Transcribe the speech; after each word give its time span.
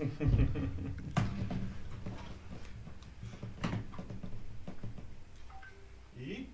E. 6.18 6.46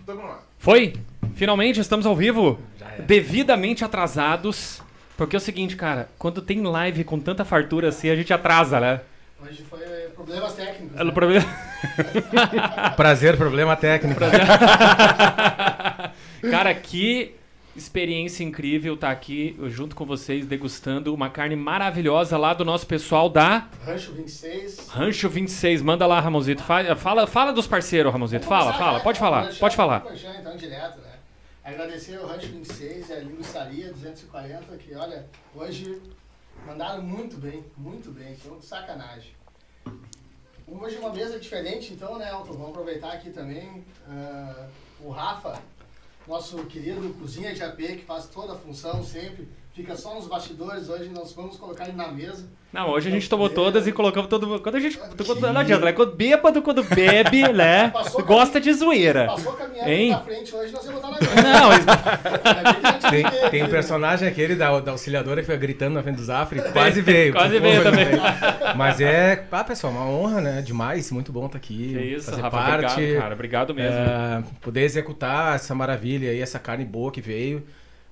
Então 0.00 0.16
vamos 0.16 0.30
lá. 0.30 0.42
Foi? 0.58 0.94
Finalmente 1.34 1.78
estamos 1.80 2.06
ao 2.06 2.16
vivo, 2.16 2.58
devidamente 3.06 3.84
atrasados. 3.84 4.80
Porque 5.16 5.36
é 5.36 5.38
o 5.38 5.40
seguinte, 5.40 5.76
cara, 5.76 6.08
quando 6.18 6.40
tem 6.42 6.62
live 6.62 7.04
com 7.04 7.20
tanta 7.20 7.44
fartura 7.44 7.88
assim, 7.90 8.08
a 8.10 8.16
gente 8.16 8.32
atrasa, 8.32 8.80
né? 8.80 9.02
Hoje 9.40 9.62
foi 9.68 9.80
eh, 9.80 10.10
problemas 10.14 10.54
técnicos. 10.54 10.98
O 11.00 11.04
né? 11.04 11.12
problema... 11.12 11.44
Prazer, 12.96 13.36
problema 13.36 13.76
técnico. 13.76 14.20
Cara, 16.50 16.74
que 16.74 17.34
experiência 17.76 18.44
incrível 18.44 18.94
estar 18.94 19.10
aqui 19.10 19.56
junto 19.64 19.96
com 19.96 20.04
vocês, 20.06 20.46
degustando 20.46 21.12
uma 21.12 21.28
carne 21.28 21.56
maravilhosa 21.56 22.38
lá 22.38 22.54
do 22.54 22.64
nosso 22.64 22.86
pessoal 22.86 23.28
da 23.28 23.68
Rancho 23.84 24.12
26. 24.12 24.88
Rancho 24.88 25.28
26. 25.28 25.82
Manda 25.82 26.06
lá, 26.06 26.20
Ramonzito. 26.20 26.62
Fa- 26.62 26.94
Fala, 26.96 27.26
fala 27.26 27.52
dos 27.52 27.66
parceiros, 27.66 28.12
Ramonzito. 28.12 28.46
Fala, 28.46 28.66
começar, 28.66 28.78
fala. 28.78 28.98
né? 28.98 29.04
Pode 29.04 29.18
falar, 29.18 29.54
pode 29.58 29.76
falar. 29.76 30.04
merchan, 30.04 30.34
então, 30.38 30.56
direto, 30.56 30.98
né? 31.00 31.10
Agradecer 31.64 32.16
ao 32.16 32.26
Rancho 32.26 32.46
26 32.48 33.08
e 33.08 33.12
a 33.12 33.16
Linguiçaria 33.20 33.92
240, 33.92 34.76
que, 34.76 34.94
olha, 34.94 35.26
hoje 35.54 36.00
mandaram 36.66 37.02
muito 37.02 37.36
bem, 37.36 37.64
muito 37.76 38.10
bem. 38.10 38.36
Foi 38.36 38.52
um 38.56 38.60
sacanagem. 38.60 39.32
Hoje 40.66 40.96
uma 40.96 41.10
mesa 41.12 41.38
diferente, 41.38 41.92
então, 41.92 42.16
né, 42.18 42.30
Elton? 42.30 42.52
Vamos 42.52 42.68
aproveitar 42.70 43.12
aqui 43.12 43.30
também 43.30 43.84
ah, 44.08 44.66
o 45.00 45.10
Rafa, 45.10 45.58
nosso 46.26 46.56
querido 46.66 47.12
cozinha 47.14 47.54
de 47.54 47.62
AP, 47.62 47.76
que 47.76 48.04
faz 48.04 48.26
toda 48.26 48.54
a 48.54 48.56
função 48.56 49.04
sempre. 49.04 49.48
Fica 49.74 49.96
só 49.96 50.14
nos 50.14 50.28
bastidores, 50.28 50.88
hoje 50.88 51.10
nós 51.12 51.32
vamos 51.32 51.56
colocar 51.56 51.88
ele 51.88 51.96
na 51.96 52.06
mesa. 52.06 52.46
Não, 52.72 52.90
hoje 52.90 53.08
a 53.08 53.10
gente 53.10 53.28
tomou 53.28 53.48
todas 53.50 53.88
e 53.88 53.92
colocamos 53.92 54.28
todo 54.30 54.46
mundo. 54.46 54.60
Quando 54.60 54.76
a 54.76 54.80
gente. 54.80 54.96
Quando, 54.98 55.40
não 55.52 55.60
adianta, 55.60 55.84
né? 55.84 55.92
Quando 55.92 56.14
bêbado, 56.14 56.62
quando 56.62 56.84
bebe, 56.84 57.42
né? 57.52 57.88
Passou 57.90 58.24
Gosta 58.24 58.60
de 58.60 58.72
zoeira. 58.72 59.26
Passou 59.26 59.52
caminhando 59.54 59.88
Hein? 59.90 60.10
na 60.10 60.20
frente 60.20 60.54
hoje, 60.54 60.72
nós 60.72 60.84
vamos 60.86 61.00
botar 61.02 61.10
na 61.10 61.18
mesa. 61.26 61.42
Não, 61.42 61.72
gente 61.72 63.10
Tem, 63.10 63.24
tem- 63.40 63.50
tem 63.50 63.62
um 63.64 63.68
personagem 63.68 64.28
aquele 64.28 64.54
da, 64.54 64.78
da 64.78 64.92
auxiliadora 64.92 65.40
que 65.40 65.46
fica 65.46 65.58
gritando 65.58 65.94
na 65.94 66.02
frente 66.04 66.16
do 66.16 66.24
Zafre, 66.24 66.62
quase 66.72 67.00
veio. 67.00 67.32
Quase 67.32 67.58
veio 67.58 67.82
também. 67.82 68.06
Mas 68.76 69.00
é, 69.00 69.44
ah, 69.50 69.64
pessoal, 69.64 69.92
uma 69.92 70.06
honra, 70.08 70.40
né? 70.40 70.62
Demais, 70.62 71.10
muito 71.10 71.32
bom 71.32 71.46
estar 71.46 71.58
aqui. 71.58 71.94
Que 71.94 72.00
isso, 72.14 72.30
fazer 72.30 72.42
Rafa. 72.42 72.56
parte, 72.56 72.92
Obrigado, 72.92 73.20
cara. 73.22 73.34
Obrigado 73.34 73.74
mesmo. 73.74 73.98
é, 73.98 74.42
poder 74.60 74.82
executar 74.82 75.56
essa 75.56 75.74
maravilha 75.74 76.30
aí, 76.30 76.40
essa 76.40 76.58
carne 76.60 76.84
boa 76.84 77.10
que 77.10 77.20
veio. 77.20 77.64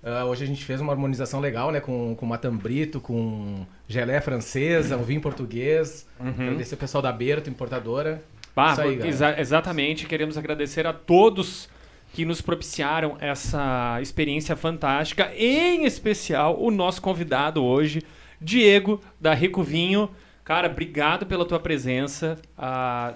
Ah, 0.04 0.24
hoje 0.24 0.42
a 0.42 0.46
gente 0.46 0.64
fez 0.64 0.80
uma 0.80 0.92
harmonização 0.92 1.38
legal, 1.40 1.70
né? 1.70 1.80
Com, 1.80 2.14
com 2.16 2.26
matambrito, 2.26 3.00
com 3.00 3.64
geleia 3.86 4.20
francesa, 4.20 4.96
um 4.96 5.02
vinho 5.02 5.20
português. 5.20 6.08
Agradecer 6.18 6.74
o 6.74 6.78
pessoal 6.78 7.00
da 7.02 7.12
Berto, 7.12 7.48
importadora. 7.48 8.22
Bah, 8.54 8.74
aí, 8.80 8.98
exa- 9.06 9.38
exatamente. 9.40 10.06
Queremos 10.06 10.36
agradecer 10.36 10.86
a 10.86 10.92
todos 10.92 11.68
que 12.12 12.24
nos 12.24 12.42
propiciaram 12.42 13.16
essa 13.20 13.98
experiência 14.02 14.54
fantástica, 14.56 15.32
em 15.36 15.84
especial 15.86 16.60
o 16.60 16.70
nosso 16.70 17.00
convidado 17.00 17.64
hoje, 17.64 18.02
Diego 18.40 19.00
da 19.20 19.32
Rico 19.32 19.62
Vinho. 19.62 20.10
Cara, 20.44 20.68
obrigado 20.68 21.24
pela 21.24 21.44
tua 21.46 21.58
presença. 21.60 22.36
Ah, 22.58 23.14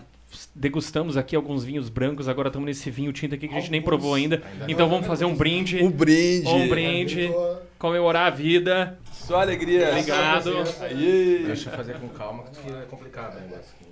degustamos 0.55 1.17
aqui 1.17 1.35
alguns 1.37 1.65
vinhos 1.65 1.89
brancos, 1.89 2.29
agora 2.29 2.49
estamos 2.49 2.67
nesse 2.67 2.91
vinho 2.91 3.13
tinto 3.13 3.35
aqui 3.35 3.49
que 3.49 3.55
a 3.55 3.61
gente 3.61 3.71
nem 3.71 3.83
provou 3.83 4.15
ainda. 4.15 4.43
Então 4.69 4.89
vamos 4.89 5.07
fazer 5.07 5.25
um 5.25 5.35
brinde, 5.35 5.83
Um 5.83 5.91
brinde. 5.91 6.49
um 6.49 6.69
brinde, 6.69 7.31
comemorar 7.79 8.27
a 8.27 8.31
vida. 8.31 8.99
Só 9.13 9.41
alegria. 9.41 9.91
Obrigado. 9.91 10.53
Aí. 10.81 11.45
Deixa 11.47 11.71
eu 11.71 11.77
fazer 11.77 11.95
com 11.99 12.09
calma, 12.09 12.45
que 12.45 12.71
é 12.71 12.83
complicado 12.89 13.37
o 13.37 13.41
negócio 13.41 13.73
aqui. 13.81 13.91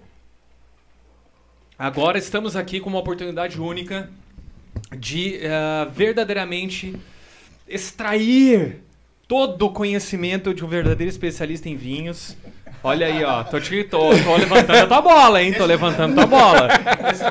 Agora 1.79 2.19
estamos 2.19 2.55
aqui 2.55 2.79
com 2.81 2.89
uma 2.89 3.01
oportunidade 3.01 3.61
única 3.61 4.09
de 4.97 5.37
eh, 5.37 5.89
verdadeiramente 5.93 6.95
extrair 7.67 8.83
todo 9.27 9.67
o 9.67 9.73
conhecimento 9.73 10.55
de 10.55 10.65
um 10.65 10.69
verdadeiro 10.69 11.11
especialista 11.11 11.69
em 11.69 11.77
vinhos. 11.77 12.37
Olha 12.85 13.07
aí, 13.07 13.25
ó. 13.25 13.43
Tô, 13.45 13.59
te, 13.59 13.83
tô, 13.85 14.11
tô 14.11 14.37
levantando 14.37 14.79
a 14.83 14.87
tua 14.87 15.01
bola, 15.01 15.43
hein? 15.43 15.55
Tô 15.55 15.65
levantando 15.65 16.15
tua 16.15 16.27
bola. 16.27 16.69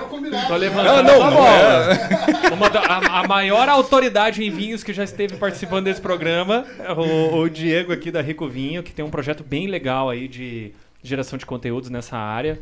Combinado. 0.10 0.48
Tô 0.48 0.56
levantando 0.56 1.04
Não, 1.04 1.24
a 1.24 1.30
tua 1.30 1.32
bola. 1.32 2.54
Uma 2.56 2.70
da- 2.70 2.82
a, 2.82 3.20
a 3.20 3.28
maior 3.28 3.70
autoridade 3.70 4.44
em 4.44 4.50
vinhos 4.50 4.84
que 4.84 4.92
já 4.92 5.04
esteve 5.04 5.36
participando 5.38 5.86
desse 5.86 6.02
programa, 6.02 6.66
é 6.80 6.92
o, 6.92 7.42
o 7.42 7.50
Diego 7.50 7.94
aqui 7.94 8.10
da 8.10 8.22
Rico 8.22 8.48
Vinho, 8.48 8.82
que 8.82 8.92
tem 8.92 9.06
um 9.06 9.10
projeto 9.12 9.44
bem 9.44 9.68
legal 9.68 10.10
aí 10.10 10.28
de 10.28 10.72
geração 11.04 11.38
de 11.38 11.46
conteúdos 11.46 11.90
nessa 11.90 12.18
área. 12.18 12.60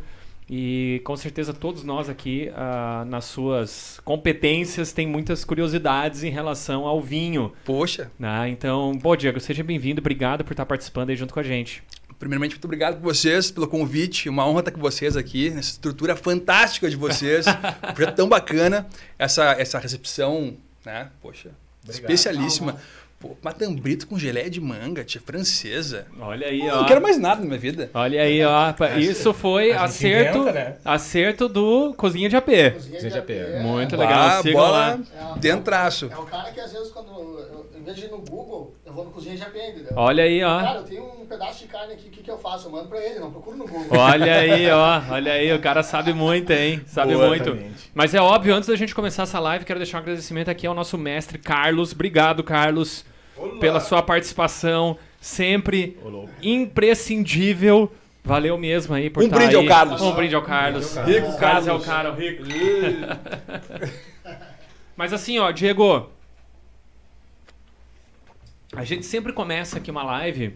E 0.54 1.00
com 1.06 1.16
certeza 1.16 1.54
todos 1.54 1.82
nós 1.86 2.10
aqui, 2.10 2.52
ah, 2.58 3.06
nas 3.08 3.24
suas 3.24 4.02
competências, 4.04 4.92
tem 4.92 5.08
muitas 5.08 5.46
curiosidades 5.46 6.24
em 6.24 6.30
relação 6.30 6.86
ao 6.86 7.00
vinho. 7.00 7.54
Poxa, 7.64 8.12
Né? 8.20 8.50
Então, 8.50 8.92
pô, 9.02 9.16
Diego, 9.16 9.40
seja 9.40 9.64
bem-vindo. 9.64 10.02
Obrigado 10.02 10.44
por 10.44 10.52
estar 10.52 10.66
participando 10.66 11.10
aí 11.12 11.16
junto 11.16 11.34
com 11.34 11.40
a 11.40 11.44
gente. 11.44 11.82
Primeiramente, 12.22 12.52
muito 12.54 12.66
obrigado 12.66 13.02
por 13.02 13.14
vocês, 13.14 13.50
pelo 13.50 13.68
convite. 13.68 14.30
Uma 14.30 14.48
honra 14.48 14.60
estar 14.60 14.72
com 14.72 14.80
vocês 14.80 15.18
aqui, 15.18 15.50
nessa 15.50 15.72
estrutura 15.72 16.16
fantástica 16.16 16.88
de 16.88 16.96
vocês. 16.96 17.46
um 17.90 17.94
projeto 17.94 18.16
tão 18.16 18.30
bacana. 18.30 18.88
Essa, 19.18 19.52
essa 19.54 19.80
recepção, 19.80 20.54
né? 20.86 21.10
Poxa, 21.22 21.50
especialíssima. 21.90 22.78
Pô, 23.20 23.38
matambrito 23.44 24.08
com 24.08 24.18
geleia 24.18 24.50
de 24.50 24.60
manga, 24.60 25.04
tia 25.04 25.22
francesa. 25.24 26.08
Olha 26.20 26.48
aí, 26.48 26.60
Pô, 26.62 26.68
ó. 26.70 26.76
não 26.78 26.86
quero 26.86 27.02
mais 27.02 27.20
nada 27.20 27.42
na 27.42 27.46
minha 27.48 27.60
vida. 27.60 27.90
Olha 27.94 28.22
aí, 28.22 28.44
ó. 28.44 28.74
Isso 28.98 29.32
foi 29.32 29.72
A 29.74 29.84
acerto, 29.84 30.40
inventa, 30.40 30.52
né? 30.54 30.76
acerto 30.86 31.48
do 31.48 31.94
Cozinha 31.96 32.28
de 32.30 32.36
AP. 32.36 32.48
Cozinha 32.74 33.00
Seja 33.00 33.10
de 33.12 33.18
AP, 33.20 33.30
é- 33.32 33.60
Muito 33.62 33.94
Ah, 33.96 33.98
legal. 34.00 34.42
Sigam 34.42 34.62
lá. 34.62 34.98
bola 34.98 35.38
dentraço. 35.38 36.10
É 36.12 36.18
o 36.18 36.24
cara 36.26 36.52
que 36.52 36.60
às 36.60 36.72
vezes 36.72 36.90
quando 36.92 37.38
em 37.82 37.84
vez 37.84 37.98
de 37.98 38.06
ir 38.06 38.12
no 38.12 38.20
Google, 38.20 38.76
eu 38.86 38.94
vou 38.94 39.04
no 39.04 39.10
cozinha 39.10 39.36
de 39.36 39.42
AP, 39.42 39.56
entendeu? 39.56 39.94
Olha 39.96 40.24
aí, 40.24 40.44
ó. 40.44 40.62
Cara, 40.62 40.80
eu 40.80 40.84
tenho 40.84 41.04
um 41.04 41.26
pedaço 41.26 41.60
de 41.60 41.68
carne 41.68 41.94
aqui, 41.94 42.10
o 42.10 42.12
que, 42.12 42.22
que 42.22 42.30
eu 42.30 42.38
faço? 42.38 42.68
Eu 42.68 42.72
mando 42.72 42.88
pra 42.88 43.04
ele, 43.04 43.20
não 43.20 43.32
procuro 43.32 43.58
no 43.58 43.68
Google. 43.68 43.98
Olha 43.98 44.36
aí, 44.36 44.70
ó. 44.74 45.02
Olha 45.10 45.34
aí, 45.34 45.52
o 45.52 45.60
cara 45.60 45.82
sabe 45.82 46.14
muito, 46.14 46.52
hein? 46.52 46.80
Sabe 46.86 47.16
Boa, 47.16 47.28
muito. 47.28 47.50
exatamente. 47.50 47.92
Mas 47.96 48.14
é 48.14 48.22
óbvio, 48.22 48.54
antes 48.54 48.70
da 48.70 48.76
gente 48.76 48.94
começar 48.94 49.24
essa 49.24 49.40
live, 49.40 49.66
quero 49.66 49.80
deixar 49.80 49.98
um 49.98 50.02
agradecimento 50.02 50.52
aqui 50.52 50.68
ao 50.68 50.76
nosso 50.76 50.96
mestre 50.96 51.40
Carlos. 51.40 51.92
Obrigado, 51.92 52.44
Carlos, 52.44 53.04
pela 53.60 53.80
sua 53.80 54.04
participação. 54.04 54.96
Sempre 55.20 55.98
louco. 56.04 56.30
imprescindível. 56.44 57.92
Valeu 58.24 58.56
mesmo 58.60 58.94
aí 58.94 59.10
por 59.10 59.24
Um 59.24 59.30
tá 59.30 59.38
brinde 59.38 59.56
ao. 59.56 59.66
Carlos. 59.66 60.02
Um 60.02 60.14
brinde 60.14 60.36
ao 60.36 60.44
Carlos. 60.44 60.96
Rico 60.98 61.36
Carlos 61.38 61.68
é 61.68 61.74
o 61.74 61.80
cara, 61.80 62.12
o 62.12 62.16
rico. 62.16 62.44
Mas 64.96 65.14
assim, 65.14 65.40
ó, 65.40 65.50
Diego. 65.50 66.12
A 68.74 68.84
gente 68.84 69.06
sempre 69.06 69.34
começa 69.34 69.78
aqui 69.78 69.92
uma 69.92 70.04
live 70.04 70.56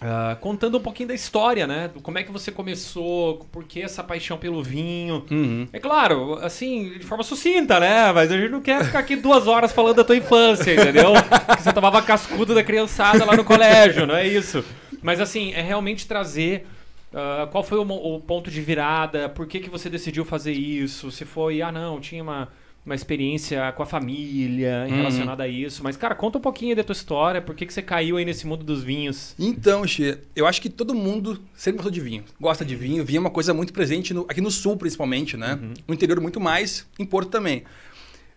ah, 0.00 0.36
contando 0.40 0.78
um 0.78 0.80
pouquinho 0.80 1.10
da 1.10 1.14
história, 1.14 1.66
né? 1.66 1.90
Como 2.02 2.18
é 2.18 2.22
que 2.22 2.32
você 2.32 2.50
começou, 2.50 3.46
por 3.52 3.64
que 3.64 3.82
essa 3.82 4.02
paixão 4.02 4.38
pelo 4.38 4.62
vinho. 4.62 5.26
Uhum. 5.30 5.68
É 5.72 5.78
claro, 5.78 6.38
assim, 6.42 6.98
de 6.98 7.04
forma 7.04 7.22
sucinta, 7.22 7.78
né? 7.78 8.10
Mas 8.10 8.32
a 8.32 8.38
gente 8.38 8.50
não 8.50 8.62
quer 8.62 8.82
ficar 8.82 9.00
aqui 9.00 9.14
duas 9.14 9.46
horas 9.46 9.72
falando 9.72 9.96
da 9.96 10.04
tua 10.04 10.16
infância, 10.16 10.72
entendeu? 10.72 11.12
Que 11.56 11.62
você 11.62 11.72
tomava 11.72 12.00
cascudo 12.00 12.54
da 12.54 12.64
criançada 12.64 13.26
lá 13.26 13.36
no 13.36 13.44
colégio, 13.44 14.06
não 14.06 14.16
é 14.16 14.26
isso. 14.26 14.64
Mas 15.02 15.20
assim, 15.20 15.52
é 15.52 15.60
realmente 15.60 16.06
trazer 16.06 16.66
ah, 17.14 17.46
qual 17.50 17.62
foi 17.62 17.78
o, 17.78 17.82
o 17.82 18.20
ponto 18.20 18.50
de 18.50 18.60
virada, 18.62 19.28
por 19.28 19.46
que, 19.46 19.60
que 19.60 19.68
você 19.68 19.90
decidiu 19.90 20.24
fazer 20.24 20.52
isso, 20.52 21.10
se 21.10 21.26
foi, 21.26 21.60
ah 21.60 21.70
não, 21.70 22.00
tinha 22.00 22.22
uma, 22.22 22.48
uma 22.90 22.94
experiência 22.96 23.72
com 23.72 23.82
a 23.82 23.86
família 23.86 24.86
Uhum. 24.88 24.96
relacionada 24.96 25.44
a 25.44 25.48
isso. 25.48 25.82
Mas, 25.84 25.96
cara, 25.96 26.14
conta 26.14 26.38
um 26.38 26.40
pouquinho 26.40 26.70
aí 26.72 26.74
da 26.76 26.82
tua 26.84 26.92
história, 26.92 27.40
por 27.40 27.54
que, 27.54 27.64
que 27.64 27.72
você 27.72 27.80
caiu 27.82 28.16
aí 28.16 28.24
nesse 28.24 28.46
mundo 28.46 28.64
dos 28.64 28.82
vinhos. 28.82 29.34
Então, 29.38 29.86
Xê, 29.86 30.18
eu 30.34 30.46
acho 30.46 30.60
que 30.60 30.68
todo 30.68 30.94
mundo 30.94 31.40
sempre 31.54 31.76
gostou 31.78 31.92
de 31.92 32.00
vinho. 32.00 32.24
Gosta 32.40 32.64
de 32.64 32.74
vinho. 32.74 33.04
Vinho 33.04 33.18
é 33.18 33.20
uma 33.20 33.30
coisa 33.30 33.54
muito 33.54 33.72
presente 33.72 34.12
no- 34.12 34.26
aqui 34.28 34.40
no 34.40 34.50
sul, 34.50 34.76
principalmente, 34.76 35.36
né? 35.36 35.58
No 35.86 35.94
interior, 35.94 36.20
muito 36.20 36.40
mais. 36.40 36.86
Em 36.98 37.04
Porto 37.04 37.28
também. 37.30 37.62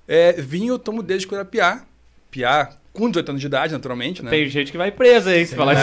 É, 0.08 0.34
vinho 0.34 0.74
eu 0.74 0.80
tomo 0.80 1.01
desde 1.01 1.28
que 1.28 1.34
eu 1.34 1.38
era 1.39 1.45
piá. 1.45 1.84
Piá 2.30 2.70
com 2.91 3.10
18 3.10 3.30
anos 3.30 3.41
de 3.41 3.47
idade, 3.47 3.74
naturalmente, 3.74 4.22
né? 4.24 4.30
Tem 4.30 4.47
gente 4.47 4.72
que 4.72 4.78
vai 4.78 4.91
presa, 4.91 5.36
hein, 5.36 5.43
se 5.47 5.56
falar 5.56 5.74
isso. 5.74 5.82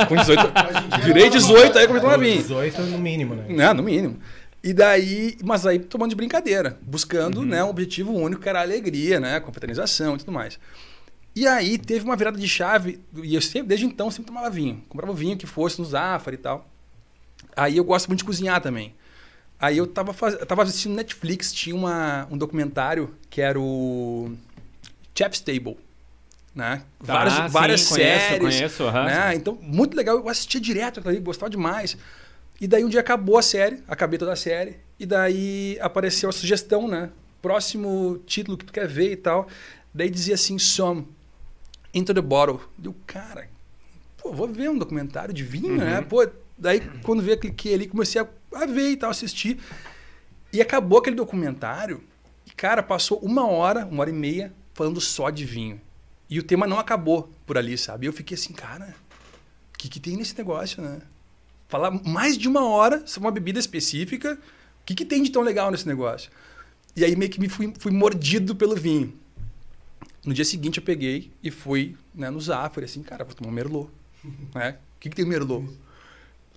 É, 0.00 0.06
com 0.06 0.16
18. 0.16 0.40
Hoje 0.40 0.86
em 0.86 0.88
dia 0.88 0.98
Virei 1.04 1.24
não- 1.24 1.30
18, 1.30 1.76
aí 1.78 1.84
eu 1.84 1.88
comecei 1.88 2.08
a 2.08 2.12
tomar 2.12 2.16
vinho. 2.24 2.36
18 2.38 2.80
no 2.82 2.98
mínimo, 2.98 3.34
né? 3.34 3.44
Né, 3.48 3.72
no 3.74 3.82
mínimo. 3.82 4.18
E 4.62 4.72
daí, 4.72 5.36
mas 5.44 5.64
aí 5.64 5.78
tomando 5.78 6.10
de 6.10 6.16
brincadeira, 6.16 6.78
buscando 6.82 7.44
né, 7.44 7.62
um 7.62 7.68
objetivo 7.68 8.12
único 8.12 8.42
que 8.42 8.48
era 8.48 8.58
a 8.58 8.62
alegria, 8.62 9.20
né, 9.20 9.36
a 9.36 9.40
confraternização 9.40 10.16
e 10.16 10.18
tudo 10.18 10.32
mais. 10.32 10.58
E 11.34 11.46
aí 11.46 11.78
teve 11.78 12.04
uma 12.04 12.16
virada 12.16 12.38
de 12.38 12.48
chave, 12.48 12.98
e 13.22 13.34
eu 13.34 13.42
sempre, 13.42 13.68
desde 13.68 13.86
então 13.86 14.10
sempre 14.10 14.26
tomava 14.26 14.50
vinho. 14.50 14.82
Comprava 14.88 15.12
vinho 15.12 15.36
que 15.36 15.46
fosse 15.46 15.78
no 15.78 15.84
Zafari 15.84 16.36
e 16.36 16.38
tal. 16.38 16.68
Aí 17.54 17.76
eu 17.76 17.84
gosto 17.84 18.08
muito 18.08 18.20
de 18.20 18.24
cozinhar 18.24 18.60
também. 18.60 18.94
Aí 19.58 19.76
eu 19.76 19.86
tava, 19.86 20.12
faz... 20.12 20.34
eu 20.34 20.46
tava 20.46 20.62
assistindo 20.62 20.94
Netflix, 20.94 21.52
tinha 21.52 21.76
uma, 21.76 22.26
um 22.30 22.36
documentário 22.36 23.14
que 23.30 23.40
era 23.40 23.60
o 23.60 24.32
Chef's 25.14 25.40
Table. 25.40 25.76
né? 26.54 26.82
Tá, 27.04 27.12
várias 27.12 27.34
sim, 27.34 27.48
várias 27.48 27.88
conheço, 27.88 28.26
séries. 28.28 28.40
conheço, 28.40 28.82
aham. 28.84 29.04
né? 29.04 29.34
Então, 29.34 29.58
muito 29.60 29.94
legal. 29.94 30.16
Eu 30.16 30.28
assistia 30.28 30.60
direto 30.60 31.06
ali, 31.06 31.18
gostava 31.18 31.50
demais. 31.50 31.96
E 32.60 32.66
daí 32.66 32.84
um 32.84 32.88
dia 32.88 33.00
acabou 33.00 33.36
a 33.38 33.42
série, 33.42 33.82
acabei 33.86 34.18
toda 34.18 34.32
a 34.32 34.36
série, 34.36 34.76
e 34.98 35.04
daí 35.04 35.78
apareceu 35.80 36.28
a 36.28 36.32
sugestão, 36.32 36.88
né? 36.88 37.10
Próximo 37.42 38.18
título 38.26 38.56
que 38.56 38.64
tu 38.64 38.72
quer 38.72 38.88
ver 38.88 39.12
e 39.12 39.16
tal. 39.16 39.46
Daí 39.92 40.08
dizia 40.08 40.34
assim, 40.34 40.58
Some, 40.58 41.06
Into 41.92 42.14
the 42.14 42.20
Bottle. 42.20 42.60
Deu, 42.76 42.94
cara, 43.06 43.48
pô, 44.16 44.32
vou 44.32 44.48
ver 44.48 44.70
um 44.70 44.78
documentário 44.78 45.34
de 45.34 45.42
vinho, 45.42 45.76
né? 45.76 46.00
Pô, 46.02 46.26
daí 46.56 46.80
quando 47.02 47.22
veio, 47.22 47.38
cliquei 47.38 47.74
ali, 47.74 47.86
comecei 47.86 48.20
a, 48.20 48.28
a 48.54 48.66
ver 48.66 48.90
e 48.90 48.96
tal, 48.96 49.10
assistir. 49.10 49.58
E 50.52 50.60
acabou 50.60 50.98
aquele 50.98 51.16
documentário, 51.16 52.02
e 52.46 52.50
cara, 52.50 52.82
passou 52.82 53.18
uma 53.18 53.46
hora, 53.46 53.84
uma 53.84 54.00
hora 54.00 54.10
e 54.10 54.14
meia, 54.14 54.52
falando 54.72 55.00
só 55.00 55.28
de 55.28 55.44
vinho. 55.44 55.80
E 56.28 56.38
o 56.38 56.42
tema 56.42 56.66
não 56.66 56.78
acabou 56.78 57.30
por 57.44 57.58
ali, 57.58 57.76
sabe? 57.76 58.06
E 58.06 58.08
eu 58.08 58.12
fiquei 58.12 58.34
assim, 58.34 58.52
cara, 58.52 58.94
o 59.74 59.78
que, 59.78 59.88
que 59.88 60.00
tem 60.00 60.16
nesse 60.16 60.36
negócio, 60.36 60.82
né? 60.82 61.00
Falar 61.68 61.90
mais 61.90 62.38
de 62.38 62.48
uma 62.48 62.64
hora 62.64 63.06
sobre 63.06 63.26
uma 63.26 63.32
bebida 63.32 63.58
específica, 63.58 64.34
o 64.34 64.84
que, 64.84 64.94
que 64.94 65.04
tem 65.04 65.22
de 65.22 65.30
tão 65.30 65.42
legal 65.42 65.70
nesse 65.70 65.86
negócio? 65.86 66.30
E 66.94 67.04
aí 67.04 67.14
meio 67.16 67.30
que 67.30 67.40
me 67.40 67.48
fui, 67.48 67.72
fui 67.78 67.92
mordido 67.92 68.54
pelo 68.54 68.76
vinho. 68.76 69.12
No 70.24 70.32
dia 70.32 70.44
seguinte 70.44 70.78
eu 70.78 70.84
peguei 70.84 71.30
e 71.42 71.50
fui 71.50 71.96
né, 72.14 72.30
no 72.30 72.40
Zafra, 72.40 72.70
falei 72.70 72.88
assim, 72.88 73.02
cara, 73.02 73.24
vou 73.24 73.34
tomar 73.34 73.50
um 73.50 73.54
Merlot. 73.54 73.90
né? 74.54 74.78
O 74.96 75.00
que, 75.00 75.10
que 75.10 75.16
tem 75.16 75.24
Merlot? 75.24 75.68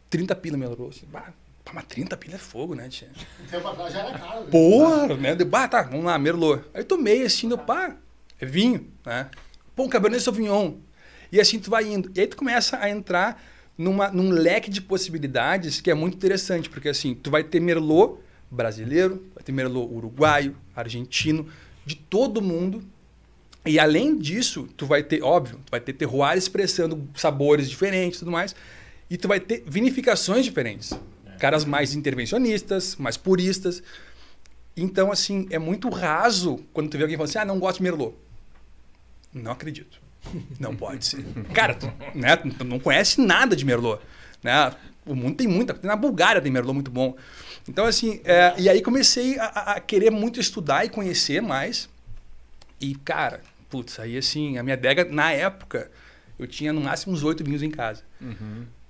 30 0.09 0.35
pila 0.35 0.57
Merlot. 0.57 0.95
Assim, 0.95 1.07
bah, 1.11 1.33
mas 1.73 1.83
30 1.85 2.17
pila 2.17 2.35
é 2.35 2.39
fogo, 2.39 2.73
né, 2.73 2.87
tia? 2.89 3.09
Um 3.43 3.47
tempo 3.47 3.67
atrás 3.67 3.93
já 3.93 3.99
era 3.99 4.17
caro. 4.17 4.41
né? 4.41 4.47
Porra, 4.49 5.15
né? 5.15 5.35
Deu, 5.35 5.45
bah, 5.45 5.67
tá, 5.67 5.83
vamos 5.83 6.05
lá, 6.05 6.17
Merlot. 6.17 6.63
Aí 6.73 6.83
tomei 6.83 7.23
assim, 7.23 7.47
deu, 7.47 7.57
pá, 7.57 7.95
é 8.39 8.45
vinho, 8.45 8.87
né? 9.05 9.29
Pô, 9.75 9.83
um 9.83 9.89
Cabernet 9.89 10.23
Sauvignon. 10.23 10.75
E 11.31 11.39
assim 11.39 11.59
tu 11.59 11.69
vai 11.69 11.85
indo. 11.85 12.11
E 12.15 12.21
aí 12.21 12.27
tu 12.27 12.37
começa 12.37 12.77
a 12.77 12.89
entrar 12.89 13.41
numa, 13.79 14.11
num 14.11 14.29
leque 14.29 14.69
de 14.69 14.81
possibilidades 14.81 15.79
que 15.79 15.89
é 15.89 15.93
muito 15.93 16.15
interessante, 16.15 16.69
porque 16.69 16.89
assim, 16.89 17.15
tu 17.15 17.31
vai 17.31 17.45
ter 17.45 17.61
Merlot 17.61 18.19
brasileiro, 18.51 19.25
vai 19.33 19.41
ter 19.41 19.53
Merlot 19.53 19.93
uruguaio, 19.93 20.53
argentino, 20.75 21.47
de 21.85 21.95
todo 21.95 22.41
mundo. 22.41 22.83
E 23.65 23.79
além 23.79 24.17
disso, 24.17 24.67
tu 24.75 24.85
vai 24.85 25.01
ter, 25.01 25.23
óbvio, 25.23 25.61
tu 25.65 25.71
vai 25.71 25.79
ter 25.79 25.93
terroir 25.93 26.37
expressando 26.37 27.07
sabores 27.15 27.69
diferentes 27.69 28.17
e 28.17 28.19
tudo 28.19 28.31
mais. 28.31 28.53
E 29.09 29.15
tu 29.15 29.29
vai 29.29 29.39
ter 29.39 29.63
vinificações 29.65 30.43
diferentes. 30.43 30.91
Caras 31.39 31.63
mais 31.63 31.93
intervencionistas, 31.93 32.97
mais 32.97 33.15
puristas. 33.15 33.81
Então, 34.75 35.09
assim, 35.09 35.47
é 35.51 35.57
muito 35.57 35.87
raso 35.87 36.59
quando 36.73 36.89
tu 36.89 36.97
vê 36.97 37.03
alguém 37.03 37.15
falando 37.15 37.29
assim, 37.29 37.39
ah, 37.39 37.45
não 37.45 37.59
gosto 37.59 37.77
de 37.77 37.83
Merlot. 37.83 38.13
Não 39.33 39.53
acredito. 39.53 40.01
Não 40.59 40.75
pode 40.75 41.05
ser. 41.05 41.23
Cara, 41.53 41.73
tu, 41.73 41.91
né, 42.13 42.35
tu 42.35 42.63
não 42.63 42.79
conhece 42.79 43.19
nada 43.21 43.55
de 43.55 43.65
Merlot. 43.65 44.01
Né? 44.43 44.71
O 45.05 45.15
mundo 45.15 45.35
tem 45.37 45.47
muita. 45.47 45.77
Na 45.83 45.95
Bulgária 45.95 46.41
tem 46.41 46.51
Merlot 46.51 46.73
muito 46.73 46.91
bom. 46.91 47.15
Então, 47.67 47.85
assim, 47.85 48.21
é, 48.23 48.53
e 48.57 48.69
aí 48.69 48.81
comecei 48.81 49.37
a, 49.39 49.45
a- 49.45 49.79
querer 49.79 50.11
muito 50.11 50.39
estudar 50.39 50.85
e 50.85 50.89
conhecer 50.89 51.41
mais. 51.41 51.89
E, 52.79 52.95
cara, 52.95 53.41
putz, 53.69 53.99
aí 53.99 54.17
assim, 54.17 54.57
a 54.57 54.63
minha 54.63 54.75
adega, 54.75 55.05
na 55.05 55.31
época, 55.31 55.89
eu 56.37 56.47
tinha 56.47 56.71
no 56.71 56.81
máximo 56.81 57.13
uns 57.13 57.23
oito 57.23 57.43
vinhos 57.43 57.61
em 57.63 57.69
casa. 57.71 58.03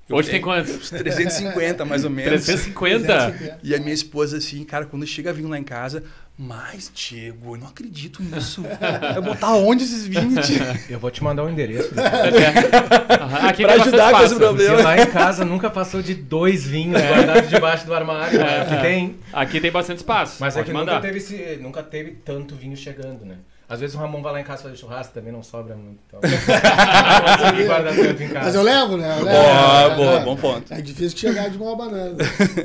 Eu 0.07 0.15
Hoje 0.15 0.29
tem 0.31 0.41
quantos? 0.41 0.75
Uns 0.75 0.89
350, 0.89 1.85
mais 1.85 2.03
ou 2.03 2.09
menos. 2.09 2.45
350? 2.45 3.59
E 3.63 3.75
a 3.75 3.79
minha 3.79 3.93
esposa, 3.93 4.37
assim, 4.37 4.63
cara, 4.63 4.85
quando 4.85 5.05
chega 5.05 5.31
vinho 5.31 5.47
lá 5.47 5.57
em 5.59 5.63
casa, 5.63 6.03
mas, 6.41 6.89
Diego, 6.95 7.55
eu 7.55 7.59
não 7.59 7.67
acredito 7.67 8.23
nisso. 8.23 8.63
Vai 8.79 9.21
botar 9.21 9.51
onde 9.55 9.83
esses 9.83 10.07
vinhos, 10.07 10.39
Diego? 10.47 10.79
Eu 10.89 10.97
vou 10.97 11.11
te 11.11 11.21
mandar 11.21 11.43
o 11.43 11.49
endereço. 11.49 11.89
Aham, 11.97 13.47
Aqui 13.49 13.63
Pra 13.63 13.73
ajudar 13.73 14.11
com 14.13 14.23
esse 14.23 14.35
problema. 14.35 14.71
Porque 14.75 14.83
lá 14.83 14.97
em 15.01 15.05
casa 15.07 15.43
nunca 15.43 15.69
passou 15.69 16.01
de 16.01 16.13
dois 16.15 16.65
vinhos 16.65 17.01
guardados 17.01 17.49
debaixo 17.49 17.85
do 17.85 17.93
armário. 17.93 18.39
né? 18.39 18.65
Que 18.69 18.81
tem. 18.81 19.17
Aqui 19.33 19.59
tem 19.59 19.69
bastante 19.71 19.97
espaço. 19.97 20.37
Mas 20.39 20.55
é 20.55 20.59
Pode 20.59 20.71
que 20.71 20.77
mandar. 20.77 20.93
nunca 20.95 21.05
teve, 21.07 21.17
esse, 21.17 21.59
nunca 21.61 21.83
teve 21.83 22.11
tanto 22.23 22.55
vinho 22.55 22.77
chegando, 22.77 23.25
né? 23.25 23.35
Às 23.67 23.81
vezes 23.81 23.95
o 23.95 23.99
Ramon 23.99 24.21
vai 24.23 24.31
lá 24.33 24.41
em 24.41 24.43
casa 24.43 24.63
fazer 24.63 24.75
churrasco 24.77 25.13
também 25.13 25.31
não 25.31 25.43
sobra 25.43 25.75
muito. 25.75 25.99
Então, 26.07 26.19
não 26.23 27.37
consegui 27.37 27.63
guardar 27.65 27.93
tanto 27.95 28.23
em 28.23 28.27
Mas 28.27 28.33
casa. 28.33 28.57
eu 28.57 28.63
levo, 28.63 28.97
né? 28.97 29.15
Eu 29.19 29.23
levo, 29.25 29.37
Boa, 29.37 29.89
né? 29.89 29.95
boa, 29.95 30.13
É. 30.13 30.23
bom 30.25 30.35
ponto. 30.35 30.73
É 30.73 30.81
difícil 30.81 31.17
chegar 31.17 31.49
de 31.51 31.57
uma 31.57 31.75
banana. 31.75 32.15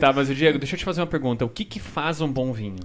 Tá, 0.00 0.12
mas 0.14 0.30
o 0.30 0.34
Diego, 0.34 0.58
deixa 0.58 0.76
eu 0.76 0.78
te 0.78 0.84
fazer 0.84 1.00
uma 1.02 1.06
pergunta. 1.06 1.44
O 1.44 1.48
que 1.48 1.64
que 1.64 1.78
faz 1.78 2.20
um 2.22 2.28
bom 2.32 2.52
vinho? 2.54 2.76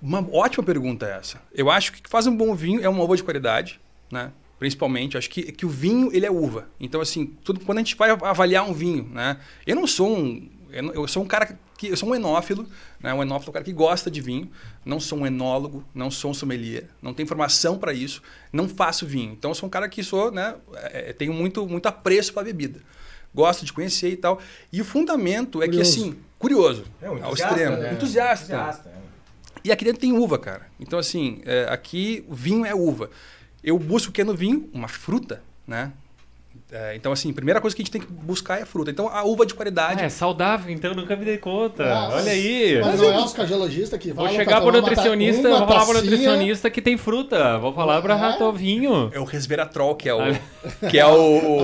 Uma 0.00 0.26
ótima 0.32 0.62
pergunta 0.64 1.06
essa. 1.06 1.40
Eu 1.54 1.70
acho 1.70 1.92
que 1.92 2.00
o 2.00 2.02
que 2.02 2.10
faz 2.10 2.26
um 2.26 2.36
bom 2.36 2.54
vinho 2.54 2.82
é 2.84 2.88
uma 2.88 3.02
uva 3.02 3.16
de 3.16 3.22
qualidade, 3.24 3.80
né? 4.10 4.32
Principalmente, 4.58 5.16
acho 5.18 5.28
que, 5.30 5.50
que 5.52 5.66
o 5.66 5.68
vinho 5.68 6.10
ele 6.12 6.26
é 6.26 6.30
uva. 6.30 6.68
Então 6.78 7.00
assim, 7.00 7.26
tudo, 7.44 7.60
quando 7.60 7.78
a 7.78 7.80
gente 7.80 7.96
vai 7.96 8.10
avaliar 8.10 8.68
um 8.68 8.72
vinho, 8.72 9.04
né? 9.12 9.38
Eu 9.66 9.76
não 9.76 9.86
sou 9.86 10.08
um 10.16 10.48
eu 10.70 10.82
não- 10.82 10.92
eu 10.94 11.06
sou 11.06 11.22
um 11.22 11.26
cara 11.26 11.56
que 11.78 11.86
eu 11.88 11.96
sou 11.96 12.08
um 12.08 12.14
enófilo, 12.14 12.66
né? 13.00 13.14
Um 13.14 13.22
enófilo 13.22 13.48
é 13.48 13.50
um 13.50 13.52
cara 13.52 13.64
que 13.64 13.72
gosta 13.72 14.10
de 14.10 14.20
vinho. 14.20 14.50
Não 14.84 14.98
sou 14.98 15.20
um 15.20 15.26
enólogo, 15.26 15.84
não 15.94 16.10
sou 16.10 16.32
um 16.32 16.34
sommelier, 16.34 16.86
não 17.00 17.14
tenho 17.14 17.28
formação 17.28 17.78
para 17.78 17.92
isso, 17.92 18.20
não 18.52 18.68
faço 18.68 19.06
vinho. 19.06 19.32
Então 19.32 19.52
eu 19.52 19.54
sou 19.54 19.66
um 19.68 19.70
cara 19.70 19.88
que 19.88 20.02
sou, 20.02 20.30
né? 20.32 20.54
é, 20.92 21.12
tenho 21.12 21.32
muito 21.32 21.66
muito 21.66 21.86
apreço 21.86 22.32
para 22.32 22.42
bebida. 22.44 22.80
Gosto 23.34 23.64
de 23.64 23.72
conhecer 23.72 24.10
e 24.10 24.16
tal. 24.16 24.40
E 24.72 24.80
o 24.80 24.84
fundamento 24.84 25.62
é 25.62 25.66
que 25.66 25.72
Curioso. 25.76 25.90
assim, 26.00 26.16
curioso, 26.38 26.84
É 27.02 27.08
um 27.08 27.12
ao 27.14 27.18
entusiasta, 27.18 27.54
extremo, 27.54 27.76
né? 27.76 27.92
entusiasta. 27.92 28.44
Entusiasta, 28.44 28.88
é. 28.88 28.93
E 29.64 29.72
aqui 29.72 29.84
dentro 29.84 30.00
tem 30.00 30.12
uva, 30.12 30.38
cara. 30.38 30.66
Então, 30.78 30.98
assim, 30.98 31.40
é, 31.46 31.66
aqui 31.70 32.22
o 32.28 32.34
vinho 32.34 32.66
é 32.66 32.74
uva. 32.74 33.10
Eu 33.62 33.78
busco 33.78 34.10
o 34.10 34.12
que 34.12 34.22
no 34.22 34.34
vinho? 34.34 34.68
Uma 34.74 34.88
fruta, 34.88 35.42
né? 35.66 35.90
É, 36.76 36.96
então, 36.96 37.12
assim, 37.12 37.30
a 37.30 37.32
primeira 37.34 37.60
coisa 37.60 37.76
que 37.76 37.82
a 37.82 37.84
gente 37.84 37.92
tem 37.92 38.00
que 38.00 38.08
buscar 38.12 38.58
é 38.58 38.62
a 38.62 38.66
fruta. 38.66 38.90
Então, 38.90 39.08
a 39.08 39.22
uva 39.22 39.46
de 39.46 39.54
qualidade. 39.54 40.02
Ah, 40.02 40.06
é 40.06 40.08
saudável, 40.08 40.74
então 40.74 40.90
eu 40.90 40.96
nunca 40.96 41.14
me 41.14 41.24
dei 41.24 41.38
conta. 41.38 41.84
Nossa. 41.88 42.16
Olha 42.16 42.32
aí. 42.32 42.80
Mas 42.84 43.00
não 43.00 43.12
é 43.12 43.24
os 43.24 43.32
cardiologistas 43.32 43.96
que 44.00 44.08
Vou 44.12 44.24
falam 44.24 44.36
chegar 44.36 44.60
pro 44.60 44.72
nutricionista, 44.72 45.48
vou 45.50 45.68
falar 45.68 45.84
pro 45.86 45.94
nutricionista 45.94 46.68
que 46.70 46.82
tem 46.82 46.96
fruta. 46.96 47.58
Vou 47.58 47.72
falar 47.72 48.02
pra 48.02 48.14
É? 48.14 48.16
rato 48.16 48.52
vinho. 48.52 49.08
É 49.14 49.20
o 49.20 49.24
resveratrol, 49.24 49.94
que 49.94 50.08
é 50.08 50.14
o. 50.14 50.18
Que 50.90 50.98
é 50.98 51.06
o. 51.06 51.60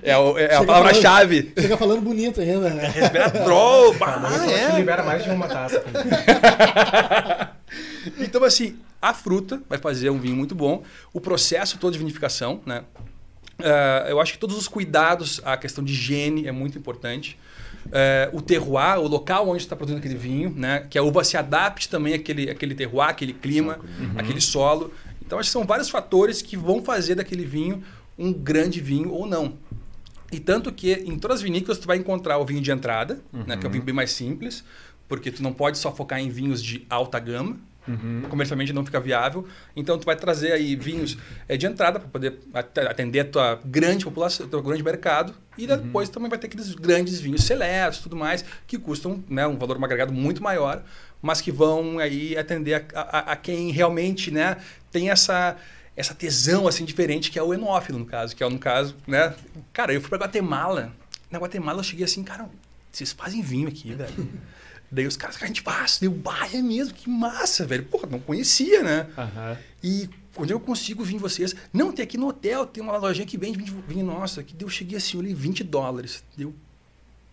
É, 0.00 0.16
o- 0.16 0.38
é 0.38 0.54
a 0.54 0.64
palavra-chave. 0.64 1.52
Chega 1.58 1.76
falando 1.76 2.00
bonito 2.00 2.40
ainda, 2.40 2.70
né? 2.70 2.86
Resveratrol. 2.86 3.94
bah, 3.94 4.18
Mas 4.22 4.34
só 4.42 4.46
te 4.46 4.52
é. 4.52 4.76
libera 4.76 5.02
mais 5.02 5.24
de 5.24 5.30
uma 5.30 5.48
taça. 5.48 5.82
Então, 8.18 8.42
assim, 8.44 8.76
a 9.00 9.14
fruta 9.14 9.62
vai 9.68 9.78
fazer 9.78 10.10
um 10.10 10.18
vinho 10.18 10.36
muito 10.36 10.54
bom. 10.54 10.82
O 11.12 11.20
processo 11.20 11.78
todo 11.78 11.92
de 11.92 11.98
vinificação, 11.98 12.60
né? 12.66 12.82
Ah, 13.62 14.06
eu 14.08 14.20
acho 14.20 14.32
que 14.32 14.38
todos 14.38 14.56
os 14.56 14.68
cuidados, 14.68 15.40
a 15.44 15.56
questão 15.56 15.82
de 15.82 15.92
higiene 15.92 16.46
é 16.46 16.52
muito 16.52 16.78
importante. 16.78 17.38
Eh, 17.90 18.30
o 18.32 18.40
terroir, 18.40 18.98
o 18.98 19.08
local 19.08 19.48
onde 19.48 19.62
está 19.62 19.74
produzindo 19.74 19.98
aquele 19.98 20.14
vinho, 20.14 20.52
né? 20.56 20.86
Que 20.88 20.96
a 20.98 21.02
uva 21.02 21.24
se 21.24 21.36
adapte 21.36 21.88
também 21.88 22.14
àquele, 22.14 22.50
àquele 22.50 22.74
terroir, 22.74 23.08
aquele 23.08 23.32
clima, 23.32 23.78
aquele 24.16 24.40
solo. 24.40 24.92
Então, 25.24 25.38
acho 25.38 25.48
que 25.48 25.52
são 25.52 25.64
vários 25.64 25.88
fatores 25.88 26.42
que 26.42 26.56
vão 26.56 26.82
fazer 26.82 27.14
daquele 27.14 27.44
vinho 27.44 27.82
um 28.18 28.32
grande 28.32 28.80
vinho 28.80 29.10
ou 29.10 29.26
não. 29.26 29.54
E 30.30 30.38
tanto 30.38 30.72
que 30.72 30.92
em 30.92 31.18
todas 31.18 31.38
as 31.38 31.42
vinícolas 31.42 31.78
tu 31.78 31.86
vai 31.86 31.98
encontrar 31.98 32.38
o 32.38 32.44
vinho 32.44 32.60
de 32.60 32.70
entrada, 32.70 33.20
né, 33.32 33.56
que 33.56 33.66
é 33.66 33.68
um 33.68 33.72
vinho 33.72 33.84
bem 33.84 33.94
mais 33.94 34.12
simples, 34.12 34.64
porque 35.08 35.30
tu 35.30 35.42
não 35.42 35.52
pode 35.52 35.76
só 35.76 35.92
focar 35.92 36.20
em 36.20 36.30
vinhos 36.30 36.62
de 36.62 36.86
alta 36.88 37.18
gama, 37.18 37.58
comercialmente 38.28 38.72
não 38.72 38.84
fica 38.84 39.00
viável. 39.00 39.46
Então 39.76 39.98
tu 39.98 40.04
vai 40.06 40.14
trazer 40.16 40.52
aí 40.52 40.76
vinhos 40.76 41.16
eh, 41.48 41.56
de 41.56 41.66
entrada 41.66 41.98
para 41.98 42.08
poder 42.08 42.38
at- 42.54 42.78
atender 42.78 43.20
a 43.20 43.24
tua 43.24 43.60
grande 43.64 44.04
população, 44.04 44.46
teu 44.48 44.62
grande 44.62 44.82
mercado, 44.82 45.34
e 45.58 45.66
depois 45.66 46.08
também 46.08 46.28
vai 46.30 46.38
ter 46.38 46.46
aqueles 46.46 46.74
grandes 46.74 47.20
vinhos 47.20 47.44
seletos, 47.44 47.98
tudo 47.98 48.16
mais, 48.16 48.44
que 48.66 48.78
custam 48.78 49.22
né, 49.28 49.46
um 49.46 49.56
valor 49.58 49.82
agregado 49.82 50.12
muito 50.12 50.42
maior, 50.42 50.82
mas 51.20 51.40
que 51.40 51.50
vão 51.52 51.98
aí 51.98 52.36
atender 52.36 52.86
a, 52.94 53.00
a- 53.00 53.32
a 53.32 53.36
quem 53.36 53.70
realmente 53.70 54.30
né, 54.30 54.56
tem 54.90 55.10
essa 55.10 55.56
essa 55.94 56.14
tesão 56.14 56.66
assim 56.66 56.86
diferente 56.86 57.30
que 57.30 57.38
é 57.38 57.42
o 57.42 57.52
enófilo 57.52 57.98
no 57.98 58.06
caso, 58.06 58.34
que 58.34 58.42
é 58.42 58.48
no 58.48 58.58
caso, 58.58 58.96
né? 59.06 59.34
Cara, 59.74 59.92
eu 59.92 60.00
fui 60.00 60.08
para 60.08 60.16
Guatemala. 60.24 60.90
Na 61.30 61.38
Guatemala 61.38 61.80
eu 61.80 61.84
cheguei 61.84 62.06
assim, 62.06 62.24
cara, 62.24 62.48
vocês 62.90 63.12
fazem 63.12 63.42
vinho 63.42 63.68
aqui, 63.68 63.92
velho. 63.94 64.10
Daí 64.92 65.06
os 65.06 65.16
caras, 65.16 65.42
a 65.42 65.46
gente 65.46 65.62
faz. 65.62 65.98
Deu, 65.98 66.10
bah, 66.10 66.46
é 66.52 66.60
mesmo, 66.60 66.92
que 66.92 67.08
massa, 67.08 67.66
velho. 67.66 67.84
Porra, 67.86 68.06
não 68.10 68.20
conhecia, 68.20 68.82
né? 68.82 69.08
Aham. 69.16 69.56
E 69.82 70.08
quando 70.34 70.50
eu 70.50 70.60
consigo 70.60 71.02
vir 71.02 71.18
vocês. 71.18 71.56
Não, 71.72 71.90
tem 71.90 72.02
aqui 72.02 72.18
no 72.18 72.28
hotel, 72.28 72.66
tem 72.66 72.82
uma 72.82 72.96
lojinha 72.98 73.26
que 73.26 73.38
vende 73.38 73.58
vinho, 73.58 73.82
vinho 73.88 74.04
nosso. 74.04 74.42
Que 74.44 74.54
deu, 74.54 74.66
eu 74.66 74.70
cheguei 74.70 74.98
assim, 74.98 75.16
olhei 75.16 75.34
20 75.34 75.64
dólares. 75.64 76.22
Deu. 76.36 76.54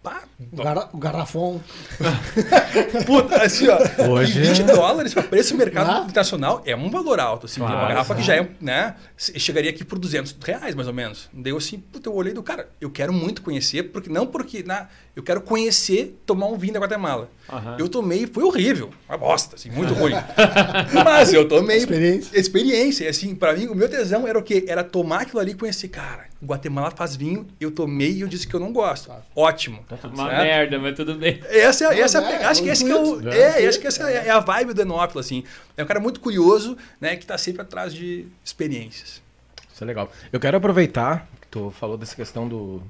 Pá, 0.01 0.23
O, 0.51 0.55
garra- 0.55 0.89
o 0.93 0.97
garrafão. 0.97 1.61
puta, 3.05 3.43
assim, 3.43 3.67
ó. 3.67 3.77
Hoje- 4.09 4.39
E 4.39 4.47
20 4.47 4.63
dólares 4.63 5.13
pra 5.13 5.23
preço 5.23 5.53
do 5.53 5.57
mercado 5.57 5.89
Ah. 5.91 6.03
internacional 6.05 6.61
é 6.65 6.75
um 6.75 6.89
valor 6.89 7.19
alto, 7.19 7.45
assim. 7.45 7.59
Claro, 7.59 7.75
uma 7.77 7.87
garrafa 7.87 8.15
que 8.15 8.21
já 8.23 8.35
é, 8.35 8.47
né? 8.61 8.95
Chegaria 9.17 9.69
aqui 9.69 9.83
por 9.83 9.99
200 9.99 10.35
reais, 10.43 10.75
mais 10.75 10.87
ou 10.87 10.93
menos. 10.93 11.29
Daí 11.33 11.51
eu 11.51 11.57
assim, 11.57 11.79
puta, 11.79 12.09
eu 12.09 12.13
olhei 12.15 12.33
do 12.33 12.41
cara, 12.43 12.69
eu 12.79 12.89
quero 12.89 13.11
muito 13.13 13.41
conhecer, 13.41 13.83
porque 13.91 14.09
não 14.09 14.25
porque, 14.25 14.63
né? 14.63 14.87
Eu 15.15 15.23
quero 15.23 15.41
conhecer, 15.41 16.17
tomar 16.25 16.47
um 16.47 16.57
vinho 16.57 16.73
da 16.73 16.79
Guatemala. 16.79 17.29
Aham. 17.51 17.75
Eu 17.77 17.89
tomei, 17.89 18.25
foi 18.25 18.43
horrível, 18.43 18.89
uma 19.07 19.17
bosta, 19.17 19.55
assim, 19.57 19.69
muito 19.69 19.93
ruim. 19.93 20.13
Mas 21.03 21.33
eu 21.33 21.45
tomei. 21.47 21.77
Experiência. 21.77 22.39
Experiência. 22.39 23.03
E 23.05 23.07
assim, 23.09 23.35
pra 23.35 23.53
mim, 23.53 23.67
o 23.67 23.75
meu 23.75 23.89
tesão 23.89 24.25
era 24.27 24.39
o 24.39 24.43
quê? 24.43 24.63
Era 24.67 24.83
tomar 24.83 25.21
aquilo 25.23 25.39
ali 25.41 25.51
e 25.51 25.55
conhecer. 25.55 25.89
Cara, 25.89 26.25
Guatemala 26.41 26.89
faz 26.91 27.15
vinho, 27.15 27.45
eu 27.59 27.69
tomei 27.71 28.11
e 28.13 28.21
eu 28.21 28.27
disse 28.27 28.47
que 28.47 28.53
eu 28.55 28.59
não 28.59 28.71
gosto. 28.71 29.07
Claro. 29.07 29.23
Ótimo. 29.35 29.83
Uma 30.03 30.29
certo? 30.29 30.41
merda, 30.41 30.79
mas 30.79 30.95
tudo 30.95 31.15
bem. 31.15 31.39
Essa, 31.49 31.85
é- 31.85 31.87
Não, 31.97 32.03
essa 32.03 32.19
é, 32.19 32.23
é, 32.33 32.37
pe- 32.39 32.43
acho 32.45 32.61
que 32.63 32.67
é 32.67 32.71
o 32.71 32.73
esse 32.73 32.85
que 32.85 32.91
é 32.91 32.95
o, 32.95 33.05
intuito. 33.19 33.29
é, 33.29 33.65
acho 33.67 33.79
que 33.79 33.87
essa 33.87 34.09
é 34.09 34.29
a 34.29 34.39
vibe 34.39 34.73
do 34.73 34.81
Enópilo, 34.81 35.19
assim. 35.19 35.43
É 35.75 35.83
um 35.83 35.85
cara 35.85 35.99
muito 35.99 36.19
curioso, 36.21 36.77
né, 37.01 37.15
que 37.17 37.25
tá 37.25 37.37
sempre 37.37 37.61
atrás 37.61 37.93
de 37.93 38.25
experiências. 38.43 39.21
Isso 39.73 39.83
é 39.83 39.87
legal. 39.87 40.11
Eu 40.31 40.39
quero 40.39 40.55
aproveitar 40.57 41.27
que 41.41 41.47
tu 41.47 41.71
falou 41.71 41.97
dessa 41.97 42.15
questão 42.15 42.47
do, 42.47 42.81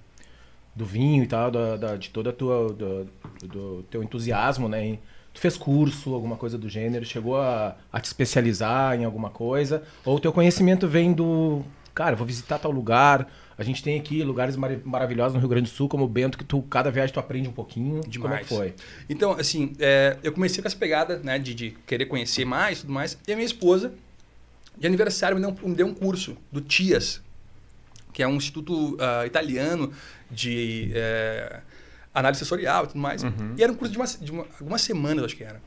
do 0.76 0.86
vinho 0.86 1.24
e 1.24 1.28
tal, 1.28 1.50
da, 1.50 1.76
da- 1.76 1.95
de 1.95 2.10
toda 2.12 2.30
a 2.30 2.34
tua 2.34 2.72
do, 2.74 3.08
do 3.47 3.84
teu 3.89 4.04
entusiasmo, 4.04 4.70
né? 4.70 4.86
em- 4.86 5.00
Tu 5.32 5.39
fez 5.39 5.56
curso, 5.56 6.14
alguma 6.16 6.36
coisa 6.36 6.58
do 6.58 6.68
gênero, 6.68 7.06
chegou 7.06 7.38
a, 7.39 7.76
a 7.93 8.00
te 8.00 8.06
especializar 8.06 9.00
em 9.00 9.06
alguma 9.06 9.30
coisa, 9.30 9.84
ou 10.04 10.18
o 10.18 10.20
teu 10.20 10.34
conhecimento 10.34 10.88
vem 10.88 11.14
do, 11.14 11.64
cara, 12.00 12.14
eu 12.14 12.18
vou 12.18 12.26
visitar 12.26 12.58
tal 12.58 12.72
lugar. 12.72 13.30
A 13.58 13.64
gente 13.64 13.84
tem 13.84 14.00
aqui 14.00 14.24
lugares 14.24 14.56
mari- 14.56 14.82
maravilhosos 14.86 15.34
no 15.34 15.39
Rio 15.41 15.50
Grande 15.50 15.70
do 15.70 15.76
Sul, 15.76 15.89
como 15.89 16.06
o 16.06 16.08
Bento, 16.08 16.38
que 16.38 16.45
tu 16.45 16.62
cada 16.62 16.89
viagem 16.89 17.14
tu 17.14 17.20
aprende 17.20 17.50
um 17.50 17.52
pouquinho. 17.52 17.95
Como 17.95 18.06
é 18.06 18.10
Demais. 18.10 18.47
que 18.47 18.56
foi? 18.56 18.74
Então, 19.10 19.34
assim, 19.34 19.74
é, 19.80 20.16
eu 20.24 20.32
comecei 20.32 20.62
com 20.62 20.68
essa 20.70 20.78
pegada, 20.78 21.18
né, 21.18 21.38
de, 21.38 21.54
de 21.54 21.72
querer 21.86 22.06
conhecer 22.06 22.45
mais 22.45 22.78
e 22.78 22.82
tudo 22.82 22.93
mais. 22.93 23.18
E 23.28 23.34
a 23.34 23.36
minha 23.36 23.45
esposa, 23.45 23.91
de 24.78 24.88
aniversário, 24.88 25.36
me 25.36 25.41
deu 25.41 25.50
um, 25.62 25.70
me 25.70 25.76
deu 25.76 25.88
um 25.88 25.93
curso 25.93 26.38
do 26.50 26.62
TIAS, 26.62 27.22
que 28.14 28.24
é 28.24 28.28
um 28.28 28.36
instituto 28.36 28.95
ah, 29.02 29.26
italiano 29.26 29.91
de 30.32 30.91
é, 30.95 31.60
análise 32.14 32.39
sensorial 32.39 32.86
e 32.86 32.88
tudo 32.88 33.00
mais. 33.00 33.24
E 33.58 33.62
era 33.62 33.70
um 33.74 33.76
curso 33.76 33.91
de, 33.91 33.97
uma, 34.00 34.06
de 34.08 34.32
uma- 34.32 34.45
algumas 34.58 34.82
semanas, 34.82 35.26
acho 35.26 35.36
que 35.36 35.43
era. 35.43 35.62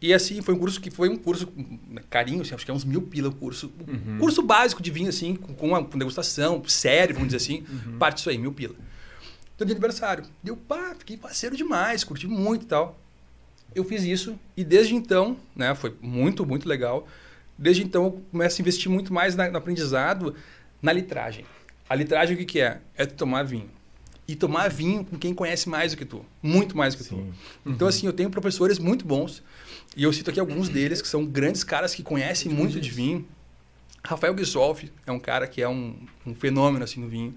E 0.00 0.12
assim, 0.12 0.42
foi 0.42 0.54
um 0.54 0.58
curso 0.58 0.80
que 0.80 0.90
foi 0.90 1.08
um 1.08 1.16
curso 1.16 1.48
né, 1.88 2.02
carinho, 2.10 2.42
assim, 2.42 2.54
acho 2.54 2.64
que 2.64 2.70
é 2.70 2.74
uns 2.74 2.84
mil 2.84 3.00
pila 3.02 3.30
o 3.30 3.34
curso. 3.34 3.72
Um 3.88 4.18
curso 4.18 4.42
básico 4.42 4.82
de 4.82 4.90
vinho, 4.90 5.08
assim, 5.08 5.34
com, 5.34 5.54
com, 5.54 5.68
uma, 5.68 5.82
com 5.82 5.98
degustação, 5.98 6.62
sério, 6.68 7.14
vamos 7.14 7.32
dizer 7.32 7.38
assim. 7.38 7.64
Parte 7.98 8.16
disso 8.16 8.28
aí, 8.30 8.36
mil 8.36 8.52
pila. 8.52 8.74
Então, 9.54 9.66
de 9.66 9.72
aniversário. 9.72 10.24
E 10.44 10.48
eu, 10.48 10.56
pá, 10.56 10.94
fiquei 10.98 11.16
parceiro 11.16 11.56
demais, 11.56 12.04
curti 12.04 12.26
muito 12.26 12.64
e 12.64 12.66
tal. 12.66 12.98
Eu 13.74 13.84
fiz 13.84 14.02
isso 14.04 14.38
e 14.56 14.62
desde 14.62 14.94
então, 14.94 15.36
né, 15.54 15.74
foi 15.74 15.94
muito, 16.02 16.44
muito 16.44 16.68
legal. 16.68 17.08
Desde 17.58 17.82
então 17.82 18.04
eu 18.04 18.22
começo 18.30 18.60
a 18.60 18.62
investir 18.62 18.90
muito 18.90 19.14
mais 19.14 19.34
na- 19.34 19.50
no 19.50 19.56
aprendizado, 19.56 20.34
na 20.82 20.92
litragem. 20.92 21.44
A 21.88 21.94
litragem 21.94 22.34
o 22.34 22.38
que, 22.38 22.44
que 22.44 22.60
é? 22.60 22.80
É 22.94 23.06
tomar 23.06 23.44
vinho. 23.44 23.70
E 24.28 24.34
tomar 24.34 24.68
vinho 24.68 25.04
com 25.04 25.16
quem 25.16 25.32
conhece 25.32 25.68
mais 25.68 25.92
do 25.92 25.98
que 25.98 26.04
tu. 26.04 26.24
Muito 26.42 26.76
mais 26.76 26.94
do 26.94 26.98
que 26.98 27.04
Sim. 27.04 27.32
tu. 27.64 27.70
Então, 27.70 27.86
assim, 27.88 28.06
eu 28.06 28.12
tenho 28.12 28.28
professores 28.28 28.78
muito 28.78 29.06
bons. 29.06 29.42
E 29.96 30.02
eu 30.02 30.12
cito 30.12 30.28
aqui 30.28 30.38
alguns 30.38 30.68
deles, 30.68 31.00
que 31.00 31.08
são 31.08 31.24
grandes 31.24 31.64
caras 31.64 31.94
que 31.94 32.02
conhecem 32.02 32.52
muito 32.52 32.78
de 32.78 32.90
vinho. 32.90 33.26
Rafael 34.04 34.36
Gisolfi 34.36 34.92
é 35.06 35.10
um 35.10 35.18
cara 35.18 35.46
que 35.46 35.62
é 35.62 35.68
um, 35.68 35.96
um 36.26 36.34
fenômeno, 36.34 36.84
assim, 36.84 37.00
no 37.00 37.08
vinho. 37.08 37.34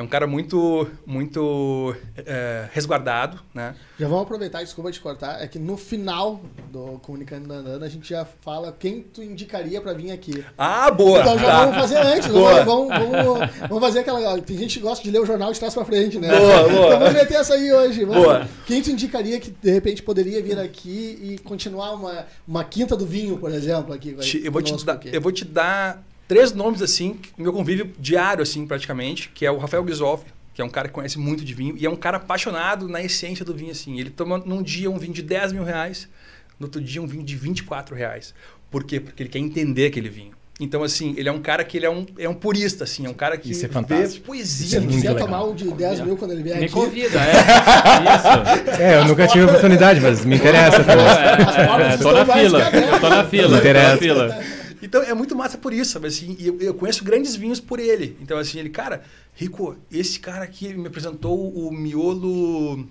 É 0.00 0.02
um 0.02 0.06
cara 0.06 0.26
muito, 0.26 0.88
muito 1.04 1.94
é, 2.16 2.66
resguardado, 2.72 3.38
né? 3.52 3.74
Já 3.98 4.08
vamos 4.08 4.22
aproveitar, 4.22 4.62
desculpa 4.62 4.90
te 4.90 4.98
cortar, 4.98 5.42
é 5.42 5.46
que 5.46 5.58
no 5.58 5.76
final 5.76 6.40
do 6.72 6.98
Comunicando 7.02 7.46
da 7.46 7.56
Andando 7.56 7.84
a 7.84 7.88
gente 7.90 8.08
já 8.08 8.24
fala 8.24 8.72
quem 8.72 9.02
tu 9.02 9.22
indicaria 9.22 9.78
pra 9.78 9.92
vir 9.92 10.10
aqui. 10.10 10.42
Ah, 10.56 10.90
boa! 10.90 11.20
Então 11.20 11.38
já 11.38 11.46
Tá. 11.46 11.60
vamos 11.66 11.76
fazer 11.76 11.98
antes, 11.98 12.28
Boa. 12.28 12.64
vamos, 12.64 12.88
vamos, 12.88 13.10
vamos, 13.10 13.50
vamos 13.68 13.80
fazer 13.80 13.98
aquela. 13.98 14.40
Tem 14.40 14.56
gente 14.56 14.78
que 14.78 14.82
gosta 14.82 15.04
de 15.04 15.10
ler 15.10 15.20
o 15.20 15.26
jornal 15.26 15.52
de 15.52 15.58
trás 15.58 15.74
pra 15.74 15.84
frente, 15.84 16.18
né? 16.18 16.28
Boa, 16.28 16.68
boa. 16.70 16.86
Então 16.86 16.98
vamos 16.98 17.12
meter 17.12 17.34
essa 17.34 17.52
aí 17.52 17.70
hoje. 17.70 18.02
Vamos. 18.06 18.22
Boa. 18.24 18.48
Quem 18.64 18.80
tu 18.80 18.90
indicaria 18.90 19.38
que 19.38 19.50
de 19.50 19.70
repente 19.70 20.02
poderia 20.02 20.42
vir 20.42 20.58
aqui 20.58 21.18
e 21.22 21.38
continuar 21.44 21.92
uma, 21.92 22.24
uma 22.48 22.64
quinta 22.64 22.96
do 22.96 23.04
vinho, 23.04 23.36
por 23.36 23.52
exemplo, 23.52 23.92
aqui? 23.92 24.14
vai 24.14 24.24
eu, 24.42 24.50
vou 24.50 24.62
te 24.62 24.82
dar, 24.82 24.92
aqui? 24.94 25.10
eu 25.12 25.20
vou 25.20 25.30
te 25.30 25.44
dar 25.44 26.02
três 26.30 26.52
nomes, 26.52 26.80
assim, 26.80 27.16
meu 27.36 27.52
convívio 27.52 27.90
diário, 27.98 28.40
assim, 28.40 28.64
praticamente, 28.64 29.32
que 29.34 29.44
é 29.44 29.50
o 29.50 29.58
Rafael 29.58 29.84
Gisolfi, 29.84 30.26
que 30.54 30.62
é 30.62 30.64
um 30.64 30.68
cara 30.68 30.86
que 30.86 30.94
conhece 30.94 31.18
muito 31.18 31.44
de 31.44 31.52
vinho 31.52 31.74
e 31.76 31.84
é 31.84 31.90
um 31.90 31.96
cara 31.96 32.18
apaixonado 32.18 32.88
na 32.88 33.02
essência 33.02 33.44
do 33.44 33.52
vinho, 33.52 33.72
assim. 33.72 33.98
Ele 33.98 34.10
toma 34.10 34.38
num 34.38 34.62
dia 34.62 34.88
um 34.88 34.96
vinho 34.96 35.12
de 35.12 35.22
10 35.22 35.50
mil 35.54 35.64
reais, 35.64 36.08
no 36.56 36.66
outro 36.68 36.80
dia 36.80 37.02
um 37.02 37.06
vinho 37.08 37.24
de 37.24 37.34
24 37.34 37.96
reais. 37.96 38.32
Por 38.70 38.84
quê? 38.84 39.00
Porque 39.00 39.24
ele 39.24 39.28
quer 39.28 39.40
entender 39.40 39.86
aquele 39.86 40.08
vinho. 40.08 40.30
Então, 40.60 40.84
assim, 40.84 41.14
ele 41.16 41.28
é 41.28 41.32
um 41.32 41.40
cara 41.40 41.64
que 41.64 41.76
ele 41.76 41.86
é 41.86 41.90
um, 41.90 42.06
é 42.16 42.28
um 42.28 42.34
purista, 42.34 42.84
assim, 42.84 43.06
é 43.06 43.10
um 43.10 43.14
cara 43.14 43.36
que 43.36 43.50
Isso 43.50 43.64
é 43.64 43.68
vê 43.68 43.74
fantástico. 43.74 44.12
Se 44.12 44.20
poesia. 44.20 44.78
ele 44.78 44.84
muito 44.86 44.96
quiser 44.98 45.12
legal. 45.14 45.26
tomar 45.26 45.44
um 45.46 45.54
de 45.54 45.64
10 45.64 46.00
mil 46.02 46.16
quando 46.16 46.30
ele 46.30 46.44
vier 46.44 46.58
Me 46.58 46.66
aqui. 46.66 46.74
convida, 46.74 47.18
é. 47.18 47.32
Isso. 48.70 48.80
É, 48.80 48.98
eu 48.98 49.04
nunca 49.06 49.26
tive 49.26 49.46
oportunidade, 49.46 50.00
mas 50.00 50.24
me 50.24 50.36
interessa. 50.36 50.76
Pô, 50.76 50.84
também. 50.84 51.06
é, 51.06 51.94
é, 51.94 51.96
tô 51.96 52.12
na 52.12 52.24
fila. 52.24 52.70
Eu 52.70 53.00
tô 53.00 53.08
na 53.08 53.24
fila. 53.24 53.48
Tô 53.48 53.56
interessa. 53.56 53.90
na 53.90 53.96
fila. 53.96 54.59
Então 54.82 55.02
é 55.02 55.12
muito 55.14 55.36
massa 55.36 55.58
por 55.58 55.72
isso, 55.72 55.92
sabe? 55.92 56.08
Assim, 56.08 56.36
e 56.38 56.46
eu, 56.46 56.58
eu 56.60 56.74
conheço 56.74 57.04
grandes 57.04 57.36
vinhos 57.36 57.60
por 57.60 57.78
ele. 57.78 58.16
Então, 58.20 58.38
assim, 58.38 58.58
ele, 58.58 58.70
cara, 58.70 59.02
Rico, 59.34 59.76
esse 59.90 60.18
cara 60.20 60.44
aqui 60.44 60.72
me 60.74 60.86
apresentou 60.86 61.52
o 61.52 61.72
miolo 61.72 62.86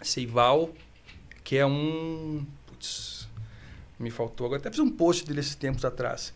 Seival, 0.00 0.70
que 1.44 1.56
é 1.56 1.66
um. 1.66 2.44
Putz, 2.66 3.28
me 3.98 4.10
faltou 4.10 4.46
agora. 4.46 4.60
Até 4.60 4.70
fiz 4.70 4.80
um 4.80 4.90
post 4.90 5.26
dele 5.26 5.40
esses 5.40 5.54
tempos 5.54 5.84
atrás. 5.84 6.34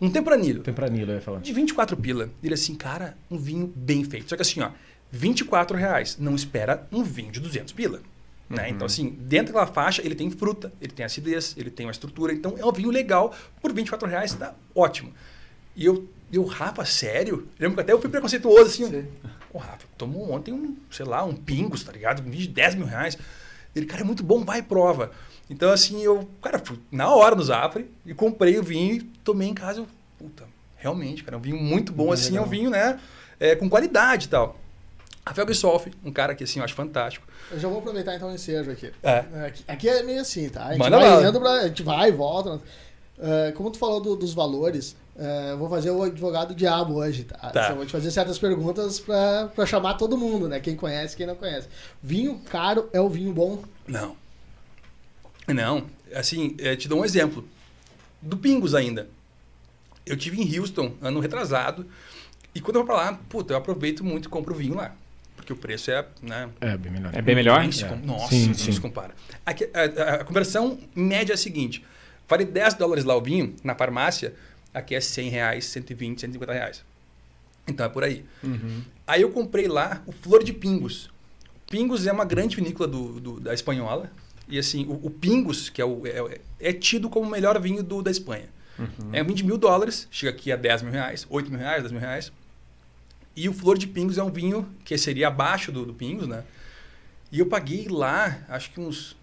Um 0.00 0.10
tempranilho. 0.10 0.62
Tempranilo, 0.62 1.12
eu 1.12 1.16
ia 1.16 1.20
falar. 1.20 1.40
De 1.40 1.52
24 1.52 1.96
pila. 1.96 2.28
Ele 2.42 2.54
assim, 2.54 2.74
cara, 2.74 3.16
um 3.30 3.38
vinho 3.38 3.72
bem 3.74 4.04
feito. 4.04 4.28
Só 4.28 4.36
que 4.36 4.42
assim, 4.42 4.60
ó, 4.60 4.70
24 5.10 5.76
reais. 5.76 6.18
Não 6.18 6.34
espera 6.34 6.86
um 6.90 7.02
vinho 7.02 7.30
de 7.30 7.40
200 7.40 7.72
pila. 7.72 8.02
Né? 8.48 8.68
Então, 8.68 8.86
assim, 8.86 9.10
dentro 9.20 9.52
daquela 9.52 9.66
faixa, 9.66 10.02
ele 10.04 10.14
tem 10.14 10.30
fruta, 10.30 10.72
ele 10.80 10.92
tem 10.92 11.04
acidez, 11.04 11.54
ele 11.56 11.70
tem 11.70 11.86
uma 11.86 11.92
estrutura. 11.92 12.32
Então, 12.32 12.54
é 12.58 12.64
um 12.64 12.72
vinho 12.72 12.90
legal. 12.90 13.34
Por 13.60 13.72
24 13.72 14.06
reais, 14.08 14.34
tá 14.34 14.54
ótimo. 14.74 15.12
E 15.74 15.84
eu, 15.84 16.08
eu 16.32 16.44
Rafa, 16.44 16.84
sério? 16.84 17.48
Lembro 17.58 17.76
que 17.76 17.80
até 17.80 17.92
eu 17.92 18.00
fui 18.00 18.10
preconceituoso, 18.10 18.66
assim. 18.66 19.06
Ô, 19.52 19.58
Rafa, 19.58 19.86
tomou 19.96 20.30
ontem 20.30 20.52
um, 20.52 20.76
sei 20.90 21.06
lá, 21.06 21.24
um 21.24 21.34
pingos, 21.34 21.82
tá 21.82 21.92
ligado? 21.92 22.20
Um 22.20 22.30
vinho 22.30 22.42
de 22.42 22.48
10 22.48 22.74
mil 22.74 22.86
reais. 22.86 23.16
Ele, 23.74 23.86
cara, 23.86 24.02
é 24.02 24.04
muito 24.04 24.22
bom, 24.22 24.44
vai 24.44 24.60
e 24.60 24.62
prova. 24.62 25.10
Então, 25.48 25.70
assim, 25.72 26.02
eu, 26.02 26.28
cara, 26.40 26.58
fui 26.58 26.78
na 26.90 27.12
hora 27.14 27.34
no 27.34 27.42
Zafre 27.42 27.90
e 28.06 28.14
comprei 28.14 28.58
o 28.58 28.62
vinho 28.62 28.96
e 28.96 29.02
tomei 29.02 29.48
em 29.48 29.54
casa. 29.54 29.80
Eu, 29.80 29.86
puta, 30.18 30.44
realmente, 30.76 31.24
cara, 31.24 31.36
é 31.36 31.38
um 31.38 31.42
vinho 31.42 31.56
muito 31.56 31.92
bom, 31.92 32.12
assim, 32.12 32.32
legal. 32.32 32.44
é 32.44 32.46
um 32.46 32.50
vinho, 32.50 32.70
né, 32.70 33.00
é, 33.40 33.56
com 33.56 33.68
qualidade 33.68 34.26
e 34.26 34.28
tal. 34.28 34.58
Rafael 35.26 35.46
Bissoff, 35.46 35.90
um 36.04 36.12
cara 36.12 36.34
que, 36.34 36.44
assim, 36.44 36.58
eu 36.58 36.64
acho 36.64 36.74
fantástico. 36.74 37.26
Eu 37.50 37.58
já 37.58 37.68
vou 37.68 37.78
aproveitar 37.78 38.14
então 38.14 38.28
o 38.28 38.34
ensejo 38.34 38.70
aqui. 38.70 38.92
É. 39.02 39.18
Aqui, 39.46 39.64
aqui 39.66 39.88
é 39.88 40.02
meio 40.02 40.20
assim, 40.20 40.48
tá? 40.50 40.66
A 40.66 40.70
gente 40.72 40.78
Manda 40.80 40.98
vai 40.98 41.24
indo 41.26 41.40
pra, 41.40 41.50
a 41.52 41.68
gente 41.68 41.82
vai 41.82 42.08
e 42.08 42.12
volta. 42.12 42.60
É, 43.18 43.52
como 43.52 43.70
tu 43.70 43.78
falou 43.78 44.00
do- 44.00 44.16
dos 44.16 44.34
valores, 44.34 44.94
é, 45.16 45.52
eu 45.52 45.58
vou 45.58 45.70
fazer 45.70 45.90
o 45.90 46.02
advogado 46.02 46.54
diabo 46.54 46.96
hoje, 46.96 47.24
tá? 47.24 47.38
Tá. 47.50 47.64
Então, 47.64 47.76
vou 47.76 47.86
te 47.86 47.92
fazer 47.92 48.10
certas 48.10 48.38
perguntas 48.38 49.00
pra, 49.00 49.48
pra 49.54 49.64
chamar 49.64 49.94
todo 49.94 50.18
mundo, 50.18 50.46
né? 50.48 50.60
Quem 50.60 50.76
conhece, 50.76 51.16
quem 51.16 51.26
não 51.26 51.36
conhece. 51.36 51.68
Vinho 52.02 52.38
caro 52.50 52.90
é 52.92 53.00
o 53.00 53.08
vinho 53.08 53.32
bom? 53.32 53.62
Não. 53.86 54.16
Não. 55.48 55.86
Assim, 56.14 56.54
é, 56.58 56.76
te 56.76 56.88
dou 56.88 57.00
um 57.00 57.04
exemplo. 57.04 57.46
Do 58.20 58.36
Pingos 58.36 58.74
ainda. 58.74 59.08
Eu 60.04 60.16
tive 60.16 60.40
em 60.42 60.58
Houston, 60.58 60.92
ano 61.00 61.18
retrasado, 61.20 61.86
e 62.54 62.60
quando 62.60 62.76
eu 62.76 62.84
vou 62.84 62.94
pra 62.94 63.04
lá, 63.10 63.18
puta, 63.28 63.54
eu 63.54 63.56
aproveito 63.56 64.04
muito 64.04 64.26
e 64.26 64.28
compro 64.28 64.54
vinho 64.54 64.74
lá. 64.74 64.94
Porque 65.44 65.52
o 65.52 65.56
preço 65.56 65.90
é, 65.90 66.06
né, 66.22 66.48
É, 66.60 66.74
bem 66.76 66.90
melhor. 66.90 67.14
É 67.14 67.20
bem 67.20 67.34
melhor? 67.34 67.60
Nem 67.60 67.70
se 67.70 67.84
É. 67.84 67.94
Nossa, 67.96 68.28
Sim, 68.30 68.46
não 68.48 68.54
sim. 68.54 68.72
se 68.72 68.80
compara. 68.80 69.14
Aqui, 69.44 69.68
a, 69.74 70.14
a- 70.14 70.24
conversão 70.24 70.78
média 70.94 71.32
é 71.32 71.34
a 71.34 71.38
seguinte: 71.38 71.84
vale 72.26 72.44
10 72.46 72.74
dólares 72.74 73.04
lá 73.04 73.14
o 73.14 73.20
vinho, 73.20 73.54
na 73.62 73.74
farmácia, 73.74 74.34
aqui 74.72 74.94
é 74.94 75.00
100 75.00 75.28
reais, 75.28 75.66
120, 75.66 76.20
150 76.22 76.52
reais. 76.52 76.84
Então 77.68 77.84
é 77.84 77.88
por 77.90 78.02
aí. 78.04 78.24
Aí 79.06 79.20
eu 79.22 79.30
comprei 79.30 79.68
lá 79.68 80.02
o 80.06 80.12
Flor 80.12 80.42
de 80.42 80.52
Pingos. 80.52 81.10
Pingos 81.70 82.06
é 82.06 82.12
uma 82.12 82.24
grande 82.24 82.56
vinícola 82.56 82.88
do, 82.88 83.20
do- 83.20 83.40
da 83.40 83.52
espanhola. 83.52 84.10
E 84.48 84.58
assim, 84.58 84.84
o, 84.86 85.06
o 85.06 85.10
Pingos, 85.10 85.68
que 85.70 85.80
é, 85.80 85.84
o, 85.84 86.02
é, 86.06 86.40
é 86.60 86.72
tido 86.72 87.08
como 87.10 87.26
o 87.26 87.30
melhor 87.30 87.58
vinho 87.60 87.82
do, 87.82 88.02
da 88.02 88.10
Espanha. 88.10 88.48
É 89.12 89.22
um 89.22 89.24
vinho 89.26 89.36
de 89.36 89.44
mil 89.44 89.56
dólares, 89.56 90.08
chega 90.10 90.30
aqui 90.32 90.50
a 90.50 90.56
10 90.56 90.82
mil 90.82 90.92
reais, 90.92 91.26
8 91.30 91.50
mil 91.50 91.58
reais, 91.60 91.82
10 91.82 91.92
mil 91.92 92.00
reais. 92.00 92.32
E 93.36 93.48
o 93.48 93.52
Flor 93.52 93.76
de 93.76 93.86
Pingos 93.86 94.18
é 94.18 94.22
um 94.22 94.30
vinho 94.30 94.68
que 94.84 94.96
seria 94.96 95.28
abaixo 95.28 95.72
do, 95.72 95.84
do 95.84 95.94
Pingos, 95.94 96.28
né? 96.28 96.44
E 97.32 97.40
eu 97.40 97.46
paguei 97.46 97.88
lá, 97.88 98.44
acho 98.48 98.70
que 98.70 98.80
uns, 98.80 99.16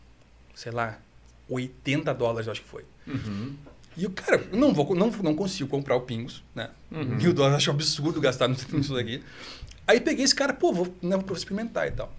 sei 0.53 0.72
lá, 0.72 0.99
80 1.47 2.14
dólares, 2.14 2.47
acho 2.47 2.62
que 2.62 2.68
foi. 2.68 2.84
Uhum. 3.07 3.55
E 3.95 4.05
o 4.05 4.09
cara, 4.09 4.43
não, 4.51 4.74
vou, 4.74 4.93
não, 4.95 5.09
não 5.09 5.36
consigo 5.36 5.70
comprar 5.70 5.95
o 5.95 6.01
Pingos, 6.01 6.43
né? 6.53 6.70
Mil 6.89 7.34
dólares, 7.34 7.57
acho 7.57 7.72
um 7.72 7.74
absurdo 7.74 8.20
gastar 8.20 8.47
nisso 8.47 8.93
daqui. 8.93 9.24
Aí 9.88 9.99
peguei 9.99 10.24
esse 10.24 10.36
cara, 10.36 10.53
pô, 10.53 10.72
vou, 10.72 10.93
né, 11.01 11.18
vou 11.18 11.36
experimentar 11.36 11.88
e 11.88 11.91
tal. 11.91 12.14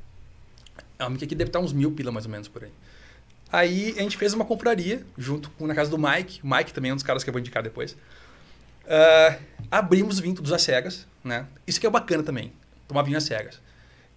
Mica 1.10 1.26
que 1.26 1.34
deve 1.34 1.48
estar 1.48 1.58
uns 1.58 1.72
mil 1.72 1.90
pila 1.92 2.12
mais 2.12 2.26
ou 2.26 2.30
menos 2.30 2.46
por 2.46 2.62
aí. 2.62 2.70
Aí 3.50 3.94
a 3.96 4.02
gente 4.02 4.16
fez 4.16 4.32
uma 4.34 4.44
compraria 4.44 5.04
junto 5.18 5.50
com 5.50 5.66
na 5.66 5.74
casa 5.74 5.90
do 5.90 5.98
Mike. 5.98 6.40
O 6.44 6.48
Mike 6.48 6.72
também 6.72 6.90
é 6.90 6.94
um 6.94 6.96
dos 6.96 7.02
caras 7.02 7.24
que 7.24 7.30
eu 7.30 7.32
vou 7.32 7.40
indicar 7.40 7.62
depois. 7.62 7.96
Ah, 8.86 9.38
abrimos 9.72 10.20
vinho 10.20 10.34
todos 10.34 10.52
às 10.52 10.62
cegas, 10.62 11.06
né? 11.24 11.46
Isso 11.66 11.80
que 11.80 11.86
é 11.86 11.90
bacana 11.90 12.22
também, 12.22 12.52
tomar 12.86 13.02
vinho 13.02 13.16
às 13.16 13.24
cegas. 13.24 13.58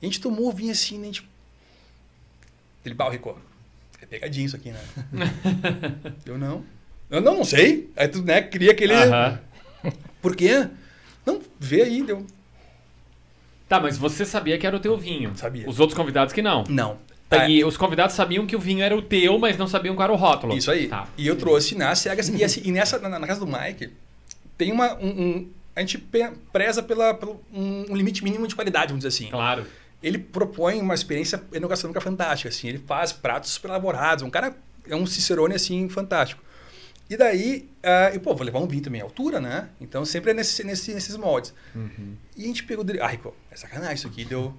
A 0.02 0.06
gente 0.06 0.20
tomou 0.20 0.50
o 0.50 0.52
vinho 0.52 0.72
assim, 0.72 0.98
né? 0.98 1.04
A 1.04 1.06
gente... 1.08 1.30
Ele, 2.86 2.94
bah, 2.94 3.10
Rico, 3.10 3.40
é 4.02 4.06
pegadinho 4.06 4.46
isso 4.46 4.56
aqui, 4.56 4.72
né? 4.72 4.80
eu 6.26 6.38
não. 6.38 6.64
Eu 7.10 7.22
não, 7.22 7.38
não 7.38 7.46
sei. 7.46 7.90
Aí 7.96 8.08
tu, 8.08 8.22
né, 8.22 8.42
cria 8.42 8.72
aquele... 8.72 8.94
Aham. 8.94 9.40
Por 10.22 10.36
quê? 10.36 10.68
Não, 11.26 11.42
vê 11.60 11.84
aí, 11.84 12.04
deu... 12.04 12.26
Tá, 13.68 13.80
mas 13.80 13.98
você 13.98 14.26
sabia 14.26 14.58
que 14.58 14.68
era 14.68 14.76
o 14.76 14.80
teu 14.80 14.96
vinho. 14.98 15.36
Sabia. 15.36 15.68
Os 15.68 15.80
outros 15.80 15.98
convidados 15.98 16.34
que 16.34 16.42
não. 16.42 16.64
Não. 16.70 16.98
Tá, 17.28 17.42
Ah, 17.44 17.50
E 17.50 17.64
os 17.64 17.78
convidados 17.78 18.16
sabiam 18.16 18.46
que 18.46 18.56
o 18.56 18.60
vinho 18.60 18.84
era 18.84 18.96
o 18.96 19.02
teu, 19.02 19.40
mas 19.40 19.58
não 19.58 19.68
sabiam 19.68 19.96
qual 19.96 20.04
era 20.04 20.14
o 20.14 20.16
rótulo. 20.16 20.56
Isso 20.56 20.70
aí. 20.70 20.88
Tá. 20.88 21.08
E 21.18 21.26
eu 21.26 21.36
trouxe 21.36 21.76
nas 21.76 22.00
cegas. 22.00 22.30
e, 22.30 22.44
assim, 22.44 22.62
e 22.64 22.72
nessa, 22.72 23.00
na, 23.00 23.18
na 23.18 23.26
casa 23.26 23.40
do 23.40 23.48
Mike, 23.48 23.92
tem 24.58 24.72
uma. 24.72 24.96
Um, 24.96 25.08
um- 25.10 25.50
a 25.76 25.82
gente 25.82 25.98
preza 26.54 26.82
pela, 26.82 27.14
pelo 27.14 27.42
um, 27.54 27.92
um 27.92 27.96
limite 27.96 28.24
mínimo 28.24 28.48
de 28.48 28.56
qualidade, 28.56 28.88
vamos 28.94 29.04
dizer 29.04 29.10
assim. 29.10 29.30
Claro. 29.30 29.66
Ele 30.02 30.18
propõe 30.18 30.80
uma 30.80 30.94
experiência 30.94 31.44
enogastronômica 31.52 32.00
fantástica. 32.00 32.48
Assim, 32.50 32.70
ele 32.70 32.78
faz 32.78 33.12
pratos 33.12 33.52
super 33.52 33.70
elaborados. 33.70 34.24
Um 34.24 34.30
cara 34.30 34.56
é 34.88 34.96
um 34.96 35.06
Cicerone 35.06 35.56
assim 35.56 35.90
fantástico. 35.90 36.42
E 37.10 37.18
daí, 37.18 37.70
ah, 37.84 38.12
e, 38.16 38.20
pô, 38.20 38.34
vou 38.34 38.46
levar 38.46 38.60
um 38.60 38.68
vinho 38.68 38.82
também 38.84 39.02
à 39.02 39.04
altura, 39.04 39.40
né? 39.42 39.70
Então 39.82 40.06
sempre 40.06 40.32
é 40.32 40.34
nesse, 40.34 40.64
nesse, 40.64 40.94
nesses 40.94 41.16
moldes. 41.18 41.54
E 42.38 42.44
a 42.44 42.48
gente 42.48 42.64
pegou 42.64 42.84
dele. 42.84 43.02
Ah, 43.02 43.08
Rico, 43.08 43.36
é 43.52 43.56
sacanagem 43.56 43.96
isso 43.96 44.08
aqui. 44.08 44.24
Deu. 44.26 44.54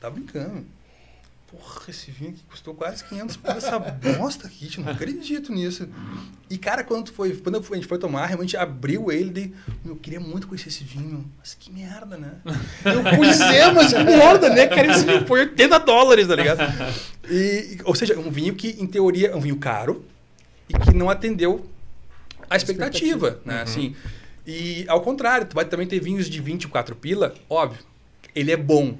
Tá 0.00 0.08
brincando. 0.10 0.64
Porra, 1.48 1.84
esse 1.88 2.10
vinho 2.10 2.30
aqui 2.30 2.42
custou 2.50 2.74
quase 2.74 3.04
500 3.04 3.36
por 3.36 3.50
essa 3.52 3.78
bosta 3.78 4.48
aqui, 4.48 4.64
gente, 4.64 4.80
não 4.80 4.90
acredito 4.90 5.52
nisso. 5.52 5.88
E, 6.50 6.58
cara, 6.58 6.82
quando, 6.82 7.12
foi, 7.12 7.36
quando 7.36 7.54
eu 7.54 7.64
a 7.70 7.74
gente 7.76 7.86
foi 7.86 7.98
tomar, 7.98 8.26
realmente 8.26 8.56
abriu 8.56 9.12
ele, 9.12 9.30
daí, 9.30 9.54
eu 9.84 9.94
queria 9.94 10.18
muito 10.18 10.48
conhecer 10.48 10.68
esse 10.68 10.82
vinho, 10.82 11.24
mas 11.38 11.54
que 11.54 11.70
merda, 11.72 12.16
né? 12.16 12.32
Eu, 12.84 13.06
é, 13.06 13.72
mas 13.72 13.92
que 13.92 14.02
merda, 14.02 14.50
né? 14.50 14.66
Cara, 14.66 14.92
esse 14.92 15.04
vinho 15.04 15.24
foi 15.24 15.40
80 15.40 15.78
dólares, 15.78 16.26
tá 16.26 16.34
ligado? 16.34 16.60
E, 17.30 17.78
ou 17.84 17.94
seja, 17.94 18.18
um 18.18 18.30
vinho 18.30 18.54
que, 18.54 18.76
em 18.80 18.86
teoria, 18.86 19.28
é 19.28 19.36
um 19.36 19.40
vinho 19.40 19.56
caro 19.56 20.04
e 20.68 20.74
que 20.74 20.92
não 20.92 21.08
atendeu 21.08 21.64
a 22.50 22.56
expectativa, 22.56 23.40
né? 23.44 23.62
Assim, 23.62 23.94
e, 24.44 24.84
ao 24.88 25.00
contrário, 25.00 25.46
tu 25.46 25.54
vai 25.54 25.64
também 25.64 25.86
ter 25.86 26.00
vinhos 26.00 26.28
de 26.28 26.40
24 26.40 26.96
pila, 26.96 27.34
óbvio, 27.48 27.84
ele 28.34 28.50
é 28.50 28.56
bom, 28.56 28.96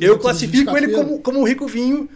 eu 0.00 0.18
classifico 0.18 0.72
24 0.72 0.84
ele 0.84 0.92
como, 0.92 1.20
como 1.20 1.40
um 1.40 1.44
rico 1.44 1.66
vinho 1.66 2.08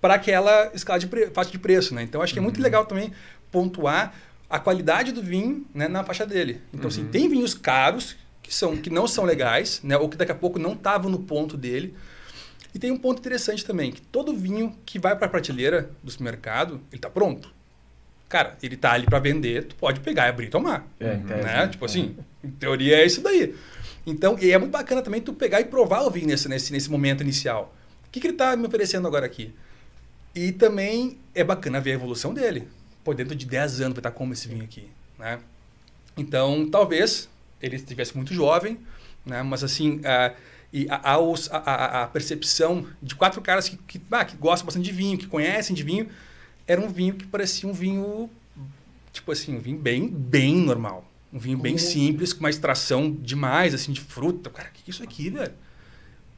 para 0.00 0.14
aquela 0.14 0.70
escala 0.74 0.98
de 0.98 1.06
pre- 1.06 1.26
faixa 1.30 1.50
de 1.50 1.58
preço, 1.58 1.94
né? 1.94 2.02
Então 2.02 2.22
acho 2.22 2.32
que 2.32 2.38
é 2.38 2.42
muito 2.42 2.60
legal 2.60 2.86
também 2.86 3.12
pontuar 3.52 4.14
a 4.48 4.58
qualidade 4.58 5.12
do 5.12 5.22
vinho 5.22 5.64
né, 5.74 5.86
na 5.88 6.02
faixa 6.02 6.26
dele. 6.26 6.60
Então 6.72 6.88
assim, 6.88 7.04
tem 7.06 7.28
vinhos 7.28 7.54
caros 7.54 8.16
que 8.42 8.52
são 8.54 8.76
que 8.76 8.90
não 8.90 9.06
são 9.06 9.24
legais, 9.24 9.80
né? 9.82 9.96
Ou 9.96 10.08
que 10.08 10.16
daqui 10.16 10.32
a 10.32 10.34
pouco 10.34 10.58
não 10.58 10.72
estavam 10.72 11.10
no 11.10 11.20
ponto 11.20 11.56
dele. 11.56 11.94
E 12.74 12.78
tem 12.78 12.90
um 12.90 12.98
ponto 12.98 13.18
interessante 13.18 13.64
também, 13.64 13.90
que 13.90 14.00
todo 14.00 14.32
vinho 14.34 14.74
que 14.86 14.98
vai 14.98 15.16
para 15.16 15.26
a 15.26 15.28
prateleira 15.28 15.90
do 16.02 16.10
supermercado, 16.10 16.80
ele 16.92 17.00
tá 17.00 17.10
pronto. 17.10 17.52
Cara, 18.28 18.56
ele 18.62 18.76
tá 18.76 18.92
ali 18.92 19.06
para 19.06 19.18
vender, 19.18 19.64
tu 19.64 19.74
pode 19.74 19.98
pegar 19.98 20.26
e 20.26 20.28
abrir 20.28 20.46
e 20.46 20.50
tomar. 20.50 20.86
É, 21.00 21.16
né? 21.16 21.42
né? 21.42 21.66
Tipo 21.66 21.84
assim, 21.84 22.16
em 22.44 22.50
teoria 22.50 22.98
é 22.98 23.04
isso 23.04 23.20
daí. 23.20 23.54
Então, 24.06 24.36
e 24.40 24.50
é 24.50 24.58
muito 24.58 24.72
bacana 24.72 25.02
também 25.02 25.20
tu 25.20 25.32
pegar 25.32 25.60
e 25.60 25.64
provar 25.66 26.02
o 26.02 26.10
vinho 26.10 26.26
nesse, 26.26 26.48
nesse, 26.48 26.72
nesse 26.72 26.90
momento 26.90 27.22
inicial. 27.22 27.74
O 28.06 28.10
que, 28.10 28.20
que 28.20 28.26
ele 28.28 28.36
tá 28.36 28.56
me 28.56 28.66
oferecendo 28.66 29.06
agora 29.06 29.26
aqui? 29.26 29.54
E 30.34 30.52
também 30.52 31.18
é 31.34 31.42
bacana 31.44 31.80
ver 31.80 31.92
a 31.92 31.94
evolução 31.94 32.32
dele. 32.34 32.68
Pô, 33.04 33.14
dentro 33.14 33.34
de 33.34 33.46
10 33.46 33.80
anos 33.80 33.94
vai 33.94 34.00
estar 34.00 34.10
como 34.12 34.32
esse 34.32 34.48
vinho 34.48 34.64
aqui, 34.64 34.88
né? 35.18 35.38
Então, 36.16 36.68
talvez 36.70 37.28
ele 37.62 37.76
estivesse 37.76 38.16
muito 38.16 38.34
jovem, 38.34 38.78
né? 39.24 39.42
Mas 39.42 39.64
assim, 39.64 40.00
a, 40.04 40.34
a- 40.90 41.18
a- 41.58 42.02
a 42.02 42.06
percepção 42.06 42.86
de 43.02 43.14
quatro 43.14 43.40
caras 43.40 43.68
que, 43.68 43.76
que, 43.76 44.00
ah, 44.10 44.24
que 44.24 44.36
gostam 44.36 44.66
bastante 44.66 44.84
de 44.84 44.92
vinho, 44.92 45.18
que 45.18 45.26
conhecem 45.26 45.74
de 45.74 45.82
vinho, 45.82 46.08
era 46.66 46.80
um 46.80 46.88
vinho 46.88 47.14
que 47.14 47.26
parecia 47.26 47.68
um 47.68 47.72
vinho, 47.72 48.30
tipo 49.12 49.32
assim, 49.32 49.56
um 49.56 49.60
vinho 49.60 49.78
bem, 49.78 50.08
bem 50.08 50.56
normal. 50.56 51.04
Um 51.32 51.38
vinho 51.38 51.58
bem 51.58 51.78
simples, 51.78 52.32
com 52.32 52.40
uma 52.40 52.50
extração 52.50 53.10
demais, 53.10 53.72
assim, 53.74 53.92
de 53.92 54.00
fruta. 54.00 54.50
Cara, 54.50 54.68
o 54.68 54.72
que 54.72 54.82
que 54.82 54.90
é 54.90 54.92
isso 54.92 55.02
aqui, 55.02 55.30
velho? 55.30 55.52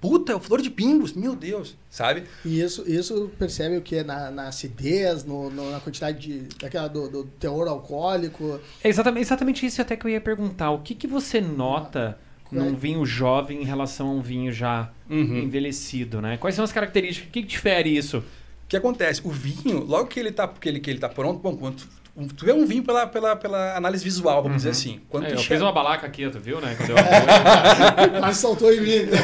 Puta, 0.01 0.33
é 0.33 0.35
o 0.35 0.41
flor 0.41 0.61
de 0.61 0.69
pimbos, 0.69 1.13
meu 1.13 1.37
Deus, 1.37 1.77
sabe? 1.89 2.25
E 2.45 2.61
isso, 2.61 2.83
isso 2.91 3.31
percebe 3.39 3.77
o 3.77 3.81
que? 3.81 4.03
Na, 4.03 4.33
na 4.33 4.49
acidez, 4.49 5.25
no, 5.25 5.49
no- 5.49 5.71
na 5.71 5.79
quantidade 5.79 6.19
de, 6.19 6.39
daquela 6.59 6.89
do, 6.89 7.09
do 7.09 7.25
teor 7.25 7.69
alcoólico. 7.69 8.61
É 8.83 8.89
exatamente, 8.89 9.23
exatamente 9.23 9.65
isso 9.65 9.81
até 9.81 9.97
que 9.97 10.05
eu 10.05 10.11
ia 10.11 10.21
perguntar. 10.21 10.73
O 10.73 10.81
que, 10.81 10.95
que 10.97 11.07
você 11.07 11.41
nota 11.41 12.19
num 12.51 12.71
É. 12.71 12.73
vinho 12.73 13.07
jovem 13.07 13.63
em 13.63 13.65
relação 13.65 14.09
a 14.09 14.11
um 14.13 14.21
vinho 14.21 14.53
já 14.53 14.91
Uhum. 15.09 15.39
envelhecido, 15.39 16.21
né? 16.21 16.37
Quais 16.37 16.57
são 16.57 16.65
as 16.65 16.73
características? 16.73 17.29
O 17.29 17.33
que, 17.33 17.41
que 17.43 17.49
difere 17.49 17.97
isso? 17.97 18.19
O 18.19 18.25
que 18.69 18.77
acontece? 18.77 19.21
O 19.25 19.31
vinho, 19.31 19.85
logo 19.85 20.07
que 20.09 20.19
ele 20.19 20.33
tá, 20.33 20.49
que 20.49 20.69
ele, 20.69 20.81
que 20.81 20.91
ele 20.91 20.99
tá 20.99 21.09
pronto, 21.09 21.39
bom, 21.41 21.57
quando 21.57 21.81
tu, 22.15 22.21
um- 22.21 22.29
tu 22.29 22.45
vê 22.45 22.53
um 22.53 22.67
vinho 22.67 22.83
pela, 22.83 23.07
pela, 23.07 23.37
pela 23.37 23.77
análise 23.77 24.05
visual, 24.05 24.43
vamos 24.43 24.59
dizer 24.59 24.71
assim. 24.71 25.01
Quando 25.09 25.25
É, 25.25 25.29
tu 25.29 25.33
eu 25.33 25.35
enxerga- 25.41 25.55
fiz 25.55 25.63
uma 25.63 25.73
balaca 25.73 26.07
aqui, 26.07 26.29
tu 26.31 26.39
viu, 26.39 26.61
né? 26.61 26.75
Quando 26.77 26.91
eu... 26.91 26.97
Mas 28.21 28.37
saltou 28.39 28.73
em 28.73 28.81
mim. 28.81 29.09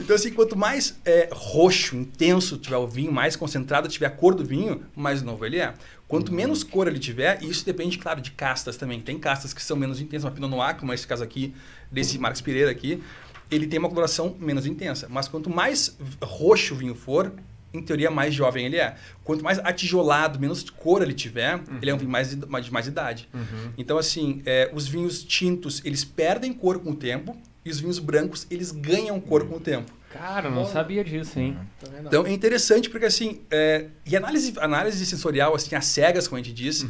Então, 0.00 0.16
assim, 0.16 0.30
quanto 0.32 0.56
mais 0.56 0.98
é, 1.04 1.28
roxo, 1.32 1.96
intenso 1.96 2.56
tiver 2.58 2.76
o 2.76 2.86
vinho, 2.86 3.12
mais 3.12 3.36
concentrado 3.36 3.88
tiver 3.88 4.06
a 4.06 4.10
cor 4.10 4.34
do 4.34 4.44
vinho, 4.44 4.82
mais 4.96 5.22
novo 5.22 5.44
ele 5.46 5.58
é. 5.58 5.72
Quanto 6.08 6.32
menos 6.32 6.64
cor 6.64 6.88
ele 6.88 6.98
tiver, 6.98 7.38
e 7.42 7.48
isso 7.50 7.64
depende, 7.64 7.96
claro, 7.98 8.20
de 8.20 8.32
castas 8.32 8.76
também. 8.76 9.00
Tem 9.00 9.18
castas 9.18 9.54
que 9.54 9.62
são 9.62 9.76
menos 9.76 10.00
intensas, 10.00 10.24
uma 10.24 10.32
Pinot 10.32 10.48
Noir, 10.50 10.74
como 10.76 10.92
esse 10.92 11.06
caso 11.06 11.22
aqui, 11.22 11.54
desse 11.90 12.18
Marcos 12.18 12.40
Pereira 12.40 12.70
aqui, 12.70 13.00
ele 13.50 13.66
tem 13.66 13.78
uma 13.78 13.88
coloração 13.88 14.34
menos 14.40 14.66
intensa. 14.66 15.06
Mas 15.08 15.28
quanto 15.28 15.48
mais 15.48 15.96
roxo 16.20 16.74
o 16.74 16.76
vinho 16.76 16.94
for, 16.94 17.32
em 17.72 17.82
teoria, 17.82 18.10
mais 18.10 18.34
jovem 18.34 18.66
ele 18.66 18.76
é. 18.76 18.96
Quanto 19.24 19.44
mais 19.44 19.58
atijolado, 19.58 20.38
menos 20.38 20.68
cor 20.70 21.02
ele 21.02 21.14
tiver, 21.14 21.60
ele 21.80 21.90
é 21.90 21.94
um 21.94 21.98
vinho 21.98 22.10
mais, 22.10 22.30
de 22.30 22.46
mais, 22.46 22.64
de 22.64 22.72
mais 22.72 22.86
idade. 22.86 23.28
Então, 23.78 23.98
assim, 23.98 24.42
é, 24.44 24.70
os 24.72 24.86
vinhos 24.88 25.22
tintos, 25.22 25.80
eles 25.84 26.04
perdem 26.04 26.52
cor 26.52 26.78
com 26.78 26.90
o 26.90 26.96
tempo, 26.96 27.36
e 27.64 27.70
os 27.70 27.80
vinhos 27.80 27.98
brancos, 27.98 28.46
eles 28.50 28.72
ganham 28.72 29.20
cor 29.20 29.46
com 29.46 29.56
o 29.56 29.60
tempo. 29.60 29.92
Cara, 30.12 30.48
eu 30.48 30.52
não 30.52 30.66
sabia 30.66 31.04
disso, 31.04 31.38
hein? 31.38 31.56
Tá 31.78 31.88
vendo? 31.88 32.08
Então 32.08 32.26
é 32.26 32.32
interessante 32.32 32.90
porque 32.90 33.06
assim, 33.06 33.42
é, 33.48 33.86
e 34.04 34.16
análise, 34.16 34.52
análise 34.58 35.06
sensorial, 35.06 35.54
assim, 35.54 35.76
às 35.76 35.84
cegas, 35.84 36.26
como 36.26 36.40
a 36.40 36.42
gente 36.42 36.52
diz, 36.52 36.84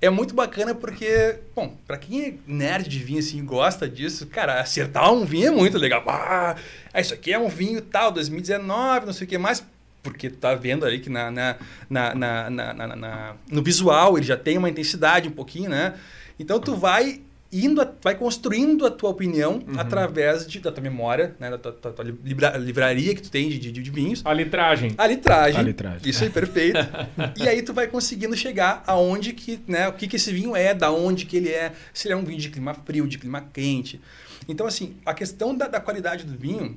é 0.00 0.10
muito 0.10 0.34
bacana 0.34 0.74
porque, 0.74 1.38
bom, 1.54 1.76
pra 1.86 1.96
quem 1.96 2.24
é 2.24 2.34
nerd 2.48 2.88
de 2.88 2.98
vinho 2.98 3.20
assim, 3.20 3.38
e 3.38 3.42
gosta 3.42 3.88
disso, 3.88 4.26
cara, 4.26 4.60
acertar 4.60 5.12
um 5.12 5.24
vinho 5.24 5.48
é 5.48 5.50
muito 5.52 5.78
legal. 5.78 6.02
Ah, 6.08 6.56
ah, 6.92 7.00
isso 7.00 7.14
aqui 7.14 7.32
é 7.32 7.38
um 7.38 7.48
vinho 7.48 7.80
tal, 7.80 8.10
2019, 8.10 9.06
não 9.06 9.12
sei 9.12 9.24
o 9.24 9.30
que 9.30 9.38
mais. 9.38 9.64
Porque 10.04 10.28
tu 10.30 10.36
tá 10.36 10.54
vendo 10.54 10.84
ali 10.86 11.00
que 11.00 11.08
na, 11.10 11.30
na, 11.30 11.56
na, 11.88 12.14
na, 12.14 12.50
na- 12.50 12.74
na- 12.74 12.96
na- 12.96 13.34
no 13.50 13.62
visual 13.62 14.16
ele 14.16 14.26
já 14.26 14.36
tem 14.36 14.56
uma 14.58 14.68
intensidade 14.68 15.26
um 15.28 15.32
pouquinho, 15.32 15.70
né? 15.70 15.94
Então 16.38 16.60
tu 16.60 16.76
vai 16.76 17.22
indo, 17.50 17.80
a- 17.80 17.90
vai 18.02 18.14
construindo 18.14 18.84
a 18.84 18.90
tua 18.90 19.08
opinião 19.10 19.62
através 19.78 20.46
de, 20.46 20.58
da 20.60 20.70
tua 20.70 20.82
memória, 20.82 21.34
né? 21.40 21.48
Da 21.50 21.56
tua, 21.56 21.72
tua- 21.72 21.92
tua 21.92 22.04
libra- 22.04 22.56
livraria 22.58 23.14
que 23.14 23.22
tu 23.22 23.30
tem 23.30 23.48
de, 23.48 23.58
de, 23.58 23.72
de 23.72 23.90
vinhos. 23.90 24.20
A 24.26 24.34
litragem. 24.34 24.92
A 24.98 25.06
litragem. 25.06 25.58
A 25.60 25.62
litragem. 25.62 26.00
Isso 26.10 26.22
aí, 26.22 26.28
perfeito. 26.30 26.78
e 27.40 27.48
aí 27.48 27.62
tu 27.62 27.72
vai 27.72 27.86
conseguindo 27.86 28.36
chegar 28.36 28.82
aonde 28.86 29.32
que, 29.32 29.58
né, 29.66 29.88
o 29.88 29.92
que, 29.94 30.06
que 30.06 30.16
esse 30.16 30.30
vinho 30.32 30.54
é, 30.54 30.74
da 30.74 30.90
onde 30.92 31.24
que 31.24 31.36
ele 31.38 31.48
é, 31.48 31.72
se 31.94 32.08
ele 32.08 32.12
é 32.14 32.16
um 32.16 32.24
vinho 32.24 32.38
de 32.40 32.50
clima 32.50 32.74
frio, 32.74 33.06
de 33.08 33.16
clima 33.16 33.42
quente. 33.52 34.00
Então, 34.46 34.66
assim, 34.66 34.96
a 35.06 35.14
questão 35.14 35.56
da, 35.56 35.66
da 35.66 35.80
qualidade 35.80 36.24
do 36.24 36.36
vinho, 36.36 36.76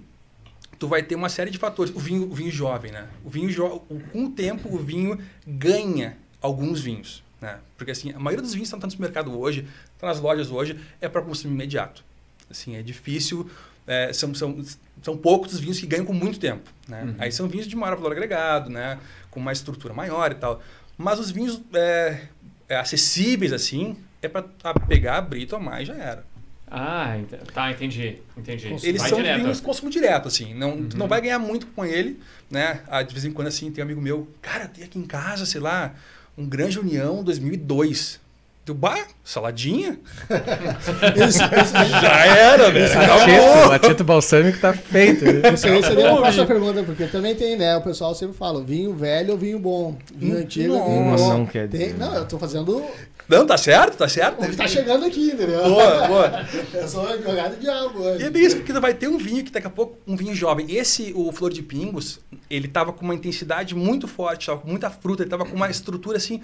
tu 0.77 0.87
vai 0.87 1.03
ter 1.03 1.15
uma 1.15 1.29
série 1.29 1.51
de 1.51 1.57
fatores. 1.57 1.93
O 1.95 1.99
vinho, 1.99 2.23
o 2.23 2.33
vinho 2.33 2.51
jovem, 2.51 2.91
né? 2.91 3.07
O 3.23 3.29
vinho 3.29 3.49
jo 3.49 3.81
com 4.11 4.25
o 4.25 4.29
tempo, 4.29 4.73
o 4.73 4.77
vinho 4.77 5.19
ganha 5.45 6.17
alguns 6.41 6.81
vinhos, 6.81 7.23
né? 7.41 7.59
Porque, 7.77 7.91
assim, 7.91 8.11
a 8.11 8.19
maioria 8.19 8.41
dos 8.41 8.53
vinhos 8.53 8.69
que 8.69 8.75
estão 8.75 8.87
no 8.87 8.91
supermercado 8.91 9.37
hoje, 9.37 9.67
estão 9.93 10.07
nas 10.07 10.19
lojas 10.19 10.51
hoje, 10.51 10.79
é 11.01 11.07
para 11.07 11.21
consumo 11.21 11.53
imediato. 11.53 12.03
Assim, 12.49 12.75
é 12.75 12.81
difícil... 12.81 13.49
é, 13.87 14.11
são, 14.13 14.33
são, 14.35 14.63
são 15.01 15.17
poucos 15.17 15.53
os 15.53 15.59
vinhos 15.59 15.79
que 15.79 15.87
ganham 15.87 16.05
com 16.05 16.13
muito 16.13 16.39
tempo. 16.39 16.69
Né? 16.87 17.15
Aí 17.17 17.31
são 17.31 17.47
vinhos 17.47 17.67
de 17.67 17.75
maior 17.75 17.95
valor 17.95 18.11
agregado, 18.11 18.69
né? 18.69 18.99
com 19.31 19.39
uma 19.39 19.51
estrutura 19.51 19.93
maior 19.93 20.31
e 20.31 20.35
tal. 20.35 20.61
Mas 20.97 21.19
os 21.19 21.31
vinhos 21.31 21.61
é, 21.73 22.27
é, 22.67 22.75
acessíveis, 22.77 23.53
assim, 23.53 23.95
é 24.21 24.27
para 24.27 24.43
pegar, 24.87 25.17
abrir, 25.17 25.45
tomar 25.45 25.81
e 25.81 25.85
já 25.85 25.95
era. 25.95 26.25
Ah, 26.69 27.17
ent- 27.17 27.51
tá, 27.53 27.71
entendi. 27.71 28.17
Entendi. 28.35 28.67
Eles 28.83 29.01
Vai 29.01 29.09
são 29.09 29.19
direto. 29.19 29.41
vinhos 29.41 29.61
consumo 29.61 29.89
direto, 29.89 30.27
assim. 30.27 30.53
Não, 30.53 30.83
Tu 30.85 30.97
não 30.97 31.07
vai 31.07 31.21
ganhar 31.21 31.39
muito 31.39 31.65
com 31.67 31.85
ele, 31.85 32.19
né? 32.51 32.81
Ah, 32.87 33.01
de 33.03 33.13
vez 33.13 33.23
em 33.23 33.31
quando, 33.31 33.47
assim, 33.47 33.71
tem 33.71 33.81
um 33.83 33.87
amigo 33.87 34.01
meu, 34.01 34.27
cara, 34.41 34.67
tem 34.67 34.83
aqui 34.83 34.99
em 34.99 35.05
casa, 35.05 35.45
sei 35.45 35.61
lá, 35.61 35.95
um 36.37 36.45
Grande 36.45 36.77
União 36.77 37.23
2002. 37.23 38.19
Tu, 38.67 38.73
bah, 38.73 38.99
saladinha? 39.23 39.97
Isso, 41.15 41.41
isso, 41.41 42.01
Já 42.01 42.25
era, 42.25 42.69
velho. 42.69 43.71
Acheto 43.71 44.03
balsâmico 44.03 44.59
tá 44.59 44.73
feito. 44.73 45.23
isso 45.25 45.67
aí 45.67 45.81
seria 45.81 46.11
a 46.11 46.17
próxima 46.17 46.45
pergunta, 46.45 46.83
porque 46.83 47.05
também 47.07 47.33
tem, 47.33 47.55
né? 47.57 47.77
O 47.77 47.81
pessoal 47.81 48.13
sempre 48.13 48.35
fala, 48.35 48.61
vinho 48.61 48.93
velho 48.93 49.31
ou 49.31 49.37
vinho 49.37 49.57
bom. 49.57 49.97
Vinho 50.13 50.35
Hum, 50.35 50.39
antigo 50.41 50.73
ou 50.73 50.85
vinho 50.85 51.15
bom. 51.15 51.29
não 51.37 51.45
quer 51.45 51.69
Tem- 51.69 51.79
dizer. 51.79 51.97
não, 51.97 52.13
eu 52.13 52.25
tô 52.27 52.37
fazendo 52.37 52.83
Não, 53.29 53.45
tá 53.47 53.57
certo, 53.57 53.95
tá 53.95 54.09
certo. 54.09 54.43
o 54.43 54.49
que 54.49 54.55
tá 54.57 54.67
chegando 54.67 55.05
aqui, 55.05 55.27
entendeu? 55.31 55.63
Boa, 55.63 56.07
boa. 56.07 56.45
Eu 56.73 56.87
sou 56.89 57.07
advogado 57.07 57.55
de 57.55 57.61
diabo 57.61 58.03
E 58.19 58.23
é 58.23 58.39
isso, 58.39 58.57
porque 58.57 58.73
vai 58.73 58.93
ter 58.93 59.07
um 59.07 59.17
vinho 59.17 59.45
que 59.45 59.51
daqui 59.51 59.67
a 59.67 59.69
pouco, 59.69 59.97
um 60.05 60.17
vinho 60.17 60.35
jovem. 60.35 60.75
Esse, 60.75 61.13
o 61.15 61.31
Flor 61.31 61.53
de 61.53 61.61
Pingos, 61.61 62.19
ele 62.49 62.67
tava 62.67 62.91
com 62.91 63.05
uma 63.05 63.15
intensidade 63.15 63.73
muito 63.73 64.09
forte, 64.09 64.47
tava 64.47 64.59
com 64.59 64.67
muita 64.69 64.89
fruta, 64.89 65.23
ele 65.23 65.29
tava 65.29 65.45
com 65.45 65.55
uma 65.55 65.69
estrutura 65.69 66.17
assim. 66.17 66.41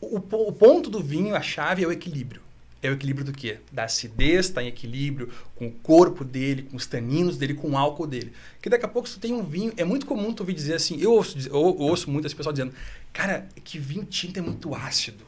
O, 0.00 0.16
o 0.16 0.52
ponto 0.52 0.90
do 0.90 1.02
vinho, 1.02 1.34
a 1.34 1.40
chave 1.42 1.82
é 1.84 1.86
o 1.86 1.92
equilíbrio. 1.92 2.42
É 2.82 2.90
o 2.90 2.92
equilíbrio 2.92 3.24
do 3.24 3.32
quê? 3.32 3.58
Da 3.72 3.84
acidez, 3.84 4.50
tá 4.50 4.62
em 4.62 4.68
equilíbrio 4.68 5.30
com 5.56 5.66
o 5.66 5.72
corpo 5.72 6.22
dele, 6.22 6.62
com 6.64 6.76
os 6.76 6.86
taninos 6.86 7.36
dele, 7.36 7.54
com 7.54 7.70
o 7.70 7.76
álcool 7.78 8.06
dele. 8.06 8.32
Que 8.60 8.68
daqui 8.68 8.84
a 8.84 8.88
pouco, 8.88 9.08
se 9.08 9.14
tu 9.14 9.20
tem 9.20 9.32
um 9.32 9.42
vinho, 9.42 9.72
é 9.76 9.84
muito 9.84 10.04
comum 10.06 10.32
tu 10.32 10.40
ouvir 10.40 10.52
dizer 10.52 10.74
assim, 10.74 11.00
eu 11.00 11.12
ouço, 11.12 11.36
eu 11.48 11.54
ouço 11.56 12.10
muito 12.10 12.26
esse 12.26 12.36
pessoal 12.36 12.52
dizendo, 12.52 12.74
cara, 13.12 13.48
que 13.64 13.78
vinho 13.78 14.04
tinto 14.04 14.38
é 14.38 14.42
muito 14.42 14.74
ácido. 14.74 15.24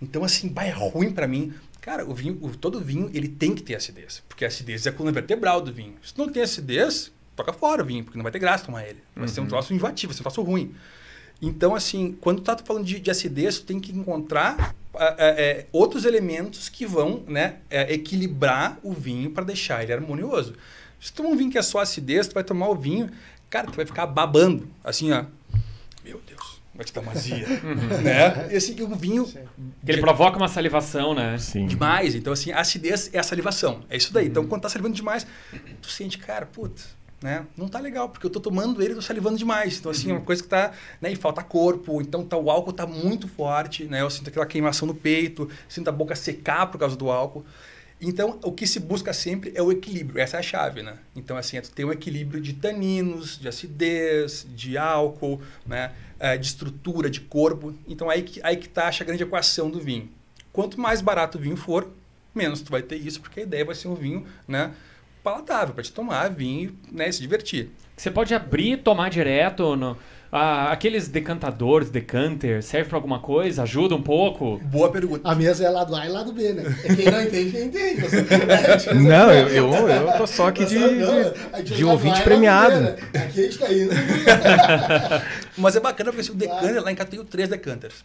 Então, 0.00 0.22
assim, 0.22 0.50
vai 0.52 0.68
é 0.68 0.72
ruim 0.72 1.10
pra 1.10 1.26
mim. 1.26 1.54
Cara, 1.80 2.04
o 2.08 2.14
vinho, 2.14 2.38
o- 2.42 2.54
todo 2.54 2.80
vinho, 2.80 3.10
ele 3.14 3.28
tem 3.28 3.54
que 3.54 3.62
ter 3.62 3.74
acidez. 3.74 4.22
Porque 4.28 4.44
a 4.44 4.48
acidez 4.48 4.86
é 4.86 4.90
a 4.90 4.92
coluna 4.92 5.12
vertebral 5.12 5.60
do 5.62 5.72
vinho. 5.72 5.94
Se 6.02 6.16
não 6.16 6.28
tem 6.28 6.42
acidez, 6.42 7.10
toca 7.34 7.52
fora 7.52 7.82
o 7.82 7.86
vinho, 7.86 8.04
porque 8.04 8.18
não 8.18 8.22
vai 8.22 8.30
ter 8.32 8.38
graça 8.38 8.64
tomar 8.66 8.84
ele. 8.86 8.98
Vai 9.16 9.26
ser 9.28 9.40
um 9.40 9.46
troço 9.46 9.72
enjoativo, 9.74 10.12
vai 10.12 10.16
ser 10.16 10.20
um 10.22 10.24
troço 10.24 10.42
ruim. 10.42 10.74
Então, 11.40 11.74
assim, 11.74 12.16
quando 12.20 12.40
tu 12.40 12.44
tá 12.44 12.56
falando 12.58 12.84
de, 12.84 12.98
de 12.98 13.10
acidez, 13.10 13.58
tu 13.58 13.66
tem 13.66 13.80
que 13.80 13.92
encontrar 13.92 14.74
ah, 14.94 15.16
é, 15.18 15.66
outros 15.72 16.04
elementos 16.04 16.68
que 16.68 16.86
vão 16.86 17.22
né, 17.26 17.56
é, 17.68 17.92
equilibrar 17.92 18.78
o 18.82 18.92
vinho 18.92 19.30
para 19.30 19.44
deixar 19.44 19.82
ele 19.82 19.92
harmonioso. 19.92 20.54
Se 21.00 21.12
tu 21.12 21.16
tomar 21.16 21.30
um 21.30 21.36
vinho 21.36 21.50
que 21.50 21.58
é 21.58 21.62
só 21.62 21.80
acidez, 21.80 22.28
tu 22.28 22.34
vai 22.34 22.44
tomar 22.44 22.68
o 22.68 22.74
vinho, 22.74 23.10
cara, 23.50 23.66
tu 23.66 23.76
vai 23.76 23.84
ficar 23.84 24.06
babando, 24.06 24.68
assim, 24.82 25.12
ó. 25.12 25.24
Meu 26.04 26.20
Deus, 26.26 26.60
vai 26.74 26.84
te 26.84 26.92
dar 26.92 27.02
mazia. 27.02 27.46
né? 28.02 28.52
E 28.52 28.56
assim, 28.56 28.80
o 28.80 28.94
vinho... 28.94 29.26
Sim. 29.26 29.40
Que 29.84 29.92
ele 29.92 30.00
provoca 30.00 30.36
uma 30.36 30.48
salivação, 30.48 31.14
né? 31.14 31.36
Sim. 31.38 31.66
Demais. 31.66 32.14
Então, 32.14 32.32
assim, 32.32 32.52
a 32.52 32.60
acidez 32.60 33.10
é 33.12 33.18
a 33.18 33.22
salivação. 33.22 33.82
É 33.90 33.96
isso 33.96 34.12
daí. 34.12 34.28
Então, 34.28 34.46
quando 34.46 34.62
tá 34.62 34.68
salivando 34.68 34.94
demais, 34.94 35.26
tu 35.82 35.88
sente, 35.88 36.18
cara, 36.18 36.46
putz, 36.46 36.96
né? 37.24 37.46
Não 37.56 37.68
tá 37.68 37.80
legal, 37.80 38.10
porque 38.10 38.26
eu 38.26 38.30
tô 38.30 38.38
tomando 38.38 38.82
ele 38.82 38.92
e 38.92 38.96
tô 38.96 39.00
salivando 39.00 39.38
demais. 39.38 39.78
Então, 39.78 39.90
assim, 39.90 40.10
é 40.10 40.12
uma 40.12 40.20
coisa 40.20 40.42
que 40.42 40.48
tá, 40.48 40.72
né? 41.00 41.10
E 41.10 41.16
falta 41.16 41.42
corpo. 41.42 42.02
Então, 42.02 42.22
tá, 42.22 42.36
o 42.36 42.50
álcool 42.50 42.74
tá 42.74 42.86
muito 42.86 43.26
forte, 43.26 43.84
né? 43.84 44.02
Eu 44.02 44.10
sinto 44.10 44.28
aquela 44.28 44.44
queimação 44.44 44.86
no 44.86 44.94
peito, 44.94 45.48
sinto 45.66 45.88
a 45.88 45.92
boca 45.92 46.14
secar 46.14 46.66
por 46.66 46.76
causa 46.76 46.94
do 46.94 47.10
álcool. 47.10 47.42
Então, 47.98 48.38
o 48.42 48.52
que 48.52 48.66
se 48.66 48.78
busca 48.78 49.14
sempre 49.14 49.52
é 49.54 49.62
o 49.62 49.72
equilíbrio. 49.72 50.20
Essa 50.20 50.36
é 50.36 50.40
a 50.40 50.42
chave, 50.42 50.82
né? 50.82 50.98
Então, 51.16 51.34
assim, 51.38 51.56
é 51.56 51.62
tu 51.62 51.70
ter 51.70 51.86
um 51.86 51.92
equilíbrio 51.92 52.42
de 52.42 52.52
taninos, 52.52 53.38
de 53.38 53.48
acidez, 53.48 54.46
de 54.54 54.76
álcool, 54.76 55.40
né? 55.64 55.92
Eh, 56.20 56.36
de 56.36 56.46
estrutura, 56.46 57.08
de 57.08 57.22
corpo. 57.22 57.74
Então, 57.88 58.10
aí 58.10 58.22
que, 58.22 58.38
aí 58.42 58.58
que 58.58 58.68
tá 58.68 58.88
a 58.88 59.02
grande 59.02 59.22
equação 59.22 59.70
do 59.70 59.80
vinho. 59.80 60.10
Quanto 60.52 60.78
mais 60.78 61.00
barato 61.00 61.38
o 61.38 61.40
vinho 61.40 61.56
for, 61.56 61.90
menos 62.34 62.60
tu 62.60 62.70
vai 62.70 62.82
ter 62.82 62.96
isso, 62.96 63.18
porque 63.22 63.40
a 63.40 63.42
ideia 63.44 63.64
vai 63.64 63.74
ser 63.74 63.88
um 63.88 63.94
vinho, 63.94 64.26
né? 64.46 64.74
Palatável, 65.24 65.72
para 65.74 65.82
te 65.82 65.90
tomar 65.90 66.28
vinho 66.28 66.76
né, 66.92 67.08
e 67.08 67.12
se 67.14 67.22
divertir. 67.22 67.70
Você 67.96 68.10
pode 68.10 68.34
abrir 68.34 68.72
e 68.72 68.76
tomar 68.76 69.08
direto. 69.08 69.74
No, 69.74 69.96
ah, 70.30 70.70
aqueles 70.70 71.08
decantadores, 71.08 71.88
decanter, 71.88 72.62
serve 72.62 72.90
pra 72.90 72.98
alguma 72.98 73.18
coisa? 73.20 73.62
Ajuda 73.62 73.94
um 73.94 74.02
pouco? 74.02 74.58
Boa 74.64 74.92
pergunta. 74.92 75.26
A 75.26 75.34
mesa 75.34 75.64
é 75.64 75.70
lado 75.70 75.96
A 75.96 76.04
e 76.04 76.10
lado 76.10 76.30
B, 76.30 76.52
né? 76.52 76.64
É 76.84 76.94
Quem 76.94 77.10
não 77.10 77.22
entende, 77.22 77.50
quem 77.52 77.64
entende. 77.68 78.00
Você- 78.02 78.92
Não, 78.92 79.32
eu, 79.32 79.48
eu, 79.48 79.88
eu 79.88 80.12
tô 80.18 80.26
só 80.26 80.48
aqui 80.48 80.66
de, 80.66 80.78
Não, 80.78 81.62
de, 81.62 81.74
de 81.74 81.84
ouvinte 81.86 82.20
e 82.20 82.22
premiado. 82.22 82.80
né? 82.80 82.96
Aqui 83.14 83.40
a 83.40 83.44
gente 83.44 83.58
tá 83.58 83.72
indo. 83.72 83.92
Mas 85.56 85.74
é 85.74 85.80
bacana 85.80 86.10
porque 86.10 86.20
assim, 86.20 86.32
o 86.32 86.34
decanter, 86.34 86.82
lá 86.82 86.92
em 86.92 86.94
casa 86.94 87.08
eu 87.08 87.10
tenho 87.12 87.24
três 87.24 87.48
decanters. 87.48 88.04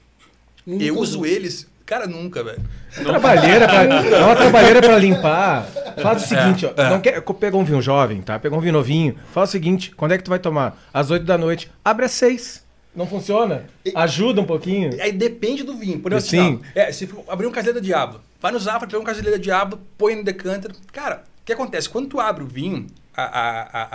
Eu 0.65 0.97
uso 0.99 1.25
eles, 1.25 1.67
cara, 1.89 2.05
nunca, 2.05 2.43
velho. 2.43 2.61
Trabalheira 2.93 3.67
pra, 3.67 3.83
é 3.83 4.23
uma 4.23 4.35
trabalheira 4.35 4.79
pra 4.79 4.95
limpar. 4.99 5.65
Faz 5.99 6.23
o 6.23 6.27
seguinte, 6.27 6.67
ó. 6.67 6.73
é. 6.79 6.87
Não 6.87 7.01
quer, 7.01 7.19
pegou 7.21 7.59
um 7.59 7.63
vinho 7.63 7.81
jovem, 7.81 8.21
tá? 8.21 8.37
Pegou 8.37 8.59
um 8.59 8.61
vinho 8.61 8.73
novinho. 8.73 9.15
Faz 9.33 9.49
o 9.49 9.51
seguinte, 9.51 9.89
quando 9.95 10.11
é 10.11 10.17
que 10.17 10.23
tu 10.23 10.29
vai 10.29 10.37
tomar? 10.37 10.79
Às 10.93 11.09
8 11.09 11.25
da 11.25 11.35
noite. 11.35 11.71
Abre 11.83 12.05
às 12.05 12.11
6. 12.11 12.63
Não 12.95 13.07
funciona? 13.07 13.65
Ajuda 13.95 14.39
um 14.39 14.45
pouquinho. 14.45 15.01
Aí 15.01 15.11
depende 15.11 15.63
do 15.63 15.75
vinho. 15.75 15.99
Por 15.99 16.13
exemplo, 16.13 16.29
Sim. 16.29 16.61
assim, 16.63 16.71
é, 16.75 16.91
se 16.91 17.07
for 17.07 17.23
abrir 17.27 17.47
um 17.47 17.51
caseiro 17.51 17.81
Diablo, 17.81 18.21
vai 18.39 18.51
no 18.51 18.59
Zafra, 18.59 18.87
pega 18.87 18.99
um 18.99 19.03
caseiro 19.03 19.39
Diablo, 19.39 19.79
põe 19.97 20.15
no 20.15 20.23
decanter. 20.23 20.71
Cara, 20.93 21.23
o 21.41 21.45
que 21.45 21.53
acontece? 21.53 21.89
Quando 21.89 22.07
tu 22.07 22.19
abre 22.19 22.43
o 22.43 22.47
vinho, 22.47 22.85
a, 23.17 23.23
a, 23.23 23.61
a, 23.61 23.87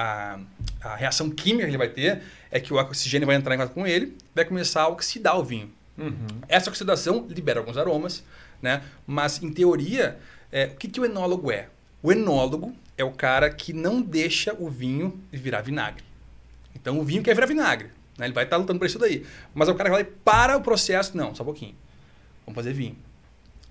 a, 0.83 0.91
a 0.91 0.97
reação 0.97 1.31
química 1.31 1.65
que 1.65 1.71
ele 1.71 1.79
vai 1.79 1.89
ter 1.89 2.23
é 2.51 2.59
que 2.59 2.75
o 2.75 2.77
oxigênio 2.77 3.27
vai 3.27 3.37
entrar 3.37 3.55
em 3.55 3.59
contato 3.59 3.75
com 3.75 3.87
ele, 3.87 4.17
vai 4.35 4.45
começar 4.45 4.83
a 4.83 4.89
oxidar 4.89 5.39
o 5.39 5.45
vinho. 5.45 5.71
Essa 6.49 6.71
oxidação 6.71 7.27
libera 7.29 7.61
alguns 7.61 7.77
aromas, 7.77 8.25
né? 8.61 8.83
Mas, 9.07 9.43
em 9.43 9.53
teoria, 9.53 10.19
é, 10.51 10.67
o 10.67 10.77
que, 10.77 10.89
que 10.89 11.01
o 11.01 11.05
enólogo 11.05 11.51
é? 11.51 11.69
O 12.03 12.11
enólogo 12.13 12.75
é 12.99 13.05
o 13.05 13.11
cara 13.13 13.49
que 13.51 13.73
não 13.73 14.01
deixa 14.03 14.55
o 14.59 14.69
vinho 14.69 15.21
virar 15.33 15.61
vinagre. 15.63 16.05
Então, 16.75 16.99
o 16.99 17.05
vinho 17.05 17.23
quer 17.23 17.35
virar 17.35 17.47
vinagre. 17.47 17.89
Né? 18.19 18.27
Ele 18.27 18.35
vai 18.35 18.45
estar 18.45 18.57
lutando 18.57 18.79
por 18.79 18.87
isso 18.87 18.99
daí. 18.99 19.25
Mas 19.55 19.69
é 19.69 19.73
o 19.73 19.75
cara 19.75 19.89
que 19.91 19.95
vai 19.95 20.05
para 20.05 20.57
o 20.57 20.61
processo. 20.61 21.17
Não, 21.17 21.35
só 21.35 21.43
um 21.43 21.47
pouquinho. 21.47 21.75
Vamos 22.47 22.57
fazer 22.57 22.73
vinho. 22.73 22.97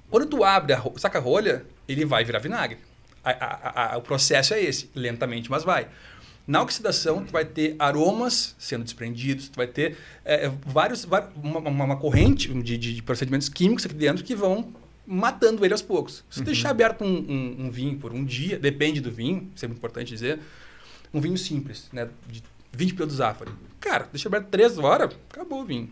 Quando 0.09 0.25
tu 0.25 0.43
abre 0.43 0.73
a 0.73 0.77
ro- 0.77 0.93
saca-rolha, 0.97 1.65
ele 1.87 2.05
vai 2.05 2.23
virar 2.23 2.39
vinagre. 2.39 2.77
A- 3.23 3.93
a- 3.93 3.97
o 3.97 4.01
processo 4.01 4.53
é 4.53 4.61
esse, 4.61 4.89
lentamente, 4.93 5.49
mas 5.49 5.63
vai. 5.63 5.87
Na 6.45 6.61
oxidação, 6.61 7.23
tu 7.23 7.31
vai 7.31 7.45
ter 7.45 7.75
aromas 7.79 8.55
sendo 8.59 8.83
desprendidos, 8.83 9.47
tu 9.47 9.55
vai 9.55 9.67
ter 9.67 9.97
é, 10.25 10.51
vários, 10.65 11.05
uma, 11.05 11.59
uma- 11.59 11.83
uma 11.85 11.95
corrente 11.97 12.49
de, 12.53 12.77
de- 12.77 12.93
de 12.95 13.01
procedimentos 13.01 13.47
químicos 13.47 13.85
aqui 13.85 13.93
dentro 13.95 14.23
que 14.25 14.35
vão 14.35 14.67
matando 15.07 15.63
ele 15.65 15.73
aos 15.73 15.81
poucos. 15.81 16.23
Se 16.29 16.39
tu 16.41 16.45
deixar 16.45 16.69
aberto 16.71 17.03
um, 17.03 17.07
um- 17.07 17.65
um 17.65 17.71
vinho 17.71 17.97
por 17.97 18.11
um 18.13 18.23
dia, 18.25 18.59
depende 18.59 18.99
do 18.99 19.09
vinho, 19.11 19.49
isso 19.55 19.63
é 19.63 19.67
muito 19.67 19.77
importante 19.79 20.09
dizer, 20.09 20.39
um 21.13 21.21
vinho 21.21 21.37
simples, 21.37 21.87
né, 21.93 22.09
de 22.29 22.43
20 22.73 22.93
pelo 22.95 23.07
do 23.07 23.13
Zafari. 23.15 23.51
Cara, 23.79 24.07
deixa 24.11 24.27
aberto 24.27 24.47
3 24.49 24.77
horas, 24.77 25.13
acabou 25.29 25.61
o 25.61 25.65
vinho. 25.65 25.89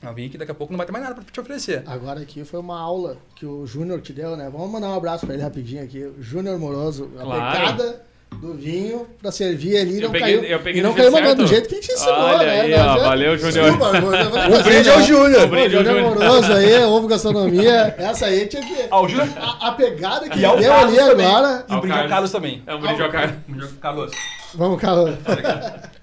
É 0.00 0.10
um 0.10 0.14
vinho 0.14 0.28
que 0.30 0.36
daqui 0.38 0.50
a 0.50 0.54
pouco 0.54 0.72
não 0.72 0.78
vai 0.78 0.86
ter 0.86 0.92
mais 0.92 1.04
nada 1.04 1.14
pra 1.20 1.24
te 1.24 1.38
oferecer. 1.40 1.84
Agora 1.86 2.20
aqui 2.20 2.44
foi 2.44 2.58
uma 2.58 2.80
aula 2.80 3.18
que 3.36 3.46
o 3.46 3.64
Júnior 3.64 4.00
te 4.00 4.12
deu, 4.12 4.36
né? 4.36 4.50
Vamos 4.50 4.68
mandar 4.70 4.88
um 4.88 4.94
abraço 4.96 5.24
pra 5.24 5.34
ele 5.34 5.42
rapidinho 5.44 5.84
aqui. 5.84 6.02
O 6.02 6.20
Júnior 6.20 6.58
Moroso, 6.58 7.08
a 7.16 7.22
Claro. 7.22 7.94
Do 8.40 8.54
vinho 8.54 9.06
pra 9.20 9.30
servir 9.30 9.76
ali. 9.76 9.96
Eu 9.96 10.02
não 10.04 10.10
peguei- 10.10 10.36
caiu, 10.38 10.50
eu 10.50 10.58
peguei 10.60 10.80
e 10.80 10.82
do 10.82 10.88
não 10.88 10.94
jeito 10.96 11.10
caiu 11.12 11.22
mandando 11.22 11.42
do 11.42 11.48
certo. 11.48 11.52
jeito 11.52 11.68
que 11.68 11.74
a 11.74 11.80
gente 11.80 11.92
ensinou, 11.92 12.18
Olha 12.20 12.38
né? 12.46 12.60
aí, 12.60 12.70
Não 12.70 12.78
ó, 12.78 12.82
adianta. 12.90 13.08
valeu, 13.08 13.38
Júnior. 13.38 13.52
Desculpa, 13.64 14.00
vou- 14.00 14.10
Um 14.10 14.12
fazer, 14.56 14.62
brinde 14.62 14.90
ao 14.90 14.98
né? 14.98 15.04
Júnior! 15.04 15.42
Um 15.44 15.48
brinde 15.48 15.74
Ô, 15.74 15.78
ao 15.78 15.84
Júnior 15.84 16.02
Júnior. 16.14 16.24
Moroso 16.32 16.52
aí, 16.52 16.84
ovo 16.84 17.08
gastronomia. 17.08 17.94
Essa 17.98 18.26
aí 18.26 18.46
tinha 18.46 18.62
que. 18.62 18.74
Ah, 18.90 19.00
o 19.00 19.08
Júnior 19.08 19.28
A, 19.36 19.68
a 19.68 19.72
pegada 19.72 20.28
que 20.28 20.38
E 20.38 20.44
ao 20.44 20.54
ele 20.54 20.62
deu 20.62 20.72
Carlos 20.72 20.98
ali 20.98 21.08
também. 21.10 21.26
agora. 21.26 21.64
E 21.68 21.72
o 21.72 21.74
Ao 21.74 21.80
brinde 21.80 21.92
ao 21.92 21.98
Carlos. 21.98 22.10
Carlos 22.10 22.32
também. 22.32 22.62
É 22.66 22.74
um 22.74 22.80
brinde 22.80 23.02
ao 23.02 23.10
cara. 23.10 23.42
Brinde 23.46 23.64
ao 23.64 23.70
Carlos. 23.80 24.10
Vamos, 24.54 24.80
Carlos. 24.80 25.14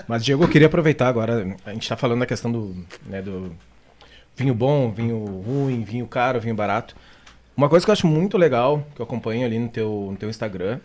Mas, 0.07 0.23
Diego, 0.25 0.43
eu 0.43 0.47
queria 0.47 0.67
aproveitar 0.67 1.07
agora. 1.07 1.55
A 1.65 1.71
gente 1.73 1.87
tá 1.87 1.95
falando 1.95 2.19
da 2.19 2.25
questão 2.25 2.51
do, 2.51 2.75
né, 3.05 3.21
do 3.21 3.51
vinho 4.35 4.53
bom, 4.55 4.91
vinho 4.91 5.23
ruim, 5.45 5.83
vinho 5.83 6.07
caro, 6.07 6.39
vinho 6.39 6.55
barato. 6.55 6.95
Uma 7.55 7.67
coisa 7.69 7.85
que 7.85 7.91
eu 7.91 7.93
acho 7.93 8.07
muito 8.07 8.37
legal, 8.37 8.83
que 8.95 9.01
eu 9.01 9.03
acompanho 9.03 9.45
ali 9.45 9.59
no 9.59 9.67
teu, 9.67 10.07
no 10.11 10.17
teu 10.17 10.29
Instagram, 10.29 10.79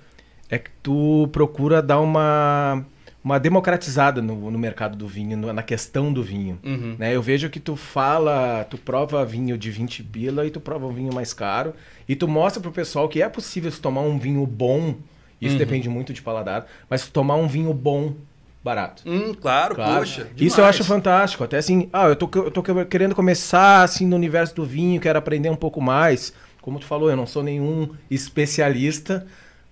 é 0.50 0.58
que 0.58 0.70
tu 0.82 1.28
procura 1.32 1.80
dar 1.82 2.00
uma, 2.00 2.84
uma 3.22 3.38
democratizada 3.40 4.20
no, 4.20 4.50
no 4.50 4.58
mercado 4.58 4.96
do 4.96 5.08
vinho, 5.08 5.36
no- 5.36 5.52
na 5.52 5.62
questão 5.62 6.12
do 6.12 6.22
vinho. 6.22 6.58
Uhum. 6.62 6.96
Né? 6.98 7.14
Eu 7.16 7.22
vejo 7.22 7.48
que 7.50 7.58
tu 7.60 7.74
fala, 7.76 8.64
tu 8.68 8.76
prova 8.78 9.24
vinho 9.24 9.56
de 9.56 9.70
20 9.70 10.02
pila 10.02 10.46
e 10.46 10.50
tu 10.50 10.60
prova 10.60 10.86
um 10.86 10.92
vinho 10.92 11.12
mais 11.14 11.32
caro. 11.32 11.74
E 12.08 12.14
tu 12.14 12.28
mostra 12.28 12.60
pro 12.62 12.70
pessoal 12.72 13.08
que 13.08 13.22
é 13.22 13.28
possível 13.28 13.70
se 13.70 13.80
tomar 13.80 14.02
um 14.02 14.18
vinho 14.18 14.46
bom, 14.46 14.94
isso 15.40 15.52
Uhum. 15.54 15.58
depende 15.58 15.88
muito 15.88 16.12
de 16.12 16.22
paladar, 16.22 16.66
mas 16.88 17.08
tomar 17.08 17.36
um 17.36 17.48
vinho 17.48 17.72
bom, 17.74 18.14
barato. 18.62 19.02
Hum, 19.06 19.34
claro, 19.34 19.74
Claro. 19.74 19.98
poxa. 20.00 20.22
Isso 20.22 20.34
demais. 20.34 20.58
eu 20.58 20.64
acho 20.66 20.84
fantástico. 20.84 21.42
Até 21.44 21.58
assim, 21.58 21.88
ah, 21.92 22.06
eu 22.08 22.16
tô, 22.16 22.30
eu 22.38 22.50
tô 22.50 22.62
querendo 22.86 23.14
começar 23.14 23.82
assim 23.82 24.06
no 24.06 24.16
universo 24.16 24.54
do 24.54 24.64
vinho, 24.64 25.00
quero 25.00 25.18
aprender 25.18 25.50
um 25.50 25.56
pouco 25.56 25.80
mais. 25.82 26.32
Como 26.62 26.78
tu 26.78 26.86
falou, 26.86 27.10
eu 27.10 27.16
não 27.16 27.26
sou 27.26 27.42
nenhum 27.42 27.90
especialista, 28.10 29.26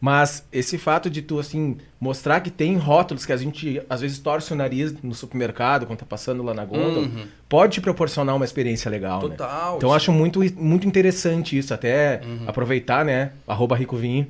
mas 0.04 0.44
esse 0.52 0.76
fato 0.78 1.08
de 1.08 1.22
tu 1.22 1.38
assim 1.38 1.76
mostrar 2.00 2.40
que 2.40 2.50
tem 2.50 2.76
rótulos 2.76 3.24
que 3.24 3.32
a 3.32 3.36
gente 3.36 3.80
às 3.88 4.00
vezes 4.00 4.18
torce 4.18 4.52
o 4.52 4.56
nariz 4.56 4.92
no 5.00 5.14
supermercado 5.14 5.86
quando 5.86 6.00
tá 6.00 6.06
passando 6.06 6.42
lá 6.42 6.52
na 6.52 6.64
gôndola, 6.64 7.06
Uhum. 7.06 7.24
pode 7.48 7.74
te 7.74 7.80
proporcionar 7.80 8.34
uma 8.34 8.44
experiência 8.44 8.90
legal, 8.90 9.22
né? 9.22 9.36
Total. 9.36 9.76
Então 9.76 9.90
eu 9.90 9.94
acho 9.94 10.10
muito, 10.10 10.40
muito 10.60 10.88
interessante 10.88 11.56
isso, 11.56 11.72
até 11.72 12.20
Uhum. 12.24 12.48
aproveitar, 12.48 13.04
né, 13.04 13.30
arroba 13.46 13.76
Rico 13.76 13.96
Vinho, 13.96 14.26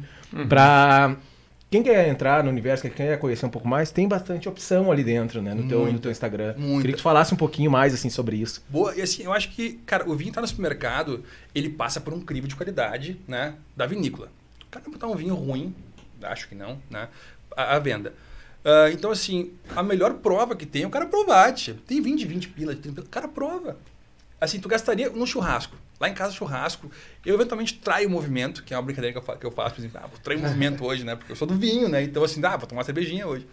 pra 0.48 1.16
quem 1.70 1.82
quer 1.82 2.06
entrar 2.06 2.44
no 2.44 2.50
universo, 2.50 2.82
quem 2.82 2.90
quer 2.92 3.18
conhecer 3.18 3.46
um 3.46 3.48
pouco 3.48 3.66
mais, 3.66 3.90
tem 3.90 4.06
bastante 4.06 4.46
opção 4.46 4.92
ali 4.92 5.02
dentro, 5.02 5.40
né? 5.40 5.54
No 5.54 5.62
teu, 5.66 5.90
no 5.90 5.98
teu 5.98 6.10
Instagram. 6.10 6.54
muita. 6.58 6.80
Queria 6.82 6.92
que 6.96 7.00
tu 7.00 7.02
falasse 7.02 7.32
um 7.32 7.36
pouquinho 7.38 7.70
mais, 7.70 7.94
assim, 7.94 8.10
sobre 8.10 8.36
isso. 8.36 8.62
Boa, 8.68 8.94
e 8.94 9.00
assim, 9.00 9.22
eu 9.22 9.32
acho 9.32 9.48
que, 9.50 9.80
cara, 9.86 10.06
o 10.06 10.14
vinho 10.14 10.30
tá 10.34 10.42
no 10.42 10.46
supermercado, 10.46 11.24
ele 11.54 11.70
passa 11.70 11.98
por 11.98 12.12
um 12.12 12.20
crivo 12.20 12.46
de 12.46 12.54
qualidade, 12.54 13.18
né, 13.26 13.54
da 13.74 13.86
vinícola. 13.86 14.28
O 14.72 14.74
cara 14.74 14.84
vai 14.86 14.92
botar 14.94 15.06
um 15.06 15.14
vinho 15.14 15.34
ruim, 15.34 15.74
acho 16.22 16.48
que 16.48 16.54
não, 16.54 16.80
né, 16.88 17.06
à, 17.54 17.76
à 17.76 17.78
venda. 17.78 18.14
Ah, 18.64 18.88
então, 18.90 19.10
assim, 19.10 19.52
a 19.76 19.82
melhor 19.82 20.14
prova 20.14 20.56
que 20.56 20.64
tem 20.64 20.84
é 20.84 20.86
o 20.86 20.90
cara 20.90 21.04
provar, 21.04 21.52
tia. 21.52 21.76
Tem 21.86 22.00
vinho 22.00 22.16
de 22.16 22.24
20 22.26 22.48
pila, 22.48 22.74
de 22.74 22.80
30 22.80 22.94
pila, 23.02 23.06
o 23.06 23.10
cara 23.10 23.28
prova. 23.28 23.76
Assim, 24.40 24.58
tu 24.58 24.68
gastaria 24.70 25.10
no 25.10 25.26
churrasco. 25.26 25.76
Lá 26.00 26.08
em 26.08 26.14
casa, 26.14 26.32
churrasco, 26.34 26.90
eu 27.24 27.34
eventualmente 27.34 27.74
traio 27.74 28.08
o 28.08 28.10
movimento, 28.10 28.64
que 28.64 28.72
é 28.72 28.76
uma 28.78 28.82
brincadeira 28.82 29.12
que 29.12 29.18
eu, 29.18 29.22
fa- 29.22 29.36
que 29.36 29.44
eu 29.44 29.50
faço, 29.52 29.74
por 29.74 29.80
exemplo, 29.82 30.00
ah, 30.02 30.06
vou 30.06 30.18
trair 30.20 30.38
o 30.38 30.40
movimento 30.48 30.82
hoje, 30.86 31.04
né, 31.04 31.14
porque 31.16 31.32
eu 31.32 31.36
sou 31.36 31.46
do 31.46 31.54
vinho, 31.54 31.86
né, 31.90 32.02
então 32.02 32.24
assim, 32.24 32.42
ah, 32.44 32.56
vou 32.56 32.66
tomar 32.66 32.78
uma 32.80 32.84
cervejinha 32.84 33.26
hoje. 33.26 33.46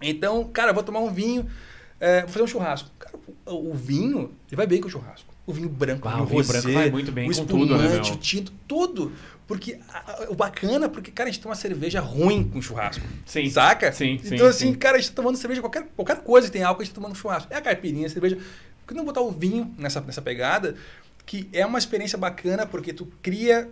Então, 0.00 0.44
cara, 0.44 0.72
vou 0.72 0.82
tomar 0.84 1.00
um 1.00 1.12
vinho, 1.12 1.50
é, 1.98 2.20
vou 2.20 2.28
fazer 2.30 2.44
um 2.44 2.46
churrasco. 2.46 2.88
Cara, 2.98 3.18
o, 3.46 3.70
o 3.70 3.74
vinho, 3.74 4.32
ele 4.48 4.56
vai 4.56 4.66
bem 4.68 4.80
com 4.80 4.86
o 4.86 4.90
churrasco. 4.90 5.27
O 5.48 5.52
vinho 5.52 5.68
branco, 5.68 6.06
Ah, 6.06 6.12
vinho 6.12 6.24
o 6.24 6.26
vinho 6.26 6.42
rosé, 6.42 6.52
branco 6.60 6.72
vai 6.74 6.90
muito 6.90 7.10
bem 7.10 7.30
o 7.30 7.34
com 7.34 7.44
tudo, 7.46 7.76
né, 7.78 7.84
espumante, 7.86 8.12
o 8.12 8.16
tinto, 8.16 8.52
tudo. 8.68 9.12
Porque 9.46 9.78
a- 9.88 10.12
a- 10.24 10.26
o 10.28 10.34
bacana, 10.34 10.90
porque, 10.90 11.10
cara, 11.10 11.28
a 11.30 11.32
gente 11.32 11.42
toma 11.42 11.54
cerveja 11.54 12.00
ruim 12.00 12.44
com 12.44 12.60
churrasco. 12.60 13.02
Sim. 13.24 13.48
Saca? 13.48 13.90
Sim, 13.92 14.20
sim, 14.22 14.34
Então, 14.34 14.46
assim, 14.46 14.72
sim. 14.72 14.78
cara, 14.78 14.98
a 14.98 15.00
gente 15.00 15.08
tá 15.10 15.16
tomando 15.16 15.36
cerveja, 15.38 15.62
qualquer, 15.62 15.86
qualquer 15.96 16.16
coisa 16.20 16.48
que 16.48 16.52
tem 16.52 16.62
álcool, 16.62 16.82
a 16.82 16.84
gente 16.84 16.94
tá 16.94 17.00
tomando 17.00 17.16
churrasco. 17.16 17.50
É 17.52 17.56
a 17.56 17.60
caipirinha, 17.62 18.06
a 18.06 18.10
cerveja. 18.10 18.36
Por 18.36 18.88
que 18.88 18.94
não 18.94 19.04
botar 19.06 19.22
o 19.22 19.30
vinho 19.30 19.74
nessa, 19.78 20.00
nessa 20.02 20.20
pegada? 20.20 20.76
Que 21.24 21.48
é 21.52 21.64
uma 21.64 21.78
experiência 21.78 22.18
bacana, 22.18 22.66
porque 22.66 22.92
tu 22.92 23.08
cria. 23.22 23.70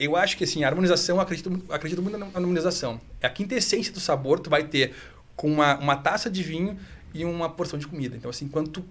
Eu 0.00 0.16
acho 0.16 0.36
que, 0.36 0.42
assim, 0.44 0.64
a 0.64 0.68
harmonização, 0.68 1.16
eu 1.16 1.20
acredito, 1.22 1.48
muito- 1.50 1.72
acredito 1.72 2.02
muito 2.02 2.18
na 2.18 2.26
harmonização. 2.34 3.00
É 3.20 3.26
a 3.26 3.30
quintessência 3.30 3.92
do 3.92 4.00
sabor, 4.00 4.40
tu 4.40 4.50
vai 4.50 4.64
ter 4.64 4.94
com 5.36 5.48
uma, 5.52 5.78
uma 5.78 5.94
taça 5.96 6.28
de 6.28 6.42
vinho 6.42 6.76
e 7.14 7.24
uma 7.24 7.48
porção 7.48 7.78
de 7.78 7.86
comida. 7.86 8.16
Então, 8.16 8.30
assim, 8.30 8.48
quando 8.48 8.68
tu 8.68 8.84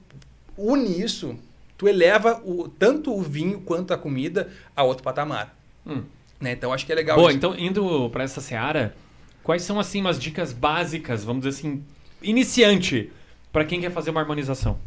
une 0.58 1.02
isso, 1.02 1.38
tu 1.82 1.88
eleva 1.88 2.40
o, 2.46 2.68
tanto 2.68 3.12
o 3.12 3.24
vinho 3.24 3.62
quanto 3.62 3.92
a 3.92 3.98
comida 3.98 4.52
a 4.76 4.84
outro 4.84 5.04
patamar. 5.04 5.58
Hum. 5.84 6.04
Né? 6.40 6.52
Então, 6.52 6.72
acho 6.72 6.86
que 6.86 6.92
é 6.92 6.96
legal 6.96 7.18
Boa, 7.18 7.30
isso. 7.30 7.38
então 7.38 7.58
indo 7.58 8.08
pra 8.12 8.24
essa 8.24 8.40
seara, 8.40 8.96
quais 9.44 9.64
são 9.64 9.80
assim 9.80 10.00
umas 10.00 10.20
dicas 10.20 10.54
básicas, 10.54 11.24
vamos 11.24 11.44
dizer 11.44 11.58
assim, 11.58 11.84
iniciante 12.22 13.12
pra 13.52 13.66
quem 13.66 13.82
quer 13.82 13.90
fazer 13.90 14.12
uma 14.12 14.22
harmonização? 14.22 14.78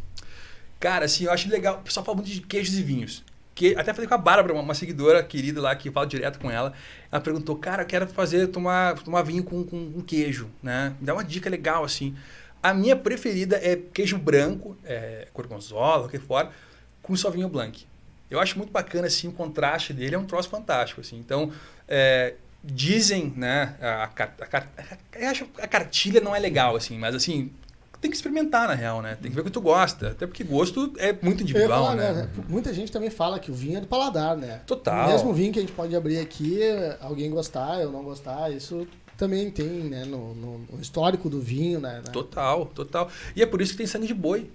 Cara, 0.79 1.07
assim, 1.07 1.25
eu 1.25 1.33
acho 1.33 1.51
legal. 1.51 1.79
O 1.79 1.83
pessoal 1.83 2.07
fala 2.07 2.19
muito 2.19 2.31
de 2.31 2.41
queijos 2.43 2.79
e 2.79 2.83
vinhos. 2.85 3.25
Que, 3.57 3.75
até 3.75 3.93
falei 3.93 4.07
com 4.07 4.15
a 4.15 4.19
Bárbara, 4.19 4.53
uma, 4.53 4.63
uma 4.63 4.75
seguidora 4.75 5.21
querida 5.25 5.61
lá, 5.61 5.75
que 5.75 5.89
eu 5.89 5.93
falo 5.93 6.07
direto 6.07 6.39
com 6.39 6.49
ela. 6.49 6.75
Ela 7.11 7.21
perguntou, 7.21 7.57
cara, 7.57 7.83
eu 7.83 7.87
quero 7.89 8.07
fazer, 8.07 8.47
tomar, 8.47 8.95
tomar 9.01 9.23
vinho 9.23 9.43
com, 9.43 9.65
com, 9.65 9.91
com 9.91 10.01
queijo, 10.01 10.49
né? 10.63 10.95
Me 11.01 11.07
dá 11.07 11.13
uma 11.13 11.25
dica 11.25 11.51
legal, 11.51 11.83
assim. 11.83 12.15
A 12.63 12.73
minha 12.73 12.95
preferida 12.95 13.59
é 13.61 13.75
queijo 13.75 14.17
branco, 14.17 14.77
é, 14.85 15.27
gorgonzola, 15.35 16.07
o 16.07 16.09
que 16.09 16.21
for, 16.21 16.49
com 17.05 17.15
Sauvignon 17.17 17.49
Blanc. 17.49 17.87
Eu 18.31 18.41
acho 18.41 18.59
muito 18.59 18.73
bacana, 18.73 19.07
assim, 19.07 19.29
o 19.29 19.33
contraste 19.33 19.93
dele 19.93 20.15
é 20.17 20.19
um 20.19 20.25
troço 20.25 20.49
fantástico, 20.49 21.01
assim. 21.03 21.17
Então, 21.19 21.53
é, 21.87 22.35
dizem, 22.65 23.33
né, 23.37 23.77
a, 23.81 24.05
a, 24.05 24.09
que 24.09 25.63
a 25.63 25.69
cartilha 25.69 26.21
não 26.21 26.35
é 26.35 26.39
legal, 26.39 26.75
assim, 26.75 26.99
mas, 26.99 27.15
assim, 27.15 27.53
tem 28.01 28.11
que 28.11 28.17
experimentar, 28.17 28.67
na 28.69 28.75
real, 28.75 29.01
né? 29.01 29.17
Tem 29.21 29.31
que 29.31 29.35
ver 29.35 29.43
o 29.43 29.45
que 29.45 29.51
tu 29.51 29.61
gosta. 29.61 30.09
Até 30.11 30.27
porque 30.27 30.43
gosto 30.45 30.93
é 30.99 31.13
muito 31.23 31.43
individual, 31.43 31.85
falar, 31.85 31.95
né? 31.97 32.13
né, 32.13 32.29
Muita 32.49 32.73
gente 32.75 32.91
também 32.91 33.09
fala 33.11 33.39
que 33.39 33.51
o 33.51 33.55
vinho 33.55 33.79
é 33.79 33.81
do 33.81 33.87
paladar, 33.87 34.37
né? 34.37 34.61
Total. 34.67 35.09
O 35.09 35.13
mesmo 35.13 35.33
vinho 35.33 35.53
que 35.53 35.59
a 35.59 35.63
gente 35.63 35.73
pode 35.73 35.95
abrir 35.95 36.19
aqui, 36.19 36.59
alguém 37.01 37.31
gostar, 37.31 37.81
eu 37.81 37.91
não 37.93 38.03
gostar, 38.03 38.51
isso 38.51 38.87
também 39.17 39.51
tem, 39.51 39.67
né, 39.69 40.05
no, 40.05 40.35
no- 40.35 40.59
no 40.73 40.81
histórico 40.83 41.31
do 41.31 41.41
vinho, 41.41 41.81
né? 41.81 42.03
né? 42.05 42.11
Total, 42.13 42.67
total. 42.67 43.09
E 43.37 43.43
é 43.43 43.47
por 43.47 43.63
isso 43.63 43.73
que 43.73 43.79
tem 43.79 43.87
sangue 43.87 44.07
de 44.07 44.15
boi. 44.15 44.51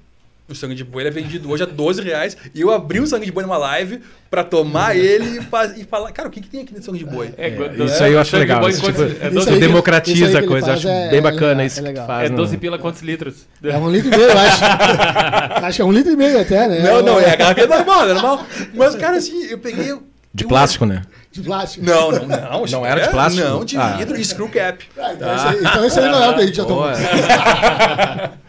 O 0.49 0.55
sangue 0.55 0.73
de 0.73 0.83
boi 0.83 1.03
ele 1.03 1.09
é 1.09 1.11
vendido 1.11 1.49
hoje 1.51 1.61
a 1.61 1.65
12 1.67 2.01
reais. 2.01 2.35
E 2.55 2.61
eu 2.61 2.71
abri 2.71 2.99
o 2.99 3.05
sangue 3.05 3.25
de 3.25 3.31
boi 3.31 3.43
numa 3.43 3.57
live 3.57 4.01
pra 4.31 4.43
tomar 4.43 4.95
ele 4.97 5.39
e, 5.39 5.81
e 5.81 5.83
falar, 5.85 6.11
cara, 6.11 6.27
o 6.27 6.31
que, 6.31 6.41
que 6.41 6.49
tem 6.49 6.61
aqui 6.61 6.73
nesse 6.73 6.85
sangue 6.87 6.99
de 6.99 7.05
boi? 7.05 7.31
É, 7.37 7.49
É, 7.49 7.83
isso 7.85 8.03
aí 8.03 8.13
eu 8.13 8.19
acho 8.19 8.31
sangue 8.31 8.41
legal. 8.45 8.67
isso, 8.69 8.81
tipo, 8.81 9.01
é 9.03 9.05
Isso 9.05 9.29
12, 9.35 9.49
aí 9.51 9.59
democratiza 9.59 10.25
isso 10.25 10.37
aí 10.37 10.41
que 10.41 10.45
a 10.45 10.47
coisa. 10.47 10.73
acho 10.73 10.87
é- 10.87 11.09
bem 11.09 11.19
é 11.19 11.21
bacana 11.21 11.63
isso 11.65 11.79
é 11.85 11.93
que 11.93 11.99
tu 11.99 12.05
faz. 12.07 12.25
é 12.25 12.29
no- 12.29 12.37
12 12.37 12.57
pila 12.57 12.79
quantos 12.79 13.01
litros? 13.01 13.45
É 13.63 13.77
um 13.77 13.91
litro 13.91 14.07
e 14.13 14.17
meio, 14.17 14.29
eu 14.29 14.37
acho. 14.39 14.63
acho 15.65 15.75
que 15.75 15.81
é 15.81 15.85
um 15.85 15.91
litro 15.91 16.11
e 16.13 16.15
meio 16.15 16.41
até, 16.41 16.67
né? 16.67 16.79
Não, 16.79 17.01
não, 17.03 17.19
é 17.19 17.31
a 17.31 17.35
garrafinha 17.35 17.67
normal, 17.67 18.09
é 18.09 18.13
normal. 18.13 18.45
Mas, 18.73 18.95
cara, 18.95 19.17
assim, 19.17 19.45
eu 19.45 19.59
peguei. 19.59 19.95
De 20.33 20.45
plástico, 20.45 20.85
né? 20.85 21.03
De 21.31 21.41
plástico. 21.41 21.85
Não, 21.85 22.11
não, 22.11 22.25
não. 22.27 22.65
Não 22.65 22.85
era 22.85 23.01
de 23.01 23.09
plástico? 23.09 23.47
Não, 23.47 23.63
de 23.63 23.77
Ah. 23.77 23.95
vidro 23.97 24.19
e 24.19 24.25
screw 24.25 24.49
cap. 24.49 24.83
Ah, 24.97 25.13
então, 25.13 25.35
esse 25.35 25.47
aí, 25.47 25.57
então 25.59 25.85
esse 25.85 25.99
aí 25.99 26.05
não 26.11 26.23
é 26.23 26.29
o 26.29 26.33
que 26.35 26.41
a 26.41 26.45
gente 26.45 26.55
já 26.57 26.65
tomou. 26.65 26.85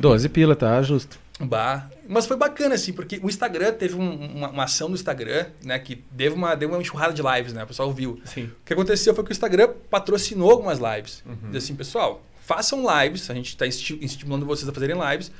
Boa. 0.00 0.14
12 0.14 0.28
pila, 0.28 0.56
tá 0.56 0.80
justo. 0.82 1.18
Bah. 1.38 1.88
Mas 2.08 2.26
foi 2.26 2.36
bacana, 2.36 2.74
assim, 2.74 2.92
porque 2.92 3.18
o 3.22 3.28
Instagram 3.28 3.72
teve 3.72 3.94
um- 3.94 4.36
uma, 4.36 4.48
uma 4.50 4.64
ação 4.64 4.88
do 4.88 4.94
Instagram, 4.94 5.46
né? 5.64 5.78
Que 5.78 6.02
deu 6.10 6.34
uma, 6.34 6.54
deu 6.54 6.68
uma 6.68 6.78
enxurrada 6.80 7.12
de 7.14 7.22
lives, 7.22 7.52
né? 7.52 7.64
O 7.64 7.66
pessoal 7.66 7.92
viu. 7.92 8.20
Sim. 8.24 8.44
O 8.44 8.64
que 8.64 8.72
aconteceu 8.72 9.14
foi 9.14 9.24
que 9.24 9.30
o 9.30 9.32
Instagram 9.32 9.70
patrocinou 9.88 10.50
algumas 10.50 10.78
lives. 10.78 11.22
Diz 11.50 11.64
assim, 11.64 11.74
pessoal, 11.74 12.22
façam 12.44 12.82
lives, 13.02 13.30
a 13.30 13.34
gente 13.34 13.48
está 13.48 13.66
estimulando 13.66 14.44
vocês 14.44 14.68
a 14.68 14.72
fazerem 14.72 14.96
lives, 15.10 15.30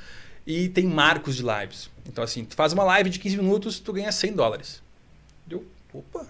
e 0.47 0.69
tem 0.69 0.85
marcos 0.85 1.35
de 1.35 1.43
lives. 1.43 1.89
Então, 2.07 2.23
assim, 2.23 2.43
tu 2.45 2.55
faz 2.55 2.73
uma 2.73 2.83
live 2.83 3.09
de 3.11 3.19
15 3.19 3.37
minutos, 3.37 3.79
tu 3.79 3.93
ganha 3.93 4.11
100 4.11 4.33
dólares. 4.33 4.81
Deu, 5.45 5.63
opa. 5.93 6.25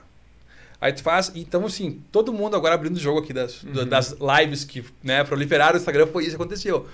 Aí 0.82 0.92
tu 0.92 1.04
faz, 1.04 1.32
então 1.36 1.64
assim, 1.64 2.02
todo 2.12 2.34
mundo 2.34 2.56
agora 2.56 2.74
abrindo 2.74 2.96
o 2.98 3.00
jogo 3.00 3.20
aqui 3.20 3.32
das, 3.32 3.64
do- 3.64 3.86
das 3.86 4.16
lives 4.20 4.64
que 4.66 4.84
né, 5.04 5.24
proliferaram 5.24 5.76
o 5.76 5.78
Instagram, 5.78 6.08
foi 6.08 6.24
isso 6.24 6.32
que 6.36 6.42
aconteceu. 6.42 6.88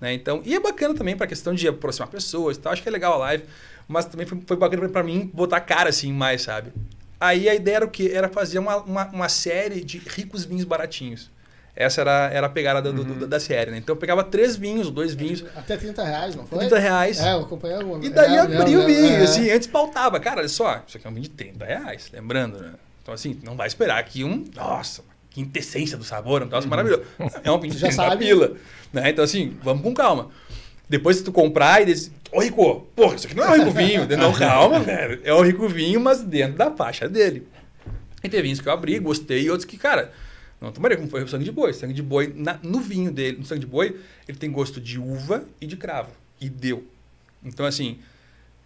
Né? 0.00 0.12
Então, 0.12 0.42
e 0.44 0.54
é 0.56 0.60
bacana 0.60 0.92
também 0.92 1.16
para 1.16 1.24
questão 1.28 1.54
de 1.54 1.68
aproximar 1.68 2.08
pessoas 2.08 2.56
e 2.56 2.60
tal. 2.60 2.72
Acho 2.72 2.82
que 2.82 2.88
é 2.88 2.92
legal 2.92 3.14
a 3.14 3.18
live. 3.18 3.44
Mas 3.86 4.06
também 4.06 4.26
foi, 4.26 4.38
foi 4.44 4.56
bacana 4.56 4.88
para 4.88 5.02
mim 5.04 5.30
botar 5.32 5.58
a 5.58 5.60
cara 5.60 5.88
assim 5.88 6.12
mais, 6.12 6.42
sabe? 6.42 6.72
Aí 7.20 7.48
a 7.48 7.54
ideia 7.54 7.76
era 7.76 7.84
o 7.84 7.88
quê? 7.90 8.10
Era 8.12 8.28
fazer 8.28 8.58
uma, 8.58 8.76
uma, 8.78 9.06
uma 9.06 9.28
série 9.28 9.82
de 9.84 9.98
ricos 9.98 10.44
vinhos 10.44 10.64
baratinhos. 10.64 11.30
Essa 11.76 12.00
era, 12.00 12.28
era 12.32 12.46
a 12.48 12.50
pegada 12.50 12.82
do- 12.92 13.04
do- 13.04 13.26
da 13.26 13.38
série, 13.38 13.70
né? 13.70 13.78
Então 13.78 13.94
eu 13.94 13.98
pegava 13.98 14.24
três 14.24 14.56
vinhos, 14.56 14.90
dois 14.90 15.14
vinhos, 15.14 15.44
Até 15.54 15.76
30 15.76 16.02
reais, 16.04 16.34
não 16.34 16.44
foi? 16.44 16.58
30 16.58 16.76
reais. 16.78 17.20
É, 17.20 17.32
eu 17.34 17.40
acompanhei 17.42 17.76
alguma 17.76 18.04
E 18.04 18.10
daí 18.10 18.34
é, 18.34 18.38
abriu 18.40 18.80
é, 18.80 18.84
o 18.84 18.86
vinho, 18.86 19.16
é. 19.16 19.22
assim, 19.22 19.48
antes 19.50 19.68
pautava. 19.68 20.18
Cara, 20.18 20.40
olha 20.40 20.48
só, 20.48 20.82
isso 20.86 20.96
aqui 20.96 21.06
é 21.06 21.10
um 21.10 21.14
vinho 21.14 21.22
de 21.24 21.30
30 21.30 21.64
reais, 21.64 22.10
lembrando, 22.12 22.60
né? 22.60 22.72
Então, 23.08 23.14
assim, 23.14 23.38
não 23.42 23.56
vai 23.56 23.66
esperar 23.66 23.96
aqui 23.98 24.22
um, 24.22 24.44
nossa, 24.54 25.02
quintessência 25.30 25.96
do 25.96 26.04
sabor, 26.04 26.42
um 26.42 26.46
troço 26.48 26.68
maravilhoso. 26.68 27.04
É 27.42 27.50
um 27.50 27.54
Já 27.70 27.88
30 27.88 27.90
sabe. 27.92 28.26
pila. 28.26 28.54
Né? 28.92 29.08
Então, 29.08 29.24
assim, 29.24 29.56
vamos 29.62 29.82
com 29.82 29.94
calma. 29.94 30.28
Depois, 30.86 31.16
se 31.16 31.24
tu 31.24 31.32
comprar 31.32 31.80
e 31.80 31.86
diz, 31.86 32.12
ô 32.30 32.40
Rico, 32.42 32.86
porra, 32.94 33.14
isso 33.14 33.26
aqui 33.26 33.34
não 33.34 33.44
é 33.44 33.48
um 33.48 33.64
rico 33.64 33.70
vinho. 33.70 34.06
não, 34.14 34.30
calma, 34.34 34.80
velho. 34.80 35.22
É 35.24 35.32
um 35.32 35.40
rico 35.40 35.66
vinho, 35.70 35.98
mas 35.98 36.20
dentro 36.20 36.58
da 36.58 36.70
faixa 36.70 37.08
dele. 37.08 37.48
E 38.22 38.28
teve 38.28 38.42
vinhos 38.42 38.60
que 38.60 38.68
eu 38.68 38.72
abri, 38.74 38.98
gostei, 38.98 39.44
e 39.44 39.50
outros 39.50 39.64
que, 39.64 39.78
cara, 39.78 40.12
não 40.60 40.70
tomaria 40.70 40.98
como 40.98 41.08
foi 41.08 41.24
o 41.24 41.28
sangue 41.28 41.44
de 41.44 41.52
boi. 41.52 41.72
Sangue 41.72 41.94
de 41.94 42.02
boi, 42.02 42.30
na- 42.36 42.58
no 42.62 42.80
vinho 42.80 43.10
dele, 43.10 43.38
no 43.38 43.46
sangue 43.46 43.60
de 43.60 43.66
boi, 43.66 43.98
ele 44.28 44.36
tem 44.36 44.52
gosto 44.52 44.82
de 44.82 44.98
uva 45.00 45.44
e 45.62 45.66
de 45.66 45.78
cravo. 45.78 46.10
E 46.38 46.46
deu. 46.50 46.86
Então, 47.42 47.64
assim, 47.64 48.00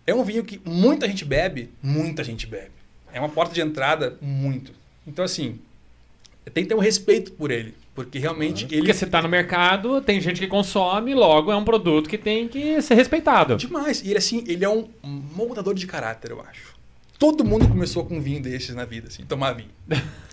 é 0.05 0.13
um 0.13 0.25
vinho 0.25 0.43
que 0.43 0.61
muita 0.65 1.07
gente 1.07 1.25
bebe, 1.25 1.71
muita 1.81 2.25
gente 2.25 2.45
bebe. 2.45 2.82
É 3.13 3.21
uma 3.21 3.29
porta 3.29 3.55
de 3.55 3.61
entrada 3.61 4.17
muito. 4.21 4.73
Então, 5.07 5.25
assim, 5.25 5.59
tem 6.53 6.65
que 6.65 6.69
ter 6.69 6.75
um 6.75 6.81
respeito 6.81 7.33
por 7.33 7.51
ele. 7.51 7.75
Porque 7.95 8.19
realmente 8.19 8.65
ele. 8.65 8.79
Porque 8.79 8.95
você 8.95 9.07
tá 9.07 9.21
no 9.21 9.29
mercado, 9.29 10.01
tem 10.01 10.21
gente 10.21 10.41
que 10.41 10.47
consome, 10.47 11.15
logo 11.15 11.53
é 11.53 11.57
um 11.57 11.65
produto 11.65 12.09
que 12.09 12.17
tem 12.17 12.49
que 12.49 12.81
ser 12.81 12.95
respeitado. 12.95 13.57
Demais. 13.57 14.01
E 14.03 14.09
ele, 14.09 14.19
assim, 14.19 14.43
ele 14.47 14.65
é 14.65 14.69
um 14.69 14.89
moldador 15.05 15.75
de 15.75 15.87
caráter, 15.87 16.31
eu 16.31 16.41
acho. 16.41 16.75
Todo 17.19 17.45
mundo 17.45 17.69
começou 17.69 18.05
com 18.05 18.17
um 18.17 18.21
vinho 18.21 18.43
desses 18.43 18.75
na 18.75 18.85
vida, 18.85 19.09
assim, 19.09 19.25
tomar 19.25 19.53
vinho. 19.53 19.71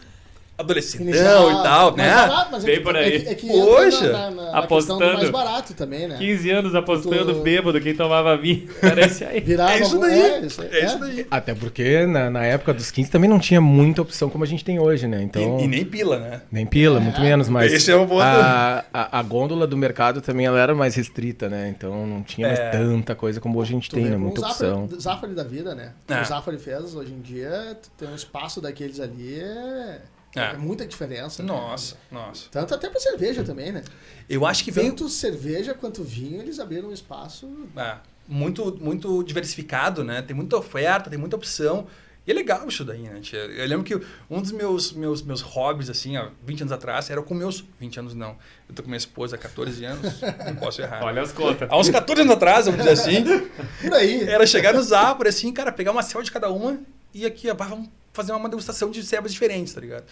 Adolescentão 0.59 1.51
e 1.51 1.63
tal, 1.63 1.95
né? 1.95 2.13
barato, 2.13 2.49
mas 2.51 2.63
é 2.63 2.67
Bem 2.67 2.75
que- 2.77 2.83
por 2.83 2.95
aí. 2.97 3.15
É 3.15 3.19
que, 3.19 3.29
é 3.29 3.35
que 3.35 3.47
Poxa, 3.47 4.11
na, 4.11 4.31
na, 4.31 4.51
na 4.51 4.59
apostando. 4.59 4.99
mais 4.99 5.29
barato 5.29 5.73
também, 5.73 6.07
né? 6.07 6.17
15 6.17 6.49
anos 6.51 6.75
apostando 6.75 7.33
Tu- 7.33 7.41
bêbado, 7.41 7.79
quem 7.79 7.95
tomava 7.95 8.35
vinho. 8.37 8.67
Era 8.81 9.05
esse 9.05 9.23
aí. 9.23 9.39
Virava, 9.39 9.71
É 9.73 9.79
isso 9.81 9.97
daí. 9.99 10.19
É, 10.19 10.39
isso, 10.45 10.61
aí, 10.61 10.67
É 10.71 10.85
isso 10.85 10.99
daí. 10.99 11.27
Até 11.31 11.53
porque 11.55 12.05
na, 12.05 12.29
na 12.29 12.43
época 12.45 12.73
dos 12.73 12.91
15 12.91 13.09
também 13.09 13.29
não 13.29 13.39
tinha 13.39 13.61
muita 13.61 14.01
opção 14.01 14.29
como 14.29 14.43
a 14.43 14.47
gente 14.47 14.63
tem 14.65 14.79
hoje, 14.79 15.07
né? 15.07 15.21
Então. 15.23 15.59
E, 15.59 15.63
e 15.63 15.67
nem 15.67 15.85
pila, 15.85 16.19
né? 16.19 16.41
Nem 16.51 16.65
pila, 16.65 16.99
muito 16.99 17.21
menos, 17.21 17.47
mas 17.49 17.71
Esse 17.71 17.91
é 17.91 17.95
o 17.95 18.05
ponto. 18.05 18.21
a, 18.21 18.83
a, 18.93 19.19
a 19.19 19.23
gôndola 19.23 19.65
do 19.65 19.77
mercado 19.77 20.21
também 20.21 20.45
ela 20.45 20.59
era 20.59 20.75
mais 20.75 20.95
restrita, 20.95 21.47
né? 21.49 21.73
Então 21.75 22.05
não 22.05 22.21
tinha 22.21 22.47
mais 22.47 22.59
É. 22.59 22.69
tanta 22.71 23.15
coisa 23.15 23.39
como 23.39 23.57
hoje 23.59 23.71
a 23.71 23.75
gente 23.75 23.89
Tu 23.89 23.95
tem, 23.95 24.03
vê 24.03 24.09
né? 24.11 24.17
Muita 24.17 24.41
o 24.41 24.43
opção. 24.45 24.81
Zafari, 24.87 25.01
Zafari 25.01 25.33
da 25.33 25.43
vida, 25.43 25.73
né? 25.73 25.93
É. 26.07 26.21
O 26.21 26.25
Zafari 26.25 26.57
fez 26.57 26.93
hoje 26.95 27.13
em 27.13 27.21
dia, 27.21 27.77
tu 27.81 27.89
tem 27.97 28.09
um 28.09 28.15
espaço 28.15 28.59
daqueles 28.59 28.99
ali, 28.99 29.39
é, 29.39 29.99
É. 30.35 30.53
é 30.53 30.57
muita 30.57 30.85
diferença. 30.85 31.41
né? 31.41 31.51
Nossa, 31.51 31.97
nossa. 32.11 32.47
Tanto 32.51 32.73
até 32.75 32.89
pra 32.89 32.99
cerveja 32.99 33.43
também, 33.43 33.71
né? 33.71 33.83
Eu 34.29 34.45
acho 34.45 34.63
que 34.63 34.71
veio 34.71 34.89
Tanto 34.89 35.09
cerveja 35.09 35.73
quanto 35.73 36.03
vinho, 36.03 36.41
eles 36.41 36.59
abriram 36.59 36.89
um 36.89 36.93
espaço. 36.93 37.49
É, 37.75 37.97
muito, 38.27 38.77
muito 38.79 39.23
diversificado, 39.23 40.03
né? 40.03 40.21
Tem 40.21 40.35
muita 40.35 40.55
oferta, 40.57 41.09
tem 41.09 41.17
muita 41.17 41.35
opção. 41.35 41.87
E 42.29 42.31
é 42.31 42.35
legal 42.35 42.67
isso 42.67 42.85
daí, 42.85 42.99
né? 42.99 43.19
tia? 43.21 43.39
Eu 43.39 43.67
lembro 43.67 43.83
que 43.83 43.99
um 44.29 44.39
dos 44.39 44.51
meus, 44.51 44.91
meus, 44.91 45.23
meus 45.23 45.41
hobbies, 45.41 45.89
assim, 45.89 46.15
ó, 46.15 46.27
20 46.45 46.61
anos 46.61 46.71
atrás, 46.71 47.09
era 47.09 47.19
com 47.23 47.33
meus... 47.33 47.63
20 47.79 48.01
anos 48.01 48.13
não. 48.13 48.37
Eu 48.69 48.75
tô 48.75 48.83
com 48.83 48.87
minha 48.87 48.99
esposa 48.99 49.35
há 49.35 49.39
14 49.39 49.83
anos, 49.83 50.21
não 50.45 50.55
posso 50.55 50.79
errar. 50.79 51.03
Olha 51.03 51.23
as 51.23 51.31
contas. 51.31 51.67
Há 51.67 51.75
uns 51.75 51.89
14 51.89 52.21
anos 52.21 52.35
atrás, 52.35 52.67
vamos 52.67 52.81
dizer 52.81 52.91
assim, 52.91 53.23
Por 53.81 53.93
aí. 53.95 54.29
era 54.29 54.45
chegar 54.45 54.75
no 54.75 54.83
Zapper, 54.83 55.27
assim, 55.27 55.51
cara, 55.51 55.71
pegar 55.71 55.91
uma 55.91 56.03
ceva 56.03 56.23
de 56.23 56.31
cada 56.31 56.51
uma 56.51 56.79
e 57.15 57.25
aqui, 57.25 57.49
ó, 57.49 57.55
vamos 57.55 57.89
fazer 58.13 58.31
uma 58.31 58.47
degustação 58.47 58.91
de 58.91 59.01
cevas 59.01 59.33
diferentes, 59.33 59.73
tá 59.73 59.81
ligado? 59.81 60.03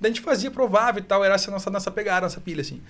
Daí 0.00 0.12
a 0.12 0.14
gente 0.14 0.22
fazia, 0.22 0.52
provava 0.52 1.00
e 1.00 1.02
tal, 1.02 1.24
era 1.24 1.34
essa 1.34 1.50
nossa, 1.50 1.68
nossa 1.68 1.90
pegada, 1.90 2.26
nossa 2.26 2.40
pilha, 2.40 2.60
assim. 2.60 2.80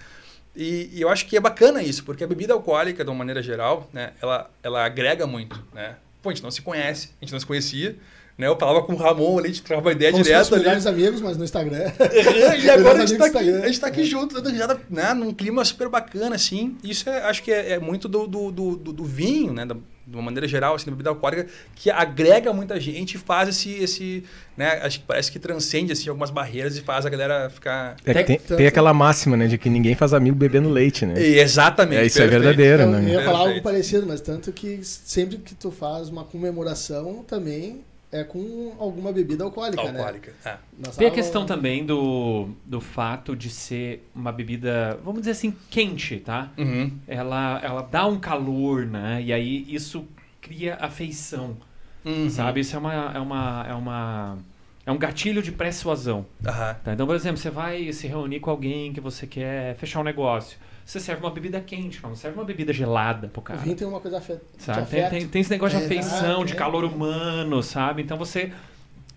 E, 0.55 0.91
e 0.93 1.01
eu 1.01 1.09
acho 1.09 1.25
que 1.25 1.35
é 1.35 1.41
bacana 1.41 1.83
isso, 1.83 2.05
porque 2.05 2.23
a 2.23 2.27
bebida 2.27 2.53
alcoólica, 2.53 3.03
de 3.03 3.09
uma 3.09 3.17
maneira 3.17 3.43
geral, 3.43 3.89
né, 3.91 4.13
ela, 4.21 4.51
ela 4.63 4.85
agrega 4.85 5.27
muito, 5.27 5.65
né? 5.73 5.97
Pô, 6.21 6.29
a 6.29 6.35
gente 6.35 6.43
não 6.43 6.51
se 6.51 6.61
conhece, 6.61 7.13
a 7.23 7.25
gente 7.25 7.33
não 7.33 7.41
se 7.41 7.47
conhecia, 7.47 7.97
né? 8.39 8.47
Eu 8.47 8.57
falava 8.57 8.83
com 8.83 8.93
o 8.93 8.97
Ramon 8.97 9.39
ali, 9.39 9.47
a 9.47 9.51
gente 9.51 9.63
trocava 9.63 9.87
uma 9.89 9.93
ideia 9.93 10.13
Como 10.13 10.23
ali. 10.25 10.51
melhores 10.59 10.87
amigos, 10.87 11.21
mas 11.21 11.37
no 11.37 11.45
Instagram. 11.45 11.91
e 12.63 12.71
agora 12.71 13.03
a 13.03 13.07
gente, 13.07 13.19
tá 13.19 13.25
amigos 13.27 13.41
aqui, 13.41 13.63
a 13.63 13.67
gente 13.67 13.81
tá 13.81 13.87
aqui 13.87 14.05
junto, 14.05 14.35
dando 14.35 14.51
risada, 14.51 14.79
né, 14.91 15.15
num 15.15 15.33
clima 15.33 15.65
super 15.65 15.89
bacana, 15.89 16.37
assim. 16.37 16.77
Isso 16.85 17.09
é, 17.09 17.23
acho 17.23 17.43
que 17.43 17.51
é, 17.51 17.73
é 17.73 17.79
muito 17.79 18.09
do, 18.09 18.27
do, 18.27 18.51
do, 18.53 18.77
do- 18.77 18.93
do 18.93 19.05
vinho, 19.05 19.53
né? 19.53 19.65
Da, 19.65 19.75
de 20.09 20.15
uma 20.15 20.23
maneira 20.23 20.47
geral, 20.47 20.77
assim, 20.77 20.85
da 20.85 20.93
bebida 20.93 21.11
alcoólica, 21.11 21.47
que 21.75 21.91
agrega 21.91 22.53
muita 22.53 22.79
gente 22.79 23.15
e 23.15 23.19
faz 23.19 23.49
esse, 23.49 23.71
esse 23.73 24.23
né? 24.57 24.81
Acho 24.83 25.01
que 25.01 25.05
parece 25.07 25.33
que 25.33 25.39
transcende, 25.39 25.91
assim, 25.93 26.09
algumas 26.09 26.31
barreiras 26.31 26.77
e 26.77 26.81
faz 26.83 27.05
a 27.05 27.09
galera 27.09 27.51
ficar... 27.51 27.97
É 28.05 28.15
que 28.15 28.23
tem, 28.23 28.39
tem 28.39 28.67
aquela 28.69 28.95
máxima, 28.95 29.37
né? 29.37 29.49
De 29.49 29.59
que 29.59 29.69
ninguém 29.69 29.97
faz 29.97 30.13
amigo 30.15 30.37
bebendo 30.37 30.69
leite, 30.69 31.05
né? 31.05 31.21
E 31.21 31.41
exatamente. 31.41 32.03
É, 32.03 32.07
isso 32.07 32.19
é 32.19 32.29
perfeito. 32.29 32.43
verdadeiro, 32.43 32.83
Eu 32.85 32.91
né? 32.93 33.11
ia 33.15 33.23
falar 33.25 33.39
algo 33.39 33.45
Perfeito. 33.47 33.65
parecido, 33.65 34.07
mas 34.07 34.21
tanto 34.21 34.53
que 34.53 34.79
sempre 34.85 35.39
que 35.39 35.55
tu 35.57 35.73
faz 35.73 36.09
uma 36.09 36.23
comemoração, 36.23 37.25
também 37.27 37.81
é 38.17 38.25
com 38.25 38.75
alguma 38.79 39.13
bebida 39.13 39.45
alcoólica, 39.45 39.83
né? 39.93 39.99
Alcoólica. 39.99 40.33
é. 40.45 40.57
Nós 40.79 40.97
Tem 40.97 41.09
a 41.09 41.11
questão 41.11 41.45
também 41.47 41.85
do, 41.85 42.49
do 42.65 42.81
fato 42.81 43.35
de 43.37 43.51
ser 43.51 44.09
uma 44.15 44.33
bebida, 44.33 44.99
vamos 45.05 45.21
dizer 45.21 45.33
assim, 45.33 45.55
quente, 45.71 46.19
tá? 46.21 46.51
Uhum. 46.59 46.91
Ela, 47.07 47.61
ela 47.63 47.83
dá 47.83 48.07
um 48.07 48.19
calor, 48.19 48.87
né? 48.87 49.23
E 49.23 49.33
aí 49.33 49.67
isso 49.69 50.07
cria 50.41 50.77
afeição, 50.77 51.57
Uhum. 52.05 52.31
sabe? 52.31 52.61
Isso 52.61 52.77
é 52.77 52.79
uma, 52.79 52.95
é 52.95 53.19
uma, 53.19 53.67
é 53.69 53.75
uma... 53.75 54.39
É 54.87 54.93
um 54.93 54.97
gatilho 54.99 55.43
de 55.43 55.51
persuasão. 55.51 56.25
Aham. 56.47 56.77
Tá? 56.85 56.93
Então, 56.93 57.07
por 57.07 57.17
exemplo, 57.17 57.37
você 57.37 57.51
vai 57.51 57.93
se 57.93 58.07
reunir 58.07 58.39
com 58.41 58.51
alguém 58.51 58.93
que 58.93 59.01
você 59.01 59.27
quer 59.27 59.75
fechar 59.75 60.01
um 60.01 60.05
negócio. 60.05 60.57
Você 60.85 61.01
serve 61.01 61.21
uma 61.25 61.31
bebida 61.33 61.61
quente, 61.61 62.01
não 62.01 62.15
serve 62.15 62.39
uma 62.39 62.45
bebida 62.45 62.73
gelada 62.73 63.27
pro 63.27 63.41
O 63.41 63.43
cara. 63.43 63.59
vinho 63.59 63.75
tem 63.75 63.87
uma 63.89 63.99
coisa 63.99 64.19
afeta. 64.19 64.43
Sabe? 64.57 64.87
Tem, 64.89 65.09
tem, 65.11 65.27
tem 65.29 65.41
esse 65.41 65.51
negócio 65.51 65.77
de 65.77 65.83
É, 65.83 65.87
afeição, 65.87 66.45
de 66.45 66.53
é. 66.53 66.57
calor 66.57 66.85
humano, 66.85 67.61
sabe? 67.65 68.01
Então 68.03 68.17
você 68.17 68.53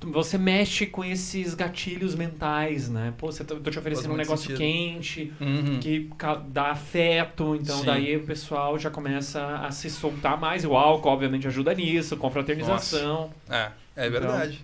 você 0.02 0.38
mexe 0.38 0.86
com 0.86 1.04
esses 1.04 1.54
gatilhos 1.54 2.16
mentais, 2.16 2.88
né? 2.90 3.14
Pô, 3.18 3.30
você 3.30 3.44
tá, 3.44 3.54
tô 3.54 3.70
te 3.70 3.78
oferecendo 3.78 4.14
um 4.14 4.18
negócio 4.18 4.48
sentido. 4.48 4.58
quente, 4.58 5.34
Uhum. 5.42 5.78
que 5.82 6.10
dá 6.48 6.72
afeto, 6.72 7.54
então 7.62 7.80
Sim. 7.80 7.86
daí 7.86 8.16
o 8.16 8.24
pessoal 8.24 8.80
já 8.80 8.90
começa 8.90 9.46
a 9.58 9.70
se 9.72 9.90
soltar 9.90 10.40
mais. 10.40 10.64
O 10.64 10.74
álcool, 10.74 11.10
obviamente, 11.10 11.46
ajuda 11.48 11.74
nisso, 11.74 12.16
confraternização. 12.16 13.30
É, 13.50 13.72
é 13.96 14.10
verdade. 14.10 14.64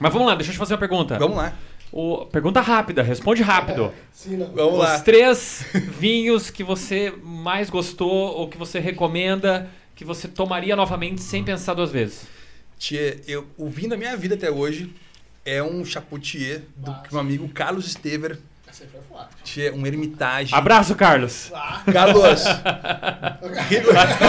Mas 0.00 0.12
vamos 0.14 0.26
lá, 0.26 0.34
deixa 0.34 0.50
eu 0.50 0.54
te 0.54 0.58
fazer 0.58 0.72
uma 0.72 0.80
pergunta. 0.80 1.18
Vamos 1.18 1.36
lá. 1.36 1.52
O, 1.92 2.24
pergunta 2.24 2.60
rápida, 2.60 3.02
responde 3.02 3.42
rápido. 3.42 3.92
Sim, 4.12 4.38
não. 4.38 4.46
Vamos 4.46 4.78
lá. 4.78 4.96
Os 4.96 5.02
três 5.02 5.66
vinhos 5.98 6.48
que 6.48 6.64
você 6.64 7.12
mais 7.22 7.68
gostou 7.68 8.10
ou 8.10 8.48
que 8.48 8.56
você 8.56 8.80
recomenda, 8.80 9.68
que 9.94 10.04
você 10.04 10.26
tomaria 10.26 10.74
novamente 10.74 11.20
sem 11.20 11.44
pensar 11.44 11.74
duas 11.74 11.90
vezes. 11.90 12.26
Tchê, 12.78 13.18
eu, 13.28 13.46
o 13.58 13.68
vinho 13.68 13.90
da 13.90 13.96
minha 13.96 14.16
vida 14.16 14.36
até 14.36 14.50
hoje 14.50 14.90
é 15.44 15.62
um 15.62 15.84
chapoutier 15.84 16.62
do 16.76 16.94
que 17.02 17.12
meu 17.12 17.20
amigo 17.20 17.46
Carlos 17.50 17.86
Estever. 17.86 18.38
Essa 18.70 18.84
aí 18.84 18.88
foi 18.90 19.00
forte. 19.08 19.30
Tchê, 19.42 19.70
um 19.72 19.84
ermitage. 19.86 20.54
Abraço, 20.54 20.94
Carlos. 20.94 21.50
Carlos! 21.92 22.44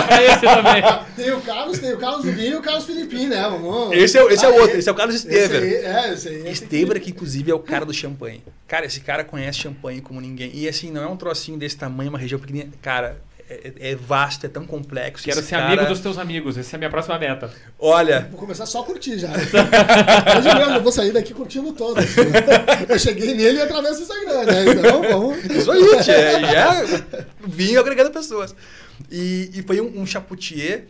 É 0.09 0.25
esse 0.25 0.41
também. 0.41 0.81
Tem 1.15 1.31
o 1.31 1.41
Carlos, 1.41 1.79
tem 1.79 1.93
o 1.93 1.97
Carlos 1.97 2.25
do 2.25 2.31
vinho 2.31 2.53
e 2.53 2.55
o 2.55 2.61
Carlos 2.61 2.85
Filipim, 2.85 3.27
né? 3.27 3.41
Vamos... 3.43 3.95
esse 3.95 4.17
é, 4.17 4.23
o- 4.23 4.29
esse 4.29 4.43
é 4.43 4.47
Ah, 4.47 4.51
o 4.51 4.55
outro, 4.61 4.77
esse 4.77 4.89
é 4.89 4.91
o 4.91 4.95
Carlos 4.95 5.15
esse 5.15 5.27
Estever. 5.27 5.61
aí, 5.61 5.75
é, 5.75 6.13
esse 6.13 6.27
aí. 6.29 6.49
Estever, 6.51 6.99
que 6.99 7.11
inclusive 7.11 7.51
é 7.51 7.53
o 7.53 7.59
cara 7.59 7.85
do 7.85 7.93
champanhe. 7.93 8.43
Cara, 8.67 8.85
esse 8.85 9.01
cara 9.01 9.23
conhece 9.23 9.59
champanhe 9.59 10.01
como 10.01 10.19
ninguém. 10.19 10.49
E 10.53 10.67
assim, 10.67 10.89
não 10.91 11.03
é 11.03 11.07
um 11.07 11.17
trocinho 11.17 11.57
desse 11.57 11.77
tamanho, 11.77 12.09
uma 12.09 12.17
região 12.19 12.39
pequenininha. 12.39 12.71
Cara, 12.81 13.21
é, 13.51 13.91
é 13.91 13.95
vasto, 13.95 14.45
é 14.45 14.49
tão 14.49 14.65
complexo. 14.65 15.25
Quero 15.25 15.41
ser 15.41 15.55
cara- 15.55 15.67
amigo 15.67 15.85
dos 15.85 15.99
teus 15.99 16.17
amigos. 16.17 16.57
Essa 16.57 16.75
é 16.75 16.77
a 16.77 16.79
minha 16.79 16.89
próxima 16.89 17.19
meta. 17.19 17.51
Olha, 17.77 18.27
Vou 18.31 18.39
começar 18.39 18.65
só 18.65 18.81
a 18.81 18.85
curtir 18.85 19.19
já. 19.19 19.29
Hoje 20.37 20.55
mesmo, 20.55 20.73
eu 20.75 20.81
vou 20.83 20.91
sair 20.91 21.11
daqui 21.11 21.33
curtindo 21.33 21.73
todas. 21.73 22.05
Eu 22.87 22.97
cheguei 22.97 23.33
nele 23.33 23.61
através 23.61 23.97
do 23.97 24.03
Instagram, 24.03 24.43
né? 24.45 24.65
Então, 24.71 25.01
vamos. 25.01 25.43
Isso 25.45 25.71
aí, 25.71 26.03
tchê. 26.03 26.11
E 26.11 26.45
é 26.45 27.25
vinho 27.45 27.79
agregando 27.79 28.11
pessoas. 28.11 28.55
E, 29.11 29.49
e 29.53 29.61
foi 29.63 29.81
um, 29.81 30.01
um 30.01 30.05
chapoutier, 30.05 30.85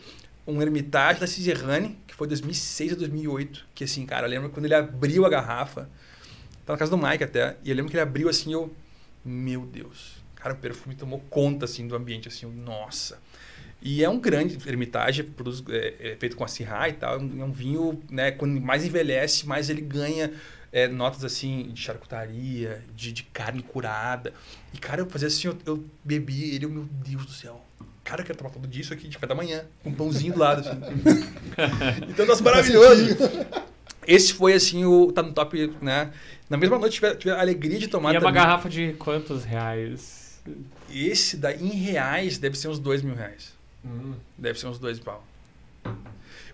um 0.46 0.62
ermitage 0.62 1.20
da 1.20 1.28
Cizerrane, 1.28 1.98
que 2.06 2.14
foi 2.14 2.28
2006 2.28 2.94
a 2.94 2.96
2008. 2.96 3.66
Que 3.74 3.86
assim, 3.86 4.06
cara, 4.06 4.28
eu 4.28 4.30
lembro 4.32 4.50
quando 4.50 4.66
ele 4.66 4.76
abriu 4.76 5.26
a 5.26 5.30
garrafa, 5.30 5.90
tá 6.66 6.74
na 6.74 6.78
casa 6.78 6.92
do 6.92 6.98
Mike 6.98 7.24
até, 7.24 7.56
e 7.64 7.70
eu 7.70 7.76
lembro 7.76 7.90
que 7.90 7.98
ele 7.98 8.04
abriu 8.04 8.30
assim, 8.30 8.54
eu, 8.54 8.72
meu 9.26 9.62
Deus. 9.62 10.21
Cara, 10.42 10.56
o 10.56 10.58
perfume 10.58 10.96
tomou 10.96 11.20
conta 11.30 11.66
assim 11.66 11.88
do 11.88 11.96
ambiente, 11.96 12.28
assim, 12.28 12.48
nossa. 12.48 13.20
E 13.82 14.04
é 14.04 14.10
um 14.10 14.20
grande 14.20 14.58
ermitage, 14.68 15.24
produz, 15.24 15.64
é, 15.70 16.12
é 16.12 16.16
feito 16.16 16.36
com 16.36 16.44
a 16.44 16.48
Syrah 16.48 16.90
e 16.90 16.94
tal. 16.94 17.16
É 17.16 17.18
um, 17.20 17.42
é 17.42 17.44
um 17.44 17.52
vinho, 17.52 18.02
né? 18.10 18.32
Quando 18.32 18.60
mais 18.60 18.86
envelhece, 18.86 19.48
mais 19.48 19.70
ele 19.70 19.82
ganha 19.82 20.32
é, 20.72 20.88
notas 20.88 21.24
assim 21.24 21.70
de 21.74 21.82
charcutaria, 21.82 22.84
de, 22.96 23.12
de 23.12 23.24
carne 23.24 23.62
curada. 23.62 24.34
E, 24.74 24.78
cara, 24.78 25.02
eu 25.02 25.10
fazia 25.10 25.28
assim, 25.28 25.48
eu, 25.48 25.58
eu 25.66 25.84
bebi 26.04 26.56
ele, 26.56 26.66
eu, 26.66 26.70
meu 26.70 26.88
Deus 26.92 27.26
do 27.26 27.32
céu. 27.32 27.64
Cara, 28.04 28.22
eu 28.22 28.26
quero 28.26 28.38
tomar 28.38 28.50
todo 28.50 28.68
disso 28.68 28.94
aqui 28.94 29.08
de 29.08 29.16
café 29.16 29.28
da 29.28 29.36
manhã, 29.36 29.66
com 29.84 29.90
um 29.90 29.94
pãozinho 29.94 30.34
do 30.34 30.40
lado, 30.40 30.62
assim. 30.62 30.80
então, 32.10 32.26
nossa, 32.26 32.44
maravilhoso. 32.44 33.16
Esse 34.08 34.34
foi, 34.34 34.54
assim, 34.54 34.86
o. 34.86 35.12
Tá 35.12 35.22
no 35.22 35.34
top, 35.34 35.72
né? 35.82 36.12
Na 36.50 36.58
mesma 36.58 36.80
noite, 36.80 36.96
tive, 36.96 37.16
tive 37.16 37.32
a 37.32 37.40
alegria 37.40 37.78
de 37.78 37.88
tomar 37.88 38.14
E 38.14 38.16
é 38.16 38.20
uma 38.20 38.32
garrafa 38.32 38.68
de 38.68 38.94
quantos 38.94 39.44
reais? 39.44 40.21
Esse 40.92 41.38
daí, 41.38 41.62
em 41.64 41.70
reais, 41.76 42.38
deve 42.38 42.58
ser 42.58 42.68
uns 42.68 42.80
dois 42.80 43.02
mil 43.02 43.16
reais. 43.16 43.54
Hum. 43.86 44.14
Deve 44.38 44.60
ser 44.60 44.68
uns 44.68 44.80
dois 44.80 45.00
pau. 45.00 45.26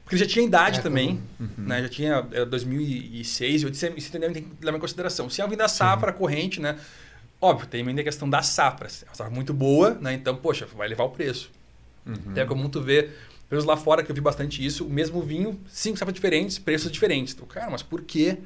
Porque 0.03 0.15
ele 0.15 0.23
já 0.23 0.29
tinha 0.29 0.45
idade 0.45 0.79
É, 0.79 0.81
também, 0.81 1.21
Uhum. 1.39 1.49
né? 1.57 1.81
Já 1.83 1.89
tinha 1.89 2.27
é, 2.31 2.45
2006, 2.45 3.63
eu 3.63 3.69
disse, 3.69 3.91
isso 3.97 4.11
também 4.11 4.31
tem 4.31 4.43
que 4.43 4.65
levar 4.65 4.77
em 4.77 4.81
consideração. 4.81 5.29
Se 5.29 5.41
é 5.41 5.45
um 5.45 5.47
vinho 5.47 5.57
da 5.57 5.67
safra 5.67 6.13
corrente, 6.13 6.61
né? 6.61 6.77
Óbvio, 7.41 7.67
tem 7.67 7.85
ainda 7.85 8.01
a 8.01 8.03
questão 8.03 8.29
das 8.29 8.47
safras. 8.47 9.03
É 9.03 9.09
uma 9.09 9.15
safra 9.15 9.33
muito 9.33 9.53
boa, 9.53 9.95
né? 9.95 10.13
Então, 10.13 10.35
poxa, 10.37 10.65
vai 10.65 10.87
levar 10.87 11.03
o 11.03 11.09
preço. 11.09 11.51
Uhum. 12.05 12.15
Até 12.31 12.45
como 12.45 12.69
tu 12.69 12.81
vê, 12.81 13.09
pelos 13.49 13.65
lá 13.65 13.75
fora 13.75 14.01
que 14.01 14.09
eu 14.09 14.15
vi 14.15 14.21
bastante 14.21 14.65
isso, 14.65 14.85
o 14.85 14.89
mesmo 14.89 15.21
vinho, 15.21 15.59
cinco 15.69 15.97
safras 15.97 16.13
diferentes, 16.15 16.57
preços 16.57 16.89
diferentes. 16.91 17.33
Então, 17.33 17.45
cara, 17.45 17.69
mas 17.69 17.83
por 17.83 18.01
quê? 18.01 18.37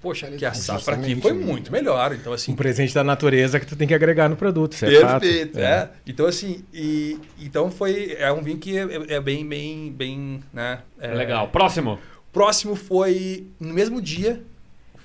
Poxa, 0.00 0.26
que 0.28 0.44
a 0.44 0.52
safra 0.54 0.94
aqui 0.94 1.16
foi 1.16 1.32
muito 1.32 1.72
melhor. 1.72 2.12
Então, 2.14 2.32
assim, 2.32 2.52
Um 2.52 2.56
presente 2.56 2.94
da 2.94 3.02
natureza 3.02 3.58
que 3.58 3.66
tu 3.66 3.74
tem 3.76 3.86
que 3.88 3.94
agregar 3.94 4.28
no 4.28 4.36
produto, 4.36 4.72
isso 4.74 4.84
é. 4.86 4.90
Perfeito, 5.18 5.58
É. 5.58 5.62
é. 5.62 5.88
Então, 6.06 6.26
assim, 6.26 6.64
e, 6.72 7.18
então 7.40 7.70
foi. 7.70 8.16
É 8.18 8.32
um 8.32 8.42
vinho 8.42 8.58
que 8.58 8.76
é, 8.78 9.14
é 9.14 9.20
bem, 9.20 9.46
bem, 9.46 9.90
bem. 9.92 10.40
Né, 10.52 10.78
é- 11.00 11.08
Legal. 11.14 11.48
Próximo. 11.48 11.98
Próximo 12.32 12.76
foi. 12.76 13.46
No 13.58 13.72
mesmo 13.74 14.00
dia, 14.00 14.42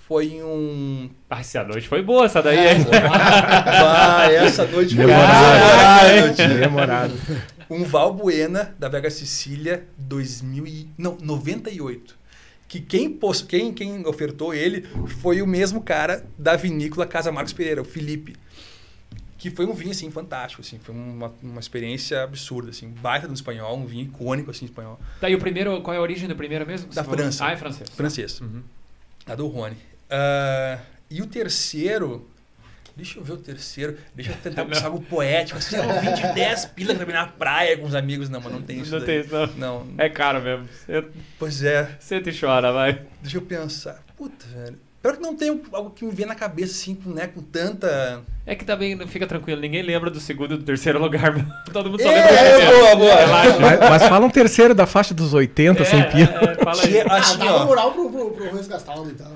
foi 0.07 0.41
um. 0.43 1.09
Ah, 1.29 1.39
essa 1.39 1.63
noite 1.63 1.87
foi 1.87 2.01
boa 2.03 2.25
essa 2.25 2.41
daí, 2.41 2.57
É, 2.57 2.73
hein? 2.73 2.85
Ah, 3.11 4.31
essa 4.31 4.65
noite 4.65 4.95
foi. 4.95 5.05
Caralho. 5.07 6.59
Memorado. 6.59 7.13
Um 7.69 7.83
Valbuena 7.83 8.75
da 8.77 8.89
Vega 8.89 9.09
Sicília 9.09 9.85
2000 9.97 10.67
e, 10.67 10.89
não, 10.97 11.17
98. 11.19 12.15
Que 12.73 12.81
quem, 12.81 13.07
pos, 13.07 13.43
quem, 13.43 13.71
quem 13.71 14.03
ofertou 14.07 14.51
ele 14.51 14.81
foi 15.21 15.43
o 15.43 15.45
mesmo 15.45 15.83
cara 15.83 16.25
da 16.39 16.55
vinícola 16.55 17.05
Casa 17.05 17.31
Marcos 17.31 17.53
Pereira, 17.53 17.83
o 17.83 17.85
Felipe. 17.85 18.35
Que 19.37 19.51
foi 19.51 19.67
um 19.67 19.73
vinho, 19.73 19.91
assim, 19.91 20.09
fantástico, 20.09 20.63
assim. 20.63 20.79
Foi 20.79 20.95
uma, 20.95 21.31
uma 21.43 21.59
experiência 21.59 22.23
absurda, 22.23 22.71
assim. 22.71 22.87
Baita 22.87 23.27
do 23.27 23.33
espanhol, 23.35 23.77
um 23.77 23.85
vinho 23.85 24.05
icônico, 24.05 24.49
assim, 24.49 24.65
espanhol. 24.65 24.99
Tá, 25.21 25.29
e 25.29 25.35
o 25.35 25.39
primeiro, 25.39 25.83
qual 25.83 25.93
é 25.93 25.99
a 25.99 26.01
origem 26.01 26.27
do 26.27 26.35
primeiro 26.35 26.65
mesmo? 26.65 26.91
Da? 26.91 27.03
França. 27.03 27.45
Ah, 27.45 27.51
é 27.51 27.57
francês. 27.57 27.89
Francês. 27.91 28.41
Uhum. 28.41 28.63
A 29.27 29.35
do 29.35 29.45
Rony. 29.45 29.77
Ah, 30.09 30.79
e 31.11 31.21
o 31.21 31.27
terceiro... 31.27 32.27
Deixa 32.95 33.17
eu 33.19 33.23
ver 33.23 33.33
o 33.33 33.37
terceiro. 33.37 33.97
Deixa 34.15 34.31
eu 34.31 34.35
tentar 34.37 34.65
pensar 34.69 34.85
algo 34.85 35.01
poético. 35.01 35.57
Assim, 35.57 35.77
um 35.79 35.99
vinho 35.99 36.15
de 36.15 36.33
10 36.33 36.65
pilas 36.65 36.95
pra 36.97 37.09
ir 37.09 37.13
na 37.13 37.27
praia 37.27 37.77
com 37.77 37.85
os 37.87 37.95
amigos. 37.95 38.29
Não, 38.29 38.39
mas 38.39 38.53
não 38.53 38.61
tem 38.61 38.79
isso 38.81 38.91
Não 38.91 38.99
daí. 38.99 39.07
tem 39.07 39.19
isso, 39.21 39.33
não. 39.57 39.83
Não. 39.85 39.87
É 39.97 40.09
caro 40.09 40.41
mesmo. 40.41 40.67
Você- 40.85 41.03
Pois 41.39 41.63
é. 41.63 41.89
Senta 41.99 42.29
e 42.29 42.39
chora, 42.39 42.71
vai. 42.71 43.01
Deixa 43.21 43.37
eu 43.37 43.41
pensar. 43.41 44.01
Puta, 44.17 44.45
velho. 44.53 44.77
Pior 45.01 45.17
que 45.17 45.21
não 45.21 45.35
tem 45.35 45.49
algo 45.73 45.89
que 45.89 46.05
me 46.05 46.11
vem 46.13 46.25
na 46.25 46.33
cabeça, 46.33 46.71
assim, 46.71 46.95
com, 46.95 47.09
né, 47.09 47.27
com 47.27 47.41
tanta... 47.41 48.21
É 48.45 48.55
que 48.55 48.63
também 48.63 48.95
não 48.95 49.05
fica 49.05 49.27
tranquilo, 49.27 49.59
ninguém 49.59 49.81
lembra 49.81 50.09
do 50.09 50.17
segundo 50.17 50.53
e 50.53 50.57
do 50.57 50.63
terceiro 50.63 50.97
lugar. 50.97 51.33
Todo 51.73 51.89
mundo 51.89 52.01
só 52.01 52.09
É, 52.09 52.15
lembra 52.15 52.31
do 52.31 52.37
primeiro. 52.55 52.77
boa, 52.79 52.95
boa. 52.95 53.15
Relaxa. 53.15 53.59
Mas, 53.59 53.79
mas 53.81 54.03
fala 54.07 54.25
um 54.25 54.29
terceiro 54.29 54.73
da 54.73 54.85
faixa 54.85 55.13
dos 55.13 55.33
80, 55.33 55.83
sem 55.83 56.03
pila. 56.09 56.33
É, 56.39 56.51
é, 56.51 56.55
fala 56.55 56.81
aí. 56.83 56.91
Que, 56.91 56.99
Ah, 57.01 57.19
dá 57.37 57.55
uma 57.57 57.65
moral 57.65 57.91
pro, 57.91 58.09
pro, 58.09 58.31
pro 58.31 58.49
Ruiz 58.51 58.65
Gastaldo, 58.67 59.09
então. 59.09 59.29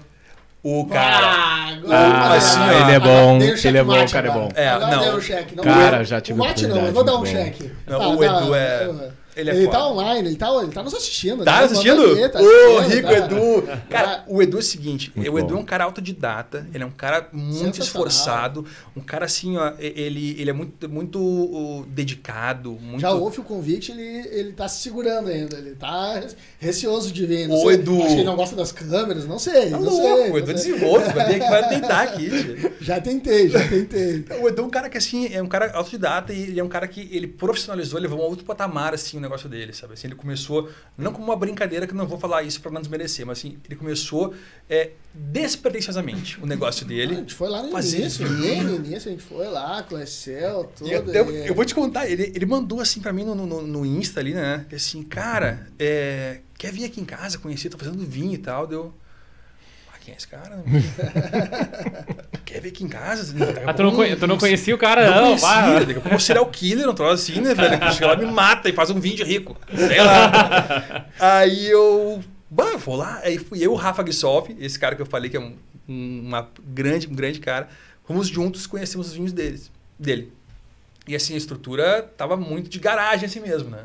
O 0.68 0.86
cara... 0.86 1.28
Ah, 1.28 1.78
Ah, 1.90 2.34
assim, 2.34 2.60
ó. 2.60 2.72
ele 2.82 2.92
é 2.92 3.00
bom, 3.00 3.40
ele 3.42 3.78
é 3.78 3.84
bom, 3.84 4.04
o 4.04 4.12
cara 4.12 4.28
é 4.28 4.32
bom. 4.32 4.50
É, 4.56 4.78
não. 4.80 5.00
deu 5.02 5.16
o 5.16 5.22
cheque. 5.22 5.56
Não, 5.56 5.64
Cara, 5.64 6.04
já 6.04 6.20
tive 6.20 6.40
o 6.40 6.44
mate 6.44 6.68
não, 6.68 6.86
eu 6.86 6.92
vou 6.92 7.04
dar 7.04 7.16
um 7.16 7.20
bom. 7.20 7.26
cheque. 7.26 7.72
Não, 7.88 8.00
Tá, 8.00 8.08
o 8.10 8.18
tá, 8.18 8.26
Edu 8.26 8.56
é- 8.56 8.90
ele 9.38 9.50
é 9.50 9.56
ele 9.56 9.68
tá 9.68 9.90
online, 9.90 10.30
ele 10.30 10.36
tá, 10.36 10.50
ele 10.62 10.72
tá 10.72 10.84
nos 10.84 10.94
assistindo. 10.94 11.44
Tá 11.44 11.60
né? 11.60 11.66
assistindo? 11.66 12.04
Aí, 12.04 12.30
tá 12.30 12.40
Ô, 12.42 12.78
assistindo, 12.80 12.96
Rico 12.96 13.08
tá. 13.08 13.18
Edu. 13.18 13.68
Cara, 13.90 14.24
o 14.28 14.42
Edu 14.42 14.58
é 14.58 14.60
o 14.60 14.64
seguinte, 14.64 15.12
Muito 15.16 15.32
o 15.32 15.40
Edu 15.40 15.48
bom. 15.50 15.56
é 15.56 15.58
um 15.60 15.66
cara 15.66 15.84
autodidata, 15.84 16.68
ele 16.74 16.84
é 16.84 16.88
um 16.88 16.92
cara 16.92 17.30
muito 17.32 17.80
esforçado, 17.80 18.66
um 18.96 19.02
cara 19.02 19.26
assim, 19.26 19.58
ó, 19.58 19.74
ele, 19.80 20.36
ele 20.40 20.50
é 20.50 20.54
muito, 20.54 20.90
muito 20.90 21.86
dedicado, 21.90 22.72
muito... 22.72 23.02
Já 23.02 23.12
ouve 23.12 23.40
o 23.40 23.44
convite, 23.44 23.92
ele, 23.92 24.28
ele 24.30 24.52
tá 24.54 24.68
se 24.68 24.82
segurando 24.82 25.30
ainda. 25.30 25.58
Ele 25.58 25.76
tá 25.76 26.24
receoso 26.60 27.12
de 27.12 27.26
vir. 27.26 27.48
Não 27.48 27.56
Ô, 27.56 27.68
sei, 27.68 27.74
Edu. 27.74 27.98
Acho 27.98 28.08
que 28.08 28.14
ele 28.14 28.24
não 28.24 28.36
gosta 28.36 28.56
das 28.56 28.72
câmeras, 28.72 29.26
não 29.26 29.40
sei. 29.40 29.70
Tá 29.70 29.78
não 29.78 29.82
louco, 29.82 30.02
sei, 30.02 30.32
o 30.32 30.38
Edu 30.38 30.52
é 30.52 30.58
sei. 30.58 30.72
desenvolto, 30.72 31.14
vai, 31.14 31.28
ter, 31.28 31.40
vai 31.40 31.70
tentar 31.70 32.02
aqui, 32.02 32.30
tio. 32.30 32.74
Já 32.82 33.00
tentei, 33.02 33.50
já 33.50 33.68
tentei. 33.68 34.26
O 34.42 34.48
Edu 34.48 34.62
é 34.62 34.66
um 34.66 34.70
cara 34.70 34.90
que, 34.90 34.98
assim, 34.98 35.34
é 35.34 35.42
um 35.42 35.48
cara 35.48 35.72
autodidata 35.74 36.34
e 36.34 36.42
ele 36.42 36.60
é 36.60 36.64
um 36.64 36.70
cara 36.70 36.88
que 36.88 37.10
ele 37.12 37.28
profissionalizou, 37.28 38.00
levou 38.00 38.22
a 38.22 38.26
um 38.26 38.30
outro 38.30 38.46
patamar, 38.46 38.94
assim, 38.94 39.18
o 39.18 39.22
negócio 39.28 39.48
dele, 39.50 39.74
sabe? 39.74 39.94
Assim, 39.94 40.08
ele 40.08 40.16
começou, 40.16 40.70
não 40.98 41.12
como 41.14 41.26
uma 41.26 41.36
brincadeira, 41.36 41.86
que 41.88 41.94
não 41.94 42.08
vou 42.08 42.18
falar 42.20 42.44
isso 42.44 42.62
pra 42.62 42.72
não 42.72 42.82
desmerecer, 42.82 43.26
mas 43.26 43.40
assim, 43.40 43.58
ele 43.66 43.76
começou 43.76 44.34
é, 44.70 44.92
despretensiosamente 45.14 46.40
o 46.42 46.46
negócio 46.46 46.86
A 46.86 46.88
dele. 46.88 47.16
gente 47.16 47.34
foi 47.34 47.50
lá 47.50 47.64
no 47.64 47.72
Fazer 47.72 48.00
início, 48.00 48.28
bem 48.38 48.64
no 48.64 48.76
início, 48.76 49.10
a 49.10 49.12
gente 49.12 49.24
foi 49.24 49.48
lá, 49.48 49.84
conheceu 49.84 50.70
tudo. 50.76 50.90
Eu, 50.90 51.06
eu- 51.14 51.32
e- 51.32 51.48
eu 51.48 51.56
vou 51.56 51.66
te 51.66 51.74
contar, 51.76 52.10
ele, 52.10 52.32
ele 52.36 52.46
mandou 52.46 52.80
assim 52.80 53.00
pra 53.02 53.12
mim 53.14 53.24
no, 53.24 53.36
no, 53.36 53.62
no 53.62 53.86
Insta 53.86 54.20
ali, 54.20 54.34
né? 54.34 54.66
Assim, 54.74 55.04
cara, 55.04 55.68
é, 55.80 56.42
quer 56.58 56.72
vir 56.72 56.86
aqui 56.86 57.02
em 57.02 57.06
casa 57.06 57.38
conhecer, 57.38 57.70
tô 57.70 57.78
fazendo 57.78 58.04
vinho 58.06 58.34
e 58.34 58.38
tal, 58.38 58.68
deu. 58.68 58.86
Ah, 58.88 58.98
quem 60.08 60.14
é 60.14 60.18
esse 60.18 60.28
cara? 60.28 60.64
quer 62.46 62.62
vir 62.62 62.70
aqui 62.70 62.84
em 62.86 62.88
casa? 62.88 63.36
Ah, 63.66 63.74
tu 63.74 63.84
não, 63.84 63.92
conhe- 63.94 64.16
tu 64.16 64.26
não 64.26 64.38
conhecia 64.38 64.74
o 64.74 64.78
cara, 64.78 65.06
Não 65.10 65.16
não. 65.32 65.38
conhecia, 65.38 65.80
daqui 65.86 65.92
a 66.00 66.02
pouco 66.02 66.16
um 66.16 66.20
serial 66.20 66.46
killer, 66.46 66.90
um 66.90 66.94
troço 66.94 67.30
assim, 67.30 67.42
né, 67.42 67.54
velho? 67.54 67.78
Que 67.78 67.92
chega 67.92 68.08
lá, 68.08 68.16
me 68.16 68.26
mata 68.26 68.70
e 68.70 68.74
faz 68.74 68.90
um 68.90 69.00
vinho 69.02 69.18
de 69.18 69.24
rico. 69.24 69.58
Sei 69.76 70.02
lá. 70.02 71.06
Aí 71.20 71.68
eu. 71.70 72.24
Bah, 72.50 72.78
vou 72.78 72.96
lá. 72.96 73.20
Aí 73.24 73.38
fui 73.38 73.60
eu, 73.62 73.74
o 73.74 73.76
Rafa 73.76 74.02
Grissoff, 74.02 74.56
esse 74.60 74.80
cara 74.80 74.96
que 74.96 75.02
eu 75.02 75.06
falei 75.06 75.30
que 75.30 75.36
é 75.36 75.40
um, 75.42 75.54
um- 75.90 76.24
uma 76.26 76.50
grande, 76.66 77.06
um 77.08 77.14
grande 77.14 77.40
cara. 77.42 77.68
Fomos 78.06 78.30
juntos, 78.30 78.66
conhecemos 78.66 79.08
os 79.08 79.14
vinhos 79.14 79.34
deles, 79.34 79.70
dele. 80.00 80.32
E 81.06 81.16
assim, 81.16 81.34
a 81.34 81.38
estrutura 81.38 82.02
tava 82.16 82.38
muito 82.38 82.70
de 82.70 82.80
garagem 82.80 83.26
assim 83.26 83.42
mesmo, 83.42 83.70
né? 83.70 83.80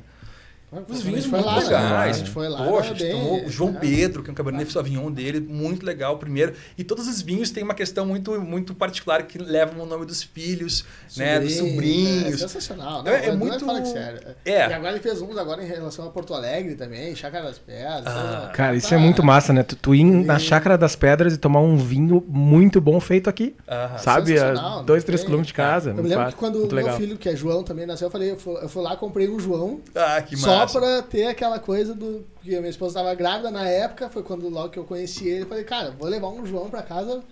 Os 0.89 1.03
vinhos 1.03 1.27
muito 1.27 1.45
lá, 1.45 1.57
né? 1.57 1.65
legais. 1.65 2.17
A 2.17 2.19
gente 2.19 2.31
foi 2.31 2.49
lá. 2.49 2.65
Poxa, 2.65 2.81
a 2.81 2.95
gente 2.95 3.03
bem- 3.03 3.13
tomou 3.13 3.45
o 3.45 3.49
João 3.51 3.71
é. 3.77 3.79
Pedro, 3.81 4.23
que 4.23 4.31
é 4.31 4.33
um 4.33 4.35
Cabernet 4.35 4.73
Sauvignon 4.73 5.11
dele, 5.11 5.39
muito 5.41 5.85
legal, 5.85 6.17
primeiro. 6.19 6.55
E 6.79 6.83
todos 6.83 7.07
os 7.07 7.21
vinhos 7.21 7.51
têm 7.51 7.63
uma 7.63 7.75
questão 7.75 8.07
muito, 8.07 8.41
muito 8.41 8.75
particular 8.75 9.23
que 9.25 9.37
levam 9.39 9.83
o 9.83 9.87
nome 9.87 10.07
dos 10.07 10.23
filhos, 10.23 10.85
né? 11.17 11.39
Dos 11.41 11.53
Sobrinho, 11.55 11.73
sobrinhos. 11.75 12.35
É 12.35 12.39
sensacional. 12.49 13.01
É- 13.01 13.05
Não, 13.05 13.13
é 13.13 13.27
não 13.31 13.37
muito- 13.37 13.67
fala 13.67 13.81
que 13.83 13.89
sério. 13.89 14.21
É. 14.45 14.69
E 14.69 14.73
agora 14.73 14.93
ele 14.93 15.01
fez 15.03 15.21
uns 15.21 15.37
agora 15.37 15.63
em 15.63 15.67
relação 15.67 16.07
a 16.07 16.11
Porto 16.11 16.33
Alegre 16.33 16.75
também, 16.75 17.15
Chácara 17.15 17.45
das 17.45 17.59
Pedras. 17.59 18.05
Ah. 18.07 18.51
Cara, 18.55 18.75
isso 18.75 18.89
Tá- 18.89 18.95
é 18.97 18.99
muito 18.99 19.23
massa, 19.23 19.53
né? 19.53 19.63
Tu, 19.63 19.77
tu 19.77 19.95
ir 19.95 20.05
na 20.05 20.39
Chácara 20.39 20.79
das 20.79 20.97
Pedras 20.97 21.35
e 21.35 21.37
tomar 21.37 21.61
um 21.61 21.77
vinho 21.77 22.25
muito 22.29 22.81
bom 22.81 22.99
feito 22.99 23.29
aqui. 23.29 23.55
Aham. 23.69 23.99
Sabe? 23.99 24.33
sensacional, 24.33 24.79
A 24.79 24.83
dois, 24.83 25.05
três 25.05 25.21
quilômetros 25.23 25.49
de 25.49 25.55
casa. 25.55 25.91
Eu 25.91 25.95
muito 25.95 26.09
me 26.09 26.15
lembro 26.15 26.33
que 26.33 26.39
quando 26.39 26.57
o 26.57 26.67
meu 26.67 26.71
legal. 26.77 26.97
filho, 26.97 27.17
que 27.19 27.29
é 27.29 27.37
João, 27.37 27.63
também 27.63 27.85
nasceu, 27.87 28.07
eu 28.07 28.11
falei, 28.11 28.31
eu 28.31 28.37
fui, 28.39 28.55
eu 28.63 28.69
fui 28.69 28.83
lá, 28.83 28.97
comprei 28.97 29.29
um 29.29 29.39
João, 29.39 29.81
Ah, 29.95 30.23
que 30.23 30.37
só 30.69 30.81
pra 30.81 31.03
ter 31.03 31.27
aquela 31.27 31.59
coisa 31.59 31.95
do. 31.95 32.25
Porque 32.35 32.55
a 32.55 32.59
minha 32.61 32.71
esposa 32.71 32.99
estava 32.99 33.15
grávida 33.15 33.51
na 33.51 33.69
época, 33.69 34.09
foi 34.11 34.23
quando 34.23 34.49
logo 34.49 34.71
que 34.71 34.79
eu 34.79 34.85
conheci 34.85 35.29
ele. 35.29 35.43
Eu 35.43 35.47
falei, 35.47 35.65
cara, 35.65 35.91
vou 35.91 36.09
levar 36.09 36.29
um 36.29 36.45
João 36.47 36.69
pra 36.71 36.83
casa 36.83 37.23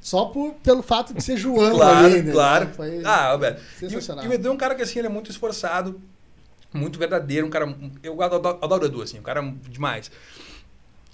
só 0.00 0.26
por, 0.26 0.54
pelo 0.62 0.82
fato 0.82 1.12
de 1.12 1.22
ser 1.22 1.36
João 1.36 1.74
Claro, 1.76 2.06
ali, 2.06 2.22
né? 2.22 2.32
claro. 2.32 2.68
Foi 2.68 3.02
Ah. 3.04 3.36
E, 3.38 3.78
sensacional. 3.78 4.24
e 4.24 4.28
o 4.28 4.32
Edu 4.32 4.48
é 4.48 4.52
um 4.52 4.56
cara 4.56 4.74
que 4.74 4.82
assim, 4.82 4.98
ele 4.98 5.06
é 5.08 5.10
muito 5.10 5.30
esforçado, 5.30 6.00
muito 6.72 6.98
verdadeiro, 6.98 7.46
um 7.46 7.50
cara. 7.50 7.74
Eu 8.02 8.20
adoro, 8.22 8.58
adoro 8.62 8.82
o 8.84 8.86
Edu, 8.86 9.02
assim, 9.02 9.18
um 9.18 9.22
cara 9.22 9.42
demais. 9.68 10.10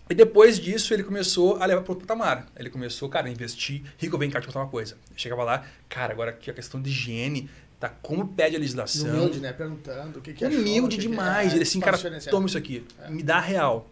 E 0.09 0.15
depois 0.15 0.61
disso, 0.61 0.95
ele 0.95 1.03
começou 1.03 1.61
a 1.61 1.67
levar 1.67 1.83
para 1.83 1.91
outro 1.93 2.07
patamar. 2.07 2.47
Ele 2.57 2.71
começou, 2.71 3.09
cara, 3.09 3.27
a 3.27 3.31
investir. 3.31 3.83
Rico, 3.99 4.17
vem 4.17 4.31
cá, 4.31 4.41
te 4.41 4.47
contar 4.47 4.61
uma 4.61 4.69
coisa. 4.69 4.95
Eu 5.11 5.19
chegava 5.19 5.43
lá, 5.43 5.65
cara, 5.89 6.13
agora 6.13 6.31
aqui 6.31 6.49
a 6.49 6.55
questão 6.55 6.81
de 6.81 6.91
higiene, 6.91 7.51
tá 7.79 7.89
como 8.03 8.27
pede 8.29 8.57
a 8.57 8.59
legislação. 8.59 9.09
Humilde, 9.11 9.41
né? 9.41 9.53
Perguntando 9.53 10.19
o 10.19 10.23
que, 10.23 10.33
que 10.33 10.45
achou, 10.45 10.59
humilde 10.61 10.97
o 10.97 10.99
que 10.99 11.05
que 11.05 11.09
demais. 11.09 11.53
é, 11.53 11.57
ele 11.57 11.63
assim, 11.63 11.81
cara, 11.81 11.99
toma 12.31 12.47
isso 12.47 12.57
aqui, 12.59 12.85
É. 13.03 13.11
me 13.11 13.23
dá 13.23 13.39
real. 13.41 13.89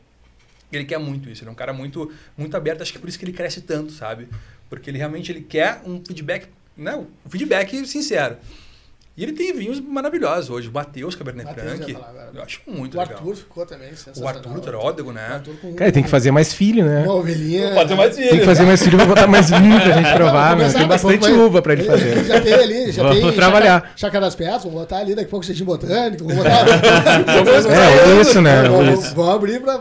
Ele 0.73 0.85
quer 0.85 0.99
muito 0.99 1.29
isso, 1.29 1.43
ele 1.43 1.51
é 1.51 1.53
um 1.53 1.57
cara 1.57 1.73
muito, 1.73 2.11
muito 2.37 2.57
aberto, 2.57 2.83
acho 2.83 2.91
que 2.91 2.99
é 2.99 3.01
por 3.01 3.09
isso 3.09 3.19
que 3.19 3.25
ele 3.25 3.33
cresce 3.33 3.61
tanto, 3.61 3.93
sabe? 3.93 4.29
Porque 4.69 4.91
ele 4.91 4.99
realmente 4.99 5.31
ele 5.31 5.43
quer 5.43 5.83
um 5.85 6.03
feedback, 6.05 6.49
né? 6.77 6.97
Um 6.97 7.31
feedback 7.31 7.87
sincero. 7.87 8.37
E 9.17 9.23
ele 9.23 9.33
tem 9.33 9.53
vinhos 9.57 9.79
maravilhosos 9.79 10.51
hoje. 10.51 10.69
O 10.69 10.73
Matheus 10.73 11.15
Cabernet 11.15 11.47
Matheus, 11.47 11.77
Franc, 11.77 11.93
eu 11.93 11.99
falar 12.01 12.43
acho 12.43 12.61
muito 12.67 12.97
O 12.97 13.01
legal. 13.01 13.17
Arthur 13.17 13.37
ficou 13.37 13.65
também 13.65 13.91
o. 14.17 14.27
Arthur 14.29 14.61
Teródego, 14.61 15.11
O 15.11 15.13
né? 15.13 15.27
Arthur 15.35 15.55
com 15.63 15.73
Cara, 15.75 15.93
tem 15.93 16.03
que 16.03 16.09
fazer 16.11 16.33
mais 16.33 16.53
filho, 16.53 16.85
né? 16.85 17.05
uma 17.05 17.15
ovelhinha. 17.15 17.73
Fazer 17.75 17.95
mais 17.95 18.17
Tem 18.17 18.29
que 18.41 18.45
fazer 18.45 18.65
mais 18.65 18.83
filho 18.83 18.97
pra 18.97 19.07
botar 19.07 19.27
mais 19.29 19.51
vinho 19.51 19.81
pra 19.81 19.93
gente 19.93 20.13
provar, 20.15 20.57
né? 20.57 20.65
Vamos 20.65 20.75
Tem 20.75 20.89
bastante 20.89 21.31
uva 21.31 21.63
pra 21.63 21.73
ele 21.75 21.85
fazer. 21.85 22.25
Já 22.25 22.41
tem 22.41 22.55
ali, 22.55 22.91
já 22.91 23.03
Vamos 23.05 23.21
tem. 23.21 23.33
trabalhar. 23.33 23.93
Chácara, 23.95 24.25
das 24.25 24.35
Pedras, 24.35 24.65
vamos 24.65 24.81
botar 24.81 24.99
ali, 24.99 25.15
daqui 25.15 25.29
a 25.29 25.31
pouco 25.31 25.47
jardim 25.47 25.65
botânico, 25.65 26.25
vamos 26.25 26.43
botar. 26.43 26.65
É, 27.75 28.21
isso, 28.21 28.41
né? 28.41 28.65
Vamos, 28.69 29.13
vamos 29.13 29.35
abrir 29.35 29.61
pra. 29.61 29.81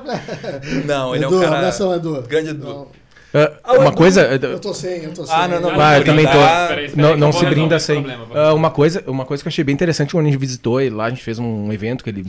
Não, 0.86 1.16
ele 1.16 1.26
Edu, 1.26 1.36
é 1.36 1.38
um 1.38 1.42
cara... 1.42 1.58
abração, 1.58 1.96
Edu. 1.96 2.22
Grande 2.28 2.50
Edu. 2.52 2.68
Não, 2.68 2.88
Ah, 3.34 3.52
Ah, 3.64 3.74
o 3.74 3.80
uma 3.82 3.92
coisa. 3.92 4.22
eu 4.22 4.60
tô 4.60 4.74
sem, 4.74 5.04
eu 5.04 5.14
tô 5.14 5.26
sem. 5.26 5.36
Ah, 5.36 5.48
não, 5.48 5.60
não, 5.60 5.76
Vai, 5.76 6.00
eu 6.00 6.06
também 6.06 6.26
tô. 6.26 6.38
Ah, 6.40 6.66
Peraí, 6.70 6.86
espera 6.86 7.08
Não, 7.10 7.18
não 7.18 7.28
eu 7.28 7.34
se 7.34 7.46
brinda 7.46 7.80
sem. 7.80 8.04
problema. 8.04 8.28
Ah, 8.36 8.54
uma, 8.54 8.70
coisa, 8.70 9.04
uma 9.08 9.26
coisa 9.26 9.42
que 9.44 9.48
eu 9.48 9.52
achei 9.52 9.64
bem 9.64 9.74
interessante 9.74 10.12
quando 10.12 10.26
a 10.28 10.30
gente 10.30 10.40
visitou 10.40 10.80
ele 10.80 10.94
lá, 10.96 11.06
a 11.06 11.10
gente 11.10 11.24
fez 11.24 11.40
um 11.40 11.72
evento 11.74 12.04
que 12.04 12.10
ele, 12.12 12.26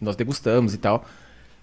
nós 0.00 0.14
degustamos 0.16 0.72
e 0.74 0.78
tal. 0.78 1.04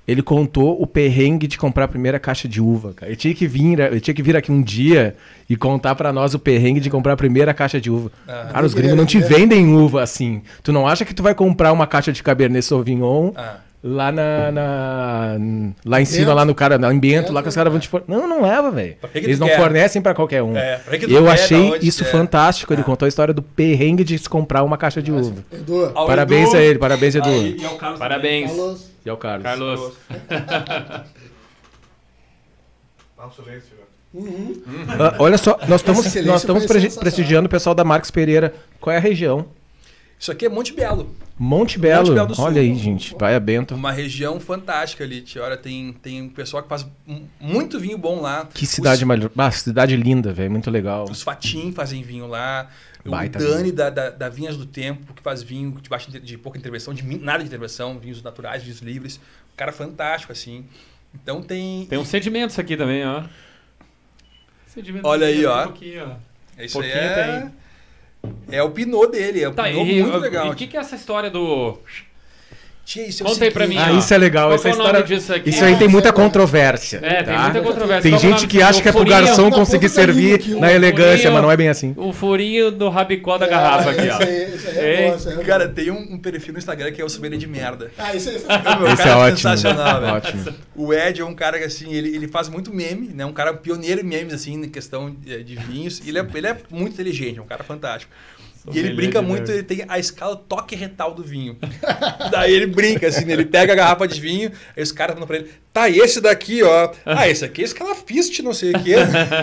Ele 0.08 0.24
contou 0.24 0.82
o 0.82 0.88
perrengue 0.88 1.46
de 1.48 1.58
comprar 1.60 1.86
a 1.86 1.88
primeira 1.88 2.20
caixa 2.20 2.48
de 2.48 2.60
uva, 2.60 2.92
cara. 2.94 3.10
Ele 3.12 3.16
tinha 3.16 3.34
que 3.36 3.48
vir, 3.48 3.80
ele 3.80 4.00
tinha 4.02 4.14
que 4.16 4.24
vir 4.24 4.36
aqui 4.36 4.52
um 4.52 4.62
dia 4.62 5.16
e 5.48 5.56
contar 5.56 5.94
pra 5.94 6.12
nós 6.12 6.34
o 6.34 6.40
perrengue 6.40 6.80
de 6.80 6.90
comprar 6.90 7.14
a 7.14 7.16
primeira 7.18 7.54
caixa 7.54 7.80
de 7.80 7.90
uva. 7.92 8.12
Ah. 8.28 8.50
Cara, 8.52 8.66
os 8.66 8.74
gringos 8.74 8.98
não 8.98 9.06
te 9.06 9.20
vendem 9.20 9.74
uva 9.74 10.02
assim. 10.02 10.42
Tu 10.64 10.72
não 10.74 10.88
acha 10.88 11.06
que 11.06 11.14
tu 11.14 11.22
vai 11.22 11.36
comprar 11.36 11.72
uma 11.72 11.86
caixa 11.86 12.12
de 12.12 12.22
Cabernet 12.24 12.66
Sauvignon 12.66 13.32
Ah. 13.36 13.58
Lá 13.84 14.12
na, 14.12 14.52
na- 14.52 15.38
lá 15.86 16.00
em 16.02 16.06
cima, 16.06 16.34
lá 16.34 16.46
no 16.46 16.54
cara, 16.54 16.78
no 16.78 17.00
Bento, 17.00 17.34
lá 17.34 17.42
que 17.42 17.50
os 17.50 17.56
caras 17.56 17.72
vão 17.74 17.80
te 17.80 17.88
for... 17.88 18.04
Não, 18.08 18.28
não 18.28 18.42
leva, 18.44 18.70
velho. 18.72 18.96
Eles 19.16 19.40
não 19.40 19.48
quer? 19.48 19.58
fornecem 19.58 20.02
pra 20.02 20.14
qualquer 20.14 20.44
um. 20.44 20.56
É, 20.56 20.78
pra 20.78 20.98
que 20.98 21.08
tu 21.08 21.14
Eu 21.14 21.28
achei 21.30 21.78
isso 21.82 22.04
quer? 22.04 22.12
fantástico. 22.12 22.72
Ele 22.74 22.82
Ah. 22.82 22.86
contou 22.86 23.06
a 23.06 23.10
história 23.10 23.34
do 23.34 23.42
perrengue 23.42 24.04
de 24.04 24.18
se 24.20 24.30
comprar 24.30 24.64
uma 24.64 24.78
caixa 24.78 25.02
de 25.02 25.12
uva. 25.12 25.44
Edu, 25.52 25.92
Parabéns 25.94 26.50
Edu. 26.50 26.58
a 26.58 26.62
ele, 26.62 26.80
parabéns, 26.80 27.16
Edu. 27.16 27.28
Aí, 27.30 27.58
e 27.60 27.66
ao 27.66 27.76
Carlos 27.78 28.00
Parabéns. 28.00 28.48
Carlos. 28.52 28.92
E 29.06 29.10
ao 29.10 29.18
Carlos. 29.18 29.44
Carlos. 29.44 29.94
Um. 34.14 34.20
Uhum. 34.20 34.62
Ah, 35.00 35.16
olha 35.20 35.38
só, 35.38 35.58
nós 35.70 35.80
estamos, 35.82 36.16
nós 36.26 36.42
estamos 36.42 36.66
prestigiando 36.98 37.46
o 37.46 37.50
pessoal 37.50 37.74
da 37.74 37.84
Marcos 37.84 38.12
Pereira. 38.12 38.54
Qual 38.80 38.94
é 38.94 38.98
a 38.98 39.00
região? 39.00 39.46
Isso 40.22 40.32
aqui 40.32 40.46
é 40.46 40.50
Monte 40.50 40.72
Belo. 40.72 41.16
Monte 41.36 41.80
Belo. 41.80 42.06
Monte 42.06 42.14
Belo 42.14 42.28
do 42.28 42.36
Sul. 42.36 42.46
olha 42.46 42.62
aí, 42.62 42.76
gente. 42.76 43.16
Vai 43.18 43.34
a 43.34 43.40
Bento. 43.40 43.74
Uma 43.74 43.92
região 43.92 44.40
fantástica 44.40 45.04
ali, 45.04 45.20
tia. 45.20 45.42
Olha, 45.42 45.58
tem, 45.58 45.94
tem 45.94 46.22
um 46.22 46.30
pessoal 46.30 46.62
que 46.62 46.70
faz 46.70 46.86
muito 47.40 47.80
vinho 47.80 47.98
bom 47.98 48.22
lá. 48.22 48.48
Que 48.54 48.68
cidade 48.68 49.04
Os, 49.04 49.08
mais. 49.08 49.20
Ah, 49.36 49.50
cidade 49.50 49.96
linda, 49.96 50.32
velho. 50.32 50.52
Muito 50.52 50.70
legal. 50.70 51.06
os 51.10 51.24
Fatim 51.24 51.72
fazem 51.72 52.04
vinho 52.04 52.28
lá. 52.28 52.70
Baita 53.04 53.40
o 53.40 53.42
Dani 53.42 53.72
da, 53.72 53.90
da, 53.90 54.12
da 54.12 54.30
Vinhas 54.30 54.56
do 54.56 54.68
Tempo, 54.68 55.12
que 55.12 55.24
faz 55.24 55.42
vinho 55.42 55.72
de, 55.82 55.90
baixa, 55.90 56.12
de 56.12 56.38
pouca 56.38 56.56
intervenção, 56.56 56.94
de 56.94 57.04
nada 57.18 57.40
de 57.40 57.48
intervenção, 57.48 57.98
vinhos 57.98 58.22
naturais, 58.22 58.62
vinhos 58.62 58.80
livres. 58.80 59.20
Um 59.52 59.58
cara 59.58 59.72
fantástico, 59.72 60.32
assim. 60.32 60.66
Então 61.16 61.42
tem. 61.42 61.88
Tem 61.88 61.98
uns 61.98 62.10
sedimentos 62.10 62.60
aqui 62.60 62.78
também, 62.78 63.04
ó. 63.08 63.24
Sedimento 64.68 65.08
Olha 65.08 65.26
aí, 65.26 65.44
ó. 65.48 65.62
Um 65.62 65.64
pouquinho, 65.64 66.04
ó. 66.04 66.64
Isso 66.64 66.80
aí 66.80 66.92
pouquinho 66.92 67.12
é. 67.12 67.52
É 68.50 68.62
o 68.62 68.70
pinot 68.72 69.10
dele, 69.12 69.42
é 69.44 69.48
o 69.50 69.54
Tá, 69.54 69.64
pinot 69.64 69.90
e 69.90 70.02
muito 70.04 70.18
o 70.18 70.20
legal. 70.20 70.54
que, 70.56 70.68
que 70.68 70.78
é 70.78 70.80
essa 70.80 70.96
história 70.96 71.30
do. 71.30 71.78
Tia, 72.92 73.08
isso 73.08 73.24
é 73.24 73.26
Conta 73.26 73.46
aí 73.46 73.52
pra 73.52 73.66
mim, 73.68 73.78
Ah, 73.78 73.92
ó. 73.94 73.98
isso 73.98 74.14
é 74.14 74.18
legal. 74.18 74.50
Qual 74.50 74.56
essa 74.56 74.68
é 74.68 74.72
história... 74.72 74.94
nome 75.00 75.06
disso 75.06 75.34
aqui? 75.34 75.50
Isso 75.50 75.64
aí 75.64 75.78
tem 75.78 75.88
muita 75.88 76.12
controvérsia. 76.12 77.00
É, 77.02 77.24
tem 77.24 77.34
tá? 77.36 77.44
muita 77.44 77.62
controvérsia. 77.62 78.02
Tem 78.02 78.12
Qual 78.12 78.22
é 78.22 78.38
gente 78.38 78.48
que 78.48 78.62
acha 78.62 78.82
que 78.82 78.90
é 78.90 78.92
pro 78.92 79.00
furinho- 79.02 79.26
garçom 79.26 79.50
conseguir 79.50 79.88
servir 79.88 80.34
aqui, 80.36 80.56
na 80.56 80.74
elegância, 80.74 81.16
furinho. 81.18 81.34
mas 81.34 81.42
não 81.44 81.52
é 81.52 81.56
bem 81.56 81.70
assim. 81.70 81.94
O 81.96 82.12
furinho 82.12 82.70
do 82.70 82.90
rabicó 82.90 83.38
da 83.38 83.48
garrafa 83.48 83.92
aqui, 83.92 84.02
ó. 84.10 84.18
Esse 84.20 84.24
aí, 84.24 84.54
esse 84.56 84.68
aí 84.68 84.78
é 84.78 85.12
bom, 85.18 85.30
é 85.32 85.36
bom. 85.38 85.44
Cara, 85.44 85.70
tem 85.70 85.90
um, 85.90 86.16
um 86.16 86.18
perfil 86.18 86.52
no 86.52 86.60
Instagram 86.60 86.92
que 86.92 87.02
é 87.02 87.06
o 87.06 87.10
sommelier 87.10 87.40
de 87.40 87.48
merda. 87.48 87.92
Ah, 87.98 88.14
esse 88.14 88.28
aí. 88.30 88.36
Meu, 88.80 88.88
o 88.90 88.92
Esse 88.92 88.98
cara 88.98 89.10
é 89.10 89.16
ótimo. 89.16 89.38
sensacional, 89.38 90.02
velho. 90.02 90.14
Ótimo. 90.16 90.46
O 90.76 90.94
Ed 90.94 91.22
é 91.22 91.26
um 91.26 91.34
cara 91.34 91.58
que, 91.60 91.64
assim, 91.64 91.94
ele, 91.94 92.14
ele 92.14 92.28
faz 92.28 92.50
muito 92.50 92.74
meme, 92.76 93.12
né? 93.14 93.26
Um 93.26 93.32
cara 93.32 93.54
pioneiro 93.54 94.02
em 94.02 94.04
memes, 94.04 94.34
assim, 94.34 94.58
na 94.58 94.68
questão 94.68 95.10
de, 95.10 95.44
de 95.46 95.56
vinhos. 95.56 96.02
Ele 96.06 96.20
é, 96.20 96.28
ele 96.36 96.48
é 96.48 96.58
muito 96.70 96.92
inteligente, 96.94 97.40
é 97.40 97.42
um 97.42 97.46
cara 97.46 97.64
fantástico. 97.64 98.12
E 98.72 98.78
ele 98.78 98.94
brinca 98.94 99.22
de 99.22 99.28
muito, 99.28 99.52
ele 99.52 99.64
tem 99.64 99.84
a 99.88 99.98
escala 99.98 100.36
toque 100.36 100.76
retal 100.76 101.14
do 101.16 101.24
vinho. 101.24 101.58
Daí 102.30 102.54
ele 102.54 102.68
brinca, 102.68 103.08
assim, 103.08 103.26
né? 103.26 103.34
ele 103.34 103.46
pega 103.46 103.74
a 103.74 103.76
garrafa 103.76 104.08
de 104.08 104.20
vinho, 104.22 104.52
aí 104.78 104.84
os 104.84 104.92
caras 104.92 105.14
falam 105.14 105.28
pra 105.28 105.38
ele, 105.38 105.52
tá, 105.74 105.90
esse 105.90 106.22
daqui, 106.22 106.62
ó. 106.62 106.92
Ah, 107.06 107.28
esse 107.28 107.44
aqui 107.44 107.62
é 107.62 107.66
escala 107.66 107.96
Fist, 107.96 108.40
não 108.42 108.54
sei 108.54 108.72
o 108.72 108.84
quê. 108.84 108.96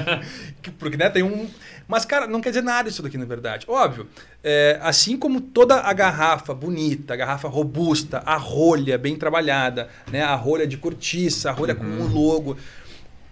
Que- 0.62 0.70
Porque, 0.70 0.97
né, 0.97 1.09
tem 1.09 1.23
um... 1.23 1.49
Mas, 1.86 2.05
cara, 2.05 2.27
não 2.27 2.40
quer 2.40 2.51
dizer 2.51 2.62
nada 2.62 2.89
isso 2.89 3.03
daqui, 3.03 3.16
na 3.16 3.24
verdade. 3.24 3.65
Óbvio, 3.66 4.07
é, 4.45 4.78
assim 4.82 5.16
como 5.16 5.40
toda 5.40 5.77
a 5.81 5.93
garrafa 5.95 6.53
bonita, 6.53 7.15
a 7.15 7.16
garrafa 7.16 7.49
robusta, 7.49 8.23
a 8.27 8.36
rolha 8.36 8.99
bem 8.99 9.16
trabalhada, 9.16 9.89
né? 10.12 10.20
A 10.23 10.35
rolha 10.35 10.66
de 10.66 10.77
cortiça, 10.77 11.49
a 11.49 11.53
rolha 11.53 11.74
com 11.74 11.85
o 11.86 12.07
logo. 12.07 12.59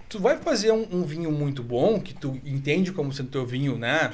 Tu 0.09 0.19
vai 0.19 0.39
fazer 0.39 0.73
um, 0.73 0.87
um 0.91 1.03
vinho 1.05 1.31
muito 1.31 1.63
bom, 1.63 2.01
que 2.01 2.15
tu 2.15 2.41
entende 2.47 2.93
como 2.93 3.13
sendo 3.13 3.29
teu 3.29 3.45
vinho, 3.45 3.77
né? 3.77 4.13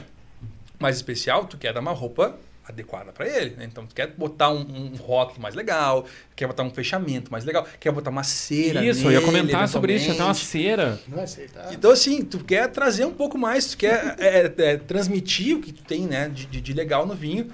Mais 0.82 0.96
especial, 0.96 1.44
tu 1.46 1.56
quer 1.56 1.72
dar 1.72 1.80
uma 1.80 1.92
roupa 1.92 2.36
adequada 2.64 3.10
para 3.12 3.26
ele. 3.26 3.56
né? 3.56 3.64
Então, 3.64 3.84
tu 3.86 3.92
quer 3.94 4.06
botar 4.16 4.50
um, 4.50 4.60
um 4.92 4.96
rótulo 4.96 5.40
mais 5.42 5.54
legal, 5.54 6.06
quer 6.36 6.46
botar 6.46 6.62
um 6.62 6.70
fechamento 6.70 7.30
mais 7.32 7.44
legal, 7.44 7.66
quer 7.80 7.90
botar 7.90 8.10
uma 8.10 8.22
cera 8.22 8.84
Isso, 8.84 9.04
eu 9.06 9.10
ia 9.10 9.18
nele, 9.20 9.26
comentar 9.32 9.68
sobre 9.68 9.94
isso. 9.94 10.12
Até 10.12 10.22
uma 10.22 10.30
eventualmente. 10.30 10.46
cera. 10.46 11.00
Tá. 11.52 11.68
Então, 11.74 11.90
assim, 11.90 12.24
tu 12.24 12.38
quer 12.44 12.68
trazer 12.68 13.04
um 13.04 13.12
pouco 13.12 13.36
mais, 13.36 13.66
tu 13.72 13.76
quer 13.78 14.14
é, 14.20 14.52
é, 14.58 14.76
transmitir 14.76 15.56
o 15.56 15.60
que 15.60 15.72
tu 15.72 15.82
tem, 15.82 16.06
né, 16.06 16.28
de, 16.28 16.46
de- 16.46 16.60
de 16.60 16.72
legal 16.72 17.04
no 17.04 17.14
vinho, 17.14 17.50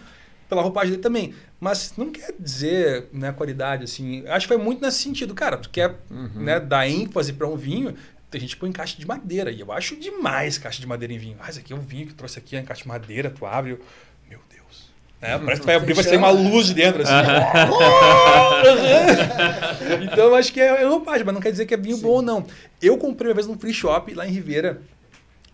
pela 0.49 0.61
roupagem 0.63 0.91
dele 0.91 1.03
também. 1.03 1.35
Mas 1.59 1.95
não 1.97 2.13
quer 2.13 2.35
dizer, 2.39 3.07
né, 3.13 3.33
qualidade, 3.33 3.85
assim. 3.85 4.25
Acho 4.29 4.47
que 4.47 4.55
vai 4.55 4.63
muito 4.63 4.81
nesse 4.83 4.99
sentido. 4.99 5.35
Cara, 5.35 5.57
tu 5.57 5.71
quer 5.71 5.97
né, 6.35 6.61
dar 6.61 6.87
ênfase 6.89 7.33
para 7.33 7.49
um 7.49 7.57
vinho, 7.57 7.95
tem 8.31 8.41
gente 8.41 8.55
que 8.55 8.61
põe 8.61 8.71
caixa 8.73 8.97
de 8.99 9.07
madeira. 9.07 9.51
E 9.51 9.61
eu 9.61 9.73
acho 9.73 9.97
demais 9.97 10.59
caixa 10.59 10.81
de 10.81 10.87
madeira 10.87 11.13
em 11.15 11.19
vinho. 11.19 11.37
Ah, 11.41 11.49
esse 11.49 11.61
aqui 11.61 11.73
é 11.73 11.77
um 11.77 11.81
vinho 11.81 12.07
que 12.07 12.15
trouxe 12.15 12.39
aqui, 12.39 12.57
em 12.57 12.65
caixa 12.65 12.83
de 12.83 12.89
madeira, 12.89 13.31
tu 13.31 13.47
abre. 13.47 13.73
eu- 13.73 13.81
Meu 14.29 14.41
Deus. 14.51 14.91
É, 15.21 15.37
parece 15.39 15.61
que 15.61 15.67
vai 15.67 15.77
abrir, 15.77 15.95
vai 15.95 16.05
sair 16.05 16.17
uma 16.17 16.31
luz 16.31 16.67
de 16.67 16.75
dentro, 16.75 17.03
assim. 17.03 17.13
então 20.05 20.27
eu 20.29 20.35
acho 20.35 20.53
que 20.53 20.61
é, 20.61 20.83
é 20.83 20.87
roupagem, 20.87 21.25
mas 21.25 21.35
não 21.35 21.41
quer 21.41 21.51
dizer 21.51 21.67
que 21.67 21.75
é 21.75 21.77
vinho 21.77 21.99
bom 21.99 22.09
ou 22.09 22.23
não. 22.23 22.47
Eu 22.81 22.97
comprei 22.99 23.29
uma 23.31 23.35
vez 23.35 23.47
num 23.47 23.59
free 23.59 23.73
shop 23.75 24.13
lá 24.15 24.27
em 24.27 24.31
Ribeira. 24.31 24.81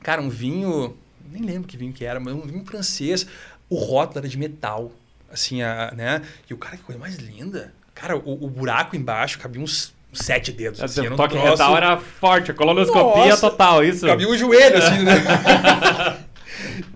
Cara, 0.03 0.21
um 0.21 0.29
vinho. 0.29 0.97
Nem 1.31 1.43
lembro 1.43 1.67
que 1.67 1.77
vinho 1.77 1.93
que 1.93 2.05
era, 2.05 2.21
mas 2.21 2.35
um 2.35 2.43
vinho 2.43 2.65
francês. 2.65 3.27
O 3.69 3.77
rótulo 3.77 4.21
era 4.21 4.29
de 4.29 4.37
metal. 4.39 4.93
Assim, 5.31 5.63
a, 5.63 5.93
né? 5.97 6.23
E 6.49 6.55
o 6.55 6.59
cara, 6.59 6.77
que 6.77 6.83
coisa 6.83 7.01
mais 7.01 7.17
linda. 7.17 7.73
Cara, 7.95 8.17
o, 8.17 8.45
o 8.45 8.49
buraco 8.51 8.95
embaixo 8.95 9.39
cabia 9.39 9.63
uns 9.63 9.95
sete 10.15 10.53
dedos. 10.53 10.83
Assim, 10.83 11.01
era 11.01 11.11
o 11.11 11.15
um 11.15 11.17
toque 11.17 11.35
troço- 11.35 11.51
retal 11.51 11.77
era 11.77 11.97
forte, 11.99 12.51
a 12.51 12.55
colonoscopia 12.55 13.27
Nossa, 13.27 13.51
total, 13.51 13.85
isso. 13.85 14.07
Cabia 14.07 14.29
o 14.29 14.37
joelho, 14.37 14.79
assim, 14.79 15.03
né? 15.03 15.15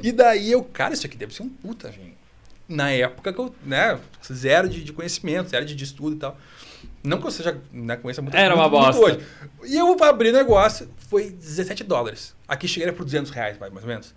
e 0.02 0.12
daí 0.12 0.50
eu, 0.52 0.62
cara, 0.62 0.94
isso 0.94 1.06
aqui 1.06 1.16
deve 1.16 1.34
ser 1.34 1.42
um 1.42 1.48
puta 1.48 1.90
vinho. 1.90 2.14
Na 2.68 2.90
época 2.90 3.32
que 3.32 3.38
eu, 3.38 3.54
né, 3.64 3.98
zero 4.32 4.68
de, 4.68 4.84
de 4.84 4.92
conhecimento, 4.92 5.48
zero 5.50 5.64
de, 5.64 5.74
de 5.74 5.84
estudo 5.84 6.16
e 6.16 6.18
tal. 6.18 6.36
Não 7.02 7.20
que 7.20 7.26
eu 7.26 7.30
seja, 7.30 7.58
né, 7.72 7.96
conheça 7.96 8.20
muito 8.20 8.36
Era 8.36 8.54
uma 8.54 8.68
muito, 8.68 8.84
muito 8.84 8.98
bosta. 8.98 9.24
hoje. 9.62 9.72
E 9.72 9.76
eu 9.76 9.96
abri 10.04 10.30
o 10.30 10.32
negócio, 10.32 10.90
foi 11.08 11.30
17 11.30 11.84
dólares. 11.84 12.34
Aqui 12.46 12.68
cheguei 12.68 12.90
por 12.92 13.04
200 13.04 13.30
reais, 13.30 13.58
mais 13.58 13.72
ou 13.74 13.86
menos. 13.86 14.14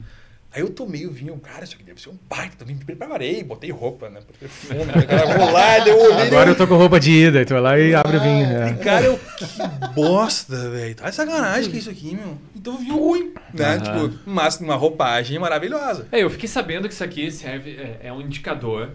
Aí 0.54 0.62
eu 0.62 0.70
tomei 0.70 1.06
o 1.06 1.12
vinho, 1.12 1.38
cara, 1.38 1.64
isso 1.64 1.76
aqui 1.76 1.84
deve 1.84 2.02
ser 2.02 2.10
um 2.10 2.18
baita. 2.30 2.58
Também 2.58 2.76
me 2.76 2.84
preparei, 2.84 3.42
botei 3.42 3.72
roupa, 3.72 4.10
né? 4.10 4.20
Perfume, 4.38 4.84
né, 4.84 5.02
cara, 5.04 5.38
vou 5.38 5.52
lá, 5.52 5.80
daí 5.80 5.90
eu 5.90 5.98
olhei. 5.98 6.28
Agora 6.28 6.50
eu 6.50 6.52
eu 6.52 6.58
tô 6.58 6.68
com 6.68 6.76
roupa 6.76 7.00
de 7.00 7.10
ida, 7.10 7.46
tu 7.46 7.54
vai 7.54 7.62
lá 7.62 7.80
e 7.80 7.96
abre 7.96 8.18
o 8.18 8.20
vinho. 8.20 8.52
e, 8.52 8.72
é. 8.72 8.74
cara, 8.84 9.06
eu, 9.06 9.18
que 9.18 9.46
bosta, 9.96 10.70
velho. 10.70 10.96
Tá 10.96 11.10
sacanagem 11.10 11.72
que 11.72 11.78
é 11.78 11.80
isso 11.80 11.90
aqui, 11.90 12.16
meu. 12.16 12.38
Então 12.54 12.78
vinho 12.78 12.98
ruim, 12.98 13.34
né? 13.54 13.78
Aham. 13.78 14.10
Tipo, 14.10 14.20
mas 14.26 14.60
uma 14.60 14.76
roupagem 14.76 15.40
maravilhosa. 15.40 16.08
É, 16.12 16.22
eu 16.22 16.30
fiquei 16.30 16.50
sabendo 16.50 16.88
que 16.90 16.94
isso 16.94 17.04
aqui 17.04 17.32
serve, 17.32 17.78
é, 17.78 18.00
é 18.04 18.14
um 18.14 18.20
indicador 18.20 18.90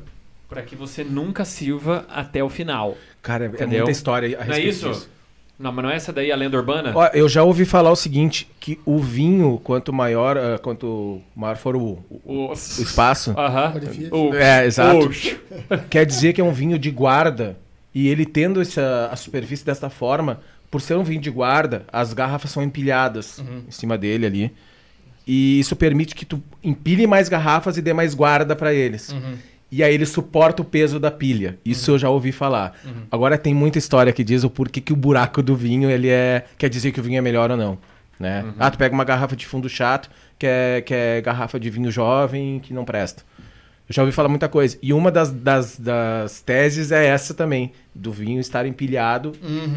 para 0.48 0.62
que 0.62 0.76
você 0.76 1.02
nunca 1.02 1.44
sirva 1.44 2.04
até 2.08 2.44
o 2.44 2.50
final. 2.50 2.96
Cara, 3.22 3.46
é 3.46 3.48
Entendeu? 3.48 3.78
muita 3.78 3.90
história 3.90 4.28
a 4.38 4.44
Não 4.44 4.52
é 4.52 4.56
respeito 4.56 4.68
isso? 4.68 4.88
disso. 4.90 5.15
Não, 5.58 5.72
mas 5.72 5.82
não 5.84 5.90
é 5.90 5.96
essa 5.96 6.12
daí 6.12 6.30
a 6.30 6.36
lenda 6.36 6.56
urbana? 6.56 6.92
Ó, 6.94 7.06
eu 7.14 7.28
já 7.28 7.42
ouvi 7.42 7.64
falar 7.64 7.90
o 7.90 7.96
seguinte, 7.96 8.46
que 8.60 8.78
o 8.84 8.98
vinho, 8.98 9.58
quanto 9.64 9.90
maior, 9.92 10.36
ah, 10.36 10.58
quanto 10.58 11.20
maior 11.34 11.56
for 11.56 11.74
o, 11.74 11.98
o- 12.10 12.48
O... 12.50 12.52
espaço. 12.52 13.32
Orifício. 13.74 14.14
O... 14.14 14.34
é, 14.34 14.66
exato, 14.66 14.98
o- 15.06 15.78
quer 15.88 16.04
dizer 16.04 16.32
que 16.34 16.40
é 16.40 16.44
um 16.44 16.52
vinho 16.52 16.78
de 16.78 16.90
guarda. 16.90 17.56
E 17.94 18.08
ele 18.08 18.26
tendo 18.26 18.60
essa, 18.60 19.08
a 19.10 19.16
superfície 19.16 19.64
desta 19.64 19.88
forma, 19.88 20.40
por 20.70 20.82
ser 20.82 20.94
um 20.98 21.02
vinho 21.02 21.22
de 21.22 21.30
guarda, 21.30 21.86
as 21.90 22.12
garrafas 22.12 22.50
são 22.50 22.62
empilhadas 22.62 23.38
em 23.66 23.70
cima 23.70 23.96
dele 23.96 24.26
ali. 24.26 24.52
E 25.26 25.58
isso 25.58 25.74
permite 25.74 26.14
que 26.14 26.26
tu 26.26 26.42
empilhe 26.62 27.06
mais 27.06 27.28
garrafas 27.30 27.78
e 27.78 27.82
dê 27.82 27.94
mais 27.94 28.12
guarda 28.14 28.54
para 28.54 28.74
eles. 28.74 29.14
E 29.76 29.82
aí 29.84 29.94
ele 29.94 30.06
suporta 30.06 30.62
o 30.62 30.64
peso 30.64 30.98
da 30.98 31.10
pilha. 31.10 31.58
Isso 31.62 31.90
eu 31.90 31.98
já 31.98 32.08
ouvi 32.08 32.32
falar. 32.32 32.74
Agora 33.10 33.36
tem 33.36 33.52
muita 33.52 33.76
história 33.76 34.10
que 34.10 34.24
diz 34.24 34.42
o 34.42 34.48
porquê 34.48 34.80
que 34.80 34.90
o 34.90 34.96
buraco 34.96 35.42
do 35.42 35.54
vinho 35.54 35.90
ele 35.90 36.08
é 36.08 36.46
quer 36.56 36.70
dizer 36.70 36.92
que 36.92 37.00
o 37.00 37.02
vinho 37.02 37.18
é 37.18 37.20
melhor 37.20 37.50
ou 37.50 37.58
não, 37.58 37.76
né? 38.18 38.42
Ah, 38.58 38.70
tu 38.70 38.78
pega 38.78 38.94
uma 38.94 39.04
garrafa 39.04 39.36
de 39.36 39.46
fundo 39.46 39.68
chato, 39.68 40.08
que 40.38 40.46
é, 40.46 40.80
que 40.80 40.94
é 40.94 41.20
garrafa 41.20 41.60
de 41.60 41.68
vinho 41.68 41.90
jovem 41.90 42.58
que 42.58 42.72
não 42.72 42.86
presta. 42.86 43.22
Eu 43.86 43.92
já 43.92 44.00
ouvi 44.00 44.12
falar 44.12 44.30
muita 44.30 44.48
coisa. 44.48 44.78
E 44.82 44.94
uma 44.94 45.10
das, 45.10 45.30
das, 45.30 45.78
das 45.78 46.40
teses 46.40 46.90
é 46.90 47.06
essa 47.06 47.34
também, 47.34 47.70
do 47.94 48.10
vinho 48.10 48.40
estar 48.40 48.64
empilhado 48.64 49.32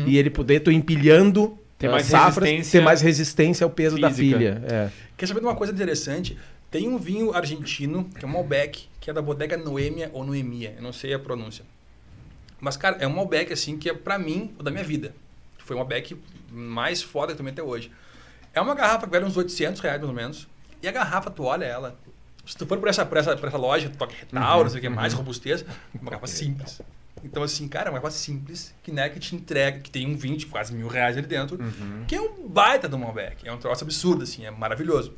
e 0.07 0.17
ele 0.17 0.29
poder, 0.29 0.61
tu 0.61 0.71
empilhando 0.71 1.57
Ter 1.77 1.89
mais 1.89 2.05
safras, 2.05 2.49
resistência 2.49 2.79
ter 2.79 2.85
mais 2.85 3.01
resistência 3.01 3.63
ao 3.65 3.69
peso 3.69 3.99
da 3.99 4.09
física. 4.09 4.37
pilha. 4.37 4.61
É. 4.65 4.89
Quer 5.17 5.27
saber 5.27 5.41
de 5.41 5.45
uma 5.45 5.55
coisa 5.55 5.73
interessante? 5.73 6.37
Tem 6.71 6.87
um 6.87 6.97
vinho 6.97 7.33
argentino, 7.33 8.05
que 8.05 8.23
é 8.23 8.27
um 8.27 8.31
Malbec, 8.31 8.87
que 8.99 9.09
é 9.09 9.13
da 9.13 9.21
bodega 9.21 9.57
Noemia 9.57 10.11
ou 10.13 10.23
Noemia, 10.23 10.75
eu 10.77 10.83
não 10.83 10.93
sei 10.93 11.13
a 11.13 11.19
pronúncia. 11.19 11.65
Mas, 12.59 12.77
cara, 12.77 12.97
é 12.99 13.07
um 13.07 13.15
Malbec, 13.15 13.51
assim, 13.51 13.77
que 13.77 13.89
é 13.89 13.93
pra 13.93 14.19
mim, 14.19 14.53
o 14.59 14.63
da 14.63 14.69
minha 14.69 14.83
vida. 14.83 15.15
Foi 15.57 15.75
um 15.75 15.79
Malbec 15.79 16.15
mais 16.51 17.01
foda 17.01 17.27
que 17.27 17.33
eu 17.33 17.37
tomei 17.37 17.53
até 17.53 17.63
hoje. 17.63 17.91
É 18.53 18.61
uma 18.61 18.75
garrafa 18.75 19.05
que 19.05 19.11
vale 19.11 19.25
uns 19.25 19.37
800 19.37 19.81
reais, 19.81 19.97
mais 19.99 20.09
ou 20.09 20.15
menos. 20.15 20.47
E 20.81 20.87
a 20.87 20.91
garrafa, 20.91 21.29
tu 21.29 21.43
olha 21.43 21.65
ela. 21.65 21.97
Se 22.45 22.55
tu 22.57 22.65
for 22.65 22.77
por 22.77 22.87
essa, 22.87 23.05
por 23.05 23.17
essa, 23.17 23.35
por 23.35 23.47
essa 23.47 23.57
loja, 23.57 23.89
toque 23.89 24.15
retal, 24.15 24.63
não 24.63 24.69
sei 24.69 24.79
o 24.79 24.81
que, 24.81 24.89
mais 24.89 25.13
robustez, 25.13 25.61
é 25.61 25.65
uma 26.01 26.11
garrafa 26.11 26.27
simples. 26.27 26.81
Então, 27.23 27.43
assim, 27.43 27.67
cara, 27.67 27.89
é 27.89 27.91
uma 27.91 27.99
garrafa 27.99 28.15
simples, 28.15 28.73
que, 28.83 28.91
né, 28.91 29.09
que 29.09 29.19
te 29.19 29.35
entrega, 29.35 29.79
que 29.79 29.89
tem 29.91 30.07
um 30.07 30.15
vinho 30.15 30.37
de 30.37 30.45
quase 30.45 30.73
mil 30.73 30.87
reais 30.87 31.17
ali 31.17 31.27
dentro, 31.27 31.59
que 32.07 32.15
é 32.15 32.21
um 32.21 32.47
baita 32.47 32.87
do 32.87 32.97
Malbec. 32.97 33.47
É 33.47 33.51
um 33.51 33.57
troço 33.57 33.83
absurdo, 33.83 34.23
assim, 34.23 34.45
é 34.45 34.51
maravilhoso. 34.51 35.13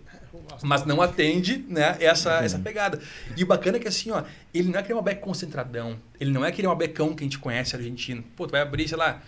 Mas 0.64 0.86
não 0.86 1.02
atende, 1.02 1.66
né, 1.68 1.98
essa, 2.00 2.44
essa 2.44 2.60
pegada. 2.60 3.02
E 3.36 3.44
o 3.44 3.48
bacana 3.48 3.78
é 3.78 3.80
que 3.80 3.88
assim, 3.88 4.12
ó, 4.12 4.24
ele 4.54 4.70
não 4.70 4.78
é 4.78 4.80
aquele 4.80 4.96
Malbec 4.96 5.22
concentradão. 5.22 5.98
Ele 6.20 6.32
não 6.32 6.46
é 6.46 6.50
aquele 6.50 6.68
Malbecão 6.68 7.16
que 7.16 7.24
a 7.24 7.26
gente 7.26 7.40
conhece 7.40 7.76
argentino. 7.76 8.24
Pô, 8.36 8.48
tu 8.48 8.52
vai 8.52 8.62
abrir, 8.62 8.88
sei 8.88 8.98
lá, 8.98 9.22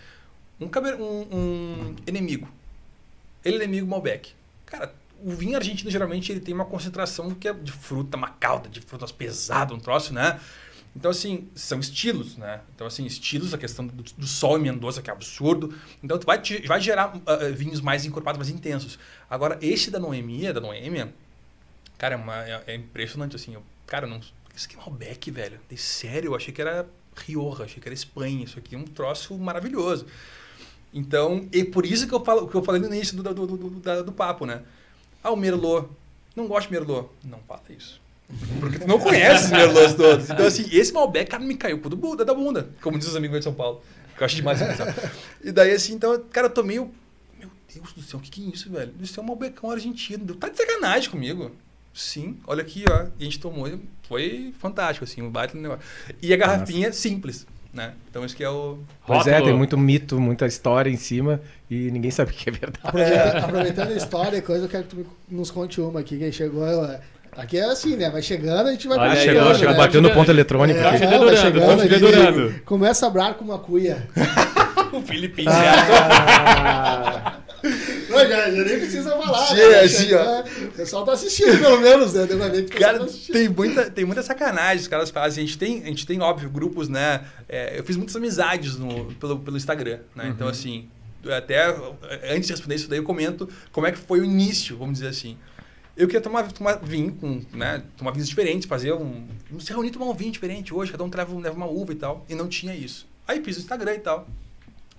um, 0.60 0.66
um, 0.66 1.26
um 1.32 1.96
inimigo. 2.06 2.48
Ele 3.44 3.56
é 3.56 3.64
inimigo 3.64 3.86
Malbec. 3.86 4.32
Cara, 4.64 4.94
o 5.22 5.30
vinho 5.30 5.56
argentino 5.56 5.90
geralmente 5.90 6.30
ele 6.32 6.40
tem 6.40 6.54
uma 6.54 6.64
concentração 6.64 7.30
que 7.34 7.48
é 7.48 7.52
de 7.52 7.72
fruta 7.72 8.16
macalda, 8.16 8.68
de 8.68 8.80
frutas 8.80 9.12
pesadas, 9.12 9.76
um 9.76 9.80
troço, 9.80 10.12
né? 10.12 10.40
Então, 10.96 11.10
assim, 11.10 11.48
são 11.56 11.80
estilos, 11.80 12.36
né? 12.36 12.60
Então, 12.74 12.86
assim, 12.86 13.04
estilos, 13.04 13.52
a 13.52 13.58
questão 13.58 13.84
do, 13.86 14.02
do 14.02 14.26
sol 14.26 14.56
em 14.58 14.62
Mendoza, 14.62 15.02
que 15.02 15.10
é 15.10 15.12
absurdo. 15.12 15.74
Então, 16.02 16.16
tu 16.18 16.24
vai, 16.24 16.40
te- 16.40 16.64
vai 16.66 16.80
gerar 16.80 17.20
ah, 17.26 17.36
vinhos 17.52 17.80
mais 17.80 18.04
encorpados, 18.04 18.38
mais 18.38 18.48
intensos. 18.48 18.98
Agora, 19.28 19.58
esse 19.60 19.90
da 19.90 19.98
Noemia, 19.98 20.52
da 20.52 20.60
Noêmia, 20.60 21.12
cara, 21.98 22.14
é, 22.14 22.16
uma- 22.16 22.44
é- 22.44 22.62
é 22.68 22.74
impressionante, 22.76 23.34
assim. 23.34 23.54
Eu, 23.54 23.62
cara, 23.86 24.06
não, 24.06 24.20
isso 24.54 24.66
aqui 24.66 24.76
é 24.76 24.78
Malbec, 24.78 25.30
velho. 25.32 25.58
De 25.68 25.76
sério, 25.76 26.28
eu 26.30 26.36
achei 26.36 26.54
que 26.54 26.60
era 26.60 26.86
Rioja, 27.16 27.64
achei 27.64 27.80
que 27.82 27.88
era 27.88 27.94
Espanha. 27.94 28.44
Isso 28.44 28.58
aqui 28.58 28.76
é 28.76 28.78
um 28.78 28.84
troço 28.84 29.36
maravilhoso. 29.36 30.06
Então, 30.92 31.48
e 31.52 31.64
por 31.64 31.84
isso 31.84 32.06
que 32.06 32.14
eu, 32.14 32.24
falo, 32.24 32.46
que 32.46 32.54
eu 32.54 32.62
falei 32.62 32.80
no 32.80 32.86
início 32.86 33.16
do, 33.16 33.22
do, 33.34 33.46
do, 33.46 33.56
do, 33.56 34.04
do 34.04 34.12
papo, 34.12 34.46
né? 34.46 34.62
Ah, 35.22 35.30
o 35.32 35.36
Merlot. 35.36 35.88
Não 36.36 36.46
gosto 36.46 36.68
de 36.68 36.72
Merlot. 36.74 37.08
Não 37.24 37.40
fala 37.40 37.62
isso. 37.70 38.00
Porque 38.60 38.78
tu 38.78 38.86
não 38.88 38.98
conhece 38.98 39.46
os 39.46 39.50
Merlots 39.50 39.94
todos. 39.94 40.30
Então, 40.30 40.46
assim, 40.46 40.66
esse 40.72 40.92
Malbec, 40.92 41.30
cara, 41.30 41.42
me 41.42 41.54
caiu 41.56 41.78
por 41.78 41.94
bunda, 41.94 42.24
da 42.24 42.34
bunda, 42.34 42.68
como 42.82 42.98
diz 42.98 43.08
os 43.08 43.16
amigos 43.16 43.38
de 43.38 43.44
São 43.44 43.54
Paulo. 43.54 43.82
Que 44.16 44.22
eu 44.22 44.26
acho 44.26 44.36
demais. 44.36 44.58
E 45.42 45.52
daí, 45.52 45.72
assim, 45.72 45.92
então, 45.94 46.18
cara, 46.30 46.46
eu 46.46 46.50
tomei 46.50 46.78
o. 46.78 46.90
Meu 47.38 47.48
Deus 47.72 47.92
do 47.92 48.02
céu, 48.02 48.18
o 48.18 48.22
que, 48.22 48.30
que 48.30 48.46
é 48.46 48.54
isso, 48.54 48.70
velho? 48.70 48.92
Isso 49.00 49.18
é 49.18 49.22
um 49.22 49.26
Malbecão 49.26 49.70
argentino. 49.70 50.24
Deu- 50.24 50.36
Tá 50.36 50.48
de 50.48 50.56
sacanagem 50.56 51.10
comigo. 51.10 51.50
Sim, 51.92 52.36
olha 52.46 52.62
aqui, 52.62 52.84
ó. 52.90 53.06
E 53.18 53.22
a 53.22 53.24
gente 53.24 53.38
tomou. 53.38 53.70
Foi 54.08 54.52
fantástico, 54.58 55.04
assim, 55.04 55.22
um 55.22 55.30
baita 55.30 55.56
negócio. 55.56 55.84
E 56.20 56.32
a 56.32 56.36
garrafinha 56.36 56.92
simples. 56.92 57.46
né? 57.72 57.92
Então 58.10 58.24
isso 58.24 58.36
que 58.36 58.44
é 58.44 58.48
o... 58.50 58.78
Pois 59.06 59.26
é, 59.26 59.40
tem 59.40 59.52
muito 59.54 59.76
mito, 59.78 60.20
muita 60.20 60.46
história 60.46 60.88
em 60.90 60.96
cima 60.96 61.40
e 61.68 61.90
ninguém 61.90 62.10
sabe 62.10 62.30
o 62.30 62.34
que 62.34 62.48
é 62.48 62.52
verdade. 62.52 62.78
Aproveitando, 62.84 63.44
aproveitando 63.44 63.92
a 63.92 63.96
história 63.96 64.36
e 64.36 64.42
coisa, 64.42 64.64
eu 64.66 64.68
quero 64.68 64.84
que 64.84 64.90
tu 64.96 65.06
nos 65.28 65.50
conte 65.50 65.80
uma 65.80 65.98
aqui, 66.00 66.16
que 66.18 66.30
chegou. 66.32 66.64
eu- 66.66 66.98
Aqui 67.36 67.58
é 67.58 67.64
assim, 67.64 67.96
né? 67.96 68.10
Vai 68.10 68.22
chegando, 68.22 68.68
a 68.68 68.72
gente 68.72 68.86
vai 68.86 68.98
Olha 68.98 69.10
comentando, 69.10 69.34
chegou, 69.34 69.54
chegou, 69.54 69.72
né? 69.72 69.78
bateu 69.78 70.02
no 70.02 70.10
ponto 70.12 70.30
eletrônico 70.30 70.78
É, 70.80 70.88
aqui. 70.88 71.00
tá 71.06 71.36
chegando 71.36 71.80
ali, 71.80 71.88
dedurando. 71.88 72.54
Começa 72.64 73.06
a 73.06 73.10
brar 73.10 73.34
com 73.34 73.44
uma 73.44 73.58
cuia. 73.58 74.06
O 74.92 75.02
Felipe 75.02 75.44
Ah, 75.48 77.40
não, 78.08 78.18
já, 78.28 78.50
já 78.50 78.64
nem 78.64 78.78
precisa 78.78 79.10
falar. 79.10 79.46
Sim, 79.46 79.56
né? 79.56 79.80
assim, 79.80 80.04
Chega- 80.04 80.44
O 80.62 80.70
pessoal 80.72 81.04
tá 81.04 81.12
assistindo, 81.12 81.58
pelo 81.58 81.80
menos, 81.80 82.12
né? 82.14 82.26
Cara, 82.78 83.00
tá 83.00 83.06
tem 83.32 83.48
muita, 83.48 83.90
tem 83.90 84.04
muita 84.04 84.22
sacanagem 84.22 84.82
os 84.82 84.88
caras 84.88 85.10
fazem. 85.10 85.42
A 85.42 85.46
gente 85.46 85.58
tem, 85.58 85.82
a 85.82 85.86
gente 85.86 86.06
tem 86.06 86.20
óbvio, 86.20 86.48
grupos, 86.48 86.88
né? 86.88 87.22
É, 87.48 87.76
eu 87.78 87.82
fiz 87.84 87.96
muitas 87.96 88.14
amizades 88.14 88.76
no, 88.76 89.06
pelo, 89.14 89.38
pelo 89.40 89.56
Instagram, 89.56 89.98
né? 90.14 90.28
Então, 90.28 90.46
assim, 90.46 90.88
até 91.36 91.74
antes 92.30 92.46
de 92.46 92.52
responder 92.52 92.74
isso 92.76 92.88
daí, 92.88 92.98
eu 92.98 93.04
comento 93.04 93.48
como 93.72 93.86
é 93.86 93.92
que 93.92 93.98
foi 93.98 94.20
o 94.20 94.24
início, 94.24 94.76
vamos 94.76 94.94
dizer 94.94 95.08
assim. 95.08 95.36
Eu 95.96 96.06
queria 96.08 96.20
tomar, 96.20 96.50
tomar 96.50 96.74
vinho, 96.76 97.12
com, 97.12 97.40
né? 97.52 97.82
Tomar 97.96 98.10
vinhos 98.10 98.28
diferentes, 98.28 98.68
fazer 98.68 98.92
um. 98.92 99.26
Se 99.60 99.72
reunir 99.72 99.90
tomar 99.90 100.06
um 100.06 100.14
vinho 100.14 100.32
diferente 100.32 100.74
hoje, 100.74 100.90
cada 100.90 101.04
um 101.04 101.10
leva, 101.14 101.34
leva 101.38 101.56
uma 101.56 101.66
uva 101.66 101.92
e 101.92 101.96
tal. 101.96 102.24
E 102.28 102.34
não 102.34 102.48
tinha 102.48 102.74
isso. 102.74 103.06
Aí 103.26 103.42
fiz 103.42 103.56
o 103.56 103.60
Instagram 103.60 103.94
e 103.94 104.00
tal. 104.00 104.26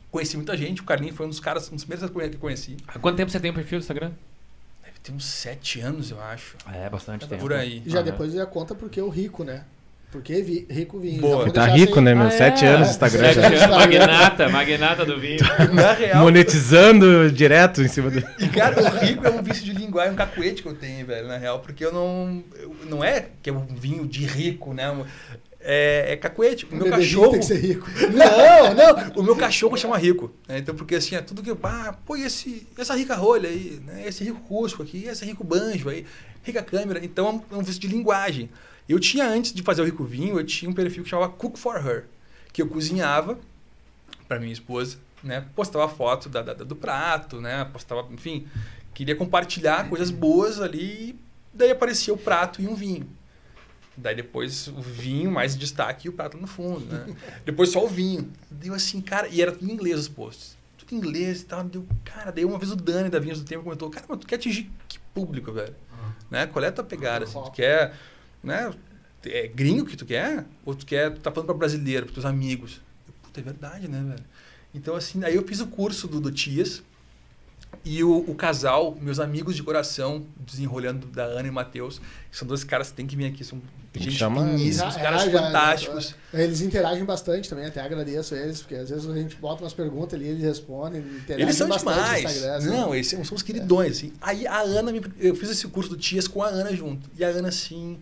Conheci 0.09 0.37
muita 0.37 0.55
gente, 0.55 0.81
o 0.81 0.85
Carlinho 0.85 1.13
foi 1.13 1.25
um 1.25 1.29
dos 1.29 1.41
caras, 1.41 1.69
um 1.69 1.75
dos 1.75 1.83
primeiros 1.83 2.09
que 2.09 2.35
eu 2.35 2.39
conheci. 2.39 2.77
Há 2.87 2.97
quanto 2.97 3.17
tempo 3.17 3.29
você 3.29 3.39
tem 3.39 3.51
o 3.51 3.53
perfil 3.53 3.79
do 3.79 3.81
Instagram? 3.81 4.13
Deve 4.81 4.99
ter 5.03 5.11
uns 5.11 5.25
sete 5.25 5.81
anos, 5.81 6.11
eu 6.11 6.21
acho. 6.21 6.55
É, 6.73 6.89
bastante 6.89 7.27
tempo. 7.27 7.41
Por 7.41 7.51
aí. 7.51 7.83
Já 7.85 8.01
depois 8.01 8.31
já 8.31 8.45
conta 8.45 8.73
porque 8.73 9.01
o 9.01 9.09
rico, 9.09 9.43
né? 9.43 9.65
Porque 10.15 10.41
vi, 10.41 10.65
rico 10.69 10.97
vinho. 10.99 11.19
Boa. 11.21 11.51
Tá 11.51 11.65
rico, 11.65 11.95
sem- 11.95 12.03
né, 12.03 12.15
meu? 12.15 12.27
Ah, 12.27 12.31
Sete 12.31 12.63
é. 12.63 12.69
anos 12.69 12.87
no 12.87 12.91
Instagram 12.93 13.33
Sete 13.33 13.45
anos, 13.45 13.67
magnata, 13.75 14.49
magnata 14.49 15.05
do 15.05 15.19
vinho. 15.19 15.39
Na 15.73 15.91
real, 15.93 16.23
Monetizando 16.23 17.29
direto 17.31 17.81
em 17.81 17.87
cima 17.89 18.09
do. 18.09 18.19
E, 18.39 18.47
cara, 18.47 18.81
o 18.81 18.97
rico 18.97 19.27
é 19.27 19.29
um 19.29 19.43
vício 19.43 19.63
de 19.65 19.73
linguagem, 19.73 20.13
um 20.13 20.15
cacuete 20.15 20.61
que 20.63 20.69
eu 20.69 20.73
tenho, 20.75 21.05
velho, 21.05 21.27
na 21.27 21.37
real, 21.37 21.59
porque 21.59 21.83
eu 21.83 21.91
não. 21.91 22.41
eu- 22.61 22.75
não 22.89 23.03
é 23.03 23.25
que 23.41 23.49
é 23.49 23.53
um 23.53 23.65
vinho 23.65 24.07
de 24.07 24.25
rico, 24.25 24.73
né? 24.73 25.05
É, 25.59 26.13
é 26.13 26.15
cacuete. 26.15 26.65
O 26.65 26.69
O 26.69 26.75
meu 26.75 26.85
bebezinho 26.85 27.09
cachorro. 27.21 27.31
tem 27.31 27.39
que 27.39 27.45
ser 27.45 27.57
rico. 27.59 27.89
Não, 28.13 28.73
não. 28.73 29.11
O 29.15 29.23
meu 29.23 29.35
cachorro 29.35 29.75
chama 29.75 29.97
rico. 29.97 30.31
né? 30.47 30.59
Então, 30.59 30.73
porque 30.75 30.95
assim, 30.95 31.15
é 31.15 31.21
tudo 31.21 31.41
que. 31.43 31.51
Ah, 31.63 31.93
pô, 32.05 32.15
e 32.15 32.23
esse, 32.23 32.67
essa 32.77 32.95
rica 32.95 33.15
rolha 33.15 33.49
aí, 33.49 33.81
né? 33.85 34.03
Esse 34.07 34.23
rico 34.23 34.39
cusco 34.41 34.81
aqui, 34.83 35.05
esse 35.07 35.25
rico 35.25 35.43
banjo 35.43 35.89
aí, 35.89 36.05
rica 36.43 36.61
câmera. 36.61 36.99
Então, 37.03 37.43
é 37.51 37.55
um 37.55 37.61
vício 37.63 37.81
de 37.81 37.87
linguagem. 37.87 38.49
Eu 38.87 38.99
tinha, 38.99 39.27
antes 39.27 39.51
de 39.53 39.61
fazer 39.63 39.81
o 39.81 39.85
rico 39.85 40.03
vinho, 40.03 40.39
eu 40.39 40.43
tinha 40.45 40.69
um 40.69 40.73
perfil 40.73 41.03
que 41.03 41.09
chamava 41.09 41.31
Cook 41.31 41.57
for 41.57 41.75
Her, 41.75 42.05
que 42.53 42.61
eu 42.61 42.67
cozinhava 42.67 43.37
para 44.27 44.39
minha 44.39 44.53
esposa, 44.53 44.97
né? 45.23 45.45
Postava 45.55 45.87
foto 45.89 46.29
da, 46.29 46.41
da- 46.41 46.53
do 46.53 46.75
prato, 46.75 47.41
né? 47.41 47.65
Postava, 47.65 48.07
enfim, 48.11 48.47
queria 48.93 49.15
compartilhar 49.15 49.89
coisas 49.89 50.11
boas 50.11 50.61
ali. 50.61 51.17
Daí 51.53 51.71
aparecia 51.71 52.13
o 52.13 52.17
prato 52.17 52.61
e 52.61 52.67
um 52.67 52.75
vinho. 52.75 53.09
Daí 53.97 54.13
depois 54.15 54.67
o 54.67 54.81
vinho, 54.81 55.31
mais 55.31 55.55
destaque 55.55 56.07
e 56.07 56.09
o 56.09 56.13
prato 56.13 56.37
no 56.37 56.47
fundo, 56.47 56.85
né? 56.85 57.15
depois 57.45 57.69
só 57.69 57.83
o 57.83 57.87
vinho. 57.87 58.31
Deu 58.51 58.73
assim, 58.73 58.99
cara, 59.01 59.27
e 59.29 59.41
era 59.41 59.51
tudo 59.51 59.69
em 59.69 59.73
inglês 59.73 59.97
os 59.99 60.07
posts. 60.09 60.57
Tudo 60.77 60.93
em 60.93 60.97
inglês 60.97 61.41
e 61.41 61.45
tal. 61.45 61.63
Deu, 61.63 61.85
cara, 62.03 62.31
daí 62.31 62.43
uma 62.45 62.59
vez 62.59 62.71
o 62.71 62.75
Dani 62.75 63.09
da 63.09 63.19
Vinhos 63.19 63.39
do 63.39 63.45
Tempo 63.45 63.63
comentou, 63.63 63.89
cara, 63.89 64.05
mas 64.09 64.19
tu 64.19 64.27
quer 64.27 64.35
atingir 64.35 64.69
que 64.87 64.99
público, 65.13 65.51
velho? 65.51 65.73
Né? 66.29 66.45
Qual 66.45 66.63
é 66.63 66.67
a 66.67 66.71
tua 66.71 66.83
pegada? 66.83 67.23
Assim? 67.25 67.41
Tu 67.41 67.51
quer, 67.51 67.93
né? 68.45 68.71
É 69.25 69.47
gringo 69.47 69.85
que 69.85 69.97
tu 69.97 70.05
quer? 70.05 70.45
Ou 70.65 70.75
tu 70.75 70.85
quer, 70.85 71.11
tu 71.11 71.19
tá 71.19 71.31
falando 71.31 71.47
pra 71.47 71.55
brasileiro, 71.55 72.05
pros 72.05 72.13
teus 72.15 72.25
amigos? 72.25 72.79
Eu, 73.07 73.13
Puta, 73.23 73.39
é 73.39 73.43
verdade, 73.43 73.87
né, 73.87 74.03
velho? 74.07 74.23
Então, 74.73 74.95
assim, 74.95 75.23
aí 75.23 75.35
eu 75.35 75.47
fiz 75.47 75.59
o 75.61 75.67
curso 75.67 76.07
do, 76.07 76.19
do 76.21 76.31
Tias 76.31 76.83
e 77.83 78.03
o, 78.03 78.17
o 78.27 78.35
casal, 78.35 78.95
meus 79.01 79.19
amigos 79.19 79.55
de 79.55 79.63
coração, 79.63 80.25
desenrolhando 80.39 81.07
da 81.07 81.23
Ana 81.23 81.47
e 81.47 81.51
Matheus, 81.51 81.99
que 82.31 82.37
são 82.37 82.47
dois 82.47 82.63
caras 82.63 82.89
que 82.89 82.95
tem 82.95 83.05
que 83.07 83.15
vir 83.15 83.25
aqui, 83.25 83.43
são 83.43 83.61
gente 83.97 84.11
Chama- 84.17 84.41
caras 84.97 85.23
é, 85.23 85.31
já- 85.31 85.39
fantásticos. 85.41 86.15
Eles 86.33 86.59
interagem 86.61 87.05
bastante 87.05 87.49
também, 87.49 87.65
até 87.65 87.79
agradeço 87.81 88.35
eles, 88.35 88.59
porque 88.61 88.75
às 88.75 88.89
vezes 88.89 89.09
a 89.09 89.15
gente 89.15 89.35
bota 89.37 89.63
umas 89.63 89.73
perguntas 89.73 90.13
ali, 90.19 90.27
eles 90.27 90.43
respondem, 90.43 90.99
interagem 91.01 91.41
Eles 91.43 91.55
são 91.55 91.67
bastante 91.69 91.95
no 91.97 92.03
demais. 92.03 92.23
Instagram. 92.25 92.55
assim. 92.57 92.67
Não, 92.69 92.93
eles 92.93 93.07
são, 93.07 93.23
são 93.23 93.35
os 93.37 93.41
queridões, 93.43 93.97
assim. 93.97 94.13
Aí 94.19 94.45
a 94.45 94.59
Ana, 94.61 94.91
me- 94.91 95.01
eu 95.19 95.33
fiz 95.35 95.49
esse 95.49 95.67
curso 95.67 95.89
do 95.91 95.97
Tias 95.97 96.27
com 96.27 96.43
a 96.43 96.47
Ana 96.47 96.75
junto. 96.75 97.09
E 97.17 97.23
a 97.23 97.29
Ana, 97.29 97.47
assim. 97.49 97.99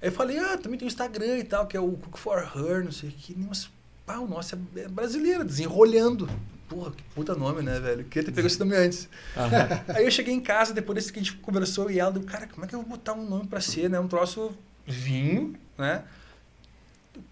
Aí 0.00 0.08
eu 0.08 0.12
falei, 0.12 0.38
ah, 0.38 0.58
também 0.58 0.78
tem 0.78 0.86
o 0.86 0.90
Instagram 0.90 1.38
e 1.38 1.44
tal, 1.44 1.66
que 1.66 1.76
é 1.76 1.80
o 1.80 1.92
Cook 1.92 2.16
for 2.18 2.38
Her, 2.38 2.84
não 2.84 2.92
sei 2.92 3.08
o 3.08 3.12
que. 3.12 3.34
Mas, 3.38 3.70
pá, 4.04 4.18
o 4.18 4.28
nosso 4.28 4.58
é, 4.76 4.88
brasileiro, 4.88 5.44
desenrolhando. 5.44 6.28
Porra, 6.68 6.90
que 6.90 7.02
puta 7.14 7.34
nome, 7.34 7.62
né, 7.62 7.78
velho? 7.78 8.04
Queria 8.04 8.24
ter 8.24 8.32
pegado 8.32 8.46
esse 8.46 8.58
nome 8.58 8.74
antes. 8.76 9.08
Aí 9.94 10.04
eu 10.04 10.10
cheguei 10.10 10.34
em 10.34 10.40
casa, 10.40 10.72
depois 10.72 10.96
desse 10.96 11.12
que 11.12 11.18
a 11.18 11.22
gente 11.22 11.36
conversou, 11.36 11.90
e 11.90 11.98
ela 11.98 12.10
deu, 12.10 12.22
cara, 12.22 12.46
como 12.46 12.64
é 12.64 12.68
que 12.68 12.74
eu 12.74 12.80
vou 12.80 12.88
botar 12.90 13.12
um 13.12 13.28
nome 13.28 13.46
pra 13.46 13.60
ser, 13.60 13.88
né? 13.88 13.98
Um 14.00 14.08
troço 14.08 14.52
vinho, 14.86 15.54
né? 15.78 16.04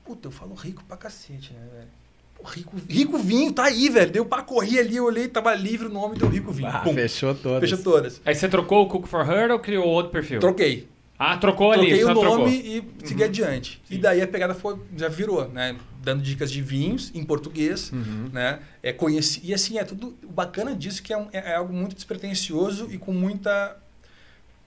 Puta, 0.05 0.29
eu 0.29 0.33
falo 0.33 0.55
rico 0.55 0.85
pra 0.85 0.97
cacete, 0.97 1.53
né, 1.53 1.67
velho? 1.75 1.89
Pô, 2.37 2.49
rico, 2.49 2.77
rico 2.89 3.19
vinho, 3.19 3.53
tá 3.53 3.65
aí, 3.65 3.89
velho. 3.89 4.13
Deu 4.13 4.25
pra 4.25 4.43
correr 4.43 4.81
ali, 4.81 4.97
eu 4.97 5.05
olhei, 5.05 5.29
tava 5.29 5.55
livre 5.55 5.87
o 5.87 5.91
nome, 5.93 6.19
deu 6.19 6.29
rico 6.29 6.53
vinho. 6.53 6.69
Ah, 6.69 6.81
Pum, 6.81 6.95
fechou 6.95 7.35
todas. 7.35 7.69
fechou 7.69 7.83
todas. 7.83 8.21
Aí 8.25 8.35
você 8.35 8.49
trocou 8.49 8.85
o 8.85 8.89
Cook 8.89 9.07
for 9.07 9.29
Her 9.29 9.51
ou 9.51 9.59
criou 9.59 9.87
outro 9.87 10.13
perfil? 10.13 10.41
Troquei. 10.41 10.89
Ah, 11.25 11.37
trocou 11.37 11.71
ali, 11.71 11.87
Troquei 11.87 12.05
o 12.05 12.07
trocou. 12.09 12.39
nome 12.39 12.51
e 12.57 12.83
segui 13.07 13.23
adiante. 13.23 13.81
E 13.89 13.97
daí 13.97 14.21
a 14.21 14.27
pegada 14.27 14.55
foi, 14.55 14.77
já 14.97 15.09
virou, 15.09 15.47
né? 15.49 15.77
Dando 16.03 16.21
dicas 16.21 16.51
de 16.51 16.61
vinhos 16.61 17.13
em 17.15 17.23
português, 17.25 17.93
Uhum. 17.93 18.29
né? 18.33 18.59
É, 18.83 18.93
conheci, 18.93 19.41
e 19.45 19.55
assim, 19.55 19.79
é 19.79 19.85
tudo. 19.85 20.19
O 20.25 20.33
bacana 20.33 20.75
disso 20.75 21.01
que 21.01 21.13
é, 21.13 21.17
um- 21.17 21.29
é- 21.33 21.53
é 21.53 21.55
algo 21.55 21.73
muito 21.73 21.95
despretensioso 21.95 22.89
e 22.91 22.99
com 22.99 23.13
muita. 23.13 23.77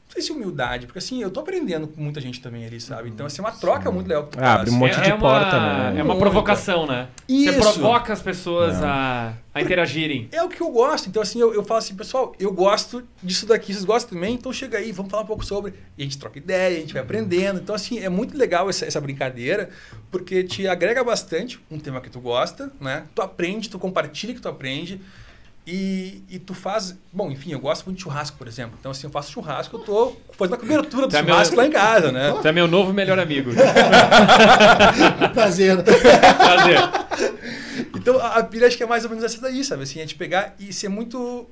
Não 0.07 0.13
sei 0.13 0.21
se 0.21 0.31
humildade, 0.31 0.85
porque 0.85 0.99
assim, 0.99 1.21
eu 1.21 1.31
tô 1.31 1.39
aprendendo 1.39 1.87
com 1.87 1.99
muita 1.99 2.21
gente 2.21 2.39
também 2.39 2.63
ali, 2.63 2.79
sabe? 2.79 3.09
Então, 3.09 3.25
assim, 3.25 3.41
é 3.41 3.43
uma 3.43 3.51
troca 3.51 3.91
muito 3.91 4.07
legal 4.07 4.25
que 4.27 4.37
tu 4.37 4.43
Ah, 4.43 4.53
abre 4.53 4.69
um 4.69 4.73
monte 4.73 4.97
é, 4.97 5.01
de 5.01 5.09
é 5.09 5.13
uma, 5.13 5.19
porta, 5.19 5.59
né? 5.59 5.99
É 5.99 6.03
uma 6.03 6.15
provocação, 6.15 6.85
né? 6.85 7.07
Você 7.27 7.33
Isso. 7.33 7.59
provoca 7.59 8.13
as 8.13 8.21
pessoas 8.21 8.81
a, 8.83 9.33
a 9.53 9.61
interagirem. 9.61 10.29
É 10.31 10.43
o 10.43 10.47
que 10.47 10.61
eu 10.61 10.69
gosto. 10.69 11.09
Então, 11.09 11.21
assim, 11.21 11.39
eu, 11.39 11.53
eu 11.55 11.63
falo 11.63 11.79
assim, 11.79 11.95
pessoal, 11.95 12.35
eu 12.39 12.53
gosto 12.53 13.03
disso 13.21 13.47
daqui, 13.47 13.73
vocês 13.73 13.83
gostam 13.83 14.13
também? 14.13 14.35
Então 14.35 14.53
chega 14.53 14.77
aí, 14.77 14.91
vamos 14.91 15.09
falar 15.09 15.23
um 15.23 15.27
pouco 15.27 15.43
sobre. 15.43 15.73
E 15.97 16.03
a 16.03 16.05
gente 16.05 16.19
troca 16.19 16.37
ideia, 16.37 16.77
a 16.77 16.81
gente 16.81 16.93
vai 16.93 17.01
aprendendo. 17.01 17.59
Então, 17.59 17.73
assim, 17.73 17.99
é 17.99 18.07
muito 18.07 18.37
legal 18.37 18.69
essa, 18.69 18.85
essa 18.85 19.01
brincadeira, 19.01 19.69
porque 20.11 20.43
te 20.43 20.67
agrega 20.67 21.03
bastante 21.03 21.59
um 21.69 21.79
tema 21.79 21.99
que 21.99 22.11
tu 22.11 22.21
gosta, 22.21 22.71
né? 22.79 23.05
Tu 23.15 23.21
aprende, 23.23 23.69
tu 23.69 23.79
compartilha 23.79 24.33
o 24.33 24.35
que 24.35 24.41
tu 24.41 24.49
aprende. 24.49 25.01
E, 25.67 26.23
e 26.29 26.37
tu 26.37 26.53
faz. 26.53 26.95
Bom, 27.11 27.31
enfim, 27.31 27.51
eu 27.51 27.59
gosto 27.59 27.85
muito 27.85 27.97
de 27.97 28.03
churrasco, 28.03 28.37
por 28.37 28.47
exemplo. 28.47 28.77
Então, 28.79 28.91
assim, 28.91 29.07
eu 29.07 29.11
faço 29.11 29.31
churrasco, 29.31 29.75
eu 29.77 29.79
tô 29.81 30.15
fazendo 30.33 30.53
a 30.53 30.57
cobertura 30.59 31.07
do 31.07 31.11
Tá, 31.11 31.23
meu- 31.23 31.33
churrasco 31.33 31.55
lá 31.55 31.65
em 31.65 31.71
casa, 31.71 32.11
né? 32.11 32.31
Você 32.31 32.49
é 32.49 32.51
meu 32.51 32.67
novo 32.67 32.93
melhor 32.93 33.17
amigo. 33.17 33.49
Prazer. 35.33 35.77
Prazer. 35.83 36.79
Então, 37.95 38.19
a, 38.19 38.35
a 38.37 38.43
pilha 38.43 38.67
acho 38.67 38.77
que 38.77 38.83
é 38.83 38.85
mais 38.85 39.03
ou 39.03 39.09
menos 39.09 39.23
essa 39.25 39.41
daí, 39.41 39.63
sabe? 39.63 39.83
Assim, 39.83 39.99
a 39.99 40.01
gente 40.03 40.15
pegar 40.15 40.53
e 40.59 40.71
ser 40.71 40.89
muito 40.89 41.47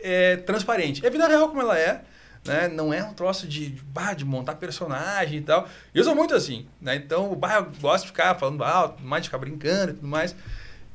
é, 0.00 0.36
transparente. 0.36 1.04
É 1.04 1.08
a 1.08 1.10
vida 1.10 1.26
real 1.26 1.48
como 1.48 1.60
ela 1.60 1.78
é, 1.78 2.02
né? 2.44 2.68
Não 2.68 2.92
é 2.92 3.02
um 3.02 3.12
troço 3.14 3.46
de, 3.46 3.70
de, 3.70 3.82
bah, 3.82 4.12
de 4.14 4.24
montar 4.24 4.54
personagem 4.54 5.38
e 5.38 5.42
tal. 5.42 5.68
Eu 5.94 6.04
sou 6.04 6.14
muito 6.14 6.34
assim, 6.34 6.66
né? 6.80 6.94
Então, 6.96 7.34
bah, 7.34 7.56
eu 7.56 7.66
gosto 7.80 8.02
de 8.04 8.08
ficar 8.10 8.34
falando 8.36 8.62
alto, 8.62 9.02
mais 9.02 9.22
de 9.24 9.28
ficar 9.28 9.38
brincando 9.38 9.90
e 9.92 9.94
tudo 9.94 10.06
mais. 10.06 10.34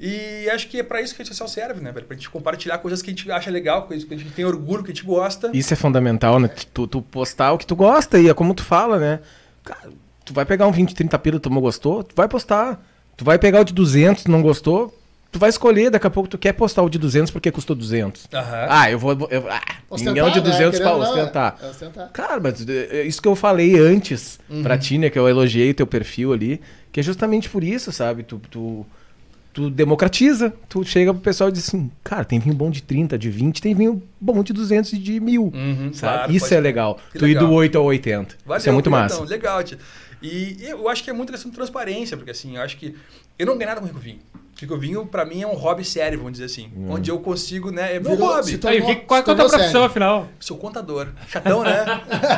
E 0.04 0.50
acho 0.50 0.68
que 0.68 0.80
é 0.80 0.84
pra 0.84 1.00
isso 1.00 1.14
que 1.14 1.22
a 1.22 1.24
rede 1.24 1.30
social 1.30 1.48
serve, 1.48 1.80
né, 1.80 1.92
velho? 1.92 2.08
Pra 2.08 2.18
gente 2.18 2.28
compartilhar 2.28 2.80
coisas 2.80 3.04
que 3.04 3.12
a 3.12 3.14
gente 3.14 3.32
acha 3.32 3.52
legal, 3.52 3.84
coisas 3.84 4.04
que 4.04 4.12
a 4.12 4.18
gente 4.18 4.32
tem 4.32 4.44
orgulho, 4.44 4.84
que 4.84 4.92
a 4.92 4.94
gente 4.96 5.06
gosta. 5.06 5.52
Isso 5.54 5.72
é 5.72 5.78
fundamental, 5.78 6.40
né? 6.40 6.50
Tu, 6.74 6.88
tu 6.88 7.04
postar 7.04 7.52
o 7.52 7.58
que 7.60 7.68
tu 7.68 7.76
gosta 7.76 8.20
e 8.20 8.28
é 8.28 8.34
como 8.34 8.56
tu 8.56 8.64
fala, 8.64 8.98
né? 8.98 9.20
Cara, 9.64 9.92
tu 10.26 10.34
vai 10.34 10.44
pegar 10.44 10.66
um 10.66 10.72
20, 10.72 10.96
30 10.96 11.20
pila, 11.20 11.40
tu 11.40 11.52
não 11.52 11.62
gostou, 11.62 12.04
tu 12.04 12.16
vai 12.16 12.28
postar. 12.28 12.84
Tu 13.16 13.24
vai 13.24 13.38
pegar 13.38 13.62
o 13.62 13.64
de 13.64 13.74
200, 13.74 14.24
tu 14.24 14.32
não 14.32 14.42
gostou, 14.42 14.92
tu 15.32 15.38
vai 15.38 15.52
escolher, 15.52 15.92
daqui 15.92 16.08
a 16.08 16.10
pouco 16.10 16.28
tu 16.28 16.38
quer 16.40 16.54
postar 16.54 16.82
o 16.82 16.90
de 16.90 16.98
200 16.98 17.30
porque 17.30 17.52
custou 17.52 17.76
200. 17.76 18.28
Aham. 18.34 18.68
Ah, 18.70 18.90
eu 18.90 18.98
vou... 18.98 19.12
Eu, 19.30 19.46
ah, 19.52 19.62
milhão 20.00 20.32
de 20.32 20.40
né? 20.42 20.50
200 20.50 20.80
pra 20.80 20.90
Querendo 20.90 20.94
ou 20.94 21.00
não, 21.00 21.10
ostentar. 21.12 21.60
é 21.62 21.68
ostentar. 21.68 22.10
Cara, 22.12 22.40
mas 22.40 22.68
é 22.68 23.04
isso 23.04 23.22
que 23.22 23.28
eu 23.28 23.36
falei 23.36 23.78
antes 23.78 24.40
pra 24.64 24.80
ti, 24.80 24.98
né? 24.98 25.12
Que 25.12 25.20
eu 25.20 25.30
elogiei 25.30 25.76
teu 25.76 25.86
perfil 25.86 26.34
ali. 26.34 26.60
Que 26.92 27.02
é 27.02 27.04
justamente 27.04 27.48
por 27.50 27.64
isso, 27.64 27.92
sabe? 27.92 28.24
Tu, 28.24 28.42
tu, 28.50 28.86
tu 29.54 29.70
democratiza. 29.70 30.54
Tu 30.70 30.84
chega 30.84 31.14
pro 31.14 31.22
pessoal 31.22 31.50
e 31.50 31.54
diz 31.54 31.68
assim, 31.68 31.90
cara, 32.04 32.24
tem 32.24 32.40
vinho 32.40 32.56
bom 32.56 32.70
de 32.70 32.82
30, 32.82 33.18
de 33.18 33.30
20, 33.30 33.62
tem 33.62 33.76
vinho 33.76 34.02
bom 34.20 34.44
de 34.44 34.54
200 34.54 34.94
e 34.94 34.98
de 34.98 35.20
1000. 35.20 35.44
Uhum, 35.44 35.92
claro, 35.98 36.32
isso 36.32 36.54
é 36.54 36.60
legal. 36.60 37.00
Que 37.12 37.20
tu 37.20 37.26
ir 37.26 37.34
legal. 37.34 37.48
do 37.48 37.54
8 37.54 37.78
ao 37.78 37.86
80. 37.86 38.38
Valeu, 38.46 38.60
isso 38.60 38.70
é 38.70 38.72
muito 38.72 38.92
massa. 38.92 39.24
Legal, 39.24 39.64
tia. 39.64 39.78
E 40.22 40.58
eu 40.62 40.88
acho 40.88 41.04
que 41.04 41.10
é 41.10 41.14
muito 41.14 41.32
questão 41.32 41.50
de 41.50 41.56
transparência, 41.56 42.16
porque 42.16 42.32
assim, 42.32 42.56
eu 42.56 42.62
acho 42.62 42.78
que 42.78 42.96
eu 43.40 43.46
não 43.46 43.54
ganhei 43.54 43.68
nada 43.68 43.80
com 43.80 43.86
o 43.86 43.90
Rico 43.90 44.00
Vinho. 44.00 44.20
Porque 44.68 44.74
o 44.76 44.78
vinho, 44.80 45.06
pra 45.08 45.26
mim, 45.26 45.42
é 45.42 45.48
um 45.48 45.56
hobby 45.56 45.84
sério, 45.84 46.20
vamos 46.20 46.34
dizer 46.34 46.46
assim. 46.46 46.72
Hum. 46.76 46.92
Onde 46.92 47.10
eu 47.10 47.18
consigo, 47.20 47.72
né? 47.72 47.96
É 47.96 48.00
meu 48.00 48.12
Virou- 48.12 48.28
hobby. 48.28 48.60
se 48.60 48.68
Aí, 48.68 48.80
qual 48.80 49.18
é 49.18 49.22
a 49.22 49.24
tua 49.24 49.36
tornou 49.36 49.48
profissão, 49.50 49.72
sério. 49.72 49.86
afinal? 49.86 50.28
Sou 50.40 50.56
contador. 50.58 51.08
Chatão, 51.28 51.64
né? 51.64 51.84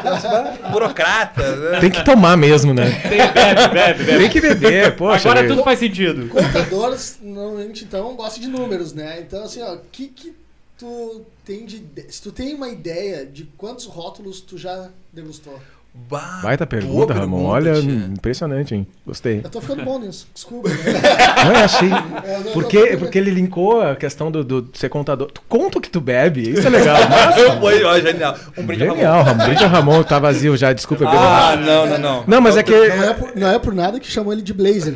Burocrata. 0.72 1.56
Né? 1.56 1.80
Tem 1.82 1.90
que 1.92 2.04
tomar 2.06 2.38
mesmo, 2.38 2.74
né? 2.74 2.86
Tem, 3.02 3.18
bebe, 3.18 3.68
bebe, 3.74 4.04
bebe. 4.06 4.20
Tem 4.20 4.30
que 4.30 4.42
beber, 4.42 4.96
poxa. 4.98 5.30
Agora 5.30 5.48
tudo 5.48 5.64
faz 5.64 5.80
sentido. 5.80 6.30
Contadores, 6.30 7.20
normalmente, 7.22 7.84
então, 7.84 8.16
gosta 8.16 8.40
de 8.40 8.48
números, 8.48 8.94
né? 8.94 9.20
Então, 9.20 9.44
assim, 9.44 9.62
ó, 9.62 9.74
o 9.74 9.82
que 9.92 10.08
que 10.08 10.34
tu 10.78 11.26
tem 11.46 11.66
de... 11.66 11.84
Se 12.10 12.22
tu 12.22 12.32
tem 12.32 12.54
uma 12.56 12.70
ideia 12.70 13.26
de 13.26 13.44
quantos 13.58 13.86
rótulos 13.86 14.40
tu 14.42 14.58
já 14.58 14.90
degustou? 15.12 15.60
Bah, 15.96 16.40
Baita 16.42 16.66
boa 16.66 16.68
pergunta, 16.82 17.14
Ramon. 17.14 17.46
Olha, 17.46 17.74
tia. 17.76 17.92
impressionante, 17.92 18.74
hein? 18.74 18.88
Gostei. 19.06 19.42
Eu 19.44 19.50
tô 19.50 19.62
ficando 19.62 19.84
bom 19.84 20.00
nisso, 20.00 20.28
desculpa. 20.34 20.68
Né? 20.70 20.76
Não, 21.46 21.52
eu 21.54 21.58
achei. 21.66 21.88
Eu 21.88 21.92
não 21.92 22.44
tô 22.46 22.50
Porque, 22.52 22.98
porque 22.98 23.18
ele 23.20 23.30
linkou 23.30 23.80
a 23.80 23.96
questão 23.96 24.32
do, 24.32 24.44
do 24.44 24.70
ser 24.74 24.90
contador. 24.90 25.30
Tu 25.32 25.40
conta 25.48 25.78
o 25.78 25.82
que 25.82 25.90
tu 25.92 26.02
bebe, 26.02 26.50
isso 26.50 26.66
é 26.66 26.70
legal. 26.72 26.98
Nossa, 27.08 27.60
Foi, 27.60 27.84
ó, 27.84 28.00
genial. 28.00 28.36
Um 28.58 28.66
brinde 28.66 28.88
ao 28.88 28.96
genial, 28.96 29.24
Ramon. 29.24 29.46
Brinde 29.46 29.64
ao 29.64 29.70
Ramon, 29.70 30.04
tá 30.04 30.18
vazio 30.18 30.58
já, 30.58 30.74
desculpa. 30.74 31.06
Ah, 31.08 31.56
não, 31.58 31.86
não, 31.86 31.98
não. 32.00 32.24
Não, 32.26 32.42
mas 32.42 32.58
é 32.58 32.64
que, 32.64 32.72
Não 32.72 33.04
é, 33.04 33.14
por, 33.14 33.36
não 33.36 33.48
é 33.50 33.60
por 33.60 33.76
nada 33.76 34.00
que 34.00 34.10
chamou 34.12 34.34
ele 34.34 34.42
de 34.42 34.52
Blazer. 34.54 34.96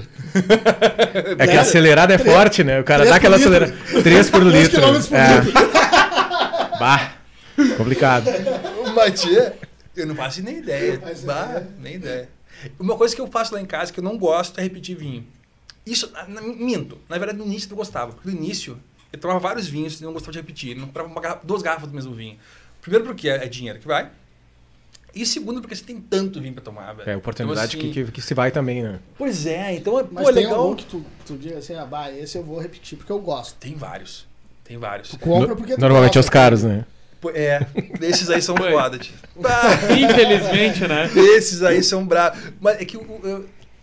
é 1.38 1.46
que 1.48 1.58
acelerado 1.58 2.12
é 2.12 2.18
forte, 2.18 2.64
né? 2.64 2.80
O 2.80 2.84
cara 2.84 3.06
dá 3.06 3.16
aquela 3.18 3.36
acelerada. 3.36 3.72
3 4.02 4.30
por 4.32 4.42
Três 4.42 4.54
litro. 4.64 4.72
quilômetros 4.80 5.08
por 5.08 5.16
É. 5.20 5.40
litro. 5.42 5.54
Bah, 6.80 7.12
complicado. 7.78 8.26
Mas, 8.96 9.22
tia, 9.22 9.54
eu 10.02 10.08
não 10.08 10.16
faço 10.16 10.42
nem 10.42 10.58
ideia. 10.60 11.00
Mas 11.04 11.24
é. 11.24 11.26
Bah, 11.26 11.64
nem 11.80 11.96
ideia. 11.96 12.30
Uma 12.80 12.96
coisa 12.98 13.16
que 13.16 13.22
eu 13.22 13.28
faço 13.28 13.54
lá 13.54 13.62
em 13.62 13.66
casa 13.66 13.92
que 13.94 14.00
eu 14.00 14.04
não 14.04 14.18
gosto 14.18 14.60
é 14.60 14.64
repetir 14.64 14.96
vinho. 14.98 15.26
Isso, 15.86 16.12
na- 16.12 16.28
na- 16.28 16.42
minto. 16.42 16.98
Na 17.08 17.18
verdade, 17.18 17.38
no 17.38 17.46
início 17.46 17.72
eu 17.72 17.78
gostava. 17.78 18.12
Porque 18.14 18.30
no 18.30 18.36
início, 18.36 18.78
eu 19.14 19.20
tomava 19.20 19.40
vários 19.40 19.68
vinhos 19.68 20.00
e 20.00 20.04
não 20.04 20.12
gostava 20.14 20.32
de 20.34 20.40
repetir. 20.40 20.72
Eu 20.72 20.80
não 20.82 20.88
comprava 20.88 21.08
garrafa- 21.22 21.42
duas 21.44 21.62
garrafas 21.62 21.90
do 21.90 21.96
mesmo 21.96 22.14
vinho. 22.14 22.38
Primeiro 22.82 23.06
porque 23.06 23.30
é 23.30 23.44
é 23.44 23.48
dinheiro 23.48 23.80
que 23.80 23.88
vai. 23.88 24.10
E 25.16 25.26
segundo 25.26 25.62
porque 25.62 25.76
você 25.76 25.84
tem 25.84 26.00
tanto 26.00 26.40
vinho 26.42 26.54
pra 26.54 26.64
tomar, 26.64 26.94
velho. 26.94 27.10
É 27.10 27.16
oportunidade 27.18 27.76
Então, 27.76 27.90
assim, 27.90 27.94
que, 27.94 28.06
que, 28.06 28.12
que 28.12 28.22
se 28.22 28.34
vai 28.34 28.52
também, 28.52 28.84
né? 28.84 29.00
Pois 29.18 29.46
é, 29.48 29.74
então 29.76 30.00
é 30.00 30.04
Mas 30.12 30.26
pô, 30.28 30.34
tem 30.34 30.44
legal. 30.44 30.60
algum 30.62 30.76
que 30.76 30.86
tu, 30.86 31.04
tu 31.26 31.38
diga 31.38 31.58
assim, 31.58 31.74
ah, 31.76 31.86
bah, 31.86 32.12
esse 32.12 32.38
eu 32.38 32.44
vou 32.44 32.60
repetir 32.60 32.98
porque 32.98 33.12
eu 33.12 33.20
gosto. 33.20 33.56
Tem 33.58 33.74
vários. 33.76 34.28
Tem 34.64 34.78
vários. 34.78 35.10
Tu 35.10 35.18
compra 35.20 35.48
No- 35.50 35.56
porque 35.56 35.74
tu 35.76 35.80
Normalmente 35.80 36.18
é 36.18 36.22
os 36.22 36.30
caros, 36.30 36.64
né? 36.64 36.86
É, 37.34 37.66
esses 38.02 38.30
aí 38.30 38.42
são 38.42 38.56
foda, 38.56 38.98
tio. 39.00 39.14
Bah, 39.36 39.62
Infelizmente, 39.98 40.88
né? 40.88 41.10
Esses 41.16 41.64
aí 41.64 41.82
são 41.84 42.06
bravos. 42.06 42.40
Mas 42.62 42.80
é 42.80 42.86
que, 42.86 42.98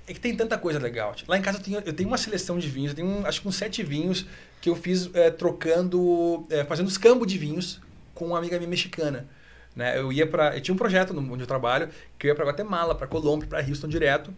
é 0.07 0.13
que 0.15 0.21
tem 0.21 0.37
tanta 0.37 0.57
coisa 0.59 0.79
legal. 0.79 1.15
tio. 1.15 1.27
Lá 1.29 1.37
em 1.39 1.43
casa 1.43 1.59
eu 1.59 1.63
tenho, 1.63 1.83
eu 1.85 1.93
tenho 1.93 2.09
uma 2.09 2.19
seleção 2.19 2.59
de 2.59 2.69
vinhos, 2.69 2.91
eu 2.93 2.97
tenho 2.97 3.09
um- 3.09 3.27
acho 3.27 3.41
que 3.41 3.49
uns 3.49 3.57
sete 3.57 3.83
vinhos 3.83 4.27
que 4.61 4.69
eu 4.71 4.77
fiz 4.77 5.11
é, 5.15 5.31
trocando, 5.31 6.47
é, 6.51 6.65
fazendo 6.65 6.89
escambo 6.89 7.27
de 7.27 7.37
vinhos 7.39 7.81
com 8.15 8.27
uma 8.27 8.39
amiga 8.39 8.57
minha 8.59 8.69
mexicana. 8.71 9.27
Né? 9.75 9.99
Eu 9.99 10.13
ia 10.13 10.27
para, 10.27 10.57
eu 10.57 10.61
tinha 10.61 10.75
um 10.75 10.79
projeto 10.79 11.13
no- 11.13 11.33
onde 11.33 11.43
eu 11.43 11.47
trabalho 11.47 11.89
que 12.19 12.27
eu 12.27 12.29
ia 12.29 12.35
para 12.35 12.45
Guatemala, 12.47 12.95
para 12.95 13.07
Colômbia, 13.07 13.49
para 13.49 13.61
Houston 13.61 13.89
direto. 13.89 14.33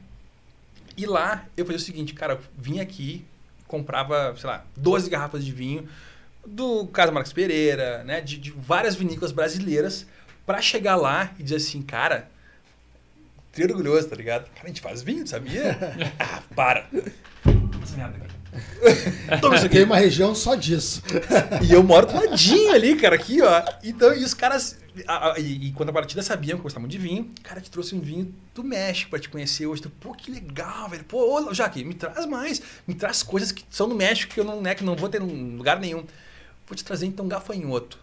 E 0.96 1.04
lá 1.04 1.44
eu 1.56 1.64
fazia 1.66 1.76
o 1.76 1.80
seguinte, 1.80 2.14
cara, 2.14 2.34
eu 2.34 2.40
vinha 2.56 2.82
aqui, 2.82 3.24
comprava, 3.68 4.34
sei 4.38 4.48
lá, 4.48 4.64
12 4.76 5.10
garrafas 5.10 5.44
de 5.44 5.52
vinho 5.52 5.86
do 6.46 6.86
Casa 6.88 7.12
Marques 7.12 7.32
Pereira, 7.32 8.02
né, 8.04 8.20
de, 8.20 8.38
de 8.38 8.50
várias 8.50 8.94
vinícolas 8.94 9.32
brasileiras, 9.32 10.06
para 10.44 10.60
chegar 10.62 10.96
lá 10.96 11.32
e 11.38 11.42
dizer 11.42 11.56
assim, 11.56 11.82
cara, 11.82 12.28
tri 13.52 13.64
orgulhoso, 13.64 14.08
tá 14.08 14.16
ligado? 14.16 14.44
Cara, 14.54 14.64
a 14.64 14.68
gente 14.68 14.80
faz 14.80 15.02
vinho, 15.02 15.26
sabia? 15.26 15.76
ah, 16.18 16.42
para. 16.54 16.86
Essa 17.82 17.96
merda 17.96 18.16
aqui. 18.16 19.40
Toma 19.40 19.56
isso 19.56 19.68
Tem 19.68 19.80
aqui. 19.82 19.90
uma 19.90 19.96
região 19.98 20.34
só 20.34 20.54
disso. 20.54 21.02
E 21.68 21.72
eu 21.72 21.82
moro 21.82 22.06
do 22.06 22.14
ladinho 22.14 22.72
ali, 22.72 22.96
cara, 22.96 23.14
aqui, 23.14 23.42
ó. 23.42 23.62
Então, 23.84 24.14
e 24.14 24.24
os 24.24 24.32
caras. 24.32 24.78
a- 25.06 25.32
a- 25.32 25.38
e, 25.38 25.66
e 25.66 25.72
quando 25.72 25.90
a 25.90 25.92
partida 25.92 26.22
sabiam 26.22 26.56
que 26.56 26.60
eu 26.60 26.62
gostava 26.62 26.80
muito 26.80 26.92
de 26.92 26.98
vinho, 26.98 27.30
cara, 27.42 27.60
te 27.60 27.70
trouxe 27.70 27.94
um 27.94 28.00
vinho 28.00 28.34
do 28.54 28.64
México 28.64 29.10
pra 29.10 29.18
te 29.18 29.28
conhecer 29.28 29.66
hoje. 29.66 29.82
Tu, 29.82 29.90
Pô, 29.90 30.14
que 30.14 30.30
legal, 30.30 30.88
velho. 30.88 31.04
Pô, 31.04 31.38
ô, 31.50 31.52
Jaque, 31.52 31.84
me 31.84 31.92
traz 31.94 32.24
mais. 32.24 32.62
Me 32.86 32.94
traz 32.94 33.22
coisas 33.22 33.52
que 33.52 33.62
são 33.68 33.88
do 33.88 33.94
México 33.94 34.32
que 34.32 34.40
eu 34.40 34.44
não, 34.44 34.60
né, 34.62 34.74
que 34.74 34.84
não 34.84 34.96
vou 34.96 35.08
ter 35.08 35.20
em 35.20 35.56
lugar 35.56 35.78
nenhum. 35.78 36.04
Vou 36.66 36.76
te 36.76 36.84
trazer 36.84 37.06
então 37.06 37.28
gafanhoto. 37.28 37.98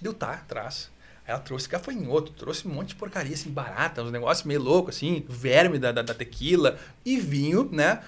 Deu, 0.00 0.12
tá, 0.14 0.42
traz. 0.48 0.90
Aí 1.26 1.32
ela 1.32 1.40
trouxe 1.40 1.68
gafanhoto, 1.68 2.32
trouxe 2.32 2.66
um 2.66 2.70
monte 2.70 2.88
de 2.90 2.94
porcaria, 2.94 3.34
assim, 3.34 3.50
barata, 3.50 4.02
uns 4.02 4.12
negócios 4.12 4.46
meio 4.46 4.62
loucos, 4.62 4.96
assim, 4.96 5.24
verme 5.28 5.78
da, 5.78 5.92
da, 5.92 6.02
da 6.02 6.14
tequila 6.14 6.78
e 7.04 7.18
vinho, 7.18 7.68
né? 7.72 8.00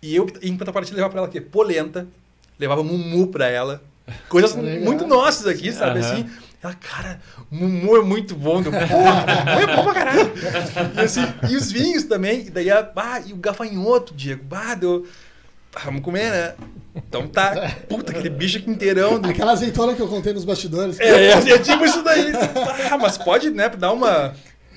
E 0.00 0.14
eu, 0.14 0.26
em 0.40 0.56
contrapartida, 0.56 0.96
levava 0.96 1.10
pra 1.12 1.20
ela 1.20 1.28
o 1.28 1.32
quê? 1.32 1.40
Polenta, 1.40 2.06
levava 2.58 2.82
mumu 2.82 3.26
pra 3.26 3.48
ela. 3.48 3.82
Coisas 4.28 4.54
Legal. 4.56 4.84
muito 4.84 5.06
nossas 5.06 5.46
aqui, 5.46 5.72
sabe? 5.72 6.00
Aham. 6.00 6.12
Assim, 6.12 6.30
ela, 6.62 6.74
cara, 6.74 7.20
mumu 7.50 7.96
é 7.96 8.02
muito 8.02 8.34
bom. 8.34 8.62
Deu, 8.62 8.70
Porra, 8.72 8.86
mumu 8.86 9.60
é 9.60 9.76
bom 9.76 9.84
pra 9.84 9.94
caralho. 9.94 10.32
E, 10.96 11.00
assim, 11.00 11.22
e 11.50 11.56
os 11.56 11.70
vinhos 11.72 12.04
também. 12.04 12.46
E 12.46 12.50
daí, 12.50 12.70
a, 12.70 12.82
bah, 12.82 13.20
e 13.20 13.32
o 13.32 13.36
gafanhoto, 13.36 14.14
Diego. 14.14 14.44
Bah, 14.44 14.74
deu... 14.74 15.06
Vamos 15.84 16.02
comer, 16.02 16.30
né? 16.30 16.54
Então 16.94 17.28
tá. 17.28 17.76
Puta, 17.88 18.12
aquele 18.12 18.30
bicho 18.30 18.58
aqui 18.58 18.70
inteirão. 18.70 19.20
Do... 19.20 19.28
Aquela 19.28 19.52
azeitona 19.52 19.94
que 19.94 20.02
eu 20.02 20.08
contei 20.08 20.32
nos 20.32 20.44
bastidores. 20.44 20.98
É, 20.98 21.08
é, 21.08 21.30
é 21.30 21.58
tipo 21.58 21.84
isso 21.84 22.02
daí. 22.02 22.32
Ah, 22.90 22.98
mas 22.98 23.16
pode, 23.16 23.50
né, 23.50 23.68
dar 23.68 23.92
uma. 23.92 24.34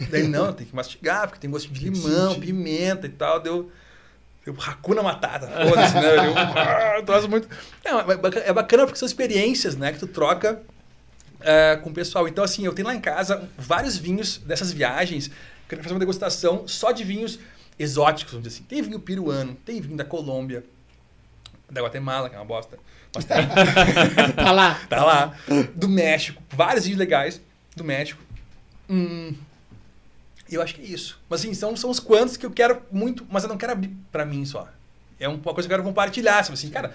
Daí 0.10 0.28
não, 0.28 0.54
tem 0.54 0.66
que 0.68 0.76
mastigar, 0.76 1.28
porque 1.28 1.40
tem 1.40 1.50
gosto 1.50 1.72
de 1.72 1.90
limão, 1.90 2.40
pimenta 2.40 3.08
e 3.08 3.10
tal. 3.10 3.40
Deu. 3.40 3.72
Deu 4.46 4.54
racuna 4.56 5.02
matata, 5.02 5.48
foda-se, 5.48 5.94
né? 5.96 6.28
Eu, 6.28 6.38
ah, 6.38 7.02
troço 7.06 7.30
muito. 7.30 7.48
Não, 7.86 8.00
é 8.00 8.18
bacana- 8.18 8.46
é 8.46 8.52
bacana 8.54 8.86
porque 8.86 9.00
são 9.00 9.06
experiências, 9.06 9.78
né, 9.78 9.94
que 9.94 10.00
tu 10.00 10.08
troca 10.08 10.62
é, 11.40 11.78
com 11.78 11.90
o 11.90 11.94
pessoal. 11.94 12.28
Então, 12.28 12.44
assim, 12.44 12.66
eu 12.66 12.74
tenho 12.74 12.88
lá 12.88 12.94
em 12.94 13.00
casa 13.00 13.50
vários 13.58 13.98
vinhos 13.98 14.38
dessas 14.40 14.72
viagens. 14.72 15.32
quero 15.70 15.82
fazer 15.82 15.94
uma 15.94 16.00
degustação 16.00 16.68
só 16.68 16.92
de 16.92 17.06
vinhos 17.06 17.40
exóticos, 17.80 18.34
vamos 18.34 18.48
dizer 18.48 18.58
assim. 18.58 18.66
Tem 18.68 18.82
vinho 18.82 19.00
peruano, 19.00 19.56
tem 19.66 19.80
vinho 19.80 19.96
da 19.98 20.06
Colômbia, 20.06 20.64
da 21.74 21.82
Guatemala, 21.82 22.30
que 22.30 22.36
é 22.36 22.40
uma 22.40 22.46
bosta. 22.46 22.78
Mas 23.14 23.26
tem. 23.26 23.38
Tá 24.36 24.52
lá. 24.52 24.80
Tá 24.90 25.04
lá. 25.04 25.36
Do 25.76 25.90
México. 25.90 26.42
Vários 26.50 26.86
vídeos 26.86 27.00
legais 27.00 27.42
do 27.76 27.84
México. 27.84 28.22
Hum, 28.90 29.34
eu 30.50 30.62
acho 30.62 30.76
que 30.76 30.82
é 30.82 30.86
isso. 30.86 31.20
Mas 31.30 31.42
assim, 31.42 31.54
são, 31.54 31.76
são 31.76 31.90
os 31.90 32.00
quantos 32.00 32.38
que 32.38 32.46
eu 32.46 32.52
quero 32.52 32.82
muito, 32.92 33.26
mas 33.30 33.44
eu 33.44 33.50
não 33.50 33.58
quero 33.58 33.74
abrir 33.74 33.92
pra 34.12 34.26
mim 34.26 34.46
só. 34.46 34.68
É 35.20 35.28
uma 35.28 35.38
coisa 35.38 35.68
que 35.68 35.74
eu 35.74 35.78
quero 35.78 35.84
compartilhar. 35.84 36.44
Sabe 36.44 36.54
assim, 36.54 36.70
cara, 36.70 36.94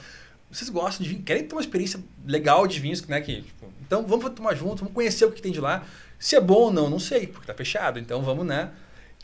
vocês 0.50 0.68
gostam 0.70 1.04
de 1.04 1.10
vinho, 1.10 1.22
querem 1.22 1.44
ter 1.44 1.54
uma 1.54 1.60
experiência 1.60 2.00
legal 2.26 2.66
de 2.66 2.78
vinhos, 2.80 3.04
né? 3.06 3.20
Que, 3.20 3.42
tipo, 3.42 3.72
então 3.86 4.06
vamos 4.06 4.30
tomar 4.30 4.54
junto, 4.54 4.80
vamos 4.80 4.94
conhecer 4.94 5.24
o 5.24 5.32
que 5.32 5.42
tem 5.42 5.52
de 5.52 5.60
lá. 5.60 5.84
Se 6.18 6.36
é 6.36 6.40
bom 6.40 6.54
ou 6.54 6.72
não, 6.72 6.90
não 6.90 6.98
sei, 6.98 7.26
porque 7.26 7.46
tá 7.46 7.54
fechado. 7.54 7.98
Então 7.98 8.22
vamos, 8.22 8.46
né? 8.46 8.70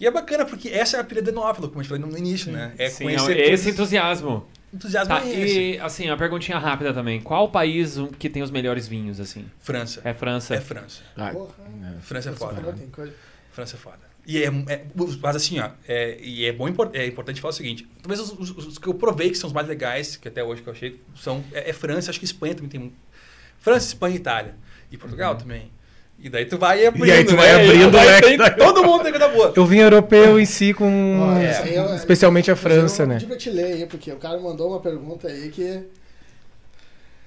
E 0.01 0.07
é 0.07 0.11
bacana, 0.11 0.45
porque 0.45 0.69
essa 0.69 0.97
é 0.97 1.01
a 1.01 1.05
pilha 1.05 1.23
de 1.23 1.31
Nófilo, 1.31 1.69
como 1.69 1.81
a 1.81 1.83
gente 1.83 1.91
falou 1.91 2.11
no 2.11 2.19
início, 2.19 2.51
né? 2.51 2.73
É 2.77 2.89
Sim, 2.91 3.05
conhecer 3.05 3.39
é 3.39 3.51
esse 3.51 3.71
entusiasmo. 3.71 4.47
Entusiasmo 4.75 5.15
Tá, 5.15 5.25
é 5.25 5.41
esse. 5.41 5.61
e 5.61 5.79
assim, 5.79 6.09
a 6.11 6.17
perguntinha 6.17 6.59
rápida 6.59 6.93
também. 6.93 7.21
Qual 7.21 7.45
o 7.45 7.49
país 7.49 7.97
que 8.19 8.29
tem 8.29 8.43
os 8.43 8.51
melhores 8.51 8.87
vinhos, 8.89 9.21
assim? 9.21 9.45
França. 9.61 10.01
É 10.05 10.13
França. 10.15 10.55
É 10.55 10.61
França. 10.61 11.03
Ah, 11.17 11.31
Porra. 11.31 11.55
França 12.01 12.31
é 12.31 12.33
foda. 12.33 12.75
Coisa. 12.93 13.15
França 13.53 13.77
é 13.77 13.79
foda. 13.79 14.15
E 14.27 14.43
é, 14.43 14.47
é- 14.47 14.87
mas 15.21 15.37
assim, 15.37 15.61
ó, 15.61 15.69
é, 15.87 16.19
e 16.19 16.47
é, 16.47 16.53
bom, 16.53 16.67
é 16.95 17.07
importante 17.07 17.41
falar 17.43 17.51
o 17.51 17.55
seguinte: 17.55 17.87
talvez 18.03 18.19
os, 18.21 18.33
os- 18.33 18.67
os 18.69 18.79
que 18.79 18.87
eu 18.89 18.95
provei 18.95 19.29
que 19.31 19.37
são 19.37 19.49
os 19.49 19.53
mais 19.53 19.69
legais, 19.69 20.17
que 20.17 20.27
até 20.29 20.43
hoje 20.43 20.63
que 20.63 20.69
eu 20.69 20.73
achei, 20.73 20.99
são 21.15 21.45
é, 21.53 21.69
é 21.69 21.73
França, 21.75 22.11
acho 22.11 22.19
que 22.19 22.25
Espanha 22.25 22.55
também 22.55 22.71
tem. 22.71 22.81
um- 22.81 22.93
França, 23.59 23.87
Espanha 23.89 24.15
e 24.15 24.19
Itália. 24.19 24.57
E 24.91 24.97
Portugal 24.97 25.37
também. 25.37 25.71
E 26.25 26.31
daí 26.31 26.47
tu 26.47 26.57
vai 26.57 26.87
abrindo. 26.87 27.05
Uhum. 27.07 27.13
aí 27.13 27.25
tu 27.25 27.37
vai 27.37 27.47
né? 27.49 27.55
abrindo 27.55 27.93
tem- 28.23 28.37
da- 28.39 28.51
Todo 28.51 28.83
mundo 28.83 29.03
tem 29.03 29.13
coisa 29.13 29.29
boa. 29.29 29.53
O 29.61 29.67
vinho 29.67 29.83
europeu 29.83 30.41
em 30.41 30.47
si, 30.47 30.73
com 30.73 30.87
eu- 31.69 31.95
especialmente 31.95 32.51
a 32.51 32.57
França, 32.57 33.03
eu 33.03 33.07
né? 33.07 33.21
pra 33.21 33.37
te 33.37 33.51
ler 33.51 33.65
aí, 33.75 33.87
porque 33.87 34.11
o 34.11 34.17
cara 34.17 34.41
mandou 34.41 34.71
uma 34.71 34.81
pergunta 34.81 35.29
aí 35.29 35.51
que. 35.51 35.83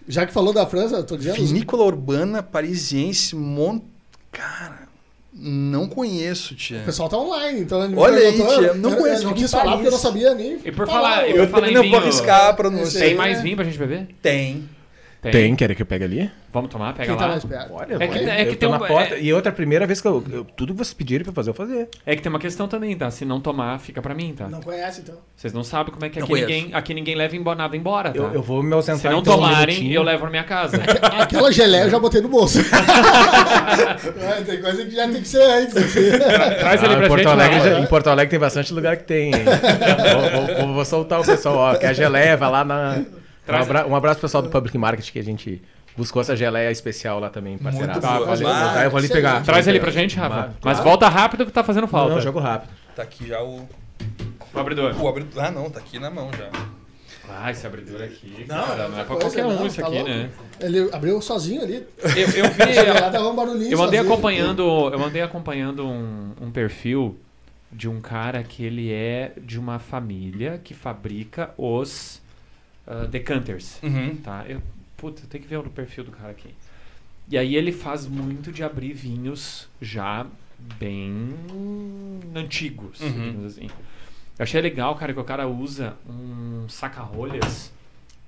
Já 0.07 0.25
que 0.25 0.33
falou 0.33 0.51
da 0.51 0.65
França, 0.65 0.95
eu 0.95 1.03
tô 1.03 1.15
dizendo. 1.15 1.35
Vinícola 1.35 1.83
Urbana 1.83 2.41
Parisiense 2.41 3.35
Mont. 3.35 3.83
Cara, 4.31 4.87
não 5.31 5.87
conheço, 5.87 6.55
tia. 6.55 6.79
O 6.81 6.85
pessoal 6.85 7.07
tá 7.07 7.17
online, 7.19 7.59
então 7.59 7.83
ele 7.83 7.93
me 7.93 7.99
Olha 8.01 8.17
aí, 8.17 8.33
tia, 8.33 8.43
eu- 8.43 8.75
não 8.75 8.91
eu- 8.93 8.97
conheço, 8.97 9.21
Eu 9.23 9.27
não 9.27 9.33
quis 9.35 9.51
falar 9.51 9.73
porque 9.73 9.87
eu 9.87 9.91
não 9.91 9.99
sabia 9.99 10.33
nem. 10.33 10.57
E 10.65 10.71
por 10.71 10.87
falar, 10.87 11.01
falar- 11.01 11.29
eu- 11.29 11.35
eu 11.35 11.43
Eu 11.43 11.49
falar 11.49 11.67
também 11.67 11.75
não 11.83 11.89
vou 11.91 11.99
arriscar 11.99 12.47
a 12.47 12.53
pronúncia. 12.53 12.99
Tem 12.99 13.13
mais 13.13 13.37
é- 13.37 13.41
vinho 13.43 13.55
pra 13.57 13.65
gente 13.65 13.77
beber? 13.77 14.07
Tem. 14.23 14.67
Tem, 15.31 15.55
quer 15.55 15.75
que 15.75 15.81
eu 15.81 15.85
pegue 15.85 16.03
ali? 16.05 16.31
Vamos 16.53 16.69
tomar? 16.71 16.93
Pega 16.93 17.07
Quem 17.09 17.17
tá 17.17 17.25
lá. 17.25 17.31
mais 17.31 17.45
perto? 17.45 17.73
Olha, 17.73 17.95
É 18.03 18.07
que- 18.07 18.19
vai, 18.25 18.41
é 18.41 18.43
que 18.45 18.51
eu 18.51 18.55
tem 18.55 18.57
tô 18.57 18.67
um- 18.69 18.79
na 18.79 18.79
porta. 18.87 19.15
é- 19.15 19.21
E 19.21 19.33
outra 19.33 19.51
primeira 19.51 19.85
vez 19.85 20.01
que 20.01 20.07
eu, 20.07 20.23
eu- 20.31 20.43
Tudo 20.43 20.73
que 20.73 20.77
vocês 20.79 20.93
pedirem 20.93 21.23
pra 21.23 21.33
fazer, 21.33 21.49
eu 21.49 21.53
fazer. 21.53 21.87
É 22.05 22.15
que 22.15 22.21
tem 22.21 22.29
uma 22.29 22.39
questão 22.39 22.67
também, 22.67 22.95
tá? 22.97 23.11
Se 23.11 23.23
não 23.25 23.39
tomar, 23.39 23.79
fica 23.79 24.01
pra 24.01 24.13
mim, 24.15 24.33
tá? 24.35 24.47
Não 24.47 24.61
conhece, 24.61 25.01
então. 25.01 25.15
Vocês 25.35 25.53
não 25.53 25.63
sabem 25.63 25.93
como 25.93 26.05
é 26.05 26.09
que 26.09 26.19
Não 26.19 26.25
aqui 26.25 26.33
conheço. 26.33 26.49
ninguém, 26.49 26.73
aqui 26.73 26.93
ninguém 26.93 27.15
leva 27.15 27.55
nada 27.55 27.75
embora, 27.77 28.09
tá? 28.11 28.17
Eu, 28.17 28.33
eu 28.33 28.41
vou 28.41 28.63
me 28.63 28.73
ausentar 28.73 28.99
Se 29.01 29.09
não 29.09 29.19
então, 29.19 29.33
um 29.33 29.37
tomarem, 29.37 29.75
minutinho. 29.75 29.93
eu 29.95 30.03
levo 30.03 30.23
na 30.25 30.29
minha 30.31 30.43
casa. 30.43 30.77
Aquela 31.19 31.51
geleia 31.51 31.83
eu 31.83 31.89
já 31.89 31.99
botei 31.99 32.21
no 32.21 32.29
bolso. 32.29 32.59
É, 34.19 34.41
tem 34.43 34.61
coisa 34.61 34.85
que 34.85 34.91
já 34.95 35.07
tem 35.07 35.21
que 35.21 35.27
ser 35.27 35.41
antes. 35.41 35.75
assim. 35.77 36.09
Traz 36.59 36.83
ele 36.83 36.93
Ah, 36.93 36.97
pra 36.97 37.05
em, 37.05 37.07
Porto 37.07 37.17
gente. 37.23 37.27
Alegre, 37.31 37.59
já- 37.59 37.79
em 37.79 37.85
Porto 37.85 38.07
Alegre 38.07 38.29
tem 38.31 38.39
bastante 38.39 38.73
lugar 38.73 38.97
que 38.97 39.03
tem. 39.03 39.27
hein? 39.33 39.43
vou, 39.45 40.45
vou- 40.47 40.55
vou- 40.65 40.73
vou 40.75 40.85
soltar 40.85 41.19
o 41.21 41.25
pessoal, 41.25 41.55
ó. 41.55 41.75
Quer 41.75 41.93
geleia, 41.93 42.35
vai 42.37 42.49
lá 42.49 42.63
na, 42.63 43.01
Traz- 43.47 43.65
Um, 43.65 43.69
abra- 43.71 43.87
um 43.87 43.95
abraço 43.95 44.19
pro 44.19 44.27
pessoal 44.27 44.43
do 44.43 44.49
Public 44.49 44.77
Market 44.77 45.09
que 45.11 45.17
a 45.17 45.23
gente 45.23 45.61
buscou 45.97 46.21
essa 46.21 46.35
geleia 46.35 46.69
especial 46.69 47.19
lá 47.19 47.29
também, 47.29 47.57
parceiraço. 47.57 47.99
boa. 48.01 48.25
Vale- 48.35 48.45
Ah, 48.45 48.83
eu 48.83 48.91
vou 48.91 48.99
ali 48.99 49.07
pegar. 49.09 49.41
Traz 49.43 49.67
ele 49.67 49.79
pra 49.79 49.89
gente, 49.89 50.15
Rafa. 50.17 50.35
Claro. 50.35 50.53
Mas 50.63 50.79
volta 50.79 51.07
rápido 51.09 51.45
que 51.45 51.51
tá 51.51 51.63
fazendo 51.63 51.87
falta. 51.87 52.13
Não, 52.13 52.21
jogo 52.21 52.39
rápido. 52.39 52.69
Tá 52.95 53.01
aqui 53.03 53.27
já 53.27 53.41
o. 53.41 53.67
O 54.53 54.59
abridor. 54.59 54.95
O 55.01 55.07
abridor. 55.07 55.43
Ah, 55.43 55.49
não, 55.51 55.69
tá 55.69 55.79
aqui 55.79 55.97
na 55.99 56.09
mão 56.11 56.29
já. 56.37 56.49
Ah, 57.29 57.51
esse 57.51 57.67
abridor 57.67 58.01
aqui, 58.01 58.45
Não, 58.47 58.63
cara, 58.67 58.87
não 58.87 58.99
é 58.99 59.03
pra 59.03 59.13
outra 59.15 59.29
qualquer 59.29 59.43
coisa, 59.43 59.47
um 59.57 59.59
não, 59.59 59.67
isso 59.67 59.81
tá 59.81 59.87
aqui, 59.87 59.95
louco. 59.95 60.09
né? 60.09 60.29
Ele 60.61 60.89
abriu 60.93 61.21
sozinho 61.21 61.61
ali. 61.61 61.85
Eu, 62.03 62.09
eu 62.15 62.51
vi... 62.51 63.35
barulhinho 63.35 63.71
Eu 63.73 63.81
andei 63.83 63.99
sozinho. 63.99 64.01
acompanhando, 64.03 64.63
eu 64.93 65.03
andei 65.03 65.21
acompanhando 65.21 65.85
um, 65.85 66.31
um 66.39 66.49
perfil 66.51 67.19
de 67.69 67.89
um 67.89 67.99
cara 67.99 68.43
que 68.43 68.63
ele 68.63 68.93
é 68.93 69.33
de 69.41 69.59
uma 69.59 69.77
família 69.77 70.61
que 70.63 70.73
fabrica 70.73 71.49
os 71.57 72.21
ah, 72.87 73.05
decanters, 73.05 73.79
Uhum. 73.83 74.15
tá? 74.17 74.45
Eu, 74.47 74.61
puta, 74.95 75.21
eu 75.23 75.27
tenho 75.27 75.43
que 75.43 75.49
ver 75.49 75.57
o 75.57 75.63
perfil 75.69 76.03
do 76.05 76.11
cara 76.11 76.31
aqui. 76.31 76.49
E 77.29 77.37
aí 77.37 77.55
ele 77.55 77.71
faz 77.73 78.07
muito 78.07 78.51
de 78.51 78.63
abrir 78.63 78.93
vinhos 78.93 79.67
já 79.81 80.25
bem 80.79 81.33
antigos, 82.35 82.99
Uhum. 83.01 83.11
digamos 83.11 83.45
assim. 83.53 83.67
Eu 84.39 84.43
achei 84.43 84.61
legal, 84.61 84.95
cara, 84.95 85.13
que 85.13 85.19
o 85.19 85.23
cara 85.23 85.47
usa 85.47 85.95
um 86.07 86.65
saca-rolhas 86.69 87.71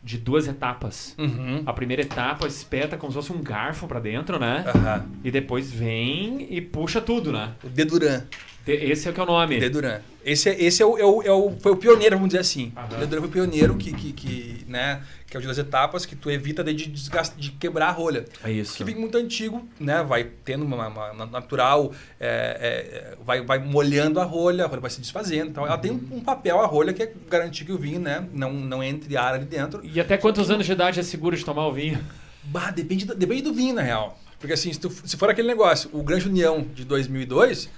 de 0.04 0.18
duas 0.18 0.48
etapas. 0.48 1.14
Uhum. 1.18 1.62
A 1.66 1.74
primeira 1.74 2.02
etapa 2.02 2.48
espeta 2.48 2.98
como 2.98 3.12
se 3.12 3.16
fosse 3.16 3.32
um 3.34 3.42
garfo 3.44 3.88
pra 3.88 4.00
dentro, 4.00 4.40
né? 4.40 4.64
Aham. 4.68 5.06
E 5.24 5.30
depois 5.32 5.72
vem 5.72 6.48
e 6.50 6.62
puxa 6.62 7.00
tudo, 7.02 7.32
né? 7.32 7.54
O 7.64 7.68
Deduran. 7.70 8.24
Esse 8.66 9.08
é 9.08 9.12
o 9.12 9.14
que 9.14 9.20
é 9.20 9.24
o 9.24 9.26
nome. 9.26 9.60
Deduran. 9.60 10.00
Esse, 10.32 10.50
é, 10.50 10.64
esse 10.64 10.82
é, 10.82 10.86
o, 10.86 10.98
é, 10.98 11.04
o, 11.06 11.22
é 11.24 11.32
o- 11.32 11.56
foi 11.60 11.72
o 11.72 11.76
pioneiro, 11.76 12.16
vamos 12.16 12.30
dizer 12.30 12.42
assim. 12.42 12.72
Aham. 12.76 12.88
O 12.96 13.00
Deduran 13.00 13.20
foi 13.22 13.30
o 13.30 13.32
pioneiro 13.32 13.76
que, 13.76 13.92
que, 13.94 14.14
que, 14.14 14.66
né, 14.68 15.02
que 15.28 15.36
é 15.36 15.40
o 15.40 15.42
de 15.42 15.48
duas 15.48 15.58
etapas, 15.58 16.06
que 16.06 16.16
tu 16.16 16.30
evita 16.30 16.64
de, 16.64 16.74
desgastar, 16.88 17.38
de 17.38 17.52
quebrar 17.52 17.88
a 17.88 17.92
rolha. 17.92 18.26
É 18.44 18.52
isso. 18.52 18.78
Que 18.78 18.84
vem 18.84 18.96
muito 18.96 19.18
antigo, 19.18 19.68
né? 19.80 20.04
Vai 20.04 20.24
tendo 20.46 20.64
uma, 20.66 20.88
uma- 20.88 21.12
uma 21.12 21.26
natural, 21.26 21.92
é, 22.20 23.14
é, 23.18 23.18
vai, 23.26 23.42
vai 23.42 23.60
molhando 23.60 24.20
a 24.20 24.24
rolha, 24.24 24.66
a 24.66 24.68
rolha 24.68 24.82
vai 24.82 24.90
se 24.92 25.02
desfazendo. 25.02 25.50
Então 25.50 25.66
ela 25.66 25.78
tem 25.78 25.92
um, 25.92 26.18
um 26.18 26.20
papel, 26.22 26.60
a 26.62 26.66
rolha, 26.66 26.94
que 26.94 27.04
é 27.04 27.12
garantir 27.30 27.66
que 27.66 27.72
o 27.72 27.78
vinho, 27.78 28.00
né? 28.00 28.28
Não, 28.34 28.52
não 28.54 28.84
entre 28.84 29.16
ar 29.18 29.34
ali 29.34 29.46
dentro. 29.46 29.82
E 29.84 30.00
até 30.00 30.18
quantos 30.18 30.50
anos 30.52 30.66
de 30.66 30.72
idade 30.72 31.00
é 31.00 31.04
seguro 31.04 31.36
de 31.36 31.44
tomar 31.44 31.68
o 31.68 31.74
vinho? 31.74 32.00
Bah, 32.44 32.72
depende 32.72 33.06
do, 33.06 33.16
depende 33.16 33.42
do 33.44 33.54
vinho, 33.54 33.76
na 33.76 33.82
real. 33.82 34.18
Porque 34.40 34.54
assim, 34.54 34.72
se, 34.72 34.80
tu- 34.80 34.90
se 35.04 35.18
for 35.18 35.30
aquele 35.30 35.50
negócio, 35.50 35.90
o 35.92 36.02
Grande 36.02 36.28
União 36.30 36.66
de 36.74 36.86
2002, 36.86 37.70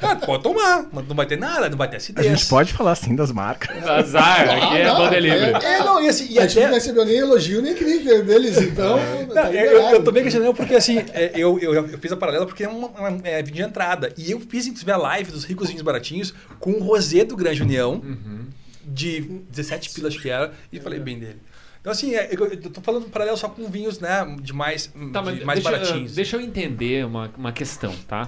cara, 0.00 0.16
pode 0.16 0.42
tomar, 0.42 0.86
mas 0.90 1.06
não 1.06 1.14
vai 1.14 1.26
ter 1.26 1.36
nada, 1.36 1.68
não 1.68 1.76
vai 1.76 1.86
ter 1.86 1.96
A 1.96 1.98
acidez. 1.98 2.26
gente 2.26 2.46
pode 2.48 2.72
falar 2.72 2.92
assim 2.92 3.14
das 3.14 3.30
marcas. 3.30 3.86
Azar, 3.86 4.48
aqui 4.48 4.76
é 4.78 4.86
não, 4.86 4.96
banda 4.96 5.18
livre. 5.20 5.38
É, 5.62 5.78
não, 5.80 6.02
e 6.02 6.08
assim, 6.08 6.26
e 6.30 6.38
a 6.38 6.46
gente 6.46 6.64
não 6.64 6.72
recebeu 6.72 7.04
nem 7.04 7.16
elogio 7.18 7.60
nem 7.60 7.74
crítica 7.74 8.22
deles, 8.22 8.56
então. 8.56 8.96
Não, 8.98 9.26
tá 9.34 9.52
eu, 9.52 9.70
eu, 9.72 9.82
eu 9.96 10.02
tô 10.02 10.10
bem 10.10 10.22
questionando 10.22 10.54
porque 10.54 10.74
assim, 10.74 10.98
é, 11.12 11.32
eu, 11.34 11.58
eu, 11.58 11.74
eu 11.74 11.98
fiz 11.98 12.10
a 12.10 12.16
paralela 12.16 12.46
porque 12.46 12.64
é 12.64 12.68
uma, 12.68 12.88
uma 12.88 13.08
é, 13.24 13.42
vídeo 13.42 13.56
de 13.56 13.62
entrada. 13.62 14.10
E 14.16 14.30
eu 14.30 14.40
fiz, 14.40 14.66
inclusive, 14.66 14.90
a 14.90 14.96
live 14.96 15.30
dos 15.30 15.44
ricos 15.44 15.68
vinhos 15.68 15.82
baratinhos 15.82 16.32
com 16.58 16.70
o 16.72 16.82
Rosé 16.82 17.22
do 17.22 17.36
Grande 17.36 17.62
União, 17.62 17.94
Uhum. 18.02 18.46
de 18.82 19.20
17 19.50 19.90
pilas 19.90 20.16
que 20.16 20.30
era, 20.30 20.52
e 20.72 20.80
falei 20.80 20.98
bem 20.98 21.18
dele. 21.18 21.36
Então, 21.80 21.92
assim, 21.92 22.14
é, 22.14 22.28
eu, 22.32 22.70
tô 22.70 22.80
falando 22.80 23.08
paralelo 23.08 23.36
só 23.36 23.48
com 23.48 23.66
vinhos, 23.68 23.98
né, 24.00 24.24
de 24.42 24.52
mais, 24.52 24.86
Tá, 25.12 25.20
de 25.22 25.44
mais 25.44 25.62
deixa, 25.62 25.70
baratinhos. 25.78 26.14
deixa 26.14 26.36
eu 26.36 26.40
entender 26.40 27.06
uma, 27.06 27.30
uma 27.36 27.52
questão, 27.52 27.94
tá? 28.06 28.26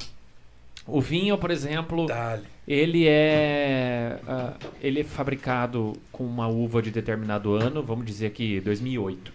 O 0.87 1.01
vinho, 1.01 1.37
por 1.37 1.51
exemplo, 1.51 2.07
Dale. 2.07 2.43
ele 2.67 3.07
é 3.07 4.19
ah, 4.27 4.55
ele 4.81 5.01
é 5.01 5.05
fabricado 5.05 5.93
com 6.11 6.25
uma 6.25 6.49
uva 6.49 6.81
de 6.81 6.91
determinado 6.91 7.53
ano, 7.55 7.83
vamos 7.83 8.07
dizer 8.07 8.27
aqui 8.29 8.61
2008, 8.61 9.33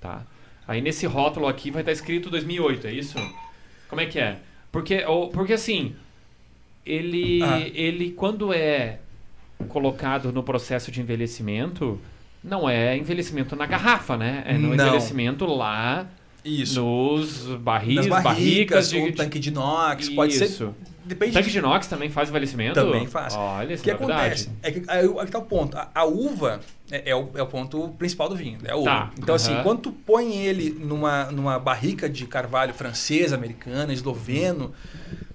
tá? 0.00 0.22
Aí 0.68 0.80
nesse 0.80 1.04
rótulo 1.06 1.46
aqui 1.48 1.70
vai 1.70 1.82
estar 1.82 1.92
escrito 1.92 2.30
2008, 2.30 2.86
é 2.86 2.92
isso? 2.92 3.18
Como 3.88 4.00
é 4.00 4.06
que 4.06 4.18
é? 4.18 4.38
Porque 4.72 5.04
ou- 5.04 5.28
porque 5.28 5.52
assim, 5.54 5.94
ele 6.86 7.42
Ah. 7.42 7.60
ele 7.74 8.12
quando 8.12 8.52
é 8.52 8.98
colocado 9.68 10.32
no 10.32 10.42
processo 10.42 10.90
de 10.90 11.00
envelhecimento, 11.00 12.00
não 12.44 12.68
é 12.68 12.96
envelhecimento 12.96 13.56
na 13.56 13.66
garrafa, 13.66 14.16
né? 14.16 14.42
É 14.46 14.52
no 14.52 14.68
Não. 14.68 14.74
envelhecimento 14.74 15.46
lá 15.46 16.06
Isso. 16.44 16.80
nos 16.80 17.46
barris, 17.56 17.96
Nas 17.96 18.06
barricas, 18.06 18.22
barricas, 18.22 18.90
de, 18.90 18.98
ou 18.98 19.12
tanque 19.12 19.38
de 19.38 19.48
inox, 19.48 20.08
pode 20.10 20.34
ser... 20.34 20.44
Isso. 20.44 20.74
Depende 21.06 21.32
Tanque 21.34 21.50
de 21.50 21.58
inox 21.58 21.86
também 21.86 22.08
faz 22.08 22.30
envelhecimento? 22.30 22.74
Também 22.74 23.06
faz. 23.06 23.34
Olha, 23.34 23.68
O 23.68 23.72
isso 23.72 23.84
que 23.84 23.90
é 23.90 23.92
novidade. 23.94 24.48
acontece? 24.48 24.50
É 24.62 24.70
que 24.70 24.82
aí, 24.90 25.04
aí 25.06 25.26
que 25.26 25.32
tá 25.32 25.38
o 25.38 25.42
ponto. 25.42 25.76
A, 25.76 25.90
a 25.94 26.04
uva 26.06 26.60
é, 26.90 27.10
é 27.10 27.14
o, 27.14 27.28
é 27.34 27.42
o 27.42 27.46
ponto 27.46 27.90
principal 27.98 28.26
do 28.26 28.34
vinho, 28.34 28.56
é 28.64 28.70
a 28.72 28.76
uva. 28.76 28.90
Tá, 28.90 29.10
Então, 29.18 29.34
assim, 29.34 29.52
aham. 29.52 29.62
quando 29.62 29.80
tu 29.82 29.92
põe 29.92 30.34
ele 30.34 30.70
numa, 30.70 31.26
numa 31.30 31.58
barrica 31.58 32.08
de 32.08 32.24
carvalho 32.26 32.72
francesa, 32.72 33.34
americana, 33.34 33.92
esloveno, 33.92 34.72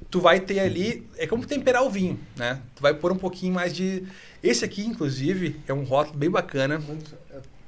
tu 0.10 0.20
vai 0.20 0.40
ter 0.40 0.60
ali. 0.60 1.08
É 1.18 1.26
como 1.28 1.46
temperar 1.46 1.84
o 1.84 1.90
vinho, 1.90 2.20
né? 2.36 2.62
Tu 2.76 2.82
vai 2.82 2.94
pôr 2.94 3.12
um 3.12 3.18
pouquinho 3.18 3.54
mais 3.54 3.74
de. 3.76 4.04
Esse 4.44 4.64
aqui, 4.66 4.86
inclusive, 4.86 5.60
é 5.68 5.74
um 5.74 5.84
rótulo 5.84 6.18
bem 6.18 6.30
bacana, 6.30 6.82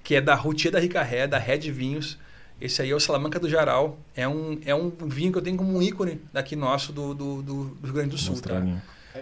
que 0.04 0.16
é 0.16 0.22
da 0.22 0.36
Routier 0.36 0.72
da 0.72 0.80
Ricarré, 0.80 1.28
da 1.28 1.38
Red 1.38 1.70
Vinhos. 1.72 2.18
Esse 2.60 2.82
aí 2.84 2.92
é 2.92 2.96
o 2.96 3.00
Salamanca 3.00 3.40
do 3.40 3.50
Jaral. 3.50 3.98
É 4.16 4.28
um, 4.28 4.60
é 4.66 4.74
um 4.76 4.90
vinho 5.08 5.32
que 5.32 5.38
eu 5.38 5.42
tenho 5.42 5.58
como 5.58 5.76
um 5.76 5.82
ícone 5.82 6.22
daqui 6.32 6.56
nosso 6.56 6.94
do, 6.94 7.14
do, 7.14 7.42
do- 7.42 7.64
do 7.66 7.86
Rio 7.86 7.94
Grande 7.94 8.10
do 8.12 8.18
Sul. 8.18 8.40
Tá? 8.40 8.58
ali. 8.58 8.76
É. 9.16 9.22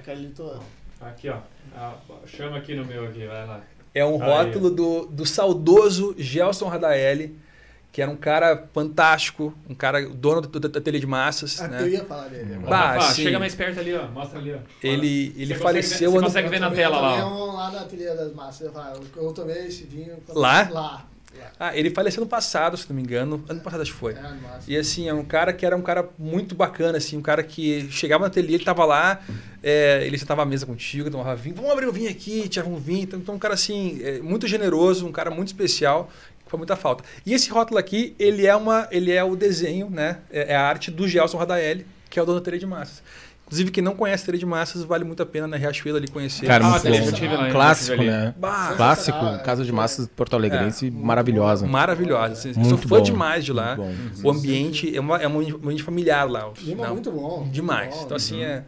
Aqui, 1.02 1.30
ó. 1.30 1.38
Ah, 1.76 1.96
chama 2.28 2.58
aqui 2.58 2.76
no 2.76 2.86
meu 2.86 3.06
aqui, 3.06 3.26
vai 3.26 3.48
lá. 3.48 3.62
É 3.96 4.06
um 4.06 4.22
Aí. 4.22 4.30
rótulo 4.30 4.70
do, 4.70 5.06
do 5.06 5.26
saudoso 5.26 6.14
Gelson 6.18 6.68
Radaeli, 6.68 7.38
que 7.92 8.02
era 8.02 8.10
um 8.12 8.16
cara 8.16 8.68
fantástico, 8.74 9.54
um 9.68 9.74
cara 9.74 10.08
dono 10.08 10.42
do, 10.42 10.60
do, 10.60 10.70
do 10.70 10.78
ateliê 10.78 11.00
de 11.00 11.08
massas. 11.08 11.60
Ah, 11.60 11.68
né? 11.68 11.82
Eu 11.82 11.90
ia 11.90 12.06
falar 12.06 12.28
dele. 12.28 12.58
Ô, 12.58 12.70
Bah, 12.70 13.02
sim. 13.02 13.24
chega 13.24 13.40
mais 13.40 13.56
perto 13.56 13.80
ali, 13.80 13.96
ó. 13.96 14.08
Mostra 14.08 14.40
ali, 14.40 14.54
ó. 14.54 14.58
Ele, 14.84 15.34
ele 15.36 15.54
Você 15.56 15.60
faleceu 15.60 16.12
consegue 16.12 16.20
Você 16.20 16.26
consegue 16.26 16.50
ver 16.50 16.60
na 16.60 16.72
tela 16.72 16.96
também 16.98 17.20
lá, 17.20 17.26
ó. 17.28 17.52
um 17.52 17.56
lá 17.56 17.70
da 17.72 17.84
Trilha 17.86 18.16
das 18.16 18.34
Massas. 18.34 18.68
Eu, 18.68 18.72
falo, 18.72 19.02
eu 19.16 19.34
tomei 19.34 19.66
esse 19.68 19.84
vinho. 19.86 20.18
Lá? 20.30 20.70
Lá. 20.70 20.70
lá. 20.70 21.06
Ah, 21.60 21.76
ele 21.78 21.90
faleceu 21.92 22.22
ano 22.22 22.30
passado, 22.30 22.76
se 22.76 22.88
não 22.90 22.96
me 22.96 23.02
engano. 23.02 23.44
Ano 23.48 23.62
passado 23.62 23.82
acho 23.82 23.94
que 23.94 23.98
foi. 23.98 24.14
É, 24.14 24.22
no. 24.22 24.40
E 24.68 24.76
assim, 24.76 25.08
é 25.08 25.14
um 25.14 25.24
cara 25.24 25.54
que 25.54 25.66
era 25.66 25.76
um 25.76 25.82
cara 25.82 26.08
muito 26.18 26.54
bacana, 26.56 26.98
assim, 26.98 27.18
um 27.18 27.22
cara 27.22 27.44
que 27.44 27.90
chegava 27.92 28.22
no 28.22 28.28
ateliê, 28.28 28.56
ele 28.56 28.64
tava 28.66 28.84
lá, 28.84 29.22
é, 29.64 30.04
ele 30.06 30.18
sentava 30.18 30.42
à 30.42 30.46
mesa 30.46 30.66
contigo, 30.66 31.10
tomava 31.10 31.36
vinho, 31.36 31.56
vamos 31.56 31.72
abrir 31.72 31.86
o 31.86 31.94
vinho 31.94 32.10
aqui, 32.10 32.50
tirava 32.50 32.70
um 32.70 32.78
vinho. 32.78 33.08
Então, 33.14 33.36
um 33.36 33.40
cara 33.40 33.54
assim, 33.54 34.00
é, 34.04 34.20
muito 34.20 34.48
generoso, 34.48 35.06
um 35.08 35.12
cara 35.12 35.30
muito 35.30 35.48
especial, 35.48 36.10
foi 36.50 36.58
muita 36.58 36.76
falta. 36.76 37.04
E 37.26 37.34
esse 37.34 37.50
rótulo 37.50 37.78
aqui, 37.80 38.16
ele 38.20 38.46
é 38.46 38.56
uma. 38.56 38.88
Ele 38.92 39.12
é 39.12 39.24
o 39.24 39.36
desenho, 39.36 39.90
né? 39.90 40.18
É, 40.32 40.54
é 40.54 40.56
a 40.56 40.62
arte 40.68 40.90
do 40.92 41.08
Gelson 41.08 41.38
Radaeli, 41.38 41.86
que 42.10 42.20
é 42.20 42.22
o 42.22 42.26
dono 42.26 42.40
da 42.40 42.42
ateliê 42.42 42.60
de 42.60 42.66
massas. 42.66 43.02
Inclusive, 43.46 43.72
quem 43.72 43.84
não 43.84 43.96
conhece 43.96 44.22
a 44.22 44.26
ateliê 44.26 44.40
de 44.40 44.46
massas, 44.46 44.84
vale 44.84 45.04
muito 45.04 45.24
a 45.24 45.26
pena 45.26 45.48
na 45.48 45.58
Riachuelo 45.58 45.98
ali 45.98 46.08
conhecer. 46.08 46.46
Cara, 46.46 46.64
Ah, 46.66 46.70
muito 46.70 46.84
bom. 46.84 47.36
lá, 47.36 47.48
eu 47.48 47.52
Clássico, 47.52 48.04
né? 48.04 48.34
Bah, 48.38 48.74
Clássico, 48.78 49.18
Ah, 49.18 49.40
Casa 49.40 49.66
de 49.66 49.72
Massas 49.72 50.08
Porto 50.08 50.36
Alegrense, 50.36 50.86
É. 50.88 50.92
maravilhosa. 50.92 51.66
maravilhosa. 51.66 52.34
Assim, 52.34 52.50
eu 52.50 52.54
sou 52.54 52.64
Muito 52.64 52.88
fã 52.88 52.98
bom, 52.98 53.02
demais 53.02 53.44
de 53.44 53.52
lá. 53.52 53.76
muito 53.76 54.22
bom. 54.22 54.28
O 54.30 54.32
ambiente 54.32 54.96
é, 54.96 55.00
uma, 55.00 55.18
é 55.18 55.28
um 55.28 55.40
ambiente 55.40 55.82
familiar 55.82 56.30
lá. 56.30 56.52
Lima 56.62 56.86
Não, 56.88 56.94
muito 56.94 57.12
bom. 57.12 57.48
Demais. 57.52 57.96
Bom, 57.96 58.04
Então, 58.06 58.18
assim, 58.18 58.44
é. 58.44 58.64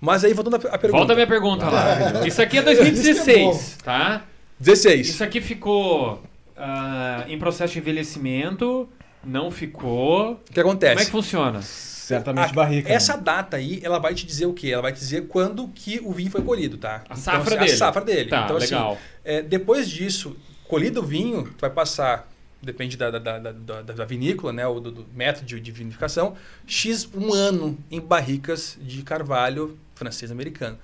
Mas 0.00 0.22
aí, 0.22 0.32
voltando 0.32 0.56
à 0.56 0.58
pergunta. 0.60 0.88
Volta 0.92 1.12
a 1.12 1.16
minha 1.16 1.26
pergunta 1.26 1.68
lá. 1.68 2.22
Isso 2.26 2.40
aqui 2.40 2.58
é 2.58 2.60
é 2.60 2.62
2016, 2.62 3.78
tá? 3.82 4.22
16. 4.60 5.08
Isso 5.08 5.24
aqui 5.24 5.40
ficou 5.40 6.22
ah, 6.56 7.24
em 7.28 7.38
processo 7.38 7.72
de 7.74 7.78
envelhecimento, 7.78 8.88
não 9.24 9.50
ficou. 9.50 10.32
O 10.32 10.52
que 10.52 10.60
acontece? 10.60 10.92
Como 10.94 11.02
é 11.02 11.04
que 11.04 11.10
funciona? 11.10 11.62
Certamente 11.62 12.50
A- 12.50 12.52
barrica. 12.52 12.88
né? 12.88 12.94
Essa 12.94 13.16
data 13.16 13.56
aí, 13.56 13.80
ela 13.82 13.98
vai 13.98 14.14
te 14.14 14.26
dizer 14.26 14.46
o 14.46 14.52
quê? 14.52 14.68
Ela 14.68 14.82
vai 14.82 14.92
te 14.92 14.98
dizer 14.98 15.26
quando 15.26 15.66
que 15.68 16.00
o 16.04 16.12
vinho 16.12 16.30
foi 16.30 16.42
colhido, 16.42 16.76
tá? 16.76 17.02
A 17.08 17.16
safra 17.16 17.40
assim, 17.42 17.58
dele. 17.58 17.72
A 17.72 17.76
safra 17.76 18.04
dele. 18.04 18.28
Tá, 18.30 18.44
então, 18.44 18.56
assim, 18.56 18.74
legal. 18.74 18.98
é, 19.24 19.40
depois 19.42 19.88
disso, 19.88 20.36
colhido 20.68 21.00
o 21.00 21.02
vinho, 21.02 21.44
tu 21.44 21.60
vai 21.62 21.70
passar, 21.70 22.28
depende 22.62 22.96
da, 22.98 23.10
da, 23.10 23.18
da, 23.38 23.52
da- 23.52 23.82
da 23.82 24.04
vinícola, 24.04 24.52
né? 24.52 24.66
Ou 24.66 24.80
do, 24.80 24.90
do 24.92 25.06
método 25.14 25.46
de, 25.46 25.58
de 25.58 25.72
vinificação, 25.72 26.34
X 26.66 27.08
um 27.14 27.32
ano 27.32 27.78
em 27.90 28.00
barricas 28.00 28.76
de 28.82 29.02
carvalho 29.02 29.78
francês-americano. 29.94 30.78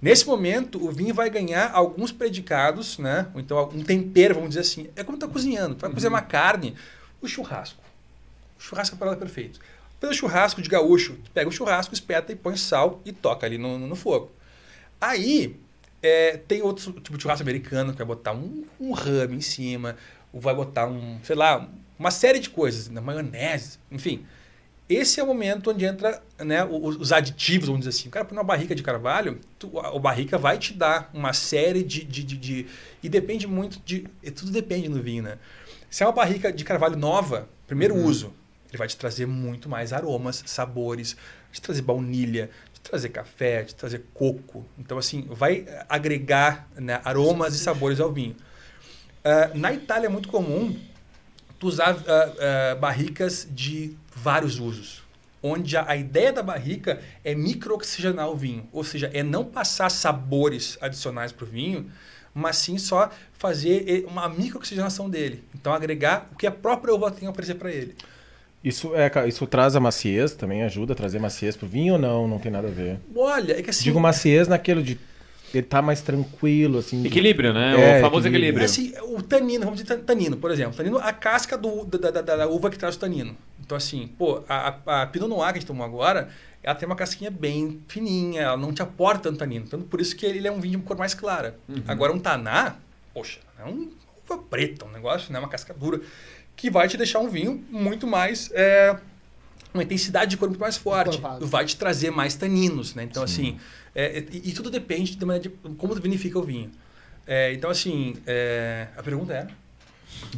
Nesse 0.00 0.26
momento, 0.26 0.82
o 0.82 0.90
vinho 0.90 1.14
vai 1.14 1.28
ganhar 1.28 1.70
alguns 1.72 2.10
predicados, 2.10 2.98
né? 2.98 3.28
Ou 3.34 3.40
então 3.40 3.68
um 3.74 3.82
tempero, 3.82 4.34
vamos 4.34 4.50
dizer 4.50 4.60
assim. 4.60 4.88
É 4.96 5.04
como 5.04 5.18
tá 5.18 5.28
cozinhando. 5.28 5.74
Tu 5.74 5.82
vai 5.82 5.90
cozinhar 5.90 6.12
uma 6.12 6.22
carne, 6.22 6.74
o 7.20 7.28
churrasco. 7.28 7.82
O 8.58 8.62
churrasco 8.62 8.94
é 8.94 8.96
a 8.96 8.98
parada 8.98 9.16
perfeita. 9.16 9.60
Pelo 10.00 10.14
churrasco 10.14 10.62
de 10.62 10.68
gaúcho, 10.68 11.18
tu 11.24 11.30
pega 11.30 11.48
o 11.48 11.52
churrasco, 11.52 11.92
espeta 11.92 12.32
e 12.32 12.36
põe 12.36 12.56
sal 12.56 13.02
e 13.04 13.12
toca 13.12 13.46
ali 13.46 13.58
no, 13.58 13.78
no 13.78 13.94
fogo. 13.94 14.30
Aí, 14.98 15.56
é, 16.02 16.38
tem 16.38 16.62
outros 16.62 16.86
tipo 16.86 17.18
de 17.18 17.22
churrasco 17.22 17.42
americano 17.42 17.92
que 17.92 17.98
vai 17.98 18.06
botar 18.06 18.32
um, 18.32 18.64
um 18.80 18.92
rame 18.92 19.36
em 19.36 19.40
cima, 19.42 19.96
ou 20.32 20.40
vai 20.40 20.54
botar 20.54 20.86
um, 20.86 21.18
sei 21.22 21.36
lá, 21.36 21.68
uma 21.98 22.10
série 22.10 22.38
de 22.38 22.48
coisas, 22.48 22.88
na 22.88 23.02
maionese, 23.02 23.78
enfim. 23.90 24.24
Esse 24.94 25.20
é 25.20 25.22
o 25.22 25.26
momento 25.26 25.70
onde 25.70 25.84
entra 25.84 26.22
né, 26.38 26.64
os, 26.64 26.96
os 26.96 27.12
aditivos, 27.12 27.68
vamos 27.68 27.86
dizer 27.86 27.96
assim. 27.98 28.08
O 28.08 28.10
cara 28.10 28.24
põe 28.24 28.36
uma 28.36 28.44
barrica 28.44 28.74
de 28.74 28.82
carvalho, 28.82 29.38
tu, 29.58 29.78
a, 29.78 29.88
a 29.88 29.98
barrica 29.98 30.36
vai 30.36 30.58
te 30.58 30.72
dar 30.74 31.10
uma 31.14 31.32
série 31.32 31.82
de, 31.82 32.04
de, 32.04 32.24
de, 32.24 32.36
de- 32.36 32.66
E 33.02 33.08
depende 33.08 33.46
muito 33.46 33.80
de. 33.84 34.00
Tudo 34.34 34.50
depende 34.50 34.88
no 34.88 35.00
vinho, 35.02 35.22
né? 35.22 35.38
Se 35.88 36.02
é 36.02 36.06
uma 36.06 36.12
barrica 36.12 36.52
de 36.52 36.64
carvalho 36.64 36.96
nova, 36.96 37.48
primeiro 37.66 37.94
uso, 37.96 38.32
ele 38.68 38.78
vai 38.78 38.86
te 38.88 38.96
trazer 38.96 39.26
muito 39.26 39.68
mais 39.68 39.92
aromas, 39.92 40.42
sabores, 40.46 41.14
vai 41.14 41.52
te 41.52 41.60
trazer 41.60 41.82
baunilha, 41.82 42.46
vai 42.46 42.72
te 42.74 42.80
trazer 42.80 43.08
café, 43.10 43.56
vai 43.56 43.64
te 43.64 43.74
trazer 43.74 44.04
coco. 44.14 44.64
Então, 44.78 44.98
assim, 44.98 45.26
vai 45.28 45.66
agregar 45.88 46.68
né, 46.76 47.00
aromas 47.04 47.54
e 47.54 47.58
sabores 47.58 47.98
ao 48.00 48.12
vinho. 48.12 48.36
Ah, 49.24 49.50
na 49.54 49.72
Itália 49.72 50.06
é 50.06 50.08
muito 50.10 50.28
comum 50.28 50.76
tu 51.58 51.66
usar 51.66 51.90
ah, 52.06 52.32
ah, 52.72 52.74
barricas 52.76 53.46
de 53.50 53.96
vários 54.22 54.58
usos. 54.58 55.02
Onde 55.42 55.76
a, 55.76 55.88
a 55.88 55.96
ideia 55.96 56.32
da 56.32 56.42
barrica 56.42 57.00
é 57.24 57.34
microoxigenar 57.34 58.28
o 58.28 58.36
vinho. 58.36 58.68
Ou 58.72 58.84
seja, 58.84 59.10
é 59.14 59.22
não 59.22 59.44
passar 59.44 59.90
sabores 59.90 60.76
adicionais 60.80 61.32
para 61.32 61.44
o 61.44 61.48
vinho, 61.48 61.90
mas 62.34 62.56
sim 62.56 62.76
só 62.78 63.10
fazer 63.32 64.04
uma 64.06 64.28
microoxigenação 64.28 65.08
dele. 65.08 65.42
Então, 65.54 65.72
agregar 65.72 66.28
o 66.32 66.36
que 66.36 66.46
a 66.46 66.50
própria 66.50 66.94
uva 66.94 67.10
tem 67.10 67.26
a 67.26 67.30
oferecer 67.30 67.54
para 67.54 67.70
ele. 67.70 67.94
Isso, 68.62 68.94
é, 68.94 69.10
isso 69.26 69.46
traz 69.46 69.74
a 69.74 69.80
maciez, 69.80 70.34
também 70.34 70.62
ajuda 70.62 70.92
a 70.92 70.96
trazer 70.96 71.18
maciez 71.18 71.56
pro 71.56 71.66
vinho 71.66 71.94
ou 71.94 71.98
não? 71.98 72.28
Não 72.28 72.38
tem 72.38 72.52
nada 72.52 72.68
a 72.68 72.70
ver. 72.70 73.00
Olha, 73.16 73.58
é 73.58 73.62
que 73.62 73.70
assim. 73.70 73.84
Digo 73.84 73.98
maciez 73.98 74.46
naquilo 74.48 74.82
de 74.82 75.00
ele 75.58 75.66
tá 75.66 75.80
mais 75.82 76.00
tranquilo, 76.00 76.78
assim. 76.78 77.02
de- 77.02 77.08
Equilíbrio, 77.08 77.52
né? 77.52 77.72
É, 77.72 77.98
o 77.98 78.00
famoso 78.02 78.28
equilíbrio. 78.28 78.64
equilíbrio. 78.64 78.64
Assim, 78.64 79.14
o 79.14 79.22
tanino, 79.22 79.64
vamos 79.64 79.80
dizer 79.80 79.96
tan- 79.96 80.02
tanino, 80.04 80.36
por 80.36 80.50
exemplo. 80.50 80.74
Tanino, 80.76 80.98
a 80.98 81.12
casca 81.12 81.56
do, 81.58 81.84
da, 81.84 82.10
da- 82.10 82.20
da- 82.22 82.36
da 82.36 82.46
uva 82.48 82.70
que 82.70 82.78
traz 82.78 82.94
o 82.96 82.98
tanino. 82.98 83.36
Então, 83.60 83.76
assim, 83.76 84.08
pô, 84.18 84.42
a, 84.48 84.76
a, 84.86 85.02
a 85.02 85.06
Pinot 85.06 85.28
Noir 85.28 85.46
que 85.52 85.58
a 85.58 85.60
gente 85.60 85.66
tomou 85.66 85.84
agora, 85.84 86.28
ela 86.62 86.74
tem 86.74 86.86
uma 86.86 86.96
casquinha 86.96 87.30
bem 87.30 87.80
fininha, 87.88 88.42
ela 88.42 88.56
não 88.56 88.72
te 88.72 88.82
aporta 88.82 89.24
tanto 89.24 89.38
tanino. 89.38 89.64
Então, 89.66 89.80
por 89.80 90.00
isso 90.00 90.14
que 90.16 90.26
ele 90.26 90.46
é 90.46 90.52
um 90.52 90.60
vinho 90.60 90.78
de 90.78 90.84
cor 90.84 90.96
mais 90.96 91.14
clara. 91.14 91.56
Agora, 91.88 92.12
um 92.12 92.18
taná, 92.18 92.76
poxa, 93.14 93.38
é 93.58 93.64
um 93.64 93.90
uva 94.28 94.38
preta, 94.42 94.84
um 94.84 94.90
negócio, 94.92 95.32
né? 95.32 95.38
Uma 95.38 95.48
casca 95.48 95.74
dura, 95.74 96.00
que 96.56 96.70
vai 96.70 96.86
te 96.86 96.96
deixar 96.96 97.18
um 97.18 97.28
vinho 97.28 97.64
muito 97.70 98.06
mais... 98.06 98.50
é, 98.52 98.96
uma 99.72 99.82
intensidade 99.84 100.32
de 100.32 100.36
cor 100.36 100.48
muito 100.48 100.60
mais 100.60 100.76
forte. 100.76 101.16
Vai 101.46 101.64
te 101.64 101.76
trazer 101.76 102.10
mais 102.10 102.34
taninos, 102.34 102.94
né? 102.94 103.04
Então, 103.04 103.22
assim, 103.22 103.56
é, 103.94 104.22
e, 104.32 104.50
e 104.50 104.52
tudo 104.52 104.70
depende 104.70 105.16
da 105.16 105.26
maneira 105.26 105.48
de 105.48 105.74
como 105.76 105.94
vinifica 105.94 106.38
o 106.38 106.42
vinho. 106.42 106.70
É, 107.26 107.52
então, 107.52 107.70
assim, 107.70 108.16
é, 108.26 108.86
a 108.96 109.02
pergunta 109.02 109.32
era... 109.32 109.48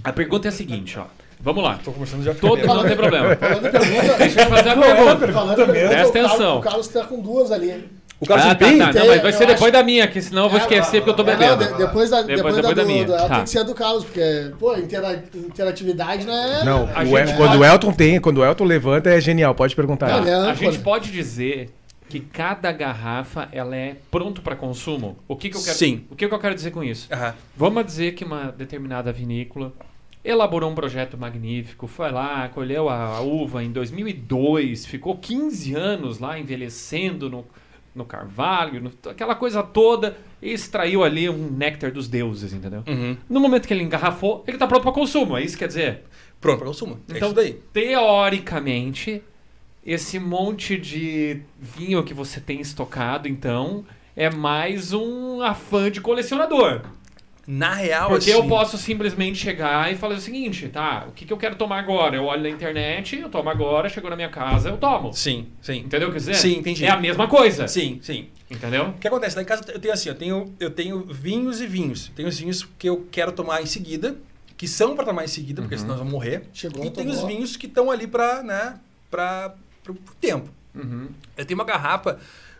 A 0.04 0.12
pergunta 0.12 0.48
é 0.48 0.50
a 0.50 0.52
seguinte, 0.52 0.98
ó. 0.98 1.04
Vamos 1.40 1.64
lá. 1.64 1.78
Tô 1.82 1.90
conversando 1.90 2.22
já 2.22 2.34
Todo, 2.34 2.64
não 2.64 2.84
tem 2.84 2.96
problema. 2.96 3.34
Falando 3.36 3.66
em 3.66 3.70
pergunta, 3.70 4.14
Deixa 4.18 4.40
eu 4.42 4.46
fazer 4.48 4.68
a 4.68 4.76
pergunta. 4.76 5.32
falando 5.32 5.56
pergunta, 5.56 5.88
Presta 5.88 6.18
atenção. 6.20 6.58
O 6.58 6.60
Carlos 6.60 6.88
tá 6.88 7.04
com 7.04 7.20
duas 7.20 7.50
ali. 7.50 7.84
O 8.20 8.26
Carlos 8.26 8.46
ah, 8.46 8.54
tá, 8.54 8.54
tá. 8.54 8.68
tem, 8.68 8.76
Não, 8.78 9.06
mas 9.08 9.22
vai 9.22 9.32
ser 9.32 9.46
depois 9.46 9.62
acho- 9.62 9.72
da 9.72 9.82
minha, 9.82 10.06
que 10.06 10.22
senão 10.22 10.44
eu 10.44 10.50
vou 10.50 10.58
esquecer 10.60 11.00
porque 11.00 11.10
eu 11.10 11.14
tô 11.16 11.24
Não, 11.24 11.32
bebendo. 11.36 11.64
de- 11.66 11.78
depois 11.78 12.08
da, 12.10 12.22
depois, 12.22 12.36
depois 12.36 12.54
da, 12.54 12.62
da 12.72 12.82
do, 12.82 12.86
minha. 12.86 13.04
do- 13.04 13.12
ela 13.14 13.28
Tá. 13.28 13.34
tem 13.34 13.44
que 13.44 13.50
ser 13.50 13.64
do 13.64 13.74
Carlos, 13.74 14.04
porque, 14.04 14.52
pô, 14.60 14.76
intera- 14.76 15.24
interatividade 15.34 16.24
não 16.24 16.32
é. 16.32 16.64
Não, 16.64 16.84
o 16.84 17.04
gente 17.16 17.36
quando 17.36 17.58
o 17.58 17.64
Elton 17.64 17.92
tem, 17.92 18.20
quando 18.20 18.38
o 18.38 18.44
Elton 18.44 18.62
levanta 18.64 19.10
é 19.10 19.20
genial, 19.20 19.52
pode 19.56 19.74
perguntar. 19.74 20.20
Não, 20.20 20.28
é 20.46 20.50
A 20.50 20.54
gente 20.54 20.78
pode 20.78 21.10
dizer 21.10 21.70
que 22.12 22.20
cada 22.20 22.70
garrafa 22.72 23.48
ela 23.52 23.74
é 23.74 23.96
pronto 24.10 24.42
para 24.42 24.54
consumo. 24.54 25.16
O 25.26 25.34
que, 25.34 25.48
que 25.50 25.56
eu 25.56 25.62
quero? 25.62 25.76
Sim. 25.76 26.04
O 26.10 26.14
que, 26.16 26.28
que 26.28 26.34
eu 26.34 26.38
quero 26.38 26.54
dizer 26.54 26.70
com 26.70 26.84
isso? 26.84 27.08
Aham. 27.12 27.34
Vamos 27.56 27.86
dizer 27.86 28.12
que 28.14 28.24
uma 28.24 28.52
determinada 28.52 29.10
vinícola 29.12 29.72
elaborou 30.24 30.70
um 30.70 30.74
projeto 30.74 31.16
magnífico, 31.18 31.86
foi 31.86 32.10
lá, 32.12 32.48
colheu 32.50 32.88
a 32.88 33.20
uva 33.20 33.64
em 33.64 33.72
2002, 33.72 34.86
ficou 34.86 35.16
15 35.16 35.74
anos 35.74 36.18
lá 36.20 36.38
envelhecendo 36.38 37.28
no, 37.28 37.44
no 37.94 38.04
carvalho, 38.04 38.80
no- 38.80 38.92
aquela 39.10 39.34
coisa 39.34 39.62
toda, 39.62 40.16
e 40.40 40.52
extraiu 40.52 41.02
ali 41.02 41.28
um 41.28 41.50
néctar 41.50 41.90
dos 41.90 42.06
deuses, 42.08 42.52
entendeu? 42.52 42.84
Uhum. 42.86 43.16
No 43.28 43.40
momento 43.40 43.66
que 43.66 43.74
ele 43.74 43.82
engarrafou, 43.82 44.44
ele 44.46 44.56
está 44.56 44.66
pronto 44.66 44.82
para 44.84 44.92
consumo, 44.92 45.36
é 45.36 45.42
isso 45.42 45.54
que 45.56 45.60
quer 45.64 45.68
dizer? 45.68 46.02
Pronto, 46.40 46.58
para 46.58 46.66
consumo. 46.68 46.98
É 47.08 47.16
Então, 47.16 47.28
isso 47.28 47.34
daí. 47.36 47.58
teoricamente, 47.72 49.22
esse 49.84 50.18
monte 50.18 50.76
de 50.76 51.40
vinho 51.58 52.02
que 52.04 52.14
você 52.14 52.40
tem 52.40 52.60
estocado, 52.60 53.28
então, 53.28 53.84
é 54.14 54.30
mais 54.30 54.92
um 54.92 55.42
afã 55.42 55.90
de 55.90 56.00
colecionador. 56.00 56.82
Na 57.44 57.74
real, 57.74 58.08
Porque 58.08 58.30
assim, 58.30 58.40
eu 58.40 58.46
posso 58.46 58.78
simplesmente 58.78 59.36
chegar 59.36 59.92
e 59.92 59.96
falar 59.96 60.14
o 60.14 60.20
seguinte, 60.20 60.68
tá? 60.68 61.06
O 61.08 61.12
que, 61.12 61.24
que 61.24 61.32
eu 61.32 61.36
quero 61.36 61.56
tomar 61.56 61.80
agora? 61.80 62.14
Eu 62.14 62.24
olho 62.24 62.42
na 62.42 62.48
internet, 62.48 63.18
eu 63.18 63.28
tomo 63.28 63.50
agora, 63.50 63.88
chegou 63.88 64.08
na 64.08 64.14
minha 64.14 64.28
casa, 64.28 64.68
eu 64.68 64.76
tomo. 64.76 65.12
Sim, 65.12 65.48
sim. 65.60 65.78
Entendeu 65.78 66.08
o 66.08 66.12
que 66.12 66.18
eu 66.18 66.20
quis 66.20 66.26
dizer? 66.26 66.34
Sim, 66.36 66.58
entendi. 66.58 66.84
É 66.84 66.90
a 66.90 66.96
mesma 66.96 67.26
coisa. 67.26 67.66
Sim, 67.66 67.98
sim. 68.00 68.28
Entendeu? 68.48 68.90
O 68.90 68.92
que 68.92 69.08
acontece? 69.08 69.34
Lá 69.34 69.42
em 69.42 69.44
casa 69.44 69.64
eu 69.72 69.80
tenho 69.80 69.92
assim, 69.92 70.08
eu 70.08 70.14
tenho, 70.14 70.54
eu 70.60 70.70
tenho 70.70 71.04
vinhos 71.04 71.60
e 71.60 71.66
vinhos. 71.66 72.12
Tenho 72.14 72.28
os 72.28 72.38
vinhos 72.38 72.62
que 72.78 72.88
eu 72.88 73.08
quero 73.10 73.32
tomar 73.32 73.60
em 73.60 73.66
seguida, 73.66 74.16
que 74.56 74.68
são 74.68 74.94
para 74.94 75.04
tomar 75.04 75.24
em 75.24 75.28
seguida, 75.28 75.62
porque 75.62 75.76
senão 75.76 75.90
nós 75.90 75.98
vamos 75.98 76.12
morrer. 76.12 76.44
Chegou, 76.52 76.84
e 76.84 76.90
tem 76.90 77.08
os 77.08 77.24
vinhos 77.24 77.56
que 77.56 77.66
estão 77.66 77.90
ali 77.90 78.06
para, 78.06 78.40
né, 78.44 78.78
para 79.10 79.56
o 79.90 79.94
tempo. 80.20 80.50
Uhum. 80.74 81.08
Eu 81.36 81.44
tenho 81.44 81.58
uma 81.58 81.64
garrafa 81.64 82.18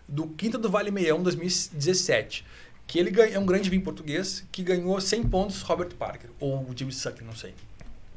do 0.09 0.27
Quinta 0.29 0.59
do 0.59 0.69
Vale 0.69 0.91
Meião 0.91 1.23
2017, 1.23 2.45
que 2.87 2.99
ele 2.99 3.11
ganha, 3.11 3.37
é 3.37 3.39
um 3.39 3.47
grande 3.47 3.71
vinho 3.71 3.83
português 3.83 4.45
que 4.51 4.63
ganhou 4.63 5.01
100 5.01 5.25
pontos 5.29 5.63
Robert 5.63 5.95
Parker, 5.95 6.31
ou 6.39 6.69
Jimmy 6.75 6.93
Sucker, 6.93 7.25
não 7.25 7.35
sei. 7.35 7.55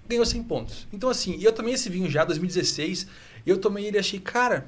Ganhou 0.07 0.25
100 0.25 0.43
pontos. 0.43 0.87
Então, 0.91 1.09
assim, 1.09 1.41
eu 1.41 1.51
tomei 1.51 1.73
esse 1.73 1.89
vinho 1.89 2.09
já, 2.09 2.25
2016, 2.25 3.07
e 3.45 3.49
eu 3.49 3.57
tomei 3.57 3.85
ele 3.85 3.97
e 3.97 3.99
achei, 3.99 4.19
cara, 4.19 4.67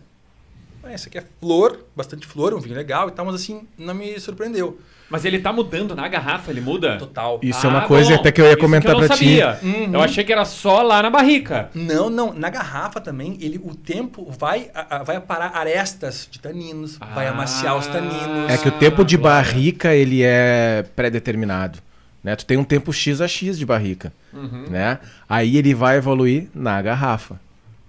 ah, 0.88 0.94
esse 0.94 1.08
aqui 1.08 1.18
é 1.18 1.24
flor, 1.40 1.86
bastante 1.96 2.26
flor, 2.26 2.54
um 2.54 2.60
vinho 2.60 2.76
legal 2.76 3.08
e 3.10 3.12
tal, 3.12 3.26
mas 3.26 3.36
assim, 3.36 3.62
não 3.78 3.94
me 3.94 4.20
surpreendeu. 4.20 4.80
Mas 5.10 5.24
ele 5.24 5.40
tá 5.40 5.54
mudando 5.54 5.96
na 5.96 6.06
garrafa, 6.10 6.52
ele 6.52 6.60
muda? 6.60 6.98
Total. 6.98 7.40
Isso 7.42 7.66
é 7.66 7.70
Ah, 7.70 7.74
uma 7.74 7.82
coisa 7.88 8.10
bom. 8.14 8.20
até 8.20 8.30
que 8.30 8.42
eu 8.42 8.46
ia 8.46 8.58
comentar 8.58 8.92
eu 8.94 9.00
não 9.00 9.08
pra 9.08 9.16
ti. 9.16 9.40
sabia. 9.40 9.58
Uhum. 9.64 9.94
Eu 9.94 10.02
achei 10.02 10.22
que 10.24 10.34
era 10.34 10.44
só 10.44 10.82
lá 10.82 11.02
na 11.02 11.10
barrica. 11.10 11.70
Não, 11.74 12.10
não. 12.10 12.34
Na 12.34 12.50
garrafa 12.50 13.00
também, 13.00 13.38
ele, 13.40 13.58
o 13.64 13.74
tempo 13.74 14.30
vai, 14.38 14.70
a- 14.76 14.98
a- 14.98 15.04
vai 15.04 15.16
aparar 15.16 15.56
arestas 15.56 16.28
de 16.30 16.40
taninos, 16.40 16.98
vai 17.16 17.26
Ah. 17.26 17.32
amaciar 17.32 17.78
os 17.78 17.88
taninos. 17.88 18.52
É 18.52 18.58
que 18.58 18.68
o 18.68 18.72
tempo 18.74 19.06
de 19.06 19.16
barrica, 19.18 19.96
ele 19.96 20.24
é 20.24 20.84
pré-determinado. 20.94 21.80
Né? 22.22 22.36
Tu 22.36 22.46
tem 22.46 22.58
um 22.58 22.64
tempo 22.66 22.92
X 22.92 23.22
a 23.22 23.28
X 23.30 23.58
de 23.58 23.66
barrica. 23.66 24.12
Uhum. 24.34 24.66
Né? 24.70 25.00
Aí 25.30 25.56
ele 25.56 25.74
vai 25.74 25.96
evoluir 25.98 26.48
na 26.54 26.82
garrafa. 26.82 27.40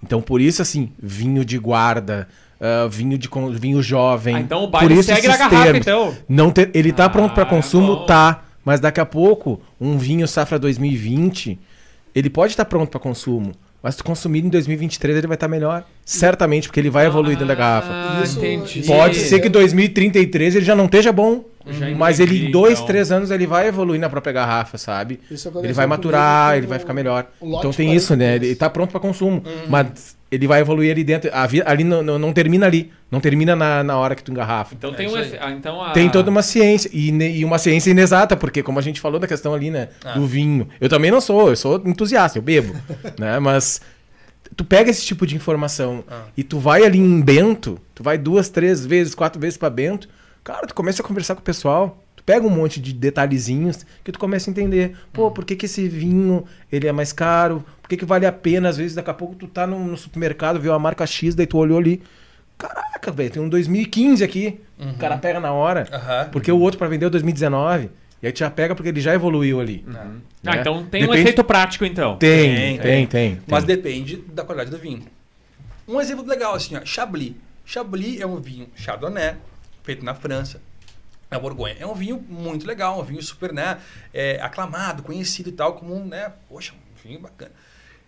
Então, 0.01 0.21
por 0.21 0.39
isso, 0.39 0.61
assim, 0.61 0.93
vinho 0.97 1.43
de 1.43 1.57
guarda, 1.57 2.29
ah, 2.59 2.87
vinho 2.89 3.17
de 3.17 3.29
vinho 3.59 3.81
jovem. 3.81 4.35
Ah, 4.35 4.39
então 4.39 4.59
o 4.63 4.67
por 4.67 4.71
baile 4.79 4.93
isso 4.95 5.03
segue 5.03 5.27
na 5.27 5.33
esses 5.35 5.39
garrafa, 5.49 5.63
termos. 5.63 5.81
então. 5.81 6.15
Não 6.27 6.51
ter- 6.51 6.69
ele 6.73 6.91
tá 6.91 7.09
pronto 7.09 7.33
para 7.33 7.43
Ah, 7.43 7.45
consumo? 7.45 7.95
bom. 7.97 8.05
Tá. 8.05 8.43
Mas 8.65 8.79
daqui 8.79 8.99
a 8.99 9.05
pouco, 9.05 9.59
um 9.79 9.97
vinho 9.97 10.27
safra 10.27 10.59
2020, 10.59 11.57
ele 12.13 12.29
pode 12.29 12.53
estar 12.53 12.65
pronto 12.65 12.89
para 12.89 12.99
consumo. 12.99 13.53
Mas 13.81 13.95
se 13.95 13.99
tu 13.99 14.03
consumir 14.03 14.43
em 14.43 14.49
2023, 14.49 15.17
ele 15.17 15.25
vai 15.27 15.35
estar 15.35 15.47
melhor. 15.47 15.85
Certamente, 16.05 16.67
porque 16.67 16.81
ele 16.81 16.89
vai 16.89 17.05
evoluir 17.05 17.31
dentro 17.37 17.47
da 17.47 17.55
garrafa. 17.55 17.87
Ah, 17.89 18.21
Isso- 18.21 18.37
entendi. 18.37 18.79
isso 18.81 18.91
Pode 18.91 19.17
é- 19.17 19.23
ser 19.23 19.39
que 19.39 19.47
2033 19.47 20.55
ele 20.55 20.65
já 20.65 20.75
não 20.75 20.85
esteja 20.85 21.13
bom. 21.13 21.45
Já 21.65 21.89
mas 21.91 22.19
entendi, 22.19 22.35
ele 22.39 22.47
em 22.47 22.51
dois, 22.51 22.73
então. 22.73 22.87
três 22.87 23.11
anos 23.11 23.31
ele 23.31 23.47
vai 23.47 23.67
evoluir 23.67 23.99
na 24.01 24.09
própria 24.09 24.33
garrafa, 24.33 24.77
sabe? 24.77 25.19
Isso 25.31 25.49
Ele 25.63 25.71
vai 25.71 25.85
maturar, 25.87 26.57
ele 26.57 26.67
vai 26.67 26.77
ficar 26.79 26.93
melhor. 26.93 27.27
lote 27.41 27.59
Então 27.59 27.71
tem 27.71 27.93
isso, 27.95 28.13
né? 28.15 28.25
43. 28.31 28.43
Ele 28.51 28.55
tá 28.55 28.69
pronto 28.69 28.91
para 28.91 28.99
consumo. 28.99 29.41
Mas 29.69 30.17
ele 30.31 30.47
vai 30.47 30.61
evoluir 30.61 30.91
ali 30.91 31.03
dentro. 31.03 31.29
A 31.33 31.45
vi- 31.47 31.63
ali 31.65 31.83
não, 31.83 32.01
não, 32.03 32.19
não 32.19 32.31
termina 32.33 32.65
ali. 32.65 32.91
Não 33.11 33.19
termina 33.19 33.55
na, 33.55 33.83
na 33.83 33.97
hora 33.97 34.13
que 34.15 34.23
tu 34.23 34.31
engarrafa. 34.31 34.75
Então 34.75 34.91
É 34.91 34.93
tem 34.95 35.07
um 35.07 35.15
ah, 35.15 35.51
então 35.51 35.81
a... 35.81 35.91
Tem 35.91 36.09
toda 36.09 36.29
uma 36.29 36.43
ciência. 36.43 36.89
E, 36.93 37.09
e 37.09 37.43
uma 37.43 37.57
ciência 37.57 37.89
inexata, 37.89 38.37
porque 38.37 38.61
como 38.61 38.77
a 38.77 38.81
gente 38.81 39.01
falou 39.01 39.19
da 39.19 39.27
questão 39.27 39.53
ali, 39.53 39.71
né? 39.71 39.89
Ah. 40.03 40.13
Do 40.13 40.27
vinho. 40.27 40.67
Eu 40.79 40.87
também 40.87 41.09
não 41.09 41.19
sou, 41.19 41.49
eu 41.49 41.55
sou 41.55 41.81
entusiasta, 41.85 42.37
eu 42.37 42.41
bebo. 42.43 42.75
né? 43.19 43.39
Mas 43.39 43.81
tu 44.55 44.63
pega 44.63 44.89
esse 44.91 45.05
tipo 45.05 45.25
de 45.25 45.35
informação 45.35 46.03
Ah. 46.09 46.23
e 46.37 46.43
tu 46.43 46.59
vai 46.59 46.83
ali 46.83 46.99
em 46.99 47.21
Bento, 47.21 47.79
tu 47.95 48.03
vai 48.03 48.17
duas, 48.17 48.49
três 48.49 48.85
vezes, 48.85 49.15
quatro 49.15 49.39
vezes 49.41 49.57
para 49.57 49.69
Bento, 49.69 50.07
cara, 50.43 50.67
tu 50.67 50.75
começa 50.75 51.01
a 51.01 51.05
conversar 51.05 51.33
com 51.35 51.41
o 51.41 51.43
pessoal. 51.43 52.03
Tu 52.15 52.23
pega 52.23 52.45
um 52.45 52.49
monte 52.49 52.79
de 52.79 52.93
detalhezinhos 52.93 53.85
que 54.03 54.11
tu 54.11 54.19
começa 54.19 54.49
a 54.49 54.51
entender. 54.51 54.95
Pô, 55.11 55.31
por 55.31 55.45
que, 55.45 55.55
que 55.55 55.65
esse 55.65 55.87
vinho 55.87 56.43
ele 56.71 56.87
é 56.87 56.91
mais 56.91 57.11
caro? 57.13 57.63
Por 57.89 57.95
que, 57.95 57.97
que 57.97 58.05
vale 58.05 58.27
a 58.27 58.31
pena? 58.31 58.69
Às 58.69 58.77
vezes, 58.77 58.93
daqui 58.93 59.09
a 59.09 59.13
pouco 59.15 59.33
tu 59.33 59.47
tá 59.47 59.65
no, 59.65 59.79
no 59.83 59.97
supermercado, 59.97 60.59
viu 60.59 60.71
a 60.73 60.77
marca 60.77 61.07
X, 61.07 61.33
daí 61.33 61.47
tu 61.47 61.57
olhou 61.57 61.79
ali. 61.79 62.03
Caraca, 62.55 63.11
velho, 63.11 63.31
tem 63.31 63.41
um 63.41 63.49
2015 63.49 64.23
aqui. 64.23 64.61
O 64.77 64.93
cara 64.99 65.17
pega 65.17 65.39
na 65.39 65.51
hora. 65.51 65.87
Aham. 65.91 66.29
Porque 66.31 66.51
o 66.51 66.59
outro 66.59 66.77
para 66.77 66.87
vender 66.87 67.05
é 67.05 67.07
o 67.07 67.09
2019. 67.09 67.89
E 68.21 68.27
aí 68.27 68.31
tu 68.31 68.37
já 68.37 68.51
pega 68.51 68.75
porque 68.75 68.89
ele 68.89 69.01
já 69.01 69.15
evoluiu 69.15 69.59
ali. 69.59 69.83
Ah, 69.89 70.03
né? 70.43 70.61
então 70.61 70.85
tem 70.85 71.01
um 71.03 71.07
Depende- 71.07 71.21
efeito 71.21 71.43
prático, 71.43 71.83
então. 71.83 72.15
Tem, 72.17 72.55
Tem, 72.55 72.77
tem, 72.77 73.07
tem. 73.07 73.41
Mas 73.47 73.63
tem. 73.63 73.75
depende 73.75 74.17
da 74.17 74.43
qualidade 74.43 74.69
do 74.69 74.77
vinho. 74.77 75.01
Um 75.87 75.99
exemplo 75.99 76.23
legal, 76.27 76.53
assim, 76.53 76.75
ó, 76.77 76.81
Chablis. 76.85 77.33
Chablis 77.65 78.21
é 78.21 78.25
um 78.27 78.35
vinho 78.39 78.67
Chardonnay, 78.75 79.33
feito 79.81 80.05
na 80.05 80.13
França, 80.13 80.61
na 81.31 81.39
Borgonha. 81.39 81.75
É 81.79 81.87
um 81.87 81.95
vinho 81.95 82.23
muito 82.29 82.67
legal, 82.67 82.99
um 82.99 83.03
vinho 83.03 83.23
super, 83.23 83.51
né, 83.51 83.79
é, 84.13 84.39
aclamado, 84.43 85.01
conhecido 85.01 85.49
e 85.49 85.53
tal, 85.53 85.73
como 85.73 85.95
um, 85.95 86.05
né, 86.05 86.31
poxa, 86.47 86.73
um 86.73 87.07
vinho 87.07 87.19
bacana. 87.21 87.51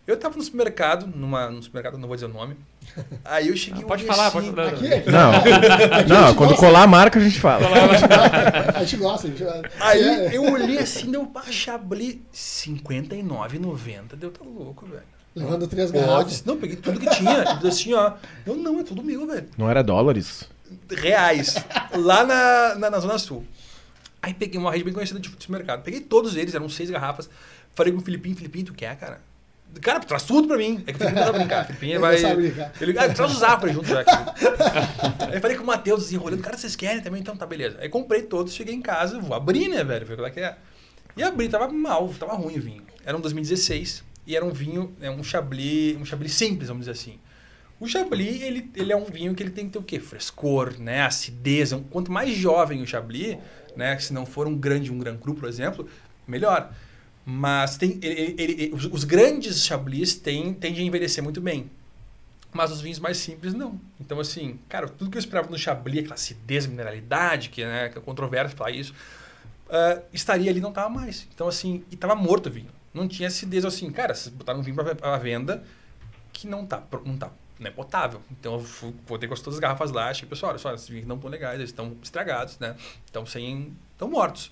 Eu 0.07 0.17
tava 0.17 0.35
no 0.35 0.43
supermercado, 0.43 1.05
numa, 1.07 1.49
no 1.49 1.61
supermercado, 1.61 1.99
não 1.99 2.07
vou 2.07 2.15
dizer 2.17 2.25
o 2.25 2.33
nome. 2.33 2.57
Aí 3.23 3.47
eu 3.49 3.55
cheguei 3.55 3.83
Ah, 3.83 3.87
pode 3.87 4.03
falar, 4.03 4.27
assim, 4.27 4.33
pode 4.33 4.49
falar. 4.49 4.67
Aqui, 4.69 4.93
aqui. 4.93 5.09
Não, 5.11 5.31
não, 6.27 6.35
quando 6.35 6.49
gosta. 6.49 6.65
colar 6.65 6.83
a 6.83 6.87
marca 6.87 7.19
a 7.19 7.23
gente 7.23 7.39
fala. 7.39 7.65
A 8.75 8.83
gente 8.83 8.97
gosta. 8.97 9.27
A 9.27 9.29
gente... 9.29 9.43
Aí 9.79 10.01
É. 10.01 10.35
eu 10.37 10.43
olhei 10.51 10.79
assim, 10.79 11.11
deu 11.11 11.25
pra 11.27 11.43
Chablis 11.51 12.17
59,90. 12.33 14.15
Deu, 14.15 14.31
tá 14.31 14.43
louco, 14.43 14.85
velho. 14.87 15.03
Levando 15.35 15.67
três 15.67 15.91
garrafas. 15.91 16.43
Não, 16.43 16.57
peguei 16.57 16.75
tudo 16.75 16.99
que 16.99 17.09
tinha. 17.09 17.43
Assim, 17.65 17.93
ó. 17.93 18.13
Eu 18.45 18.55
não, 18.55 18.79
é 18.79 18.83
tudo 18.83 19.03
meu, 19.03 19.25
velho. 19.27 19.47
Não 19.57 19.69
era 19.69 19.83
dólares? 19.83 20.43
Reais. 20.89 21.55
Lá 21.95 22.23
na, 22.25 22.75
na, 22.75 22.89
na 22.89 22.99
Zona 22.99 23.17
Sul. 23.17 23.45
Aí 24.21 24.33
peguei 24.33 24.59
uma 24.59 24.71
rede 24.71 24.83
bem 24.83 24.93
conhecida 24.93 25.19
de 25.19 25.29
supermercado. 25.29 25.83
Peguei 25.83 26.01
todos 26.01 26.35
eles, 26.35 26.53
eram 26.53 26.67
seis 26.67 26.89
garrafas. 26.89 27.29
Falei 27.73 27.93
com 27.93 27.99
o 27.99 28.03
Filipinho, 28.03 28.35
Filipinho, 28.35 28.65
tu 28.65 28.73
quer, 28.73 28.95
cara? 28.97 29.21
Cara, 29.79 29.99
traz 30.01 30.23
tudo 30.23 30.47
pra 30.47 30.57
mim. 30.57 30.83
É 30.85 30.91
que 30.93 30.97
o 30.97 30.99
Filipinho 30.99 31.15
não 31.19 31.25
sabe 31.25 31.37
brincar. 31.39 31.61
O 31.63 31.65
Filipinho 31.67 31.99
vai. 32.01 32.35
brincar. 32.35 32.71
Ele, 32.81 32.99
ah, 32.99 33.13
traz 33.13 33.31
os 33.31 33.39
Zafra 33.39 33.71
junto 33.71 33.87
já. 33.87 34.03
Aí 35.31 35.39
falei 35.39 35.55
com 35.57 35.63
o 35.63 35.67
Matheus, 35.67 36.03
assim, 36.05 36.15
enrolando. 36.15 36.41
Cara, 36.41 36.57
vocês 36.57 36.75
querem 36.75 37.01
também? 37.01 37.21
Então 37.21 37.35
tá, 37.35 37.45
beleza. 37.45 37.77
Aí 37.79 37.89
comprei 37.89 38.23
todos, 38.23 38.53
cheguei 38.53 38.75
em 38.75 38.81
casa, 38.81 39.19
vou 39.19 39.33
abrir, 39.35 39.67
né, 39.69 39.83
velho? 39.83 40.05
Ver 40.05 40.15
qual 40.15 40.27
é 40.27 40.31
que 40.31 40.39
é. 40.39 40.55
E 41.15 41.23
abri, 41.23 41.49
tava 41.49 41.67
mal, 41.69 42.07
tava 42.19 42.33
ruim 42.33 42.57
o 42.57 42.61
vinho. 42.61 42.83
Era 43.05 43.17
um 43.17 43.21
2016 43.21 44.03
e 44.25 44.35
era 44.35 44.45
um 44.45 44.51
vinho, 44.51 44.95
é 45.01 45.09
um 45.09 45.23
Chablis, 45.23 45.97
um 45.97 46.05
Chablis 46.05 46.33
simples, 46.33 46.67
vamos 46.69 46.81
dizer 46.85 46.91
assim. 46.91 47.19
O 47.79 47.87
Chablis, 47.87 48.41
ele, 48.43 48.69
ele 48.75 48.93
é 48.93 48.95
um 48.95 49.05
vinho 49.05 49.33
que 49.33 49.41
ele 49.41 49.49
tem 49.49 49.65
que 49.65 49.71
ter 49.73 49.79
o 49.79 49.83
quê? 49.83 49.99
Frescor, 49.99 50.75
né? 50.79 51.01
Acidez. 51.01 51.71
Um- 51.73 51.81
Quanto 51.83 52.11
mais 52.11 52.29
jovem 52.35 52.81
o 52.81 52.87
Chablis, 52.87 53.37
né? 53.75 53.97
Se 53.99 54.13
não 54.13 54.25
for 54.25 54.47
um 54.47 54.55
grande, 54.55 54.91
um 54.91 54.99
Grand 54.99 55.17
Cru, 55.17 55.33
por 55.33 55.49
exemplo, 55.49 55.87
melhor. 56.27 56.71
Mas 57.25 57.77
tem, 57.77 57.99
ele- 58.01 58.35
ele- 58.37 58.71
os, 58.73 58.85
os 58.85 59.03
grandes 59.03 59.63
Chablis 59.65 60.15
têm, 60.15 60.53
tendem 60.53 60.83
a 60.83 60.87
envelhecer 60.87 61.23
muito 61.23 61.39
bem. 61.39 61.69
Mas 62.53 62.71
os 62.71 62.81
vinhos 62.81 62.99
mais 62.99 63.17
simples, 63.17 63.53
não. 63.53 63.79
Então, 63.99 64.19
assim, 64.19 64.59
cara, 64.67 64.87
tudo 64.87 65.09
que 65.09 65.17
eu 65.17 65.19
esperava 65.19 65.49
no 65.49 65.57
Chablis, 65.57 65.99
aquela 65.99 66.15
acidez, 66.15 66.67
mineralidade, 66.67 67.49
que, 67.49 67.63
né, 67.63 67.89
que 67.89 67.97
é 67.97 68.01
controverso 68.01 68.55
falar 68.55 68.71
isso, 68.71 68.93
ah, 69.69 70.01
estaria 70.11 70.51
ali 70.51 70.59
não 70.59 70.69
estava 70.69 70.89
mais. 70.89 71.27
Então, 71.33 71.47
assim, 71.47 71.83
e 71.89 71.95
estava 71.95 72.13
morto 72.15 72.47
o 72.47 72.51
vinho. 72.51 72.69
Não 72.93 73.07
tinha 73.07 73.27
acidez 73.29 73.63
assim. 73.63 73.89
Cara, 73.91 74.13
vocês 74.13 74.33
botaram 74.33 74.59
um 74.59 74.63
vinho 74.63 74.75
para 74.75 75.17
venda 75.17 75.63
que 76.33 76.45
não 76.47 76.65
tá, 76.65 76.83
não 77.05 77.17
tá 77.17 77.31
não 77.57 77.67
é 77.67 77.71
potável. 77.71 78.21
Então, 78.31 78.55
eu 78.55 78.93
botei 79.07 79.27
com 79.29 79.35
as 79.35 79.39
todas 79.39 79.55
as 79.55 79.59
garrafas 79.59 79.91
lá, 79.91 80.09
achei, 80.09 80.27
pessoal, 80.27 80.49
olha 80.49 80.59
só, 80.59 80.73
esses 80.73 80.89
vinhos 80.89 81.05
não 81.05 81.15
estão 81.15 81.29
legais, 81.29 81.55
eles 81.59 81.69
estão 81.69 81.95
estragados, 82.01 82.57
né? 82.57 82.75
Estão 83.05 83.23
sem... 83.25 83.71
estão 83.93 84.09
mortos. 84.09 84.51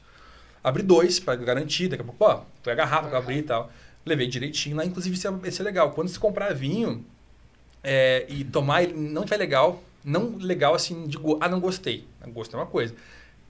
Abri 0.63 0.83
dois 0.83 1.19
para 1.19 1.35
garantir, 1.35 1.87
daqui 1.87 2.01
a 2.01 2.05
pouco, 2.05 2.17
pô, 2.17 2.41
foi 2.63 2.73
a 2.73 2.75
garrafa 2.75 3.09
que 3.09 3.15
eu 3.15 3.19
abri 3.19 3.37
e 3.37 3.43
tal. 3.43 3.71
Levei 4.05 4.27
direitinho 4.27 4.75
lá, 4.75 4.85
inclusive 4.85 5.15
isso 5.15 5.27
é, 5.27 5.47
isso 5.47 5.61
é 5.61 5.65
legal. 5.65 5.91
Quando 5.91 6.07
você 6.09 6.19
comprar 6.19 6.53
vinho 6.53 7.05
é, 7.83 8.25
e 8.29 8.43
tomar 8.43 8.83
ele 8.83 8.93
não 8.93 9.23
tiver 9.23 9.37
legal, 9.37 9.81
não 10.03 10.37
legal 10.37 10.73
assim 10.73 11.07
de 11.07 11.17
ah, 11.39 11.47
não 11.47 11.59
gostei. 11.59 12.05
Gosto 12.27 12.55
é 12.55 12.59
uma 12.59 12.65
coisa. 12.65 12.93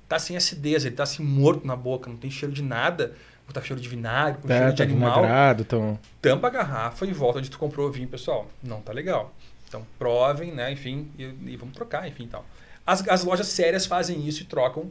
Tá 0.08 0.18
sem 0.18 0.36
acidez, 0.36 0.86
ele 0.86 0.96
tá 0.96 1.04
assim 1.04 1.24
morto 1.24 1.66
na 1.66 1.76
boca, 1.76 2.10
não 2.10 2.18
tem 2.18 2.32
cheiro 2.32 2.54
de 2.54 2.64
nada, 2.64 3.14
ou 3.48 3.54
tá 3.54 3.62
cheiro 3.62 3.82
de 3.82 3.88
vinagre, 3.88 4.42
com 4.42 4.48
Tá, 4.48 4.56
cheiro 4.58 4.72
de 4.72 4.78
tá 4.78 4.84
animal. 4.84 5.14
então... 5.62 6.00
Tampa 6.22 6.48
a 6.48 6.50
garrafa 6.50 7.06
e 7.06 7.14
volta 7.14 7.40
onde 7.40 7.50
tu 7.50 7.60
comprou 7.60 7.88
o 7.88 7.92
vinho, 7.92 8.08
pessoal. 8.08 8.48
Não 8.64 8.82
tá 8.82 8.92
legal. 8.92 9.34
Então 9.68 9.86
provem, 10.00 10.52
né, 10.52 10.72
enfim, 10.72 11.12
e, 11.18 11.24
e 11.46 11.56
vamos 11.58 11.76
trocar, 11.76 12.08
enfim, 12.08 12.24
e 12.24 12.28
tal. 12.28 12.44
As, 12.86 13.08
as 13.08 13.24
lojas 13.24 13.48
sérias 13.48 13.86
fazem 13.86 14.28
isso 14.28 14.42
e 14.42 14.46
trocam 14.46 14.90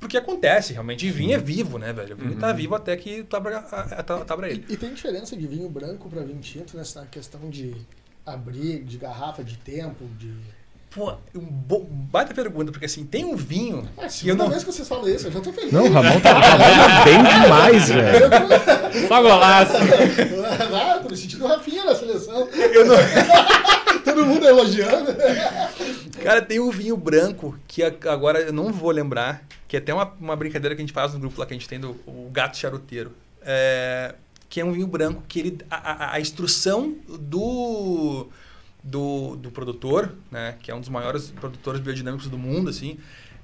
porque 0.00 0.16
acontece, 0.16 0.72
realmente. 0.72 1.06
E 1.06 1.10
vinho 1.10 1.34
é 1.34 1.38
vivo, 1.38 1.78
né, 1.78 1.92
velho? 1.92 2.14
O 2.14 2.18
vinho 2.18 2.36
tá 2.36 2.52
vivo 2.52 2.74
até 2.74 2.96
que 2.96 3.22
tá 3.24 3.40
pra, 3.40 3.58
a- 3.58 3.80
a- 3.80 4.02
tá, 4.02 4.18
tá 4.24 4.36
pra 4.36 4.48
ele. 4.48 4.64
E, 4.68 4.74
e 4.74 4.76
tem 4.76 4.92
diferença 4.94 5.36
de 5.36 5.46
vinho 5.46 5.68
branco 5.68 6.08
para 6.08 6.22
vinho 6.22 6.40
tinto 6.40 6.76
nessa 6.76 7.04
questão 7.10 7.48
de 7.50 7.74
abrir, 8.24 8.82
de 8.84 8.96
garrafa, 8.98 9.42
de 9.42 9.56
tempo, 9.56 10.04
de... 10.18 10.32
Pô, 10.90 11.12
um 11.34 11.40
bo- 11.40 11.86
baita 11.90 12.32
pergunta, 12.32 12.72
porque 12.72 12.86
assim, 12.86 13.04
tem 13.04 13.22
um 13.24 13.36
vinho 13.36 13.86
É 13.98 14.04
a 14.04 14.04
que 14.04 14.04
eu 14.06 14.10
segunda 14.10 14.44
não. 14.44 14.50
vez 14.50 14.64
que 14.64 14.72
vocês 14.72 14.88
falam 14.88 15.06
isso, 15.08 15.26
eu 15.26 15.32
já 15.32 15.40
tô 15.40 15.52
feliz. 15.52 15.70
Não, 15.72 15.84
o 15.84 15.90
Ramon 15.92 16.18
tá, 16.20 16.30
o 16.36 16.40
Ramon 16.40 16.58
tá 16.88 17.04
bem 17.04 17.22
demais, 17.42 17.88
velho. 17.90 19.06
Só 19.06 19.20
golaço. 19.22 19.72
ah, 19.76 20.98
tô 21.02 21.10
me 21.10 21.16
sentindo 21.16 21.46
Rafinha 21.46 21.84
na 21.84 21.94
seleção. 21.94 22.48
Eu 22.48 22.86
não... 22.86 22.96
Todo 24.14 24.26
mundo 24.26 24.46
elogiando. 24.46 25.12
Cara, 26.22 26.42
tem 26.42 26.58
um 26.60 26.70
vinho 26.70 26.96
branco 26.96 27.58
que 27.66 27.82
agora 27.82 28.40
eu 28.40 28.52
não 28.52 28.72
vou 28.72 28.90
lembrar, 28.90 29.44
que 29.66 29.76
é 29.76 29.78
até 29.78 29.92
uma, 29.94 30.04
uma 30.20 30.34
brincadeira 30.36 30.74
que 30.74 30.80
a 30.82 30.84
gente 30.84 30.92
faz 30.92 31.12
no 31.14 31.20
grupo 31.20 31.38
lá 31.40 31.46
que 31.46 31.54
a 31.54 31.56
gente 31.56 31.68
tem 31.68 31.78
do 31.78 31.90
o 32.06 32.28
gato 32.32 32.56
charuteiro. 32.56 33.12
É, 33.42 34.14
que 34.48 34.60
é 34.60 34.64
um 34.64 34.72
vinho 34.72 34.86
branco 34.86 35.22
que 35.28 35.38
ele 35.38 35.58
a, 35.70 35.76
a- 35.76 36.14
a 36.14 36.20
instrução 36.20 36.96
do, 37.08 38.26
do 38.82 39.36
do 39.36 39.50
produtor, 39.50 40.14
né, 40.30 40.56
que 40.60 40.70
é 40.70 40.74
um 40.74 40.80
dos 40.80 40.88
maiores 40.88 41.30
produtores 41.30 41.80
biodinâmicos 41.80 42.28
do 42.28 42.36
mundo, 42.38 42.68
assim, 42.70 42.98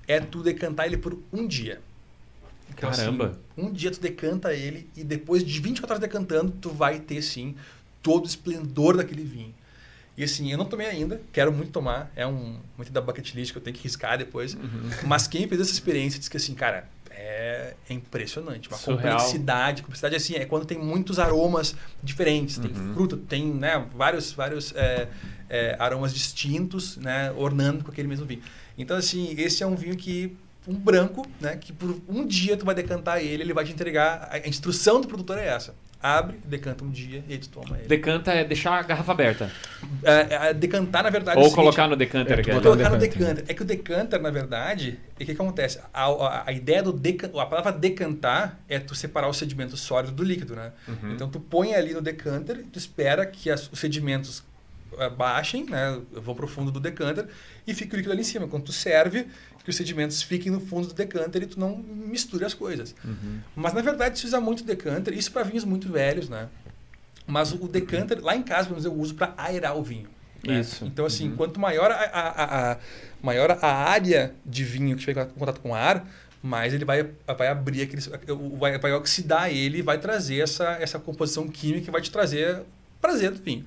é 0.09 0.19
tu 0.21 0.43
decantar 0.43 0.87
ele 0.87 0.97
por 0.97 1.17
um 1.33 1.47
dia. 1.47 1.81
Então, 2.71 2.91
assim, 2.91 3.03
Caramba. 3.03 3.39
um 3.57 3.71
dia 3.71 3.91
tu 3.91 4.01
decanta 4.01 4.53
ele 4.53 4.89
e 4.97 5.05
depois 5.05 5.45
de 5.45 5.61
24 5.61 5.95
horas 5.95 6.01
decantando, 6.01 6.53
tu 6.61 6.71
vai 6.71 6.99
ter 6.99 7.23
sim 7.23 7.55
todo 8.03 8.25
o 8.25 8.29
esplendor 8.29 8.97
daquele 8.97 9.23
vinho. 9.23 9.55
E 10.17 10.23
assim, 10.23 10.51
eu 10.51 10.57
não 10.57 10.65
tomei 10.65 10.87
ainda, 10.87 11.21
quero 11.33 11.53
muito 11.53 11.73
tomar, 11.73 12.11
é 12.15 12.27
um 12.27 12.57
muito 12.77 12.93
da 12.93 13.01
bucket 13.01 13.35
list 13.35 13.53
que 13.53 13.59
eu 13.59 13.63
tenho 13.63 13.77
que 13.77 13.83
riscar 13.83 14.17
depois. 14.17 14.57
Mas 15.05 15.27
quem 15.27 15.49
fez 15.49 15.61
essa 15.61 15.73
experiência 15.73 16.19
disse 16.19 16.31
que 16.31 16.37
assim, 16.37 16.55
cara, 16.55 16.89
é, 17.11 17.75
é 17.89 17.95
impressionante, 17.95 18.69
uma 18.69 18.77
Surreal. 18.77 19.17
complexidade, 19.17 19.83
complexidade 19.83 20.17
assim, 20.17 20.35
é 20.35 20.45
quando 20.45 20.65
tem 20.67 20.79
muitos 20.79 21.19
aromas 21.19 21.75
diferentes, 22.03 22.59
tem 22.59 22.73
fruta, 22.95 23.17
tem, 23.29 23.53
né, 23.53 23.87
vários 23.95 24.33
vários 24.33 24.75
é, 24.75 25.09
é, 25.49 25.77
aromas 25.79 26.13
distintos, 26.13 26.97
né, 26.97 27.33
ornando 27.33 27.85
com 27.85 27.91
aquele 27.91 28.09
mesmo 28.09 28.27
vinho. 28.27 28.43
Então 28.77 28.97
assim, 28.97 29.35
esse 29.39 29.63
é 29.63 29.67
um 29.67 29.75
vinho 29.75 29.97
que 29.97 30.37
um 30.67 30.75
branco, 30.75 31.27
né, 31.41 31.57
que 31.57 31.73
por 31.73 32.01
um 32.09 32.27
dia 32.27 32.57
tu 32.57 32.65
vai 32.65 32.75
decantar 32.75 33.23
ele, 33.23 33.43
ele 33.43 33.53
vai 33.53 33.65
te 33.65 33.73
entregar, 33.73 34.29
a 34.31 34.49
instrução 34.49 35.01
do 35.01 35.07
produtor 35.07 35.39
é 35.39 35.47
essa. 35.47 35.75
Abre, 36.07 36.37
decanta 36.45 36.85
um 36.85 36.91
dia 36.91 37.25
e 37.27 37.33
aí 37.33 37.39
tu 37.39 37.49
toma 37.49 37.79
ele. 37.79 37.89
Decanta 37.89 38.31
é 38.31 38.45
deixar 38.45 38.79
a 38.79 38.83
garrafa 38.83 39.11
aberta. 39.11 39.51
É, 40.03 40.49
é, 40.51 40.53
decantar, 40.53 41.03
na 41.03 41.09
verdade, 41.09 41.39
é 41.39 41.41
Ou 41.41 41.47
o 41.47 41.49
seguinte, 41.49 41.63
colocar 41.65 41.89
no 41.89 41.97
decanter. 41.97 42.41
É, 42.41 42.43
que 42.43 42.51
é- 42.51 42.55
no 42.55 42.61
colocar 42.61 42.91
no 42.91 42.99
decanter. 42.99 43.27
decanter. 43.29 43.45
É 43.49 43.55
que 43.55 43.63
o 43.63 43.65
decanter, 43.65 44.21
na 44.21 44.31
verdade, 44.31 45.01
o 45.15 45.17
que, 45.17 45.25
que 45.25 45.33
acontece? 45.33 45.81
A, 45.95 46.05
a, 46.05 46.45
a 46.49 46.53
ideia 46.53 46.83
do 46.83 46.93
decantar, 46.93 47.41
a 47.41 47.47
palavra 47.47 47.73
decantar 47.73 48.61
é 48.69 48.79
tu 48.79 48.95
separar 48.95 49.29
o 49.29 49.33
sedimento 49.33 49.79
sólido 49.79 50.13
do 50.13 50.23
líquido, 50.23 50.55
né? 50.55 50.73
Uhum. 50.87 51.13
Então 51.15 51.27
tu 51.31 51.41
põe 51.41 51.75
ali 51.75 51.95
no 51.95 52.03
decanter, 52.03 52.63
tu 52.71 52.79
espera 52.79 53.25
que 53.25 53.49
as- 53.51 53.73
os 53.73 53.79
sedimentos 53.79 54.45
eh, 54.99 55.09
baixem, 55.09 55.65
né? 55.65 55.99
Vão 56.13 56.35
pro 56.35 56.47
fundo 56.47 56.71
do 56.71 56.79
decanter 56.79 57.27
e 57.67 57.73
fica 57.73 57.95
o 57.95 57.97
líquido 57.97 58.13
ali 58.13 58.21
em 58.21 58.25
cima. 58.25 58.47
Quando 58.47 58.65
tu 58.65 58.73
serve, 58.73 59.27
que 59.65 59.71
os 59.71 59.77
sedimentos 59.77 60.23
fiquem 60.23 60.53
no 60.53 60.61
fundo 60.61 60.87
do 60.89 60.95
decanter 60.95 61.43
e 61.43 61.47
tu 61.47 61.59
não 61.59 61.77
misture 61.77 62.45
as 62.45 62.53
coisas. 62.55 62.95
Uhum. 63.05 63.41
Mas 63.57 63.73
na 63.73 63.81
verdade 63.81 64.19
se 64.19 64.27
usa 64.27 64.39
muito 64.41 64.63
decanter, 64.63 65.13
isso 65.15 65.33
para 65.33 65.43
vinhos 65.43 65.65
muito 65.65 65.91
velhos, 65.91 66.29
né? 66.29 66.49
Mas 67.27 67.53
o 67.53 67.67
decanter, 67.67 68.23
lá 68.23 68.37
em 68.37 68.43
casa, 68.43 68.65
pelo 68.69 68.73
menos, 68.81 68.85
eu 68.85 68.93
uso 68.95 69.15
para 69.15 69.33
aerar 69.39 69.77
o 69.77 69.83
vinho. 69.83 70.09
né? 70.47 70.61
Isso. 70.61 70.85
Então, 70.85 71.07
assim, 71.07 71.31
Uhum. 71.31 71.37
quanto 71.37 71.59
maior 71.59 71.91
a, 71.91 71.95
a, 71.95 72.73
a- 72.73 72.79
maior 73.23 73.59
a 73.63 73.67
área 73.67 74.35
de 74.45 74.63
vinho 74.63 74.95
que 74.95 75.05
tiver 75.07 75.23
em 75.27 75.29
contato 75.31 75.59
com 75.61 75.75
ar, 75.75 76.07
mais 76.43 76.75
ele 76.75 76.85
vai, 76.85 77.09
vai 77.39 77.49
abrir 77.49 77.81
aquele. 77.81 78.03
Vai, 78.59 78.77
vai 78.79 78.93
oxidar 78.93 79.51
ele 79.51 79.79
e 79.79 79.83
vai 79.83 79.97
trazer 79.97 80.41
essa, 80.43 80.73
essa 80.73 80.99
composição 80.99 81.49
química 81.49 81.87
que 81.87 81.91
vai 81.91 82.03
te 82.03 82.11
trazer 82.11 82.61
prazer 83.01 83.31
do 83.31 83.43
vinho. 83.43 83.65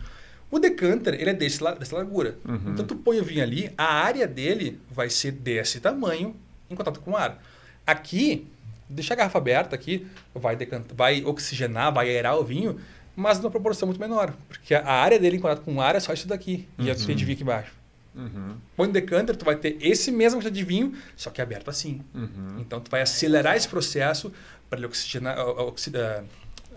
O 0.49 0.59
decanter, 0.59 1.13
ele 1.15 1.29
é 1.29 1.33
desse, 1.33 1.59
dessa 1.77 1.95
largura. 1.95 2.37
Uhum. 2.47 2.71
Então, 2.73 2.85
tu 2.85 2.95
põe 2.95 3.19
o 3.19 3.23
vinho 3.23 3.43
ali, 3.43 3.71
a 3.77 3.83
área 3.95 4.25
dele 4.25 4.79
vai 4.89 5.09
ser 5.09 5.31
desse 5.31 5.79
tamanho 5.79 6.35
em 6.69 6.75
contato 6.75 6.99
com 7.01 7.11
o 7.11 7.17
ar. 7.17 7.41
Aqui, 7.85 8.47
deixar 8.89 9.13
a 9.15 9.17
garrafa 9.17 9.37
aberta 9.37 9.75
aqui, 9.75 10.07
vai, 10.33 10.55
decantar, 10.55 10.95
vai 10.95 11.23
oxigenar, 11.25 11.93
vai 11.93 12.09
aerar 12.09 12.37
o 12.37 12.43
vinho, 12.45 12.79
mas 13.15 13.39
numa 13.39 13.51
proporção 13.51 13.87
muito 13.87 13.99
menor. 13.99 14.33
Porque 14.47 14.73
a 14.73 14.85
área 14.89 15.19
dele 15.19 15.37
em 15.37 15.39
contato 15.39 15.61
com 15.63 15.75
o 15.75 15.81
ar 15.81 15.95
é 15.95 15.99
só 15.99 16.13
isso 16.13 16.27
daqui. 16.27 16.67
E 16.79 16.89
a 16.89 16.93
Uhum. 16.93 17.05
tem 17.05 17.15
de 17.15 17.25
vinho 17.25 17.35
aqui 17.35 17.43
embaixo. 17.43 17.73
Uhum. 18.15 18.55
Põe 18.75 18.87
no 18.87 18.93
decanter, 18.93 19.35
tu 19.35 19.43
vai 19.45 19.55
ter 19.55 19.77
esse 19.81 20.11
mesmo 20.11 20.37
quantidade 20.39 20.55
de 20.57 20.63
vinho, 20.63 20.93
só 21.15 21.29
que 21.29 21.41
aberto 21.41 21.69
assim. 21.69 22.01
Uhum. 22.15 22.57
Então, 22.59 22.79
tu 22.79 22.89
vai 22.89 23.01
acelerar 23.01 23.55
esse 23.57 23.67
processo 23.67 24.31
para 24.69 24.79
ele 24.79 24.87
oxigenar, 24.87 25.37
oxida- 25.39 26.25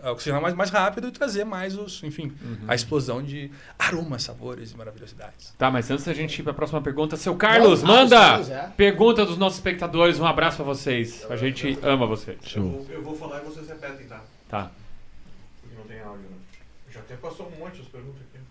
oxigenar 0.05 0.41
mais, 0.41 0.55
mais 0.55 0.71
rápido 0.71 1.09
e 1.09 1.11
trazer 1.11 1.45
mais 1.45 1.77
os, 1.77 2.03
enfim, 2.03 2.33
Uhum. 2.43 2.59
a 2.69 2.75
explosão 2.75 3.23
de 3.23 3.51
aromas, 3.79 4.23
sabores 4.23 4.73
e 4.73 4.77
maravilhosidades. 4.77 5.55
Tá, 5.59 5.71
mas 5.71 5.91
antes 5.91 6.05
da 6.05 6.13
gente 6.15 6.39
ir 6.39 6.43
pra 6.43 6.53
próxima 6.55 6.81
pergunta, 6.81 7.17
seu 7.17 7.35
Carlos, 7.37 7.83
Não, 7.83 7.95
manda! 7.95 8.17
Carlos, 8.19 8.51
é. 8.51 8.73
Pergunta 8.77 9.27
dos 9.27 9.37
nossos 9.37 9.59
espectadores, 9.59 10.19
um 10.19 10.27
abraço 10.27 10.57
pra 10.57 10.65
vocês. 10.65 11.27
A 11.31 11.37
gente 11.37 11.79
ama 11.83 12.07
você. 12.07 12.39
Eu 12.55 12.63
vou, 12.63 12.87
eu 12.91 13.03
vou 13.03 13.17
falar 13.17 13.41
e 13.43 13.45
vocês 13.45 13.69
repetem, 13.69 14.07
tá? 14.07 14.23
Tá. 14.49 14.71
Porque 15.61 15.77
não 15.77 15.85
tem 15.85 16.01
áudio, 16.01 16.23
né? 16.31 16.37
Já 16.91 17.01
até 17.01 17.15
passou 17.17 17.47
um 17.55 17.59
monte 17.59 17.81
as 17.81 17.87
perguntas 17.89 18.21
aqui. 18.23 18.43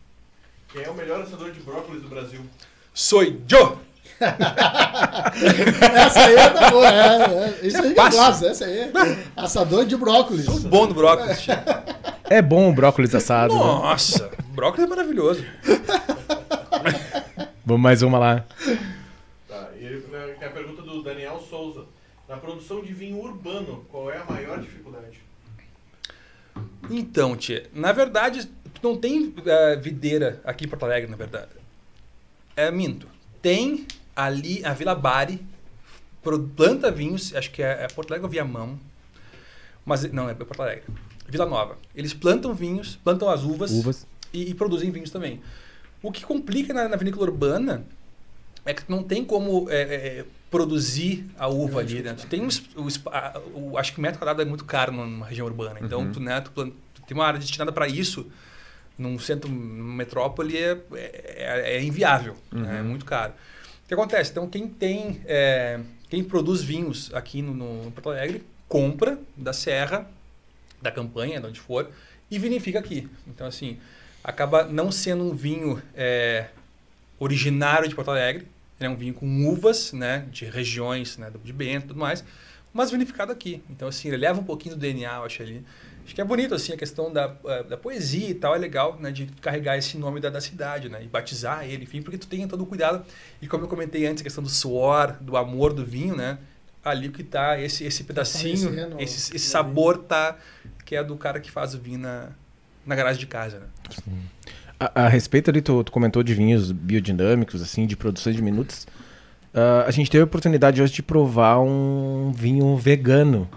Quem 0.71 0.83
é 0.83 0.89
o 0.89 0.93
melhor 0.93 1.21
assador 1.21 1.51
de 1.51 1.59
brócolis 1.61 2.01
do 2.01 2.07
Brasil? 2.09 2.41
Sou 2.93 3.23
eu! 3.23 3.79
Essa 5.95 6.25
aí 6.25 6.35
é 6.35 6.49
da 6.49 6.71
boa, 6.71 6.87
é, 6.87 7.59
é. 7.61 7.67
Isso 7.67 7.77
aí 7.77 7.93
que 7.93 7.99
eu 7.99 8.03
fácil. 8.03 8.19
gosto, 8.19 8.45
essa 8.47 8.65
aí. 8.65 8.91
Assador 9.35 9.85
de 9.85 9.95
brócolis. 9.95 10.45
Sou 10.45 10.59
bom 10.61 10.87
no 10.87 10.93
brócolis. 10.93 11.45
É 12.29 12.41
bom 12.41 12.69
o 12.69 12.73
brócolis 12.73 13.13
assado. 13.15 13.53
né? 13.53 13.59
Nossa, 13.59 14.29
brócolis 14.53 14.85
é 14.85 14.89
maravilhoso. 14.89 15.45
Vamos 17.65 17.81
mais 17.81 18.01
uma 18.01 18.17
lá. 18.19 18.45
Tá, 19.47 19.69
e 19.79 19.85
ele, 19.85 20.05
né, 20.11 20.35
tem 20.39 20.47
a 20.47 20.51
pergunta 20.51 20.81
do 20.81 21.01
Daniel 21.03 21.39
Souza. 21.49 21.85
Na 22.27 22.37
produção 22.37 22.81
de 22.81 22.93
vinho 22.93 23.17
urbano, 23.19 23.85
qual 23.89 24.11
é 24.11 24.17
a 24.17 24.25
maior 24.25 24.59
dificuldade? 24.59 25.19
Então, 26.89 27.35
tia, 27.35 27.65
na 27.73 27.91
verdade, 27.91 28.47
não 28.83 28.95
tem 28.95 29.33
eh, 29.45 29.75
videira 29.77 30.39
aqui 30.43 30.65
em 30.65 30.67
Porto 30.67 30.85
Alegre, 30.85 31.09
na 31.09 31.17
verdade. 31.17 31.49
É 32.55 32.69
minto. 32.69 33.07
Tem 33.41 33.87
ali 34.25 34.63
a 34.65 34.73
Vila 34.73 34.95
Bari, 34.95 35.41
planta 36.55 36.91
vinhos, 36.91 37.33
acho 37.35 37.51
que 37.51 37.61
é, 37.63 37.83
é 37.83 37.87
Porto 37.87 38.11
Alegre 38.11 38.25
ou 38.25 38.31
Viamão. 38.31 38.79
Mas 39.85 40.03
não, 40.11 40.29
é 40.29 40.33
Porto 40.33 40.61
Alegre. 40.61 40.83
Vila 41.27 41.45
Nova. 41.45 41.77
Eles 41.95 42.13
plantam 42.13 42.53
vinhos, 42.53 42.95
plantam 43.03 43.29
as 43.29 43.43
uvas, 43.43 43.71
Uvas. 43.71 44.07
E, 44.33 44.49
e 44.49 44.53
produzem 44.53 44.91
vinhos 44.91 45.09
também. 45.09 45.41
O 46.01 46.11
que 46.11 46.23
complica 46.23 46.73
na, 46.73 46.87
na 46.87 46.95
vinícola 46.95 47.25
urbana 47.29 47.83
é 48.65 48.73
que 48.73 48.83
não 48.89 49.03
tem 49.03 49.23
como 49.25 49.67
é, 49.69 49.81
é, 49.81 50.25
produzir 50.51 51.25
a 51.37 51.47
uva 51.47 51.79
ali, 51.79 52.01
né? 52.01 52.13
Tu 52.13 52.27
tem 52.27 52.41
um, 52.41 52.47
o, 52.75 53.71
o- 53.71 53.77
acho 53.77 53.93
que 53.93 53.99
o 53.99 54.01
metro 54.01 54.19
quadrado 54.19 54.41
é 54.41 54.45
muito 54.45 54.65
caro 54.65 54.91
numa 54.91 55.25
região 55.25 55.45
urbana. 55.47 55.79
Então, 55.81 56.01
Uhum. 56.01 56.11
tu, 56.11 56.19
né, 56.19 56.41
tu, 56.41 56.51
tu 56.51 57.01
tem 57.07 57.15
uma 57.17 57.25
área 57.25 57.39
destinada 57.39 57.71
para 57.71 57.87
isso, 57.87 58.27
num 58.97 59.17
centro, 59.19 59.49
numa 59.49 59.95
metrópole, 59.95 60.57
é, 60.57 60.77
é- 60.93 61.77
é 61.77 61.83
inviável. 61.83 62.35
né? 62.51 62.79
É 62.79 62.81
muito 62.83 63.05
caro. 63.05 63.33
Que 63.89 63.95
acontece? 63.95 64.29
Então, 64.29 64.47
quem 64.47 64.67
tem... 64.67 65.19
é, 65.25 65.79
quem 66.09 66.23
produz 66.23 66.61
vinhos 66.61 67.11
aqui 67.11 67.41
no, 67.41 67.55
no 67.55 67.91
Porto 67.91 68.11
Alegre, 68.11 68.43
compra 68.67 69.17
da 69.35 69.51
serra, 69.51 70.07
da 70.79 70.91
campanha, 70.91 71.39
de 71.41 71.47
onde 71.47 71.59
for, 71.59 71.89
e 72.29 72.37
vinifica 72.37 72.77
aqui. 72.77 73.09
Então, 73.27 73.47
assim, 73.47 73.79
acaba 74.23 74.63
não 74.63 74.91
sendo 74.91 75.23
um 75.23 75.35
vinho 75.35 75.81
é, 75.95 76.49
originário 77.17 77.89
de 77.89 77.95
Porto 77.95 78.11
Alegre, 78.11 78.47
é 78.79 78.87
um 78.87 78.95
vinho 78.95 79.15
com 79.15 79.25
uvas, 79.47 79.91
né, 79.91 80.23
de 80.31 80.45
regiões, 80.45 81.17
né, 81.17 81.31
de 81.43 81.51
Bento 81.51 81.85
e 81.85 81.87
tudo 81.87 81.99
mais, 81.99 82.23
mas 82.71 82.91
vinificado 82.91 83.31
aqui. 83.31 83.63
Então, 83.71 83.87
assim, 83.87 84.09
ele 84.09 84.17
leva 84.17 84.39
um 84.39 84.43
pouquinho 84.43 84.75
do 84.75 84.79
DNA, 84.79 85.15
eu 85.15 85.23
acho 85.23 85.41
ali. 85.41 85.65
Acho 86.09 86.15
que 86.15 86.21
é 86.21 86.25
bonito, 86.25 86.55
assim, 86.55 86.73
a 86.73 86.75
questão 86.75 87.13
da, 87.13 87.35
eh, 87.45 87.63
da 87.65 87.77
poesia 87.77 88.31
e 88.31 88.33
tal, 88.33 88.55
é 88.55 88.57
legal, 88.57 88.97
né, 88.99 89.11
de 89.11 89.27
carregar 89.41 89.77
esse 89.77 89.95
nome 89.95 90.19
da, 90.19 90.31
da 90.31 90.41
cidade, 90.41 90.89
né, 90.89 91.03
e 91.03 91.07
batizar 91.07 91.63
ele, 91.69 91.83
enfim, 91.83 92.01
porque 92.01 92.17
tu 92.17 92.25
tem 92.25 92.47
todo 92.47 92.63
o 92.63 92.65
cuidado. 92.65 93.05
E 93.39 93.47
como 93.47 93.65
eu 93.65 93.67
comentei 93.67 94.07
antes, 94.07 94.21
a 94.21 94.23
questão 94.23 94.43
do 94.43 94.49
suor, 94.49 95.15
do 95.21 95.37
amor 95.37 95.71
do 95.71 95.85
vinho, 95.85 96.15
né, 96.15 96.39
ali 96.83 97.09
que 97.09 97.23
tá 97.23 97.61
esse, 97.61 97.83
esse 97.83 98.03
pedacinho, 98.05 98.69
Aparecendo 98.69 98.99
esse, 98.99 99.35
esse 99.35 99.45
sabor 99.45 99.99
tá, 99.99 100.35
que 100.83 100.95
é 100.95 101.03
do 101.03 101.15
cara 101.15 101.39
que 101.39 101.51
faz 101.51 101.75
o 101.75 101.77
vinho 101.77 101.99
na, 101.99 102.29
na 102.87 102.95
garagem 102.95 103.19
de 103.19 103.27
casa, 103.27 103.59
né. 103.59 103.67
A, 104.79 105.03
a 105.03 105.07
respeito 105.07 105.51
ali, 105.51 105.61
tu, 105.61 105.83
tu 105.83 105.91
comentou 105.91 106.23
de 106.23 106.33
vinhos 106.33 106.71
biodinâmicos, 106.71 107.61
assim, 107.61 107.85
de 107.85 107.95
produções 107.95 108.35
de 108.35 108.41
minutos. 108.41 108.87
Ah, 109.53 109.85
a 109.87 109.91
gente 109.91 110.09
teve 110.09 110.21
a 110.21 110.25
oportunidade 110.25 110.81
hoje 110.81 110.91
de 110.91 111.03
provar 111.03 111.59
um 111.59 112.31
vinho 112.35 112.75
vegano. 112.77 113.47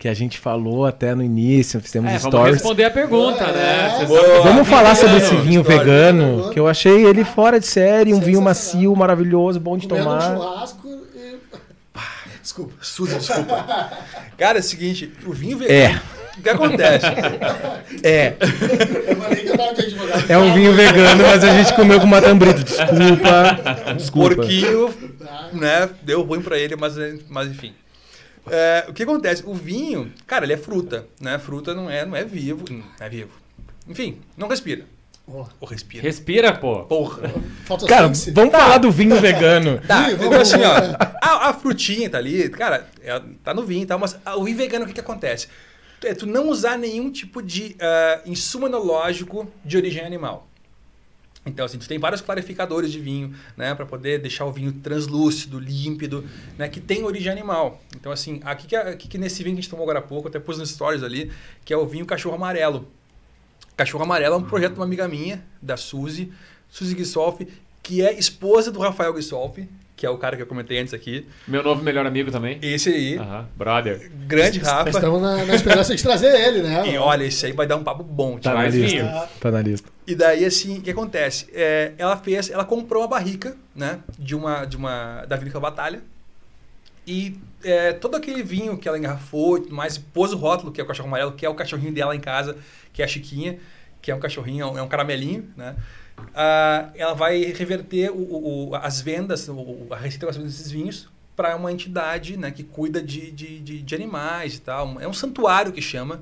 Que 0.00 0.08
a 0.08 0.14
gente 0.14 0.38
falou 0.38 0.86
até 0.86 1.14
no 1.14 1.22
início, 1.22 1.78
fizemos 1.78 2.10
É, 2.10 2.16
vamos 2.16 2.34
stories. 2.34 2.54
responder 2.54 2.84
a 2.84 2.90
pergunta, 2.90 3.46
né? 3.52 3.98
É. 4.00 4.04
Boa. 4.06 4.20
sabem- 4.22 4.42
Vamos 4.44 4.66
falar 4.66 4.94
sobre 4.96 5.18
esse 5.18 5.36
vinho 5.36 5.60
história. 5.60 5.78
vegano, 5.84 6.50
que 6.50 6.58
eu 6.58 6.66
achei 6.66 7.04
ele 7.04 7.22
fora 7.22 7.60
de 7.60 7.66
série, 7.66 8.14
um 8.14 8.18
vinho 8.20 8.40
macio, 8.40 8.96
maravilhoso, 8.96 9.60
bom 9.60 9.76
de 9.76 9.86
Comendo 9.86 10.08
um 10.08 10.18
tomar. 10.18 10.36
churrasco 10.36 10.88
e... 11.14 11.36
Desculpa. 12.42 12.72
Suzy, 12.80 13.16
desculpa. 13.16 13.90
Cara, 14.38 14.58
é 14.58 14.60
o 14.60 14.64
seguinte, 14.64 15.12
o 15.26 15.32
vinho 15.34 15.58
vegano. 15.58 15.78
É. 15.78 16.00
O 16.38 16.42
que 16.42 16.48
acontece? 16.48 17.06
é. 18.02 18.34
Eu 18.40 19.16
falei 19.16 19.36
que 19.44 19.48
eu 19.50 19.56
tava 19.58 19.74
de 19.74 19.82
advogado. 19.82 20.30
É 20.30 20.38
um 20.38 20.54
vinho 20.54 20.72
vegano, 20.72 21.24
mas 21.26 21.44
a 21.44 21.52
gente 21.58 21.74
comeu 21.74 22.00
com 22.00 22.06
matambrito. 22.06 22.64
Desculpa. 22.64 23.92
Desculpa. 23.98 24.34
Porquinho, 24.36 24.94
né? 25.52 25.90
Deu 26.02 26.22
ruim 26.22 26.40
pra 26.40 26.58
ele, 26.58 26.74
mas, 26.76 26.94
mas 27.28 27.48
enfim. 27.50 27.74
É, 28.48 28.86
o 28.88 28.92
que 28.92 29.02
acontece? 29.02 29.42
O 29.46 29.54
vinho, 29.54 30.12
cara, 30.26 30.44
ele 30.44 30.52
é 30.52 30.56
fruta, 30.56 31.06
né? 31.20 31.38
Fruta 31.38 31.74
não 31.74 31.90
é, 31.90 32.04
não 32.06 32.16
é 32.16 32.24
vivo, 32.24 32.64
não 32.70 32.82
é 32.98 33.08
vivo. 33.08 33.30
Enfim, 33.88 34.18
não 34.36 34.48
respira. 34.48 34.84
Ou 35.26 35.46
respira. 35.68 36.02
Respira, 36.02 36.52
pô. 36.52 36.84
Porra. 36.84 37.30
Falta 37.64 37.86
Cara, 37.86 38.08
vamos 38.32 38.50
falar 38.52 38.78
do 38.78 38.90
vinho 38.90 39.14
vegano. 39.20 39.80
Tá, 39.86 40.10
então 40.10 40.32
assim, 40.32 40.56
ó. 40.56 40.96
A, 41.22 41.50
a 41.50 41.54
frutinha 41.54 42.10
tá 42.10 42.18
ali, 42.18 42.48
cara, 42.48 42.88
ela 43.02 43.24
tá 43.44 43.54
no 43.54 43.62
vinho 43.64 43.82
e 43.84 43.86
tal, 43.86 43.98
mas 43.98 44.18
a- 44.24 44.36
o 44.36 44.44
vinho 44.44 44.56
vegano, 44.56 44.84
o 44.84 44.88
que 44.88 44.94
que 44.94 45.00
acontece? 45.00 45.46
É 46.02 46.14
tu 46.14 46.26
não 46.26 46.48
usar 46.48 46.76
nenhum 46.78 47.12
tipo 47.12 47.40
de 47.42 47.76
ah, 47.78 48.22
insumo 48.26 48.66
enológico 48.66 49.46
de 49.64 49.76
origem 49.76 50.04
animal. 50.04 50.49
Então, 51.50 51.66
assim, 51.66 51.78
tu 51.78 51.86
tem 51.86 51.98
vários 51.98 52.20
clarificadores 52.20 52.90
de 52.90 52.98
vinho, 52.98 53.34
né, 53.56 53.74
para 53.74 53.84
poder 53.84 54.18
deixar 54.20 54.44
o 54.46 54.52
vinho 54.52 54.72
translúcido, 54.72 55.58
límpido, 55.58 56.24
né, 56.56 56.68
que 56.68 56.80
tem 56.80 57.04
origem 57.04 57.30
animal. 57.30 57.80
Então, 57.96 58.10
assim, 58.10 58.40
aqui 58.44 58.66
que, 58.66 58.76
aqui 58.76 59.08
que 59.08 59.18
nesse 59.18 59.42
vinho 59.42 59.56
que 59.56 59.60
a 59.60 59.62
gente 59.62 59.70
tomou 59.70 59.82
agora 59.84 59.98
há 59.98 60.02
pouco, 60.02 60.28
até 60.28 60.38
pus 60.38 60.58
nos 60.58 60.70
stories 60.70 61.02
ali, 61.02 61.30
que 61.64 61.72
é 61.72 61.76
o 61.76 61.86
vinho 61.86 62.06
Cachorro 62.06 62.34
Amarelo. 62.36 62.88
Cachorro 63.76 64.04
Amarelo 64.04 64.34
é 64.34 64.38
um 64.38 64.42
projeto 64.42 64.72
de 64.74 64.78
uma 64.78 64.84
amiga 64.84 65.06
minha, 65.08 65.42
da 65.60 65.76
Suzy, 65.76 66.32
Suzy 66.68 66.94
Guisolfi, 66.94 67.48
que 67.82 68.02
é 68.02 68.12
esposa 68.18 68.70
do 68.70 68.78
Rafael 68.78 69.12
Guisolfi, 69.12 69.68
que 69.96 70.06
é 70.06 70.10
o 70.10 70.16
cara 70.16 70.34
que 70.34 70.40
eu 70.42 70.46
comentei 70.46 70.78
antes 70.78 70.94
aqui. 70.94 71.26
Meu 71.46 71.62
novo 71.62 71.82
melhor 71.82 72.06
amigo 72.06 72.30
também. 72.30 72.58
Esse 72.62 72.88
aí, 72.88 73.16
Aham, 73.18 73.46
brother. 73.54 74.10
grande 74.26 74.58
Rafa. 74.58 74.88
Estamos 74.88 75.20
na, 75.20 75.44
na 75.44 75.54
esperança 75.54 75.94
de 75.94 76.02
trazer 76.02 76.34
ele, 76.40 76.62
né? 76.62 76.90
E 76.90 76.96
olha, 76.96 77.24
esse 77.24 77.44
aí 77.44 77.52
vai 77.52 77.66
dar 77.66 77.76
um 77.76 77.84
papo 77.84 78.02
bom. 78.02 78.38
Tá 78.38 78.50
na 78.50 78.56
Mais 78.56 78.74
lista. 78.74 78.96
vinho. 78.96 79.28
Tá 79.38 79.50
na 79.50 79.60
lista. 79.60 79.88
E 80.10 80.14
daí, 80.16 80.44
assim, 80.44 80.78
o 80.78 80.82
que 80.82 80.90
acontece? 80.90 81.46
É, 81.52 81.92
ela 81.96 82.16
fez, 82.16 82.50
ela 82.50 82.64
comprou 82.64 83.02
uma 83.02 83.08
barrica, 83.08 83.56
né, 83.72 84.00
de 84.18 84.34
uma, 84.34 84.64
de 84.64 84.76
uma, 84.76 85.24
da 85.26 85.36
Vinícola 85.36 85.70
Batalha, 85.70 86.02
e 87.06 87.38
é, 87.62 87.92
todo 87.92 88.16
aquele 88.16 88.42
vinho 88.42 88.76
que 88.76 88.88
ela 88.88 88.98
engarrafou 88.98 89.58
e 89.58 89.60
tudo 89.60 89.74
mais, 89.76 89.98
pôs 89.98 90.32
o 90.32 90.36
rótulo, 90.36 90.72
que 90.72 90.80
é 90.80 90.84
o 90.84 90.86
cachorro 90.88 91.06
amarelo, 91.06 91.30
que 91.30 91.46
é 91.46 91.48
o 91.48 91.54
cachorrinho 91.54 91.92
dela 91.94 92.16
em 92.16 92.18
casa, 92.18 92.56
que 92.92 93.02
é 93.02 93.04
a 93.04 93.08
Chiquinha, 93.08 93.60
que 94.02 94.10
é 94.10 94.14
um 94.14 94.18
cachorrinho, 94.18 94.64
é 94.76 94.82
um, 94.82 94.84
é 94.84 94.88
caramelinho, 94.88 95.48
né? 95.56 95.76
Ah, 96.34 96.88
ela 96.96 97.14
vai 97.14 97.40
reverter 97.44 98.10
o- 98.10 98.70
o- 98.70 98.74
as 98.74 99.00
vendas, 99.00 99.48
o- 99.48 99.86
a 99.92 99.96
receita 99.96 100.26
das 100.26 100.36
vendas 100.36 100.54
desses 100.54 100.72
vinhos 100.72 101.08
para 101.36 101.54
uma 101.54 101.70
entidade 101.70 102.36
né, 102.36 102.50
que 102.50 102.64
cuida 102.64 103.00
de, 103.00 103.30
de, 103.30 103.60
de, 103.60 103.80
de 103.80 103.94
animais 103.94 104.56
e 104.56 104.60
tal. 104.60 105.00
É 105.00 105.06
um 105.06 105.12
santuário 105.12 105.72
que 105.72 105.80
chama, 105.80 106.20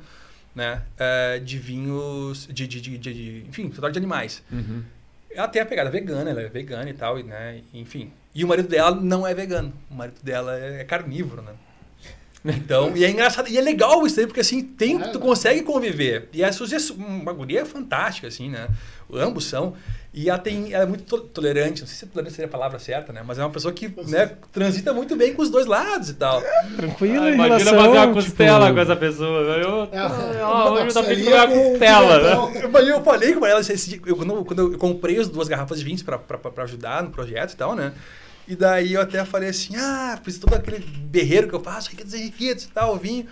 né? 0.54 0.82
eh, 0.98 1.38
de 1.40 1.58
vinhos, 1.58 2.46
de, 2.50 2.66
de, 2.66 2.80
de, 2.80 2.98
de- 2.98 3.44
enfim, 3.48 3.70
santuário 3.70 3.92
de 3.92 3.98
animais. 3.98 4.42
Uhum. 4.50 4.82
Ela 5.30 5.46
tem 5.48 5.60
a 5.62 5.66
pegada 5.66 5.90
vegana, 5.90 6.30
ela 6.30 6.40
é 6.42 6.48
vegana 6.48 6.88
e 6.88 6.94
tal, 6.94 7.18
e, 7.18 7.22
né? 7.22 7.60
Enfim. 7.72 8.10
E 8.34 8.44
o 8.44 8.48
marido 8.48 8.68
dela 8.68 8.90
não 9.00 9.26
é 9.26 9.34
vegano. 9.34 9.72
O 9.90 9.94
marido 9.94 10.18
dela 10.22 10.58
é 10.58 10.84
carnívoro, 10.84 11.42
né? 11.42 11.52
Então, 12.48 12.96
e 12.96 13.04
é 13.04 13.10
engraçado, 13.10 13.48
e 13.48 13.58
é 13.58 13.60
legal 13.60 14.06
isso 14.06 14.18
aí, 14.20 14.26
porque 14.26 14.40
assim, 14.40 14.62
tem, 14.62 14.98
tu 14.98 15.18
consegue 15.18 15.62
conviver. 15.62 16.28
E 16.32 16.42
a 16.42 16.50
Suzy 16.52 16.74
é 16.76 16.78
su- 16.78 16.94
uma 16.94 17.32
guria 17.32 17.66
fantástica, 17.66 18.26
assim, 18.28 18.48
né? 18.50 18.68
Ambos 19.12 19.44
são. 19.44 19.74
E 20.14 20.28
ela, 20.30 20.38
tem, 20.38 20.72
ela 20.72 20.84
é 20.84 20.86
muito 20.86 21.04
to- 21.04 21.20
tolerante, 21.20 21.82
não 21.82 21.86
sei 21.86 21.96
se 21.96 22.06
tolerante 22.06 22.34
seria 22.34 22.48
a 22.48 22.50
palavra 22.50 22.78
certa, 22.78 23.12
né? 23.12 23.22
Mas 23.24 23.38
é 23.38 23.42
uma 23.42 23.50
pessoa 23.50 23.72
que 23.72 23.92
né, 24.08 24.32
transita 24.50 24.92
muito 24.92 25.14
bem 25.14 25.34
com 25.34 25.42
os 25.42 25.50
dois 25.50 25.66
lados 25.66 26.08
e 26.08 26.14
tal. 26.14 26.42
Tranquilo 26.76 27.24
Ah, 27.24 27.30
imagina 27.30 27.58
relação, 27.70 27.76
fazer 27.76 27.88
uma 27.88 28.06
tipo, 28.06 28.14
costela 28.14 28.72
com 28.72 28.80
essa 28.80 28.96
pessoa. 28.96 29.28
Eu, 29.56 29.88
É, 29.92 30.06
hoje 30.06 30.86
eu 30.88 30.94
tô 30.94 31.02
comer 31.02 31.28
uma 31.28 31.46
costela, 31.72 32.18
né? 32.22 32.68
Mas 32.72 32.88
eu 32.88 33.02
falei 33.04 33.32
com 33.34 33.46
ela, 33.46 33.60
esse 33.60 33.88
dia, 33.90 34.00
eu, 34.06 34.16
quando, 34.16 34.44
quando 34.44 34.72
eu 34.72 34.78
comprei 34.78 35.18
as 35.18 35.28
duas 35.28 35.46
garrafas 35.48 35.78
de 35.78 35.84
vinhos 35.84 36.02
pra, 36.02 36.18
pra, 36.18 36.38
pra 36.38 36.64
ajudar 36.64 37.02
no 37.02 37.10
projeto 37.10 37.52
e 37.52 37.56
tal, 37.56 37.74
né? 37.76 37.92
E 38.48 38.56
daí 38.56 38.94
eu 38.94 39.02
até 39.02 39.22
falei 39.26 39.50
assim, 39.50 39.76
ah, 39.76 40.18
fiz 40.24 40.38
todo 40.38 40.54
aquele 40.54 40.78
berreiro 40.78 41.48
que 41.48 41.54
eu 41.54 41.62
faço, 41.62 41.90
riquetos 41.90 42.14
e 42.14 42.22
riquetos 42.22 42.64
e 42.64 42.68
tal, 42.68 42.96
vinho. 42.96 43.26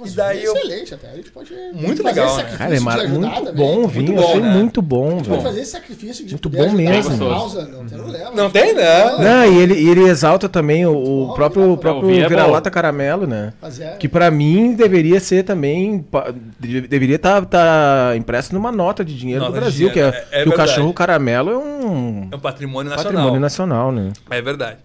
Mas 0.00 0.12
E 0.12 0.16
daí 0.16 0.42
eu- 0.42 0.56
Excelente 0.56 0.94
até. 0.94 1.10
A 1.10 1.16
gente 1.16 1.30
pode 1.30 1.52
Muito 1.74 2.02
fazer 2.02 2.20
legal, 2.20 2.26
esse 2.26 2.36
né? 2.36 2.42
sacrifício 2.42 2.58
Cara, 2.58 2.74
é 2.74 2.78
de 2.78 2.82
mar- 2.84 2.98
ajudar 3.00 3.18
muito 3.18 3.44
também. 3.44 3.54
bom 3.54 3.86
vinho, 3.86 4.14
bom, 4.14 4.24
achei 4.24 4.40
né? 4.40 4.48
muito 4.54 4.82
bom, 4.82 5.10
Pode 5.16 5.28
velho. 5.28 5.42
fazer 5.42 5.60
esse 5.60 5.70
sacrifício 5.72 6.24
de 6.24 6.30
Muito 6.32 6.48
bom 6.48 6.70
mesmo. 6.72 7.18
causa, 7.28 7.66
não 7.66 7.84
tem 7.86 7.98
problema. 7.98 8.30
Não 8.30 8.50
tem, 8.50 8.72
né? 8.74 9.18
Não, 9.18 9.52
e 9.52 9.58
ele, 9.58 9.74
ele 9.90 10.00
exalta 10.08 10.48
também 10.48 10.86
o, 10.86 10.92
o 10.96 11.26
bom, 11.26 11.34
próprio, 11.34 11.66
bom. 11.68 11.76
próprio 11.76 12.08
vinho 12.08 12.24
é 12.24 12.28
vira-lata 12.28 12.70
bom. 12.70 12.74
caramelo, 12.74 13.26
né? 13.26 13.52
É, 13.80 13.96
Que 13.96 14.08
pra 14.08 14.30
mim 14.30 14.74
deveria 14.74 15.20
ser 15.20 15.42
também. 15.42 16.02
Deveria 16.58 17.16
estar 17.16 18.16
impresso 18.16 18.54
numa 18.54 18.72
nota 18.72 19.04
de 19.04 19.14
dinheiro 19.16 19.40
Nota 19.44 19.52
do 19.56 19.60
Brasil, 19.60 19.90
dinheiro, 19.90 20.10
que, 20.12 20.18
é, 20.32 20.38
é- 20.38 20.40
é 20.40 20.42
que 20.44 20.48
o 20.48 20.52
cachorro 20.54 20.92
caramelo 20.94 21.50
é 21.50 21.56
um 21.58 22.28
É 22.32 22.36
um 22.36 22.40
patrimônio 22.40 22.88
nacional. 22.90 23.12
patrimônio 23.12 23.40
nacional, 23.40 23.92
né? 23.92 24.10
É 24.30 24.40
verdade. 24.40 24.78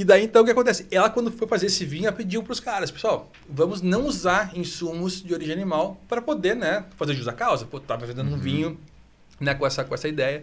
E 0.00 0.04
daí, 0.04 0.24
então, 0.24 0.40
o 0.40 0.44
que 0.46 0.50
acontece? 0.50 0.86
Ela, 0.90 1.10
quando 1.10 1.30
foi 1.30 1.46
fazer 1.46 1.66
esse 1.66 1.84
vinho, 1.84 2.06
ela 2.06 2.16
pediu 2.16 2.42
para 2.42 2.54
os 2.54 2.58
caras, 2.58 2.90
pessoal, 2.90 3.30
vamos 3.46 3.82
não 3.82 4.06
usar 4.06 4.50
insumos 4.56 5.22
de 5.22 5.34
origem 5.34 5.52
animal 5.52 6.00
para 6.08 6.22
poder, 6.22 6.56
né, 6.56 6.86
fazer 6.96 7.12
jus 7.12 7.28
à 7.28 7.34
causa. 7.34 7.66
Pô, 7.66 7.78
tava 7.78 8.06
vendendo 8.06 8.34
um 8.34 8.38
vinho, 8.38 8.80
né, 9.38 9.52
com 9.52 9.66
essa, 9.66 9.84
com 9.84 9.94
essa 9.94 10.08
ideia. 10.08 10.42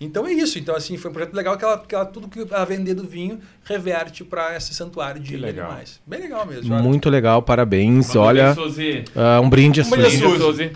Então 0.00 0.24
é 0.28 0.32
isso. 0.32 0.60
Então, 0.60 0.76
assim, 0.76 0.96
foi 0.96 1.10
um 1.10 1.12
projeto 1.12 1.34
legal 1.34 1.58
que 1.58 1.64
ela, 1.64 1.78
que 1.78 1.92
ela 1.92 2.06
tudo 2.06 2.28
que 2.28 2.38
ela 2.38 2.64
vender 2.64 2.94
do 2.94 3.02
vinho 3.02 3.40
reverte 3.64 4.22
para 4.22 4.56
esse 4.56 4.72
santuário 4.72 5.20
de 5.20 5.36
legal. 5.36 5.70
animais. 5.70 6.00
Bem 6.06 6.20
legal 6.20 6.46
mesmo. 6.46 6.72
olha. 6.72 6.80
Muito 6.80 7.10
legal, 7.10 7.42
parabéns. 7.42 8.12
Vamos 8.12 8.28
Olha, 8.28 8.54
ver, 8.70 9.06
ah, 9.16 9.40
um 9.40 9.50
brinde 9.50 9.80
a 9.80 9.82
Um 9.82 9.86
Suzy. 9.86 10.38
Suzy. 10.38 10.72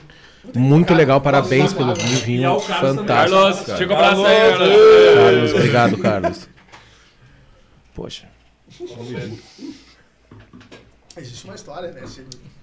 Muito 0.57 0.93
legal, 0.93 1.20
parabéns 1.20 1.73
pelo 1.73 1.95
vinho, 1.95 2.59
fantástico. 2.59 3.07
Carlos, 3.07 3.78
chega 3.78 3.95
o 3.95 3.97
braço 3.97 4.27
aí, 4.27 4.51
Carlos. 4.51 5.15
Carlos, 5.15 5.55
obrigado, 5.55 5.99
Carlos. 5.99 6.49
Poxa. 7.98 8.28
Existe 11.16 11.44
uma 11.46 11.56
história, 11.56 11.90
né? 11.90 12.04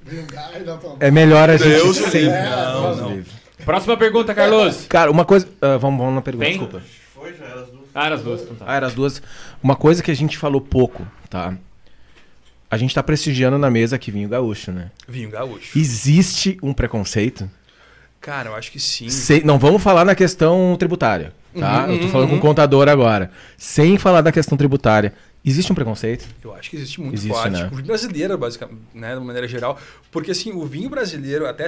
E 0.10 0.64
não 0.64 0.78
tomar. 0.78 0.96
É 1.02 1.12
melhor 1.12 1.50
a 1.50 1.58
gente 1.58 1.72
Deus 1.72 1.98
sempre. 1.98 2.22
livre. 2.22 2.42
Não, 2.42 2.96
não. 2.96 3.16
livre. 3.18 3.32
Próxima 3.66 3.98
pergunta, 3.98 4.34
Carlos. 4.34 4.86
Cara, 4.88 5.12
uma 5.12 5.26
coisa. 5.26 5.46
ah, 5.62 5.76
vamos, 5.76 6.00
vamos 6.00 6.16
na 6.16 6.22
pergunta, 6.22 6.46
Bem? 6.46 6.58
desculpa. 6.58 6.82
Foi, 7.14 7.34
já 7.34 7.44
era 7.44 7.60
as 7.60 7.68
duas. 7.68 7.86
Ah, 7.94 8.06
era 8.06 8.16
as 8.16 8.22
duas. 8.22 8.42
Então 8.44 8.56
tá. 8.56 8.66
Ah, 8.66 8.76
eram 8.76 8.88
as 8.88 8.94
duas. 8.94 9.22
Uma 9.62 9.76
coisa 9.76 10.02
que 10.02 10.10
a 10.10 10.16
gente 10.16 10.38
falou 10.38 10.62
pouco, 10.62 11.06
tá? 11.30 11.58
A 12.72 12.78
gente 12.78 12.96
tá 12.96 13.04
prestigiando 13.04 13.58
na 13.58 13.70
mesa 13.70 13.98
aqui 13.98 14.12
vinho 14.12 14.30
gaúcho, 14.30 14.72
né? 14.72 14.90
Vinho 15.06 15.30
gaúcho. 15.30 15.78
Existe 15.78 16.58
um 16.64 16.74
preconceito? 16.74 17.52
Cara, 18.22 18.52
eu 18.52 18.56
acho 18.56 18.72
que 18.72 18.80
sim. 18.80 19.10
Não 19.44 19.60
vamos 19.60 19.84
falar 19.84 20.06
na 20.06 20.16
questão 20.16 20.78
tributária, 20.80 21.34
tá? 21.60 21.86
Uhum, 21.86 21.94
Eu 21.94 22.00
tô 22.02 22.08
falando 22.10 22.30
uhum. 22.30 22.40
com 22.40 22.48
o 22.48 22.50
contador 22.50 22.88
agora. 22.90 23.32
Sem 23.58 23.98
falar 23.98 24.22
da 24.22 24.32
questão 24.32 24.58
tributária. 24.58 25.14
Existe 25.46 25.72
um 25.72 25.76
preconceito? 25.76 26.28
Eu 26.44 26.56
acho 26.56 26.70
que 26.72 26.76
existe 26.76 27.00
muito 27.00 27.14
Existe, 27.14 27.32
forte. 27.34 27.52
né? 27.52 27.68
O 27.72 27.76
vinho 27.76 27.86
brasileiro, 27.86 28.36
basicamente, 28.38 28.82
né, 28.96 29.12
de 29.12 29.18
uma 29.18 29.26
maneira 29.26 29.48
geral. 29.48 29.80
Porque, 30.12 30.32
assim, 30.32 30.52
o 30.52 30.66
vinho 30.66 30.90
brasileiro, 30.90 31.46
até, 31.46 31.68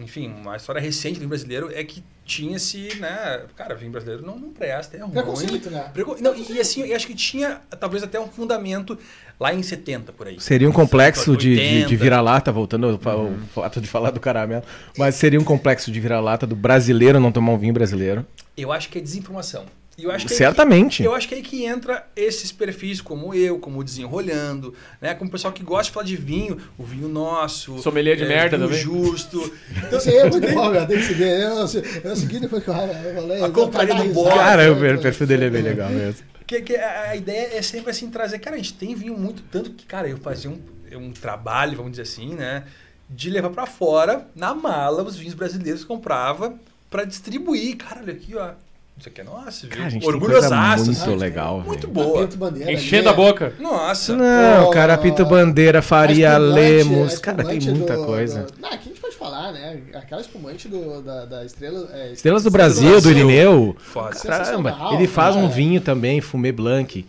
enfim, 0.00 0.28
uma 0.28 0.56
história 0.56 0.80
recente 0.80 1.14
do 1.14 1.18
vinho 1.20 1.28
brasileiro 1.28 1.70
é 1.72 1.84
que 1.84 2.02
tinha-se, 2.24 2.96
né? 2.98 3.42
Cara, 3.54 3.76
vinho 3.76 3.92
brasileiro 3.92 4.26
não, 4.26 4.36
não 4.36 4.50
presta, 4.50 4.96
é 4.96 5.00
ruim. 5.00 5.12
Preconceito, 5.12 5.70
né? 5.70 5.88
Preco- 5.94 6.16
Não, 6.20 6.34
e, 6.34 6.60
assim, 6.60 6.82
eu 6.82 6.96
acho 6.96 7.06
que 7.06 7.14
tinha 7.14 7.60
talvez 7.78 8.02
até 8.02 8.18
um 8.18 8.26
fundamento 8.26 8.98
lá 9.38 9.54
em 9.54 9.62
70, 9.62 10.12
por 10.12 10.26
aí. 10.26 10.40
Seria 10.40 10.68
um 10.68 10.72
complexo 10.72 11.36
de, 11.36 11.54
de, 11.54 11.60
80. 11.60 11.88
de 11.88 11.96
vira-lata, 11.96 12.50
voltando 12.50 12.86
ao 13.04 13.12
ao 13.12 13.32
fato 13.54 13.80
de 13.80 13.86
falar 13.86 14.10
do 14.10 14.18
caramelo, 14.18 14.64
mas 14.98 15.14
seria 15.14 15.38
um 15.40 15.44
complexo 15.44 15.92
de 15.92 16.00
vira-lata 16.00 16.44
do 16.46 16.56
brasileiro 16.56 17.20
não 17.20 17.30
tomar 17.30 17.52
um 17.52 17.58
vinho 17.58 17.72
brasileiro. 17.72 18.26
Eu 18.56 18.72
acho 18.72 18.88
que 18.88 18.98
é 18.98 19.00
desinformação. 19.00 19.64
E 19.98 20.04
eu 20.04 20.10
acho 20.10 20.26
que 20.26 20.32
aí 20.32 20.36
Certamente. 20.38 20.98
que- 21.02 21.08
eu 21.08 21.14
acho 21.14 21.26
que 21.26 21.34
é 21.34 21.38
aí 21.38 21.42
que 21.42 21.64
entra 21.64 22.06
esses 22.14 22.52
perfis 22.52 23.00
como 23.00 23.32
eu, 23.34 23.58
como 23.58 23.80
o 23.80 23.84
Desenrolhando, 23.84 24.74
né? 25.00 25.14
Como 25.14 25.28
o 25.28 25.32
pessoal 25.32 25.52
que 25.54 25.62
gosta 25.62 25.84
de 25.84 25.90
falar 25.92 26.06
de 26.06 26.16
vinho, 26.16 26.58
o 26.76 26.84
vinho 26.84 27.08
nosso. 27.08 27.78
Sommelier 27.78 28.16
de 28.16 28.26
merda 28.26 28.58
vinho 28.58 28.68
também. 28.68 28.82
justo. 28.82 29.40
Então, 29.86 29.98
aí 29.98 30.16
é 30.16 30.30
muito 30.30 30.52
bom, 30.52 30.70
meu. 30.70 30.86
Tem 30.86 30.98
que 30.98 31.04
seguir. 31.04 31.22
Eu, 31.28 32.10
eu 32.10 32.16
segui 32.16 32.40
depois 32.40 32.62
que 32.62 32.68
eu 32.70 32.74
falei. 32.74 33.42
A 33.42 33.50
companhia 33.50 33.94
do 33.94 34.12
Bob. 34.12 34.28
Cara, 34.34 34.72
o 34.72 35.00
perfil 35.00 35.26
dele 35.26 35.44
é 35.46 35.50
bem 35.50 35.62
legal 35.62 35.88
mesmo. 35.90 36.24
Que, 36.46 36.60
que 36.62 36.76
a, 36.76 37.16
ideia 37.16 37.56
é 37.56 37.62
sempre 37.62 37.90
assim 37.90 38.08
trazer, 38.08 38.38
cara, 38.38 38.54
a 38.54 38.58
gente 38.58 38.74
tem 38.74 38.94
vinho 38.94 39.16
muito 39.18 39.42
tanto 39.50 39.70
que, 39.70 39.84
cara, 39.84 40.08
eu 40.08 40.16
fazia 40.18 40.48
um, 40.48 40.60
um 40.96 41.10
trabalho, 41.10 41.76
vamos 41.76 41.90
dizer 41.92 42.02
assim, 42.02 42.34
né, 42.34 42.64
de 43.10 43.30
levar 43.30 43.50
pra 43.50 43.66
fora 43.66 44.28
na 44.34 44.54
mala 44.54 45.02
os 45.02 45.16
vinhos 45.16 45.34
brasileiros 45.34 45.80
que 45.82 45.88
comprava 45.88 46.54
pra 46.88 47.02
distribuir. 47.04 47.76
Cara, 47.76 48.00
olha 48.00 48.12
aqui, 48.12 48.36
ó. 48.36 48.52
Isso 48.98 49.08
aqui 49.10 49.20
é 49.20 49.24
nosso, 49.24 49.66
viu? 49.66 49.70
Cara, 49.76 49.86
a 49.86 49.90
gente 49.90 50.00
tem 50.02 50.10
coisa 50.10 50.24
Orgulhosaço, 50.24 50.84
muito 50.86 51.02
assim. 51.02 51.16
legal, 51.16 51.60
Muito 51.60 51.86
velho. 51.86 51.92
boa. 51.92 52.26
Bandeira, 52.26 52.72
Enchendo 52.72 53.08
a 53.10 53.12
ali, 53.12 53.16
boca. 53.22 53.52
Nossa. 53.60 54.16
Não, 54.16 54.64
Pô, 54.64 54.70
cara, 54.70 54.96
Pinto 54.96 55.24
Bandeira, 55.26 55.82
Faria 55.82 56.38
Lemos. 56.38 57.18
Cara, 57.18 57.44
tem 57.44 57.60
muita 57.60 57.94
do- 57.96 58.04
coisa. 58.06 58.44
do- 58.44 58.54
Não, 58.60 58.68
aqui 58.70 58.88
a 58.88 58.88
gente 58.88 59.00
pode 59.00 59.16
falar, 59.16 59.52
né? 59.52 59.80
Aquela 59.94 60.22
espumante 60.22 60.66
do, 60.66 61.02
da, 61.02 61.26
da 61.26 61.44
estrela. 61.44 61.90
é, 61.92 62.12
Estrelas 62.12 62.42
do 62.44 62.50
Brasil, 62.50 62.98
do 63.00 63.10
Irineu. 63.10 63.76
Foda. 63.78 64.16
Caramba, 64.16 64.74
ele 64.94 65.06
faz 65.06 65.36
um 65.36 65.42
cara. 65.42 65.52
vinho 65.52 65.80
também, 65.82 66.22
Fumê 66.22 66.50
Blanc. 66.50 67.04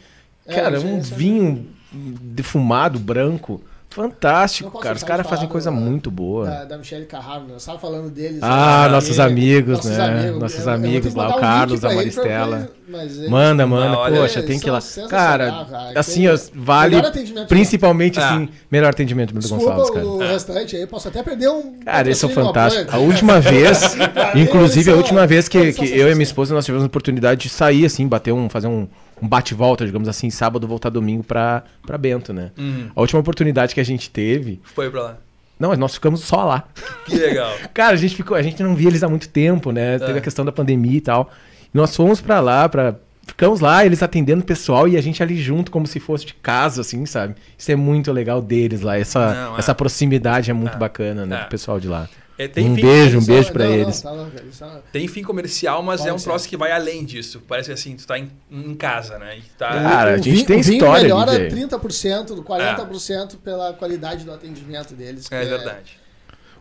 É, 0.45 0.55
Cara, 0.55 0.77
aí, 0.77 0.83
um 0.85 0.99
vinho 0.99 1.67
defumado, 1.91 2.99
branco. 2.99 3.61
Fantástico, 3.89 4.77
cara. 4.79 4.95
Os 4.95 5.03
caras 5.03 5.25
fazem 5.27 5.47
coisa 5.47 5.71
do- 5.71 5.77
muito 5.77 6.11
boa. 6.11 6.45
Da, 6.45 6.65
da 6.65 6.77
Michelle 6.77 7.05
Carraro, 7.05 7.45
né? 7.45 7.53
Eu 7.53 7.57
estava 7.57 7.79
falando 7.79 8.09
deles. 8.11 8.39
Ah, 8.43 8.83
né? 8.85 8.89
nossos 8.89 9.19
amigos, 9.19 9.77
nossos 9.77 9.97
né? 9.97 10.05
amigos. 10.05 10.39
Nossos 10.39 10.59
Eu- 10.59 10.65
eu 10.67 10.73
amigos 10.73 11.13
que 11.13 11.17
lá, 11.17 11.33
o 11.33 11.37
um 11.37 11.41
Carlos, 11.41 11.79
pra 11.79 11.91
a 11.91 11.95
Maristela. 11.95 12.69
ele- 12.89 13.29
Manda, 13.29 13.65
manda, 13.67 13.89
Não, 13.89 13.97
olha, 13.97 14.21
poxa, 14.21 14.41
tem 14.43 14.59
que 14.59 14.67
ir 14.67 14.71
lá. 14.71 14.79
Cara, 15.09 15.65
cara. 15.69 15.99
assim, 15.99 16.25
Tem- 16.27 16.39
vale 16.53 16.95
melhor 16.95 17.07
atendimento. 17.09 17.47
principalmente 17.47 18.19
Ah. 18.19 18.29
assim, 18.35 18.49
melhor 18.71 18.89
atendimento 18.91 19.33
do 19.33 19.39
Desculpa 19.39 19.65
Gonçalves, 19.65 19.89
cara. 19.93 20.05
o 20.07 20.17
restante 20.19 20.75
aí, 20.77 20.87
posso 20.87 21.07
até 21.07 21.23
perder 21.23 21.49
um. 21.49 21.79
Cara, 21.83 22.07
eles 22.07 22.17
são 22.17 22.29
um 22.29 22.33
fantásticos. 22.33 22.93
A 22.93 22.97
última 22.97 23.39
vez, 23.41 23.97
inclusive 24.35 24.91
a 24.91 24.95
última 24.95 25.25
vez 25.27 25.49
que, 25.49 25.73
que 25.73 25.85
eu 25.97 26.07
e 26.09 26.13
minha 26.15 26.23
esposa 26.23 26.53
nós 26.53 26.63
tivemos 26.65 26.83
a 26.83 26.87
oportunidade 26.87 27.41
de 27.41 27.49
sair 27.49 27.85
assim, 27.85 28.07
bater 28.07 28.31
um, 28.31 28.47
fazer 28.49 28.67
um, 28.67 28.87
um 29.21 29.27
bate-volta, 29.27 29.85
digamos 29.85 30.07
assim, 30.07 30.29
sábado 30.29 30.67
voltar 30.67 30.89
domingo 30.89 31.23
pra, 31.23 31.63
pra 31.85 31.97
Bento, 31.97 32.31
né? 32.33 32.51
Hum, 32.57 32.89
A 32.95 33.01
última 33.01 33.19
oportunidade 33.19 33.73
que 33.73 33.79
a 33.79 33.85
gente 33.85 34.09
teve, 34.09 34.59
foi 34.63 34.89
pra 34.89 35.01
lá. 35.01 35.17
não, 35.59 35.75
nós 35.75 35.93
ficamos 35.95 36.21
só 36.21 36.43
lá. 36.45 36.63
Que 37.05 37.15
legal. 37.17 37.51
Cara, 37.73 37.93
a 37.93 37.97
gente 37.97 38.15
ficou, 38.15 38.37
a 38.37 38.41
gente 38.41 38.61
não 38.61 38.75
via 38.75 38.87
eles 38.89 39.03
há 39.03 39.07
muito 39.09 39.27
tempo, 39.29 39.71
né? 39.71 39.97
Teve 39.99 40.13
É. 40.13 40.17
a 40.17 40.21
questão 40.21 40.45
da 40.45 40.51
pandemia 40.51 40.97
e 40.97 41.01
tal. 41.01 41.31
E 41.73 41.77
nós 41.77 41.95
fomos 41.95 42.21
pra 42.21 42.39
lá, 42.39 42.69
pra, 42.69 42.95
ficamos 43.25 43.59
lá, 43.59 43.85
eles 43.85 44.01
atendendo 44.03 44.41
o 44.41 44.45
pessoal 44.45 44.87
e 44.87 44.95
a 44.95 45.01
gente 45.01 45.21
ali 45.23 45.35
junto 45.35 45.71
como 45.71 45.85
se 45.87 45.99
fosse 45.99 46.25
de 46.27 46.33
casa, 46.35 46.81
assim, 46.81 47.05
sabe? 47.05 47.35
Isso 47.57 47.71
é 47.71 47.75
muito 47.75 48.11
legal 48.11 48.41
deles 48.41 48.81
lá, 48.81 48.97
essa, 48.97 49.33
Não, 49.33 49.55
é. 49.55 49.59
essa 49.59 49.73
proximidade 49.75 50.49
é 50.51 50.53
muito 50.53 50.75
É. 50.75 50.77
baiana, 50.77 51.25
né, 51.25 51.39
É. 51.39 51.43
do 51.43 51.49
pessoal 51.49 51.79
de 51.79 51.87
lá. 51.87 52.07
É, 52.39 52.47
tem 52.47 52.69
um 52.69 52.75
fim- 52.75 52.81
beijo, 52.81 53.13
um 53.17 53.17
Eles 53.17 53.27
beijo 53.27 53.43
são- 53.45 53.53
pra 53.53 53.63
não, 53.65 53.71
não, 53.71 53.79
eles. 53.79 54.01
tá 54.01 54.27
eles 54.41 54.55
são- 54.55 54.81
Tem 54.91 55.07
fim 55.07 55.23
comercial, 55.23 55.81
mas 55.81 56.01
Pode 56.01 56.09
é 56.09 56.13
um 56.13 56.19
ser. 56.19 56.25
troço 56.25 56.47
que 56.47 56.55
vai 56.55 56.71
além 56.71 57.03
disso. 57.03 57.41
Parece 57.47 57.71
assim, 57.71 57.95
tu 57.95 58.05
tá 58.05 58.17
em, 58.19 58.29
em 58.51 58.75
casa, 58.75 59.17
né? 59.17 59.37
E 59.39 59.41
tá... 59.57 59.69
Cara, 59.69 60.13
a 60.13 60.17
gente 60.17 60.31
vinho- 60.31 60.45
tem 60.45 60.59
história 60.59 61.01
melhora 61.03 61.31
velho. 61.31 61.49
30%, 61.49 62.43
40% 62.43 63.37
pela 63.43 63.73
qualidade 63.73 64.23
do 64.23 64.31
atendimento 64.31 64.93
deles. 64.93 65.27
que 65.27 65.33
É 65.33 65.45
verdade. 65.45 65.97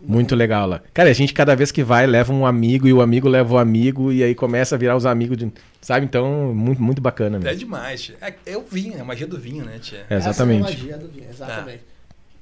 Muito 0.00 0.34
legal 0.36 0.66
lá. 0.68 0.80
Cara, 0.92 1.08
a 1.08 1.12
gente 1.14 1.32
cada 1.32 1.54
vez 1.56 1.72
que 1.72 1.82
vai 1.82 2.06
leva 2.06 2.32
um 2.32 2.44
amigo 2.46 2.86
e 2.86 2.92
o 2.92 3.00
amigo 3.00 3.28
leva 3.28 3.54
o 3.54 3.58
amigo 3.58 4.12
e 4.12 4.22
aí 4.22 4.34
começa 4.34 4.74
a 4.74 4.78
virar 4.78 4.94
os 4.94 5.06
amigos, 5.06 5.36
de, 5.38 5.50
sabe? 5.80 6.04
Então, 6.04 6.54
muito, 6.54 6.82
muito 6.82 7.00
bacana 7.00 7.36
É 7.38 7.40
mesmo. 7.40 7.58
demais. 7.58 8.02
tia. 8.02 8.14
É, 8.20 8.34
é 8.46 8.56
o 8.58 8.62
vinho, 8.62 8.96
é 8.96 9.00
a 9.00 9.04
magia 9.04 9.26
do 9.26 9.38
vinho, 9.38 9.64
né, 9.64 9.78
tia? 9.80 10.04
É, 10.10 10.16
Essa 10.16 10.28
exatamente. 10.30 10.64
é 10.64 10.66
a 10.66 10.70
magia 10.70 10.98
do 10.98 11.08
vinho, 11.08 11.26
exatamente. 11.30 11.80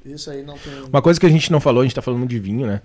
Isso 0.04 0.30
aí 0.30 0.42
não 0.42 0.58
tem. 0.58 0.72
Uma 0.82 1.00
coisa 1.00 1.18
que 1.18 1.24
a 1.26 1.30
gente 1.30 1.50
não 1.52 1.60
falou, 1.60 1.80
a 1.80 1.84
gente 1.84 1.94
tá 1.94 2.02
falando 2.02 2.26
de 2.26 2.38
vinho, 2.40 2.66
né? 2.66 2.82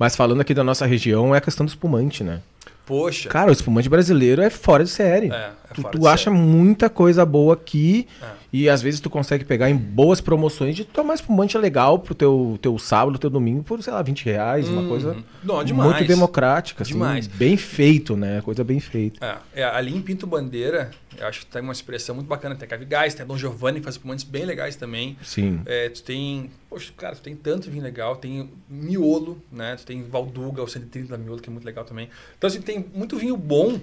Mas 0.00 0.16
falando 0.16 0.40
aqui 0.40 0.54
da 0.54 0.64
nossa 0.64 0.86
região 0.86 1.34
é 1.34 1.38
a 1.38 1.40
questão 1.42 1.64
do 1.66 1.68
espumante, 1.68 2.24
né? 2.24 2.40
Poxa. 2.86 3.28
Cara, 3.28 3.50
o 3.50 3.52
espumante 3.52 3.88
brasileiro 3.88 4.42
é 4.42 4.50
fora 4.50 4.82
de 4.82 4.90
série. 4.90 5.30
É, 5.30 5.34
é 5.70 5.74
tu 5.74 5.82
tu 5.92 6.08
acha 6.08 6.24
série. 6.30 6.36
muita 6.36 6.88
coisa 6.90 7.24
boa 7.24 7.54
aqui 7.54 8.08
É. 8.20 8.26
e 8.52 8.68
às 8.68 8.82
vezes 8.82 8.98
tu 8.98 9.08
consegue 9.08 9.44
pegar 9.44 9.70
em 9.70 9.76
boas 9.76 10.20
promoções 10.20 10.74
de 10.74 10.84
tomar 10.84 11.14
espumante 11.14 11.56
legal 11.56 12.00
pro 12.00 12.16
teu, 12.16 12.58
teu 12.60 12.76
sábado, 12.80 13.16
teu 13.18 13.30
domingo 13.30 13.62
por, 13.62 13.80
sei 13.80 13.92
lá, 13.92 14.02
20 14.02 14.24
reais, 14.24 14.68
uma 14.68 14.80
Hum, 14.82 14.88
coisa 14.88 15.16
Não, 15.44 15.62
demais. 15.62 15.90
muito 15.92 16.08
democrática, 16.08 16.82
assim, 16.82 16.94
Demais. 16.94 17.28
bem 17.28 17.56
feito, 17.56 18.16
né? 18.16 18.40
Coisa 18.40 18.64
bem 18.64 18.80
feita. 18.80 19.24
É, 19.54 19.60
é, 19.60 19.64
ali 19.64 19.94
em 19.94 20.00
Pinto 20.00 20.26
Bandeira, 20.26 20.90
eu 21.20 21.26
acho 21.28 21.40
que 21.40 21.46
tem 21.46 21.62
uma 21.62 21.72
expressão 21.72 22.14
muito 22.14 22.26
bacana. 22.26 22.54
Tem 22.54 22.66
a 22.66 22.68
Cavigás, 22.68 23.14
tem 23.14 23.22
a 23.22 23.26
Dom 23.26 23.36
Giovanni, 23.36 23.78
que 23.78 23.84
faz 23.84 23.96
espumantes 23.96 24.24
bem 24.24 24.44
legais 24.44 24.76
também. 24.76 25.16
Sim. 25.22 25.62
É, 25.66 25.88
tu 25.88 26.02
tem, 26.02 26.50
poxa, 26.68 26.92
cara, 26.96 27.14
tu 27.14 27.22
tem 27.22 27.36
tanto 27.36 27.70
vinho 27.70 27.82
legal, 27.82 28.16
tem 28.16 28.50
miolo, 28.68 29.40
né? 29.52 29.76
Tu 29.76 29.86
tem 29.86 30.02
Valduga, 30.02 30.62
o 30.62 30.68
130 30.68 31.08
da 31.08 31.18
miolo, 31.18 31.40
que 31.40 31.48
é 31.48 31.52
muito 31.52 31.64
legal 31.64 31.84
também. 31.84 32.08
Então, 32.36 32.48
assim, 32.48 32.60
tem 32.60 32.84
muito 32.94 33.16
vinho 33.18 33.36
bom, 33.36 33.78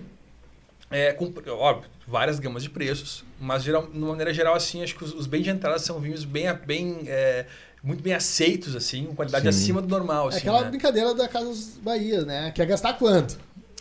é, 0.89 1.13
com, 1.13 1.31
óbvio, 1.49 1.89
várias 2.07 2.39
gamas 2.39 2.63
de 2.63 2.69
preços, 2.69 3.23
mas 3.39 3.63
geral, 3.63 3.87
de 3.87 3.97
uma 3.97 4.09
maneira 4.09 4.33
geral, 4.33 4.55
assim, 4.55 4.81
acho 4.83 4.95
que 4.95 5.03
os, 5.03 5.13
os 5.13 5.27
bem 5.27 5.41
de 5.41 5.49
entrada 5.49 5.77
são 5.79 5.99
vinhos 5.99 6.23
bem, 6.23 6.45
bem 6.65 7.01
é, 7.07 7.45
muito 7.83 8.01
bem 8.01 8.13
aceitos, 8.13 8.75
assim, 8.75 9.05
com 9.05 9.15
qualidade 9.15 9.43
Sim. 9.43 9.49
acima 9.49 9.81
do 9.81 9.87
normal, 9.87 10.25
É 10.25 10.29
assim, 10.29 10.37
aquela 10.39 10.63
né? 10.63 10.69
brincadeira 10.69 11.13
da 11.13 11.27
Casas 11.27 11.77
Bahia, 11.81 12.21
né? 12.23 12.51
Quer 12.55 12.65
gastar 12.65 12.93
quanto? 12.93 13.37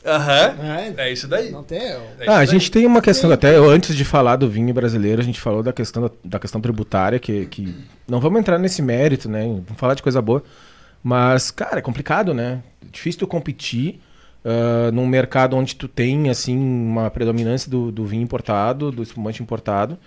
Aham, 0.07 0.55
É, 0.99 1.09
é 1.09 1.13
isso 1.13 1.27
daí. 1.27 1.51
Não 1.51 1.63
tem. 1.63 1.79
É 1.79 1.91
isso 1.91 2.31
Ah, 2.31 2.35
a 2.35 2.37
daí. 2.39 2.47
gente 2.47 2.71
tem 2.71 2.87
uma 2.87 3.03
questão, 3.03 3.31
até 3.31 3.57
antes 3.57 3.95
de 3.97 4.05
falar 4.05 4.37
do 4.37 4.49
vinho 4.49 4.73
brasileiro, 4.73 5.21
a 5.21 5.25
gente 5.25 5.41
falou 5.41 5.63
da 5.63 5.73
questão, 5.73 6.03
da, 6.05 6.11
da 6.25 6.39
questão 6.39 6.61
tributária, 6.61 7.19
que, 7.19 7.47
que 7.47 7.75
não 8.09 8.21
vamos 8.21 8.39
entrar 8.41 8.59
nesse 8.59 8.81
mérito, 8.83 9.29
né? 9.29 9.43
Vamos 9.45 9.77
falar 9.77 9.95
de 9.95 10.03
coisa 10.03 10.23
boa. 10.23 10.43
Mas, 11.03 11.51
cara, 11.51 11.79
é 11.79 11.83
complicado, 11.83 12.33
né? 12.35 12.61
Difícil 12.91 13.21
tu 13.21 13.27
competir 13.27 14.01
ah, 14.45 14.91
num 14.93 15.07
mercado 15.07 15.57
onde 15.57 15.75
tu 15.75 15.89
tem, 15.89 16.31
assim, 16.31 16.57
uma 16.57 17.11
predominância 17.11 17.71
do, 17.71 17.91
do 17.91 18.05
vinho 18.05 18.23
importado, 18.23 18.91
do 18.93 19.03
espumante 19.03 19.43
importado, 19.43 19.99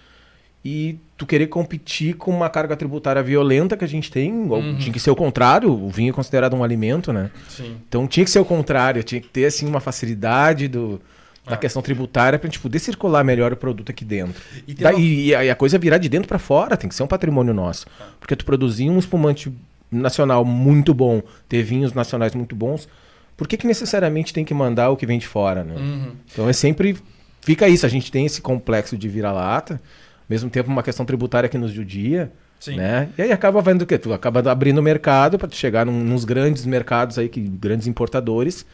e 0.64 0.98
tu 1.20 1.26
querer 1.26 1.48
competir 1.48 2.16
com 2.16 2.32
uma 2.32 2.50
carga 2.50 2.76
tributária 2.78 3.22
violenta 3.22 3.76
que 3.76 3.84
a 3.84 3.88
gente 3.88 4.10
tem, 4.10 4.32
Uhum. 4.34 4.78
tinha 4.78 4.92
que 4.94 5.00
ser 5.02 5.12
o 5.12 5.16
contrário, 5.16 5.70
o 5.70 5.90
vinho 5.90 6.10
é 6.12 6.14
considerado 6.14 6.56
um 6.56 6.64
alimento, 6.64 7.12
né? 7.14 7.30
Sim. 7.50 7.76
Então 7.88 8.08
tinha 8.08 8.24
que 8.24 8.32
ser 8.32 8.40
o 8.40 8.46
contrário, 8.46 9.04
tinha 9.04 9.20
que 9.20 9.28
ter 9.28 9.46
assim 9.46 9.68
uma 9.68 9.82
facilidade 9.82 10.70
do, 10.70 11.02
da 11.46 11.56
Ah. 11.56 11.58
questão 11.58 11.82
tributária 11.82 12.40
pra 12.40 12.48
gente 12.48 12.58
poder 12.60 12.80
circular 12.80 13.22
melhor 13.24 13.52
o 13.52 13.58
produto 13.58 13.90
aqui 13.92 14.06
dentro. 14.06 14.42
E 14.66 14.74
Daí, 14.74 14.96
uma- 14.96 15.02
e, 15.02 15.36
a, 15.36 15.46
e 15.46 15.50
a 15.50 15.56
coisa 15.56 15.78
virar 15.78 15.98
de 15.98 16.08
dentro 16.08 16.28
pra 16.30 16.40
fora, 16.40 16.78
tem 16.78 16.88
que 16.90 16.96
ser 16.96 17.04
um 17.04 17.08
patrimônio 17.08 17.54
nosso. 17.54 17.86
Porque 18.18 18.34
tu 18.36 18.46
produzir 18.46 18.90
um 18.90 18.98
espumante 18.98 19.52
nacional 19.92 20.46
muito 20.46 20.94
bom, 20.94 21.22
ter 21.50 21.64
vinhos 21.64 21.94
nacionais 21.94 22.34
muito 22.34 22.56
bons, 22.56 22.88
por 23.36 23.46
que, 23.48 23.58
que 23.58 23.68
necessariamente 23.68 24.34
tem 24.34 24.46
que 24.46 24.54
mandar 24.54 24.90
o 24.90 24.96
que 24.96 25.06
vem 25.06 25.20
de 25.20 25.28
fora, 25.28 25.64
né? 25.66 25.76
Uhum. 25.76 26.12
Então 26.32 26.48
é 26.48 26.54
sempre. 26.54 26.96
Fica 27.42 27.68
isso, 27.68 27.86
a 27.86 27.90
gente 27.90 28.12
tem 28.12 28.26
esse 28.26 28.42
complexo 28.42 28.98
de 28.98 29.08
vira-lata, 29.10 29.82
mesmo 30.30 30.50
tempo 30.50 30.70
uma 30.70 30.84
questão 30.84 31.06
tributária 31.06 31.50
que 31.50 31.58
nos 31.58 31.72
judia. 31.72 32.32
Sim. 32.60 32.76
Né? 32.76 33.10
E 33.18 33.22
aí 33.22 33.32
acaba 33.32 33.62
vendo 33.62 33.84
o 33.84 33.86
quê? 33.86 33.98
Tu 33.98 34.12
acaba 34.14 34.52
abrindo 34.52 34.82
mercado 34.82 35.40
para 35.40 35.50
chegar 35.50 35.86
num, 35.86 36.04
nos 36.04 36.26
grandes 36.26 36.66
mercados 36.66 37.18
aí, 37.18 37.30
que, 37.30 37.40
grandes 37.40 37.88
importadores, 37.88 38.66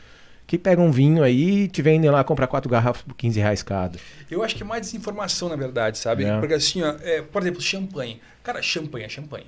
que 0.48 0.58
pegam 0.58 0.88
um 0.88 0.92
vinho 0.92 1.24
aí 1.24 1.64
e 1.64 1.68
te 1.68 1.82
vendem 1.82 2.10
lá 2.10 2.24
comprar 2.24 2.48
quatro 2.48 2.70
garrafas 2.70 3.04
por 3.04 3.16
15 3.16 3.40
reais 3.40 3.64
cada. 3.64 4.00
Eu 4.30 4.44
acho 4.44 4.56
que 4.56 4.64
é 4.64 4.66
mais 4.66 4.82
desinformação, 4.82 5.50
na 5.50 5.56
verdade, 5.56 6.00
sabe? 6.00 6.26
É. 6.26 6.40
Porque 6.40 6.56
assim, 6.56 6.82
ó, 6.82 6.96
é, 7.02 7.22
por 7.22 7.42
exemplo, 7.42 7.62
champanhe. 7.62 8.20
Cara, 8.44 8.62
champanhe 8.62 9.06
é 9.06 9.10
champanhe. 9.10 9.46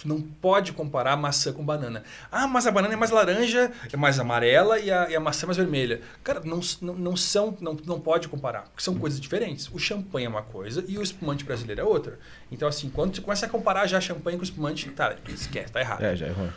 Tu 0.00 0.08
não 0.08 0.18
pode 0.18 0.72
comparar 0.72 1.14
maçã 1.14 1.52
com 1.52 1.62
banana. 1.62 2.02
Ah, 2.32 2.46
mas 2.46 2.66
a 2.66 2.70
banana 2.70 2.94
é 2.94 2.96
mais 2.96 3.10
laranja, 3.10 3.70
é 3.92 3.96
mais 3.98 4.18
amarela 4.18 4.78
e 4.78 4.90
a, 4.90 5.10
e 5.10 5.14
a 5.14 5.20
maçã 5.20 5.44
é 5.44 5.48
mais 5.48 5.58
vermelha. 5.58 6.00
Cara, 6.24 6.40
não, 6.40 6.60
não, 6.80 6.94
não 6.94 7.16
são, 7.16 7.54
não, 7.60 7.76
não 7.84 8.00
pode 8.00 8.26
comparar, 8.26 8.62
porque 8.62 8.82
são 8.82 8.94
coisas 8.94 9.20
diferentes. 9.20 9.68
O 9.70 9.78
champanhe 9.78 10.24
é 10.24 10.28
uma 10.28 10.42
coisa 10.42 10.82
e 10.88 10.96
o 10.96 11.02
espumante 11.02 11.44
brasileiro 11.44 11.82
é 11.82 11.84
outra. 11.84 12.18
Então, 12.50 12.66
assim, 12.66 12.88
quando 12.88 13.12
tu 13.12 13.20
começa 13.20 13.44
a 13.44 13.48
comparar 13.48 13.86
já 13.86 14.00
champanhe 14.00 14.38
com 14.38 14.42
espumante, 14.42 14.88
tá, 14.88 15.14
esquece, 15.28 15.70
tá 15.70 15.80
errado. 15.80 16.02
É, 16.02 16.16
já 16.16 16.28
errou. 16.28 16.48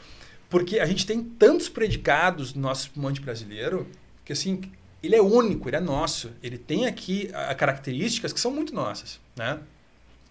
Porque 0.50 0.80
a 0.80 0.86
gente 0.86 1.06
tem 1.06 1.22
tantos 1.22 1.68
predicados 1.68 2.54
no 2.54 2.62
nosso 2.62 2.84
espumante 2.84 3.20
brasileiro 3.20 3.86
que 4.24 4.32
assim, 4.32 4.62
ele 5.02 5.18
é 5.18 5.22
único, 5.22 5.68
ele 5.68 5.76
é 5.76 5.82
nosso. 5.82 6.32
Ele 6.42 6.58
tem 6.58 6.86
aqui 6.86 7.30
ah, 7.34 7.54
características 7.54 8.32
que 8.32 8.40
são 8.40 8.52
muito 8.52 8.74
nossas, 8.74 9.20
né? 9.36 9.60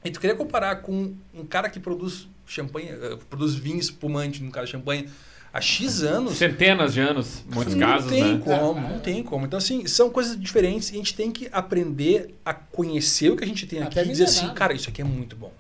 E 0.02 0.10
tu 0.10 0.18
queria 0.18 0.34
comparar 0.34 0.76
com 0.76 1.14
um 1.32 1.44
cara 1.44 1.68
que 1.68 1.78
produz 1.78 2.26
champanhe, 2.52 2.88
eh, 2.88 3.18
produz 3.28 3.54
vinho 3.54 3.78
espumante, 3.78 4.42
no 4.42 4.50
caso 4.50 4.66
champanhe, 4.68 5.08
há 5.52 5.60
X 5.60 6.02
anos. 6.02 6.34
Centenas 6.36 6.94
de 6.94 7.00
anos, 7.00 7.42
em 7.50 7.54
muitos 7.54 7.74
não 7.74 7.86
casos, 7.86 8.10
tem 8.10 8.34
né? 8.34 8.42
como, 8.44 8.80
não 8.80 9.00
tem 9.00 9.22
como. 9.22 9.46
Então, 9.46 9.58
assim, 9.58 9.86
são 9.86 10.10
coisas 10.10 10.38
diferentes 10.38 10.90
e 10.90 10.94
a 10.94 10.96
gente 10.96 11.14
tem 11.14 11.30
que 11.30 11.48
aprender 11.52 12.34
a 12.44 12.54
conhecer 12.54 13.30
o 13.30 13.36
que 13.36 13.44
a 13.44 13.46
gente 13.46 13.66
tem 13.66 13.82
aqui 13.82 13.98
Até 13.98 14.08
e 14.08 14.12
dizer 14.12 14.24
assim, 14.24 14.46
né? 14.46 14.54
cara, 14.54 14.72
isso 14.72 14.88
aqui 14.88 15.00
é 15.00 15.04
muito 15.04 15.36
bom. 15.36 15.52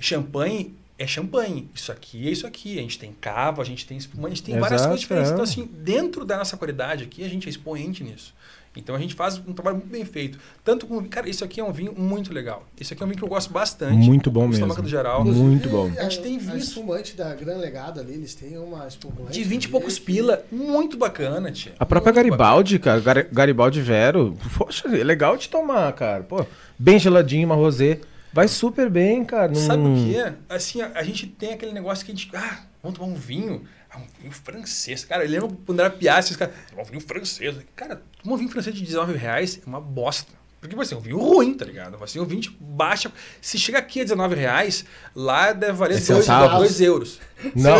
Champanhe 0.00 0.74
é 0.98 1.06
champanhe. 1.06 1.68
Isso 1.74 1.92
aqui 1.92 2.26
é 2.26 2.30
isso 2.30 2.46
aqui. 2.46 2.78
A 2.78 2.82
gente 2.82 2.98
tem 2.98 3.12
cava, 3.20 3.62
a 3.62 3.64
gente 3.64 3.86
tem 3.86 3.96
espumante, 3.96 4.32
a 4.32 4.36
gente 4.36 4.44
tem 4.44 4.58
várias 4.58 4.80
Exato, 4.80 4.88
coisas 4.88 5.00
diferentes. 5.00 5.30
é. 5.30 5.32
Então, 5.34 5.44
assim, 5.44 5.70
dentro 5.72 6.24
da 6.24 6.38
nossa 6.38 6.56
qualidade 6.56 7.04
aqui, 7.04 7.22
a 7.22 7.28
gente 7.28 7.46
é 7.46 7.50
expoente 7.50 8.02
nisso. 8.02 8.34
Então 8.76 8.94
a 8.94 8.98
gente 8.98 9.14
faz 9.14 9.38
um 9.46 9.52
trabalho 9.52 9.76
muito 9.78 9.90
bem 9.90 10.04
feito. 10.04 10.38
Tanto 10.64 10.86
com. 10.86 11.02
Cara, 11.04 11.28
isso 11.28 11.44
aqui 11.44 11.60
é 11.60 11.64
um 11.64 11.72
vinho 11.72 11.94
muito 11.96 12.32
legal. 12.32 12.64
Isso 12.80 12.92
aqui 12.92 13.02
é 13.02 13.06
um 13.06 13.08
vinho 13.08 13.18
que 13.18 13.24
eu 13.24 13.28
gosto 13.28 13.52
bastante. 13.52 13.94
Muito 14.06 14.30
bom 14.30 14.40
O 14.44 14.48
mesmo. 14.48 14.64
Estômago 14.64 14.82
do 14.82 14.88
geral. 14.88 15.24
Muito 15.24 15.68
bom. 15.68 15.90
A 15.98 16.02
gente 16.04 16.20
tem 16.20 16.36
A 16.36 16.38
visto. 16.40 16.68
espumante 16.68 17.16
da 17.16 17.34
Gran 17.34 17.56
Legado 17.56 18.00
ali, 18.00 18.14
eles 18.14 18.34
têm 18.34 18.56
uma 18.58 18.86
espumante. 18.86 19.32
De 19.32 19.42
20 19.44 19.64
e 19.64 19.68
poucos 19.68 19.98
que- 19.98 20.04
pila. 20.04 20.44
Muito 20.52 20.96
bacana, 20.96 21.50
tia. 21.50 21.74
A 21.78 21.86
própria 21.86 22.12
Muito 22.12 22.28
Garibaldi, 22.30 22.78
cara, 22.78 23.00
Gar- 23.00 23.26
Garibaldi 23.32 23.80
Vero, 23.80 24.36
poxa, 24.56 24.88
é 24.88 25.02
legal 25.04 25.36
de 25.36 25.48
tomar, 25.48 25.92
cara. 25.94 26.22
Pô, 26.22 26.44
bem 26.78 26.98
geladinho, 26.98 27.46
uma 27.46 27.54
rosé. 27.54 28.00
Vai 28.32 28.48
super 28.48 28.90
bem, 28.90 29.24
cara. 29.24 29.54
Sabe 29.54 29.82
por 29.82 29.94
quê? 29.94 30.32
Assim, 30.48 30.82
a, 30.82 30.90
a 30.94 31.02
gente 31.02 31.26
tem 31.26 31.54
aquele 31.54 31.72
negócio 31.72 32.04
que 32.04 32.12
a 32.12 32.14
gente. 32.14 32.28
Ah, 32.34 32.60
vamos 32.82 32.98
tomar 32.98 33.10
um 33.10 33.14
vinho. 33.14 33.62
Ah, 33.96 34.00
um 34.00 34.20
vinho 34.22 34.32
francês. 34.32 35.04
Cara, 35.04 35.24
eu 35.24 35.30
lembro 35.30 35.56
quando 35.64 35.80
era 35.80 35.90
piada, 35.90 36.20
os 36.20 36.36
caras. 36.36 36.54
Um 36.76 36.84
vinho 36.84 37.00
francês. 37.00 37.54
Cara, 37.74 38.02
um 38.24 38.36
vinho 38.36 38.50
francês 38.50 38.74
de 38.74 38.82
19 38.82 39.16
reais 39.16 39.60
é 39.64 39.68
uma 39.68 39.80
bosta. 39.80 40.32
Porque 40.58 40.74
vai 40.74 40.86
ser 40.86 40.96
um 40.96 41.00
vinho 41.00 41.18
ruim, 41.18 41.54
tá 41.54 41.64
ligado? 41.64 41.96
Vai 41.96 42.08
ser 42.08 42.18
um 42.18 42.24
vinho 42.24 42.40
de 42.40 42.50
baixa. 42.58 43.12
Se 43.40 43.56
chega 43.56 43.78
aqui 43.78 44.00
a 44.00 44.04
19 44.04 44.34
reais, 44.34 44.84
lá 45.14 45.52
deve 45.52 45.74
valer 45.74 45.98
É 45.98 46.00
2 46.00 46.24
centavos. 46.24 46.80
euros. 46.80 47.20
Não, 47.54 47.76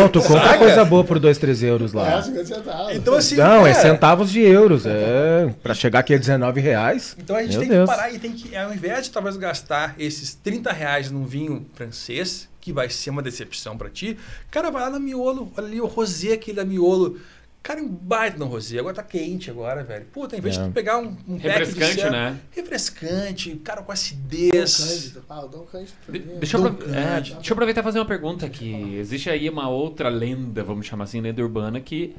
não, 0.00 0.08
tu 0.08 0.20
compra 0.20 0.42
Saca? 0.42 0.58
coisa 0.58 0.84
boa 0.84 1.02
por 1.02 1.18
2, 1.18 1.38
3 1.38 1.62
euros 1.62 1.94
É, 1.94 1.96
lá. 1.96 2.22
50 2.22 2.44
centavos. 2.44 2.94
Então, 2.96 3.14
assim. 3.14 3.36
Não, 3.36 3.66
é 3.66 3.72
cara, 3.72 3.82
centavos 3.88 4.30
de 4.30 4.40
euros. 4.40 4.84
É, 4.84 5.54
pra 5.62 5.72
chegar 5.72 6.00
aqui 6.00 6.12
a 6.12 6.18
19 6.18 6.60
reais. 6.60 7.16
Então 7.18 7.36
a 7.36 7.42
gente 7.42 7.58
tem 7.58 7.68
Deus. 7.68 7.88
que 7.88 7.96
parar 7.96 8.12
e 8.12 8.18
tem 8.18 8.32
que, 8.32 8.54
ao 8.54 8.74
invés 8.74 9.04
de 9.04 9.12
talvez 9.12 9.36
gastar 9.38 9.94
esses 9.98 10.34
30 10.34 10.72
reais 10.72 11.10
num 11.10 11.24
vinho 11.24 11.64
francês, 11.74 12.49
que 12.60 12.72
vai 12.72 12.90
ser 12.90 13.10
uma 13.10 13.22
decepção 13.22 13.76
pra 13.78 13.88
ti, 13.88 14.16
cara, 14.50 14.70
vai 14.70 14.82
lá 14.82 14.90
no 14.90 15.00
miolo, 15.00 15.50
olha 15.56 15.66
ali 15.66 15.80
o 15.80 15.86
rosé 15.86 16.32
aquele 16.34 16.56
da 16.56 16.64
miolo. 16.64 17.18
Cara, 17.62 17.82
um 17.82 17.88
baita 17.88 18.38
no 18.38 18.46
rosé, 18.46 18.78
agora 18.78 18.94
tá 18.94 19.02
quente 19.02 19.50
agora, 19.50 19.84
velho. 19.84 20.06
Puta, 20.06 20.34
em 20.34 20.40
vez 20.40 20.56
É. 20.56 20.62
de 20.62 20.68
tu 20.68 20.72
pegar 20.72 20.96
um, 20.96 21.08
um 21.28 21.38
pack 21.38 21.42
de 21.42 21.48
Refrescante, 21.48 21.94
cera- 21.96 22.10
né? 22.10 22.38
Refrescante, 22.52 23.56
cara, 23.56 23.82
com 23.82 23.92
acidez. 23.92 24.80
Ah, 25.28 25.42
Cândido 25.70 25.92
também. 26.06 26.22
deixa, 26.38 26.56
eu 26.56 26.66
é, 26.66 27.20
deixa 27.20 27.34
eu 27.50 27.52
aproveitar 27.52 27.82
e 27.82 27.84
fazer 27.84 27.98
uma 27.98 28.06
pergunta 28.06 28.46
aqui. 28.46 28.94
Existe 28.96 29.28
aí 29.28 29.46
uma 29.50 29.68
outra 29.68 30.08
lenda, 30.08 30.64
vamos 30.64 30.86
chamar 30.86 31.04
assim, 31.04 31.20
lenda 31.20 31.42
urbana, 31.42 31.80
que 31.82 32.16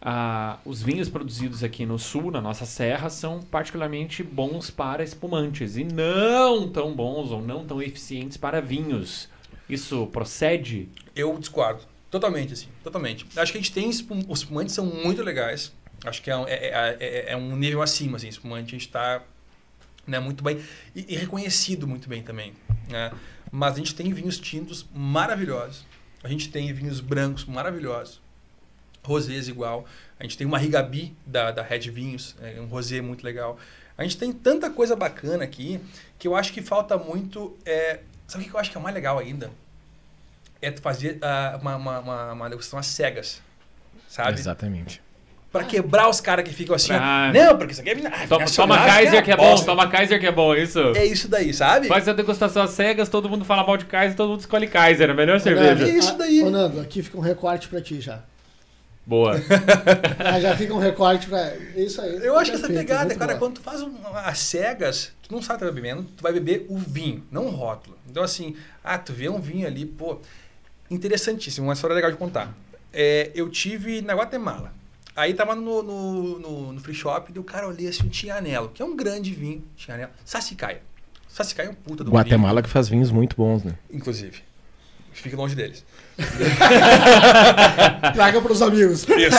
ah, 0.00 0.58
os 0.64 0.80
vinhos 0.80 1.08
produzidos 1.08 1.64
aqui 1.64 1.84
no 1.84 1.98
sul, 1.98 2.30
na 2.30 2.40
nossa 2.40 2.64
serra, 2.64 3.10
são 3.10 3.40
particularmente 3.42 4.22
bons 4.22 4.70
para 4.70 5.02
espumantes 5.02 5.76
e 5.76 5.82
não 5.82 6.68
tão 6.68 6.94
bons 6.94 7.32
ou 7.32 7.42
não 7.42 7.64
tão 7.66 7.82
eficientes 7.82 8.36
para 8.36 8.60
vinhos. 8.60 9.28
Isso 9.68 10.06
procede? 10.08 10.88
Eu 11.14 11.36
discordo. 11.38 11.82
Totalmente, 12.10 12.52
assim. 12.54 12.68
Totalmente. 12.82 13.26
Acho 13.36 13.52
que 13.52 13.58
a 13.58 13.60
gente 13.60 13.72
tem 13.72 13.90
espum- 13.90 14.24
os 14.28 14.40
espumantes 14.40 14.74
são 14.74 14.86
muito 14.86 15.22
legais. 15.22 15.72
Acho 16.04 16.22
que 16.22 16.30
é, 16.30 16.34
é- 16.34 16.66
é- 16.68 16.96
é- 17.00 17.32
é 17.32 17.36
um 17.36 17.54
nível 17.56 17.82
acima, 17.82 18.16
assim. 18.16 18.28
Espumante 18.28 18.68
a 18.68 18.78
gente 18.78 18.86
está 18.86 19.22
né, 20.06 20.18
muito 20.18 20.42
bem. 20.42 20.58
E, 20.96 21.04
e 21.14 21.16
reconhecido 21.16 21.86
muito 21.86 22.08
bem 22.08 22.22
também. 22.22 22.54
Né? 22.88 23.12
Mas 23.52 23.74
a 23.74 23.76
gente 23.76 23.94
tem 23.94 24.10
vinhos 24.12 24.38
tintos 24.38 24.86
maravilhosos. 24.94 25.84
A 26.22 26.28
gente 26.28 26.48
tem 26.50 26.72
vinhos 26.72 27.00
brancos 27.00 27.44
maravilhosos. 27.44 28.20
Rosés 29.02 29.48
igual. 29.48 29.84
A 30.18 30.22
gente 30.22 30.36
tem 30.38 30.46
uma 30.46 30.58
Rigabi 30.58 31.14
da, 31.26 31.50
da 31.50 31.62
Red 31.62 31.90
Vinhos, 31.90 32.34
é 32.40 32.60
um 32.60 32.66
rosé 32.66 33.00
muito 33.00 33.22
legal. 33.24 33.58
A 33.96 34.02
gente 34.02 34.16
tem 34.16 34.32
tanta 34.32 34.70
coisa 34.70 34.94
bacana 34.96 35.44
aqui 35.44 35.80
que 36.18 36.26
eu 36.26 36.34
acho 36.34 36.52
que 36.52 36.62
falta 36.62 36.96
muito. 36.96 37.56
É, 37.64 38.00
sabe 38.28 38.44
o 38.44 38.48
que 38.48 38.54
eu 38.54 38.60
acho 38.60 38.70
que 38.70 38.78
é 38.78 38.80
mais 38.80 38.94
legal 38.94 39.18
ainda? 39.18 39.50
É 40.62 40.70
tu 40.70 40.80
fazer 40.80 41.18
ah, 41.22 41.58
uma, 41.60 41.76
uma, 41.76 41.98
uma, 41.98 42.32
uma 42.32 42.50
degustação 42.50 42.78
às 42.78 42.86
cegas. 42.86 43.40
Sabe? 44.08 44.38
Exatamente. 44.38 45.02
Pra 45.50 45.64
quebrar 45.64 46.08
os 46.10 46.20
caras 46.20 46.46
que 46.46 46.54
ficam 46.54 46.74
assim. 46.76 46.92
ó, 46.92 46.98
Ah. 47.00 47.32
Não, 47.32 47.56
porque 47.56 47.72
isso 47.72 47.80
aqui 47.80 47.90
é. 47.90 48.06
ah, 48.06 48.26
Toma, 48.28 48.44
toma 48.46 48.76
Kaiser 48.76 49.24
que 49.24 49.30
é 49.30 49.36
bom, 49.36 49.50
bosta." 49.50 49.66
toma 49.66 49.88
Kaiser 49.88 50.20
que 50.20 50.26
é 50.26 50.32
bom, 50.32 50.54
isso? 50.54 50.78
É 50.94 51.06
isso 51.06 51.26
daí, 51.26 51.54
sabe? 51.54 51.88
Faz 51.88 52.06
a 52.06 52.12
degustação 52.12 52.62
às 52.62 52.70
cegas, 52.70 53.08
todo 53.08 53.30
mundo 53.30 53.44
fala 53.46 53.64
mal 53.64 53.76
de 53.78 53.86
Kaiser, 53.86 54.14
todo 54.16 54.30
mundo 54.30 54.40
escolhe 54.40 54.66
Kaiser, 54.66 55.08
a 55.10 55.14
melhor 55.14 55.40
cerveja. 55.40 55.86
É 55.86 55.90
isso 55.90 56.16
daí. 56.18 56.42
Ô, 56.42 56.50
Nando, 56.50 56.80
aqui 56.80 57.02
fica 57.02 57.16
um 57.16 57.22
recorte 57.22 57.66
pra 57.66 57.80
ti 57.80 57.98
já. 58.00 58.20
Boa. 59.06 59.36
Ah, 60.18 60.38
já 60.38 60.54
fica 60.54 60.74
um 60.74 60.78
recorte 60.78 61.26
pra. 61.26 61.54
Isso 61.74 62.00
aí. 62.02 62.16
Eu 62.22 62.38
acho 62.38 62.50
que 62.50 62.56
essa 62.58 62.68
pegada, 62.68 63.14
cara, 63.14 63.32
bom. 63.34 63.38
quando 63.38 63.54
tu 63.54 63.62
faz 63.62 63.80
um, 63.80 63.94
as 64.14 64.38
cegas, 64.40 65.12
tu 65.28 65.34
não 65.34 65.42
sabe 65.42 65.56
o 65.56 65.58
que 65.60 65.64
tá 65.66 65.72
bebendo, 65.72 66.04
tu 66.16 66.22
vai 66.22 66.32
beber 66.32 66.64
o 66.68 66.78
vinho, 66.78 67.22
não 67.30 67.46
o 67.46 67.50
rótulo. 67.50 67.96
Então, 68.08 68.22
assim, 68.22 68.56
ah, 68.82 68.96
tu 68.98 69.12
vê 69.12 69.28
um 69.28 69.40
vinho 69.40 69.66
ali, 69.66 69.84
pô, 69.84 70.18
interessantíssimo, 70.90 71.66
uma 71.66 71.74
história 71.74 71.94
legal 71.94 72.10
de 72.10 72.16
contar. 72.16 72.54
É, 72.92 73.30
eu 73.34 73.48
tive 73.50 74.00
na 74.00 74.14
Guatemala. 74.14 74.72
Aí 75.14 75.34
tava 75.34 75.54
no, 75.54 75.82
no, 75.82 76.38
no, 76.38 76.72
no 76.72 76.80
free 76.80 76.94
shop 76.94 77.30
e 77.34 77.38
o 77.38 77.44
cara 77.44 77.68
olhei 77.68 77.88
assim, 77.88 78.04
um 78.06 78.08
Tianello, 78.08 78.70
que 78.70 78.80
é 78.80 78.84
um 78.84 78.96
grande 78.96 79.34
vinho, 79.34 79.64
Tianello, 79.76 80.12
Sassicaia. 80.24 80.80
Sassicaia 81.28 81.66
é 81.66 81.70
um 81.70 81.74
puta 81.74 82.02
do 82.02 82.10
Guatemala 82.10 82.62
que 82.62 82.68
faz 82.68 82.88
vinhos 82.88 83.10
muito 83.10 83.36
bons, 83.36 83.64
né? 83.64 83.74
vinho, 83.90 83.98
inclusive. 83.98 84.48
Fique 85.12 85.34
longe 85.34 85.54
deles. 85.56 85.84
Traga 88.14 88.40
pros 88.40 88.62
amigos. 88.62 89.02
Isso. 89.08 89.36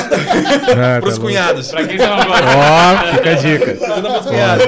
Ah, 0.78 1.00
Pros 1.00 1.16
tá 1.16 1.22
cunhados. 1.22 1.70
pra 1.70 1.88
quem 1.88 1.98
você 1.98 2.06
não 2.08 2.18
gosta. 2.26 2.46
Ó, 2.58 3.16
fica 3.16 3.32
a 3.32 3.34
dica. 3.36 3.76
Fazendo 3.76 4.10
pros 4.10 4.26
cunhados. 4.26 4.66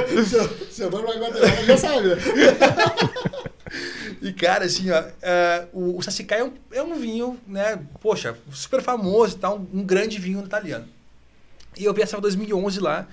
Se 0.71 0.83
eu 0.83 0.91
for 0.91 1.03
pra 1.03 1.15
Guatemala, 1.15 1.63
já 1.65 1.77
sabe, 1.77 2.07
né? 2.07 2.15
E, 4.21 4.31
cara, 4.31 4.65
assim, 4.65 4.91
ó, 4.91 5.03
é, 5.21 5.67
o, 5.73 5.97
o 5.97 6.01
Sassicaia 6.01 6.41
é 6.41 6.43
um, 6.43 6.53
é 6.71 6.83
um 6.83 6.95
vinho, 6.99 7.39
né, 7.47 7.79
poxa, 7.99 8.37
super 8.51 8.81
famoso 8.81 9.35
e 9.35 9.39
tal, 9.39 9.57
um, 9.57 9.79
um 9.79 9.83
grande 9.83 10.19
vinho 10.19 10.43
italiano. 10.43 10.87
E 11.75 11.85
eu 11.85 11.93
vi 11.93 12.01
essa 12.03 12.19
2011 12.21 12.79
lá, 12.79 13.07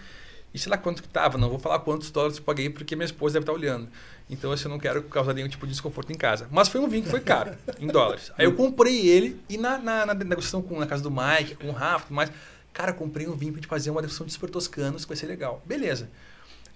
e 0.53 0.59
sei 0.59 0.69
lá 0.69 0.77
quanto 0.77 1.03
que 1.03 1.09
tava, 1.09 1.39
não 1.39 1.49
vou 1.49 1.59
falar 1.59 1.79
quantos 1.79 2.11
dólares 2.11 2.37
eu 2.37 2.43
paguei, 2.43 2.69
porque 2.69 2.95
minha 2.95 3.07
esposa 3.07 3.35
deve 3.35 3.45
estar 3.45 3.53
olhando. 3.53 3.89
Então, 4.29 4.53
assim, 4.53 4.65
eu 4.65 4.71
não 4.71 4.79
quero 4.79 5.03
causar 5.05 5.33
nenhum 5.33 5.49
tipo 5.49 5.67
de 5.67 5.73
desconforto 5.73 6.13
em 6.13 6.17
casa. 6.17 6.47
Mas 6.51 6.69
foi 6.69 6.81
um 6.81 6.89
vinho 6.89 7.05
que 7.05 7.09
foi 7.09 7.21
caro, 7.21 7.55
em 7.81 7.87
dólares. 7.87 8.31
Aí 8.37 8.45
eu 8.45 8.55
comprei 8.55 9.07
ele, 9.09 9.41
e 9.49 9.57
na, 9.57 9.79
na, 9.79 10.07
na 10.07 10.15
negociação 10.15 10.61
com, 10.61 10.79
na 10.79 10.87
casa 10.87 11.03
do 11.03 11.11
Mike, 11.11 11.55
com 11.55 11.69
o 11.69 11.73
Rafa 11.73 12.05
e 12.05 12.09
tudo 12.09 12.17
mais, 12.17 12.31
cara, 12.73 12.93
comprei 12.93 13.27
um 13.27 13.35
vinho 13.35 13.53
pra 13.53 13.61
gente 13.61 13.69
fazer 13.69 13.91
uma 13.91 14.03
degustação 14.03 14.27
de 14.27 14.33
super 14.33 14.51
toscanos, 14.51 15.05
que 15.05 15.09
vai 15.09 15.17
ser 15.17 15.27
legal. 15.27 15.63
Beleza. 15.65 16.11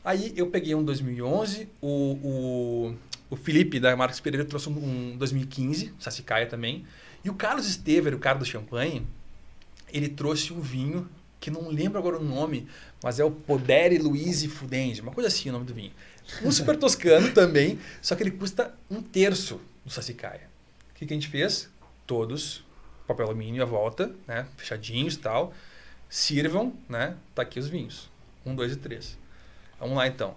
Aí 0.05 0.33
eu 0.37 0.49
peguei 0.49 0.75
um 0.75 0.85
2011, 0.85 1.69
o, 1.81 1.89
o, 1.89 2.95
o 3.31 3.37
Felipe 3.37 3.79
da 3.79 3.95
Marcos 3.97 4.19
Pereira 4.21 4.45
trouxe 4.45 4.69
um, 4.69 5.13
um 5.13 5.17
2015, 5.17 5.95
Sassicaia 5.99 6.47
também. 6.47 6.85
E 7.25 7.31
o 7.31 7.35
Carlos 7.35 7.69
Estever, 7.69 8.15
o 8.15 8.19
cara 8.19 8.39
do 8.39 8.45
champanhe, 8.45 9.07
ele 9.93 10.09
trouxe 10.09 10.53
um 10.53 10.61
vinho 10.61 11.09
que 11.39 11.51
não 11.51 11.69
lembro 11.69 11.99
agora 11.99 12.19
o 12.19 12.25
nome, 12.25 12.69
mas 13.03 13.19
é 13.19 13.25
o 13.25 13.31
Podere 13.31 13.99
Luiz 13.99 14.45
Fudense, 14.45 15.01
uma 15.01 15.13
coisa 15.13 15.29
assim 15.29 15.49
o 15.49 15.53
nome 15.53 15.67
do 15.67 15.75
vinho. 15.75 15.93
Um 16.43 16.51
super 16.53 16.77
toscano 16.77 17.33
também, 17.33 17.79
só 18.01 18.15
que 18.15 18.23
ele 18.23 18.31
custa 18.31 18.75
um 18.91 19.03
terço 19.03 19.61
do 19.85 19.91
Sassicaia. 19.91 20.49
O 20.91 20.95
que, 20.95 21.07
que 21.07 21.13
a 21.13 21.17
gente 21.17 21.29
fez? 21.29 21.69
Todos, 22.07 22.65
papel 23.07 23.27
alumínio 23.27 23.63
à 23.63 23.67
volta, 23.67 24.15
né, 24.27 24.47
fechadinhos 24.57 25.15
e 25.15 25.19
tal. 25.19 25.53
Sirvam, 26.09 26.75
né? 26.89 27.17
Tá 27.35 27.43
aqui 27.43 27.59
os 27.59 27.69
vinhos. 27.69 28.11
Um, 28.45 28.55
dois 28.55 28.73
e 28.73 28.77
três. 28.77 29.17
Vamos 29.83 29.97
lá 29.97 30.07
então. 30.07 30.35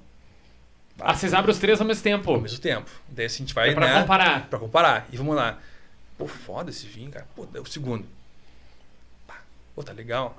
Ah, 0.99 1.13
vocês 1.13 1.33
abrem 1.33 1.51
os 1.51 1.59
três 1.59 1.79
ao 1.79 1.87
mesmo 1.87 2.03
tempo. 2.03 2.31
Ao 2.31 2.41
mesmo 2.41 2.59
tempo. 2.59 2.89
Daí 3.09 3.25
assim, 3.25 3.43
a 3.43 3.45
gente 3.45 3.53
vai, 3.53 3.69
É 3.69 3.73
pra 3.73 3.87
né? 3.87 4.01
comparar. 4.01 4.47
Pra 4.49 4.59
comparar. 4.59 5.07
E 5.11 5.17
vamos 5.17 5.35
lá. 5.35 5.59
Pô, 6.17 6.27
foda 6.27 6.69
esse 6.69 6.85
vinho, 6.87 7.11
cara. 7.11 7.27
Pô, 7.35 7.45
daí 7.45 7.61
o 7.61 7.65
segundo. 7.65 8.05
Pô, 9.75 9.83
tá 9.83 9.91
legal. 9.91 10.37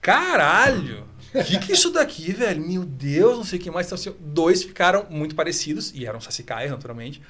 Caralho! 0.00 1.06
O 1.34 1.44
que, 1.44 1.58
que 1.58 1.72
é 1.72 1.74
isso 1.74 1.90
daqui, 1.90 2.32
velho? 2.32 2.66
Meu 2.66 2.84
Deus, 2.84 3.36
não 3.36 3.44
sei 3.44 3.58
o 3.58 3.62
que 3.62 3.70
mais. 3.70 3.86
Então, 3.86 3.96
assim, 3.96 4.14
dois 4.20 4.62
ficaram 4.62 5.04
muito 5.10 5.34
parecidos, 5.34 5.92
e 5.94 6.06
eram 6.06 6.20
sacicaias, 6.20 6.70
naturalmente. 6.70 7.20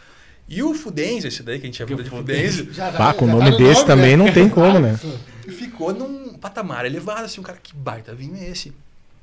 E 0.48 0.62
o 0.62 0.74
Fudense, 0.74 1.26
esse 1.26 1.42
daí 1.42 1.58
que 1.58 1.64
a 1.64 1.66
gente 1.66 1.76
chama 1.76 2.02
de 2.02 2.08
Fudense, 2.08 2.68
Já 2.72 2.92
Pá, 2.92 3.12
com 3.12 3.24
o 3.24 3.28
nome 3.28 3.50
no 3.50 3.56
desse 3.56 3.84
também 3.84 4.16
não 4.16 4.32
tem 4.32 4.48
como, 4.48 4.78
né? 4.78 4.96
ficou 5.48 5.92
num 5.92 6.34
patamar 6.38 6.84
elevado, 6.84 7.24
assim, 7.24 7.40
um 7.40 7.44
cara, 7.44 7.58
que 7.60 7.74
baita 7.74 8.14
vinho 8.14 8.36
é 8.36 8.50
esse? 8.50 8.72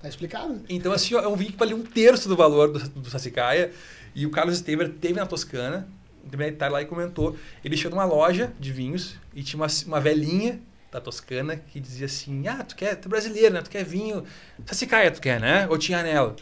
Tá 0.03 0.09
explicado. 0.09 0.61
Então, 0.67 0.91
assim, 0.91 1.15
ó, 1.15 1.21
é 1.21 1.27
um 1.29 1.35
vinho 1.37 1.53
que 1.53 1.57
vale 1.57 1.73
um 1.73 1.81
terço 1.81 2.27
do 2.27 2.35
valor 2.35 2.73
do, 2.73 2.89
do 2.89 3.09
Sassicaia. 3.09 3.71
E 4.13 4.25
o 4.25 4.29
Carlos 4.29 4.55
Estever 4.55 4.89
teve 4.89 5.13
na 5.13 5.25
Toscana, 5.25 5.87
na 6.29 6.47
Itália 6.49 6.73
lá 6.73 6.81
e 6.81 6.85
comentou. 6.85 7.37
Ele 7.63 7.77
chegou 7.77 7.97
numa 7.97 8.03
loja 8.03 8.51
de 8.59 8.73
vinhos 8.73 9.15
e 9.33 9.41
tinha 9.41 9.57
uma, 9.61 9.67
uma 9.87 10.01
velhinha 10.01 10.59
da 10.91 10.99
Toscana 10.99 11.55
que 11.55 11.79
dizia 11.79 12.05
assim: 12.05 12.45
Ah, 12.49 12.65
tu 12.65 12.75
quer, 12.75 12.97
tu 12.97 13.05
é 13.05 13.09
brasileiro, 13.09 13.53
né? 13.53 13.61
Tu 13.61 13.69
quer 13.69 13.85
vinho. 13.85 14.25
Sassicaia, 14.65 15.09
tu 15.09 15.21
quer, 15.21 15.39
né? 15.39 15.69
Ou 15.69 15.77
tinha 15.77 15.99
anela. 15.99 16.35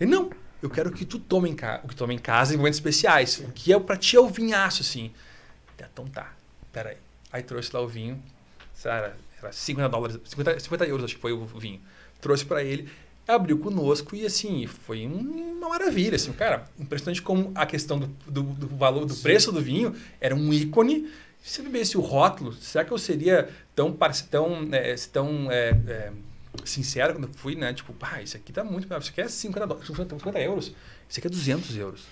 Ele, 0.00 0.10
não, 0.10 0.30
eu 0.62 0.70
quero 0.70 0.90
que 0.90 1.04
tu 1.04 1.18
tome 1.18 1.50
em 1.50 1.56
o 1.84 1.88
que 1.88 1.94
tome 1.94 2.14
em 2.14 2.18
casa 2.18 2.54
em 2.54 2.56
momentos 2.56 2.78
especiais. 2.78 3.40
O 3.40 3.52
que 3.52 3.74
é 3.74 3.78
pra 3.78 3.94
ti 3.94 4.16
é 4.16 4.20
o 4.20 4.28
vinhaço, 4.28 4.80
assim. 4.80 5.12
Então 5.76 6.06
tá, 6.06 6.32
peraí. 6.72 6.96
Aí 7.30 7.42
trouxe 7.42 7.70
lá 7.74 7.80
o 7.82 7.86
vinho, 7.86 8.22
era, 8.82 9.14
era 9.38 9.52
50 9.52 9.88
dólares, 9.90 10.18
50, 10.24 10.60
50 10.60 10.86
euros 10.86 11.04
acho 11.04 11.16
que 11.16 11.20
foi 11.20 11.32
o 11.32 11.44
vinho. 11.44 11.78
Trouxe 12.22 12.44
pra 12.44 12.62
ele, 12.62 12.88
abriu 13.26 13.58
conosco 13.58 14.16
e 14.16 14.26
assim, 14.26 14.66
foi 14.66 15.06
um- 15.06 15.52
uma 15.58 15.68
maravilha. 15.68 16.16
Assim, 16.16 16.32
cara, 16.32 16.64
impressionante 16.78 17.22
como 17.22 17.52
a 17.54 17.64
questão 17.66 17.98
do, 17.98 18.06
do, 18.26 18.42
do 18.42 18.66
valor, 18.76 19.04
do 19.06 19.14
preço 19.16 19.52
do 19.52 19.60
vinho 19.60 19.94
era 20.20 20.34
um 20.34 20.52
ícone. 20.52 21.08
Se 21.42 21.60
eu 21.60 21.64
bebesse 21.64 21.96
o 21.96 22.00
rótulo, 22.00 22.52
será 22.52 22.84
que 22.84 22.92
eu 22.92 22.98
seria 22.98 23.48
tão, 23.74 23.96
tão, 24.30 24.68
é, 24.72 24.94
tão 25.12 25.50
é, 25.50 25.70
é, 25.88 26.12
sincero 26.64 27.14
quando 27.14 27.24
eu 27.28 27.34
fui, 27.34 27.54
né? 27.56 27.72
Tipo, 27.72 27.92
pá, 27.92 28.22
isso 28.22 28.36
aqui 28.36 28.52
tá 28.52 28.62
muito 28.62 28.88
melhor. 28.88 29.00
Isso 29.00 29.10
aqui 29.10 29.20
é 29.20 29.28
50, 29.28 29.66
dólares, 29.66 29.86
50, 29.88 30.18
50 30.18 30.38
euros. 30.40 30.72
Isso 31.08 31.18
aqui 31.18 31.26
é 31.26 31.30
200 31.30 31.76
euros. 31.76 32.02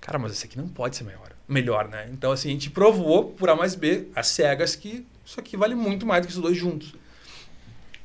Cara, 0.00 0.18
mas 0.18 0.32
esse 0.32 0.44
aqui 0.46 0.58
não 0.58 0.68
pode 0.68 0.96
ser 0.96 1.04
maior. 1.04 1.32
Melhor, 1.48 1.88
né? 1.88 2.08
Então, 2.12 2.30
assim, 2.30 2.48
a 2.48 2.52
gente 2.52 2.70
provou 2.70 3.30
por 3.32 3.48
A 3.48 3.56
mais 3.56 3.74
B, 3.74 4.08
as 4.14 4.28
cegas, 4.28 4.76
que 4.76 5.04
isso 5.24 5.40
aqui 5.40 5.56
vale 5.56 5.74
muito 5.74 6.04
mais 6.06 6.22
do 6.22 6.28
que 6.28 6.34
os 6.34 6.40
dois 6.40 6.56
juntos. 6.56 6.94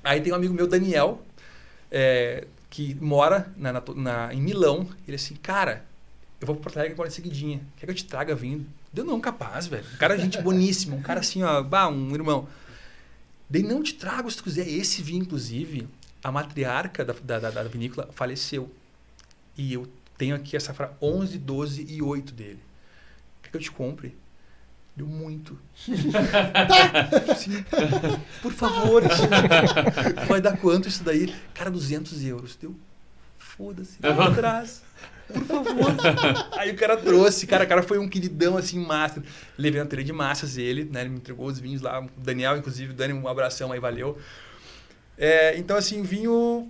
Aí 0.04 0.22
tem 0.22 0.32
um 0.32 0.36
amigo 0.36 0.54
meu, 0.54 0.66
Daniel, 0.66 1.22
é, 1.92 2.48
que 2.70 2.96
mora 2.96 3.52
na, 3.58 3.74
na- 3.74 3.84
na- 3.96 4.34
em 4.34 4.42
Milão. 4.42 4.88
Ele 5.08 5.16
assim, 5.16 5.36
cara, 5.36 5.86
eu 6.40 6.48
vou 6.48 6.56
para 6.56 6.64
Porto 6.64 6.78
Alegre 6.78 6.94
agora 6.94 7.10
em 7.10 7.12
seguidinha. 7.12 7.62
Quer 7.78 7.86
que 7.88 7.92
eu 7.92 7.96
te 7.96 8.06
traga 8.06 8.36
vinho? 8.36 8.66
Deu 8.92 9.06
não, 9.06 9.20
capaz, 9.20 9.68
velho. 9.68 9.86
Um 9.94 9.98
cara, 9.98 10.18
gente 10.18 10.42
boníssima. 10.42 10.96
Um 10.96 11.02
cara 11.02 11.20
assim, 11.20 11.44
ó, 11.44 11.62
bah, 11.64 11.88
um 11.88 12.14
irmão. 12.14 12.48
Dei, 13.50 13.64
não 13.64 13.82
te 13.84 13.94
trago 13.96 14.30
se 14.30 14.38
tu 14.38 14.44
quiser. 14.44 14.68
Esse 14.68 15.02
vinho, 15.02 15.22
inclusive, 15.24 15.88
a 16.24 16.32
matriarca 16.32 17.04
da, 17.06 17.14
da, 17.14 17.40
da- 17.40 17.50
da 17.52 17.64
vinícola 17.64 18.10
faleceu. 18.14 18.72
E 19.58 19.74
eu 19.74 19.88
tenho 20.18 20.36
aqui 20.36 20.56
a 20.56 20.60
safra 20.60 20.96
11, 21.02 21.38
12 21.38 21.86
e 21.90 22.02
8 22.02 22.34
dele. 22.34 22.60
Quer 23.42 23.50
que 23.52 23.58
eu 23.58 23.62
te 23.62 23.72
compre? 23.72 24.16
Deu 25.00 25.08
muito. 25.08 25.58
Sim. 27.38 27.64
Por 28.44 28.52
favor. 28.52 29.02
Vai 30.28 30.42
dar 30.42 30.58
quanto 30.58 30.90
isso 30.90 31.06
daí? 31.06 31.34
Cara, 31.54 31.72
200 31.72 32.22
euros. 32.26 32.58
Deu. 32.58 32.76
Foda-se. 33.38 33.96
Vai 34.02 34.12
atrás. 34.12 34.82
Por 35.32 35.42
favor. 35.46 35.96
Aí 36.58 36.72
o 36.72 36.76
cara 36.76 36.98
trouxe, 36.98 37.48
cara, 37.48 37.64
o 37.64 37.68
cara 37.68 37.82
foi 37.82 37.98
um 37.98 38.10
queridão 38.10 38.58
assim, 38.58 38.78
master. 38.78 39.24
Levei 39.58 39.80
na 39.80 39.88
teoria 39.88 40.06
de 40.06 40.12
massas 40.12 40.58
ele, 40.58 40.84
né? 40.84 41.00
Ele 41.00 41.12
me 41.12 41.16
entregou 41.16 41.46
os 41.46 41.58
vinhos 41.60 41.82
lá. 41.82 42.02
O 42.02 42.10
Daniel, 42.18 42.58
inclusive, 42.58 42.92
Dani, 42.92 43.14
um 43.14 43.26
abração 43.26 43.72
aí, 43.72 43.80
valeu. 43.80 44.18
É, 45.18 45.58
então, 45.58 45.78
assim, 45.78 46.04
vinho, 46.04 46.70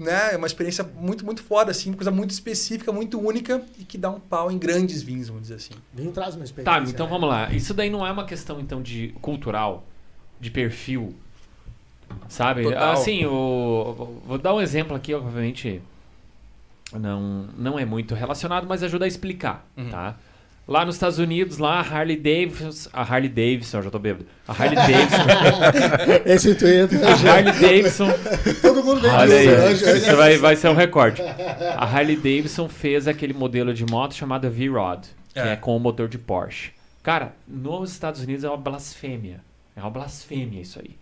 né? 0.00 0.32
É 0.32 0.36
uma 0.36 0.46
experiência 0.46 0.82
muito, 0.82 1.24
muito 1.24 1.42
foda, 1.42 1.70
assim, 1.70 1.90
uma 1.90 1.96
coisa 1.96 2.10
muito 2.10 2.30
específica, 2.30 2.90
muito 2.90 3.20
única 3.20 3.62
e 3.78 3.84
que 3.84 3.98
dá 3.98 4.10
um 4.10 4.18
pau 4.18 4.50
em 4.50 4.58
grandes 4.58 5.02
vinhos, 5.02 5.28
vamos 5.28 5.42
dizer 5.42 5.56
assim. 5.56 5.74
Vinho 5.92 6.10
traz 6.10 6.34
uma 6.34 6.44
experiência. 6.44 6.80
Tá, 6.80 6.90
então 6.90 7.06
né? 7.06 7.12
vamos 7.12 7.28
lá. 7.28 7.52
Isso 7.52 7.74
daí 7.74 7.90
não 7.90 8.06
é 8.06 8.10
uma 8.10 8.24
questão 8.24 8.58
então 8.58 8.80
de 8.82 9.08
cultural, 9.20 9.84
de 10.40 10.50
perfil, 10.50 11.14
sabe? 12.28 12.62
Total. 12.62 12.92
Assim, 12.92 13.26
o, 13.26 14.20
vou 14.26 14.38
dar 14.38 14.54
um 14.54 14.60
exemplo 14.60 14.96
aqui, 14.96 15.12
obviamente 15.14 15.82
não 16.98 17.48
não 17.56 17.78
é 17.78 17.84
muito 17.84 18.14
relacionado, 18.14 18.66
mas 18.66 18.82
ajuda 18.82 19.04
a 19.04 19.08
explicar, 19.08 19.66
Uhum. 19.76 19.90
tá? 19.90 20.16
Lá 20.70 20.84
nos 20.86 20.94
Estados 20.94 21.18
Unidos, 21.18 21.58
lá 21.58 21.80
a 21.80 21.82
Harley 21.82 22.16
Davidson, 22.16 22.88
a 22.92 23.02
Harley 23.02 23.28
Davidson, 23.28 23.78
eu 23.78 23.82
já 23.82 23.90
tô 23.90 23.98
bêbado. 23.98 24.24
A 24.46 24.52
Harley 24.52 24.76
Davidson, 24.76 25.26
Esse 26.24 26.54
tweet, 26.54 26.94
a 27.04 27.10
Harley 27.32 27.52
Davidson 27.60 28.08
todo 28.62 28.84
mundo 28.84 29.00
vem 29.00 29.10
Olha 29.10 29.36
aí, 29.36 29.48
hoje- 29.48 29.98
isso 29.98 30.16
vai, 30.16 30.36
vai 30.38 30.54
ser 30.54 30.68
um 30.68 30.74
recorde. 30.74 31.22
A 31.22 31.84
Harley 31.84 32.14
Davidson 32.14 32.68
fez 32.68 33.08
aquele 33.08 33.32
modelo 33.32 33.74
de 33.74 33.84
moto 33.84 34.14
chamado 34.14 34.48
V-Rod, 34.48 35.06
que 35.34 35.40
é. 35.40 35.48
É. 35.54 35.56
com 35.56 35.76
o 35.76 35.80
motor 35.80 36.08
de 36.08 36.18
Porsche. 36.18 36.70
Cara, 37.02 37.32
nos 37.48 37.90
Estados 37.90 38.22
Unidos 38.22 38.44
é 38.44 38.48
uma 38.48 38.56
blasfêmia. 38.56 39.40
É 39.74 39.80
uma 39.80 39.90
blasfêmia 39.90 40.60
isso 40.62 40.78
aí. 40.78 40.96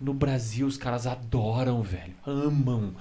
No 0.00 0.14
Brasil 0.14 0.66
os 0.66 0.78
caras 0.78 1.06
adoram, 1.06 1.82
velho. 1.82 2.14
Amam. 2.26 2.94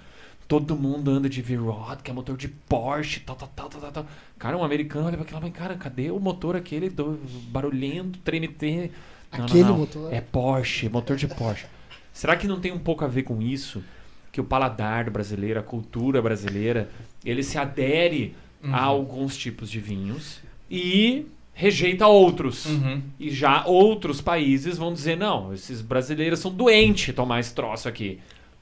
Todo 0.50 0.76
mundo 0.76 1.12
anda 1.12 1.30
de 1.30 1.42
V-Rod, 1.44 2.02
que 2.02 2.10
é 2.12 2.14
motor 2.14 2.36
de 2.36 2.48
Porsche, 2.50 3.20
tal, 3.22 3.36
tal, 3.36 3.50
tal, 3.56 3.70
tal, 3.70 3.80
tal, 3.82 3.92
tal. 3.92 4.06
Cara, 4.38 4.58
um 4.58 4.64
americano 4.64 5.06
olha 5.06 5.16
pra 5.16 5.24
aquilo 5.24 5.38
e 5.38 5.42
fala, 5.42 5.52
cara, 5.54 5.76
cadê 5.78 6.10
o 6.12 6.20
motor 6.20 6.56
aquele 6.58 6.90
do 6.90 7.20
barulhento, 7.52 8.18
TNT? 8.20 8.90
Não, 9.32 9.46
Aquele 9.46 9.62
não, 9.62 9.70
não. 9.70 9.78
motor. 9.78 10.12
É 10.12 10.20
Porsche, 10.20 10.90
motor 10.90 11.16
de 11.16 11.28
Porsche. 11.28 11.68
Será 12.12 12.36
que 12.36 12.48
não 12.48 12.60
tem 12.60 12.72
um 12.72 12.80
pouco 12.80 13.06
a 13.06 13.08
ver 13.08 13.24
com 13.24 13.40
isso? 13.42 13.84
Que 14.32 14.42
o 14.42 14.44
paladar 14.44 15.06
do 15.06 15.12
brasileiro, 15.12 15.60
a 15.60 15.64
cultura 15.64 16.22
brasileira, 16.22 16.90
ele 17.24 17.44
se 17.44 17.58
adere 17.58 18.36
Uhum. 18.62 18.76
a 18.76 18.82
alguns 18.82 19.38
tipos 19.38 19.72
de 19.72 19.80
vinhos 19.80 20.42
e 20.70 21.26
rejeita 21.54 22.08
outros. 22.08 22.66
Uhum. 22.66 23.02
E 23.18 23.30
já 23.30 23.64
outros 23.66 24.20
países 24.20 24.78
vão 24.78 24.92
dizer, 24.92 25.16
não, 25.16 25.54
esses 25.54 25.80
brasileiros 25.82 26.40
são 26.40 26.52
doentes 26.52 27.16
tomar 27.16 27.40
esse 27.40 27.54
troço 27.54 27.88
aqui. 27.88 28.20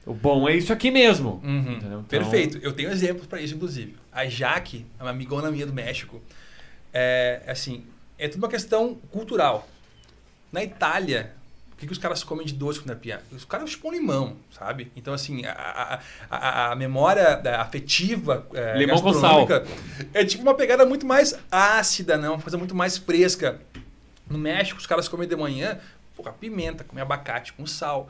O 0.08 0.14
bom 0.14 0.48
é 0.48 0.56
isso 0.56 0.72
aqui 0.72 0.90
mesmo. 0.90 1.40
Uhum. 1.44 1.72
Então- 1.76 2.02
Perfeito. 2.04 2.58
Eu 2.62 2.72
tenho 2.72 2.90
exemplos 2.90 3.26
para 3.26 3.40
isso, 3.40 3.54
inclusive. 3.54 3.94
A 4.12 4.26
Jaque, 4.26 4.86
uma 4.98 5.10
amigona 5.10 5.50
minha 5.50 5.66
do 5.66 5.72
México, 5.72 6.20
é 6.92 7.42
assim, 7.46 7.84
é 8.18 8.28
tudo 8.28 8.42
uma 8.42 8.48
questão 8.48 8.94
cultural. 9.10 9.68
Na 10.50 10.64
Itália, 10.64 11.34
o 11.72 11.76
que, 11.76 11.86
que 11.86 11.92
os 11.92 11.98
caras 11.98 12.24
comem 12.24 12.46
de 12.46 12.54
doce 12.54 12.80
quando 12.80 12.92
é 12.92 12.94
piada? 12.94 13.22
Os 13.30 13.44
caras 13.44 13.70
chupam 13.70 13.90
limão, 13.90 14.36
sabe? 14.50 14.90
Então, 14.96 15.12
assim, 15.12 15.44
a, 15.44 15.52
a, 15.52 16.00
a, 16.36 16.72
a 16.72 16.74
memória 16.76 17.36
da- 17.36 17.60
afetiva 17.60 18.46
é, 18.54 18.78
Limão 18.78 19.00
com 19.00 19.12
gastronômica 19.12 19.64
é 20.14 20.24
tipo 20.24 20.42
uma 20.42 20.54
pegada 20.54 20.84
muito 20.86 21.06
mais 21.06 21.38
ácida, 21.50 22.16
né? 22.16 22.28
Uma 22.28 22.40
coisa 22.40 22.56
muito 22.56 22.74
mais 22.74 22.96
fresca. 22.96 23.60
No 24.28 24.38
México, 24.38 24.78
os 24.80 24.86
caras 24.86 25.06
comem 25.06 25.28
de 25.28 25.36
manhã, 25.36 25.78
porra, 26.16 26.32
pimenta, 26.32 26.82
comem 26.82 27.02
abacate 27.02 27.52
com 27.52 27.66
sal. 27.66 28.08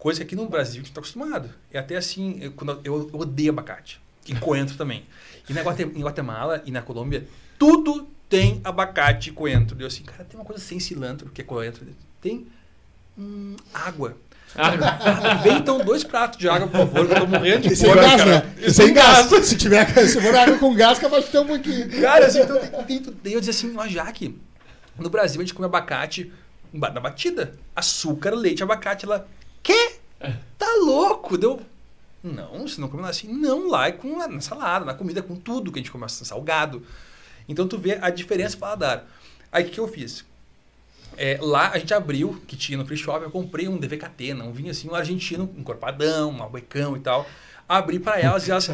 Coisa 0.00 0.18
que 0.20 0.24
aqui 0.24 0.34
no 0.34 0.48
Brasil 0.48 0.80
a 0.80 0.84
gente 0.84 0.92
tá 0.92 1.00
acostumado. 1.00 1.50
É 1.70 1.78
até 1.78 1.94
assim, 1.96 2.38
eu, 2.40 2.52
quando 2.52 2.80
eu, 2.82 3.08
eu 3.12 3.20
odeio 3.20 3.50
abacate. 3.50 4.00
E 4.26 4.34
coentro 4.34 4.76
também. 4.76 5.04
E 5.48 5.52
na 5.52 5.60
Guate- 5.62 5.82
em 5.82 6.02
Guatemala 6.02 6.62
e 6.64 6.70
na 6.70 6.80
Colômbia, 6.82 7.26
tudo 7.58 8.08
tem 8.28 8.60
abacate 8.64 9.28
e 9.30 9.32
coentro. 9.32 9.76
Eu 9.80 9.86
assim, 9.86 10.02
cara, 10.02 10.24
tem 10.24 10.38
uma 10.40 10.44
coisa 10.46 10.62
sem 10.62 10.80
cilantro, 10.80 11.30
que 11.30 11.40
é 11.42 11.44
coentro. 11.44 11.86
Tem 12.20 12.46
hum, 13.18 13.54
água. 13.74 14.16
Ah, 14.56 15.34
Vem 15.44 15.58
então 15.58 15.78
dois 15.84 16.02
pratos 16.02 16.38
de 16.38 16.48
água, 16.48 16.66
por 16.66 16.78
favor, 16.78 17.06
que 17.06 17.12
eu 17.12 17.20
tô 17.20 17.26
morrendo 17.26 17.68
de 17.68 17.76
sem 17.76 17.88
fome, 17.88 18.00
gás, 18.00 18.16
cara. 18.22 18.40
né? 18.40 18.54
E 18.58 18.70
sem 18.72 18.92
gás. 18.92 19.26
Se 19.46 19.56
tiver 19.56 19.86
se 20.08 20.20
for 20.20 20.34
água 20.34 20.58
com 20.58 20.74
gás, 20.74 20.98
capaz 20.98 21.26
de 21.26 21.30
ter 21.30 21.38
um 21.38 21.46
pouquinho. 21.46 22.00
Cara, 22.00 22.26
assim, 22.26 22.40
então 22.40 22.58
tem, 22.58 22.82
tem 22.84 22.98
tudo. 23.02 23.16
Daí 23.22 23.32
eu 23.34 23.40
dizia 23.40 23.52
assim, 23.52 23.76
ó, 23.76 23.86
Jaque, 23.86 24.36
no 24.98 25.08
Brasil 25.10 25.40
a 25.40 25.44
gente 25.44 25.54
come 25.54 25.66
abacate 25.66 26.32
ba- 26.72 26.90
na 26.90 27.00
batida. 27.00 27.54
Açúcar, 27.76 28.30
leite, 28.34 28.62
abacate. 28.62 29.04
Ela, 29.04 29.26
quê? 29.62 29.96
Tá 30.58 30.66
louco? 30.84 31.38
Deu. 31.38 31.60
Não, 32.22 32.68
você 32.68 32.80
não 32.80 32.88
come 32.88 33.08
assim. 33.08 33.32
Não, 33.32 33.68
lá 33.68 33.88
é 33.88 33.92
com 33.92 34.18
na, 34.18 34.40
salada, 34.40 34.84
na 34.84 34.94
comida, 34.94 35.22
com 35.22 35.36
tudo 35.36 35.72
que 35.72 35.78
a 35.78 35.82
gente 35.82 35.90
come 35.90 36.04
assim, 36.04 36.24
salgado. 36.24 36.84
Então 37.48 37.66
tu 37.66 37.78
vê 37.78 37.98
a 38.00 38.10
diferença 38.10 38.56
paladar. 38.56 39.06
Aí 39.50 39.64
o 39.64 39.66
que, 39.66 39.72
que 39.72 39.80
eu 39.80 39.88
fiz? 39.88 40.24
É, 41.16 41.38
lá 41.40 41.70
a 41.70 41.78
gente 41.78 41.92
abriu, 41.92 42.40
que 42.46 42.56
tinha 42.56 42.78
no 42.78 42.86
free 42.86 42.96
shop, 42.96 43.24
eu 43.24 43.30
comprei 43.30 43.68
um 43.68 43.76
DVKT, 43.76 44.34
não 44.34 44.52
vinha 44.52 44.70
assim, 44.70 44.88
um 44.88 44.94
argentino, 44.94 45.50
um 45.56 45.62
corpadão, 45.62 46.30
um 46.30 46.42
albecão 46.42 46.96
e 46.96 47.00
tal. 47.00 47.26
Abri 47.68 47.98
para 47.98 48.20
elas 48.20 48.46
e 48.46 48.50
elas, 48.50 48.70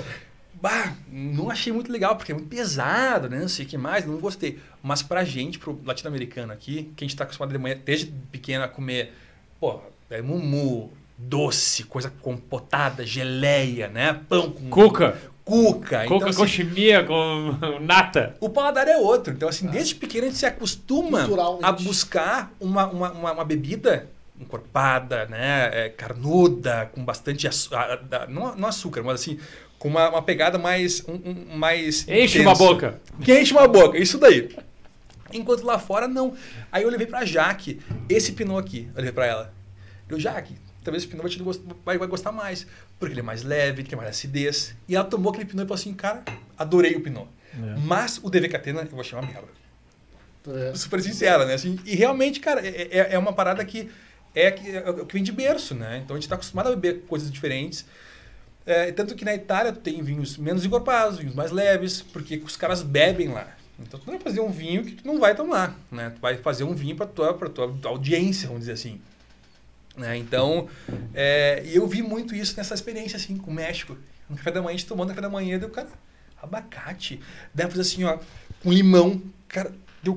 bah, 0.54 0.94
não 1.08 1.50
achei 1.50 1.72
muito 1.72 1.90
legal, 1.90 2.16
porque 2.16 2.32
é 2.32 2.34
muito 2.34 2.48
pesado, 2.48 3.28
né? 3.28 3.38
Não 3.38 3.48
sei 3.48 3.64
o 3.64 3.68
que 3.68 3.78
mais, 3.78 4.04
não 4.04 4.18
gostei. 4.18 4.58
Mas 4.82 5.02
pra 5.02 5.24
gente, 5.24 5.58
pro 5.58 5.80
latino-americano 5.84 6.52
aqui, 6.52 6.92
que 6.96 7.04
a 7.04 7.06
gente 7.06 7.16
tá 7.16 7.24
acostumado 7.24 7.52
de 7.52 7.58
manhã, 7.58 7.78
desde 7.84 8.06
pequeno 8.30 8.64
a 8.64 8.68
comer, 8.68 9.12
pô, 9.58 9.80
é 10.10 10.22
mumu, 10.22 10.92
doce, 11.18 11.84
coisa 11.84 12.12
compotada, 12.22 13.04
geleia, 13.04 13.88
né? 13.88 14.20
Pão 14.28 14.50
com... 14.50 14.68
Cuca. 14.70 15.18
cuca. 15.44 16.04
Coca 16.04 16.04
então, 16.16 16.28
assim, 16.28 16.38
com 16.38 16.46
chimia, 16.46 17.04
com 17.04 17.54
nata. 17.80 18.34
o 18.40 18.48
paladar 18.48 18.86
é 18.88 18.96
outro. 18.96 19.32
Então, 19.32 19.48
assim, 19.48 19.66
desde 19.68 19.94
pequeno 19.94 20.24
a 20.24 20.28
gente 20.28 20.38
se 20.38 20.46
acostuma 20.46 21.20
Culturalmente. 21.20 21.64
a 21.64 21.72
buscar 21.72 22.52
uma, 22.60 22.86
uma, 22.86 23.12
uma, 23.12 23.32
uma 23.32 23.44
bebida 23.44 24.08
encorpada, 24.38 25.24
né? 25.26 25.70
é, 25.72 25.88
carnuda, 25.88 26.90
com 26.94 27.02
bastante 27.04 27.48
açúcar. 27.48 28.00
Não, 28.28 28.54
não 28.54 28.68
açúcar, 28.68 29.02
mas 29.02 29.20
assim, 29.20 29.38
com 29.78 29.88
uma, 29.88 30.08
uma 30.10 30.22
pegada 30.22 30.58
mais. 30.58 31.02
Um, 31.08 31.14
um- 31.14 31.56
mais 31.56 32.06
Enche 32.08 32.40
intensa. 32.40 32.42
uma 32.42 32.54
boca. 32.54 33.00
Que 33.22 33.40
enche 33.40 33.52
uma 33.52 33.66
boca, 33.66 33.96
isso 33.98 34.18
daí. 34.18 34.54
Enquanto 35.32 35.64
lá 35.64 35.78
fora, 35.78 36.06
não. 36.06 36.34
Aí 36.70 36.82
eu 36.82 36.90
levei 36.90 37.06
pra 37.06 37.24
Jaque 37.24 37.80
esse 38.08 38.32
pinot 38.32 38.58
aqui. 38.58 38.88
Eu 38.94 38.96
levei 38.96 39.12
pra 39.12 39.26
ela. 39.26 39.55
Eu, 40.08 40.18
Jaque, 40.20 40.54
talvez 40.84 41.02
esse 41.02 41.10
pinot 41.10 41.22
vai, 41.22 41.30
te 41.30 41.42
gost- 41.42 41.62
vai, 41.84 41.98
vai 41.98 42.08
gostar 42.08 42.32
mais. 42.32 42.66
Porque 42.98 43.12
ele 43.12 43.20
é 43.20 43.22
mais 43.22 43.42
leve, 43.42 43.82
tem 43.82 43.96
mais 43.96 44.10
acidez. 44.10 44.74
E 44.88 44.94
ela 44.96 45.04
tomou 45.04 45.30
aquele 45.30 45.44
pinot 45.46 45.64
e 45.64 45.68
falou 45.68 45.80
assim, 45.80 45.94
cara, 45.94 46.22
adorei 46.58 46.94
o 46.94 47.00
pinot. 47.00 47.28
Mas 47.84 48.18
o 48.22 48.28
DVKT, 48.30 48.72
né, 48.72 48.82
eu 48.82 48.86
vou 48.88 49.02
chamar 49.04 49.22
merda. 49.26 49.48
É. 50.48 50.74
Super 50.74 51.02
sincera, 51.02 51.44
né? 51.44 51.54
Assim, 51.54 51.78
e 51.84 51.94
realmente, 51.96 52.38
cara, 52.38 52.60
é, 52.64 52.88
é- 52.90 53.08
é 53.14 53.18
uma 53.18 53.32
parada 53.32 53.64
que 53.64 53.90
é, 54.34 54.50
que 54.50 54.70
é 54.76 54.88
o 54.90 55.04
que 55.06 55.14
vem 55.14 55.22
de 55.22 55.32
berço, 55.32 55.74
né? 55.74 56.00
Então 56.04 56.14
a 56.14 56.20
gente 56.20 56.28
tá 56.28 56.34
acostumado 56.36 56.68
a 56.68 56.76
beber 56.76 57.02
coisas 57.08 57.30
diferentes. 57.32 57.84
É, 58.66 58.92
tanto 58.92 59.14
que 59.14 59.24
na 59.24 59.34
Itália 59.34 59.72
tu 59.72 59.80
tem 59.80 60.02
vinhos 60.02 60.36
menos 60.36 60.64
encorpados, 60.64 61.18
vinhos 61.18 61.34
mais 61.34 61.50
leves, 61.50 62.02
porque 62.02 62.36
os 62.44 62.56
caras 62.56 62.82
bebem 62.82 63.28
lá. 63.28 63.48
Então 63.78 63.98
tu 63.98 64.06
não 64.06 64.14
vai 64.14 64.22
fazer 64.22 64.40
um 64.40 64.50
vinho 64.50 64.84
que 64.84 64.92
tu 64.92 65.06
não 65.06 65.18
vai 65.18 65.34
tomar, 65.34 65.76
né? 65.90 66.10
Tu 66.14 66.20
vai 66.20 66.36
fazer 66.36 66.64
um 66.64 66.74
vinho 66.74 66.94
para 66.96 67.06
tua 67.06 67.32
para 67.34 67.48
tua 67.48 67.74
audiência, 67.84 68.46
vamos 68.46 68.60
dizer 68.60 68.72
assim. 68.72 69.00
Né? 69.97 70.16
Então, 70.16 70.68
é, 71.14 71.62
eu 71.66 71.86
vi 71.86 72.02
muito 72.02 72.35
isso 72.35 72.55
nessa 72.56 72.74
experiência 72.74 73.16
assim 73.16 73.36
com 73.36 73.51
o 73.51 73.55
México. 73.55 73.97
No 74.28 74.36
café 74.36 74.51
da 74.51 74.60
manhã, 74.60 74.74
a 74.74 74.78
gente 74.78 74.86
tomando 74.86 75.09
café 75.09 75.20
da 75.20 75.31
manhã, 75.31 75.59
deu 75.59 75.70
cara, 75.70 75.89
abacate. 76.43 77.20
Daí 77.55 77.66
eu 77.66 77.70
fazer 77.70 77.82
assim, 77.82 78.05
ó, 78.05 78.18
com 78.62 78.73
limão, 78.73 79.23
cara, 79.48 79.73
deu 80.02 80.16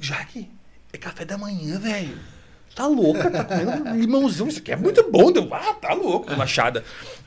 Jaque, 0.00 0.50
é 0.92 0.98
café 0.98 1.24
da 1.24 1.38
manhã, 1.38 1.78
velho. 1.78 2.18
Tá 2.74 2.86
louca, 2.86 3.28
tá 3.28 3.44
comendo 3.44 3.96
limãozão, 3.96 4.46
isso 4.46 4.60
aqui 4.60 4.70
é 4.70 4.76
muito 4.76 5.10
bom. 5.10 5.32
Deu, 5.32 5.48
ah, 5.52 5.74
tá 5.74 5.94
louco, 5.94 6.34
machada. 6.36 6.84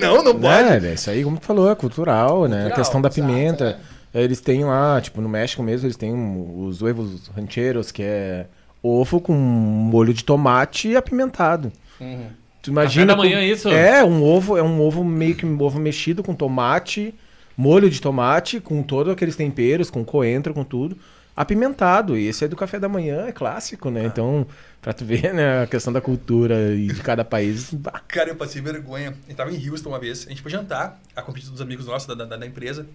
não, 0.00 0.22
não 0.22 0.38
pode. 0.40 0.86
É, 0.86 0.94
isso 0.94 1.10
aí, 1.10 1.22
como 1.22 1.38
tu 1.38 1.44
falou, 1.44 1.70
é 1.70 1.74
cultural, 1.74 2.48
né? 2.48 2.56
A 2.56 2.60
Cultural, 2.60 2.76
questão 2.76 3.02
da 3.02 3.08
exato, 3.08 3.26
pimenta. 3.26 3.80
Eles 4.14 4.40
têm 4.40 4.64
lá, 4.64 5.00
tipo, 5.00 5.20
no 5.20 5.28
México 5.28 5.62
mesmo, 5.62 5.86
eles 5.86 5.96
têm 5.96 6.14
os 6.56 6.80
huevos 6.80 7.28
rancheros, 7.28 7.90
que 7.90 8.02
é 8.02 8.46
ovo 8.86 9.20
com 9.20 9.32
molho 9.32 10.12
de 10.12 10.24
tomate 10.24 10.94
apimentado. 10.96 11.72
Uhum. 12.00 12.26
Tu 12.62 12.70
imagina. 12.70 13.06
da 13.06 13.16
manhã, 13.16 13.38
com- 13.38 13.42
isso? 13.44 13.68
É, 13.68 14.02
um 14.04 14.22
ovo, 14.22 14.56
é 14.56 14.62
um 14.62 14.80
ovo 14.80 15.02
meio 15.04 15.34
que 15.34 15.44
um 15.46 15.60
ovo 15.62 15.78
mexido 15.78 16.22
com 16.22 16.34
tomate, 16.34 17.14
molho 17.56 17.90
de 17.90 18.00
tomate, 18.00 18.60
com 18.60 18.82
todos 18.82 19.12
aqueles 19.12 19.36
temperos, 19.36 19.90
com 19.90 20.02
coentro, 20.04 20.54
com 20.54 20.64
tudo, 20.64 20.96
apimentado. 21.36 22.16
E 22.16 22.26
esse 22.26 22.44
é 22.44 22.48
do 22.48 22.56
café 22.56 22.78
da 22.78 22.88
manhã, 22.88 23.26
é 23.26 23.32
clássico, 23.32 23.90
né? 23.90 24.04
Então, 24.06 24.46
pra 24.80 24.92
tu 24.92 25.04
ver, 25.04 25.32
né, 25.34 25.62
a 25.62 25.66
questão 25.66 25.92
da 25.92 26.00
cultura 26.00 26.74
e 26.74 26.86
de 26.88 27.02
cada 27.02 27.24
país. 27.24 27.72
bah, 27.72 28.00
Cara, 28.08 28.30
eu 28.30 28.36
passei 28.36 28.62
vergonha. 28.62 29.14
Eu 29.28 29.34
tava 29.34 29.52
em 29.52 29.68
Houston 29.70 29.90
uma 29.90 29.98
vez, 29.98 30.26
a 30.26 30.30
gente 30.30 30.40
foi 30.42 30.50
jantar, 30.50 30.98
a 31.14 31.22
convite 31.22 31.50
dos 31.50 31.60
amigos 31.60 31.86
nossos 31.86 32.08
da, 32.08 32.24
da, 32.24 32.36
da 32.36 32.46
empresa. 32.46 32.86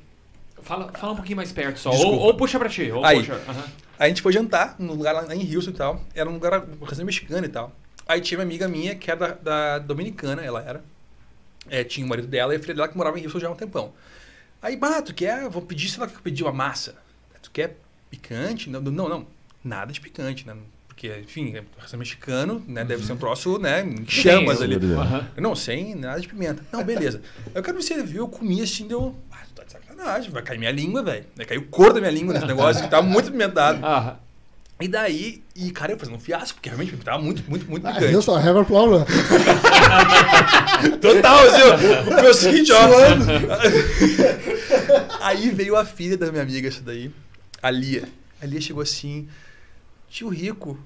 Fala, 0.64 0.91
fala 0.94 1.14
um 1.14 1.15
pouquinho 1.15 1.38
mais 1.38 1.52
perto 1.52 1.80
só. 1.80 1.91
Ou, 1.91 2.19
ou 2.19 2.34
puxa 2.36 2.60
pra 2.60 2.69
ti. 2.69 2.91
Ou 2.91 3.03
Aí. 3.03 3.19
puxa. 3.19 3.40
Aí 3.98 4.06
a 4.06 4.07
gente 4.07 4.22
foi 4.22 4.31
jantar 4.31 4.76
num 4.80 4.94
lugar 4.94 5.14
lá 5.14 5.36
em 5.36 5.56
Houston 5.56 5.72
e 5.72 5.73
tal. 5.73 6.02
Era 6.15 6.30
um 6.30 6.34
lugar, 6.34 6.53
um 6.60 6.86
restaurante 6.86 7.03
mexicano 7.03 7.45
e 7.45 7.49
tal. 7.49 7.72
Aí 8.07 8.22
tinha 8.22 8.38
uma 8.40 8.44
amiga 8.44 8.68
minha 8.68 8.95
que 8.95 9.11
era 9.11 9.18
da, 9.18 9.34
da 9.34 9.80
Dominicana, 9.80 10.41
ela 10.41 10.61
era. 10.61 10.84
É, 11.69 11.84
tinha 11.84 12.06
o 12.06 12.10
marido 12.10 12.27
dela 12.27 12.53
e 12.53 12.57
a 12.57 12.60
filha 12.60 12.73
dela 12.73 12.88
que 12.88 12.98
morava 12.98 13.19
em 13.19 13.23
Houston 13.23 13.40
já 13.40 13.48
há 13.48 13.52
um 13.52 13.56
tempão. 13.56 13.94
Aí, 14.61 14.76
bah, 14.76 15.02
tu 15.02 15.14
quer? 15.14 15.48
Vou 15.49 15.61
pedir, 15.61 15.90
sei 15.90 15.99
lá 15.99 16.06
o 16.07 16.10
que 16.10 16.15
eu 16.15 16.22
pedi, 16.22 16.44
uma 16.44 16.52
massa. 16.52 16.95
Tu 17.41 17.52
quer 17.52 17.77
picante? 18.10 18.69
Não, 18.69 18.81
não, 18.81 19.07
não. 19.10 19.27
Nada 19.64 19.91
de 19.94 20.02
picante, 20.02 20.45
né? 20.45 20.56
Porque, 20.88 21.07
enfim, 21.19 21.56
é 21.56 21.98
mexicano, 21.98 22.61
né? 22.68 22.84
Deve 22.84 23.06
ser 23.06 23.14
um 23.14 23.18
troço, 23.18 23.57
né? 23.57 23.81
Em 23.84 24.06
chamas 24.06 24.57
Sim, 24.57 24.64
ali. 24.65 24.94
aham. 24.94 25.27
Não, 25.38 25.56
sem 25.56 25.95
nada 25.95 26.19
de 26.19 26.27
pimenta. 26.27 26.61
Não, 26.73 26.84
beleza. 26.84 27.22
Eu 27.56 27.64
quero 27.64 27.77
me 27.77 27.84
servir, 27.84 28.18
eu 28.18 28.27
comi 28.27 28.61
assim, 28.61 28.88
deu. 28.88 29.15
Ah, 29.99 30.05
sacanagem, 30.05 30.31
vai 30.31 30.41
cair 30.41 30.57
minha 30.57 30.71
língua, 30.71 31.03
velho. 31.03 31.26
Vai 31.35 31.45
cair 31.45 31.57
o 31.57 31.65
cor 31.65 31.91
da 31.93 31.99
minha 31.99 32.11
língua 32.11 32.34
nesse 32.34 32.45
negócio 32.45 32.81
que 32.81 32.89
tá 32.89 33.01
muito 33.01 33.27
apimentado. 33.27 33.85
Aham. 33.85 34.17
E 34.81 34.88
daí, 34.88 35.43
e 35.53 35.71
cara, 35.71 35.91
eu 35.91 35.99
fazendo 35.99 36.15
um 36.15 36.19
fiasco, 36.21 36.53
porque 36.55 36.69
realmente 36.69 36.95
tava 37.03 37.21
muito, 37.21 37.43
muito, 37.49 37.69
muito 37.69 37.85
Ah, 37.85 37.91
picante. 37.91 38.15
Houston, 38.15 38.39
I 38.39 38.47
have 38.47 38.59
a 38.59 38.63
problem. 38.63 39.03
Total, 41.01 41.39
assim, 41.39 42.09
o 42.09 42.21
meu 42.21 42.34
seguinte, 42.34 42.71
ó. 42.71 42.80
Aí 45.19 45.49
veio 45.49 45.76
a 45.76 45.84
filha 45.84 46.17
da 46.17 46.31
minha 46.31 46.43
amiga, 46.43 46.69
essa 46.69 46.81
daí, 46.81 47.11
a 47.61 47.69
Lia. 47.69 48.07
A 48.41 48.45
Lia 48.45 48.61
chegou 48.61 48.81
assim, 48.81 49.27
tio 50.09 50.30
Rico, 50.30 50.80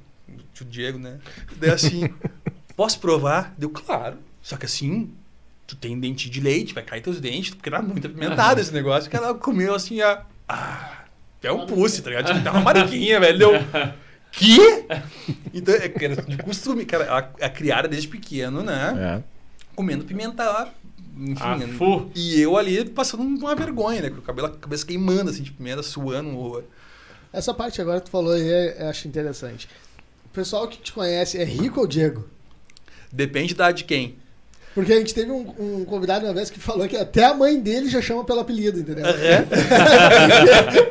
tio 0.56 0.66
Diego, 0.66 0.98
né? 0.98 1.20
Daí 1.58 1.70
assim, 1.70 2.10
posso 2.76 3.00
provar? 3.00 3.54
Deu, 3.60 3.70
claro. 3.70 4.18
Só 4.42 4.58
que 4.58 4.66
assim, 4.66 5.12
tu 5.68 5.76
tem 5.76 6.00
dente 6.00 6.30
de 6.30 6.40
leite, 6.40 6.74
vai 6.74 6.84
cair 6.84 7.02
teus 7.02 7.20
dentes, 7.20 7.54
porque 7.54 7.70
tá 7.70 7.82
muito 7.82 8.08
apimentado 8.08 8.60
esse 8.60 8.74
negócio. 8.74 9.10
Que 9.10 9.16
ela 9.16 9.34
comeu 9.34 9.74
assim, 9.74 10.02
ó. 10.02 10.20
Ah, 10.48 11.06
é 11.42 11.52
um 11.52 11.66
pussy, 11.66 12.02
tá 12.02 12.10
ligado? 12.10 12.28
Tipo, 12.28 12.44
tá 12.44 12.52
uma 12.52 12.62
mariquinha, 12.64 13.20
velho. 13.20 13.38
Deu. 13.38 13.52
Que? 14.36 14.58
Então, 15.54 15.76
é, 15.76 15.88
cara, 15.88 16.16
de 16.16 16.38
costume, 16.38 16.86
cara, 16.86 17.04
ela 17.04 17.34
é 17.38 17.48
criada 17.48 17.88
desde 17.88 18.08
pequeno, 18.08 18.64
né? 18.64 19.22
é. 19.22 19.24
comendo 19.76 20.04
pimenta, 20.06 20.74
enfim. 21.16 21.40
Ah, 21.40 21.56
né? 21.56 21.68
fu. 21.68 22.10
e 22.16 22.42
eu 22.42 22.58
ali 22.58 22.84
passando 22.90 23.22
uma 23.22 23.56
vergonha, 23.56 24.02
né? 24.02 24.10
Com 24.10 24.18
o 24.18 24.22
cabelo, 24.24 24.48
a 24.48 24.52
cabeça 24.52 24.88
queimando, 24.88 25.30
assim, 25.30 25.44
de 25.44 25.52
pimenta, 25.52 25.84
suando. 25.84 26.30
um 26.30 26.38
horror. 26.38 26.64
Essa 27.32 27.54
parte 27.54 27.80
agora 27.80 28.00
que 28.00 28.08
tu 28.08 28.12
falou 28.12 28.34
aí, 28.34 28.42
é- 28.42 28.84
eu 28.84 28.90
acho 28.90 29.08
interessante. 29.08 29.70
O 30.26 30.30
pessoal 30.30 30.68
que 30.68 30.78
te 30.80 30.92
conhece 30.92 31.38
é 31.38 31.44
rico 31.44 31.80
ou 31.80 31.86
Diego? 31.86 32.28
Depende 33.12 33.54
da 33.54 33.72
de 33.72 33.84
quem. 33.84 34.18
Porque 34.76 34.92
a 34.92 34.98
gente 34.98 35.14
teve 35.14 35.32
um, 35.32 35.46
um 35.60 35.86
convidado 35.86 36.26
uma 36.26 36.34
vez 36.34 36.50
que 36.50 36.60
falou 36.60 36.88
que 36.88 36.98
até 36.98 37.26
a 37.26 37.34
mãe 37.34 37.60
dele 37.60 37.90
já 37.90 38.02
chama 38.02 38.24
pelo 38.24 38.40
apelido, 38.40 38.80
entendeu? 38.80 39.06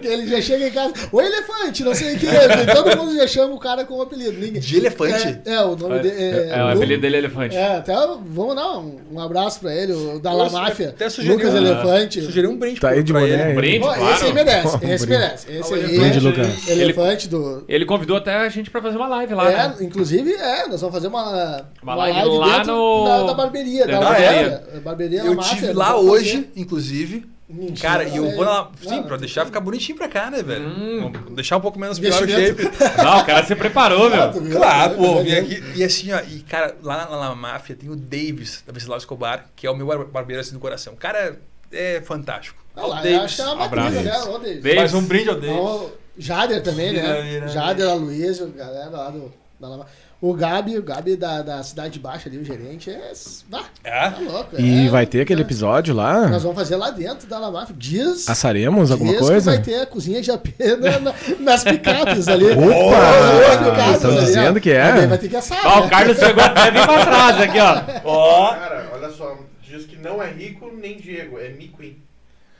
Que 0.00 0.06
ele 0.08 0.26
já 0.26 0.40
chega 0.40 0.68
em 0.68 0.70
casa, 0.70 0.92
o 1.12 1.20
elefante, 1.20 1.84
não 1.84 1.94
sei 1.94 2.14
o 2.16 2.18
que. 2.18 2.26
Todo 2.74 2.96
mundo 2.96 3.14
já 3.16 3.26
chama 3.26 3.54
o 3.54 3.58
cara 3.58 3.84
com 3.84 3.94
o 3.94 4.02
apelido. 4.02 4.32
Ninguém... 4.32 4.60
De 4.60 4.76
elefante? 4.78 5.38
É, 5.44 5.54
é, 5.54 5.60
o 5.62 5.76
nome 5.76 6.00
dele. 6.00 6.14
É, 6.20 6.48
é, 6.58 6.62
o 6.62 6.66
Lu- 6.68 6.72
apelido 6.76 7.02
dele 7.02 7.16
é 7.16 7.18
elefante. 7.18 7.56
É, 7.56 7.76
até 7.76 7.92
vamos 7.94 8.54
dar 8.56 8.78
um, 8.78 8.98
um 9.12 9.20
abraço 9.20 9.60
pra 9.60 9.74
ele, 9.74 9.92
o 9.92 10.18
da 10.18 10.32
La 10.32 10.48
Máfia. 10.50 10.88
até 10.90 11.08
sugeri 11.08 11.34
Lucas 11.34 11.54
um- 11.54 11.56
Elefante. 11.58 12.22
Sugeri 12.22 12.46
um 12.46 12.56
brinde 12.56 12.80
Tá 12.80 12.90
aí 12.90 13.02
de 13.02 13.12
ele. 13.16 13.34
hein? 13.34 13.54
Brinde, 13.54 13.80
Pô, 13.80 13.86
claro. 13.92 14.14
Esse 14.14 14.32
merece, 14.32 14.76
esse 14.86 15.06
Brinde. 15.06 15.20
merece. 15.22 15.52
Esse 15.52 15.74
aí, 15.74 15.98
Brinde, 15.98 16.20
Lucas. 16.20 16.68
elefante 16.68 17.28
do. 17.28 17.64
Ele 17.68 17.84
convidou 17.84 18.16
até 18.16 18.34
a 18.36 18.48
gente 18.48 18.70
pra 18.70 18.80
fazer 18.82 18.96
uma 18.96 19.08
live 19.08 19.34
lá, 19.34 19.50
É, 19.52 19.56
né? 19.68 19.74
inclusive, 19.80 20.32
é, 20.34 20.66
nós 20.68 20.80
vamos 20.80 20.94
fazer 20.94 21.08
uma, 21.08 21.64
Uma 21.82 21.94
live 21.94 22.28
lá 22.38 22.58
dentro 22.58 22.72
no- 22.74 23.04
da, 23.04 23.22
da 23.24 23.34
barbearia. 23.34 23.71
Da 23.78 23.96
Ah, 23.96 24.00
La 24.00 24.18
é? 24.20 24.50
Máfia. 24.50 24.80
Barbearia 24.80 25.22
La 25.24 25.30
Eu 25.30 25.36
tive 25.38 25.72
lá 25.72 25.96
hoje, 25.98 26.32
fazer. 26.36 26.50
inclusive. 26.56 27.32
Mentira, 27.48 27.86
Cara, 27.88 28.04
e 28.04 28.16
eu 28.16 28.30
vou 28.30 28.44
lá. 28.44 28.70
Sim, 28.80 28.88
Não, 28.96 29.02
pra 29.02 29.18
deixar 29.18 29.44
ficar 29.44 29.60
bonitinho 29.60 29.98
pra 29.98 30.08
cá, 30.08 30.30
né, 30.30 30.42
velho? 30.42 30.66
Hum. 30.66 31.12
Deixar 31.34 31.58
um 31.58 31.60
pouco 31.60 31.78
menos 31.78 31.98
pior 31.98 32.22
o 32.22 32.26
shape. 32.26 32.62
Não, 32.96 33.18
o 33.20 33.24
cara 33.26 33.44
se 33.44 33.54
preparou, 33.54 34.08
meu. 34.08 34.32
viu? 34.32 34.56
Claro, 34.58 34.94
pô, 34.94 35.22
vim 35.22 35.32
aqui. 35.34 35.62
E 35.76 35.84
assim, 35.84 36.10
ó, 36.12 36.20
e 36.20 36.40
cara, 36.48 36.74
lá 36.82 37.06
na, 37.10 37.28
na 37.28 37.34
máfia 37.34 37.76
tem 37.76 37.90
o 37.90 37.96
Davis, 37.96 38.62
da 38.66 38.72
Venceslau 38.72 38.96
Escobar, 38.96 39.46
que 39.54 39.66
é 39.66 39.70
o 39.70 39.76
meu 39.76 39.86
bar- 39.86 40.06
barbeiro 40.06 40.40
assim 40.40 40.54
do 40.54 40.60
coração. 40.60 40.94
O 40.94 40.96
cara 40.96 41.38
é 41.70 42.00
fantástico. 42.00 42.62
Ah 42.74 42.86
lá, 42.86 43.06
eu 43.06 43.20
acho 43.20 43.36
que 43.36 43.42
é 43.42 43.44
uma 43.44 43.64
Abraço. 43.66 43.96
matriz, 43.96 44.04
né? 44.12 44.22
Ô, 44.22 44.38
Davis. 44.38 44.62
Davis. 44.62 44.76
Mais 44.78 44.94
um 44.94 45.02
brinde 45.04 45.28
ao 45.28 45.34
Davis. 45.36 45.56
Ó, 45.58 45.90
Jader 46.16 46.62
também, 46.62 46.92
né? 46.94 47.20
vira, 47.22 47.48
Jader, 47.48 47.86
a 47.90 47.94
Luísa, 47.94 48.46
galera 48.56 48.88
lá 48.88 49.10
do. 49.10 49.30
Da 49.60 49.68
La 49.68 49.76
Máfia. 49.76 49.92
O 50.22 50.34
Gabi, 50.34 50.78
o 50.78 50.82
Gabi 50.84 51.16
da, 51.16 51.42
da 51.42 51.62
Cidade 51.64 51.98
Baixa 51.98 52.28
ali, 52.28 52.38
o 52.38 52.44
gerente, 52.44 52.88
é. 52.88 53.10
Ah, 53.52 53.64
É? 53.82 54.10
tá 54.10 54.18
louco. 54.20 54.56
E 54.60 54.86
é, 54.86 54.88
vai 54.88 55.04
ter 55.04 55.22
aquele 55.22 55.42
episódio 55.42 55.92
lá? 55.92 56.28
Nós 56.28 56.44
vamos 56.44 56.56
fazer 56.56 56.76
lá 56.76 56.90
dentro 56.90 57.26
da 57.26 57.40
La 57.40 57.50
Máfia. 57.50 57.74
Dias. 57.76 58.28
Assaremos 58.28 58.92
alguma 58.92 59.10
dias 59.10 59.20
que 59.20 59.28
coisa? 59.28 59.50
vai 59.50 59.60
ter 59.60 59.80
a 59.80 59.86
cozinha 59.86 60.22
de 60.22 60.30
AP 60.30 60.46
na- 60.80 60.98
na- 61.00 61.14
nas 61.40 61.64
picapes 61.64 62.28
ali. 62.28 62.44
Opa! 62.52 63.64
Picapes 63.64 63.94
Estão 63.96 64.10
ali, 64.12 64.18
ó. 64.18 64.24
dizendo 64.24 64.60
que 64.60 64.70
é? 64.70 65.06
Vai 65.08 65.18
ter 65.18 65.28
que 65.28 65.36
assar. 65.36 65.58
Ó, 65.66 65.80
né? 65.80 65.86
o 65.86 65.90
Carlos 65.90 66.16
chegou 66.16 66.44
até 66.44 66.70
vir 66.70 66.84
pra 66.86 67.04
trás 67.04 67.40
aqui, 67.40 67.58
ó. 67.58 67.82
Ó, 68.04 68.54
Cara, 68.54 68.90
olha 68.94 69.10
só, 69.10 69.36
diz 69.68 69.84
que 69.86 69.96
não 69.96 70.22
é 70.22 70.30
rico 70.30 70.70
nem 70.80 70.98
Diego, 70.98 71.36
é 71.40 71.48
Miquim. 71.48 71.96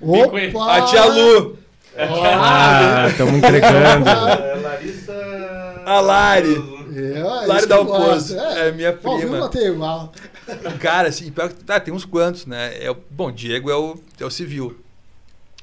Opa! 0.01 0.77
a 0.79 0.83
tia 0.83 1.05
Lu, 1.05 1.57
Ah, 1.97 3.07
estamos 3.09 3.35
entregando. 3.35 4.09
É 4.11 4.57
Larissa. 4.61 5.83
a 5.87 6.01
Lari. 6.01 6.82
Eu, 6.95 7.27
Lari 7.27 7.51
É, 7.53 7.57
isso 7.59 7.67
da 7.69 7.75
que 7.77 7.81
eu 7.81 7.85
gosto, 7.87 8.03
Alpozo. 8.05 8.39
É 8.39 8.73
minha 8.73 8.93
prima. 8.93 9.39
Não 9.39 9.49
tem 9.49 9.67
igual. 9.69 10.13
Cara, 10.81 11.09
assim, 11.09 11.31
pior 11.31 11.49
que- 11.49 11.65
tá, 11.65 11.81
tem 11.81 11.93
uns 11.95 12.05
quantos, 12.05 12.47
né? 12.47 12.73
É, 12.83 12.91
o- 12.91 12.97
bom, 13.11 13.31
Diego 13.33 13.71
é 13.71 13.77
o, 13.77 13.97
é 14.21 14.25
o 14.25 14.31
civil. 14.31 14.79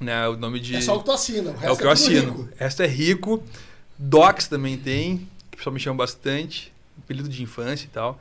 Né? 0.01 0.27
O 0.27 0.37
nome 0.37 0.59
de. 0.59 0.75
É 0.75 0.81
só 0.81 0.95
o 0.95 0.99
que 0.99 1.05
tu 1.05 1.11
assina. 1.11 1.51
É 1.61 1.69
o 1.69 1.75
que 1.77 1.83
eu 1.83 1.87
tudo 1.87 1.89
assino. 1.91 2.31
rico. 2.31 2.41
O 2.41 2.49
resto 2.57 2.81
é 2.83 2.87
rico. 2.87 3.43
Docs 3.97 4.47
também 4.47 4.77
tem, 4.77 5.17
que 5.51 5.55
o 5.55 5.57
pessoal 5.57 5.73
me 5.73 5.79
chama 5.79 5.97
bastante. 5.97 6.71
Apelido 7.03 7.27
de 7.27 7.43
infância 7.43 7.85
e 7.85 7.89
tal. 7.89 8.17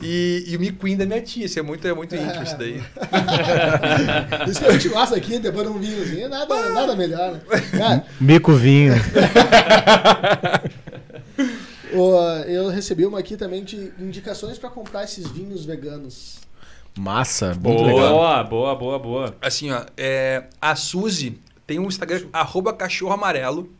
E, 0.00 0.44
e 0.46 0.56
o 0.56 0.60
miquim 0.60 0.94
da 0.94 1.06
minha 1.06 1.22
tia. 1.22 1.46
Isso 1.46 1.58
é 1.58 1.62
muito, 1.62 1.88
é 1.88 1.94
muito 1.94 2.14
íntimo 2.14 2.42
isso 2.42 2.58
daí. 2.58 2.82
Isso 4.50 4.60
que 4.60 4.66
a 4.66 4.72
gente 4.72 4.88
gosta 4.90 5.16
aqui, 5.16 5.38
depois 5.38 5.66
de 5.66 5.72
um 5.72 5.78
vinhozinho, 5.78 6.28
nada, 6.28 6.68
nada 6.70 6.94
melhor, 6.94 7.32
né? 7.32 7.40
Cara, 7.78 8.04
Mico 8.20 8.52
vinho. 8.52 8.92
eu 12.46 12.68
recebi 12.68 13.06
uma 13.06 13.18
aqui 13.18 13.36
também 13.36 13.64
de 13.64 13.92
indicações 13.98 14.58
pra 14.58 14.68
comprar 14.70 15.04
esses 15.04 15.26
vinhos 15.28 15.64
veganos. 15.64 16.38
Massa, 16.98 17.54
muito 17.54 17.82
legal. 17.82 18.08
Boa, 18.14 18.42
boa, 18.44 18.74
boa, 18.74 18.98
boa. 18.98 19.36
Assim, 19.42 19.70
ó, 19.70 19.84
é, 19.96 20.44
a 20.60 20.74
Suzy 20.74 21.38
tem 21.66 21.78
um 21.78 21.86
Instagram, 21.88 22.26
arroba 22.32 22.72
cachorro 22.72 23.12
amarelo. 23.12 23.70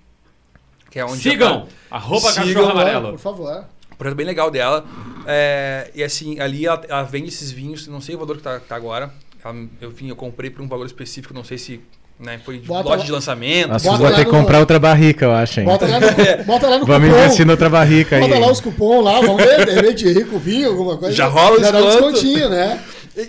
Que 0.90 0.98
é 1.00 1.04
onde 1.04 1.20
Sigam! 1.22 1.66
já 1.90 1.96
Arroba 1.96 2.30
Sigam, 2.32 2.44
cachorro 2.46 2.66
Por 2.66 2.70
amarelo. 2.72 3.18
favor. 3.18 3.64
Um 3.92 3.96
projeto 3.96 4.16
bem 4.16 4.26
legal 4.26 4.50
dela. 4.50 4.84
É, 5.26 5.90
e 5.94 6.02
assim, 6.02 6.38
ali 6.40 6.66
ela, 6.66 6.82
ela 6.88 7.02
vende 7.02 7.28
esses 7.28 7.50
vinhos, 7.50 7.86
não 7.86 8.00
sei 8.00 8.14
o 8.14 8.18
valor 8.18 8.36
que 8.36 8.42
tá, 8.42 8.60
tá 8.60 8.76
agora. 8.76 9.12
Ela- 9.42 9.54
eu, 9.80 9.90
enfim, 9.90 10.08
eu 10.08 10.16
comprei 10.16 10.50
por 10.50 10.60
um 10.62 10.68
valor 10.68 10.84
específico, 10.86 11.32
não 11.32 11.42
sei 11.44 11.56
se 11.58 11.80
né, 12.18 12.40
foi 12.44 12.58
Bota 12.60 12.88
loja 12.88 12.98
lá- 13.00 13.04
de 13.04 13.12
lançamento. 13.12 13.68
Nossa, 13.68 13.84
Bota 13.86 13.98
vou 13.98 14.10
lá 14.10 14.16
ter 14.16 14.24
que 14.24 14.30
comprar 14.30 14.60
outra 14.60 14.78
barrica, 14.78 15.24
eu 15.26 15.32
acho, 15.32 15.60
hein? 15.60 15.66
Bota 15.66 15.86
lá 15.86 16.00
no, 16.00 16.44
bota 16.44 16.68
lá 16.68 16.78
no 16.78 16.86
Vamos 16.86 17.08
cupom. 17.08 17.20
investir 17.22 17.46
noutra 17.46 17.68
barrica 17.68 18.16
aí. 18.16 18.22
Bota 18.22 18.38
lá 18.38 18.50
os 18.50 18.60
cupons 18.60 19.04
lá, 19.04 19.20
vamos 19.20 19.42
ver, 19.42 19.66
de 19.66 19.72
repente 19.72 20.12
rico 20.12 20.38
vinho, 20.38 20.68
alguma 20.70 20.96
coisa. 20.96 21.14
Já 21.14 21.26
rola 21.26 21.56
o 21.58 21.60
Já 21.60 21.70
dá 21.70 21.78
um 21.82 21.86
descontinho, 21.86 22.48
né? 22.48 22.82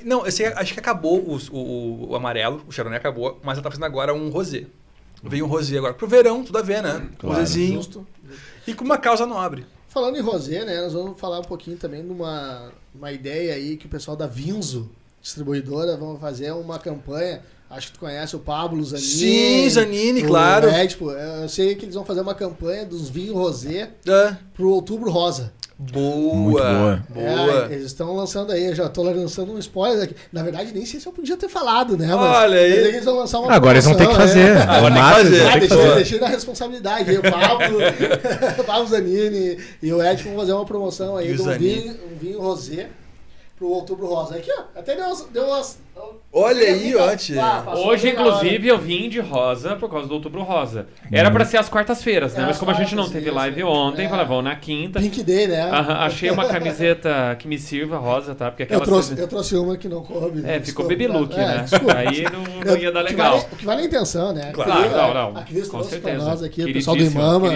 Não, 0.04 0.26
eu 0.26 0.32
sei, 0.32 0.48
acho 0.48 0.74
que 0.74 0.80
acabou 0.80 1.24
os- 1.34 1.48
o, 1.50 1.56
o, 1.56 2.08
o 2.12 2.16
amarelo, 2.16 2.62
o 2.68 2.72
Chardonnay 2.72 2.98
acabou, 3.00 3.40
mas 3.44 3.54
ela 3.58 3.64
tá 3.64 3.70
fazendo 3.70 3.86
agora 3.86 4.14
um 4.14 4.30
rosé. 4.30 4.64
Veio 5.24 5.46
um 5.46 5.48
rosé 5.48 5.78
agora. 5.78 5.94
Pro 5.94 6.08
verão, 6.08 6.44
tudo 6.44 6.58
a 6.58 6.62
ver, 6.62 6.82
né? 6.84 7.02
Claro. 7.18 7.40
Rosézinho. 7.40 7.76
Justo. 7.76 8.06
E 8.68 8.74
com 8.74 8.84
uma 8.86 8.98
causa 8.98 9.26
nobre. 9.26 9.66
Falando 9.90 10.18
em 10.18 10.22
rosé, 10.22 10.64
né, 10.64 10.82
nós 10.82 10.94
vamos 10.94 11.20
falar 11.20 11.40
um 11.40 11.44
pouquinho 11.44 11.76
também 11.78 12.04
de 12.04 12.12
uma, 12.12 12.72
uma 12.94 13.12
ideia 13.12 13.54
aí 13.56 13.78
que 13.78 13.86
o 13.88 13.90
pessoal 13.90 14.16
da 14.16 14.28
Vinzo, 14.28 14.92
distribuidora, 15.22 15.98
vão 15.98 16.20
fazer 16.20 16.52
uma 16.52 16.78
campanha. 16.78 17.42
Acho 17.70 17.88
que 17.88 17.94
tu 17.94 18.00
conhece 18.00 18.34
o 18.36 18.40
Pablo 18.40 18.82
Zanini. 18.84 19.06
Sim, 19.08 19.70
Zanini, 19.70 20.24
o- 20.24 20.28
claro. 20.28 20.70
É, 20.70 20.88
tipo, 20.88 21.12
eu 21.12 21.50
sei 21.50 21.76
que 21.76 21.84
eles 21.86 21.96
vão 21.96 22.06
fazer 22.06 22.22
uma 22.22 22.34
campanha 22.34 22.86
dos 22.86 23.10
vinhos 23.10 23.36
rosé 23.36 23.90
Ah, 24.08 24.38
pro 24.54 24.70
Outubro 24.70 25.12
Rosa. 25.12 25.52
boa. 25.78 26.34
Muito 26.36 26.58
boa. 26.58 27.04
Boa. 27.10 27.68
É, 27.70 27.74
eles 27.74 27.88
estão 27.88 28.16
lançando 28.16 28.52
aí, 28.54 28.68
eu 28.68 28.74
já 28.76 28.88
tô 28.88 29.04
lançando 29.04 29.52
um 29.54 29.60
spoiler 29.60 30.02
aqui. 30.06 30.16
Na 30.32 30.44
verdade, 30.44 30.72
nem 30.74 30.86
sei 30.86 31.00
se 31.02 31.08
eu 31.08 31.12
podia 31.12 31.36
ter 31.36 31.50
falado, 31.50 31.98
né? 31.98 32.08
Mas 32.08 32.38
Olha 32.38 32.58
aí. 32.58 32.72
eles 32.72 33.04
vão 33.04 33.18
lançar 33.18 33.40
uma 33.40 33.52
Agora 33.54 33.74
eles 33.76 33.86
vão 33.86 33.96
ter 33.96 34.08
que 34.08 34.16
fazer. 34.16 34.40
é. 34.56 34.62
Agora 34.62 34.96
fazer. 34.96 35.42
Ah, 35.46 35.58
deixei, 35.58 35.78
fazer. 35.78 35.96
deixei 35.96 36.20
na 36.22 36.28
responsabilidade. 36.30 37.10
aí, 37.10 37.18
O 37.18 37.22
Pablo, 37.22 37.78
o 38.60 38.64
Pablo 38.64 38.88
Zanini 38.88 39.58
e 39.84 39.92
o 39.92 40.02
Ed 40.02 40.24
vão 40.24 40.36
fazer 40.38 40.54
uma 40.54 40.66
promoção 40.66 41.18
aí 41.18 41.34
o 41.34 41.36
de 41.36 41.42
um 41.42 41.58
vinho, 41.58 41.96
um 42.14 42.18
vinho 42.18 42.40
rosé 42.42 42.88
pro 43.58 43.68
Outubro 43.68 44.08
Rosa. 44.08 44.36
Aqui, 44.36 44.50
ó. 44.58 44.64
Até 44.80 44.96
deu. 44.96 45.28
Deu 45.34 45.46
umas 45.48 45.78
Olha 46.40 46.68
aí, 46.68 46.94
ó, 46.96 47.16
tia. 47.16 47.44
Ah, 47.44 47.62
passou 47.64 47.88
Hoje, 47.88 48.10
inclusive, 48.10 48.68
eu 48.68 48.78
vim 48.78 49.10
de 49.10 49.20
rosa 49.20 49.76
por 49.76 49.90
causa 49.90 50.08
do 50.08 50.14
Outubro 50.14 50.44
Rosa. 50.44 50.86
Era 51.12 51.32
pra 51.32 51.44
ser 51.46 51.58
às 51.58 51.68
quartas-feiras, 51.68 52.36
né? 52.36 52.44
É, 52.44 52.46
Mas 52.46 52.58
como 52.60 52.70
a 52.70 52.74
gente 52.76 52.94
não 52.94 53.10
teve 53.10 53.32
live 53.32 53.64
ontem, 53.64 54.06
É. 54.06 54.10
falei, 54.10 54.26
vamos 54.26 54.44
na 54.44 54.56
quinta. 54.56 55.00
Pink 55.00 55.24
Day, 55.24 55.48
né? 55.48 55.64
Aham, 55.64 55.94
achei 55.94 56.30
uma 56.30 56.46
camiseta 56.46 57.36
que 57.40 57.48
me 57.48 57.58
sirva 57.58 57.98
rosa, 57.98 58.36
tá? 58.36 58.52
Porque 58.52 58.64
eu, 58.64 58.66
aquela. 58.66 58.84
trouxe, 58.86 59.18
eu 59.18 59.28
trouxe 59.28 59.56
uma 59.56 59.78
que 59.78 59.88
não 59.88 60.04
coube. 60.04 60.44
É, 60.46 60.60
ficou 60.60 60.88
baby 60.88 61.08
look, 61.08 61.34
É, 61.34 61.38
né? 61.38 61.58
desculpa. 61.68 61.96
Aí 61.98 62.24
não, 62.32 62.44
não 62.74 62.78
ia 62.78 62.92
dar 62.92 63.04
O 63.04 63.08
que 63.08 63.12
legal. 63.14 63.32
vale- 63.40 63.48
O 63.52 63.56
que 63.56 63.66
vale 63.66 63.82
é 63.82 63.84
a 63.86 63.88
intenção, 63.88 64.34
né? 64.34 64.52
Claro, 64.54 64.90
não, 64.92 65.14
não. 65.14 65.38
A 65.38 65.44
Cris 65.44 65.68
Com 65.70 65.82
certeza. 65.82 66.24
nós 66.24 66.44
aqui, 66.44 66.62
o 66.64 66.72
pessoal 66.74 66.96
do 66.96 67.04
Imama. 67.04 67.50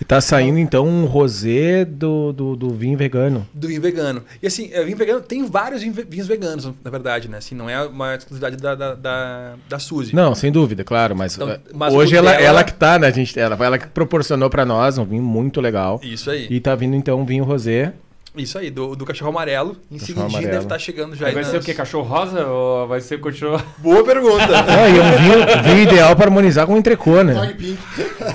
E 0.00 0.04
tá 0.04 0.20
saindo 0.20 0.58
então 0.60 0.86
um 0.86 1.04
rosé 1.06 1.84
do, 1.84 2.32
do, 2.32 2.54
do 2.54 2.70
vinho 2.70 2.96
vegano. 2.96 3.44
Do 3.52 3.66
vinho 3.66 3.80
vegano. 3.80 4.22
E 4.40 4.46
assim, 4.46 4.70
é, 4.72 4.84
vinho 4.84 4.96
vegano, 4.96 5.20
tem 5.20 5.44
vários 5.44 5.82
vinho- 5.82 5.94
vinhos 6.08 6.28
veganos, 6.28 6.64
na 6.84 6.90
verdade, 6.90 7.28
né? 7.28 7.38
Assim, 7.48 7.54
não 7.54 7.68
é 7.70 7.82
uma 7.86 8.14
exclusividade 8.14 8.56
da, 8.58 8.74
da, 8.74 8.94
da, 8.94 9.54
da 9.68 9.78
Suzy. 9.78 10.14
Não, 10.14 10.34
sem 10.34 10.52
dúvida, 10.52 10.84
claro, 10.84 11.16
mas, 11.16 11.34
Então, 11.34 11.48
eh, 11.48 11.58
mas 11.72 11.94
hoje 11.94 12.14
ela, 12.14 12.30
dela- 12.32 12.42
ela 12.44 12.64
que 12.64 12.74
tá, 12.74 12.98
né? 12.98 13.06
A 13.06 13.10
gente, 13.10 13.38
ela, 13.40 13.56
ela 13.64 13.78
que 13.78 13.86
proporcionou 13.86 14.50
pra 14.50 14.66
nós 14.66 14.98
um 14.98 15.04
vinho 15.04 15.22
muito 15.22 15.58
legal. 15.60 15.98
Isso 16.02 16.30
aí. 16.30 16.46
E 16.50 16.60
tá 16.60 16.74
vindo 16.74 16.94
então 16.94 17.18
um 17.20 17.24
vinho 17.24 17.44
rosé. 17.44 17.94
Isso 18.42 18.58
aí, 18.58 18.70
do, 18.70 18.94
do 18.96 19.04
cachorro 19.04 19.30
amarelo. 19.30 19.76
Em 19.90 19.98
Cachorro 19.98 20.06
seguidinho 20.06 20.28
amarelo. 20.28 20.52
deve 20.52 20.64
estar 20.64 20.78
chegando 20.78 21.14
já. 21.16 21.26
aí 21.26 21.34
Vai 21.34 21.44
ser 21.44 21.54
nas- 21.54 21.62
o 21.62 21.66
quê? 21.66 21.74
Cachorro 21.74 22.08
rosa 22.08 22.46
ou 22.46 22.86
vai 22.86 23.00
ser 23.00 23.18
continua? 23.20 23.62
Boa 23.78 24.04
pergunta. 24.04 24.46
Ah, 24.68 24.88
e 24.88 24.98
é 24.98 25.02
um 25.02 25.16
vinho, 25.18 25.62
vinho 25.64 25.82
ideal 25.82 26.14
pra 26.14 26.26
harmonizar 26.26 26.66
com 26.66 26.76
entrecô, 26.76 27.22
né? 27.22 27.34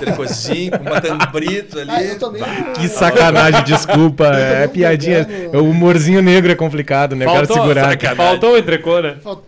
Trecozinho, 0.00 0.72
com 0.72 0.84
uma 0.84 1.00
tambrito 1.00 1.78
ali. 1.78 1.90
Ah, 1.90 2.02
eu 2.02 2.18
também. 2.18 2.42
Que 2.74 2.88
sacanagem, 2.88 3.62
desculpa. 3.64 4.24
É 4.34 4.66
um 4.66 4.68
piadinha. 4.68 5.26
O 5.54 5.58
humorzinho 5.70 6.20
negro 6.22 6.50
é 6.50 6.54
complicado, 6.54 7.14
né? 7.16 7.24
Eu 7.26 7.30
quero 7.32 7.46
segurar. 7.46 7.90
sacanagem. 7.90 8.16
faltou 8.16 8.52
o 8.54 8.58
entrecô, 8.58 9.00
né? 9.00 9.16
Falt- 9.22 9.42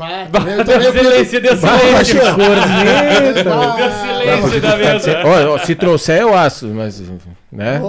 Vai, 0.00 0.58
eu 0.58 0.64
também 0.64 0.92
silêncio, 0.92 1.40
deu 1.42 1.56
silêncio. 1.56 2.20
Deu 2.20 3.90
silêncio 3.92 4.60
da 4.60 4.76
mesa. 4.76 5.22
Ó, 5.50 5.58
se 5.58 5.74
trouxer, 5.74 6.20
eu 6.22 6.34
aço, 6.36 6.66
mas. 6.68 7.02
Né? 7.52 7.80
O, 7.80 7.86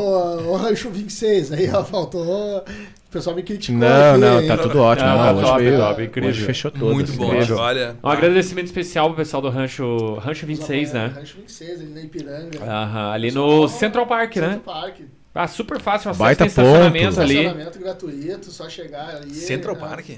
o 0.51 0.55
Rancho 0.55 0.89
26, 0.89 1.51
aí 1.51 1.69
ó, 1.73 1.83
faltou. 1.83 2.23
O 2.59 3.11
pessoal 3.11 3.35
me 3.35 3.43
criticou. 3.43 3.77
Não, 3.79 4.11
aqui, 4.11 4.19
não, 4.21 4.47
tá 4.47 4.57
tudo 4.63 4.79
ótimo. 4.81 5.07
Não, 5.09 5.17
Não, 5.17 5.23
tá 5.25 5.33
hoje, 5.33 5.41
top, 5.45 5.63
veio- 5.63 5.77
top, 5.77 6.03
incrível. 6.03 6.29
hoje 6.29 6.41
fechou 6.45 6.71
todo. 6.71 6.93
Muito 6.93 7.11
bom. 7.13 7.31
mesmo. 7.33 7.57
Olha. 7.57 7.95
Um 8.03 8.09
agradecimento 8.09 8.65
especial 8.67 9.07
pro 9.07 9.17
pessoal 9.17 9.41
do 9.41 9.49
Rancho, 9.49 10.15
Rancho 10.15 10.45
26, 10.45 10.93
né? 10.93 11.11
Rancho 11.13 11.35
26, 11.37 11.81
ali 11.81 11.89
na 11.93 12.01
Ipiranga. 12.01 12.59
Aham, 12.65 13.11
ali 13.11 13.31
no 13.31 13.67
Central 13.67 14.05
Park, 14.07 14.33
Central 14.33 14.51
né? 14.51 14.61
Park. 14.65 14.95
Ah, 15.35 15.47
super 15.47 15.79
fácil, 15.79 16.09
acesso 16.11 16.19
Baita 16.23 16.39
tem 16.39 16.47
estacionamento 16.47 17.07
ponto. 17.09 17.21
ali. 17.21 17.37
Estacionamento 17.37 17.79
gratuito, 17.79 18.51
só 18.51 18.67
chegar 18.69 19.15
ali. 19.17 19.33
Central 19.33 19.75
né? 19.75 19.81
Park. 19.81 20.09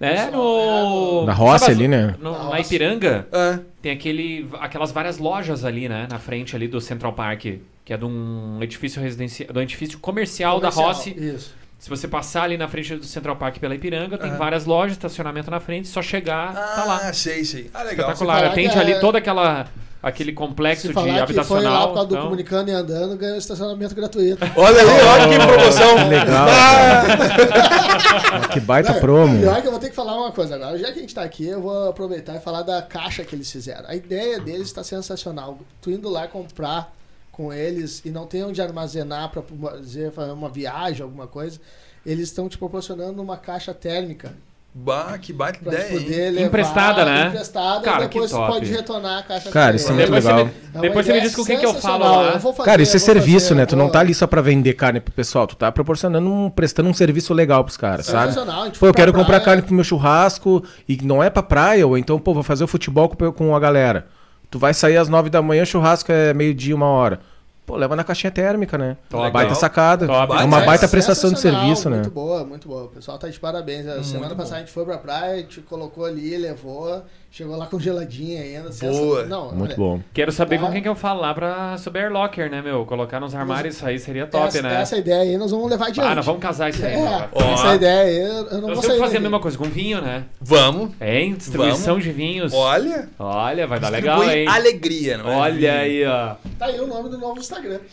É, 0.00 0.30
no... 0.30 1.24
Na 1.26 1.32
roça 1.32 1.66
sabe 1.66 1.72
ali, 1.72 1.88
né? 1.88 2.14
no- 2.20 2.30
Na 2.32 2.50
na. 2.50 2.60
Ipiranga, 2.60 3.26
Ah, 3.32 3.58
tem 3.82 3.90
aquele, 3.92 4.48
aquelas 4.60 4.92
várias 4.92 5.18
lojas 5.18 5.64
ali, 5.64 5.88
né? 5.88 6.06
Na 6.10 6.18
frente 6.18 6.54
ali 6.54 6.68
do 6.68 6.80
Central 6.80 7.12
Park, 7.14 7.40
que 7.84 7.92
é 7.92 7.96
de 7.96 8.04
um 8.04 8.58
edifício 8.62 9.02
residencial, 9.02 9.52
do 9.52 9.60
edifício 9.60 9.98
comercial, 9.98 10.60
da 10.60 10.70
Comercial, 10.70 10.86
Rossi. 10.88 11.10
Isso. 11.18 11.54
Se 11.80 11.88
você 11.88 12.06
passar 12.08 12.42
ali 12.42 12.56
na 12.56 12.66
frente 12.68 12.94
do 12.96 13.04
Central 13.04 13.36
Park 13.36 13.58
pela 13.58 13.74
Ipiranga, 13.74 14.18
tem 14.18 14.30
Aham. 14.30 14.38
várias 14.38 14.64
lojas, 14.66 14.92
estacionamento 14.92 15.50
na 15.50 15.60
frente, 15.60 15.86
só 15.88 16.02
chegar, 16.02 16.52
tá 16.52 16.84
lá. 16.84 17.00
ah, 17.04 17.12
sei, 17.12 17.44
sei. 17.44 17.70
Ah, 17.72 17.82
legal. 17.84 18.10
Espetacular. 18.10 18.44
Atende 18.46 18.76
é- 18.76 18.80
ali 18.80 19.00
todo 19.00 19.16
aquela, 19.16 19.66
aquele 20.02 20.32
complexo 20.32 20.82
Se 20.82 20.88
de 20.88 20.94
que 20.94 21.00
foi 21.00 21.10
lá 21.10 21.22
habitacional. 21.22 21.88
por 21.88 21.94
causa 21.94 22.08
do 22.08 22.14
então- 22.14 22.24
Comunicando 22.26 22.70
e 22.70 22.74
Andando, 22.74 23.16
ganhou 23.16 23.36
estacionamento 23.36 23.94
gratuito. 23.94 24.44
Olha 24.56 24.80
aí, 24.80 25.02
olha 25.02 25.28
que 25.28 25.46
promoção. 25.46 25.96
Que 25.96 26.04
legal. 26.04 26.46
Ah, 26.48 28.48
Que 28.52 28.60
baita 28.60 28.92
Não, 28.92 29.00
promo. 29.00 29.38
Pior 29.40 29.60
que 29.60 29.66
eu 29.66 29.70
vou 29.70 29.80
ter 29.80 29.90
que 29.90 29.96
falar 29.96 30.16
uma 30.16 30.32
coisa 30.32 30.54
agora. 30.54 30.78
Já 30.78 30.92
que 30.92 30.98
a 30.98 31.02
gente 31.02 31.14
tá 31.14 31.22
aqui, 31.22 31.46
eu 31.46 31.60
vou 31.60 31.88
aproveitar 31.88 32.36
e 32.36 32.40
falar 32.40 32.62
da 32.62 32.80
caixa 32.82 33.24
que 33.24 33.34
eles 33.34 33.50
fizeram. 33.50 33.88
A 33.88 33.94
ideia 33.94 34.38
deles 34.40 34.68
está 34.68 34.82
sensacional. 34.84 35.58
Tu 35.80 35.90
indo 35.90 36.08
lá 36.08 36.26
comprar 36.26 36.92
com 37.32 37.52
eles 37.52 38.02
e 38.04 38.10
não 38.10 38.26
tem 38.26 38.42
onde 38.44 38.60
armazenar 38.60 39.30
para 39.30 39.42
fazer 39.42 40.12
uma 40.32 40.48
viagem, 40.48 41.02
alguma 41.02 41.26
coisa, 41.26 41.60
eles 42.04 42.28
estão 42.28 42.48
te 42.48 42.58
proporcionando 42.58 43.22
uma 43.22 43.36
caixa 43.36 43.72
térmica 43.72 44.32
bah, 44.74 45.18
que 45.20 45.32
baita 45.32 45.58
ideia, 45.66 45.88
poder 45.90 46.30
levar. 46.30 46.46
Emprestada, 46.46 47.04
né? 47.04 47.26
Emprestada, 47.28 47.80
Cara, 47.80 48.04
e 48.04 48.08
depois 48.08 48.30
que 48.30 48.36
top. 48.36 48.52
pode 48.52 48.70
retornar 48.70 49.18
a 49.18 49.22
caixa 49.22 49.50
Cara, 49.50 49.76
isso 49.76 49.88
é 49.90 49.94
muito 49.94 50.04
Depois 50.06 50.24
você 50.24 50.30
legal. 50.32 50.44
me- 50.46 50.52
É 50.52 50.76
uma 50.76 50.80
Depois 50.82 51.06
você 51.06 51.12
me 51.12 51.20
diz 51.20 51.34
com 51.34 51.44
quem 51.44 51.58
que 51.58 51.66
eu 51.66 51.74
falo 51.74 52.04
lá. 52.04 52.32
Eu 52.34 52.38
vou 52.38 52.52
fazer, 52.52 52.70
Cara, 52.70 52.82
isso 52.82 52.92
é 52.92 52.96
eu 52.96 53.00
serviço, 53.00 53.48
fazer, 53.48 53.54
né? 53.56 53.66
Tu 53.66 53.74
eu 53.74 53.78
não 53.78 53.88
tá 53.88 54.00
ali 54.00 54.14
só 54.14 54.26
pra 54.26 54.40
vender 54.40 54.74
carne 54.74 55.00
pro 55.00 55.12
pessoal, 55.12 55.46
tu 55.46 55.56
tá 55.56 55.72
proporcionando 55.72 56.30
um, 56.30 56.48
prestando 56.50 56.88
um 56.88 56.94
serviço 56.94 57.34
legal 57.34 57.64
pros 57.64 57.76
caras, 57.76 58.06
sabe? 58.06 58.32
Gente 58.32 58.44
Pô, 58.44 58.50
eu 58.50 58.74
foi 58.74 58.92
pra 58.92 58.96
quero 59.02 59.12
comprar 59.12 59.40
carne 59.40 59.62
pro 59.62 59.74
meu 59.74 59.84
churrasco 59.84 60.62
e 60.88 60.96
não 61.02 61.22
é 61.22 61.28
pra 61.30 61.42
praia, 61.42 61.86
ou 61.86 61.98
então, 61.98 62.18
pô, 62.18 62.32
vou 62.34 62.42
fazer 62.42 62.64
o 62.64 62.68
futebol 62.68 63.08
com, 63.08 63.32
com 63.32 63.56
a 63.56 63.60
galera. 63.60 64.06
Tu 64.50 64.58
vai 64.58 64.72
sair 64.72 64.96
às 64.96 65.08
nove 65.08 65.28
da 65.28 65.42
manhã, 65.42 65.64
churrasco 65.64 66.10
é 66.12 66.32
meio-dia, 66.32 66.74
uma 66.74 66.86
hora. 66.86 67.20
Pô, 67.68 67.76
leva 67.76 67.94
na 67.94 68.02
caixinha 68.02 68.30
térmica, 68.30 68.78
né? 68.78 68.96
Top. 69.10 69.30
Baita 69.30 69.54
sacada. 69.54 70.06
Top. 70.06 70.32
É 70.40 70.42
uma 70.42 70.62
baita 70.62 70.86
é 70.86 70.88
prestação 70.88 71.30
de 71.30 71.38
serviço, 71.38 71.90
né? 71.90 71.96
Muito 71.98 72.10
boa, 72.10 72.42
muito 72.42 72.66
boa. 72.66 72.84
O 72.84 72.88
pessoal 72.88 73.18
tá 73.18 73.28
de 73.28 73.38
parabéns. 73.38 73.86
A 73.86 74.02
semana 74.02 74.28
Muito 74.28 74.36
passada 74.38 74.54
bom. 74.54 74.56
a 74.56 74.60
gente 74.60 74.72
foi 74.72 74.84
pra 74.86 74.96
praia, 74.96 75.42
te 75.42 75.60
colocou 75.60 76.06
ali, 76.06 76.34
levou, 76.38 77.02
chegou 77.30 77.58
lá 77.58 77.66
congeladinha 77.66 78.40
ainda. 78.40 78.70
Boa. 78.80 79.26
Não, 79.26 79.52
Muito 79.52 79.72
olha, 79.72 79.76
bom. 79.76 80.00
Quero 80.14 80.32
saber 80.32 80.58
Tá. 80.58 80.64
com 80.64 80.72
quem 80.72 80.80
que 80.80 80.88
eu 80.88 80.94
falo 80.94 81.20
lá 81.20 81.34
pra 81.34 81.76
sobre 81.76 82.00
Airlocker, 82.00 82.50
né, 82.50 82.62
meu? 82.62 82.86
Colocar 82.86 83.20
nos 83.20 83.34
armários, 83.34 83.76
isso 83.76 83.84
aí 83.84 83.98
seria 83.98 84.26
top, 84.26 84.46
essa, 84.46 84.62
né? 84.62 84.80
essa 84.80 84.96
ideia 84.96 85.20
aí 85.20 85.36
nós 85.36 85.50
vamos 85.50 85.68
levar 85.68 85.88
adiante. 85.88 86.10
Ah, 86.10 86.14
nós 86.14 86.24
vamos 86.24 86.40
casar 86.40 86.70
isso 86.70 86.82
aí. 86.86 86.94
É? 86.94 87.28
Ó. 87.34 87.52
essa 87.52 87.74
ideia 87.74 88.00
aí, 88.02 88.18
eu 88.18 88.60
não 88.62 88.68
Nós 88.68 88.78
vou 88.78 88.82
sair 88.82 88.98
fazer 88.98 89.18
a 89.18 89.20
mesma 89.20 89.40
coisa 89.40 89.58
com 89.58 89.64
vinho, 89.64 90.00
né? 90.00 90.24
Vamos. 90.40 90.92
É, 90.98 91.20
hein? 91.20 91.34
Distribuição 91.34 91.96
Vamos. 91.96 92.04
de 92.04 92.12
vinhos. 92.12 92.54
Olha. 92.54 93.10
Olha, 93.18 93.66
vai 93.66 93.78
dar 93.78 93.90
legal, 93.90 94.24
hein? 94.24 94.48
alegria, 94.48 95.18
não 95.18 95.30
é? 95.30 95.36
Olha 95.36 95.72
aí, 95.80 96.06
ó. 96.06 96.36
Tá 96.58 96.66
aí 96.66 96.80
o 96.80 96.86
nome 96.86 97.08
do 97.08 97.18
novo 97.18 97.38
Instagram. 97.40 97.78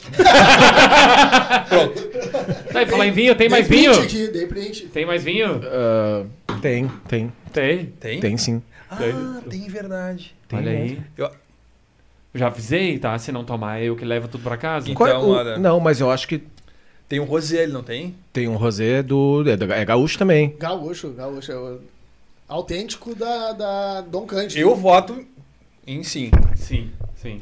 Tá, 2.71 2.81
e 2.83 2.85
falar 2.87 3.07
em 3.07 3.11
vinho, 3.11 3.35
tem 3.35 3.47
mais 3.49 3.67
vinho? 3.67 3.91
aqui, 4.01 4.27
dei 4.27 4.45
print. 4.47 4.87
Tem 4.87 5.05
mais 5.05 5.23
vinho? 5.23 5.61
Ah, 5.63 6.25
tem, 6.61 6.87
tem. 7.07 7.31
Tem. 7.53 7.85
Tem? 7.99 8.19
Tem 8.19 8.37
sim. 8.37 8.61
Ah, 8.89 9.41
tem 9.49 9.67
verdade. 9.67 10.35
Tem 10.47 10.59
Olha 10.59 10.71
aí. 10.71 11.01
Eu- 11.17 11.31
Já 12.33 12.47
avisei, 12.47 12.99
tá? 12.99 13.17
Se 13.17 13.31
não 13.31 13.45
tomar, 13.45 13.81
eu 13.81 13.95
que 13.95 14.03
levo 14.03 14.27
tudo 14.27 14.43
pra 14.43 14.57
casa. 14.57 14.89
Então, 14.89 14.95
Qual 14.95 15.09
é 15.09 15.17
o- 15.17 15.29
olha- 15.29 15.57
Não, 15.57 15.79
mas 15.79 16.01
eu 16.01 16.11
acho 16.11 16.27
que 16.27 16.41
Tem 17.07 17.19
um 17.19 17.23
rosé, 17.25 17.63
ele 17.63 17.71
não 17.71 17.83
tem? 17.83 18.15
Tem 18.33 18.47
um 18.47 18.55
rosé 18.55 19.01
do. 19.03 19.43
É, 19.47 19.81
é 19.81 19.85
gaúcho 19.85 20.17
também. 20.17 20.55
Gaúcho, 20.59 21.11
gaúcho. 21.11 21.51
É 21.51 21.55
o 21.55 21.79
autêntico 22.47 23.13
da, 23.15 23.51
da 23.53 24.01
Dom 24.01 24.25
Cândido. 24.25 24.59
Eu 24.59 24.75
voto 24.75 25.23
em 25.85 26.01
sim. 26.03 26.31
Sim, 26.55 26.91
sim. 27.15 27.39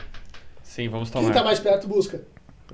Sim, 0.74 0.90
vamos 0.90 1.12
tomar. 1.12 1.26
Quem 1.26 1.34
tá 1.34 1.44
mais 1.44 1.60
perto 1.60 1.88
busca. 1.88 2.20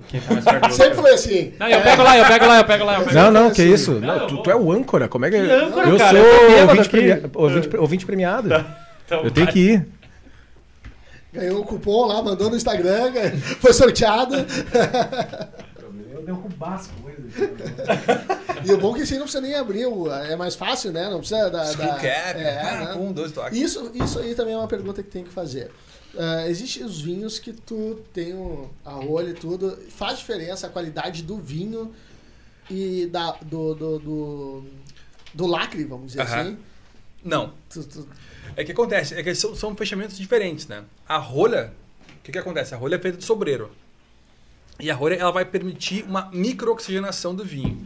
Quem 0.08 0.22
tá 0.22 0.34
mais 0.34 0.46
perto 0.46 0.70
do 0.70 0.72
Sempre 0.74 0.96
foi 0.96 1.12
assim. 1.12 1.54
Não, 1.60 1.68
eu 1.68 1.82
pego 1.82 2.02
lá, 2.02 2.18
eu 2.18 2.26
pego 2.26 2.46
lá, 2.46 2.58
eu 2.58 2.64
pego 2.64 2.86
lá, 2.86 2.94
eu 2.94 3.04
pego 3.04 3.16
lá. 3.16 3.24
Não, 3.24 3.32
não, 3.32 3.52
que 3.52 3.62
assim. 3.62 3.74
isso. 3.74 3.92
Não, 3.96 4.20
Não, 4.20 4.28
tu, 4.28 4.42
tu 4.42 4.50
é 4.50 4.56
o 4.56 4.72
âncora. 4.72 5.10
Como 5.10 5.26
é 5.26 5.30
que. 5.30 5.36
Que 5.38 5.52
âncora, 5.52 5.90
eu 5.90 5.98
cara? 5.98 6.18
sou 6.18 6.26
Eu 6.26 6.68
ouvinte, 6.70 7.30
ouvinte, 7.36 7.78
ouvinte 7.78 8.06
premiado. 8.06 8.48
Então, 9.06 9.22
Eu 9.22 9.32
tenho 9.32 9.48
vai. 9.48 9.54
que 9.54 9.60
ir. 9.60 9.88
Ganhou 11.34 11.60
um 11.60 11.64
cupom 11.64 12.06
lá, 12.06 12.24
mandou 12.24 12.50
no 12.50 12.56
Instagram, 12.56 13.12
foi 13.60 13.74
sorteado. 13.74 14.36
Eu 16.14 16.22
dei 16.24 16.34
um 16.34 16.42
cubasco. 16.42 16.94
E 18.66 18.74
o 18.74 18.78
bom 18.78 18.94
é 18.94 18.98
que 18.98 19.04
assim 19.04 19.16
não 19.16 19.22
precisa 19.22 19.42
nem 19.42 19.56
abrir, 19.56 19.86
é 20.30 20.36
mais 20.36 20.54
fácil, 20.54 20.92
né? 20.92 21.10
Não 21.10 21.20
precisa 21.20 21.50
da. 21.50 21.64
Da 21.72 21.88
cap, 21.88 22.04
é, 22.06 22.62
ah, 22.62 22.86
né? 22.86 22.94
um, 22.96 23.14
dois 23.14 23.32
toques. 23.32 23.58
Isso, 23.58 23.90
isso 23.94 24.20
aí 24.20 24.36
também 24.36 24.54
é 24.54 24.58
uma 24.58 24.68
pergunta 24.68 25.02
que 25.02 25.10
tem 25.10 25.24
que 25.24 25.30
fazer. 25.30 25.72
Ah, 26.18 26.48
Existem 26.48 26.84
os 26.84 27.02
vinhos 27.02 27.38
que 27.40 27.54
tu 27.54 28.00
tem 28.14 28.34
o, 28.34 28.70
a 28.84 28.92
rolha 28.92 29.30
e 29.30 29.34
tudo. 29.34 29.78
Faz 29.90 30.20
diferença 30.20 30.68
a 30.68 30.70
qualidade 30.70 31.24
do 31.24 31.38
vinho 31.38 31.94
e 32.70 33.06
da, 33.08 33.32
do, 33.42 33.74
do, 33.76 34.00
do, 34.00 34.64
do 35.34 35.46
lacre, 35.48 35.84
vamos 35.84 36.08
dizer 36.08 36.22
assim. 36.22 36.58
Não. 37.24 37.54
Tu- 37.70 37.84
tu- 37.84 38.08
É 38.56 38.64
que 38.64 38.72
acontece, 38.72 39.14
é 39.14 39.22
que 39.24 39.34
são, 39.36 39.56
são 39.56 39.76
fechamentos 39.76 40.18
diferentes, 40.18 40.68
né? 40.68 40.84
A 41.08 41.18
rolha, 41.18 41.74
o 42.20 42.24
que, 42.24 42.32
que 42.32 42.38
acontece? 42.38 42.74
A 42.74 42.78
rolha 42.78 42.96
é 42.96 43.00
feita 43.00 43.18
de 43.18 43.24
sobreiro. 43.26 43.70
E 44.80 44.90
a 44.90 44.96
rolha 44.96 45.16
ela 45.16 45.32
vai 45.32 45.44
permitir 45.46 46.04
uma 46.06 46.30
microoxigenação 46.32 47.36
do 47.36 47.44
vinho, 47.44 47.84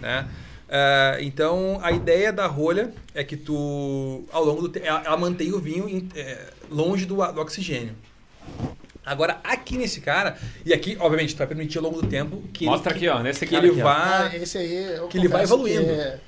né? 0.00 0.28
Ah, 0.68 1.16
então 1.20 1.78
a 1.82 1.92
ideia 1.92 2.32
da 2.32 2.46
rolha 2.46 2.92
é 3.14 3.22
que 3.24 3.36
tu 3.36 4.24
ao 4.32 4.44
longo 4.44 4.62
do 4.62 4.68
tempo 4.68 4.84
ela, 4.86 5.02
ela 5.04 5.16
mantém 5.16 5.52
o 5.52 5.60
vinho 5.60 6.08
eh, 6.14 6.52
longe 6.70 7.04
do, 7.06 7.16
do 7.16 7.40
oxigênio. 7.40 7.94
Agora 9.04 9.38
aqui 9.44 9.76
nesse 9.76 10.00
cara 10.00 10.36
e 10.64 10.72
aqui 10.74 10.96
obviamente 10.98 11.34
tu 11.34 11.38
vai 11.38 11.46
permitir 11.46 11.78
ao 11.78 11.84
longo 11.84 12.02
do 12.02 12.08
tempo 12.08 12.42
que 12.52 12.64
Mostra 12.64 12.90
ele, 12.92 13.06
aqui, 13.08 13.08
ó, 13.08 13.22
nesse 13.22 13.46
que 13.46 13.54
cara 13.54 13.64
ele 13.66 13.72
aqui, 13.72 13.82
ó. 13.82 13.88
Ah, 13.88 14.28
vá 14.28 14.36
esse 14.36 14.58
aí. 14.58 14.96
eu 14.96 15.06
que 15.08 15.18
ele 15.18 15.28
vai 15.28 15.44
evoluindo. 15.44 15.84
que 15.84 15.90
é- 15.90 16.18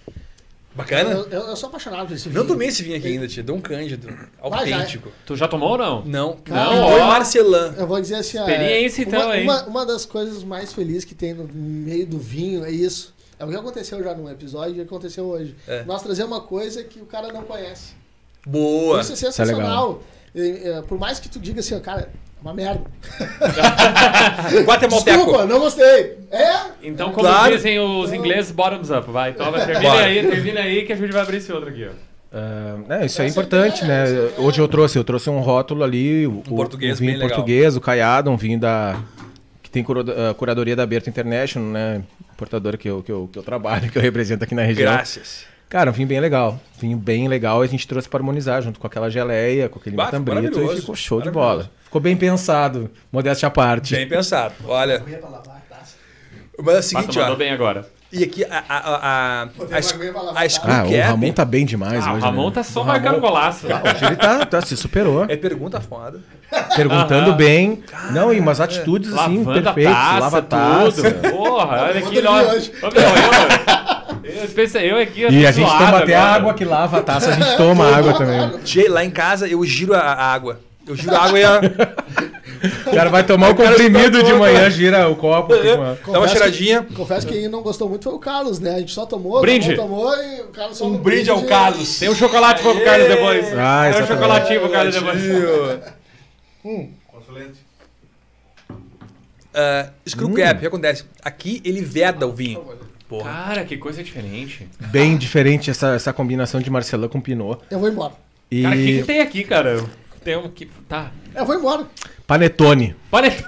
bacana. 0.78 1.10
Eu, 1.10 1.28
eu, 1.28 1.40
eu 1.48 1.56
sou 1.56 1.69
apaixonado 1.69 2.06
por 2.06 2.15
esse 2.15 2.28
vinho. 2.28 2.40
Não 2.40 2.47
tomei 2.47 2.69
esse 2.69 2.85
vinho 2.85 2.97
aqui 2.97 3.09
ainda, 3.09 3.27
tia. 3.27 3.43
Dom 3.43 3.55
um 3.56 3.60
Cândido, 3.60 4.16
autêntico. 4.40 5.10
Tu 5.27 5.35
já 5.35 5.48
tomou 5.48 5.70
ou 5.70 5.78
não? 5.78 6.05
Não, 6.05 6.39
Não, 6.47 6.90
foi 6.90 7.01
Marcelin. 7.01 7.74
Eu 7.77 7.86
vou 7.89 8.01
dizer 8.01 8.15
assim, 8.15 8.39
ó, 8.39 8.43
Experiência, 8.43 9.02
então, 9.02 9.27
uma, 9.27 9.36
hein? 9.36 9.43
Uma, 9.43 9.62
uma 9.65 9.86
das 9.86 10.06
coisas 10.06 10.44
mais 10.44 10.73
felizes 10.73 11.05
que 11.05 11.16
tem 11.16 11.35
no 11.35 11.48
meio 11.52 12.06
do 12.06 12.19
vinho 12.19 12.65
é 12.65 12.70
isso. 12.70 13.12
É 13.40 13.44
o 13.44 13.48
que 13.48 13.56
aconteceu 13.56 14.02
já 14.02 14.15
num 14.15 14.31
episódio 14.31 14.77
e 14.77 14.81
aconteceu 14.81 15.24
hoje. 15.24 15.56
É. 15.66 15.85
Nós 15.85 16.01
trazer 16.02 16.23
uma 16.23 16.40
coisa 16.40 16.85
que 16.85 17.01
o 17.01 17.06
cara 17.06 17.32
não 17.32 17.43
conhece. 17.43 17.93
Boa. 18.47 19.01
Isso 19.01 19.10
é 19.10 19.15
Isso 19.15 19.27
é 19.27 19.31
sensacional. 19.31 20.02
É, 20.40 20.82
por 20.82 20.98
mais 20.98 21.19
que 21.19 21.28
tu 21.28 21.39
diga 21.39 21.60
assim, 21.60 21.74
ó, 21.77 21.81
cara, 21.81 22.02
é 22.02 22.40
uma 22.40 22.55
merda. 22.55 22.82
Guatemalteco. 24.64 25.16
Desculpa, 25.16 25.46
não 25.46 25.59
gostei. 25.59 26.19
É? 26.30 26.56
Então, 26.82 27.11
como 27.13 27.27
Claro. 27.27 27.54
dizem 27.56 27.79
os 27.80 28.13
ingleses, 28.13 28.51
bottoms 28.53 28.90
up. 28.90 29.11
Vai, 29.11 29.32
toma, 29.32 29.59
termina 29.59 29.80
Bora. 29.90 30.04
aí, 30.04 30.27
termina 30.27 30.61
aí 30.61 30.85
que 30.85 30.93
a 30.93 30.96
gente 30.96 31.13
vai 31.13 31.22
abrir 31.22 31.38
esse 31.38 31.53
outro 31.53 31.69
aqui, 31.71 31.87
ó. 31.87 32.09
Ah, 32.30 32.77
é, 33.01 33.06
isso 33.06 33.22
é 33.22 33.24
Essa 33.27 33.32
importante, 33.40 33.82
é- 33.85 33.87
né? 33.87 34.04
é- 34.37 34.40
Hoje 34.40 34.61
eu 34.61 34.69
trouxe, 34.69 34.98
eu 34.98 35.04
trouxe 35.04 35.30
um 35.30 35.38
rótulo 35.40 35.82
ali, 35.82 36.27
o, 36.27 36.38
o- 36.40 36.43
português 36.56 36.96
o 36.96 37.01
vinho 37.01 37.13
bem 37.13 37.21
legal. 37.21 37.30
português, 37.37 37.74
o 37.74 37.80
Caiado, 37.80 38.30
um 38.30 38.37
vinho 38.37 38.61
da 38.61 39.01
que 39.63 39.71
tem 39.71 39.82
curo- 39.82 40.04
a 40.30 40.35
curadoria 40.35 40.77
da 40.77 40.85
Berta 40.87 41.09
International, 41.11 41.69
né? 41.71 42.03
Importadora 42.35 42.77
que 42.77 42.88
eu, 42.88 43.03
que, 43.03 43.11
eu, 43.11 43.29
que 43.32 43.38
eu 43.38 43.43
trabalho, 43.43 43.88
que 43.90 43.96
eu 43.98 44.03
represento 44.03 44.45
aqui 44.45 44.54
na 44.54 44.63
região. 44.63 44.93
Graças. 44.93 45.45
Cara, 45.69 45.90
um 45.90 45.93
vinho 45.93 46.09
bem 46.09 46.21
legal. 46.21 46.59
Vinho 46.80 46.97
bem 46.97 47.29
legal, 47.29 47.61
a 47.61 47.66
gente 47.66 47.87
trouxe 47.87 48.09
para 48.09 48.21
harmonizar 48.21 48.63
junto 48.63 48.79
com 48.80 48.87
aquela 48.87 49.11
geleia, 49.11 49.69
com 49.69 49.79
aquele 49.79 49.97
Bah, 49.97 50.06
ficou 50.06 50.21
matambrito 50.21 50.63
e 50.72 50.77
ficou 50.80 50.95
show 50.95 51.21
de 51.21 51.30
bola. 51.30 51.71
Ficou 51.85 52.01
bem 52.01 52.16
pensado, 52.16 52.90
modéstia 53.13 53.48
à 53.48 53.51
parte. 53.51 53.95
Bem 53.95 54.09
pensado. 54.09 54.55
Olha, 54.66 54.97
Aguinha 54.97 55.19
pra 55.19 55.29
lavar 55.29 55.56
a 55.56 55.74
taça. 55.74 55.95
mas 56.59 56.59
é 56.59 56.61
o 56.61 56.64
Pato 56.74 56.82
seguinte, 56.82 57.19
mandou 57.19 57.35
ó. 57.35 57.37
bem 57.37 57.51
agora. 57.51 57.87
E 58.11 58.24
aqui 58.24 58.43
a, 58.45 58.64
a, 58.66 58.79
a, 58.79 59.43
a, 59.43 59.48
a, 59.77 59.82
screw 59.82 60.14
Ah, 60.64 60.85
o 60.87 61.03
Ramon 61.11 61.30
tá 61.32 61.45
bem 61.45 61.66
demais 61.66 62.03
Ah, 62.06 62.13
o 62.13 62.14
hoje. 62.14 62.24
Ramon 62.24 62.47
né? 62.47 62.53
tá 62.55 62.63
só 62.63 62.80
O 62.80 62.87
marcando 62.87 63.21
golaço. 63.21 63.66
Hoje 63.66 64.05
ele 64.06 64.16
tá, 64.16 64.47
tá, 64.47 64.63
se 64.63 64.74
superou. 64.79 65.27
é 65.29 65.37
pergunta 65.37 65.79
foda. 65.79 66.19
Perguntando 66.74 67.29
Aham. 67.30 67.37
bem. 67.37 67.82
Não, 68.13 68.32
e 68.32 68.40
umas 68.40 68.61
atitudes 68.63 69.13
assim, 69.13 69.45
perfeitas. 69.45 69.93
taça, 69.93 70.21
Lava 70.21 70.43
taça. 70.43 71.11
Porra, 71.30 71.82
olha 71.82 71.98
aqui. 71.98 72.19
hoje. 72.56 72.72
Eu, 74.22 74.45
especi- 74.45 74.79
eu 74.79 74.97
aqui. 74.98 75.22
eu 75.22 75.30
E 75.30 75.47
a 75.47 75.51
gente 75.53 75.66
toma 75.71 75.98
até 75.98 76.14
agora. 76.14 76.35
água 76.35 76.55
que 76.55 76.64
lava 76.64 76.98
a 76.98 77.03
taça, 77.03 77.30
a 77.30 77.32
gente 77.32 77.56
toma 77.56 77.85
água 77.95 78.14
também. 78.14 78.59
Tchê, 78.64 78.88
lá 78.88 79.05
em 79.05 79.11
casa 79.11 79.47
eu 79.48 79.64
giro 79.64 79.95
a, 79.95 79.98
a 80.01 80.32
água. 80.32 80.61
Eu 80.87 80.97
giro 80.97 81.14
a 81.14 81.19
água 81.24 81.38
e 81.38 81.45
a, 81.45 81.61
O 82.87 82.95
cara 82.95 83.11
vai 83.11 83.22
tomar 83.24 83.51
o 83.51 83.55
comprimido 83.56 84.22
de 84.22 84.32
manhã, 84.32 84.71
gira 84.71 85.09
o 85.09 85.16
copo. 85.16 85.53
com 85.55 85.74
uma- 85.74 85.98
dá 86.13 86.19
uma 86.19 86.29
cheiradinha. 86.29 86.82
que- 86.82 86.95
Confesso 86.95 87.27
que 87.27 87.35
quem 87.35 87.48
não 87.48 87.61
gostou 87.63 87.88
muito 87.88 88.05
foi 88.05 88.14
o 88.14 88.19
Carlos, 88.19 88.59
né? 88.59 88.74
A 88.77 88.79
gente 88.79 88.93
só 88.93 89.05
tomou, 89.06 89.40
Brinde. 89.40 89.77
tomou, 89.77 90.11
tomou 90.11 90.24
e 90.24 90.40
o 90.40 90.48
Carlos 90.48 90.79
só 90.79 90.87
Um 90.87 90.90
no 90.90 90.98
brinde 90.98 91.29
ao 91.30 91.43
Carlos. 91.43 91.98
Tem 91.98 92.09
um 92.09 92.14
chocolate 92.14 92.63
pro 92.63 92.80
Carlos 92.82 93.06
depois. 93.09 93.47
Ah, 93.59 93.90
Tem 93.93 94.03
um 94.03 94.06
chocolatinho 94.06 94.61
pro 94.61 94.71
Carlos 94.71 94.95
depois. 94.95 95.22
Consulente. 97.06 97.69
Uh, 99.48 99.90
screw 100.09 100.29
Hum. 100.29 100.35
cap, 100.35 100.56
o 100.59 100.61
que 100.61 100.66
acontece? 100.66 101.05
Aqui 101.24 101.61
ele 101.64 101.80
veda 101.80 102.27
o 102.29 102.32
vinho. 102.32 102.63
Porra. 103.09 103.32
Cara, 103.32 103.64
que 103.64 103.78
coisa 103.78 104.03
diferente. 104.03 104.69
Bem 104.78 105.16
diferente 105.16 105.70
essa, 105.70 105.95
essa 105.95 106.12
combinação 106.12 106.61
de 106.61 106.69
Marcelin 106.70 107.09
com 107.09 107.20
Pinot. 107.20 107.61
Eu 107.70 107.78
vou 107.80 107.88
embora. 107.88 108.12
E 108.51 108.62
Cara, 108.62 108.74
o 108.74 108.78
que, 108.78 108.98
que 108.98 109.04
tem 109.04 109.20
aqui, 109.20 109.45
cara? 109.45 109.85
Tem 110.22 110.37
um 110.37 110.48
que. 110.51 110.66
Tá. 110.88 111.11
Eu 111.35 111.46
vou 111.46 111.54
embora. 111.54 111.87
panetone. 112.27 112.95
Panetone. 113.11 113.46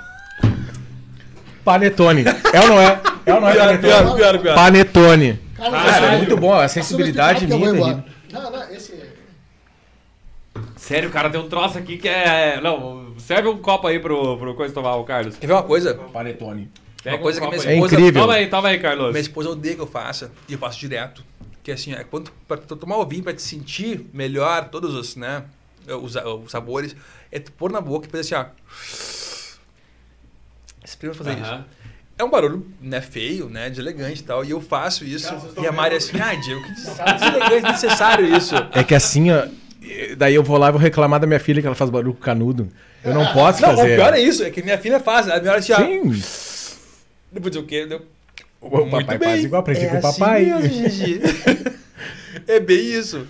Panetone. 1.65 2.25
É 2.53 2.61
ou 2.61 2.69
não 2.69 2.81
é? 2.81 3.01
É 3.27 3.35
ou 3.35 3.41
não 3.41 3.49
é 3.49 3.53
Pior, 3.53 3.67
panetone? 3.67 3.79
pior, 3.79 4.17
pior, 4.17 4.39
pior. 4.39 4.55
Panetone. 4.55 5.39
Caralho. 5.57 5.91
Isso 5.91 6.05
é 6.05 6.17
muito 6.17 6.37
bom, 6.39 6.55
a 6.55 6.67
sensibilidade 6.69 7.47
minha. 7.47 7.59
terrível. 7.59 8.03
Não, 8.33 8.51
não, 8.51 8.71
esse... 8.71 8.95
Sério, 10.77 11.11
cara, 11.11 11.29
tem 11.29 11.39
um 11.39 11.49
troço 11.49 11.77
aqui 11.77 11.99
que 11.99 12.09
é. 12.09 12.61
Não, 12.63 13.15
serve 13.19 13.49
um 13.49 13.59
copo 13.59 13.87
aí 13.87 14.01
pro, 14.01 14.39
pro 14.39 14.55
coisa 14.55 14.73
tomar, 14.73 14.97
o 14.97 15.05
Carlos. 15.05 15.37
Quer 15.37 15.47
ver 15.47 15.53
uma 15.53 15.63
coisa? 15.63 15.95
Panetone. 15.95 16.71
Pega 17.03 17.17
Uma 17.17 17.23
coisa 17.23 17.41
um 17.41 17.51
que 17.51 17.57
minha 17.57 17.69
aí. 17.69 17.75
É 17.75 17.79
incrível. 17.79 18.23
Toma 18.23 18.35
aí, 18.35 18.47
toma 18.49 18.69
aí, 18.69 18.79
Carlos. 18.79 19.09
Minha 19.11 19.21
esposa 19.21 19.51
odeia 19.51 19.75
que 19.75 19.81
eu 19.81 19.87
faça, 19.87 20.31
e 20.49 20.53
eu 20.53 20.59
faço 20.59 20.79
direto. 20.79 21.25
Que 21.63 21.73
assim, 21.73 21.93
é 21.93 22.05
quando 22.05 22.31
pra 22.49 22.57
tu 22.57 22.77
tomar 22.77 22.97
o 22.99 23.07
vinho, 23.07 23.23
pra 23.23 23.33
te 23.35 23.43
sentir 23.43 24.07
melhor 24.13 24.69
todos 24.71 24.95
os, 24.95 25.17
né, 25.17 25.45
os, 25.87 26.15
os 26.17 26.51
sabores, 26.51 26.95
é 27.31 27.39
tu 27.39 27.53
pôr 27.53 27.71
na 27.71 27.81
boca 27.81 28.07
e 28.07 28.11
fazer 28.11 28.35
assim, 28.35 28.47
ó. 28.47 29.51
Experimenta 30.85 31.23
fazer 31.25 31.39
isso. 31.39 31.51
Aham. 31.51 31.65
É 32.19 32.25
um 32.25 32.29
barulho, 32.31 32.67
né, 32.83 33.01
feio, 33.01 33.49
né, 33.49 33.71
deselegante 33.71 34.21
e 34.21 34.25
tal, 34.25 34.45
e 34.45 34.51
eu 34.51 34.61
faço 34.61 35.05
isso. 35.05 35.29
Cara, 35.35 35.53
e 35.63 35.67
a 35.67 35.73
Mari 35.73 35.95
é 35.95 35.99
assim, 35.99 36.21
ah, 36.21 36.35
Diego, 36.35 36.63
que 36.63 36.73
des- 36.73 36.85
deselegante, 37.19 37.73
necessário 37.73 38.37
isso. 38.37 38.55
É 38.73 38.85
que 38.85 38.95
assim, 38.95 39.31
ó. 39.31 39.47
Daí 40.19 40.35
eu 40.35 40.43
vou 40.43 40.59
lá 40.59 40.69
e 40.69 40.73
vou 40.73 40.81
reclamar 40.81 41.19
da 41.19 41.27
minha 41.27 41.41
filha 41.41 41.63
que 41.63 41.67
ela 41.67 41.75
faz 41.75 41.89
barulho 41.91 42.13
com 42.13 42.21
canudo. 42.21 42.69
Eu 43.03 43.15
não 43.15 43.33
posso 43.33 43.63
Não, 43.63 43.73
o 43.73 43.77
fazer. 43.77 43.97
pior 43.97 44.13
é 44.13 44.21
isso, 44.21 44.45
é 44.45 44.51
que 44.51 44.63
minha 44.63 44.77
filha 44.77 45.01
faz, 45.01 45.27
ela 45.29 45.41
me 45.41 45.49
olha 45.49 45.59
assim, 45.59 45.73
ó. 45.73 45.79
Depois 47.33 47.55
o 47.57 47.63
quê? 47.63 47.87
Deu, 47.87 48.03
O 48.61 48.87
papai 48.91 49.19
faz 49.19 49.45
igual, 49.45 49.61
aprendi 49.61 49.87
com 49.87 49.95
o 49.95 49.99
assim 49.99 50.19
papai. 50.19 50.45
mesmo, 50.45 50.69
Gigi. 50.69 51.21
é 52.47 52.61
bem 52.61 52.81
isso. 52.81 53.27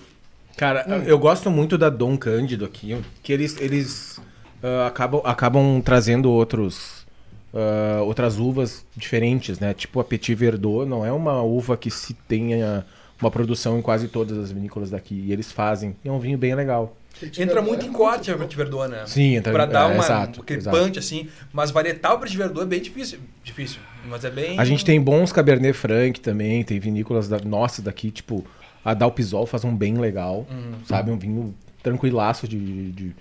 Cara, 0.57 0.85
eu 1.05 1.17
gosto 1.17 1.49
muito 1.49 1.77
da 1.77 1.89
Dom 1.89 2.17
Cândido 2.17 2.65
aqui, 2.65 2.95
que 3.23 3.33
eles, 3.33 3.59
eles 3.59 4.19
ah, 4.61 4.87
acabam, 4.87 5.21
acabam 5.25 5.81
trazendo 5.81 6.29
outros, 6.29 7.05
ah, 7.53 8.01
outras 8.03 8.37
uvas 8.37 8.85
diferentes, 8.95 9.59
né? 9.59 9.73
Tipo 9.73 9.99
a 9.99 10.03
Petit 10.03 10.35
Verdot 10.35 10.87
não 10.87 11.05
é 11.05 11.11
uma 11.11 11.41
uva 11.41 11.75
que 11.77 11.89
se 11.89 12.13
tenha 12.13 12.85
uma 13.19 13.31
produção 13.31 13.77
em 13.77 13.81
quase 13.81 14.07
todas 14.07 14.37
as 14.37 14.51
vinícolas 14.51 14.89
daqui. 14.89 15.15
E 15.15 15.31
eles 15.31 15.51
fazem. 15.51 15.95
E 16.03 16.09
é 16.09 16.11
um 16.11 16.19
vinho 16.19 16.37
bem 16.37 16.53
legal. 16.53 16.95
Entra 17.37 17.61
muito 17.61 17.85
em 17.85 17.91
corte 17.91 18.31
a 18.31 18.37
Petit 18.37 18.55
Verdot, 18.57 18.89
né? 18.89 19.03
Sim, 19.05 19.35
entra 19.35 19.51
Pra 19.53 19.65
dar 19.65 19.89
é, 19.89 19.93
uma, 19.93 20.03
exato, 20.03 20.41
aquele 20.41 20.59
exato. 20.59 20.77
punch, 20.77 20.97
assim. 20.99 21.27
Mas 21.53 21.69
varietal 21.71 22.19
Verdot 22.19 22.61
é 22.63 22.65
bem 22.65 22.81
difícil. 22.81 23.19
Difícil. 23.43 23.79
Mas 24.07 24.25
é 24.25 24.29
bem... 24.31 24.59
A 24.59 24.65
gente 24.65 24.83
tem 24.83 24.99
bons 24.99 25.31
Cabernet 25.31 25.73
Franc 25.77 26.19
também, 26.19 26.63
tem 26.63 26.79
vinícolas 26.79 27.27
da, 27.29 27.37
nossas 27.39 27.83
daqui, 27.85 28.09
tipo, 28.09 28.43
a 28.83 28.93
Dalpisol 28.93 29.45
faz 29.45 29.63
um 29.63 29.75
bem 29.75 29.97
legal, 29.97 30.47
Uhum. 30.49 30.73
sabe? 30.87 31.11
Um 31.11 31.17
vinho 31.17 31.53
tranquilaço 31.83 32.47
de, 32.47 32.91
de- 32.91 33.15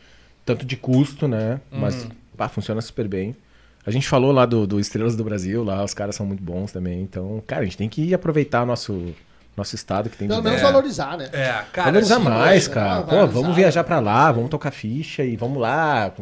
tanto 0.46 0.64
de 0.64 0.76
custo, 0.76 1.28
né? 1.28 1.60
Mas 1.70 2.04
Uhum. 2.04 2.10
pá, 2.36 2.48
funciona 2.48 2.80
super 2.80 3.06
bem. 3.06 3.36
A 3.84 3.90
gente 3.90 4.06
falou 4.08 4.30
lá 4.32 4.44
do, 4.46 4.66
do 4.66 4.78
Estrelas 4.80 5.16
do 5.16 5.24
Brasil, 5.24 5.62
lá 5.64 5.82
os 5.84 5.94
caras 5.94 6.14
são 6.14 6.24
muito 6.26 6.42
bons 6.42 6.70
também. 6.72 7.00
Então, 7.02 7.42
cara, 7.46 7.62
a 7.62 7.64
gente 7.64 7.76
tem 7.76 7.88
que 7.88 8.12
aproveitar 8.14 8.64
nosso, 8.66 9.14
nosso 9.56 9.74
estado 9.74 10.08
que 10.08 10.16
tem 10.16 10.28
Pelo 10.28 10.42
menos 10.42 10.60
É. 10.60 10.62
valorizar, 10.62 11.16
né? 11.18 11.28
É, 11.32 11.64
cara... 11.72 11.86
Valorizar 11.90 12.16
assim, 12.16 12.24
mais, 12.24 12.68
poxa, 12.68 12.80
cara. 12.80 13.02
Pô, 13.02 13.26
vamos 13.26 13.54
viajar 13.56 13.84
pra 13.84 14.00
lá, 14.00 14.30
vamos 14.32 14.50
tocar 14.50 14.70
ficha 14.70 15.22
e 15.24 15.36
vamos 15.36 15.58
lá. 15.60 16.12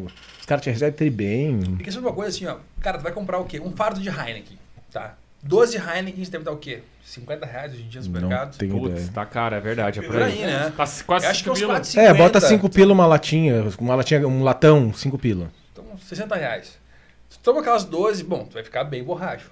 Os 0.40 0.46
caras 0.46 0.62
te 0.64 0.70
recebem 0.70 0.92
tri 0.94 1.10
bem. 1.10 1.60
Porque 1.76 1.90
sabe 1.92 2.06
uma 2.06 2.12
coisa 2.14 2.30
assim, 2.34 2.46
ó. 2.46 2.56
Cara, 2.80 2.98
tu 2.98 3.02
vai 3.02 3.12
comprar 3.12 3.38
o 3.38 3.44
quê? 3.44 3.60
Um 3.60 3.72
fardo 3.72 4.00
de 4.00 4.08
Heineken, 4.08 4.58
tá? 4.92 5.14
12 5.42 5.76
Heineken 5.76 6.24
deve 6.24 6.44
dar 6.44 6.52
o 6.52 6.56
quê? 6.56 6.82
50 7.04 7.46
reais 7.46 7.72
hoje 7.72 7.82
em 7.84 7.88
dia 7.88 8.00
no 8.00 8.06
Não 8.08 8.14
supermercado? 8.14 8.56
tenho 8.58 8.78
Putz, 8.80 8.92
ideia. 8.92 9.10
tá 9.14 9.24
caro, 9.24 9.54
é 9.54 9.60
verdade. 9.60 10.00
É 10.00 10.02
por 10.02 10.16
aí. 10.16 10.32
aí, 10.32 10.46
né? 10.46 10.72
Tá 10.76 10.86
quase 11.06 11.24
Eu 11.24 11.30
acho 11.30 11.42
que 11.42 11.48
é 11.48 11.52
uns 11.52 11.58
5 11.58 11.68
pila. 11.70 11.80
4,50. 11.80 11.98
É, 11.98 12.14
bota 12.14 12.40
5 12.40 12.68
pila 12.68 12.92
uma 12.92 13.06
latinha, 13.06 13.64
uma 13.78 13.94
latinha, 13.94 14.26
um 14.28 14.42
latão, 14.42 14.92
5 14.92 15.16
pila. 15.18 15.50
Então, 15.72 15.84
60 16.06 16.34
reais. 16.34 16.76
Tu 17.30 17.38
toma 17.38 17.60
aquelas 17.60 17.84
12, 17.84 18.24
bom, 18.24 18.44
tu 18.44 18.54
vai 18.54 18.64
ficar 18.64 18.84
bem 18.84 19.02
borracho. 19.04 19.50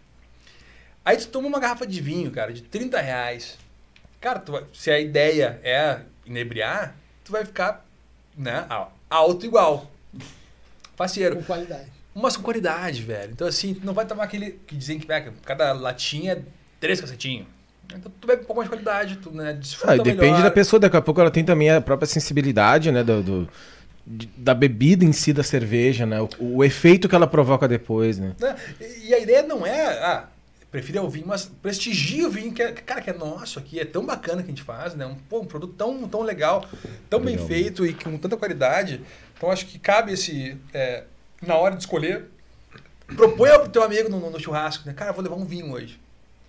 Aí 1.05 1.17
tu 1.17 1.29
toma 1.29 1.47
uma 1.47 1.61
garrafa 1.61 1.87
de 1.87 2.01
vinho, 2.01 2.31
cara, 2.31 2.53
de 2.53 2.63
30 2.63 3.01
reais. 3.01 3.57
Cara, 4.21 4.39
tu 4.41 4.53
vai- 4.53 4.65
se 4.73 4.91
a 4.91 4.99
ideia 4.99 5.61
é 5.63 6.01
inebriar, 6.25 6.95
tu 7.25 7.33
vai 7.33 7.45
ficar, 7.45 7.85
né, 8.37 8.67
alto 9.09 9.45
igual. 9.47 9.91
Faceiro. 10.97 11.37
Com 11.37 11.43
qualidade. 11.43 11.87
Mas 12.15 12.37
com 12.37 12.43
qualidade, 12.43 13.03
velho. 13.03 13.33
Então, 13.33 13.47
assim, 13.47 13.75
tu 13.75 13.85
não 13.85 13.93
vai 13.93 14.07
tomar 14.07 14.25
aquele 14.25 14.53
que 14.67 14.75
dizem 14.75 14.99
que 14.99 15.07
pega, 15.07 15.33
cada 15.45 15.73
latinha 15.73 16.33
é 16.33 16.43
três 16.81 17.01
cacetinhos. 17.01 17.47
Então, 17.95 18.11
tu 18.21 18.27
bebe 18.27 18.43
um 18.43 18.45
pouco 18.47 18.57
mais 18.61 18.69
de 18.71 18.75
qualidade, 18.75 19.17
tu 19.17 19.31
né, 19.31 19.53
desfruta 19.53 19.93
Ah, 19.93 19.97
depende 19.97 20.23
melhor. 20.33 20.43
da 20.43 20.51
pessoa, 20.51 20.81
daqui 20.81 20.97
a 20.97 21.03
pouco 21.03 21.21
ela 21.21 21.31
tem 21.31 21.45
também 21.45 21.71
a 21.71 21.81
própria 21.81 22.07
sensibilidade, 22.07 22.91
né? 22.91 23.05
Do, 23.05 23.23
do- 23.23 23.49
da 24.37 24.55
bebida 24.55 25.05
em 25.05 25.13
si 25.13 25.33
da 25.33 25.43
cerveja, 25.43 26.07
né? 26.07 26.21
O, 26.21 26.29
o 26.41 26.65
efeito 26.65 27.09
que 27.09 27.15
ela 27.15 27.27
provoca 27.27 27.67
depois, 27.69 28.19
né? 28.19 28.35
Né? 28.41 28.57
E 28.81 29.09
e 29.09 29.15
a 29.15 29.19
ideia 29.19 29.43
não 29.43 29.67
é, 29.67 29.87
ah, 30.03 30.29
prefiro 30.71 31.03
o 31.05 31.09
vinho, 31.09 31.27
mas 31.27 31.47
prestigia 31.63 32.27
o 32.27 32.31
vinho, 32.31 32.53
que 32.53 32.63
é, 32.63 32.73
cara, 32.73 33.01
que 33.01 33.09
é 33.11 33.13
nosso 33.13 33.59
aqui, 33.59 33.79
é 33.81 33.85
tão 33.85 34.05
bacana 34.05 34.43
que 34.43 34.49
a 34.49 34.51
gente 34.55 34.63
faz, 34.63 34.95
né? 34.95 35.07
Um, 35.07 35.15
pô, 35.15 35.41
um 35.41 35.47
produto 35.47 35.75
tão, 35.75 36.07
tão 36.09 36.23
legal, 36.23 36.65
tão 37.09 37.21
bem 37.21 37.35
Legal. 37.35 37.47
feito 37.49 37.87
e 37.87 37.95
com 37.95 38.17
tanta 38.19 38.37
qualidade. 38.37 39.01
Então 39.37 39.51
acho 39.51 39.67
que 39.67 39.79
cabe 39.79 40.13
esse, 40.13 40.57
é, 40.75 41.05
na 41.41 41.55
hora 41.57 41.75
de 41.77 41.83
escolher, 41.83 42.27
propõe 43.17 43.51
pro 43.61 43.69
teu 43.69 43.83
amigo 43.83 44.09
no, 44.09 44.19
no- 44.21 44.31
no 44.31 44.41
churrasco, 44.41 44.87
né? 44.87 44.93
Cara, 44.93 45.13
vou 45.13 45.23
levar 45.23 45.37
um 45.37 45.45
vinho 45.45 45.71
hoje. 45.73 45.99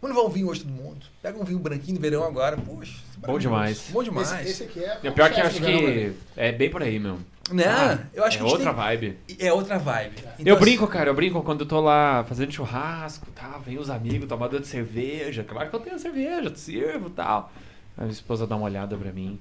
Vamos 0.01 0.15
levar 0.15 0.27
um 0.27 0.31
vinho 0.31 0.47
hoje 0.49 0.61
todo 0.61 0.71
mundo. 0.71 1.05
Pega 1.21 1.39
um 1.39 1.43
vinho 1.43 1.59
branquinho 1.59 1.95
no 1.95 2.01
verão 2.01 2.23
agora, 2.23 2.55
poxa. 2.57 2.93
é 3.23 3.27
Bom 3.27 3.39
demais. 3.39 3.89
Bom 3.91 4.03
demais. 4.03 4.31
Esse, 4.31 4.49
esse 4.49 4.63
aqui 4.63 4.83
é. 4.83 4.99
E 5.03 5.09
o 5.09 5.11
pior 5.11 5.31
que 5.31 5.39
eu 5.39 5.45
acho 5.45 5.59
verão, 5.59 5.79
que 5.79 5.85
né? 5.87 6.13
é 6.35 6.51
bem 6.51 6.69
por 6.69 6.83
aí, 6.83 6.99
meu. 6.99 7.17
Né? 7.51 7.63
Ah, 7.65 7.99
eu 8.13 8.23
acho 8.25 8.35
é 8.35 8.39
que 8.39 8.43
gente 8.43 8.53
outra 8.53 8.73
tem- 8.73 8.83
vibe. 8.83 9.17
É 9.39 9.53
outra 9.53 9.77
vibe. 9.79 10.15
Então, 10.17 10.33
eu 10.45 10.55
assim, 10.55 10.63
brinco, 10.65 10.85
cara, 10.87 11.09
eu 11.09 11.13
brinco 11.15 11.41
quando 11.41 11.61
eu 11.61 11.65
tô 11.67 11.79
lá 11.79 12.23
fazendo 12.25 12.51
churrasco, 12.51 13.25
tá? 13.31 13.57
Vem 13.65 13.79
os 13.79 13.89
amigos 13.89 14.27
tomador 14.27 14.59
de 14.59 14.67
cerveja. 14.67 15.43
Claro 15.43 15.69
que 15.69 15.75
eu 15.75 15.79
tenho 15.79 15.97
cerveja, 15.97 16.51
te 16.51 16.59
sirvo 16.59 17.07
e 17.07 17.11
tal. 17.11 17.51
A 17.97 18.01
minha 18.01 18.11
esposa 18.11 18.45
dá 18.45 18.55
uma 18.55 18.65
olhada 18.65 18.95
pra 18.97 19.11
mim. 19.11 19.39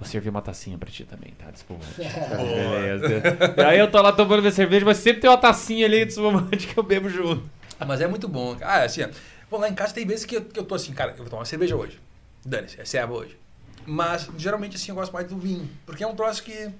Vou 0.00 0.06
servir 0.08 0.30
uma 0.30 0.42
tacinha 0.42 0.76
pra 0.76 0.90
ti 0.90 1.04
também, 1.04 1.32
tá? 1.38 1.50
Desculpa. 1.50 1.84
Beleza. 1.96 3.54
E 3.56 3.60
aí 3.62 3.78
eu 3.78 3.90
tô 3.90 4.00
lá 4.02 4.12
tomando 4.12 4.40
minha 4.40 4.52
cerveja, 4.52 4.84
mas 4.84 4.96
sempre 4.98 5.20
tem 5.20 5.30
uma 5.30 5.36
tacinha 5.38 5.86
ali 5.86 6.04
de 6.04 6.12
espumante 6.12 6.66
que 6.66 6.76
eu 6.78 6.82
bebo 6.82 7.08
junto. 7.08 7.42
Ah, 7.78 7.84
mas 7.84 8.00
é 8.00 8.06
muito 8.06 8.26
bom. 8.26 8.56
Ah, 8.62 8.82
assim, 8.84 9.02
ó, 9.02 9.08
bom, 9.50 9.58
lá 9.58 9.68
em 9.68 9.74
casa 9.74 9.92
tem 9.94 10.06
vezes 10.06 10.24
que 10.24 10.36
eu, 10.36 10.44
que 10.44 10.58
eu 10.58 10.64
tô 10.64 10.74
assim, 10.74 10.92
cara, 10.92 11.12
eu 11.12 11.16
vou 11.18 11.26
tomar 11.26 11.40
uma 11.40 11.44
cerveja 11.46 11.76
hoje. 11.76 12.00
Dane-se, 12.44 12.80
é 12.80 12.84
ceva 12.84 13.12
hoje. 13.12 13.38
Mas, 13.86 14.28
geralmente, 14.36 14.76
assim, 14.76 14.90
eu 14.90 14.94
gosto 14.96 15.12
mais 15.12 15.26
do 15.28 15.36
vinho. 15.38 15.68
Porque 15.84 16.02
é 16.02 16.06
um 16.06 16.14
troço 16.16 16.42
que... 16.42 16.70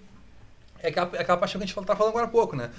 É 0.81 0.89
aquela, 0.89 1.11
é 1.17 1.21
aquela 1.23 1.39
paixão 1.39 1.59
que 1.59 1.65
a 1.65 1.67
gente 1.67 1.87
tá 1.87 1.97
falando 1.97 2.11
agora 2.11 2.27
há 2.27 2.29
pouco, 2.29 2.55
né? 2.55 2.71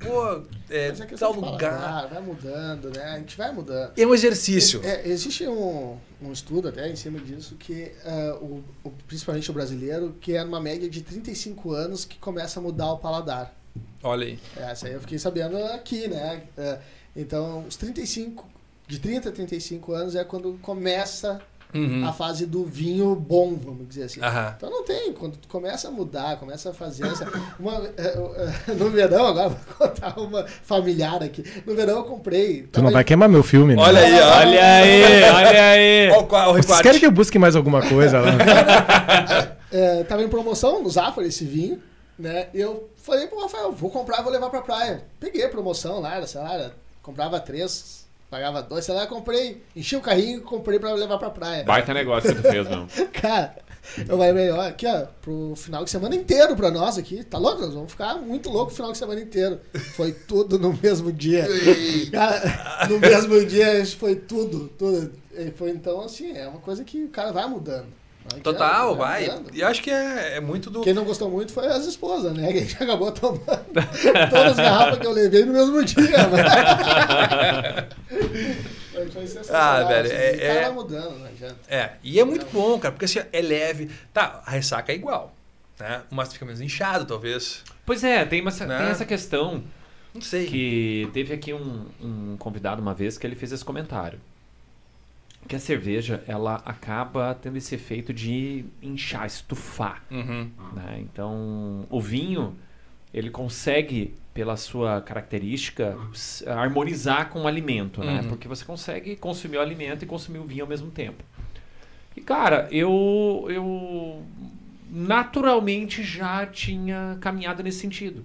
Pô, 0.00 0.42
é, 0.68 0.88
Mas 0.88 1.00
é 1.00 1.06
tal 1.16 1.32
lugar... 1.32 1.58
paladar, 1.78 2.08
vai 2.08 2.20
mudando, 2.22 2.90
né? 2.90 3.04
A 3.04 3.18
gente 3.18 3.36
vai 3.36 3.52
mudando. 3.52 3.92
É 3.96 4.04
um 4.06 4.12
exercício. 4.12 4.80
É, 4.84 5.06
existe 5.08 5.46
um, 5.46 5.96
um 6.20 6.32
estudo 6.32 6.68
até 6.68 6.88
em 6.90 6.96
cima 6.96 7.20
disso 7.20 7.54
que 7.54 7.92
ah, 8.04 8.36
o, 8.40 8.64
o- 8.82 8.90
principalmente 9.06 9.48
o 9.50 9.54
brasileiro, 9.54 10.16
que 10.20 10.34
é 10.34 10.42
numa 10.42 10.60
média 10.60 10.88
de 10.90 11.02
35 11.02 11.72
anos 11.72 12.04
que 12.04 12.18
começa 12.18 12.58
a 12.58 12.62
mudar 12.62 12.90
o 12.92 12.98
paladar. 12.98 13.54
Olha 14.02 14.26
aí. 14.26 14.38
Essa 14.56 14.88
aí 14.88 14.94
eu 14.94 15.00
fiquei 15.00 15.18
sabendo 15.18 15.56
aqui, 15.66 16.08
né? 16.08 16.42
É, 16.56 16.78
então, 17.14 17.64
os 17.66 17.76
35, 17.76 18.44
de 18.86 18.98
30 18.98 19.28
a 19.28 19.32
35 19.32 19.92
anos 19.92 20.14
é 20.14 20.24
quando 20.24 20.58
começa 20.62 21.40
Uhum. 21.74 22.06
a 22.08 22.12
fase 22.12 22.46
do 22.46 22.64
vinho 22.64 23.14
bom, 23.16 23.54
vamos 23.56 23.88
dizer 23.88 24.04
assim. 24.04 24.22
Aham. 24.22 24.54
Então 24.56 24.70
não 24.70 24.84
tem, 24.84 25.12
quando 25.12 25.36
tu 25.36 25.48
começa 25.48 25.88
a 25.88 25.90
mudar, 25.90 26.38
começa 26.38 26.70
a 26.70 26.72
fazer 26.72 27.04
essa. 27.06 27.26
Uma, 27.58 27.74
é, 27.98 28.70
é, 28.70 28.72
no 28.74 28.88
verão, 28.88 29.26
agora 29.26 29.48
vou 29.50 29.58
contar 29.76 30.18
uma 30.18 30.46
familiar 30.46 31.22
aqui. 31.22 31.44
No 31.66 31.74
verão 31.74 31.96
eu 31.98 32.04
comprei. 32.04 32.62
Tu 32.72 32.80
não 32.80 32.92
vai 32.92 33.02
queimar 33.04 33.28
meu 33.28 33.42
filme, 33.42 33.74
né? 33.74 33.82
Olha 33.82 34.00
aí. 34.00 34.14
Olha 34.14 34.64
aí, 34.64 35.22
olha 35.24 35.70
aí. 35.70 36.10
Olha 36.30 36.50
o 36.50 36.62
Vocês 36.62 36.80
querem 36.80 37.00
que 37.00 37.06
eu 37.06 37.10
busque 37.10 37.38
mais 37.38 37.56
alguma 37.56 37.82
coisa 37.86 38.20
lá? 38.20 38.30
É, 39.72 40.04
tava 40.04 40.22
em 40.22 40.28
promoção 40.28 40.80
no 40.82 40.88
Zafari 40.88 41.26
esse 41.26 41.44
vinho, 41.44 41.82
né? 42.18 42.46
E 42.54 42.60
eu 42.60 42.88
falei 42.96 43.26
pro 43.26 43.40
Rafael, 43.42 43.72
vou 43.72 43.90
comprar, 43.90 44.22
vou 44.22 44.32
levar 44.32 44.48
pra 44.48 44.62
praia. 44.62 45.02
Peguei 45.18 45.44
a 45.44 45.48
promoção 45.48 46.00
lá, 46.00 46.14
era, 46.14 46.26
sei 46.26 46.40
lá, 46.40 46.54
era- 46.54 46.72
comprava 47.02 47.38
três, 47.40 48.05
pagava 48.30 48.62
dois, 48.62 48.84
sei 48.84 48.94
lá, 48.94 49.06
comprei, 49.06 49.62
enchi 49.74 49.96
o 49.96 50.00
carrinho 50.00 50.38
e 50.38 50.42
comprei 50.42 50.78
pra 50.78 50.92
levar 50.92 51.18
pra 51.18 51.30
praia. 51.30 51.64
Baita 51.64 51.94
negócio 51.94 52.34
que 52.34 52.42
tu 52.42 52.48
fez, 52.48 52.68
meu. 52.68 52.86
Cara, 53.12 53.56
eu 53.98 54.16
falei, 54.18 54.32
melhor 54.32 54.68
aqui, 54.68 54.86
ó, 54.86 55.06
pro 55.22 55.54
final 55.56 55.84
de 55.84 55.90
semana 55.90 56.14
inteiro 56.14 56.56
pra 56.56 56.70
nós 56.70 56.98
aqui. 56.98 57.22
Tá 57.24 57.38
louco? 57.38 57.60
Nós 57.60 57.74
vamos 57.74 57.90
ficar 57.90 58.16
muito 58.16 58.50
louco 58.50 58.72
o 58.72 58.74
final 58.74 58.92
de 58.92 58.98
semana 58.98 59.20
inteiro. 59.20 59.60
Foi 59.94 60.12
tudo 60.12 60.58
no 60.58 60.72
mesmo 60.82 61.12
dia. 61.12 61.46
Cara, 62.12 62.86
no 62.88 62.98
mesmo 62.98 63.44
dia 63.46 63.84
foi 63.86 64.16
tudo, 64.16 64.68
tudo. 64.76 65.12
E 65.32 65.50
foi 65.52 65.70
então 65.70 66.00
assim, 66.00 66.36
é 66.36 66.48
uma 66.48 66.60
coisa 66.60 66.84
que 66.84 67.04
o 67.04 67.08
cara 67.08 67.32
vai 67.32 67.46
mudando. 67.46 67.86
Vai 68.30 68.40
Total, 68.40 68.88
mudando, 68.94 68.98
vai. 68.98 69.42
E 69.52 69.62
acho 69.62 69.82
que 69.82 69.90
é, 69.90 70.36
é 70.36 70.40
muito 70.40 70.68
do... 70.70 70.80
Quem 70.82 70.92
não 70.94 71.04
gostou 71.04 71.30
muito 71.30 71.52
foi 71.52 71.66
as 71.66 71.84
esposas, 71.86 72.32
né? 72.34 72.52
Que 72.52 72.58
a 72.58 72.62
gente 72.62 72.82
acabou 72.82 73.10
tomando 73.12 73.40
todas 74.30 74.52
as 74.52 74.56
garrafas 74.56 74.98
que 74.98 75.06
eu 75.06 75.12
levei 75.12 75.44
no 75.44 75.52
mesmo 75.52 75.84
dia. 75.84 76.00
Mas... 76.30 77.86
Foi- 78.96 79.10
foi 79.10 79.26
sensacional, 79.26 79.62
Ah, 79.62 79.84
velho, 79.84 80.06
assim, 80.06 80.16
é- 80.16 80.36
cara 80.46 80.60
é- 80.66 80.70
mudando, 80.70 81.18
não 81.18 81.26
adianta. 81.26 81.56
É, 81.68 81.90
e 82.02 82.18
é 82.18 82.24
muito 82.24 82.46
bom, 82.50 82.78
cara, 82.78 82.92
porque 82.92 83.04
assim, 83.04 83.20
é 83.30 83.42
leve. 83.42 83.90
Tá, 84.12 84.42
a 84.46 84.50
ressaca 84.52 84.90
é 84.90 84.94
igual, 84.94 85.34
né? 85.78 86.00
Mas 86.10 86.32
fica 86.32 86.46
menos 86.46 86.60
inchado, 86.62 87.04
talvez. 87.04 87.62
Pois 87.84 88.02
é, 88.02 88.24
tem, 88.24 88.40
uma, 88.40 88.50
tem 88.50 88.66
Né? 88.66 88.90
essa 88.90 89.04
questão 89.04 89.62
Não 90.14 90.22
sei. 90.22 90.46
que 90.46 91.10
teve 91.12 91.34
aqui 91.34 91.52
um, 91.52 91.84
um 92.02 92.36
convidado 92.38 92.80
uma 92.80 92.94
vez 92.94 93.18
que 93.18 93.26
ele 93.26 93.36
fez 93.36 93.52
esse 93.52 93.64
comentário. 93.64 94.18
Que 95.48 95.56
a 95.56 95.58
cerveja, 95.60 96.22
ela 96.26 96.56
acaba 96.64 97.34
tendo 97.34 97.56
esse 97.56 97.74
efeito 97.74 98.12
de 98.12 98.64
inchar, 98.82 99.26
estufar. 99.26 100.02
Uhum. 100.10 100.50
né? 100.74 100.98
Então, 101.00 101.86
o 101.88 102.00
vinho, 102.00 102.56
ele 103.14 103.30
consegue, 103.30 104.14
pela 104.34 104.56
sua 104.56 105.00
característica, 105.00 105.96
harmonizar 106.46 107.30
com 107.30 107.42
o 107.42 107.46
alimento, 107.46 108.02
né? 108.02 108.20
Uhum. 108.20 108.28
Porque 108.28 108.48
você 108.48 108.64
consegue 108.64 109.16
consumir 109.16 109.58
o 109.58 109.60
alimento 109.60 110.02
e 110.02 110.06
consumir 110.06 110.38
o 110.38 110.44
vinho 110.44 110.64
ao 110.64 110.68
mesmo 110.68 110.90
tempo. 110.90 111.22
E, 112.16 112.20
cara, 112.20 112.66
eu, 112.72 113.46
eu 113.48 114.22
naturalmente 114.90 116.02
já 116.02 116.46
tinha 116.46 117.18
caminhado 117.20 117.62
nesse 117.62 117.80
sentido. 117.80 118.24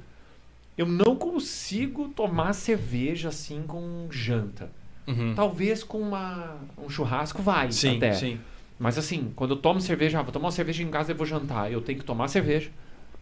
Eu 0.77 0.85
não 0.85 1.15
consigo 1.15 2.09
tomar 2.09 2.53
cerveja 2.53 3.29
assim 3.29 3.63
com 3.63 4.07
janta. 4.09 4.71
Uhum. 5.07 5.33
Talvez 5.35 5.83
com 5.83 5.99
uma, 5.99 6.55
um 6.77 6.89
churrasco 6.89 7.41
vai 7.41 7.71
Sim, 7.71 7.97
até. 7.97 8.13
sim. 8.13 8.39
Mas 8.79 8.97
assim, 8.97 9.31
quando 9.35 9.51
eu 9.51 9.57
tomo 9.57 9.79
cerveja, 9.81 10.19
ah, 10.19 10.23
vou 10.23 10.31
tomar 10.31 10.45
uma 10.47 10.51
cerveja 10.51 10.81
em 10.83 10.89
casa 10.89 11.11
e 11.11 11.13
vou 11.13 11.25
jantar. 11.25 11.71
Eu 11.71 11.81
tenho 11.81 11.99
que 11.99 12.05
tomar 12.05 12.27
cerveja 12.27 12.69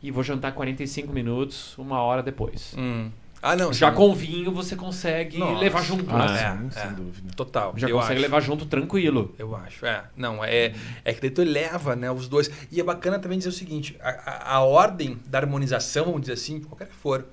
e 0.01 0.09
vou 0.11 0.24
jantar 0.24 0.53
45 0.53 1.11
minutos, 1.11 1.77
uma 1.77 2.01
hora 2.01 2.24
depois. 2.24 2.74
Hum. 2.77 3.09
Ah, 3.41 3.56
não. 3.56 3.72
Já 3.72 3.90
sim. 3.90 3.95
com 3.95 4.14
vinho 4.14 4.51
você 4.51 4.75
consegue 4.75 5.38
Nossa. 5.38 5.59
levar 5.59 5.82
junto, 5.82 6.09
Ah, 6.14 6.25
né? 6.27 6.41
é, 6.43 6.58
sim, 6.64 6.72
sem 6.72 6.83
é. 6.83 6.93
dúvida. 6.93 7.33
Total. 7.35 7.74
Já 7.77 7.88
eu 7.88 7.95
consegue 7.95 8.14
acho. 8.16 8.22
levar 8.22 8.40
junto 8.41 8.66
tranquilo. 8.66 9.33
Eu 9.40 9.56
acho, 9.56 9.85
é. 9.85 10.03
Não, 10.16 10.43
é, 10.43 10.74
é 11.06 11.14
que 11.14 11.22
daí 11.22 11.30
tu 11.30 11.41
eleva, 11.41 11.95
né, 11.95 12.11
os 12.11 12.27
dois. 12.27 12.51
E 12.69 12.80
é 12.82 12.83
bacana 12.83 13.17
também 13.17 13.38
dizer 13.38 13.49
o 13.49 13.53
seguinte, 13.53 13.95
a, 14.01 14.09
a, 14.09 14.56
a 14.56 14.59
ordem 14.61 15.17
da 15.25 15.40
harmonização, 15.40 16.06
vamos 16.06 16.22
dizer 16.22 16.33
assim, 16.33 16.59
qualquer 16.59 16.88
que 16.88 16.95
for, 16.95 17.25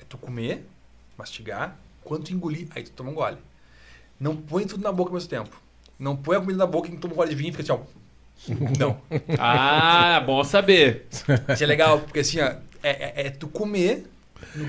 é 0.00 0.04
tu 0.08 0.16
comer, 0.16 0.66
mastigar, 1.18 1.76
quando 2.02 2.24
tu 2.24 2.32
engolir, 2.32 2.68
aí 2.74 2.82
tu 2.82 2.90
toma 2.92 3.10
um 3.10 3.14
gole. 3.14 3.36
Não 4.22 4.36
põe 4.36 4.64
tudo 4.64 4.84
na 4.84 4.92
boca 4.92 5.10
ao 5.10 5.14
mesmo 5.14 5.28
tempo. 5.28 5.60
Não 5.98 6.14
põe 6.14 6.36
a 6.36 6.40
comida 6.40 6.58
na 6.60 6.66
boca 6.66 6.88
e 6.88 6.96
toma 6.96 7.12
um 7.12 7.16
gole 7.16 7.30
de 7.30 7.34
vinho 7.34 7.48
e 7.48 7.50
fica 7.50 7.64
assim, 7.64 7.72
ó. 7.72 7.80
Não. 8.78 8.96
Ah, 9.36 10.22
bom 10.24 10.44
saber. 10.44 11.08
Isso 11.10 11.64
é 11.64 11.66
legal, 11.66 11.98
porque 11.98 12.20
assim, 12.20 12.40
ó, 12.40 12.46
é, 12.84 13.22
é, 13.22 13.26
é 13.26 13.30
tu 13.30 13.48
comer. 13.48 14.06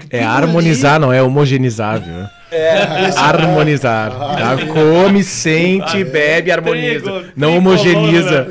É 0.10 0.24
harmonizar, 0.24 1.00
não 1.00 1.12
é 1.12 1.22
homogeneizar, 1.22 2.00
viu? 2.02 2.26
É, 2.52 3.08
esse- 3.10 3.18
Harmonizar. 3.18 4.12
Tá? 4.12 4.56
Come, 4.72 5.24
sente, 5.24 6.04
bebe, 6.04 6.52
harmoniza. 6.52 7.00
Trigo, 7.12 7.26
Não 7.36 7.50
trigo, 7.54 7.58
homogeniza. 7.58 8.48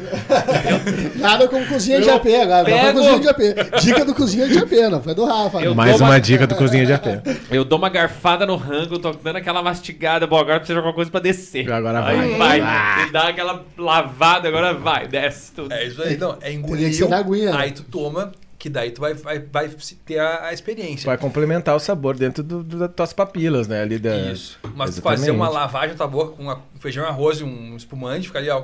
Nada 1.17 1.47
com 1.49 1.65
cozinha 1.65 2.01
de 2.01 2.09
Eu 2.09 2.17
AP 2.17 2.27
agora. 2.43 2.65
Pego- 2.65 2.99
cozinha 2.99 3.21
de 3.21 3.29
AP. 3.29 3.81
Dica 3.81 4.05
do 4.05 4.15
cozinha 4.15 4.49
de 4.49 4.59
AP, 4.59 4.73
não 4.91 5.01
foi 5.03 5.15
do 5.15 5.25
Rafa. 5.25 5.61
Eu- 5.61 5.75
Mais 5.75 5.93
dou 5.93 6.01
uma 6.01 6.09
uma- 6.15 6.21
dica 6.21 6.47
do 6.49 6.55
Cozinha 6.57 6.85
de 6.85 6.93
AP. 6.93 7.07
Eu 7.51 7.65
dou 7.65 7.79
uma 7.79 7.89
garfada 7.89 8.45
no 8.45 8.57
rango, 8.57 8.99
tô 8.99 9.13
dando 9.13 9.37
aquela 9.37 9.63
mastigada. 9.63 10.27
Bom, 10.27 10.37
agora 10.39 10.59
precisa 10.59 10.75
de 10.75 10.79
alguma 10.79 10.95
coisa 10.95 11.11
pra 11.11 11.21
descer. 11.21 11.71
Agora 11.73 12.05
Aí 12.05 12.35
vai. 12.37 12.61
vai. 12.61 13.07
E 13.09 13.13
dá 13.13 13.29
aquela 13.29 13.63
lavada, 13.79 14.49
agora 14.49 14.75
vai, 14.75 15.07
desce 15.07 15.53
tudo. 15.53 15.73
É 15.73 15.87
isso 15.87 16.03
aí, 16.03 16.17
não. 16.17 16.37
É 16.41 16.51
que 16.51 16.57
engolir. 16.57 16.93
ser 16.93 17.09
na 17.09 17.19
aguinha, 17.19 17.53
né? 17.53 17.57
Aí 17.61 17.71
tu 17.71 17.83
toma, 17.85 18.33
Que 18.63 18.71
daí 18.71 18.93
tu 18.93 19.01
vai, 19.01 19.13
vai, 19.13 19.41
vai 19.41 19.69
ter 20.07 20.21
a, 20.21 20.45
a 20.47 20.53
experiência. 20.53 21.05
Vai 21.07 21.19
complementar 21.19 21.75
o 21.75 21.81
sabor 21.81 22.17
dentro 22.17 22.45
do, 22.45 22.63
do- 22.63 22.79
das 22.79 22.95
tuas 22.95 23.13
papilas, 23.13 23.67
né? 23.67 23.83
Ali 23.83 23.99
da... 23.99 24.15
Isso. 24.17 24.57
Mas 24.77 24.95
tu 24.95 25.03
fazer 25.03 25.33
uma 25.33 25.49
lavagem 25.49 25.97
na 25.99 26.07
boca 26.07 26.37
com 26.37 26.49
um 26.49 26.57
feijão 26.79 27.03
e 27.05 27.09
arroz 27.09 27.41
e 27.41 27.43
um 27.43 27.75
espumante, 27.77 28.29
fica 28.29 28.39
ali, 28.39 28.49
ó. 28.51 28.63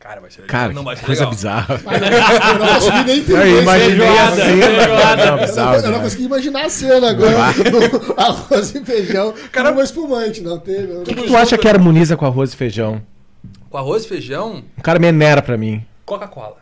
Cara, 0.00 0.20
vai 0.20 0.28
ser 0.28 0.42
Cara, 0.46 0.72
não 0.72 0.82
vai 0.82 0.96
ser 0.96 1.06
coisa 1.06 1.20
legal. 1.20 1.30
bizarra. 1.36 1.80
Mas 1.84 2.02
eu 2.02 2.58
não 2.58 2.74
consegui 2.74 3.04
nem 3.04 3.18
entender. 3.20 3.46
Eu 3.46 3.62
imaginei 3.62 3.96
Feijoada, 4.08 4.42
assim. 4.42 4.60
feijoada. 4.60 5.16
Não, 5.16 5.24
Eu 5.24 5.36
não, 5.36 5.46
bizarro, 5.46 5.76
eu 5.76 5.82
não 5.82 5.90
né? 5.98 5.98
consegui 6.02 6.24
imaginar 6.24 6.64
a 6.64 6.68
cena 6.68 7.10
agora 7.10 7.52
do 7.70 8.20
arroz 8.20 8.74
e 8.74 8.84
feijão 8.84 9.34
Cara- 9.52 9.70
uma 9.70 9.82
espumante, 9.84 10.40
não 10.40 10.58
teve. 10.58 10.92
O 10.94 11.02
que, 11.04 11.14
que 11.14 11.22
tu 11.28 11.36
acha 11.36 11.56
que 11.56 11.68
harmoniza 11.68 12.16
com 12.16 12.26
arroz 12.26 12.52
e 12.52 12.56
feijão? 12.56 13.00
Com 13.70 13.78
arroz 13.78 14.04
e 14.04 14.08
feijão, 14.08 14.64
Um 14.76 14.82
cara 14.82 14.98
menera 14.98 15.40
pra 15.40 15.56
mim. 15.56 15.86
Coca-Cola. 16.04 16.56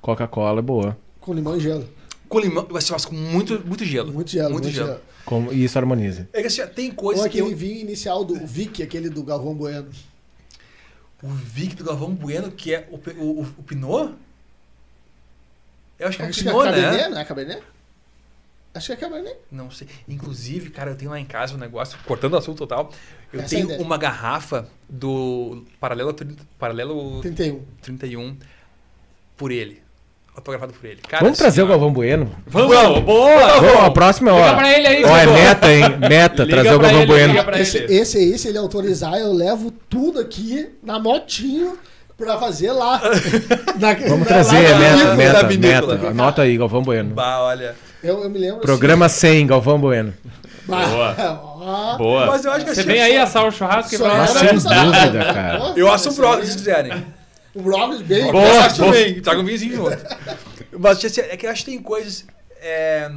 Coca-Cola 0.00 0.60
é 0.60 0.62
boa. 0.62 0.96
Com 1.30 1.34
limão 1.34 1.56
e 1.56 1.60
gelo. 1.60 1.88
Com 2.28 2.40
limão, 2.40 2.66
vai 2.68 2.82
ser 2.82 2.92
com 3.06 3.14
muito, 3.14 3.64
muito 3.64 3.84
gelo. 3.84 4.12
Muito 4.12 4.28
gelo, 4.30 4.50
Muito, 4.50 4.64
muito 4.64 4.74
gelo. 4.74 4.88
gelo. 4.88 5.00
Como- 5.24 5.52
E 5.52 5.62
isso 5.62 5.78
harmoniza. 5.78 6.28
É 6.32 6.40
que 6.40 6.48
assim, 6.48 6.66
tem 6.74 6.88
Ou 6.90 6.96
coisas 6.96 7.22
que 7.28 7.38
aquele 7.38 7.52
eu, 7.52 7.56
vinho 7.56 7.78
inicial 7.80 8.24
do 8.24 8.34
Vic, 8.44 8.82
aquele 8.82 9.08
do 9.08 9.22
Galvão 9.22 9.54
Bueno. 9.54 9.88
O 11.22 11.28
Vic 11.28 11.76
do 11.76 11.84
Galvão 11.84 12.12
Bueno, 12.12 12.50
que 12.50 12.74
é 12.74 12.88
o, 12.90 12.96
o, 12.96 13.40
o, 13.42 13.46
o 13.58 13.62
Pinot? 13.62 14.12
Eu 16.00 16.08
acho 16.08 16.16
que 16.16 16.22
é 16.24 16.26
Acho 16.26 16.42
que 16.42 16.48
é 16.48 16.50
Pinot, 16.50 16.64
Cabernet, 16.64 16.96
né? 17.02 17.08
não 17.10 17.18
é 17.20 17.24
Cabernet? 17.24 17.62
Acho 18.74 18.86
que 18.88 18.92
é 18.92 18.96
Cabernet. 18.96 19.36
Não 19.52 19.70
sei. 19.70 19.86
Inclusive, 20.08 20.70
cara, 20.70 20.90
eu 20.90 20.96
tenho 20.96 21.12
lá 21.12 21.20
em 21.20 21.24
casa 21.24 21.54
um 21.54 21.58
negócio, 21.58 21.96
cortando 22.06 22.32
o 22.34 22.38
assunto 22.38 22.58
total. 22.58 22.90
Eu 23.32 23.40
Essa 23.40 23.54
é 23.54 23.58
a 23.58 23.60
tenho 23.60 23.64
ideia. 23.72 23.80
uma 23.86 23.96
garrafa 23.96 24.68
do 24.88 25.64
Paralelo, 25.78 26.12
30 26.12 26.44
Paralelo 26.58 27.20
31. 27.20 27.62
31 27.82 28.36
por 29.36 29.52
ele. 29.52 29.80
Autografado 30.36 30.72
por 30.72 30.86
ele. 30.88 31.00
Cara, 31.08 31.22
Vamos 31.24 31.34
assim, 31.38 31.42
trazer 31.42 31.62
ó, 31.62 31.64
o 31.64 31.68
Galvão 31.68 31.92
Bueno? 31.92 32.30
Vamos, 32.46 33.00
boa! 33.02 33.60
Vamos, 33.60 33.84
a 33.84 33.90
próxima, 33.90 34.32
ó. 34.32 34.38
Liga 34.38 34.54
pra 34.56 34.72
ele 34.78 34.86
aí, 34.86 35.04
Ó, 35.04 35.16
é 35.16 35.26
meta, 35.26 35.72
hein? 35.72 35.82
Meta, 36.08 36.44
Liga 36.44 36.54
trazer 36.62 36.74
o 36.74 36.78
Galvão 36.78 37.00
ele, 37.02 37.06
Bueno. 37.06 37.50
Esse, 37.58 37.78
esse 37.78 38.18
aí, 38.18 38.38
se 38.38 38.48
ele 38.48 38.58
autorizar, 38.58 39.14
eu 39.18 39.32
levo 39.32 39.70
tudo 39.88 40.20
aqui 40.20 40.68
na 40.82 40.98
motinho 40.98 41.76
pra 42.16 42.38
fazer 42.38 42.70
lá. 42.72 43.00
Na- 43.78 43.92
Vamos 43.94 44.20
na- 44.20 44.24
trazer, 44.26 44.68
lá 44.72 44.78
na 44.78 44.96
meta, 44.96 45.14
meta, 45.16 45.32
da 45.32 45.42
vinícola. 45.48 45.94
meta. 45.96 46.08
Anota 46.08 46.42
aí, 46.42 46.56
Galvão 46.56 46.82
Bueno. 46.82 47.14
Bah, 47.14 47.40
olha. 47.42 47.74
Eu, 48.02 48.22
eu 48.22 48.30
me 48.30 48.38
lembro 48.38 48.60
Programa 48.60 49.08
100, 49.08 49.46
Galvão 49.46 49.78
Bueno. 49.78 50.14
assim. 50.70 50.90
Boa. 50.90 51.50
Boa. 51.98 52.26
Mas 52.26 52.44
eu 52.44 52.52
acho 52.52 52.64
que 52.64 52.74
Você 52.74 52.80
assim, 52.80 52.88
vem 52.88 53.02
aí 53.02 53.18
assar 53.18 53.44
o 53.46 53.50
churrasco 53.50 53.94
e 53.94 53.98
vai 53.98 54.16
lá. 54.16 54.26
sem 54.26 54.48
dúvida, 54.54 55.24
cara. 55.34 55.72
Eu 55.76 55.92
assumo 55.92 56.26
aí, 56.26 56.46
se 56.46 56.56
quiserem. 56.56 57.04
O 57.54 57.62
brócolis 57.62 58.02
bem. 58.02 58.30
Boa. 58.30 58.44
Eu 58.44 58.60
acho 58.60 58.76
também. 58.76 59.20
Traga 59.20 59.40
um 59.40 59.44
vinhozinho 59.44 59.76
junto. 59.76 59.96
Mas 60.78 61.04
assim, 61.04 61.20
é 61.20 61.36
que 61.36 61.46
eu 61.46 61.50
acho 61.50 61.64
que 61.64 61.70
tem 61.72 61.82
coisas. 61.82 62.24
é, 62.60 63.10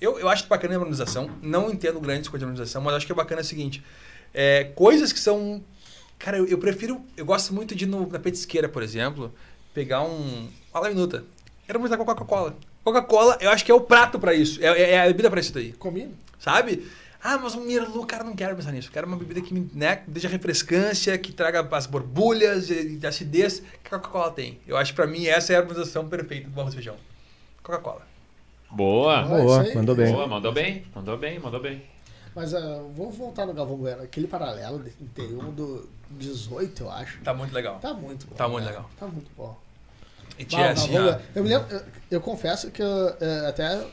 eu, 0.00 0.18
eu 0.18 0.28
acho 0.28 0.46
bacana 0.46 0.74
a 0.74 0.76
harmonização. 0.76 1.30
Não 1.42 1.70
entendo 1.70 2.00
grandes 2.00 2.28
coisas 2.28 2.40
de 2.40 2.44
harmonização, 2.50 2.80
mas 2.82 2.94
acho 2.94 3.06
que 3.06 3.12
é 3.12 3.14
bacana 3.14 3.40
o 3.40 3.44
seguinte: 3.44 3.82
é, 4.34 4.64
coisas 4.74 5.12
que 5.12 5.18
são. 5.20 5.62
Cara, 6.18 6.38
eu, 6.38 6.46
eu 6.46 6.58
prefiro. 6.58 7.00
Eu 7.16 7.24
gosto 7.24 7.54
muito 7.54 7.74
de 7.74 7.84
ir 7.84 7.88
no, 7.88 8.06
na 8.08 8.18
petisqueira, 8.18 8.68
por 8.68 8.82
exemplo, 8.82 9.32
pegar 9.74 10.02
um. 10.02 10.48
Uma 10.74 10.88
minuta. 10.88 11.24
Harmonizar 11.68 11.98
com 11.98 12.04
Coca-Cola. 12.04 12.56
Coca-Cola, 12.82 13.38
eu 13.40 13.50
acho 13.50 13.64
que 13.64 13.70
é 13.70 13.74
o 13.74 13.80
prato 13.80 14.18
pra 14.18 14.34
isso. 14.34 14.62
É, 14.62 14.66
é- 14.68 14.90
é 14.92 15.00
a 15.02 15.06
bebida 15.06 15.30
pra 15.30 15.38
isso 15.40 15.52
daí. 15.52 15.72
Combina. 15.72 16.10
Sabe? 16.38 16.86
Ah, 17.22 17.36
mas 17.36 17.54
um 17.54 17.64
Merlot, 17.64 18.06
cara, 18.06 18.22
não 18.22 18.36
quero 18.36 18.54
pensar 18.54 18.70
nisso. 18.70 18.90
Quero 18.92 19.06
uma 19.06 19.16
bebida 19.16 19.40
que 19.40 19.52
me 19.52 19.68
né, 19.74 19.96
que 19.96 20.10
deixa 20.10 20.28
refrescância, 20.28 21.18
que 21.18 21.32
traga 21.32 21.66
as 21.76 21.86
borbulhas 21.86 22.70
e, 22.70 22.98
e 23.02 23.06
acidez 23.06 23.60
que 23.82 23.94
a 23.94 23.98
Coca-Cola 23.98 24.30
tem. 24.30 24.60
Eu 24.66 24.76
acho 24.76 24.92
que 24.92 24.96
pra 24.96 25.06
mim 25.06 25.26
essa 25.26 25.52
é 25.52 25.56
a 25.56 25.58
harmonização 25.60 26.08
perfeita 26.08 26.48
do 26.48 26.60
arroz 26.60 26.74
e 26.74 26.76
feijão. 26.76 26.96
Coca-Cola. 27.62 28.02
Boa. 28.70 29.22
Boa, 29.22 29.74
mandou 29.74 29.94
bem. 29.94 30.12
Boa, 30.12 30.26
mandou 30.26 30.52
bem. 30.52 30.84
Mandou 30.94 31.16
bem, 31.16 31.38
mandou 31.38 31.60
bem. 31.60 31.82
Mas 32.34 32.54
ah, 32.54 32.82
vamos 32.94 33.16
voltar 33.16 33.46
no 33.46 33.52
Galvão 33.52 33.76
Bueno. 33.76 34.02
Aquele 34.02 34.28
paralelo 34.28 34.78
de 34.82 34.90
31 34.90 35.50
do 35.50 35.88
18, 36.10 36.84
eu 36.84 36.90
acho. 36.90 37.20
Tá 37.22 37.34
muito 37.34 37.52
legal. 37.52 37.78
Tá 37.80 37.92
muito 37.92 38.26
bom. 38.26 38.36
Tá 38.36 38.48
muito 38.48 38.64
né? 38.64 38.70
legal. 38.70 38.90
Tá 38.98 39.06
muito 39.06 39.30
bom. 39.36 39.58
E 40.38 40.44
Bah, 40.44 40.48
tinha 40.48 40.66
o 40.66 40.70
assim, 40.70 40.92
Galvão 40.92 41.12
Bueno- 41.12 41.22
eu 41.34 41.42
me 41.42 41.48
lembro, 41.48 41.74
eu, 41.74 41.82
eu 42.12 42.20
confesso 42.20 42.70
que 42.70 42.80
eu 42.80 43.16
eh, 43.20 43.46
até 43.48 43.84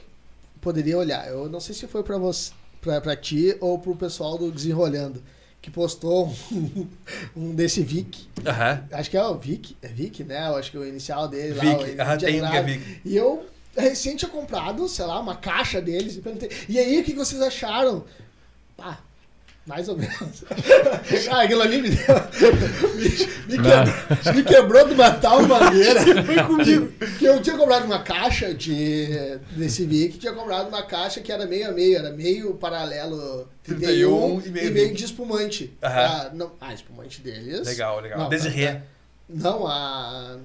poderia 0.62 0.98
olhar. 0.98 1.28
Eu 1.28 1.50
não 1.50 1.60
sei 1.60 1.74
se 1.74 1.88
foi 1.88 2.04
pra 2.04 2.18
você, 2.18 2.52
pra, 2.86 3.02
pra 3.02 3.16
ti 3.16 3.58
ou 3.60 3.80
pro 3.80 3.96
pessoal 3.96 4.38
do 4.38 4.52
Desenrolhando, 4.52 5.22
que 5.60 5.72
postou 5.72 6.32
um, 6.52 6.88
um 7.36 7.56
desse 7.56 7.82
Vic. 7.82 8.28
Acho 8.92 9.10
que 9.10 9.18
é 9.18 9.24
o 9.26 9.36
Vic, 9.36 9.76
é 9.82 9.88
Vic, 9.88 10.24
né? 10.24 10.48
Eu 10.48 10.56
acho 10.56 10.70
que 10.70 10.78
o 10.78 10.88
inicial 10.88 11.28
dele 11.28 11.56
lá. 11.56 11.64
Vic, 11.64 11.98
o 11.98 12.02
aham, 12.02 12.18
tem 12.18 12.44
um 12.44 12.50
que 12.52 12.58
é. 12.58 12.64
Vic. 12.64 13.02
E 13.04 13.16
eu 13.16 13.46
recém 13.76 14.16
tinha 14.16 14.30
comprado, 14.30 14.88
sei 14.88 15.06
lá, 15.06 15.20
uma 15.20 15.36
caixa 15.36 15.82
deles 15.82 16.16
e 16.16 16.22
perguntei, 16.22 16.50
e 16.70 16.78
aí, 16.78 17.02
o 17.02 17.04
que 17.04 17.14
vocês 17.14 17.42
acharam? 17.42 18.06
Pá, 18.78 19.00
mais 19.66 19.90
ou 19.90 19.98
menos. 19.98 20.44
ah, 21.32 21.42
aquilo 21.42 21.62
ali 21.62 21.82
me 21.82 21.90
deu. 21.90 22.16
Me, 22.96 23.58
me 23.58 23.64
quebrou, 23.64 24.34
me 24.36 24.44
quebrou 24.44 24.88
de 24.88 24.94
uma 24.94 25.12
tal 25.12 25.42
maneira. 25.42 26.02
Foi 26.24 26.44
comigo. 26.44 26.92
Que 27.18 27.26
eu 27.26 27.42
tinha 27.42 27.58
comprado 27.58 27.86
uma 27.86 28.00
caixa 28.04 28.54
de, 28.54 29.40
desse 29.52 29.86
Vic, 29.86 30.20
tinha 30.20 30.34
comprado 30.34 30.68
uma 30.68 30.84
caixa 30.84 31.20
que 31.20 31.32
era 31.32 31.48
meio 31.48 31.70
a 31.70 31.72
meio, 31.72 31.98
era 31.98 32.12
meio 32.12 32.54
paralelo 32.56 33.50
31 33.64 34.40
31 34.40 34.42
e 34.42 34.48
e 34.48 34.52
meio, 34.52 34.72
meio 34.72 34.88
Vic. 34.90 34.98
de 34.98 35.06
espumante. 35.06 35.74
Aham. 35.82 36.00
Ah, 36.00 36.32
não, 36.34 36.52
ah, 36.62 36.74
espumante 36.74 37.22
deles. 37.22 37.66
Legal, 37.66 38.00
legal. 38.02 38.20
Não, 38.20 38.30
Desirê. 38.30 38.82
Não, 39.28 39.66
a. 39.66 40.38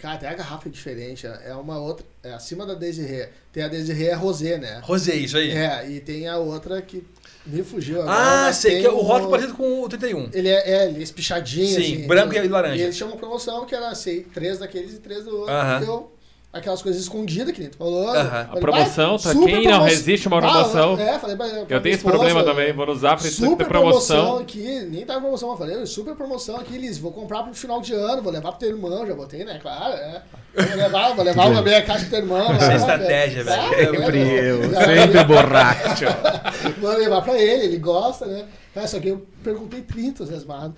Cara, 0.00 0.14
até 0.14 0.28
a 0.28 0.34
garrafa 0.34 0.68
é 0.68 0.72
diferente. 0.72 1.26
É 1.26 1.54
uma 1.54 1.78
outra. 1.78 2.06
É 2.22 2.32
acima 2.32 2.64
da 2.64 2.74
Desirê. 2.74 3.28
Tem 3.52 3.62
a 3.62 3.68
Desirê 3.68 4.06
é 4.06 4.14
rosé, 4.14 4.56
né? 4.56 4.80
Rosé, 4.82 5.14
isso 5.14 5.36
aí. 5.36 5.50
É, 5.50 5.88
e 5.90 6.00
tem 6.00 6.26
a 6.26 6.38
outra 6.38 6.80
que 6.80 7.04
me 7.44 7.62
fugiu 7.62 8.00
agora. 8.00 8.48
ah, 8.48 8.52
sei, 8.52 8.80
que 8.80 8.86
é 8.86 8.90
o 8.90 8.98
um- 8.98 9.02
rótulo 9.02 9.30
parecido 9.30 9.54
com 9.54 9.82
o 9.82 9.88
31. 9.88 10.30
Ele 10.32 10.48
é, 10.48 10.70
é, 10.70 10.88
ele 10.88 11.00
é 11.00 11.02
espichadinho. 11.02 11.66
Sim, 11.80 11.94
assim, 11.94 12.06
branco 12.06 12.32
então- 12.32 12.44
e 12.44 12.48
laranja. 12.48 12.76
E 12.76 12.82
eles 12.82 12.96
chamam 12.96 13.16
promoção 13.18 13.66
que 13.66 13.74
era 13.74 13.94
sei, 13.94 14.22
três 14.22 14.58
daqueles 14.58 14.94
e 14.94 14.98
três 15.00 15.24
do 15.24 15.36
outro. 15.36 15.52
Aham. 15.54 15.80
Então, 15.82 16.08
aquelas 16.52 16.82
coisas 16.82 17.00
escondidas 17.02 17.52
que 17.54 17.60
nem 17.60 17.70
tu 17.70 17.76
falou. 17.76 18.06
Falei, 18.06 18.22
A 18.50 18.56
promoção, 18.56 19.12
"Bah, 19.16 19.22
pra 19.22 19.32
super 19.32 19.46
quem 19.60 19.68
não 19.68 19.82
resiste 19.82 20.26
a 20.26 20.30
uma 20.30 20.38
Ah, 20.38 20.40
promoção. 20.40 20.98
é, 20.98 21.18
falei 21.18 21.36
pra, 21.36 21.46
pra 21.46 21.58
Eu 21.60 21.80
tenho 21.80 21.92
esse 21.94 21.98
esposa, 22.04 22.16
problema 22.16 22.42
também, 22.42 22.72
vou 22.72 22.88
usar 22.90 23.16
pra 23.16 23.26
isso 23.28 23.36
Super 23.44 23.64
ter 23.64 23.68
promoção. 23.70 24.38
aqui, 24.38 24.80
nem 24.90 25.04
tava 25.06 25.20
promoção, 25.20 25.50
eu 25.52 25.56
falei, 25.56 25.86
super 25.86 26.14
promoção 26.16 26.56
aqui, 26.56 26.76
Liz, 26.76 26.98
vou 26.98 27.12
comprar 27.12 27.44
pro 27.44 27.54
final 27.54 27.80
de 27.80 27.92
ano, 27.92 28.20
vou 28.20 28.32
levar 28.32 28.50
pro 28.50 28.58
teu 28.60 28.70
irmão, 28.70 29.06
já 29.06 29.14
botei, 29.14 29.44
né, 29.44 29.58
claro, 29.62 29.94
é. 29.94 30.22
Vou 30.52 30.76
levar, 30.76 31.14
vou 31.14 31.24
levar 31.24 31.46
uma 31.48 31.62
meia 31.62 31.82
caixa 31.82 32.00
pro 32.00 32.10
teu 32.10 32.18
irmão. 32.18 32.52
Essa 32.52 32.64
é 32.64 32.68
né, 32.68 32.76
estratégia, 32.76 33.44
velho. 33.44 33.62
É, 33.74 33.84
Sempre 33.86 34.18
é, 34.18 34.50
eu, 34.50 34.62
sempre 34.74 35.24
borracho. 35.24 36.04
Vou 36.80 36.90
levar 36.96 37.22
pra 37.22 37.38
ele, 37.40 37.64
ele 37.66 37.78
gosta, 37.78 38.26
né. 38.26 38.44
É, 38.74 38.86
só 38.86 38.98
que 38.98 39.08
eu 39.08 39.24
perguntei 39.44 39.82
30 39.82 40.24
vezes 40.24 40.44
mais, 40.44 40.72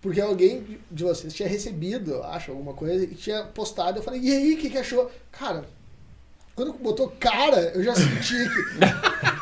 porque 0.00 0.20
alguém 0.20 0.78
de- 0.90 1.04
vocês 1.04 1.32
tinha 1.34 1.48
recebido, 1.48 2.12
eu 2.12 2.24
acho, 2.24 2.50
alguma 2.50 2.72
coisa, 2.74 3.04
e 3.04 3.08
tinha 3.08 3.42
postado, 3.44 3.98
eu 3.98 4.02
falei, 4.02 4.20
e 4.20 4.32
aí, 4.32 4.54
o 4.54 4.58
que 4.58 4.70
que 4.70 4.78
achou? 4.78 5.10
Cara... 5.32 5.64
Quando 6.52 6.74
botou 6.74 7.08
cara, 7.18 7.72
eu 7.74 7.82
já 7.82 7.94
senti 7.94 8.34
que. 8.34 8.78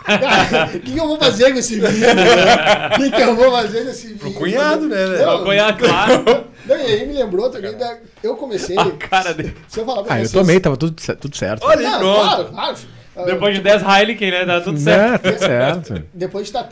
Cara, 0.04 0.66
o 0.76 0.80
que, 0.80 0.92
que 0.92 0.98
eu 0.98 1.08
vou 1.08 1.18
fazer 1.18 1.52
com 1.52 1.58
esse 1.58 1.74
vinho? 1.80 1.90
né? 2.14 2.90
O 2.94 2.96
que, 2.96 3.10
que 3.10 3.22
eu 3.22 3.34
vou 3.34 3.50
fazer 3.50 3.82
com 3.84 3.90
esse 3.90 4.06
vinho? 4.08 4.18
Pro 4.18 4.32
cunhado, 4.34 4.86
né, 4.88 5.24
Vou 5.24 5.42
cunhar, 5.44 5.76
claro. 5.76 6.44
Não, 6.64 6.76
e 6.76 6.80
aí 6.82 7.06
me 7.08 7.14
lembrou 7.14 7.50
também 7.50 7.76
da. 7.76 7.98
Eu 8.22 8.36
comecei. 8.36 8.78
A 8.78 8.90
cara 8.92 9.34
dele. 9.34 9.56
Se 9.66 9.80
eu 9.80 9.86
falar 9.86 10.04
pra 10.04 10.14
Ah, 10.14 10.18
eu 10.18 10.26
vocês. 10.26 10.32
tomei, 10.32 10.60
tava 10.60 10.76
tudo, 10.76 10.94
tudo 11.16 11.36
certo. 11.36 11.64
Olha 11.66 11.90
Não, 11.90 11.98
claro, 12.00 12.44
claro. 12.50 12.76
Ah, 13.18 13.24
Depois 13.24 13.54
de 13.56 13.60
10 13.62 13.82
Heineken, 13.82 14.30
né? 14.30 14.46
Tá 14.46 14.60
tudo 14.60 14.78
certo. 14.78 15.24
Né, 15.24 15.32
tudo 15.32 15.38
certo. 15.40 16.02
Depois 16.14 16.46
de 16.46 16.56
estar 16.56 16.68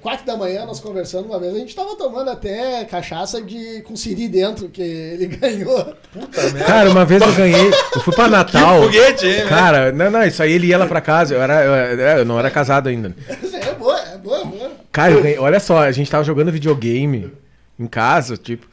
4 0.00 0.24
da 0.26 0.36
manhã, 0.36 0.64
nós 0.64 0.78
conversando 0.78 1.26
uma 1.26 1.40
vez, 1.40 1.54
a 1.54 1.58
gente 1.58 1.74
tava 1.74 1.96
tomando 1.96 2.30
até 2.30 2.84
cachaça 2.84 3.42
de, 3.42 3.82
com 3.82 3.96
siri 3.96 4.28
dentro, 4.28 4.68
que 4.68 4.80
ele 4.82 5.26
ganhou. 5.36 5.94
Puta 6.12 6.42
merda. 6.42 6.64
Cara, 6.64 6.90
uma 6.90 7.04
vez 7.04 7.20
eu 7.20 7.32
ganhei, 7.34 7.70
eu 7.94 8.00
fui 8.00 8.14
pra 8.14 8.28
Natal. 8.28 8.82
Foguete, 8.82 9.26
hein? 9.26 9.46
Cara, 9.48 9.90
não, 9.90 10.10
não, 10.10 10.22
isso 10.24 10.42
aí 10.42 10.52
ele 10.52 10.68
ia 10.68 10.78
lá 10.78 10.86
pra 10.86 11.00
casa, 11.00 11.34
eu, 11.34 11.42
era, 11.42 11.64
eu, 11.64 11.98
eu 12.18 12.24
não 12.24 12.38
era 12.38 12.50
casado 12.50 12.88
ainda. 12.88 13.14
É 13.28 13.74
boa, 13.74 13.98
é 14.00 14.16
boa, 14.18 14.38
é 14.40 14.44
boa. 14.44 14.70
Cara, 14.92 15.12
eu 15.12 15.22
ganhei- 15.22 15.38
olha 15.38 15.58
só, 15.60 15.80
a 15.80 15.90
gente 15.92 16.10
tava 16.10 16.22
jogando 16.24 16.52
videogame 16.52 17.30
em 17.78 17.86
casa, 17.86 18.36
tipo. 18.36 18.66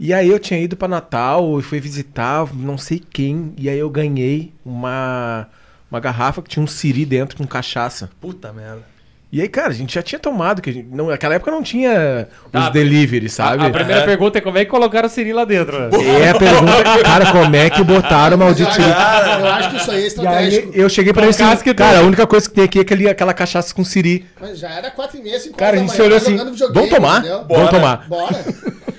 E 0.00 0.14
aí 0.14 0.28
eu 0.28 0.38
tinha 0.38 0.60
ido 0.60 0.76
pra 0.76 0.86
Natal 0.86 1.58
e 1.58 1.62
fui 1.62 1.80
visitar 1.80 2.46
não 2.54 2.78
sei 2.78 3.00
quem. 3.12 3.52
E 3.58 3.68
aí 3.68 3.78
eu 3.80 3.90
ganhei 3.90 4.52
uma, 4.64 5.48
uma 5.90 6.00
garrafa 6.00 6.42
que 6.42 6.50
tinha 6.50 6.62
um 6.62 6.66
siri 6.66 7.04
dentro 7.04 7.36
com 7.36 7.46
cachaça. 7.46 8.10
Puta 8.20 8.52
merda. 8.52 8.97
E 9.30 9.42
aí, 9.42 9.48
cara, 9.48 9.68
a 9.68 9.74
gente 9.74 9.94
já 9.94 10.02
tinha 10.02 10.18
tomado, 10.18 10.62
que 10.62 10.70
a 10.70 10.72
gente, 10.72 10.88
não, 10.90 11.08
naquela 11.08 11.34
época 11.34 11.50
não 11.50 11.62
tinha 11.62 12.26
os 12.46 12.50
Tá, 12.50 12.70
delivery, 12.70 13.28
sabe? 13.28 13.62
A, 13.62 13.66
a 13.66 13.70
primeira 13.70 14.00
Aham. 14.00 14.06
pergunta 14.06 14.38
é 14.38 14.40
como 14.40 14.56
é 14.56 14.64
que 14.64 14.70
colocaram 14.70 15.06
o 15.06 15.10
Siri 15.10 15.34
lá 15.34 15.44
dentro, 15.44 15.78
né? 15.78 15.90
É 16.22 16.30
a 16.30 16.34
pergunta, 16.38 17.02
cara, 17.04 17.30
como 17.30 17.54
é 17.54 17.68
que 17.68 17.82
botaram 17.84 18.36
o 18.36 18.40
maldito 18.40 18.72
siri? 18.72 18.88
Eu 18.88 19.46
acho 19.48 19.70
que 19.70 19.76
isso 19.76 19.90
aí 19.90 19.96
é 19.96 20.00
E 20.00 20.02
aí 20.02 20.06
estratégico. 20.06 20.72
eu 20.74 20.88
cheguei 20.88 21.12
pra 21.12 21.22
Com 21.22 21.28
ele 21.30 21.42
assim, 21.42 21.68
e 21.70 21.74
cara, 21.74 21.98
a 21.98 22.02
única 22.02 22.26
coisa 22.26 22.48
que 22.48 22.54
tem 22.54 22.64
aqui 22.64 22.78
é 22.78 22.82
aquele, 22.82 23.06
aquela 23.06 23.34
cachaça 23.34 23.74
com 23.74 23.84
siri. 23.84 24.24
Mas 24.40 24.58
já 24.58 24.70
era 24.70 24.90
4 24.90 25.18
e 25.18 25.22
meia, 25.22 25.38
5 25.38 25.56
Cara, 25.58 25.76
a 25.76 25.78
gente 25.78 25.92
se 25.92 26.00
olhou 26.00 26.16
assim, 26.16 26.34
vamos 26.72 26.88
tomar? 26.88 27.22
Vamos 27.46 27.70
tomar. 27.70 28.08
Bora. 28.08 28.42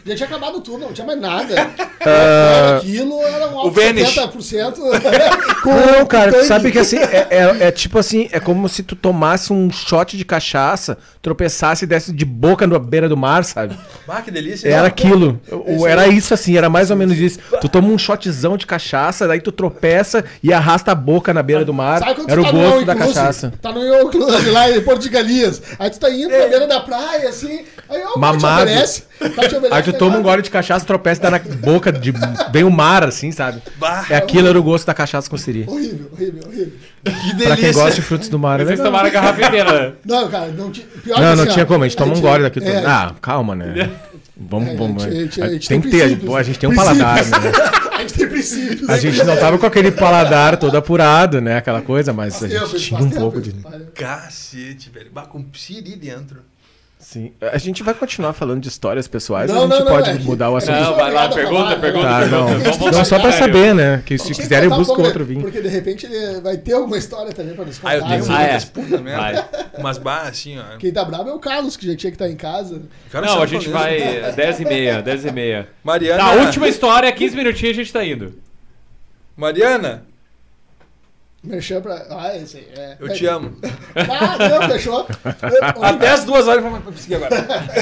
Já 0.06 0.16
tinha 0.16 0.28
acabado 0.28 0.60
tudo, 0.62 0.80
não 0.80 0.94
tinha 0.94 1.06
mais 1.06 1.20
nada. 1.20 1.54
Era 2.00 2.78
Aquilo 2.78 3.22
era 3.22 3.48
um 3.50 3.58
O 3.68 3.70
Vanish. 3.72 4.16
70% 4.16 4.74
com 5.62 5.70
Não, 5.76 6.06
cara, 6.06 6.32
tu 6.32 6.46
sabe 6.46 6.72
que 6.72 6.80
assim, 6.80 6.96
é, 7.04 7.28
é- 7.30 7.68
é 7.68 7.72
tipo 7.72 8.00
assim, 8.00 8.28
é 8.32 8.40
como 8.40 8.68
se 8.70 8.82
tu 8.82 8.96
tomasse 8.96 9.52
um 9.54 9.70
shot 9.70 10.16
de 10.20 10.26
cachaça, 10.26 10.98
tropeçasse 11.22 11.86
e 11.86 11.88
desse 11.88 12.14
de 12.14 12.26
boca 12.26 12.68
na 12.68 12.78
beira 12.78 13.10
do 13.10 13.18
mar, 13.18 13.44
sabe? 13.44 13.76
Ah, 14.08 14.22
que 14.22 14.30
delícia. 14.32 14.68
Era 14.70 14.88
aquilo. 14.88 15.40
O- 15.52 15.88
Era 15.88 16.08
isso 16.08 16.34
assim, 16.34 16.58
era 16.58 16.70
mais 16.70 16.92
ou 16.92 16.98
menos 16.98 17.18
isso. 17.18 17.40
Tu 17.62 17.68
toma 17.70 17.88
um 17.88 17.98
shotzão 17.98 18.58
de 18.58 18.66
cachaça, 18.68 19.28
daí 19.28 19.40
tu 19.42 19.52
tropeça 19.52 20.24
e 20.44 20.52
arrasta 20.54 20.92
a 20.92 20.96
boca 20.96 21.34
na 21.34 21.42
beira 21.42 21.64
do 21.66 21.74
mar. 21.74 22.00
Sabe 22.00 22.16
quando 22.16 22.30
Era 22.30 22.42
tu 22.42 22.48
o 22.48 22.52
tá 22.52 22.54
no 22.58 22.60
gosto 22.72 22.86
da 22.86 22.94
Inclusive? 22.94 23.16
cachaça. 23.16 23.54
Tá 23.62 23.72
no 23.72 24.02
Inclusive, 24.04 24.52
lá 24.52 24.70
em 24.72 24.82
Porto 24.82 25.02
de 25.02 25.10
Galias. 25.10 25.62
Aí 25.80 25.90
tu 25.90 26.00
tá 26.00 26.10
indo 26.10 26.32
É. 26.34 26.44
na 26.44 26.48
beira 26.48 26.68
da 26.68 26.80
praia, 26.82 27.30
assim. 27.30 27.62
Aí 27.90 28.02
ó, 28.04 28.10
o 28.10 28.14
te 28.14 28.20
Mamado. 28.20 28.64
o 28.64 28.66
te 28.66 28.72
oferece, 28.72 29.04
Aí 29.72 29.84
tu 29.84 29.94
toma 29.94 30.18
um 30.18 30.24
gole 30.24 30.42
de 30.42 30.50
cachaça, 30.50 30.86
tropeça 30.86 31.20
e 31.22 31.24
dá 31.24 31.32
na 31.32 31.40
boca 31.40 31.92
de. 31.92 32.14
Vem 32.52 32.64
o 32.64 32.72
mar, 32.72 33.04
assim, 33.04 33.32
sabe? 33.32 33.62
Bah, 33.78 34.06
É 34.10 34.16
aquilo 34.16 34.48
era 34.48 34.60
o 34.60 34.64
gosto 34.64 34.86
da 34.86 34.94
cachaça 34.94 35.30
com 35.30 35.38
siri. 35.38 35.66
Horrível, 35.68 36.10
horrível, 36.14 36.44
horrível. 36.48 36.74
Que 37.04 37.12
Pra 37.12 37.34
delícia. 37.34 37.56
quem 37.58 37.74
gosta 37.74 37.92
de 37.96 38.02
frutos 38.02 38.30
do 38.30 38.38
mar, 38.40 38.60
é 38.60 38.64
Vocês 38.66 38.80
legal. 38.80 38.86
tomaram 38.92 39.08
a 39.08 39.12
garrafa 39.12 39.42
inteira. 39.48 39.98
Não, 40.06 40.30
cara, 40.30 40.48
não 40.48 40.72
tinha. 40.72 40.86
Pior 40.88 41.20
Não, 41.20 41.30
que 41.32 41.36
não 41.36 41.44
assim, 41.44 41.54
tinha 41.54 41.64
ó, 41.66 41.68
como, 41.68 41.84
a 41.84 41.88
gente 41.88 41.98
toma 41.98 42.14
um 42.16 42.22
gole 42.22 42.44
daqui. 42.44 42.60
é, 42.64 42.86
Ah, 42.86 43.14
calma, 43.22 43.56
né? 43.56 43.90
Vamos, 44.38 44.70
É, 44.70 44.76
vamos. 44.76 45.04
a 45.04 45.10
gente- 45.12 45.42
a 45.42 45.50
gente 45.50 45.68
tem 45.68 45.82
tem 45.82 45.92
que 45.92 45.98
ter, 45.98 46.04
a 46.04 46.08
gente, 46.08 46.18
princípios. 46.20 46.32
pô, 46.32 46.38
a 46.38 46.44
gente 46.44 46.60
tem 46.60 46.70
um 46.70 46.74
Princípios. 46.74 47.04
paladar, 47.04 47.26
né? 47.26 47.52
A 48.00 48.02
gente 48.04 48.14
tem 48.14 48.28
princípios. 48.30 48.90
A 48.90 48.98
gente 48.98 49.24
não 49.26 49.36
tava 49.36 49.58
com 49.58 49.66
aquele 49.66 49.92
paladar 49.92 50.56
todo 50.56 50.78
apurado, 50.78 51.42
né? 51.42 51.58
Aquela 51.58 51.82
coisa, 51.82 52.14
mas 52.14 52.42
a 52.42 52.48
gente 52.48 52.80
tinha 52.80 52.98
um 52.98 53.10
tempo. 53.10 53.20
pouco 53.20 53.42
de. 53.42 53.52
Cacete, 53.94 54.90
velho. 54.90 55.12
Bah, 55.14 55.24
com 55.26 55.44
siri 55.54 55.98
dentro. 55.98 56.40
Sim. 57.12 57.32
A 57.42 57.58
gente 57.58 57.82
vai 57.82 57.96
continuar 57.96 58.34
falando 58.34 58.62
de 58.62 58.68
histórias 58.68 59.08
pessoais, 59.08 59.50
Não, 59.50 59.58
a 59.58 59.62
gente 59.62 59.70
não, 59.72 59.80
não, 59.80 59.86
pode 59.88 60.10
é 60.12 60.18
que- 60.18 60.24
mudar 60.24 60.52
o 60.52 60.58
assunto. 60.58 60.76
Não, 60.80 60.96
vai 60.96 61.12
lá, 61.12 61.28
pergunta, 61.28 61.76
pergunta, 61.78 62.06
Tá, 62.08 62.26
não. 62.28 62.50
Não, 62.92 63.04
só 63.04 63.18
pra 63.18 63.32
saber, 63.32 63.74
né? 63.74 64.04
Que 64.06 64.16
se 64.20 64.32
quiserem, 64.32 64.70
busca 64.70 64.86
pouco, 64.94 65.02
outro 65.02 65.22
né? 65.22 65.26
vinho. 65.26 65.42
Porque 65.42 65.60
de 65.60 65.70
repente 65.70 66.06
ele 66.06 66.40
vai 66.40 66.56
ter 66.58 66.74
alguma 66.74 67.00
história 67.00 67.34
também 67.34 67.56
pra 67.56 67.66
nos 67.66 67.80
contar. 67.80 67.94
Ah, 67.94 67.98
eu 67.98 68.04
tenho. 68.06 68.32
Ah, 68.32 68.42
é. 68.44 68.46
muitas 68.52 68.66
putas 68.66 69.02
mesmo. 69.02 69.20
Vai. 69.20 69.46
Umas 69.80 69.98
barras 69.98 70.30
assim, 70.30 70.60
ó. 70.60 70.78
Quem 70.78 70.92
tá 70.94 71.04
bravo 71.04 71.30
é 71.30 71.34
o 71.34 71.40
Carlos, 71.40 71.76
que 71.76 71.88
já 71.88 71.96
tinha 71.96 72.12
que 72.12 72.16
estar 72.16 72.30
em 72.30 72.36
casa. 72.36 72.80
Cara, 73.12 73.26
Não, 73.26 73.42
a 73.42 73.46
gente 73.48 73.62
é 73.66 73.70
isso? 73.70 73.72
vai 73.72 74.32
10 74.34 74.60
e 74.60 74.66
meia, 74.66 75.02
10 75.02 75.26
e 75.26 75.32
meia. 75.32 75.68
Mariana. 75.84 76.24
Tá, 76.24 76.32
última 76.34 76.68
história, 76.68 77.12
15 77.12 77.36
minutinhos 77.36 77.76
a 77.76 77.82
gente 77.82 77.92
tá 77.92 78.06
indo. 78.06 78.36
Mariana, 79.36 80.04
Merchan 81.44 81.82
pra. 81.82 82.06
Ah, 82.10 82.36
esse 82.36 82.58
aí. 82.58 82.68
É. 82.78 82.98
eu 83.00 83.14
te 83.14 83.26
amo. 83.26 83.56
Ah, 83.96 84.50
não, 84.50 84.70
fechou. 84.70 85.08
Até 85.82 86.10
as 86.10 86.24
duas 86.26 86.48
horas 86.48 86.64
pra 86.64 86.80
conseguir 86.80 87.16
agora. 87.16 87.36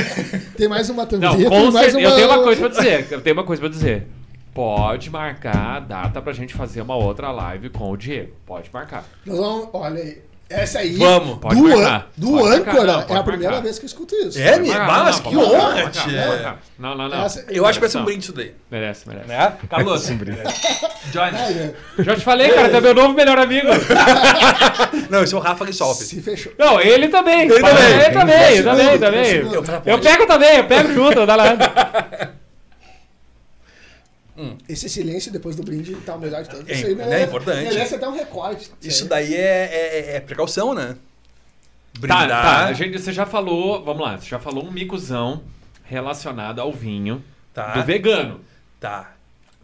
Tem 0.55 0.67
mais 0.67 0.89
uma 0.89 1.03
Não, 1.03 1.09
tambrita. 1.09 1.49
com 1.49 1.67
e 1.67 1.71
mais 1.71 1.91
certeza. 1.91 1.99
Eu 2.01 2.15
tenho 2.15 2.27
uma 2.27 2.43
coisa 2.43 2.61
pra 2.61 2.69
dizer. 2.69 3.07
Eu 3.11 3.21
tenho 3.21 3.35
uma 3.35 3.43
coisa 3.43 3.59
pra 3.59 3.69
dizer. 3.69 4.07
Pode 4.53 5.09
marcar 5.09 5.75
a 5.75 5.79
data 5.79 6.21
pra 6.21 6.33
gente 6.33 6.53
fazer 6.53 6.81
uma 6.81 6.95
outra 6.95 7.31
live 7.31 7.69
com 7.69 7.91
o 7.91 7.97
Diego. 7.97 8.31
Pode 8.45 8.69
marcar. 8.73 9.03
Nós 9.25 9.37
vamos, 9.37 9.69
olha 9.73 10.01
aí. 10.01 10.21
Essa 10.49 10.79
aí. 10.79 10.95
Vamos, 10.95 11.39
pode 11.39 11.55
do, 11.55 11.77
an- 11.77 12.05
do 12.15 12.31
Pode 12.37 12.55
âncora. 12.55 12.85
não, 12.85 13.15
é 13.15 13.19
a 13.19 13.23
primeira 13.23 13.51
marcar. 13.55 13.63
vez 13.63 13.79
que 13.79 13.85
eu 13.85 13.87
escuto 13.87 14.15
isso. 14.15 14.39
É, 14.39 14.57
minha? 14.57 14.77
Marcar, 14.79 15.03
Mas 15.03 15.19
que 15.19 15.35
honra, 15.37 15.89
tia. 15.89 16.55
Não, 16.79 16.95
não, 16.95 17.09
não. 17.09 17.25
Essa- 17.25 17.45
Eu 17.49 17.65
acho 17.65 17.79
que 17.79 17.81
vai 17.81 17.89
ser 17.89 17.97
um 17.97 18.05
brinde 18.05 18.23
isso 18.23 18.31
daí. 18.33 18.53
Merece, 18.71 19.09
merece. 19.09 19.27
Né? 19.27 19.53
Carlos, 19.69 20.07
join. 20.07 21.31
Ah, 21.33 21.51
é. 21.51 21.73
Já 21.99 22.15
te 22.15 22.21
falei, 22.21 22.49
cara, 22.49 22.69
tu 22.69 22.77
é 22.77 22.81
meu 22.81 22.93
novo 22.93 23.13
melhor 23.13 23.37
amigo. 23.37 23.67
Não, 25.09 25.23
esse 25.23 25.33
é 25.33 25.37
o 25.37 25.39
Rafa 25.41 25.65
Guisolfi. 25.65 26.05
Se 26.05 26.21
fechou. 26.21 26.53
Não, 26.57 26.79
ele 26.79 27.07
também. 27.09 27.41
Ele 27.49 27.59
também. 27.59 27.83
Ele 27.83 28.11
também, 28.11 28.53
Ele 28.53 28.63
também, 28.63 28.99
também. 28.99 29.35
Eu 29.85 29.99
pego 29.99 30.25
também, 30.25 30.57
eu 30.57 30.63
pego 30.65 30.93
junto, 30.93 31.25
dá 31.25 31.35
lá. 31.35 31.57
Esse 34.69 34.87
silêncio 34.87 35.31
depois 35.31 35.55
do 35.55 35.63
brinde 35.63 35.95
tá 36.05 36.15
o 36.15 36.19
melhor 36.19 36.43
de 36.43 36.49
todos. 36.49 36.69
É, 36.69 36.73
Isso 36.73 36.85
aí 36.85 36.95
né, 36.95 37.05
merece- 37.05 37.23
importante. 37.25 37.63
Merece 37.73 37.95
até 37.95 38.07
um 38.07 38.13
recorte. 38.13 38.71
Isso 38.81 39.03
aí. 39.03 39.09
daí 39.09 39.33
é, 39.35 39.39
é- 40.11 40.15
é 40.17 40.19
precaução, 40.19 40.73
né? 40.73 40.95
Tá, 41.93 41.99
Brindar. 41.99 42.27
tá. 42.29 42.65
A 42.67 42.73
gente, 42.73 42.99
você 42.99 43.11
já 43.11 43.25
falou, 43.25 43.83
vamos 43.83 44.03
lá, 44.03 44.17
você 44.19 44.27
já 44.27 44.37
falou 44.39 44.63
um 44.65 44.71
micozão 44.71 45.41
relacionado 45.83 46.59
ao 46.59 46.71
vinho 46.71 47.23
Tá. 47.53 47.73
do 47.73 47.83
vegano. 47.83 48.41
Tá. 48.79 49.13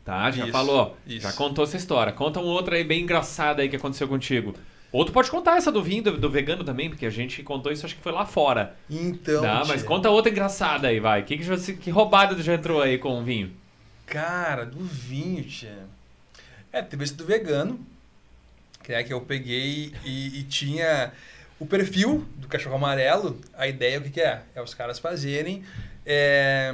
Tá, 0.03 0.29
já 0.31 0.43
Isso, 0.43 0.51
falou. 0.51 0.97
isso. 1.07 1.21
Já 1.21 1.31
contou 1.33 1.63
essa 1.63 1.77
história. 1.77 2.11
Conta 2.11 2.39
um 2.39 2.45
outro 2.45 2.73
aí 2.75 2.83
bem 2.83 3.03
engraçado 3.03 3.59
aí 3.61 3.69
que 3.69 3.75
aconteceu 3.75 4.07
contigo. 4.07 4.53
Ou 4.91 5.05
tu 5.05 5.11
pode 5.11 5.29
contar 5.31 5.57
essa 5.57 5.71
do 5.71 5.81
vinho 5.81 6.03
do, 6.03 6.17
do 6.17 6.29
vegano 6.29 6.63
também, 6.63 6.89
porque 6.89 7.05
a 7.05 7.09
gente 7.09 7.41
contou 7.41 7.71
isso 7.71 7.85
acho 7.85 7.95
que 7.95 8.01
foi 8.01 8.11
lá 8.11 8.25
fora. 8.25 8.75
Então. 8.89 9.41
tá, 9.41 9.63
mas 9.67 9.81
conta 9.81 10.09
outra 10.09 10.29
engraçada 10.31 10.87
aí, 10.89 10.99
vai. 10.99 11.23
Que, 11.23 11.37
que, 11.37 11.43
você- 11.43 11.73
que 11.73 11.89
roubada 11.89 12.41
já 12.43 12.53
entrou 12.55 12.81
aí 12.81 12.97
com 12.97 13.19
o 13.19 13.23
vinho? 13.23 13.51
Cara, 14.13 14.63
do 14.63 14.77
vinho, 14.83 15.43
tia. 15.43 15.87
É, 16.71 16.83
teve 16.83 17.03
esse 17.03 17.15
do 17.15 17.25
vegano. 17.25 17.83
Que 18.83 18.93
é 18.93 19.03
que 19.03 19.11
eu 19.11 19.19
peguei 19.21 19.91
e, 20.05 20.39
e 20.39 20.43
tinha 20.43 21.11
o 21.59 21.65
perfil 21.65 22.23
do 22.35 22.47
cachorro 22.47 22.75
amarelo. 22.75 23.41
A 23.55 23.67
ideia, 23.67 23.97
o 23.97 24.03
que, 24.03 24.11
que 24.11 24.21
é? 24.21 24.43
É 24.53 24.61
os 24.61 24.75
caras 24.75 24.99
fazerem 24.99 25.63
é, 26.05 26.71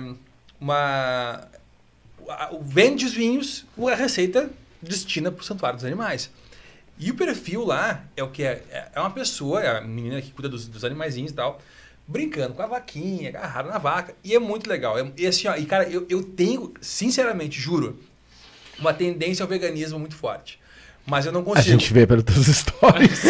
uma. 0.59 1.47
Vende 2.61 3.05
os 3.05 3.13
vinhos, 3.13 3.65
a 3.89 3.95
receita 3.95 4.49
destina 4.81 5.31
para 5.31 5.41
o 5.41 5.45
Santuário 5.45 5.77
dos 5.77 5.85
Animais. 5.85 6.29
E 6.97 7.09
o 7.09 7.15
perfil 7.15 7.63
lá 7.63 8.03
é 8.17 8.21
o 8.23 8.29
que 8.29 8.43
é? 8.43 8.63
É- 8.69 8.89
É 8.95 8.99
uma 8.99 9.11
pessoa, 9.11 9.63
é 9.63 9.77
a 9.77 9.81
menina 9.81 10.21
que 10.21 10.31
cuida 10.31 10.49
dos, 10.49 10.67
dos 10.67 10.83
animaizinhos 10.83 11.31
e 11.31 11.35
tal, 11.35 11.61
brincando 12.09 12.55
com 12.55 12.63
a 12.63 12.65
vaquinha, 12.65 13.29
agarrada 13.29 13.69
na 13.69 13.77
vaca. 13.77 14.15
E 14.23 14.33
é 14.33 14.39
muito 14.39 14.67
legal. 14.67 14.97
É- 14.97 15.11
E 15.15 15.27
assim, 15.27 15.47
ó, 15.47 15.55
e 15.55 15.65
cara, 15.65 15.87
eu, 15.87 16.05
eu 16.09 16.23
tenho, 16.23 16.73
sinceramente, 16.81 17.59
juro, 17.61 17.99
uma 18.79 18.91
tendência 18.93 19.43
ao 19.43 19.47
veganismo 19.47 19.99
muito 19.99 20.15
forte. 20.15 20.59
Mas 21.05 21.25
eu 21.27 21.31
não 21.31 21.41
A 21.41 21.43
consigo. 21.43 21.69
gente 21.69 21.93
vê 21.93 22.07
pelos 22.07 22.23
teus 22.23 22.47
stories. 22.47 23.21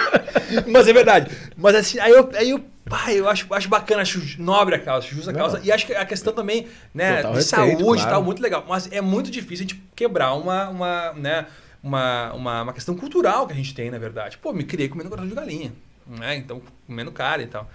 Mas 0.70 0.88
é 0.88 0.92
verdade. 0.92 1.30
Mas 1.56 1.74
assim, 1.74 1.98
aí 1.98 2.12
eu, 2.12 2.30
aí 2.34 2.50
eu, 2.50 2.64
pá, 2.88 3.12
eu 3.12 3.28
acho, 3.28 3.46
acho 3.52 3.68
bacana, 3.68 4.02
acho 4.02 4.20
nobre 4.40 4.74
a 4.74 4.78
causa, 4.78 5.06
justa 5.06 5.30
a 5.30 5.32
Não. 5.32 5.40
causa. 5.40 5.60
E 5.62 5.70
acho 5.70 5.86
que 5.86 5.94
a 5.94 6.04
questão 6.04 6.32
também, 6.32 6.66
né, 6.94 7.16
Total 7.16 7.32
de 7.32 7.38
respeito, 7.38 7.60
saúde 7.80 8.00
e 8.00 8.04
claro. 8.04 8.10
tal, 8.10 8.22
muito 8.22 8.42
legal. 8.42 8.64
Mas 8.68 8.90
é 8.90 9.00
muito 9.00 9.30
difícil 9.30 9.64
a 9.66 9.68
gente 9.68 9.82
quebrar 9.94 10.34
uma, 10.34 10.68
uma, 10.70 11.12
né, 11.14 11.46
uma, 11.82 12.32
uma, 12.32 12.62
uma 12.62 12.72
questão 12.72 12.94
cultural 12.96 13.46
que 13.46 13.52
a 13.52 13.56
gente 13.56 13.74
tem, 13.74 13.90
na 13.90 13.98
verdade. 13.98 14.38
Pô, 14.38 14.52
me 14.52 14.64
criei 14.64 14.88
comendo 14.88 15.08
coração 15.10 15.28
de 15.28 15.34
galinha, 15.34 15.72
né? 16.06 16.36
Então, 16.36 16.62
comendo 16.86 17.10
carne 17.12 17.44
e 17.44 17.48
tal. 17.48 17.68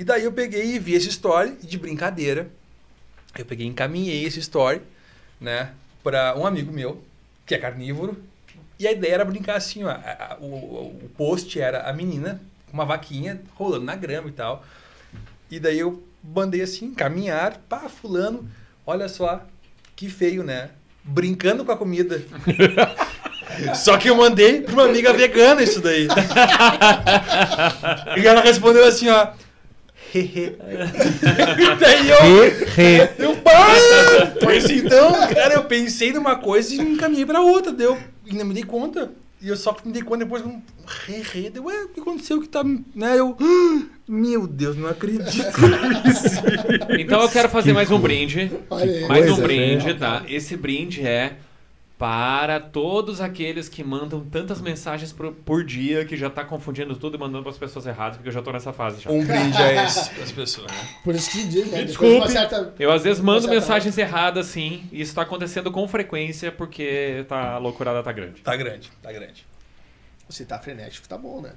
E 0.00 0.04
daí 0.04 0.24
eu 0.24 0.32
peguei 0.32 0.76
e 0.76 0.78
vi 0.78 0.94
esse 0.94 1.10
story 1.10 1.58
de 1.62 1.76
brincadeira. 1.76 2.48
Eu 3.38 3.44
peguei 3.44 3.66
e 3.66 3.68
encaminhei 3.68 4.24
esse 4.24 4.40
story, 4.40 4.80
né, 5.38 5.72
para 6.02 6.34
um 6.38 6.46
amigo 6.46 6.72
meu, 6.72 7.04
que 7.44 7.54
é 7.54 7.58
carnívoro. 7.58 8.16
E 8.78 8.88
a 8.88 8.92
ideia 8.92 9.12
era 9.16 9.26
brincar 9.26 9.56
assim, 9.56 9.84
ó. 9.84 9.90
a- 9.90 9.92
a- 9.92 10.38
o, 10.40 10.46
o- 10.46 11.10
post 11.18 11.60
era 11.60 11.82
a 11.82 11.92
menina 11.92 12.40
com 12.66 12.72
uma 12.72 12.86
vaquinha 12.86 13.42
rolando 13.54 13.84
na 13.84 13.94
grama 13.94 14.30
e 14.30 14.32
tal. 14.32 14.64
E 15.50 15.60
daí 15.60 15.78
eu 15.78 16.02
mandei 16.24 16.62
assim, 16.62 16.94
caminhar, 16.94 17.58
pá, 17.68 17.80
fulano, 17.90 18.48
olha 18.86 19.06
só, 19.06 19.44
que 19.94 20.08
feio, 20.08 20.42
né? 20.42 20.70
Brincando 21.04 21.62
com 21.62 21.72
a 21.72 21.76
comida. 21.76 22.22
Só 23.74 23.98
que 23.98 24.08
eu 24.08 24.16
mandei 24.16 24.62
pra 24.62 24.72
uma 24.72 24.84
amiga 24.84 25.12
vegana 25.12 25.62
isso 25.62 25.82
daí. 25.82 26.08
e 28.16 28.26
ela 28.26 28.40
respondeu 28.40 28.86
assim, 28.86 29.10
ó. 29.10 29.28
Hehe. 30.12 30.56
e 30.58 31.76
daí 31.78 32.08
eu. 32.10 32.20
Re, 32.22 32.64
re. 32.64 33.10
Eu, 33.18 33.36
pá! 33.36 33.52
Pois 34.42 34.68
então, 34.68 35.12
cara, 35.32 35.54
eu 35.54 35.64
pensei 35.64 36.12
numa 36.12 36.36
coisa 36.36 36.74
e 36.74 36.78
me 36.78 36.92
encaminhei 36.94 37.24
pra 37.26 37.40
outra. 37.40 37.72
Deu, 37.72 37.96
e 38.26 38.34
não 38.34 38.44
me 38.44 38.54
dei 38.54 38.64
conta. 38.64 39.12
E 39.42 39.48
eu 39.48 39.56
só 39.56 39.74
me 39.84 39.92
dei 39.92 40.02
conta 40.02 40.24
depois, 40.24 40.44
um 40.44 40.60
re, 41.06 41.22
re. 41.22 41.48
Deu, 41.50 41.64
ué, 41.64 41.84
o 41.84 41.88
que 41.88 42.00
aconteceu 42.00 42.40
que 42.40 42.48
tá. 42.48 42.62
Né? 42.64 43.18
Eu. 43.18 43.36
"Ah, 43.40 43.82
Meu 44.08 44.46
Deus, 44.46 44.76
não 44.76 44.88
acredito 44.88 45.24
nisso. 46.04 46.42
Então 46.98 47.22
eu 47.22 47.28
quero 47.28 47.48
fazer 47.48 47.72
mais 47.72 47.90
um 47.90 47.98
brinde. 47.98 48.50
Mais 49.08 49.30
um 49.30 49.36
brinde, 49.40 49.86
né? 49.86 49.94
tá? 49.94 50.22
Esse 50.28 50.56
brinde 50.56 51.00
é 51.06 51.34
para 52.00 52.58
todos 52.58 53.20
aqueles 53.20 53.68
que 53.68 53.84
mandam 53.84 54.24
tantas 54.24 54.58
mensagens 54.58 55.12
por, 55.12 55.32
por 55.34 55.62
dia 55.62 56.02
que 56.06 56.16
já 56.16 56.30
tá 56.30 56.42
confundindo 56.42 56.96
tudo 56.96 57.18
e 57.18 57.20
mandando 57.20 57.42
para 57.42 57.52
as 57.52 57.58
pessoas 57.58 57.84
erradas, 57.84 58.16
porque 58.16 58.30
eu 58.30 58.32
já 58.32 58.40
tô 58.40 58.50
nessa 58.50 58.72
fase 58.72 59.02
já. 59.02 59.10
Um 59.10 59.22
brinde 59.22 59.58
a 59.58 59.84
esse, 59.84 60.18
as 60.18 60.32
pessoas, 60.32 60.72
né? 60.72 60.88
Por 61.04 61.14
isso 61.14 61.30
que 61.30 61.44
diz, 61.44 61.70
né? 61.70 61.84
Depois 61.84 61.98
de 62.10 62.16
uma 62.16 62.26
desculpe. 62.26 62.32
certa- 62.32 62.72
Eu 62.78 62.90
às 62.90 63.02
vezes 63.04 63.20
mando 63.22 63.42
Você 63.42 63.48
mensagens 63.50 63.98
erradas, 63.98 64.46
sim, 64.46 64.88
e 64.90 65.02
isso 65.02 65.14
tá 65.14 65.20
acontecendo 65.20 65.70
com 65.70 65.86
frequência 65.86 66.50
porque 66.50 67.26
tá, 67.28 67.52
a 67.56 67.58
loucurada 67.58 68.02
tá 68.02 68.12
grande. 68.12 68.40
Tá 68.40 68.56
grande, 68.56 68.90
tá 69.02 69.12
grande. 69.12 69.46
Se 70.30 70.46
tá 70.46 70.58
frenético, 70.58 71.06
tá 71.06 71.18
bom, 71.18 71.42
né? 71.42 71.52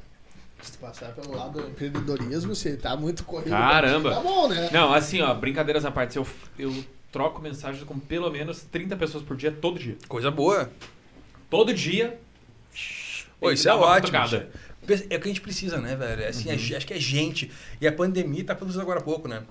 Se 0.62 0.74
tu 0.74 0.80
passar 0.80 1.14
pelo 1.14 1.38
lado 1.38 1.62
do 1.62 1.70
empreendedorismo, 1.70 2.54
se 2.54 2.76
tá 2.76 2.98
muito 2.98 3.24
corrido. 3.24 3.50
Caramba. 3.52 4.16
Tá 4.16 4.20
bom, 4.20 4.50
né? 4.50 4.70
Não, 4.74 4.94
assim, 4.94 5.22
ó, 5.22 5.34
brincadeiras 5.34 5.86
à 5.86 5.92
parte, 5.92 6.18
eu, 6.18 6.28
eu 6.60 6.84
troco 7.14 7.42
mensagens 7.42 7.84
com 7.86 7.98
pelo 7.98 8.30
menos 8.30 8.62
30 8.64 8.98
pessoas 8.98 9.24
por 9.24 9.38
dia, 9.38 9.52
todo 9.52 9.80
dia. 9.80 9.96
Coisa 10.10 10.30
boa. 10.30 10.70
Todo 11.50 11.74
dia. 11.74 12.20
Pô, 13.40 13.52
isso 13.52 13.70
é 13.70 13.74
ótimo. 13.74 14.18
É 14.18 15.16
o 15.16 15.20
que 15.20 15.26
a 15.26 15.28
gente 15.28 15.40
precisa, 15.42 15.80
né, 15.80 15.96
velho? 15.96 16.24
É 16.24 16.28
Assim, 16.28 16.50
a 16.52 16.58
gente- 16.58 16.76
acho 16.76 16.88
que 16.88 16.94
é 16.94 17.00
gente. 17.00 17.50
E 17.80 17.88
a 17.88 17.92
pandemia 17.94 18.44
tá 18.44 18.54
produzindo 18.56 18.82
agora 18.82 19.00
há 19.00 19.04
pouco, 19.04 19.28
né? 19.30 19.44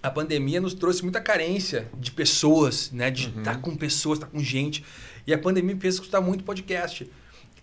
a 0.00 0.08
pandemia 0.12 0.60
nos 0.60 0.74
trouxe 0.74 1.02
muita 1.02 1.20
carência 1.20 1.88
de 1.98 2.12
pessoas, 2.12 2.88
né? 2.92 3.10
De 3.10 3.26
Uhum. 3.30 3.38
estar 3.40 3.60
com 3.60 3.74
pessoas, 3.76 4.18
estar 4.18 4.28
com 4.28 4.38
gente. 4.38 4.84
E 5.26 5.34
a 5.34 5.38
pandemia 5.38 5.76
fez 5.76 5.94
escutar 5.94 6.20
muito 6.20 6.44
podcast. 6.44 7.10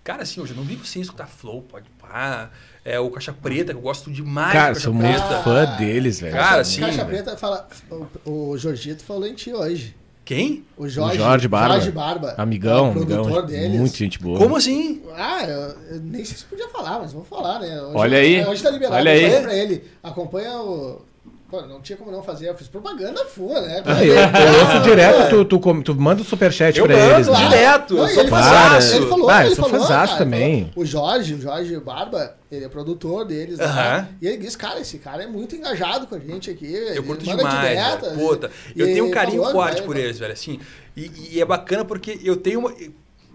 Cara, 0.03 0.23
assim, 0.23 0.41
hoje 0.41 0.51
eu 0.51 0.57
não 0.57 0.65
vivo 0.65 0.85
sem 0.85 1.01
escutar 1.01 1.27
Flow, 1.27 1.61
pode 1.61 1.89
pá. 1.97 2.51
É, 2.85 2.99
o 2.99 3.09
Caixa 3.09 3.33
Preta, 3.33 3.73
que 3.73 3.79
eu 3.79 3.81
gosto 3.81 4.11
demais. 4.11 4.53
Cara, 4.53 4.65
do 4.69 4.73
Caixa 4.75 4.79
sou 4.81 4.93
muito 4.93 5.07
Preta. 5.09 5.41
fã 5.43 5.65
deles, 5.77 6.19
velho. 6.19 6.33
Cara, 6.35 6.63
sim, 6.63 6.81
Caixa 6.81 6.97
velho. 7.03 7.07
Preta 7.23 7.35
fala. 7.35 7.67
O, 8.23 8.51
o 8.51 8.57
Jorgito 8.59 9.03
falou 9.03 9.25
em 9.27 9.33
ti 9.33 9.51
hoje. 9.51 9.95
Quem? 10.23 10.63
O 10.77 10.87
Jorge, 10.87 11.15
O 11.15 11.17
Jorge 11.23 11.47
Barba. 11.47 11.73
Jorge 11.75 11.91
Barba. 11.91 12.33
Amigão, 12.37 12.87
é 12.87 12.91
amigão. 12.91 13.45
deles. 13.45 13.79
Muito 13.79 13.95
gente 13.95 14.19
boa. 14.19 14.37
Como 14.39 14.55
assim? 14.55 15.01
Ah, 15.15 15.43
eu, 15.43 15.59
eu 15.95 15.99
nem 16.01 16.23
sei 16.25 16.37
se 16.37 16.45
podia 16.45 16.67
falar, 16.69 16.99
mas 16.99 17.11
vamos 17.13 17.27
falar, 17.27 17.59
né? 17.59 17.79
Hoje, 17.81 17.95
Olha 17.97 18.17
aí. 18.17 18.45
Hoje 18.45 18.63
tá 18.63 18.69
liberado. 18.71 18.95
Olha 18.97 19.15
eu 19.15 19.23
aí. 19.25 19.31
falei 19.31 19.41
pra 19.43 19.55
ele. 19.55 19.83
Acompanha 20.03 20.59
o. 20.59 21.01
Pô, 21.55 21.61
não 21.67 21.81
tinha 21.81 21.97
como 21.97 22.11
não 22.11 22.21
fazer. 22.21 22.49
Eu 22.49 22.55
fiz 22.55 22.67
propaganda 22.67 23.25
full, 23.25 23.53
né? 23.61 23.81
Ah, 23.85 24.03
eu, 24.03 24.13
eu 24.13 24.65
ouço 24.65 24.79
direto, 24.83 25.29
tu, 25.29 25.45
tu, 25.59 25.83
tu 25.83 25.95
manda 25.95 26.21
o 26.21 26.25
superchat 26.25 26.77
Eu 26.77 26.85
pra 26.85 26.97
mando, 26.97 27.13
eles, 27.15 27.27
né? 27.27 27.33
claro. 27.33 27.49
direto, 27.49 27.97
eu 27.97 28.05
e 28.05 28.13
sou 28.13 28.27
falou, 28.27 28.79
ele 28.95 29.05
falou, 29.07 29.29
Ah, 29.29 29.41
eu 29.41 29.45
ele 29.47 29.55
sou 29.55 29.65
cara, 29.65 30.17
também. 30.17 30.59
falou, 30.65 30.83
o 30.83 30.85
Jorge, 30.85 31.33
o 31.35 31.41
Jorge 31.41 31.79
Barba, 31.79 32.35
ele 32.51 32.65
é 32.65 32.69
produtor 32.69 33.25
deles, 33.25 33.57
né? 33.57 34.09
E 34.21 34.27
ele 34.27 34.37
disse, 34.37 34.57
cara, 34.57 34.79
esse 34.79 34.97
cara 34.99 35.23
é 35.23 35.27
muito 35.27 35.55
engajado 35.55 36.07
com 36.07 36.15
a 36.15 36.19
gente 36.19 36.49
aqui. 36.49 36.73
Eu 36.73 37.03
curto 37.03 37.23
demais, 37.23 37.59
direto, 37.59 38.01
velho. 38.01 38.15
né? 38.15 38.23
Puta. 38.23 38.51
Eu 38.75 38.85
tenho 38.87 39.05
um 39.05 39.11
carinho 39.11 39.41
falou, 39.43 39.51
forte 39.53 39.77
vai, 39.77 39.85
por 39.85 39.95
vai. 39.95 40.03
eles, 40.03 40.19
velho. 40.19 40.33
Assim, 40.33 40.59
e, 40.95 41.11
e 41.33 41.41
é 41.41 41.45
bacana 41.45 41.85
porque 41.85 42.19
eu 42.23 42.35
tenho 42.35 42.59
uma. 42.59 42.73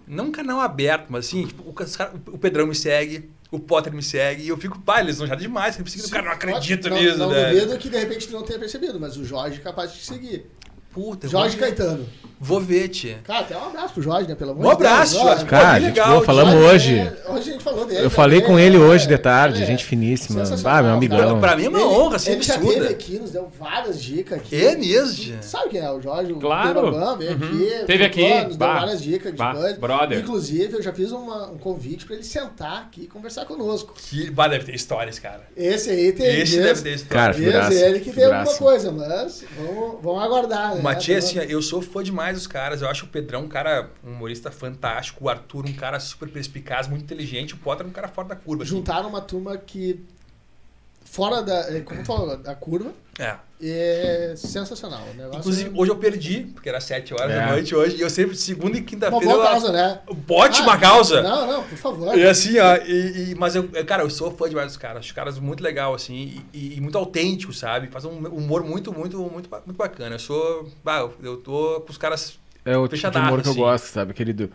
Não 0.07 0.27
um 0.27 0.33
canal 0.33 0.61
aberto, 0.61 1.07
mas 1.09 1.27
assim, 1.27 1.47
tipo, 1.47 1.63
o, 1.63 2.35
o 2.35 2.39
Pedrão 2.39 2.67
me 2.67 2.75
segue, 2.75 3.31
o 3.51 3.59
Potter 3.59 3.93
me 3.93 4.03
segue, 4.03 4.45
e 4.45 4.49
eu 4.49 4.57
fico, 4.57 4.79
pá, 4.79 5.01
eles 5.01 5.19
não 5.19 5.27
já 5.27 5.35
demais, 5.35 5.77
que 5.77 5.83
me 5.83 5.91
seguem. 5.91 6.09
Cara, 6.09 6.25
não 6.25 6.33
acredito 6.33 6.89
não, 6.89 6.97
nisso, 6.97 7.19
Não 7.19 7.29
velho. 7.31 7.61
duvido 7.61 7.79
que 7.79 7.89
de 7.89 7.99
repente 7.99 8.29
tu 8.29 8.33
não 8.33 8.43
tenha 8.43 8.59
percebido, 8.59 9.01
mas 9.01 9.17
o 9.17 9.25
Jorge 9.25 9.59
é 9.59 9.61
capaz 9.61 9.93
de 9.93 9.99
te 9.99 10.07
seguir. 10.07 10.47
Puta, 10.93 11.29
Jorge 11.29 11.57
vou, 11.57 11.67
Caetano. 11.67 12.07
vou 12.41 12.61
ver, 12.61 12.89
tia. 12.89 13.19
Cara, 13.23 13.41
até 13.41 13.57
um 13.57 13.65
abraço 13.67 13.95
pro 13.95 14.03
Jorge, 14.03 14.29
né? 14.29 14.35
Pelo 14.35 14.51
amor 14.51 14.67
Um 14.67 14.71
de 14.71 14.77
Deus. 14.77 14.91
abraço, 14.91 15.19
ó, 15.19 15.23
Jorge. 15.29 15.45
Cara, 15.45 15.65
Pô, 15.67 15.71
que 15.75 15.81
gente 15.81 15.87
legal, 15.95 16.09
boa, 16.11 16.25
falamos 16.25 16.53
Jorge, 16.55 16.67
hoje. 16.75 16.99
é, 16.99 17.31
hoje 17.31 17.49
a 17.51 17.53
gente 17.53 17.63
falou 17.65 17.87
dele. 17.87 18.05
Eu 18.05 18.11
falei 18.11 18.41
também, 18.41 18.55
com 18.55 18.59
ele 18.61 18.77
é, 18.77 18.81
hoje 18.81 19.07
de 19.07 19.17
tarde, 19.19 19.63
é, 19.63 19.67
gente 19.67 19.85
finíssima. 19.85 20.43
Ah, 20.65 20.83
meu 20.83 20.93
amigão. 20.95 21.39
Pra 21.39 21.55
mim 21.57 21.67
é 21.67 21.69
uma 21.69 21.79
Ele- 21.79 21.87
honra, 21.87 22.17
assim, 22.17 22.33
Ele 22.33 22.43
já 22.43 22.55
absurda. 22.55 22.77
esteve 22.79 22.93
aqui, 22.95 23.19
nos 23.21 23.31
deu 23.31 23.49
várias 23.57 24.03
dicas 24.03 24.39
aqui. 24.39 24.57
É 24.67 24.77
mesmo, 24.77 25.15
tia. 25.15 25.43
Sabe 25.43 25.69
quem 25.69 25.81
é 25.81 25.91
o 25.93 26.01
Jorge? 26.01 26.33
O 26.33 26.37
Claro. 26.41 26.69
Pirogão 26.81 27.17
veio 27.19 27.31
Uhum. 27.33 27.37
aqui. 27.37 27.85
Teve 27.87 28.05
aqui. 28.05 28.35
Nos 28.35 28.57
deu 28.57 28.67
Bah. 28.67 28.81
várias 28.81 29.01
dicas 29.03 29.31
de 29.33 29.39
Bah, 29.39 29.55
brother. 29.79 30.19
Inclusive, 30.19 30.73
eu 30.75 30.83
já 30.83 30.93
fiz 30.93 31.13
uma- 31.13 31.51
um 31.53 31.59
convite 31.59 32.05
pra 32.05 32.17
ele 32.17 32.25
sentar 32.25 32.83
aqui 32.83 33.03
e 33.03 33.07
conversar 33.07 33.45
conosco. 33.45 33.95
Que, 33.97 34.29
bah, 34.29 34.49
deve 34.49 34.65
ter 34.65 34.75
histórias, 34.75 35.21
cara. 35.21 35.43
Esse 35.57 35.91
aí 35.91 36.13
tem. 36.13 36.41
Esse 36.41 36.57
deve 36.59 36.83
ter 36.83 36.95
histórias. 36.95 37.09
Cara, 37.09 37.31
Esse, 37.31 37.41
figuraça, 37.45 37.75
ele 37.75 38.01
que 38.01 38.11
tem 38.13 38.25
alguma 38.25 38.55
coisa, 38.57 38.91
mas 38.91 39.45
vamos, 39.57 39.99
vamos 40.03 40.23
aguardar. 40.25 40.75
Né? 40.75 40.80
Tia, 40.95 41.15
Vamos- 41.21 41.37
assim, 41.37 41.39
eu 41.51 41.63
sou 41.63 41.81
fã 41.83 42.03
demais 42.03 42.37
dos 42.37 42.47
caras. 42.47 42.83
Eu 42.83 42.89
acho 42.89 43.05
o 43.07 43.09
Pedrão 43.09 43.45
um 43.45 43.49
cara, 43.49 43.91
um 44.05 44.13
humorista 44.13 44.51
fantástico. 44.51 45.25
O 45.25 45.29
Arthur, 45.29 45.67
um 45.67 45.73
cara 45.73 45.99
super 46.01 46.29
perspicaz, 46.29 46.89
muito 46.89 47.03
inteligente. 47.05 47.55
O 47.55 47.57
Potter, 47.59 47.87
um 47.87 47.91
cara 47.91 48.09
fora 48.09 48.29
da 48.29 48.37
curva. 48.37 48.63
assim. 48.65 48.71
juntaram 48.71 49.09
uma 49.09 49.21
turma 49.21 49.57
que. 49.57 50.05
Fora 51.11 51.43
da. 51.43 51.75
é, 51.77 51.81
Como 51.81 52.01
tu 52.03 52.07
falou, 52.07 52.37
da 52.37 52.55
curva. 52.55 52.93
É. 53.19 53.35
É 53.63 54.33
sensacional. 54.37 55.03
O 55.13 55.15
negócio 55.15 55.41
Inclusive, 55.41 55.69
é 55.77 55.81
hoje 55.81 55.91
eu 55.91 55.97
perdi, 55.97 56.41
porque 56.55 56.69
era 56.69 56.81
7 56.81 57.13
horas 57.13 57.31
É. 57.31 57.37
da 57.41 57.47
noite 57.49 57.75
hoje. 57.75 57.97
E 57.97 58.01
eu 58.01 58.09
sempre, 58.09 58.35
segunda 58.37 58.77
e 58.77 58.81
uma 58.81 58.87
quinta-feira. 58.87 59.25
boa 59.27 59.37
eu- 59.45 59.51
causa, 59.51 59.73
né? 59.73 60.01
Ótima 60.31 60.75
Ah, 60.75 60.79
causa! 60.79 61.21
Não, 61.21 61.47
não, 61.47 61.63
por 61.65 61.77
favor. 61.77 62.17
E 62.17 62.25
assim, 62.27 62.59
ó, 62.59 62.77
e, 62.77 63.33
e- 63.33 63.35
mas 63.35 63.55
eu, 63.57 63.69
cara, 63.87 64.03
eu 64.05 64.09
sou 64.09 64.31
fã 64.31 64.49
demais 64.49 64.69
dos 64.69 64.77
caras. 64.79 65.05
Os 65.05 65.13
caras 65.13 65.39
muito 65.39 65.63
legal, 65.63 65.93
assim, 65.93 66.43
e, 66.55 66.77
e 66.77 66.81
muito 66.81 66.97
autêntico, 66.97 67.53
sabe? 67.53 67.89
Faz 67.89 68.05
um 68.07 68.13
humor 68.13 68.63
muito, 68.65 68.91
muito, 68.93 69.19
muito, 69.19 69.51
muito 69.51 69.77
bacana. 69.77 70.15
Eu 70.15 70.19
sou. 70.21 70.71
bah, 70.83 71.01
eu- 71.01 71.15
eu 71.23 71.37
tô 71.37 71.83
com 71.83 71.91
os 71.91 71.99
caras. 71.99 72.39
É 72.65 72.77
o 72.79 72.87
tipo 72.89 73.11
de 73.11 73.19
humor 73.19 73.43
que 73.43 73.49
eu 73.49 73.53
assim. 73.53 73.61
gosto, 73.61 73.85
sabe? 73.87 74.13
Aquele 74.13 74.33
do 74.33 74.51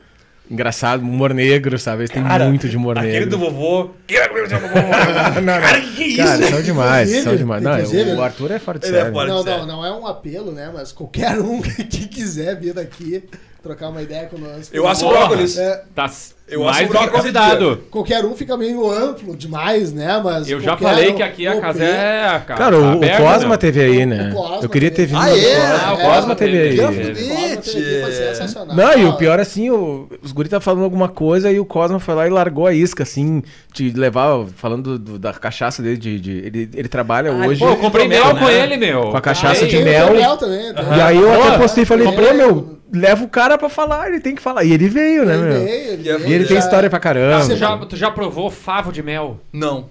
engraçado, 0.49 1.01
humor 1.01 1.33
negro, 1.33 1.77
sabe? 1.79 2.01
Eles 2.01 2.09
têm 2.11 2.23
Cara, 2.23 2.45
muito 2.47 2.67
de 2.69 2.77
humor 2.77 2.97
Aquele 2.97 3.13
negro. 3.13 3.29
do 3.31 3.37
vovô. 3.39 3.89
Não, 5.35 5.41
não. 5.41 5.61
Cara, 5.61 5.81
que 5.81 6.03
é 6.03 6.07
isso? 6.07 6.17
Cara, 6.17 6.47
são 6.47 6.61
demais, 6.61 7.09
Inclusive- 7.09 7.23
são 7.23 7.35
demais. 7.37 7.63
Não, 7.63 7.73
inclusive- 7.79 8.11
o 8.13 8.21
Arthur 8.21 8.51
é 8.51 8.59
fora 8.59 8.79
de 8.79 8.85
é 8.95 9.11
fora. 9.11 9.27
Não, 9.27 9.43
não, 9.43 9.65
não 9.65 9.85
é 9.85 9.91
um 9.91 10.05
apelo, 10.07 10.51
né? 10.51 10.71
Mas 10.73 10.91
qualquer 10.91 11.39
um 11.39 11.61
que 11.89 12.07
quiser 12.07 12.59
vir 12.59 12.73
daqui 12.73 13.23
trocar 13.63 13.89
uma 13.89 14.01
ideia 14.01 14.27
conosco. 14.27 14.75
Eu 14.75 14.87
acho 14.87 15.07
brócolis. 15.07 15.57
É, 15.57 15.83
Tá 15.95 16.07
Eu 16.47 16.63
mais 16.63 16.87
do 16.87 16.95
que 16.95 17.07
convidado. 17.07 17.79
qualquer 17.89 18.23
um 18.23 18.35
fica 18.35 18.55
meio 18.55 18.87
amplo 18.91 19.35
demais, 19.35 19.91
né? 19.91 20.21
Mas 20.23 20.47
Eu 20.47 20.59
já 20.59 20.77
falei 20.77 21.09
um- 21.09 21.15
que 21.15 21.23
aqui 21.23 21.47
a 21.47 21.59
casa 21.59 21.83
é. 21.83 22.27
a 22.27 22.39
ca- 22.39 22.53
Cara, 22.53 22.77
o, 22.77 22.97
o 22.97 23.17
Cosma 23.17 23.49
meu. 23.49 23.57
teve 23.57 23.81
aí, 23.81 24.05
né? 24.05 24.31
eu 24.61 24.69
queria 24.69 24.91
ter 24.91 25.07
vindo. 25.07 25.19
Ah, 25.19 25.35
é? 25.35 25.55
Ah, 25.57 25.95
o 25.97 26.01
É, 26.01 26.03
Cosma 26.05 26.35
teve 26.35 26.57
aí. 26.59 26.75
Que 26.75 26.81
O 26.81 26.85
Cosma 26.85 27.01
teve 27.03 27.23
Gente. 27.23 28.13
sensacional. 28.13 28.75
Não, 28.75 28.93
e 28.99 29.05
o 29.05 29.13
pior 29.13 29.39
assim, 29.39 29.71
o- 29.71 30.07
os 30.21 30.31
guris 30.31 30.51
tá 30.51 30.59
falando 30.59 30.83
alguma 30.83 31.07
coisa 31.09 31.51
e 31.51 31.59
o 31.59 31.65
Cosma 31.65 31.99
foi 31.99 32.13
lá 32.13 32.27
e 32.27 32.29
largou 32.29 32.67
a 32.67 32.73
isca, 32.73 33.01
assim, 33.01 33.41
de 33.73 33.89
levar, 33.91 34.45
falando 34.55 34.99
do- 34.99 35.17
da 35.17 35.33
cachaça 35.33 35.81
dele, 35.81 35.97
de, 35.97 36.19
de- 36.19 36.37
ele, 36.45 36.69
ele 36.75 36.87
trabalha 36.87 37.31
Ah, 37.31 37.47
hoje. 37.47 37.59
Pô, 37.59 37.69
eu 37.69 37.77
comprei 37.77 38.07
mel 38.07 38.33
né? 38.35 38.39
com 38.39 38.47
ele, 38.49 38.77
meu. 38.77 39.09
Com 39.09 39.17
a 39.17 39.21
cachaça 39.21 39.61
Comprei. 39.61 39.79
de 39.79 39.83
mel. 39.83 40.07
tem. 40.37 40.97
E 40.97 41.01
aí 41.01 41.17
eu 41.17 41.43
até 41.43 41.57
postei 41.57 41.83
e 41.83 41.85
falei, 41.87 42.05
comprei- 42.05 42.27
pô, 42.27 42.33
meu, 42.35 42.75
leva 42.93 43.23
o 43.23 43.27
cara 43.27 43.57
pra 43.57 43.67
falar, 43.67 44.07
ele 44.07 44.19
tem 44.19 44.35
que 44.35 44.41
falar. 44.41 44.63
E 44.63 44.71
ele 44.71 44.87
veio, 44.87 45.25
né, 45.25 45.33
Ele 45.33 45.43
meu? 45.43 45.53
veio, 45.65 45.91
ele 45.93 45.93
E 45.93 46.17
veio, 46.17 46.34
Ele 46.35 46.45
tem 46.45 46.57
história 46.57 46.89
pra 46.89 46.99
caramba. 46.99 47.45
Tu 47.47 47.55
já, 47.55 47.77
tu 47.77 47.95
já 47.97 48.11
provou 48.11 48.49
favo 48.51 48.91
de 48.91 49.01
mel? 49.03 49.39
Não, 49.51 49.89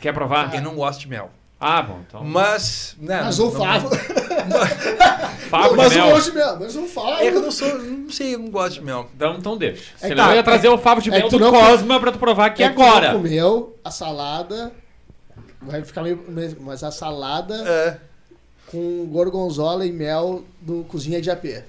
Quer 0.00 0.12
provar? 0.12 0.54
eu 0.54 0.60
não 0.62 0.74
gosto 0.76 1.00
de 1.00 1.08
mel. 1.08 1.30
Ah, 1.64 1.80
bom, 1.80 2.00
então. 2.08 2.24
Mas. 2.24 2.96
Né, 2.98 3.22
Mas 3.22 3.38
o 3.38 3.48
Favo. 3.52 3.88
Favo 5.48 5.76
mas 5.76 5.92
de 5.92 5.98
mel. 5.98 6.10
gosto 6.10 6.30
de 6.30 6.36
mel. 6.36 6.56
Mas 6.58 6.76
o 6.76 6.86
Favo. 6.86 7.10
É 7.22 7.30
que 7.30 7.36
eu 7.36 7.42
não 7.42 7.50
sou. 7.52 7.78
Não 7.78 8.10
sei, 8.10 8.34
eu 8.34 8.38
não 8.40 8.50
gosto 8.50 8.74
de 8.74 8.80
mel. 8.82 9.08
Então, 9.14 9.36
então 9.38 9.56
deixa. 9.56 9.92
É 10.00 10.08
Senão 10.08 10.24
tá, 10.24 10.30
eu 10.32 10.36
ia 10.36 10.42
trazer 10.42 10.68
o 10.68 10.78
favo 10.78 11.00
de 11.00 11.10
é 11.10 11.18
mel 11.18 11.28
tu 11.28 11.38
do 11.38 11.44
não- 11.44 11.52
Cosma 11.52 12.00
pra 12.00 12.10
tu 12.12 12.18
provar 12.18 12.46
aqui 12.46 12.62
é 12.64 12.68
que 12.68 12.74
tu 12.74 12.82
agora. 12.82 13.12
não 13.12 13.22
comeu 13.22 13.76
a 13.84 13.90
salada. 13.90 14.72
Vai 15.60 15.82
ficar 15.84 16.02
meio. 16.02 16.20
Mas 16.60 16.82
a 16.82 16.90
salada 16.90 17.54
É. 17.54 17.96
com 18.66 19.06
gorgonzola 19.06 19.86
e 19.86 19.92
mel 19.92 20.42
do 20.60 20.82
Cozinha 20.84 21.20
de 21.22 21.30
AP. 21.30 21.62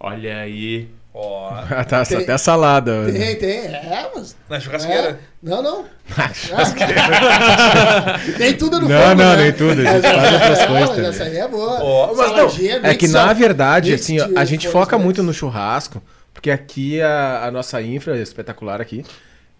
Olha 0.00 0.38
aí. 0.38 0.88
Ó. 1.14 1.50
Ah, 1.70 1.84
tá, 1.84 2.04
Tem- 2.04 2.18
até 2.18 2.32
a 2.32 2.38
salada. 2.38 3.04
Tem, 3.12 3.36
tem. 3.36 3.58
É, 3.66 4.10
mas. 4.14 4.34
Na 4.48 4.58
churrasqueira. 4.58 5.10
É. 5.10 5.16
Não, 5.42 5.62
não. 5.62 5.84
nem 8.38 8.54
tudo 8.56 8.80
no 8.80 8.88
Não, 8.88 9.00
fogo, 9.00 9.14
não, 9.14 9.36
né? 9.36 9.42
nem 9.42 9.52
tudo, 9.52 9.80
a 9.80 9.84
gente 9.92 10.02
faz 10.02 10.32
outras 10.32 10.58
É, 10.58 10.66
coisas 10.66 10.68
mas 10.68 10.90
também. 10.90 11.10
Essa 11.10 11.24
aí 11.24 11.36
é 11.38 11.48
boa. 11.48 11.82
Ó, 11.82 12.14
mas 12.14 12.32
não, 12.32 12.86
É 12.88 12.94
que 12.94 13.08
na 13.08 13.32
verdade, 13.32 13.92
assim, 13.92 14.20
ó, 14.20 14.28
a 14.36 14.44
gente 14.44 14.68
foca 14.68 14.98
muito 14.98 15.22
no 15.22 15.32
churrasco, 15.32 16.02
porque 16.32 16.50
aqui 16.50 17.00
a, 17.00 17.44
a 17.46 17.50
nossa 17.50 17.80
infra 17.82 18.16
é 18.16 18.22
espetacular 18.22 18.80
aqui. 18.80 19.04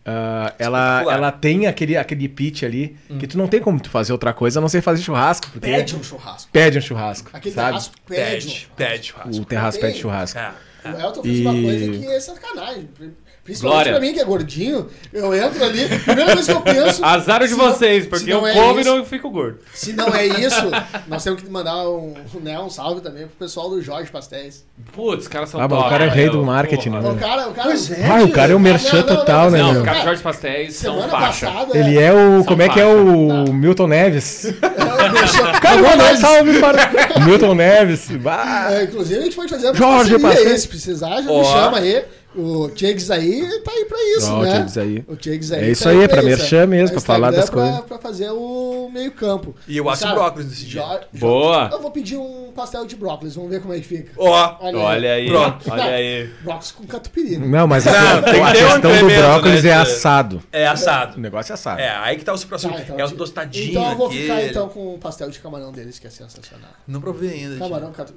ah, 0.07 0.53
ela, 0.59 1.05
ela 1.11 1.33
tem 1.33 1.67
aquele, 1.67 1.97
aquele 1.97 2.29
pitch 2.29 2.63
ali 2.65 2.97
que 3.19 3.27
tu 3.27 3.39
não 3.39 3.47
tem 3.47 3.61
como 3.61 3.81
tu 3.81 3.91
fazer 3.91 4.13
outra 4.13 4.33
coisa 4.33 4.59
a 4.59 4.63
não 4.63 4.69
ser 4.69 4.83
fazer 4.83 5.03
churrasco. 5.03 5.47
Porque 5.53 5.67
Pede 5.67 5.97
um 5.97 6.03
churrasco. 6.03 6.51
pede 6.53 6.79
um 6.79 6.83
churrasco. 6.83 7.31
Aquele 7.33 7.55
sabe? 7.55 7.69
terraço 7.71 7.91
pede. 8.07 8.47
Pede, 8.47 8.69
um 8.71 8.75
pede 8.77 9.07
churrasco. 9.09 9.43
O 9.43 9.45
terraço 9.45 9.81
pede 9.81 9.99
churrasco. 9.99 10.39
É. 10.39 10.51
O 10.85 10.89
Elton 11.01 11.23
fez 11.23 11.41
uma 11.41 11.55
E- 11.55 11.63
coisa 11.63 11.99
que 11.99 12.07
é 12.07 12.21
sacanagem. 12.21 12.89
Principalmente 13.45 13.75
Glória. 13.87 13.93
pra 13.93 14.01
mim, 14.01 14.15
que 14.15 14.21
é 14.21 14.25
gordinho, 14.25 14.87
eu 15.13 15.35
entro 15.35 15.65
ali, 15.65 15.89
primeira 15.99 16.33
vez 16.35 16.47
que 16.47 16.53
eu 16.53 16.61
penso. 16.61 17.03
Azar 17.05 17.45
de 17.45 17.51
não- 17.57 17.59
vocês, 17.73 18.07
porque 18.07 18.33
eu 18.33 18.41
não 18.41 18.47
é 18.47 18.53
como 18.55 18.79
e 18.79 18.83
isso- 18.83 18.97
não 18.97 19.05
fico 19.05 19.29
gordo. 19.31 19.59
Se 19.75 19.93
não 19.93 20.15
é 20.15 20.27
isso, 20.27 20.71
nós 21.09 21.25
temos 21.25 21.43
que 21.43 21.51
mandar 21.51 21.89
um, 21.89 22.15
né, 22.41 22.57
um 22.61 22.71
salve 22.71 23.01
também 23.01 23.27
pro 23.27 23.37
pessoal 23.37 23.69
do 23.69 23.83
Jorge 23.83 24.13
Pastéis. 24.13 24.65
Putz, 24.93 25.23
os 25.23 25.29
caras 25.29 25.49
são 25.51 25.61
Ah, 25.61 25.67
mas 25.67 25.77
o 25.77 25.81
top, 25.81 25.91
cara 25.91 26.05
é 26.05 26.09
o 26.09 26.11
rei 26.13 26.25
meu. 26.27 26.33
do 26.35 26.45
marketing, 26.45 26.91
Porra. 26.91 27.03
né, 27.03 27.11
O 27.11 27.17
cara, 27.17 27.49
o 27.49 27.53
cara. 27.53 27.69
Pois 27.69 27.91
é, 27.91 28.07
Ah, 28.09 28.23
o 28.23 28.29
cara 28.31 28.53
é 28.53 28.55
o 28.55 28.61
merchan 28.61 29.03
total, 29.03 29.51
né, 29.51 29.59
Não, 29.59 29.73
caras 29.75 29.85
Cara, 29.87 30.05
Jorge 30.05 30.23
Pastéis 30.23 30.75
são 30.77 31.03
faixa. 31.09 31.47
passada. 31.51 31.77
Ele 31.77 31.99
é 31.99 32.13
o. 32.13 32.37
São 32.37 32.45
como 32.45 32.63
é 32.63 32.69
que 32.69 32.79
é 32.81 32.87
o 32.87 33.53
Milton 33.53 33.89
Neves? 33.89 34.45
é, 34.55 34.61
Cara, 35.61 35.77
Não, 35.81 35.91
mandar 35.91 36.13
um 36.13 36.17
salve 36.17 36.61
para 36.61 36.91
o 37.17 37.25
Milton 37.25 37.55
Neves. 37.57 38.09
Bah. 38.19 38.69
É, 38.71 38.85
inclusive, 38.85 39.19
a 39.21 39.25
gente 39.25 39.35
pode 39.37 39.51
fazer 39.51 39.67
uma 39.67 39.75
Jorge 39.75 40.17
Pastéis. 40.19 40.61
se 40.63 40.69
precisar, 40.69 41.23
já 41.23 41.33
me 41.33 41.45
chama 41.45 41.79
aí. 41.79 42.05
O 42.35 42.69
Tiegs 42.71 43.11
aí 43.11 43.43
tá 43.63 43.71
aí 43.73 43.85
pra 43.85 43.99
isso, 44.17 44.33
Ó, 44.33 44.39
o 44.41 44.43
né? 44.43 44.53
Tiegs 44.53 44.79
aí. 44.79 45.05
O 45.07 45.17
Tiegs 45.17 45.53
aí 45.53 45.65
É 45.65 45.71
isso 45.71 45.85
tá 45.85 45.91
aí, 45.91 46.01
é 46.03 46.09
pra 46.09 46.23
merchan 46.23 46.67
mesmo, 46.67 46.95
No 46.97 47.03
pra 47.03 47.15
falar 47.15 47.31
das 47.31 47.51
coisas. 47.51 47.73
Pra, 47.77 47.83
pra 47.83 47.99
fazer 47.99 48.31
o 48.31 48.91
meio 48.93 49.13
campo. 49.13 49.55
E 49.69 49.77
eu 49.77 49.89
acho 49.91 50.07
brócolis 50.09 50.49
nesse 50.49 50.65
dia. 50.65 50.83
Jo- 51.13 51.19
Boa. 51.19 51.69
Eu 51.71 51.81
vou 51.81 51.91
pedir 51.91 52.17
um 52.17 52.51
pastel 52.55 52.87
de 52.87 52.97
brócolis, 52.97 53.35
vamos 53.35 53.51
ver 53.51 53.61
como 53.61 53.75
é 53.75 53.79
que 53.79 53.85
fica. 53.87 54.13
Ó. 54.17 54.57
Olha 54.61 55.13
aí, 55.13 55.29
Pronto. 55.29 55.71
olha 55.71 55.85
aí. 55.85 56.31
Brócolis 56.43 56.73
com 56.73 56.87
catupiry. 56.87 57.37
né? 57.39 57.47
Não, 57.47 57.67
mas 57.67 57.87
a, 57.87 57.93
Não, 57.93 58.23
tem 58.23 58.33
que 58.35 58.41
a 58.41 58.53
ter 58.53 58.59
um 58.65 58.69
questão 58.71 58.81
do 58.81 58.89
incremento, 58.97 59.21
brócolis 59.23 59.63
né, 59.65 59.71
é 59.71 59.75
assado. 59.75 60.43
É 60.53 60.67
assado. 60.67 61.17
O 61.19 61.21
negócio 61.21 61.53
é 61.53 61.55
assado. 61.55 61.81
É, 61.81 61.89
aí 61.99 62.17
que 62.17 62.25
tá 62.25 62.33
o 62.33 62.39
supra 62.39 62.59
Tá, 62.59 62.69
então, 62.81 62.99
É 62.99 63.05
o 63.05 63.11
tostadinho. 63.11 63.71
Então 63.71 63.91
eu 63.91 63.97
vou 63.97 64.11
ficar 64.11 64.35
aquele. 64.35 64.51
então 64.51 64.69
com 64.69 64.95
o 64.95 64.99
pastel 64.99 65.29
de 65.31 65.39
camarão 65.39 65.71
deles, 65.71 65.99
que 65.99 66.07
é 66.07 66.11
sensacional. 66.11 66.71
Não 66.89 67.01
provei 67.01 67.31
ainda. 67.31 67.57
Camarão, 67.59 67.93
catu... 67.93 68.15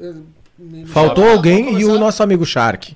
me- 0.58 0.80
me 0.84 0.86
Faltou 0.86 1.28
alguém 1.28 1.80
e 1.80 1.84
o 1.86 2.00
nosso 2.00 2.24
amigo 2.24 2.46
Shark. 2.46 2.96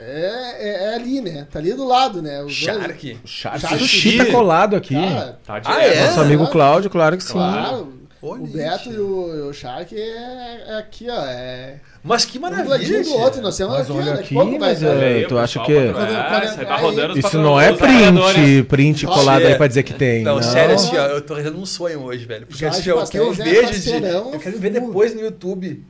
É, 0.00 0.56
é, 0.58 0.84
é 0.84 0.94
ali, 0.94 1.20
né? 1.20 1.46
Tá 1.50 1.58
ali 1.58 1.72
do 1.74 1.86
lado, 1.86 2.20
né? 2.22 2.40
Dois- 2.40 2.52
Shark. 2.52 3.18
Shark 3.24 3.60
Shark 3.60 3.78
Sushi 3.78 4.10
Sushi. 4.12 4.18
tá 4.18 4.26
colado 4.26 4.76
aqui. 4.76 4.94
Cara, 4.94 5.38
Tá 5.46 5.54
Ah, 5.56 5.58
direto. 5.60 5.96
é? 5.96 6.06
Nosso 6.06 6.20
amigo 6.20 6.46
Cláudio, 6.48 6.90
claro 6.90 7.16
que 7.16 7.24
sim. 7.24 7.32
claro. 7.32 7.94
Olha 8.22 8.42
o 8.42 8.46
Beto 8.46 8.90
e 8.90 8.98
o, 8.98 9.48
o 9.50 9.52
Shark 9.52 9.94
é, 9.94 10.64
é 10.68 10.78
aqui, 10.78 11.06
ó. 11.08 11.22
É 11.26 11.76
Mas 12.02 12.24
que 12.24 12.38
um 12.38 12.40
maravilha. 12.40 12.70
ladinho 12.70 13.04
do 13.04 13.14
outro. 13.14 13.40
Nós 13.40 13.56
temos 13.56 13.74
Mas 13.74 13.82
aqui, 13.82 13.92
ó, 13.92 13.96
olha 14.00 14.10
a 14.10 14.14
aqui, 14.14 14.58
mas 14.58 14.80
vai- 14.82 15.22
é- 15.22 15.26
tu 15.26 15.34
o 15.34 15.38
acha 15.38 15.60
que- 15.60 15.72
quando- 15.72 15.92
Quando- 15.94 16.12
É, 16.60 16.64
tá 16.64 16.76
rodando 16.76 17.18
Isso 17.18 17.38
não 17.38 17.60
é 17.60 17.72
print, 17.72 18.62
print 18.64 19.06
colado 19.06 19.44
aí 19.46 19.52
é- 19.52 19.54
pra 19.54 19.68
dizer 19.68 19.82
que 19.84 19.92
tem. 19.92 20.24
Não, 20.24 20.36
Não, 20.36 20.42
sério, 20.42 20.74
assim, 20.74 20.96
ó, 20.96 21.06
eu 21.06 21.20
tô 21.20 21.34
realizando 21.34 21.60
um 21.62 21.66
sonho 21.66 22.00
hoje, 22.02 22.24
velho. 22.24 22.46
Porque 22.46 22.64
assim, 22.64 22.90
ó, 22.90 23.04
o 23.04 23.06
que 23.06 23.18
eu 23.18 23.30
é 23.30 23.34
vejo 23.34 23.60
de. 23.60 23.90
parceirão 23.90 24.32
Eu 24.32 24.40
quero 24.40 24.58
ver 24.58 24.70
depois 24.70 25.14
no 25.14 25.20
YouTube, 25.20 25.84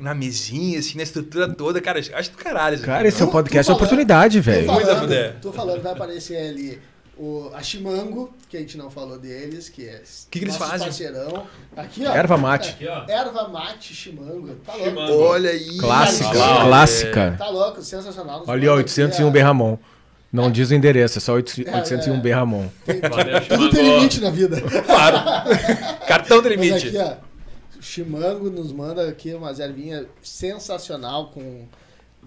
na 0.00 0.14
mesinha, 0.14 0.78
assim, 0.78 0.96
na 0.96 1.02
estrutura 1.02 1.48
toda. 1.52 1.80
Cara, 1.80 2.00
acho 2.00 2.30
do 2.32 2.38
caralho. 2.38 2.80
Cara, 2.80 2.98
aqui, 3.00 3.08
esse 3.08 3.22
é 3.22 3.24
um 3.24 3.30
podcast 3.30 3.66
Tu 3.66 3.70
é 3.70 3.74
falando- 3.74 3.76
oportunidade, 3.84 4.38
Tô 4.38 4.42
velho. 4.42 4.66
Cuida, 4.66 4.94
falando, 4.96 5.40
tô 5.40 5.52
falando, 5.52 5.82
vai 5.82 5.92
aparecer 5.92 6.36
ali 6.36 6.80
o, 7.18 7.50
a 7.54 7.62
Chimango, 7.62 8.32
que 8.48 8.56
a 8.56 8.60
gente 8.60 8.78
não 8.78 8.90
falou 8.90 9.18
deles, 9.18 9.68
que 9.68 9.86
é 9.86 10.00
Que 10.30 10.38
que 10.38 10.44
eles 10.46 10.56
fazem? 10.56 10.86
parceirão. 10.86 11.44
Aqui, 11.76 12.04
ó. 12.06 12.14
Erva 12.14 12.38
mate. 12.38 12.70
Aqui, 12.70 12.88
ó. 12.88 13.04
Erva 13.06 13.46
mate 13.48 13.94
Chimango. 13.94 14.54
Tá 14.66 14.72
louco. 14.74 14.88
Chimango. 14.90 15.12
Olha 15.20 15.50
aí. 15.50 15.76
Clássica, 15.76 16.30
clássica. 16.30 17.34
Tá 17.38 17.48
louco, 17.50 17.82
sensacional. 17.82 18.42
Olha, 18.46 18.72
ó, 18.72 18.76
801 18.76 19.30
B 19.30 19.40
Ramon. 19.40 19.76
Não 20.32 20.48
diz 20.50 20.70
o 20.70 20.74
endereço, 20.74 21.18
é 21.18 21.20
só 21.20 21.34
801 21.34 22.20
B 22.20 22.30
Ramon. 22.32 22.68
Valeu, 22.86 23.40
Tudo 23.48 23.68
tem 23.70 23.96
limite 23.96 24.20
na 24.20 24.30
vida. 24.30 24.60
Claro. 24.86 25.16
Cartão 26.06 26.40
de 26.40 26.50
Mas 26.56 26.60
limite. 26.60 26.88
aqui, 26.88 26.96
ó. 26.98 27.29
Chimango 27.80 28.50
nos 28.50 28.72
manda 28.72 29.08
aqui 29.08 29.32
umas 29.34 29.58
ervinhas 29.58 30.06
sensacional 30.22 31.26
com. 31.28 31.64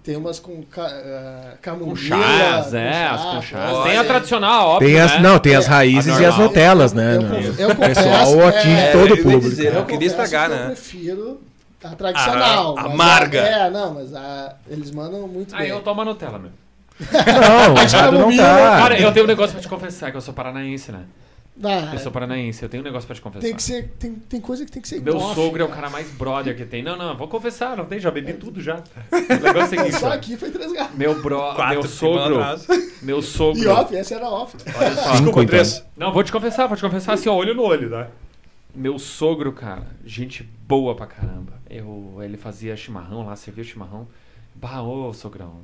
Tem 0.03 0.17
umas 0.17 0.38
com 0.38 0.61
ca, 0.64 0.85
uh, 0.88 1.51
Com 1.51 1.57
camomila. 1.61 1.95
chás, 1.95 2.73
é, 2.73 3.07
com 3.07 3.14
as 3.15 3.22
com 3.22 3.41
chá, 3.41 3.57
chás. 3.57 3.73
olha 3.73 3.83
Tem 3.90 3.98
a 3.98 4.01
aí. 4.01 4.07
tradicional, 4.07 4.67
óbvio, 4.72 4.90
Tem 4.90 4.99
as, 4.99 5.11
né? 5.14 5.19
não, 5.19 5.40
tem 5.40 5.56
as 5.56 5.65
raízes 5.65 6.17
A 6.17 6.22
e 6.22 6.25
as. 6.25 6.38
Nutelas, 6.38 6.91
né? 6.91 7.15
Eu, 7.15 7.22
no- 7.22 7.30
conf- 7.30 7.59
eu 7.59 7.69
O 7.69 7.75
pessoal 7.75 8.48
atinge 8.49 8.82
é, 8.82 8.91
todo 8.91 9.07
eu 9.07 9.14
o 9.15 9.17
público. 9.23 9.41
dizer, 9.49 9.67
Eu 9.67 9.73
Eu 9.75 9.85
queria 9.85 10.07
estragar, 10.07 10.49
que 10.49 10.56
né? 10.56 10.61
Eu 10.64 10.67
prefiro 10.67 11.41
a 11.82 11.90
tradicional. 11.95 12.77
A- 12.77 12.82
a 12.82 12.83
mas 12.83 12.93
amarga. 12.93 13.40
é, 13.40 13.69
não, 13.69 13.93
mas 13.93 14.14
a- 14.14 14.56
eles 14.67 14.91
mandam 14.91 15.25
muito 15.25 15.56
Aí 15.56 15.61
bem. 15.61 15.69
eu 15.69 15.80
tomo 15.82 16.01
a 16.01 16.06
Nutella, 16.06 16.38
meu. 16.40 16.51
Não, 16.99 17.73
não 17.75 17.88
camomila. 17.90 18.43
tá. 18.43 18.77
Cara, 18.82 18.99
eu 18.99 19.11
tenho 19.14 19.25
um 19.25 19.27
negócio 19.30 19.53
pra 19.53 19.61
te 19.61 19.69
confessar, 19.69 20.11
que 20.11 20.17
eu 20.17 20.22
sou 20.22 20.33
paranaense, 20.33 20.91
né? 20.91 21.03
Ah, 21.61 21.91
Eu 21.93 21.99
sou 21.99 22.11
paranaense, 22.11 22.64
eu 22.64 22.69
tenho 22.69 22.82
um 22.82 22.83
negócio 22.85 23.06
pra 23.06 23.15
te 23.15 23.22
confessar. 23.22 23.45
tem 23.45 23.56
que 23.56 23.61
ser, 23.61 23.90
tem, 23.99 24.15
tem 24.15 24.41
coisa 24.41 24.65
que 24.65 24.72
tem 24.72 24.82
que 24.82 24.88
ser 24.88 24.99
Meu 25.01 25.19
sogro 25.19 25.61
é 25.61 25.65
o 25.65 25.69
cara 25.69 25.88
mais 25.90 26.09
brother 26.11 26.57
que 26.57 26.65
tem. 26.65 26.82
Não, 26.82 26.98
não, 26.98 27.15
vou 27.15 27.27
confessar, 27.27 27.77
não 27.77 27.85
tem, 27.85 27.99
já 27.99 28.09
bebi 28.09 28.33
tudo 28.33 28.59
já. 28.59 28.77
O 29.11 29.15
negócio 29.43 29.59
é 29.59 29.64
o 29.64 29.67
seguinte, 29.67 29.99
Só 29.99 30.11
aqui 30.11 30.35
foi 30.35 30.49
três 30.49 30.72
garrafas. 30.72 30.98
Meu 30.98 31.22
bro, 31.22 31.38
Quatro, 31.53 31.80
meu 31.80 31.83
sogro, 31.88 32.40
meu 33.03 33.19
E 33.19 33.23
sogro. 33.23 33.72
off, 33.72 33.95
essa 33.95 34.15
era 34.15 34.27
off. 34.30 34.57
Olha 34.75 34.95
só. 34.95 35.01
Cinco, 35.01 35.11
Desculpa, 35.11 35.30
então. 35.30 35.45
três. 35.45 35.85
Não, 35.95 36.11
vou 36.11 36.23
te 36.23 36.32
confessar, 36.32 36.65
vou 36.67 36.75
te 36.75 36.82
confessar 36.82 37.14
assim, 37.14 37.30
ó, 37.30 37.35
olho 37.35 37.53
no 37.53 37.61
olho, 37.61 37.90
tá? 37.90 38.07
Meu 38.73 38.98
sogro, 38.98 39.51
cara, 39.53 39.85
gente 40.03 40.41
boa 40.67 40.95
pra 40.95 41.06
caramba. 41.06 41.53
Eu, 41.69 42.17
ele 42.23 42.35
fazia 42.38 42.75
chimarrão 42.75 43.25
lá, 43.27 43.35
servia 43.35 43.64
chimarrão. 43.64 44.07
Bah, 44.56 44.82
ô, 44.82 45.14
sogrão, 45.14 45.61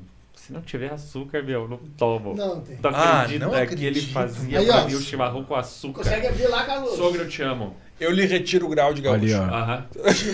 se 0.49 0.53
não 0.53 0.61
tiver 0.61 0.91
açúcar, 0.91 1.43
meu, 1.43 1.67
não 1.67 1.77
tomo. 1.95 2.33
Não, 2.35 2.59
tem. 2.61 2.75
Tu 2.77 2.87
Ah, 2.87 3.21
acredita 3.21 3.45
não 3.45 3.51
que 3.53 3.59
acredito. 3.59 3.85
ele 3.85 4.01
fazia 4.01 4.57
Aí, 4.57 4.65
pra 4.65 4.81
ó. 4.81 4.87
mim 4.87 4.95
o 4.95 4.99
chimarrão 4.99 5.43
com 5.43 5.53
açúcar? 5.55 5.97
Consegue 6.01 6.25
abrir 6.25 6.47
lá, 6.47 6.63
Carlos? 6.63 6.95
Sogro, 6.95 7.21
eu 7.21 7.29
te 7.29 7.43
amo. 7.43 7.75
Eu 7.99 8.09
lhe 8.11 8.25
retiro 8.25 8.65
o 8.65 8.69
grau 8.69 8.91
de 8.91 8.99
gaúcho. 9.03 9.21
Ali, 9.21 9.33
ó. 9.35 9.43
Aham. 9.43 9.85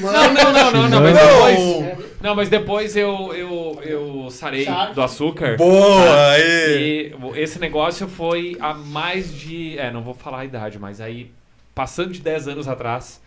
Não, 0.02 0.34
não, 0.34 0.54
não, 0.54 0.72
não, 0.72 0.90
não, 0.90 1.02
mas 1.02 1.14
depois. 1.18 2.12
Não, 2.22 2.36
mas 2.36 2.48
depois 2.50 2.96
eu, 2.96 3.34
eu, 3.34 3.80
eu 3.84 4.28
sarei 4.32 4.64
Charque. 4.64 4.94
do 4.96 5.02
açúcar. 5.02 5.58
Boa, 5.58 6.30
aí. 6.32 7.12
E 7.36 7.40
esse 7.42 7.60
negócio 7.60 8.08
foi 8.08 8.56
há 8.62 8.74
mais 8.74 9.34
de. 9.38 9.78
É, 9.78 9.92
não 9.92 10.02
vou 10.02 10.14
falar 10.14 10.40
a 10.40 10.46
idade, 10.46 10.80
mas 10.80 11.02
aí. 11.02 11.30
Passando 11.74 12.14
de 12.14 12.22
10 12.22 12.48
anos 12.48 12.68
atrás. 12.70 13.22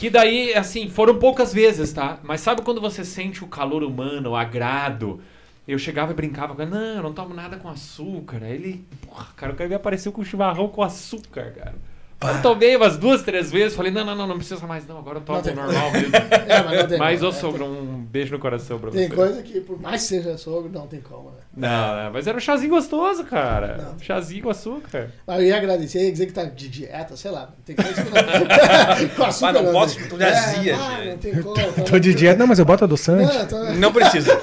Que 0.00 0.10
daí, 0.10 0.52
assim, 0.54 0.88
foram 0.90 1.20
poucas 1.20 1.54
vezes, 1.54 1.92
tá? 1.92 2.18
Mas 2.24 2.40
sabe 2.40 2.62
quando 2.62 2.80
você 2.80 3.04
sente 3.04 3.44
o 3.44 3.46
calor 3.46 3.84
humano, 3.84 4.30
o 4.30 4.36
agrado? 4.36 5.20
Eu 5.66 5.78
chegava 5.78 6.12
e 6.12 6.14
brincava 6.14 6.54
com 6.54 6.62
ele, 6.62 6.70
não, 6.70 6.78
eu 6.78 7.02
não 7.02 7.12
tomo 7.12 7.34
nada 7.34 7.56
com 7.56 7.68
açúcar. 7.68 8.42
Aí 8.42 8.52
ele, 8.52 8.86
porra, 9.06 9.26
cara, 9.36 9.52
o 9.52 9.56
cara 9.56 9.68
me 9.68 9.74
apareceu 9.74 10.12
com 10.12 10.22
chimarrão 10.22 10.68
com 10.68 10.82
açúcar, 10.82 11.52
cara. 11.52 11.74
Eu 12.18 12.40
tomei 12.42 12.74
umas 12.76 12.96
duas, 12.96 13.22
três 13.22 13.52
vezes, 13.52 13.76
falei, 13.76 13.92
não, 13.92 14.02
não, 14.04 14.14
não, 14.14 14.26
não 14.26 14.36
precisa 14.38 14.66
mais, 14.66 14.86
não, 14.86 14.98
agora 14.98 15.18
eu 15.18 15.22
tomo 15.22 15.42
tem 15.42 15.54
normal 15.54 15.92
mesmo. 15.92 16.10
É, 16.48 16.62
mas 16.62 16.78
não 16.80 16.88
tem 16.88 16.98
Mas, 16.98 17.22
ô 17.22 17.26
né? 17.26 17.32
sogro, 17.32 17.64
um 17.66 18.02
beijo 18.04 18.32
no 18.32 18.38
coração 18.38 18.78
pra 18.78 18.90
Tem 18.90 19.08
você. 19.08 19.14
coisa 19.14 19.42
que, 19.42 19.60
por 19.60 19.78
mais 19.80 20.02
que 20.02 20.08
seja 20.08 20.38
sogro, 20.38 20.70
não 20.72 20.86
tem 20.86 21.00
como, 21.00 21.30
né? 21.30 21.36
Não, 21.56 22.04
não, 22.04 22.12
mas 22.12 22.26
era 22.26 22.36
um 22.36 22.40
chazinho 22.40 22.70
gostoso, 22.70 23.24
cara. 23.24 23.76
Não. 23.92 23.98
Chazinho 23.98 24.44
com 24.44 24.50
açúcar. 24.50 25.10
Mas 25.26 25.40
eu 25.40 25.46
ia 25.46 25.56
agradecer, 25.56 26.04
ia 26.04 26.12
dizer 26.12 26.26
que 26.26 26.32
tá 26.32 26.44
de 26.44 26.68
dieta, 26.68 27.16
sei 27.16 27.30
lá. 27.30 27.50
Tem 27.64 27.76
coisa 27.76 27.92
que 28.02 28.10
não. 28.10 29.08
com 29.16 29.22
açúcar, 29.24 29.52
Mas 29.52 29.62
não 29.64 29.72
posso, 29.72 30.08
tô 30.08 30.16
de 30.16 30.24
azia, 30.24 30.72
É, 30.72 30.74
ah, 30.74 30.96
gente. 31.02 31.08
não 31.10 31.18
tem 31.18 31.42
como. 31.42 31.56
Tô 31.86 31.98
de 31.98 32.14
dieta, 32.14 32.38
não, 32.38 32.46
mas 32.46 32.58
eu 32.58 32.64
boto 32.64 32.84
adoçante. 32.84 33.34
Não, 33.36 33.46
tô... 33.46 33.64
Não 33.74 33.92
precisa. 33.92 34.40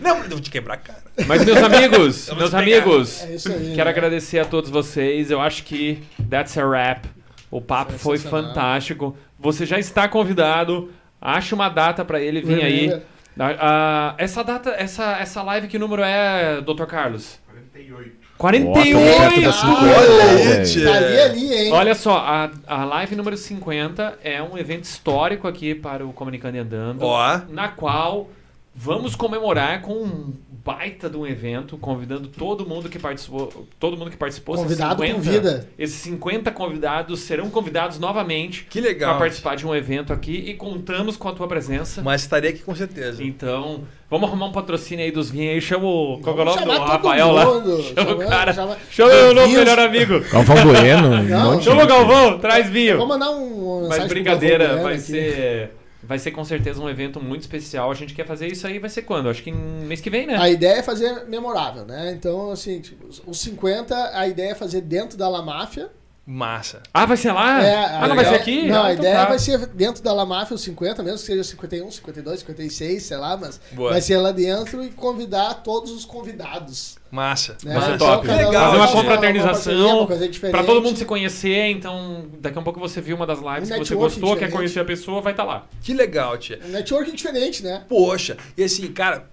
não, 0.00 0.18
eu 0.18 0.28
vou 0.30 0.40
te 0.40 0.50
quebrar 0.50 0.74
a 0.74 0.78
cara. 0.78 0.98
Mas, 1.26 1.44
meus 1.44 1.58
amigos, 1.58 2.30
meus 2.36 2.54
amigos, 2.54 3.22
É 3.22 3.34
isso 3.34 3.50
aí. 3.52 3.72
quero 3.74 3.84
né? 3.86 3.90
agradecer 3.90 4.38
a 4.38 4.44
todos 4.44 4.70
vocês. 4.70 5.30
Eu 5.30 5.40
acho 5.40 5.64
que 5.64 6.02
that's 6.28 6.56
a 6.58 6.64
wrap. 6.64 7.06
O 7.50 7.60
papo 7.60 7.92
foi 7.92 8.18
Sensacional. 8.18 8.48
fantástico. 8.48 9.16
Você 9.38 9.64
já 9.66 9.78
está 9.78 10.08
convidado. 10.08 10.90
Acha 11.20 11.54
uma 11.54 11.68
data 11.68 12.04
pra 12.04 12.20
ele 12.20 12.40
vir 12.42 12.62
aí. 12.62 13.02
Ah, 13.38 13.56
ah, 13.60 14.14
essa 14.18 14.42
data, 14.42 14.70
essa, 14.70 15.18
essa 15.18 15.42
live, 15.42 15.68
que 15.68 15.78
número 15.78 16.02
é, 16.02 16.60
Dr. 16.62 16.84
Carlos? 16.86 17.38
48. 17.46 18.16
48! 18.38 18.96
Ó, 18.96 19.00
tô 19.00 19.18
perto 19.18 19.40
da 19.40 19.52
50, 19.52 19.76
Olha 19.76 20.24
aí, 20.24 20.36
velho. 20.48 20.66
tia. 20.66 20.84
Tá 20.90 20.96
ali, 21.24 21.54
hein? 21.54 21.72
Olha 21.72 21.94
só, 21.94 22.18
a, 22.18 22.50
a 22.66 22.84
live 22.84 23.16
número 23.16 23.36
50 23.36 24.18
é 24.22 24.42
um 24.42 24.58
evento 24.58 24.84
histórico 24.84 25.48
aqui 25.48 25.74
para 25.74 26.06
o 26.06 26.12
Comunicando 26.12 26.56
e 26.56 26.60
Andando. 26.60 27.02
Ó. 27.02 27.40
na 27.48 27.68
qual 27.68 28.28
vamos 28.74 29.14
comemorar 29.14 29.80
com 29.80 29.92
um 29.94 30.34
baita 30.66 31.08
de 31.08 31.16
um 31.16 31.24
evento, 31.24 31.78
convidando 31.78 32.26
todo 32.26 32.66
mundo 32.66 32.88
que 32.88 32.98
participou, 32.98 33.66
todo 33.78 33.96
mundo 33.96 34.10
que 34.10 34.16
participou, 34.16 34.56
Convidado 34.56 35.00
50, 35.00 35.14
convida. 35.14 35.68
Esses 35.78 35.94
50 36.00 36.50
convidados 36.50 37.20
serão 37.20 37.48
convidados 37.48 38.00
novamente 38.00 38.66
Que 38.68 38.80
para 38.80 38.90
legal. 38.90 39.18
participar 39.18 39.54
de 39.54 39.64
um 39.64 39.72
evento 39.72 40.12
aqui 40.12 40.32
e 40.48 40.54
contamos 40.54 41.16
com 41.16 41.28
a 41.28 41.32
tua 41.32 41.46
presença. 41.46 42.02
Mas 42.02 42.22
estarei 42.22 42.50
aqui 42.50 42.62
com 42.64 42.74
certeza. 42.74 43.22
Então, 43.22 43.84
vamos 44.10 44.28
arrumar 44.28 44.46
um 44.46 44.52
patrocínio 44.52 45.04
aí 45.04 45.12
dos 45.12 45.30
vinhos 45.30 45.54
aí. 45.54 45.60
Chama 45.60 45.86
o. 45.86 46.18
Qual 46.20 46.34
que 46.34 46.42
o 46.42 46.44
Vamos 46.44 46.60
nome 46.66 46.78
do 46.80 46.84
Rafael 46.84 47.30
lá? 47.30 47.44
Chama 47.94 48.10
o 48.12 48.18
cara. 48.28 48.52
chama- 48.52 48.76
Chama 48.90 49.12
o 49.14 49.34
novo 49.34 49.48
melhor 49.52 49.78
amigo. 49.78 50.20
Galvão 50.32 50.56
Bueno, 50.64 51.22
Não, 51.22 51.62
Chama 51.62 51.84
o. 51.84 51.86
Galvão, 51.86 52.38
traz 52.40 52.68
vinho. 52.68 52.96
Vou 52.96 53.06
mandar 53.06 53.30
um. 53.30 53.86
Mas 53.88 54.04
brincadeira, 54.08 54.82
vai 54.82 54.98
ser. 54.98 55.70
Vai 56.06 56.18
ser 56.18 56.30
com 56.30 56.44
certeza 56.44 56.80
um 56.80 56.88
evento 56.88 57.20
muito 57.20 57.42
especial. 57.42 57.90
A 57.90 57.94
gente 57.94 58.14
quer 58.14 58.26
fazer 58.26 58.46
isso 58.46 58.66
aí, 58.66 58.78
vai 58.78 58.88
ser 58.88 59.02
quando? 59.02 59.28
Acho 59.28 59.42
que 59.42 59.50
mês 59.50 60.00
que 60.00 60.08
vem, 60.08 60.26
né? 60.26 60.36
A 60.36 60.48
ideia 60.48 60.76
é 60.78 60.82
fazer 60.82 61.24
memorável, 61.26 61.84
né? 61.84 62.12
Então, 62.12 62.50
assim, 62.50 62.80
tipo, 62.80 63.08
os 63.26 63.40
50, 63.40 64.16
a 64.16 64.28
ideia 64.28 64.52
é 64.52 64.54
fazer 64.54 64.82
dentro 64.82 65.18
da 65.18 65.28
La 65.28 65.42
Máfia. 65.42 65.90
Massa. 66.28 66.82
Ah, 66.92 67.06
vai 67.06 67.16
ser 67.16 67.30
lá? 67.30 67.62
É, 67.62 67.84
ah, 67.84 68.08
não 68.08 68.16
vai 68.16 68.24
ser 68.24 68.34
aqui? 68.34 68.66
Não, 68.66 68.82
Ah, 68.82 68.86
a 68.86 68.92
então 68.94 69.04
ideia 69.04 69.18
tá. 69.20 69.26
vai 69.28 69.38
ser 69.38 69.64
dentro 69.68 70.02
da 70.02 70.12
La 70.12 70.26
Máfia, 70.26 70.56
os 70.56 70.60
50, 70.62 71.00
mesmo 71.04 71.18
que 71.20 71.24
seja 71.24 71.44
51, 71.44 71.88
52, 71.88 72.40
56, 72.40 73.02
sei 73.04 73.16
lá, 73.16 73.36
mas 73.36 73.60
Boa. 73.70 73.90
vai 73.92 74.00
ser 74.00 74.16
lá 74.16 74.32
dentro 74.32 74.82
e 74.82 74.90
convidar 74.90 75.54
todos 75.62 75.92
os 75.92 76.04
convidados. 76.04 76.96
Massa. 77.12 77.56
Né? 77.62 77.74
Vai 77.74 77.82
ser 77.84 77.94
Então, 77.94 78.06
top. 78.08 78.26
Legal, 78.26 78.52
Fazer 78.52 78.76
uma 78.76 78.88
confraternização 78.88 79.98
uma 79.98 80.06
coisa 80.08 80.28
diferente. 80.28 80.52
pra 80.56 80.64
todo 80.64 80.82
mundo 80.82 80.98
se 80.98 81.04
conhecer. 81.04 81.70
Então, 81.70 82.26
daqui 82.40 82.58
a 82.58 82.62
pouco 82.62 82.80
você 82.80 83.00
viu 83.00 83.14
uma 83.14 83.26
das 83.26 83.38
lives 83.38 83.70
Um 83.70 83.74
que 83.74 83.78
você 83.86 83.94
gostou, 83.94 84.30
quer 84.30 84.34
diferente. 84.46 84.52
conhecer 84.52 84.80
a 84.80 84.84
pessoa, 84.84 85.20
vai 85.20 85.32
estar 85.32 85.44
lá. 85.44 85.66
Que 85.80 85.94
legal, 85.94 86.36
tia. 86.38 86.58
Um 86.66 86.70
networking 86.72 87.14
diferente, 87.14 87.62
né? 87.62 87.84
Poxa, 87.88 88.36
e 88.56 88.64
assim, 88.64 88.88
cara, 88.88 89.26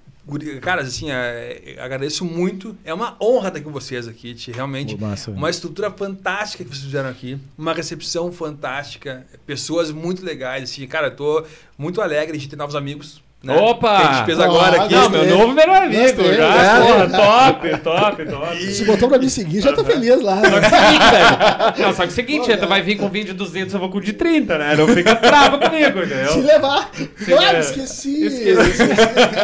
caras, 0.62 0.88
assim, 0.88 1.12
é, 1.12 1.76
agradeço 1.80 2.24
muito. 2.24 2.78
É 2.86 2.94
uma 2.94 3.18
honra 3.22 3.50
estar 3.50 3.62
com 3.62 3.72
vocês 3.72 4.08
aqui, 4.08 4.34
tia. 4.34 4.54
Realmente, 4.54 4.96
Pô, 4.96 5.06
massa, 5.06 5.32
uma 5.32 5.50
estrutura 5.50 5.92
fantástica 5.92 6.64
que 6.64 6.70
vocês 6.70 6.86
fizeram 6.86 7.10
aqui. 7.10 7.38
Uma 7.58 7.74
recepção 7.74 8.32
fantástica. 8.32 9.26
Pessoas 9.46 9.92
muito 9.92 10.24
legais, 10.24 10.64
assim. 10.64 10.88
Cara, 10.88 11.08
eu 11.08 11.16
tô 11.16 11.46
muito 11.78 12.02
alegre 12.02 12.38
de 12.38 12.48
ter 12.48 12.56
novos 12.56 12.76
amigos. 12.76 13.22
Né? 13.44 13.58
Opa! 13.58 13.98
Que 13.98 14.08
a 14.08 14.14
gente 14.14 14.26
fez 14.26 14.40
Ah, 14.40 14.46
agora 14.46 14.84
aqui. 14.84 14.94
Não, 14.96 15.10
meu 15.10 15.20
Gostei. 15.20 15.38
novo 15.38 15.54
melhor 15.54 15.84
amigo. 15.84 16.02
Gostei, 16.02 16.34
Já, 16.34 16.80
gostei. 16.80 16.94
porra, 16.94 17.10
top, 17.10 17.78
top, 17.80 18.26
top. 18.26 18.72
Se 18.72 18.86
botou 18.86 19.10
pra 19.10 19.18
me 19.18 19.30
seguir, 19.30 19.60
já 19.60 19.74
tô 19.74 19.84
feliz 19.84 20.22
lá. 20.22 20.40
Só 20.40 20.60
que 20.60 20.66
é 20.66 20.70
o 20.70 20.72
seguinte, 20.72 21.12
velho. 21.12 21.86
Não, 21.88 21.94
só 21.94 21.98
que 22.04 22.04
é 22.04 22.08
o 22.08 22.12
seguinte, 22.12 22.48
Pô, 22.48 22.56
tu 22.56 22.62
né? 22.62 22.68
vai 22.68 22.82
vir 22.82 22.96
com 22.96 23.10
vinho 23.10 23.26
de 23.26 23.34
200, 23.34 23.74
eu 23.74 23.80
vou 23.82 23.90
com 23.90 23.98
o 23.98 24.02
de 24.02 24.14
30, 24.14 24.58
né? 24.58 24.76
Não 24.78 24.88
fica 24.88 25.16
bravo 25.16 25.60
comigo, 25.60 26.00
Se 26.00 26.06
entendeu? 26.06 26.38
levar. 26.42 26.90
Claro, 27.26 27.58
é. 27.58 27.60
esqueci. 27.60 28.26
Esqueci. 28.28 28.84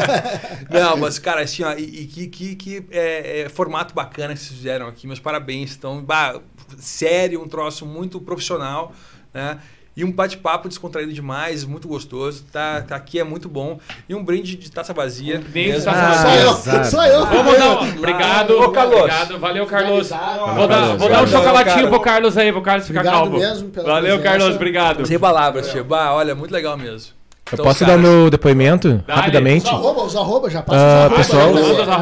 Não, 0.72 0.96
mas, 0.96 1.20
cara, 1.20 1.42
assim, 1.42 1.64
ó, 1.64 1.74
e, 1.74 1.84
e 1.84 2.06
que, 2.08 2.28
que, 2.28 2.56
que 2.56 2.84
é, 2.92 3.42
é 3.42 3.50
formato 3.50 3.94
bacana 3.94 4.34
que 4.34 4.40
vocês 4.40 4.56
fizeram 4.58 4.88
aqui. 4.88 5.08
Meus 5.08 5.20
parabéns. 5.20 5.76
Então, 5.78 6.02
bah, 6.02 6.40
sério, 6.78 7.44
um 7.44 7.50
troço 7.50 7.86
muito 7.86 8.22
profissional, 8.22 8.94
né? 9.34 9.58
E 10.00 10.04
um 10.06 10.14
bate-papo 10.14 10.70
descontraído 10.70 11.12
demais, 11.12 11.66
muito 11.66 11.86
gostoso. 11.86 12.46
Tá, 12.54 12.82
tá 12.82 12.96
aqui 12.96 13.20
é 13.20 13.24
muito 13.26 13.50
bom. 13.50 13.78
E 14.08 14.16
um 14.16 14.24
brinde 14.24 14.56
de 14.56 14.72
taça 14.72 14.94
vazia. 14.94 15.40
brinde 15.50 15.74
de 15.74 15.84
taça 15.84 16.00
Ah, 16.00 16.54
Só 16.54 16.74
eu, 16.74 16.86
só 16.86 17.06
eu. 17.06 17.26
Vamos 17.26 17.58
dar 17.58 17.82
um... 17.82 17.98
Obrigado, 17.98 18.52
Ô, 18.58 18.72
Carlos. 18.72 18.96
Obrigado, 18.96 19.40
valeu, 19.40 19.66
Carlos. 19.66 20.10
Vou 20.56 20.68
dar, 20.70 20.96
vou 20.96 21.10
dar 21.10 21.22
um 21.24 21.28
chocolatinho 21.28 21.90
pro 21.90 22.00
Carlos 22.00 22.38
aí, 22.38 22.50
pro 22.50 22.62
Carlos 22.62 22.88
ficar 22.88 23.02
Obrigado 23.02 23.24
calmo. 23.24 23.40
mesmo 23.40 23.70
pela 23.72 23.86
Valeu, 23.90 24.18
presença. 24.18 24.24
Carlos, 24.40 24.56
obrigado. 24.56 25.06
Sem 25.06 25.20
palavras, 25.20 25.70
Tia. 25.70 25.84
Bah, 25.84 26.14
olha, 26.14 26.34
muito 26.34 26.52
legal 26.54 26.78
mesmo. 26.78 27.19
Eu 27.52 27.56
Então, 27.56 27.66
posso 27.66 27.80
cara, 27.80 27.94
dar 27.94 27.98
meu 27.98 28.30
depoimento 28.30 29.04
rapidamente? 29.08 29.66
Os 29.66 29.72
arroba, 29.72 30.04
os 30.04 30.16
arroba, 30.16 30.50
já 30.50 30.62
passa 30.62 30.80
arroba. 30.80 31.16
pessoal, 31.16 31.56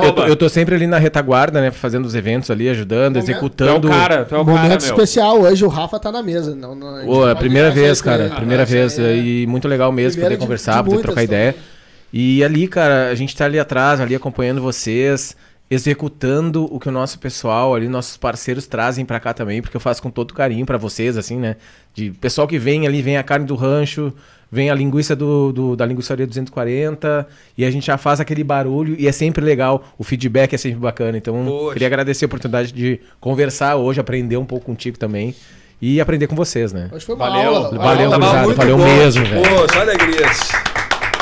eu 0.03 0.11
tô, 0.14 0.24
eu 0.26 0.35
tô 0.35 0.50
sempre 0.50 0.76
ali 0.76 0.85
na 0.88 0.98
retaguarda, 0.98 1.61
né? 1.61 1.72
Fazendo 1.72 2.06
os 2.06 2.14
eventos 2.16 2.51
ali, 2.51 2.67
ajudando, 2.67 3.16
Momento. 3.16 3.26
Tu 3.26 3.32
é 3.32 3.34
o 3.34 3.38
executando. 3.38 3.88
cara, 3.90 4.26
tu 4.26 4.35
é 4.35 4.38
o 4.40 4.45
cara, 4.45 4.58
Momento 4.61 4.82
meu. 4.82 4.92
especial, 4.92 5.40
hoje 5.42 5.64
o 5.64 5.69
Rafa 5.69 5.98
tá 6.00 6.11
na 6.11 6.22
mesa. 6.22 6.53
Não, 6.53 6.76
não, 6.76 7.00
é 7.00 7.06
pode 7.06 7.40
primeira 7.40 7.72
vez, 7.72 8.01
cara. 8.01 8.30
Primeira 8.35 8.64
Ah, 8.64 8.66
vez. 8.66 9.00
é- 9.00 9.16
E 9.16 9.48
muito 9.48 9.67
legal 9.67 9.90
mesmo 9.92 10.14
Primeira 10.14 10.35
poder 10.35 10.40
de- 10.40 10.45
conversar, 10.45 10.84
de 10.84 10.90
poder 10.90 11.01
trocar 11.01 11.24
ideia. 11.24 11.53
também. 11.53 11.67
E 12.11 12.43
ali, 12.43 12.67
cara, 12.67 13.09
a 13.09 13.16
gente 13.16 13.35
tá 13.35 13.45
ali 13.45 13.58
atrás, 13.59 14.01
ali 14.01 14.16
acompanhando 14.16 14.61
vocês, 14.61 15.35
executando 15.69 16.66
o 16.74 16.80
que 16.80 16.90
o 16.90 16.92
nosso 16.92 17.19
pessoal 17.19 17.76
ali, 17.76 17.88
nossos 17.88 18.17
parceiros 18.17 18.66
trazem 18.67 19.06
pra 19.06 19.19
cá 19.19 19.34
também, 19.34 19.61
porque 19.61 19.77
eu 19.77 19.82
faço 19.82 20.01
com 20.01 20.09
todo 20.09 20.34
carinho 20.34 20.66
pra 20.66 20.77
vocês, 20.77 21.16
assim, 21.17 21.38
né? 21.38 21.56
De 21.93 22.11
pessoal 22.11 22.48
que 22.48 22.58
vem 22.58 22.88
ali, 22.88 23.01
vem 23.01 23.17
a 23.17 23.24
carne 23.24 23.45
do 23.45 23.56
rancho, 23.56 24.11
vem 24.51 24.69
a 24.69 24.76
linguiça 24.76 25.16
do, 25.16 25.51
do- 25.51 25.76
da 25.76 25.85
linguiçaria 25.85 26.26
240, 26.26 27.27
e 27.58 27.66
a 27.66 27.72
gente 27.72 27.85
já 27.88 27.98
faz 27.98 28.19
aquele 28.19 28.43
barulho 28.43 28.95
e 28.98 29.08
é 29.08 29.11
sempre 29.11 29.43
legal, 29.43 29.84
o 29.98 30.03
feedback 30.03 30.53
é 30.53 30.58
sempre 30.58 30.80
bacana. 30.80 31.17
Então, 31.17 31.45
Poxa. 31.45 31.74
queria 31.74 31.88
agradecer 31.88 32.26
a 32.26 32.27
oportunidade 32.27 32.72
de 32.72 33.00
conversar 33.19 33.76
hoje, 33.76 34.00
aprender 34.00 34.38
um 34.38 34.45
pouco 34.45 34.66
contigo 34.66 34.98
também 34.98 35.35
e 35.82 36.00
aprender 36.01 36.27
com 36.27 36.35
vocês, 36.35 36.72
né? 36.74 36.90
Hoje 36.92 37.06
foi 37.06 37.16
uma 37.16 37.30
Valeu. 37.30 37.56
aula. 37.56 37.77
Valeu, 37.77 38.09
muito 38.43 38.56
valeu 38.58 38.77
bom. 38.77 38.84
mesmo, 38.84 39.26
velho. 39.26 39.42
Pô, 39.43 39.74
só 39.74 39.82
alegrias. 39.82 40.40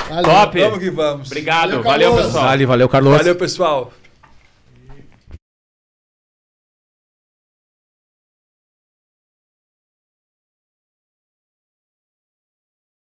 Valeu. 0.07 0.23
Top. 0.23 0.59
Vamos 0.59 0.79
que 0.79 0.89
vamos. 0.91 1.27
Obrigado, 1.27 1.69
Valeu, 1.81 1.83
valeu, 1.83 2.15
pessoal. 2.15 2.43
Vale, 2.45 2.65
valeu, 2.65 2.87
Carlos. 2.89 3.17
Valeu, 3.17 3.35
pessoal. 3.35 3.91